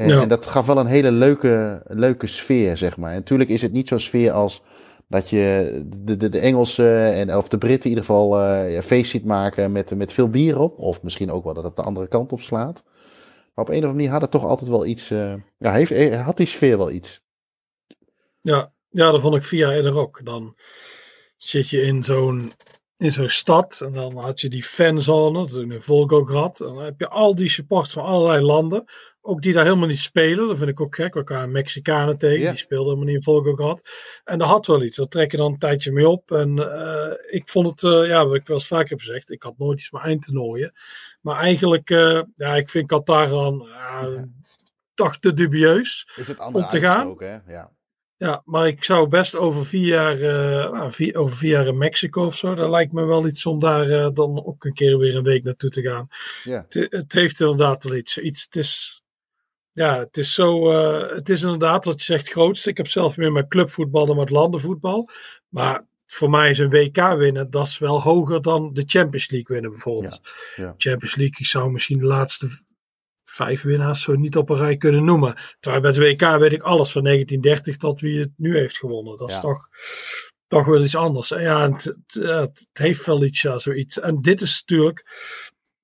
ja. 0.09 0.21
en 0.21 0.29
dat 0.29 0.47
gaf 0.47 0.67
wel 0.67 0.79
een 0.79 0.87
hele 0.87 1.13
leuke, 1.13 1.83
leuke 1.87 2.27
sfeer, 2.27 2.77
zeg 2.77 2.97
maar. 2.97 3.11
En 3.11 3.17
natuurlijk 3.17 3.51
is 3.51 3.63
het 3.63 3.73
niet 3.73 3.89
zo'n 3.89 3.99
sfeer 3.99 4.33
als 4.33 4.63
dat 5.09 5.31
je 5.31 5.83
de, 5.87 6.17
de, 6.17 6.29
de 6.29 6.39
Engelsen 6.39 7.13
en, 7.15 7.37
of 7.37 7.49
de 7.49 7.59
Britten 7.59 7.91
in 7.91 7.97
ieder 7.97 8.05
geval 8.05 8.41
uh, 8.41 8.81
feest 8.81 9.11
ziet 9.11 9.25
maken 9.25 9.73
met, 9.73 9.97
met 9.97 10.13
veel 10.13 10.29
bier 10.29 10.59
op. 10.59 10.79
Of 10.79 11.03
misschien 11.03 11.31
ook 11.31 11.45
wel 11.45 11.55
dat 11.55 11.65
het 11.65 11.77
de 11.77 11.83
andere 11.83 12.09
kant 12.09 12.33
op 12.33 12.41
slaat. 12.41 12.85
Maar 13.55 13.65
op 13.65 13.69
een 13.69 13.79
of 13.79 13.83
andere 13.85 13.93
manier 13.93 14.11
had 14.11 14.21
het 14.21 14.31
toch 14.31 14.45
altijd 14.45 14.71
wel 14.71 14.87
iets. 14.87 15.11
Uh, 15.11 15.35
ja, 15.59 15.73
heeft, 15.73 15.91
eh, 15.91 16.25
had 16.25 16.37
die 16.37 16.47
sfeer 16.47 16.79
wel 16.79 16.91
iets. 16.91 17.21
Ja, 18.41 18.73
ja, 18.89 19.11
dat 19.11 19.21
vond 19.21 19.35
ik 19.35 19.43
via 19.43 19.73
eerder 19.73 19.97
ook. 19.97 20.21
Dan 20.25 20.57
zit 21.37 21.69
je 21.69 21.83
in 21.83 22.03
zo'n 22.03 22.53
in 22.97 23.13
zo'n 23.13 23.29
stad. 23.29 23.81
En 23.81 23.93
dan 23.93 24.17
had 24.17 24.41
je 24.41 24.49
die 24.49 24.63
fanzone, 24.63 25.47
dat 25.47 25.57
in 25.57 25.83
Volgograd. 25.83 26.61
En 26.61 26.67
dan 26.67 26.85
heb 26.85 27.01
je 27.01 27.09
al 27.09 27.35
die 27.35 27.49
supporters 27.49 27.93
van 27.93 28.05
allerlei 28.05 28.45
landen. 28.45 28.85
Ook 29.29 29.43
die 29.43 29.53
daar 29.53 29.65
helemaal 29.65 29.89
niet 29.89 29.99
spelen. 29.99 30.49
Dat 30.49 30.59
vind 30.59 30.71
ik 30.71 30.81
ook 30.81 30.95
gek. 30.95 31.15
We 31.15 31.25
kwamen 31.25 31.51
Mexicanen 31.51 32.19
tegen. 32.19 32.49
Die 32.49 32.59
speelden 32.59 32.87
helemaal 32.87 33.07
niet 33.07 33.17
in 33.17 33.23
Volgograd. 33.23 33.91
En 34.25 34.39
dat 34.39 34.49
had 34.49 34.67
wel 34.67 34.83
iets. 34.83 34.97
Dat 34.97 35.11
trek 35.11 35.31
je 35.31 35.37
dan 35.37 35.53
een 35.53 35.59
tijdje 35.59 35.93
mee 35.93 36.09
op. 36.09 36.31
En 36.31 36.59
uh, 36.59 37.35
ik 37.35 37.49
vond 37.49 37.69
het, 37.69 37.83
uh, 37.83 38.09
ja, 38.09 38.27
wat 38.27 38.37
ik 38.37 38.47
wel 38.47 38.57
eens 38.57 38.67
vaker 38.67 38.89
heb 38.89 38.99
gezegd. 38.99 39.31
Ik 39.31 39.43
had 39.43 39.59
nooit 39.59 39.79
iets 39.79 39.91
met 39.91 40.03
eindtoernooien. 40.03 40.73
Maar 41.21 41.37
eigenlijk, 41.37 41.91
uh, 41.91 42.23
ja, 42.37 42.57
ik 42.57 42.71
vind 42.71 42.87
Qatar 42.87 43.29
dan 43.29 43.69
ja. 43.69 44.29
toch 44.95 45.19
te 45.19 45.35
dubieus 45.35 46.09
Is 46.17 46.29
het 46.29 46.41
om 46.53 46.67
te 46.67 46.81
gaan. 46.81 47.07
Ook, 47.07 47.21
hè? 47.21 47.37
Ja. 47.47 47.73
Ja, 48.17 48.43
maar 48.45 48.67
ik 48.67 48.85
zou 48.85 49.09
best 49.09 49.37
over 49.37 49.67
vier 49.67 49.87
jaar, 49.87 50.19
uh, 50.19 50.89
vier, 50.89 51.17
over 51.17 51.37
vier 51.37 51.51
jaar 51.51 51.67
in 51.67 51.79
Mexico 51.79 52.25
of 52.25 52.37
zo. 52.37 52.55
Dat 52.55 52.71
lijkt 52.71 52.93
me 52.93 53.05
wel 53.05 53.27
iets 53.27 53.47
om 53.47 53.59
daar 53.59 53.87
uh, 53.87 54.09
dan 54.13 54.45
ook 54.47 54.65
een 54.65 54.75
keer 54.75 54.99
weer 54.99 55.17
een 55.17 55.23
week 55.23 55.45
naartoe 55.45 55.71
te 55.71 55.83
gaan. 55.83 56.09
Ja. 56.45 56.67
Het, 56.69 56.87
het 56.91 57.13
heeft 57.13 57.41
inderdaad 57.41 57.85
wel 57.85 57.97
iets. 57.97 58.19
iets 58.19 58.45
het 58.45 58.57
is, 58.57 59.03
ja, 59.79 59.99
het 59.99 60.17
is 60.17 60.35
zo. 60.35 60.73
Uh, 60.73 61.15
het 61.17 61.29
is 61.29 61.43
inderdaad 61.43 61.85
wat 61.85 61.99
je 61.99 62.05
zegt, 62.05 62.29
grootste. 62.29 62.71
Ik 62.71 62.77
heb 62.77 62.87
zelf 62.87 63.17
meer 63.17 63.33
met 63.33 63.49
clubvoetbal 63.49 64.07
dan 64.07 64.17
met 64.17 64.31
landenvoetbal. 64.31 65.09
Maar 65.49 65.87
voor 66.07 66.31
mij 66.31 66.51
is 66.51 66.59
een 66.59 66.71
WK 66.71 67.15
winnen, 67.17 67.51
dat 67.51 67.67
is 67.67 67.79
wel 67.79 68.03
hoger 68.03 68.43
dan 68.43 68.73
de 68.73 68.83
Champions 68.87 69.31
League 69.31 69.55
winnen 69.55 69.71
bijvoorbeeld. 69.71 70.21
Ja, 70.57 70.65
ja. 70.65 70.75
Champions 70.77 71.17
League, 71.17 71.37
ik 71.39 71.47
zou 71.47 71.71
misschien 71.71 71.99
de 71.99 72.07
laatste 72.07 72.49
vijf 73.25 73.63
winnaars 73.63 74.03
zo 74.03 74.15
niet 74.15 74.37
op 74.37 74.51
een 74.51 74.57
rij 74.57 74.77
kunnen 74.77 75.05
noemen. 75.05 75.35
Terwijl 75.61 75.83
bij 75.83 75.91
het 75.91 75.99
WK 75.99 76.39
weet 76.39 76.53
ik 76.53 76.63
alles 76.63 76.93
van 76.93 77.05
1930 77.05 77.77
tot 77.77 78.01
wie 78.01 78.21
het 78.21 78.33
nu 78.37 78.57
heeft 78.57 78.79
gewonnen. 78.79 79.17
Dat 79.17 79.31
is 79.31 79.41
toch, 79.41 79.69
toch 80.47 80.67
wel 80.67 80.83
iets 80.83 80.97
anders. 80.97 81.31
En 81.31 81.43
ja, 81.43 81.71
het, 81.71 81.85
het, 81.85 82.19
het 82.19 82.69
heeft 82.73 83.07
wel 83.07 83.25
iets, 83.25 83.43
ja, 83.43 83.59
zoiets. 83.59 84.01
En 84.01 84.21
dit 84.21 84.41
is 84.41 84.65
natuurlijk... 84.67 85.05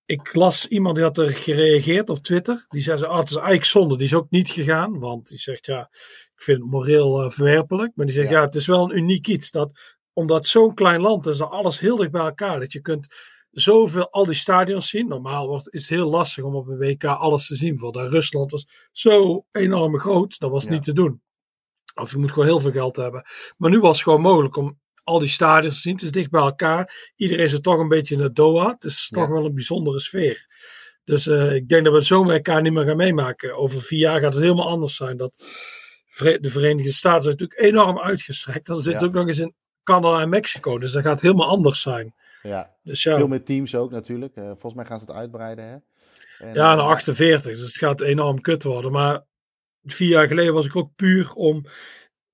Ik 0.06 0.34
las 0.34 0.66
iemand 0.68 0.94
die 0.94 1.04
had 1.04 1.18
er 1.18 1.30
gereageerd 1.32 2.10
op 2.10 2.18
Twitter. 2.18 2.64
Die 2.68 2.82
zei, 2.82 2.98
zo, 2.98 3.04
ah, 3.04 3.18
het 3.18 3.28
is 3.28 3.34
eigenlijk 3.34 3.64
zonde. 3.64 3.96
Die 3.96 4.06
is 4.06 4.14
ook 4.14 4.30
niet 4.30 4.48
gegaan. 4.48 4.98
Want 4.98 5.28
die 5.28 5.38
zegt, 5.38 5.66
ja, 5.66 5.88
ik 6.34 6.42
vind 6.42 6.60
het 6.60 6.70
moreel 6.70 7.22
eh, 7.22 7.30
verwerpelijk. 7.30 7.92
Maar 7.94 8.06
die 8.06 8.14
zegt, 8.14 8.28
Ja. 8.28 8.38
ja. 8.38 8.44
het 8.44 8.54
is 8.54 8.66
wel 8.66 8.82
een 8.90 8.96
uniek 8.96 9.26
iets. 9.26 9.50
Dat, 9.50 9.70
omdat 10.12 10.46
zo'n 10.46 10.74
klein 10.74 11.00
land 11.00 11.26
is, 11.26 11.38
dat 11.38 11.50
alles 11.50 11.78
heel 11.80 11.96
dicht 11.96 12.10
bij 12.10 12.24
elkaar. 12.24 12.60
Dat 12.60 12.72
je 12.72 12.80
kunt 12.80 13.06
zoveel, 13.50 14.10
al 14.10 14.24
die 14.24 14.34
stadions 14.34 14.88
zien. 14.88 15.08
Normaal 15.08 15.46
wordt, 15.46 15.72
is 15.74 15.80
het 15.80 15.98
heel 15.98 16.10
lastig 16.10 16.44
om 16.44 16.54
op 16.54 16.66
een 16.68 16.78
WK 16.78 17.04
alles 17.04 17.46
te 17.46 17.54
zien. 17.54 17.78
Want 17.78 17.96
Rusland 17.96 18.50
was 18.50 18.66
zo 18.92 19.44
enorm 19.52 19.98
groot. 19.98 20.38
Dat 20.38 20.50
was 20.50 20.64
Ja. 20.64 20.70
niet 20.70 20.82
te 20.82 20.92
doen. 20.92 21.22
Of 21.94 22.10
je 22.10 22.18
moet 22.18 22.32
gewoon 22.32 22.48
heel 22.48 22.60
veel 22.60 22.70
geld 22.72 22.96
hebben. 22.96 23.24
Maar 23.56 23.70
nu 23.70 23.80
was 23.80 23.94
het 23.94 24.02
gewoon 24.02 24.20
mogelijk 24.20 24.56
om 24.56 24.80
al 25.04 25.18
die 25.18 25.28
stadions 25.28 25.74
te 25.74 25.80
zien. 25.80 25.92
Het 25.94 26.02
is 26.02 26.10
dicht 26.12 26.30
bij 26.30 26.40
elkaar. 26.40 27.12
Iedereen 27.16 27.48
zit 27.48 27.62
toch 27.62 27.78
een 27.78 27.88
beetje 27.88 28.14
in 28.14 28.20
het 28.20 28.34
Doha. 28.34 28.70
Het 28.70 28.84
is 28.84 29.08
toch 29.08 29.28
wel 29.28 29.44
een 29.44 29.54
bijzondere 29.54 30.00
sfeer. 30.00 30.46
Dus 31.04 31.26
eh, 31.26 31.54
ik 31.54 31.68
denk 31.68 31.84
dat 31.84 31.92
we 31.92 32.00
zo'n 32.00 32.26
WK 32.26 32.60
niet 32.60 32.72
meer 32.72 32.84
gaan 32.84 32.96
meemaken. 32.96 33.56
Over 33.56 33.82
vier 33.82 33.98
jaar 33.98 34.20
gaat 34.20 34.34
het 34.34 34.42
helemaal 34.42 34.68
anders 34.68 34.96
zijn. 34.96 35.16
Dat 35.16 35.44
de 36.18 36.50
Verenigde 36.50 36.92
Staten 36.92 37.22
zijn 37.22 37.36
natuurlijk 37.38 37.60
enorm 37.60 37.98
uitgestrekt. 37.98 38.66
Dan 38.66 38.76
zitten 38.76 38.92
Ja. 38.92 38.98
ze 38.98 39.06
ook 39.06 39.12
nog 39.12 39.26
eens 39.26 39.38
in 39.38 39.54
Canada 39.82 40.20
en 40.20 40.28
Mexico. 40.28 40.78
Dus 40.78 40.92
dat 40.92 41.02
gaat 41.02 41.20
helemaal 41.20 41.48
anders 41.48 41.80
zijn. 41.80 42.14
Ja, 42.42 42.76
Dus 42.82 43.02
ja, 43.02 43.16
veel 43.16 43.28
meer 43.28 43.44
teams 43.44 43.74
ook 43.74 43.90
natuurlijk. 43.90 44.36
Eh, 44.36 44.44
volgens 44.44 44.74
mij 44.74 44.84
gaan 44.84 44.98
ze 44.98 45.04
het 45.04 45.14
uitbreiden. 45.14 45.64
Hè? 45.64 45.76
En, 46.46 46.54
ja 46.54 46.70
eh, 46.70 46.76
naar 46.76 46.86
48. 46.86 47.52
Dus 47.52 47.60
het 47.60 47.76
gaat 47.76 48.00
enorm 48.00 48.40
kut 48.40 48.62
worden. 48.62 48.92
Maar 48.92 49.24
vier 49.84 50.08
jaar 50.08 50.26
geleden 50.26 50.54
was 50.54 50.66
ik 50.66 50.76
ook 50.76 50.90
puur 50.96 51.32
om 51.32 51.64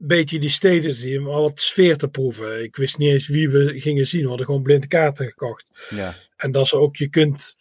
beetje 0.07 0.39
die 0.39 0.51
steden 0.51 0.91
te 0.91 0.97
zien. 0.97 1.23
Maar 1.23 1.41
wat 1.41 1.61
sfeer 1.61 1.97
te 1.97 2.09
proeven. 2.09 2.63
Ik 2.63 2.77
wist 2.77 2.99
niet 2.99 3.13
eens 3.13 3.29
wie 3.29 3.51
we 3.51 3.81
gingen 3.81 4.07
zien. 4.07 4.23
We 4.23 4.29
hadden 4.29 4.47
gewoon 4.47 4.63
blinde 4.63 4.87
kaarten 4.87 5.27
gekocht. 5.27 5.87
Ja, 5.91 6.15
En 6.37 6.53
dat 6.53 6.67
ze 6.67 6.77
ook, 6.77 6.97
je 6.97 7.09
kunt, 7.09 7.57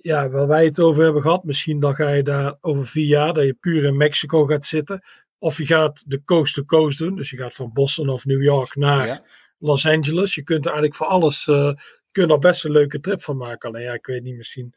ja, 0.00 0.30
waar 0.30 0.46
wij 0.46 0.64
het 0.64 0.80
over 0.80 1.02
hebben 1.02 1.22
gehad, 1.22 1.44
misschien 1.44 1.80
dan 1.80 1.94
ga 1.94 2.08
je 2.10 2.22
daar 2.22 2.56
over 2.60 2.86
vier 2.86 3.06
jaar, 3.06 3.32
dat 3.32 3.44
je 3.44 3.54
puur 3.54 3.84
in 3.84 3.96
Mexico 3.96 4.44
gaat 4.46 4.64
zitten. 4.64 5.04
Of 5.38 5.58
je 5.58 5.66
gaat 5.66 6.10
de 6.10 6.24
coast 6.24 6.54
to 6.54 6.64
coast 6.64 6.98
doen, 6.98 7.16
dus 7.16 7.30
je 7.30 7.36
gaat 7.36 7.54
van 7.54 7.72
Boston 7.72 8.08
of 8.08 8.24
New 8.24 8.42
York 8.42 8.76
naar 8.76 9.06
Ja. 9.06 9.22
Los 9.58 9.86
Angeles. 9.86 10.34
Je 10.34 10.42
kunt 10.42 10.64
er 10.64 10.72
eigenlijk 10.72 10.94
voor 10.94 11.06
alles, 11.06 11.46
eh 11.46 11.72
kun 12.10 12.26
je 12.26 12.32
er 12.32 12.38
best 12.38 12.64
een 12.64 12.70
leuke 12.70 13.00
trip 13.00 13.22
van 13.22 13.36
maken. 13.36 13.68
Alleen 13.68 13.82
ja, 13.82 13.92
ik 13.92 14.06
weet 14.06 14.22
niet, 14.22 14.36
misschien 14.36 14.74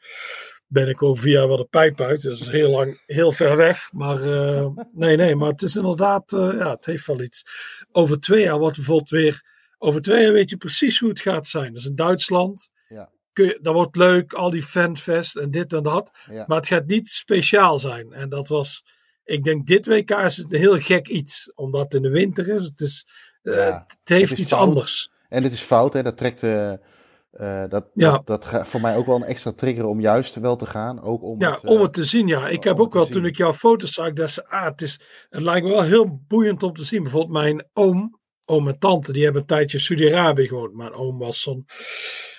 ben 0.68 0.88
ik 0.90 1.04
over 1.04 1.24
vier 1.24 1.34
jaar 1.34 1.48
wel 1.48 1.58
de 1.58 1.66
pijp 1.70 2.02
uit. 2.02 2.22
Dus 2.22 2.40
dat 2.40 2.48
is 2.48 2.54
heel 2.54 2.70
lang, 2.72 3.02
heel 3.06 3.32
ver 3.32 3.56
weg. 3.58 3.90
Maar 3.92 4.22
eh, 4.22 4.68
nee, 4.94 5.16
nee, 5.18 5.36
maar 5.36 5.50
het 5.50 5.62
is 5.62 5.76
inderdaad, 5.76 6.34
eh, 6.34 6.50
ja, 6.58 6.70
het 6.72 6.86
heeft 6.86 7.08
wel 7.08 7.22
iets. 7.22 7.44
Over 7.92 8.20
twee 8.20 8.44
jaar 8.44 8.58
wordt 8.60 8.76
bijvoorbeeld 8.76 9.10
weer, 9.10 9.46
over 9.78 10.02
twee 10.02 10.24
jaar 10.24 10.34
weet 10.34 10.50
je 10.50 10.58
precies 10.58 11.00
hoe 11.00 11.10
het 11.10 11.20
gaat 11.20 11.48
zijn. 11.48 11.74
Dus 11.74 11.86
in 11.86 11.96
Duitsland, 11.96 12.70
Ja. 12.90 13.10
kun 13.34 13.46
je, 13.46 13.60
dat 13.62 13.74
wordt 13.74 13.96
leuk, 13.96 14.34
al 14.34 14.50
die 14.50 14.64
fanfest 14.64 15.36
en 15.36 15.52
dit 15.52 15.74
en 15.74 15.84
dat. 15.84 16.12
Ja. 16.32 16.44
Maar 16.48 16.58
het 16.58 16.68
gaat 16.68 16.86
niet 16.86 17.08
speciaal 17.10 17.80
zijn. 17.80 18.14
En 18.14 18.30
dat 18.30 18.48
was, 18.48 18.84
ik 19.26 19.44
denk 19.44 19.68
dit 19.68 19.86
WK 19.88 20.10
is 20.12 20.38
het 20.38 20.54
een 20.54 20.60
heel 20.60 20.80
gek 20.80 21.08
iets. 21.08 21.52
Omdat 21.56 21.84
het 21.84 21.94
in 21.94 22.02
de 22.02 22.10
winter 22.10 22.48
is. 22.48 22.66
Het, 22.66 22.82
is, 22.82 23.08
eh, 23.44 23.56
Ja, 23.56 23.86
het 23.88 24.10
heeft 24.10 24.30
het 24.30 24.32
is 24.32 24.40
iets 24.46 24.54
fout. 24.54 24.68
anders. 24.68 25.12
En 25.30 25.42
dit 25.42 25.52
is 25.54 25.62
fout, 25.62 25.94
hè? 25.94 26.04
Dat 26.04 26.18
trekt. 26.18 26.42
Eh, 27.38 27.64
eh, 27.64 27.70
dat, 27.70 27.86
Ja. 27.94 28.12
dat, 28.12 28.28
dat 28.28 28.46
gaat 28.46 28.68
voor 28.68 28.82
mij 28.82 28.96
ook 28.96 29.06
wel 29.06 29.16
een 29.16 29.24
extra 29.24 29.52
trigger 29.52 29.86
om 29.86 30.00
juist 30.00 30.36
wel 30.36 30.56
te 30.56 30.66
gaan. 30.66 31.02
Ook 31.02 31.24
om 31.24 31.42
Ja, 31.42 31.52
het, 31.52 31.64
eh, 31.64 31.72
om 31.72 31.82
het 31.82 31.94
te 31.94 32.04
zien, 32.06 32.28
ja. 32.28 32.48
Ik 32.48 32.64
heb 32.64 32.80
ook 32.80 32.94
wel, 32.94 33.04
zien. 33.04 33.12
toen 33.12 33.26
ik 33.26 33.38
jouw 33.38 33.54
foto's 33.54 33.92
zag, 33.94 34.14
dat 34.14 34.30
ze, 34.30 34.48
ah, 34.48 34.66
het, 34.66 34.82
is, 34.82 35.00
het 35.30 35.42
lijkt 35.42 35.66
me 35.66 35.72
wel 35.72 35.82
heel 35.84 36.22
boeiend 36.28 36.64
om 36.64 36.74
te 36.74 36.84
zien. 36.86 37.02
Bijvoorbeeld 37.02 37.34
mijn 37.34 37.68
oom, 37.74 38.20
oom 38.46 38.68
en 38.68 38.80
tante, 38.80 39.14
die 39.14 39.24
hebben 39.24 39.42
een 39.42 39.48
tijdje 39.48 39.78
in 39.78 39.84
Saudi-Arabië 39.84 40.48
gewoond. 40.48 40.74
Mijn 40.74 40.94
oom 40.94 41.18
was 41.18 41.42
zo'n 41.42 41.66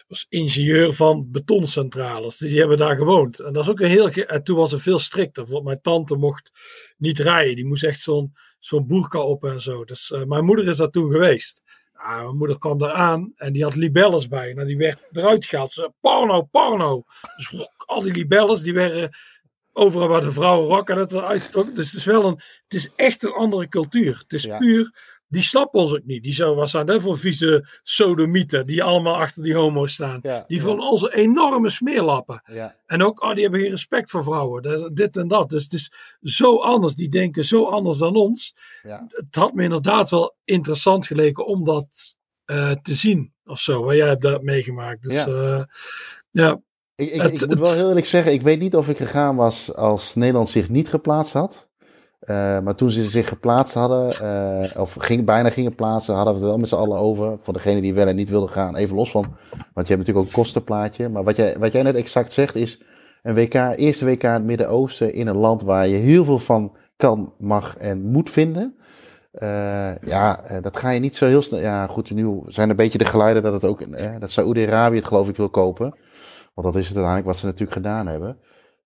was 0.08 0.26
ingenieur 0.28 0.92
van 0.92 1.28
betoncentrales. 1.30 2.36
Die 2.36 2.58
hebben 2.58 2.76
daar 2.76 2.96
gewoond. 2.96 3.40
En 3.40 3.52
dat 3.52 3.64
is 3.64 3.70
ook 3.70 3.80
een 3.80 3.88
heel. 3.88 4.08
En 4.10 4.42
toen 4.42 4.56
was 4.56 4.70
het 4.70 4.80
veel 4.80 4.98
strikter. 4.98 5.42
Bijvoorbeeld 5.42 5.64
mijn 5.64 5.96
tante 5.96 6.14
mocht 6.14 6.50
niet 6.96 7.18
rijden. 7.18 7.54
Die 7.54 7.66
moest 7.66 7.84
echt 7.84 8.00
zo'n 8.00 8.32
zo'n 8.58 8.86
boerka 8.86 9.20
op 9.20 9.44
en 9.44 9.60
zo. 9.60 9.84
Dus 9.84 10.10
eh, 10.10 10.24
mijn 10.24 10.44
moeder 10.44 10.68
is 10.68 10.76
daar 10.76 10.90
toen 10.90 11.10
geweest. 11.10 11.62
Ja, 11.98 12.22
mijn 12.22 12.36
moeder 12.36 12.58
kwam 12.58 12.78
daar 12.78 12.92
aan 12.92 13.32
en 13.36 13.52
die 13.52 13.62
had 13.62 13.74
libelles 13.74 14.28
bij. 14.28 14.52
Nou, 14.52 14.66
die 14.66 14.76
werd 14.76 15.08
eruit 15.12 15.44
gehaald. 15.44 15.72
Ze, 15.72 15.92
porno, 16.00 16.42
porno. 16.42 17.04
Dus 17.36 17.68
al 17.76 18.02
die 18.02 18.12
libelles, 18.12 18.62
die 18.62 18.74
werden 18.74 19.10
overal 19.72 20.08
waar 20.08 20.20
de 20.20 20.30
vrouwen 20.30 20.68
rokken, 20.76 20.96
dat 20.96 21.10
werd 21.10 21.24
uitgetrokken. 21.24 21.74
Dus 21.74 21.86
het 21.86 21.94
is 21.94 22.04
wel 22.04 22.24
een, 22.24 22.40
het 22.64 22.74
is 22.74 22.90
echt 22.96 23.22
een 23.22 23.32
andere 23.32 23.68
cultuur. 23.68 24.18
Het 24.18 24.32
is 24.32 24.42
Ja. 24.42 24.58
puur, 24.58 25.17
die 25.28 25.42
snappen 25.42 25.80
ons 25.80 25.92
ook 25.92 26.04
niet. 26.04 26.22
Die 26.22 26.32
zo, 26.32 26.54
wat 26.54 26.70
zijn 26.70 26.86
dat 26.86 27.02
voor 27.02 27.18
vieze 27.18 27.68
sodomieten, 27.82 28.66
die 28.66 28.82
allemaal 28.82 29.16
achter 29.16 29.42
die 29.42 29.54
homo's 29.54 29.92
staan. 29.92 30.18
Ja, 30.22 30.44
Die 30.46 30.56
ja. 30.58 30.64
vonden 30.64 30.88
onze 30.90 31.14
enorme 31.14 31.70
smeerlappen. 31.70 32.42
Ja, 32.52 32.76
En 32.86 33.02
ook, 33.02 33.22
oh, 33.22 33.32
die 33.34 33.42
hebben 33.42 33.60
geen 33.60 33.70
respect 33.70 34.10
voor 34.10 34.24
vrouwen. 34.24 34.62
Dat 34.62 34.96
dit 34.96 35.16
en 35.16 35.28
dat. 35.28 35.50
Dus 35.50 35.62
het 35.62 35.72
is 35.72 35.92
zo 36.20 36.56
anders. 36.60 36.94
Die 36.94 37.08
denken 37.08 37.44
zo 37.44 37.64
anders 37.64 37.98
dan 37.98 38.16
ons. 38.16 38.54
ja. 38.82 39.06
Het 39.08 39.34
had 39.34 39.54
me 39.54 39.62
inderdaad 39.62 40.10
wel 40.10 40.36
interessant 40.44 41.06
geleken 41.06 41.46
om 41.46 41.64
dat 41.64 42.16
eh, 42.44 42.70
te 42.70 42.94
zien. 42.94 43.32
Of 43.44 43.58
zo. 43.60 43.82
Waar 43.84 43.96
jij 43.96 44.08
hebt 44.08 44.22
dat 44.22 44.42
meegemaakt. 44.42 45.02
Dus 45.02 45.24
Ja. 45.24 45.68
ja. 46.30 46.60
Ik, 46.94 47.10
ik, 47.10 47.22
Het- 47.22 47.32
ik 47.34 47.40
moet 47.40 47.50
het- 47.50 47.58
wel 47.58 47.72
heel 47.72 47.88
eerlijk 47.88 48.06
zeggen, 48.06 48.32
ik 48.32 48.42
weet 48.42 48.60
niet 48.60 48.76
of 48.76 48.88
ik 48.88 48.96
gegaan 48.96 49.36
was 49.36 49.74
als 49.74 50.14
Nederland 50.14 50.48
zich 50.48 50.68
niet 50.68 50.88
geplaatst 50.88 51.32
had. 51.32 51.67
Eh, 52.18 52.58
maar 52.58 52.74
toen 52.74 52.90
ze 52.90 53.02
zich 53.02 53.28
geplaatst 53.28 53.74
hadden, 53.74 54.12
eh, 54.12 54.80
of 54.80 54.96
bijna 55.24 55.50
gingen 55.50 55.74
plaatsen, 55.74 56.14
hadden 56.14 56.34
we 56.34 56.40
het 56.40 56.48
wel 56.48 56.58
met 56.58 56.68
z'n 56.68 56.74
allen 56.74 56.98
over. 56.98 57.38
Voor 57.40 57.54
degene 57.54 57.80
die 57.80 57.94
wel 57.94 58.06
en 58.06 58.16
niet 58.16 58.30
wilden 58.30 58.48
gaan, 58.48 58.76
even 58.76 58.96
los 58.96 59.10
van. 59.10 59.22
Want 59.50 59.86
je 59.86 59.94
hebt 59.94 60.06
natuurlijk 60.06 60.18
ook 60.18 60.26
een 60.26 60.42
kostenplaatje. 60.42 61.08
Maar 61.08 61.24
wat 61.24 61.36
jij, 61.36 61.58
wat 61.58 61.72
jij 61.72 61.82
net 61.82 61.96
exact 61.96 62.32
zegt 62.32 62.54
is 62.54 62.82
een 63.22 63.34
WK, 63.34 63.54
eerste 63.54 64.04
WK 64.04 64.22
in 64.22 64.30
het 64.30 64.44
Midden-Oosten 64.44 65.14
in 65.14 65.26
een 65.26 65.36
land 65.36 65.62
waar 65.62 65.86
je 65.86 65.96
heel 65.96 66.24
veel 66.24 66.38
van 66.38 66.76
kan, 66.96 67.32
mag 67.38 67.76
en 67.76 68.02
moet 68.10 68.30
vinden. 68.30 68.76
Eh, 69.32 69.96
ja, 70.02 70.44
dat 70.60 70.76
ga 70.76 70.90
je 70.90 71.00
niet 71.00 71.16
zo 71.16 71.26
heel 71.26 71.42
snel. 71.42 71.60
Ja, 71.60 71.86
goed, 71.86 72.10
nu 72.10 72.42
zijn 72.46 72.70
een 72.70 72.76
beetje 72.76 72.98
de 72.98 73.04
geluiden 73.04 73.42
dat 73.42 73.52
het 73.52 73.64
ook, 73.64 73.80
eh, 73.80 74.10
dat 74.18 74.30
Saoedi-Arabië 74.30 74.96
het 74.96 75.06
geloof 75.06 75.28
ik 75.28 75.36
wil 75.36 75.50
kopen. 75.50 75.96
Want 76.54 76.66
dat 76.66 76.76
is 76.76 76.88
het 76.88 76.96
uiteindelijk 76.96 77.26
wat 77.26 77.36
ze 77.36 77.44
natuurlijk 77.44 77.72
gedaan 77.72 78.06
hebben. 78.06 78.38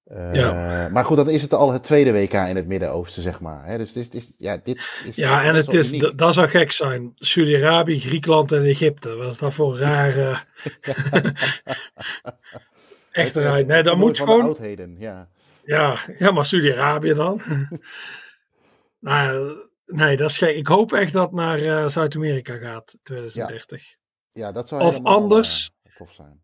Eh, 0.05 0.33
Ja. 0.33 0.89
Maar 0.93 1.05
goed, 1.05 1.17
dan 1.17 1.31
is 1.31 1.43
het 1.43 1.53
al 1.53 1.73
het 1.73 1.83
tweede 1.83 2.13
WK 2.13 2.33
in 2.33 2.57
het 2.57 2.67
Midden-Oosten, 2.67 3.23
zeg 3.23 3.41
maar. 3.41 3.67
Hè? 3.67 3.79
Dus, 3.79 3.93
dus, 3.93 4.11
dus 4.11 4.35
ja, 4.39 4.61
dit 4.63 4.77
is 5.05 5.17
ja, 5.17 5.45
en 5.45 5.55
het 5.55 5.73
is, 5.73 5.99
dat 6.15 6.35
zou 6.35 6.49
gek 6.49 6.73
zijn. 6.73 7.13
Saudi-Arabië, 7.17 8.01
Griekenland 8.01 8.53
en 8.53 8.65
Egypte. 8.65 9.15
Wat 9.17 9.33
is 9.33 9.39
dat 9.39 9.55
voor 9.55 9.79
rare. 9.79 10.37
Echt 13.13 13.37
eruit. 13.37 13.67
Nee, 13.67 13.83
dat 13.83 13.97
moet 13.97 14.19
gewoon. 14.19 14.43
oudheden, 14.45 14.97
ja. 14.99 15.29
Ja, 15.65 15.97
ja, 16.19 16.31
maar 16.31 16.45
Saudi-Arabië 16.45 17.13
dan? 17.15 17.41
nou, 19.01 19.57
nee, 19.87 20.17
dat 20.17 20.31
is 20.31 20.39
gek. 20.39 20.57
Ik 20.57 20.67
hoop 20.67 20.93
echt 20.93 21.13
dat 21.13 21.23
het 21.23 21.33
naar 21.33 21.59
eh, 21.59 21.87
Zuid-Amerika 21.87 22.57
gaat, 22.57 22.99
2030. 23.03 23.83
ja, 24.31 24.53
dat 24.53 24.69
zou 24.69 24.83
Of 24.83 25.03
anders- 25.03 25.71
eh, 25.83 25.97
tof 25.97 26.13
zijn. 26.13 26.42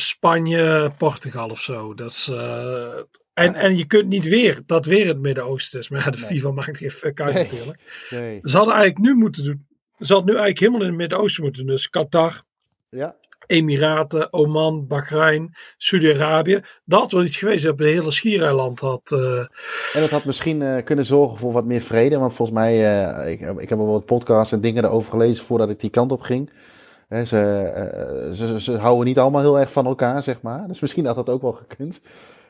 Spanje, 0.00 0.90
Portugal 0.98 1.48
of 1.50 1.60
zo. 1.60 1.94
Dat 1.94 2.10
is, 2.10 2.28
eh, 2.32 2.92
en, 3.34 3.54
en 3.54 3.76
je 3.76 3.84
kunt 3.86 4.08
niet 4.08 4.24
weer, 4.28 4.62
dat 4.66 4.84
weer 4.84 5.06
het 5.06 5.18
Midden-Oosten 5.18 5.80
is. 5.80 5.88
Maar 5.88 6.04
ja, 6.04 6.10
de 6.10 6.18
Nee. 6.18 6.26
FIFA 6.26 6.50
maakt 6.50 6.78
geen 6.78 6.90
fuck 6.90 7.20
uit 7.20 7.34
Nee. 7.34 7.42
natuurlijk. 7.44 7.80
Nee. 8.10 8.40
Ze 8.42 8.56
hadden 8.56 8.74
eigenlijk 8.74 9.04
nu 9.04 9.14
moeten 9.14 9.44
doen. 9.44 9.66
Ze 9.98 10.12
hadden 10.12 10.34
nu 10.34 10.40
eigenlijk 10.40 10.58
helemaal 10.58 10.80
in 10.80 10.86
het 10.88 10.96
Midden-Oosten 10.96 11.42
moeten 11.42 11.62
doen. 11.66 11.74
Dus 11.74 11.90
Qatar, 11.90 12.42
Ja, 12.90 13.16
Emiraten, 13.46 14.32
Oman, 14.32 14.86
Bahrein, 14.86 15.54
Saudi-Arabië. 15.76 16.60
Dat 16.84 17.00
had 17.00 17.12
wel 17.12 17.22
iets 17.24 17.36
geweest. 17.36 17.64
Dat 17.64 17.78
de 17.78 17.88
hele 17.88 18.10
schiereiland 18.10 18.80
had. 18.80 19.12
eh, 19.12 19.38
En 19.94 20.00
dat 20.00 20.10
had 20.10 20.24
misschien 20.24 20.62
eh, 20.62 20.84
kunnen 20.84 21.04
zorgen 21.04 21.38
voor 21.38 21.52
wat 21.52 21.64
meer 21.64 21.80
vrede. 21.80 22.18
Want 22.18 22.32
volgens 22.34 22.58
mij, 22.58 22.76
ik, 23.32 23.40
ik 23.40 23.68
heb 23.68 23.78
al 23.78 23.86
wat 23.86 24.04
podcasts 24.06 24.52
en 24.52 24.60
dingen 24.60 24.84
erover 24.84 25.10
gelezen 25.10 25.44
voordat 25.44 25.70
ik 25.70 25.80
die 25.80 25.90
kant 25.90 26.12
op 26.12 26.20
ging. 26.20 26.50
Ze, 27.08 27.40
eh, 27.74 28.32
ze, 28.34 28.46
ze, 28.46 28.60
ze 28.60 28.76
houden 28.76 29.06
niet 29.06 29.18
allemaal 29.18 29.40
heel 29.40 29.58
erg 29.60 29.72
van 29.72 29.86
elkaar, 29.86 30.22
zeg 30.22 30.40
maar. 30.42 30.68
Dus 30.68 30.80
misschien 30.80 31.06
had 31.06 31.14
dat 31.16 31.28
ook 31.28 31.42
wel 31.42 31.52
gekund. 31.52 32.00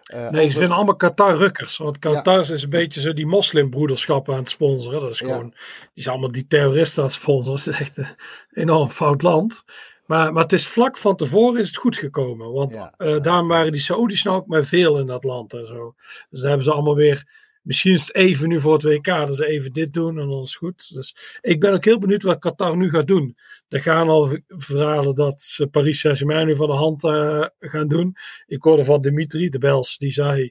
Eh, 0.02 0.18
Nee, 0.18 0.26
anders- 0.26 0.52
ze 0.52 0.58
vinden 0.58 0.76
allemaal 0.76 0.96
Qatar-rukkers. 0.96 1.76
Want 1.76 1.98
Qatar 1.98 2.40
is 2.50 2.62
een 2.62 2.70
beetje 2.70 3.00
zo 3.00 3.12
die 3.12 3.26
moslimbroederschappen 3.26 4.34
aan 4.34 4.40
het 4.40 4.48
sponsoren. 4.48 5.00
Dat 5.00 5.10
is 5.10 5.18
Ja. 5.18 5.26
gewoon, 5.26 5.50
die 5.94 6.02
zijn 6.02 6.14
allemaal 6.14 6.32
die 6.32 6.46
terroristen 6.46 7.02
aan 7.02 7.08
het 7.08 7.18
sponsoren. 7.18 7.58
Het 7.58 7.66
is 7.68 7.78
echt 7.80 7.96
een 7.96 8.06
enorm 8.52 8.88
fout 8.88 9.22
land. 9.22 9.64
Maar, 10.06 10.32
maar 10.32 10.42
het 10.42 10.52
is 10.52 10.66
vlak 10.68 10.98
van 10.98 11.16
tevoren 11.16 11.60
is 11.60 11.66
het 11.66 11.76
goed 11.76 11.96
gekomen. 11.96 12.52
Want 12.52 12.74
Ja. 12.74 12.92
eh, 12.96 13.20
daarom 13.20 13.48
waren 13.48 13.72
die 13.72 13.80
Saoedi's 13.80 14.22
nou 14.22 14.36
ook 14.36 14.46
maar 14.46 14.64
veel 14.64 14.98
in 14.98 15.06
dat 15.06 15.24
land 15.24 15.52
en 15.52 15.66
zo. 15.66 15.94
Dus 16.30 16.38
daar 16.40 16.48
hebben 16.48 16.66
ze 16.66 16.72
allemaal 16.72 16.94
weer... 16.94 17.46
Misschien 17.68 17.92
is 17.92 18.00
het 18.00 18.14
even 18.14 18.48
nu 18.48 18.60
voor 18.60 18.72
het 18.72 18.82
WK, 18.82 19.04
dat 19.04 19.36
ze 19.36 19.46
even 19.46 19.72
dit 19.72 19.92
doen 19.92 20.18
en 20.18 20.28
dan 20.28 20.40
is 20.40 20.48
het 20.48 20.54
goed. 20.54 20.94
Dus 20.94 21.38
ik 21.40 21.60
ben 21.60 21.72
ook 21.72 21.84
heel 21.84 21.98
benieuwd 21.98 22.22
wat 22.22 22.38
Qatar 22.38 22.76
nu 22.76 22.90
gaat 22.90 23.06
doen. 23.06 23.36
Er 23.68 23.80
gaan 23.82 24.08
al 24.08 24.36
verhalen 24.46 25.14
dat 25.14 25.42
ze 25.42 25.66
Paris 25.66 26.00
Saint-Germain 26.00 26.46
nu 26.46 26.56
van 26.56 26.68
de 26.68 26.74
hand 26.74 27.04
eh, 27.04 27.44
gaan 27.58 27.88
doen. 27.88 28.16
Ik 28.46 28.62
hoorde 28.62 28.84
van 28.84 29.00
Dimitri, 29.00 29.48
de 29.48 29.58
Bels, 29.58 29.98
die 29.98 30.12
zei... 30.12 30.50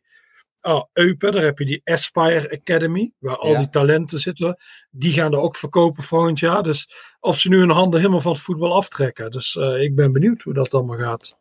Oh, 0.61 0.83
Eupen, 0.93 1.31
daar 1.31 1.43
heb 1.43 1.57
je 1.59 1.65
die 1.65 1.81
Aspire 1.83 2.51
Academy, 2.51 3.11
waar 3.19 3.37
al 3.37 3.51
Ja. 3.51 3.57
die 3.57 3.69
talenten 3.69 4.19
zitten. 4.19 4.57
Die 4.91 5.11
gaan 5.13 5.33
er 5.33 5.39
ook 5.39 5.55
verkopen 5.55 6.03
volgend 6.03 6.39
jaar. 6.39 6.63
Dus 6.63 6.89
of 7.19 7.39
ze 7.39 7.49
nu 7.49 7.57
hun 7.59 7.69
handen 7.69 7.99
helemaal 7.99 8.21
van 8.21 8.31
het 8.31 8.41
voetbal 8.41 8.73
aftrekken. 8.75 9.31
Dus 9.31 9.55
eh, 9.55 9.81
ik 9.81 9.95
ben 9.95 10.11
benieuwd 10.11 10.41
hoe 10.43 10.53
dat 10.53 10.73
allemaal 10.73 10.97
gaat. 10.97 11.37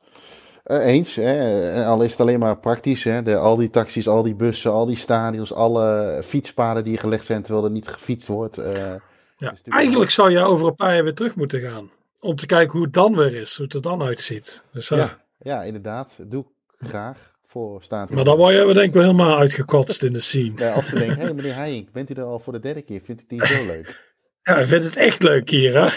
Eh, 0.67 0.87
eens, 0.87 1.15
hè. 1.15 1.85
Al 1.85 2.03
is 2.03 2.11
het 2.11 2.21
alleen 2.21 2.39
maar 2.39 2.59
praktisch. 2.59 3.05
Hè. 3.05 3.23
De, 3.23 3.37
al 3.37 3.57
die 3.57 3.71
taxis, 3.71 4.09
al 4.09 4.23
die 4.23 4.35
bussen, 4.35 4.71
al 4.73 4.87
die 4.87 4.97
stadions, 4.97 5.53
alle 5.53 6.21
fietspaden 6.25 6.85
die 6.85 6.99
gelegd 6.99 7.25
zijn 7.25 7.43
terwijl 7.43 7.65
er 7.65 7.71
niet 7.71 7.89
gefietst 7.89 8.29
wordt. 8.29 8.59
eh, 8.59 8.95
Ja, 9.37 9.53
eigenlijk 9.69 10.11
zou 10.11 10.31
je 10.31 10.39
over 10.39 10.67
een 10.67 10.75
paar 10.75 10.95
jaar 10.95 11.05
weer 11.05 11.15
terug 11.15 11.35
moeten 11.35 11.61
gaan. 11.61 11.91
Om 12.21 12.37
te 12.37 12.47
kijken 12.47 12.73
hoe 12.73 12.83
het 12.83 12.93
dan 12.95 13.17
weer 13.17 13.35
is, 13.35 13.57
hoe 13.57 13.65
het 13.65 13.75
er 13.75 13.83
dan 13.83 14.03
uitziet. 14.03 14.63
Dus, 14.73 14.91
eh, 14.91 14.99
ja, 14.99 15.19
ja, 15.39 15.63
inderdaad. 15.63 16.15
Dat 16.19 16.31
doe 16.31 16.45
ik 16.79 16.89
graag 16.89 17.35
voor 17.47 17.83
staat. 17.83 18.11
Maar 18.11 18.25
dan 18.25 18.37
word 18.37 18.55
je 18.55 18.65
denk 18.65 18.79
ik 18.89 18.93
wel 18.93 19.03
helemaal 19.03 19.39
uitgekotst 19.39 20.03
in 20.03 20.13
de 20.13 20.21
scene. 20.21 20.53
Ja, 20.57 20.77
of 20.77 20.85
ze 20.85 20.99
denken, 20.99 21.17
hé 21.19 21.25
hey, 21.25 21.35
meneer 21.35 21.55
Heijink, 21.55 21.93
bent 21.93 22.11
u 22.11 22.15
er 22.15 22.25
al 22.25 22.39
voor 22.39 22.53
de 22.53 22.61
derde 22.61 22.83
keer? 22.83 23.01
Vindt 23.01 23.21
u 23.21 23.25
het 23.25 23.31
niet 23.31 23.59
zo 23.59 23.67
leuk? 23.67 24.06
Ja, 24.47 24.57
ik 24.57 24.67
vind 24.67 24.85
het 24.85 24.97
echt 24.97 25.23
leuk 25.23 25.51
hier, 25.51 25.75
hè? 25.75 25.89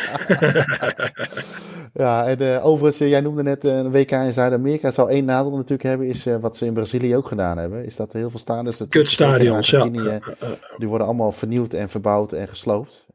Ja, 1.93 2.27
en 2.27 2.39
eh, 2.39 2.65
overigens, 2.65 3.01
eh, 3.01 3.09
jij 3.09 3.21
noemde 3.21 3.43
net 3.43 3.65
eh, 3.65 3.77
een 3.77 3.91
WK 3.91 4.11
in 4.11 4.33
Zuid-Amerika. 4.33 4.91
Zal 4.91 5.09
één 5.09 5.25
nadeel 5.25 5.51
natuurlijk 5.51 5.83
hebben, 5.83 6.07
is 6.07 6.27
wat 6.41 6.57
ze 6.57 6.65
in 6.65 6.73
Brazilië 6.73 7.15
ook 7.15 7.27
gedaan 7.27 7.57
hebben. 7.57 7.85
Is 7.85 7.95
dat 7.95 8.13
er 8.13 8.19
heel 8.19 8.29
veel 8.29 8.39
stadions... 8.39 8.81
Kutstadions, 8.89 9.69
ja. 9.69 9.89
Die 10.77 10.87
worden 10.87 11.07
allemaal 11.07 11.31
vernieuwd 11.31 11.73
en 11.73 11.89
verbouwd 11.89 12.31
en 12.31 12.47
gesloopt. 12.47 13.05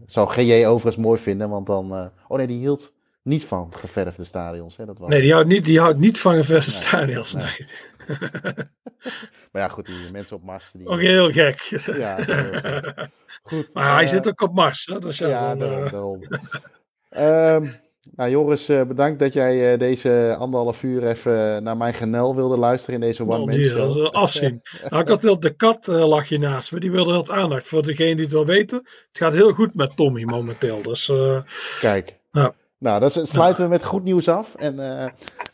Dat 0.00 0.12
zou 0.12 0.28
GJ 0.28 0.64
overigens 0.64 1.04
mooi 1.04 1.20
vinden, 1.20 1.48
want 1.48 1.66
dan... 1.66 2.10
oh 2.28 2.36
nee, 2.36 2.46
die 2.46 2.58
hield 2.58 2.94
niet 3.22 3.44
van 3.44 3.72
geverfde 3.74 4.24
stadions. 4.24 4.76
Hè? 4.76 4.86
Dat 4.86 4.98
was... 4.98 5.08
Nee, 5.08 5.20
die 5.20 5.32
houdt 5.32 5.48
niet, 5.48 5.64
die 5.64 5.80
houdt 5.80 5.98
niet 5.98 6.20
van 6.20 6.34
geverste 6.34 6.70
Nee, 6.70 6.80
stadions. 6.80 7.32
nee. 7.32 7.44
Nee. 8.06 8.18
Maar 9.52 9.62
ja, 9.62 9.68
goed, 9.68 9.86
die 9.86 9.94
mensen 10.12 10.36
op 10.36 10.42
Mars... 10.42 10.70
Die, 10.72 10.86
Ook 10.86 11.00
heel 11.00 11.30
gek. 11.30 11.60
Ja, 11.92 12.16
heel 12.16 12.34
gek. 12.52 13.08
Goed. 13.42 13.68
Maar 13.72 13.94
hij 13.94 14.02
eh, 14.04 14.08
zit 14.08 14.28
ook 14.28 14.40
op 14.40 14.54
Mars, 14.54 14.86
hè? 14.92 14.98
Dus 14.98 15.18
ja, 15.18 15.28
Ja, 15.28 15.54
dan, 15.54 15.88
daarom. 15.90 16.22
eh. 17.08 17.54
Ehm, 17.54 17.66
Nou, 18.16 18.30
Joris, 18.30 18.68
eh, 18.68 18.82
bedankt 18.82 19.18
dat 19.18 19.32
jij 19.32 19.76
deze 19.76 20.36
anderhalf 20.38 20.82
uur 20.82 21.06
even 21.06 21.62
naar 21.62 21.76
mijn 21.76 21.94
genel 21.94 22.34
wilde 22.34 22.56
luisteren 22.56 22.94
in 22.94 23.00
deze 23.00 23.22
one-man 23.26 23.48
die, 23.48 23.64
show. 23.64 23.78
dat 23.78 23.96
is 23.96 24.12
afzien. 24.12 24.60
nou, 24.88 25.02
ik 25.02 25.08
had 25.08 25.22
wel 25.22 25.40
de 25.40 25.50
kat 25.54 25.88
uh, 25.88 26.08
lag 26.08 26.28
je 26.28 26.38
naast 26.38 26.72
me. 26.72 26.80
Die 26.80 26.90
wilde 26.90 27.12
wat 27.12 27.30
aandacht. 27.30 27.68
Voor 27.68 27.82
degene 27.82 28.14
die 28.14 28.24
het 28.24 28.32
wil 28.32 28.46
weten. 28.46 28.78
Het 28.78 29.18
gaat 29.18 29.32
heel 29.32 29.52
goed 29.52 29.74
met 29.74 29.96
Tommy 29.96 30.22
momenteel. 30.22 30.82
Dus, 30.82 31.08
uh, 31.08 31.40
Kijk. 31.80 32.16
Ja. 32.32 32.52
Nou, 32.78 33.00
dat 33.00 33.20
sluiten 33.24 33.62
we 33.62 33.68
met 33.68 33.84
goed 33.84 34.04
nieuws 34.04 34.28
af. 34.28 34.54
En 34.54 34.74
uh, 34.74 35.06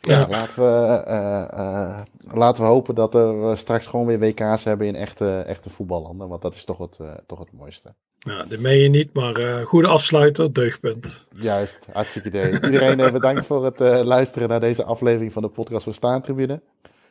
ja, 0.06 0.26
laten, 0.28 0.62
we, 0.62 1.04
uh, 1.08 2.00
laten 2.34 2.62
we 2.62 2.68
hopen 2.68 2.94
dat 2.94 3.12
we 3.12 3.52
straks 3.56 3.86
gewoon 3.86 4.06
weer 4.06 4.18
WK's 4.18 4.64
hebben 4.64 4.86
in 4.86 4.94
echte, 4.94 5.38
echte 5.38 5.70
voetballanden. 5.70 6.28
Want 6.28 6.42
dat 6.42 6.54
is 6.54 6.64
toch 6.64 6.78
het, 6.78 6.98
toch 7.26 7.38
het 7.38 7.52
mooiste. 7.52 7.94
Ja, 8.18 8.44
dat 8.44 8.58
meen 8.58 8.78
je 8.78 8.88
niet, 8.88 9.12
maar 9.12 9.62
goede 9.64 9.88
afsluiter, 9.88 10.52
deugdpunt. 10.52 11.26
Juist, 11.34 11.86
hartstikke 11.92 12.28
idee. 12.28 12.52
Iedereen 12.52 13.12
bedankt 13.12 13.46
voor 13.46 13.64
het 13.64 13.78
luisteren 14.04 14.48
naar 14.48 14.60
deze 14.60 14.84
aflevering 14.84 15.32
van 15.32 15.42
de 15.42 15.48
podcast 15.48 15.84
van 15.84 15.94
Staantribune. 15.94 16.62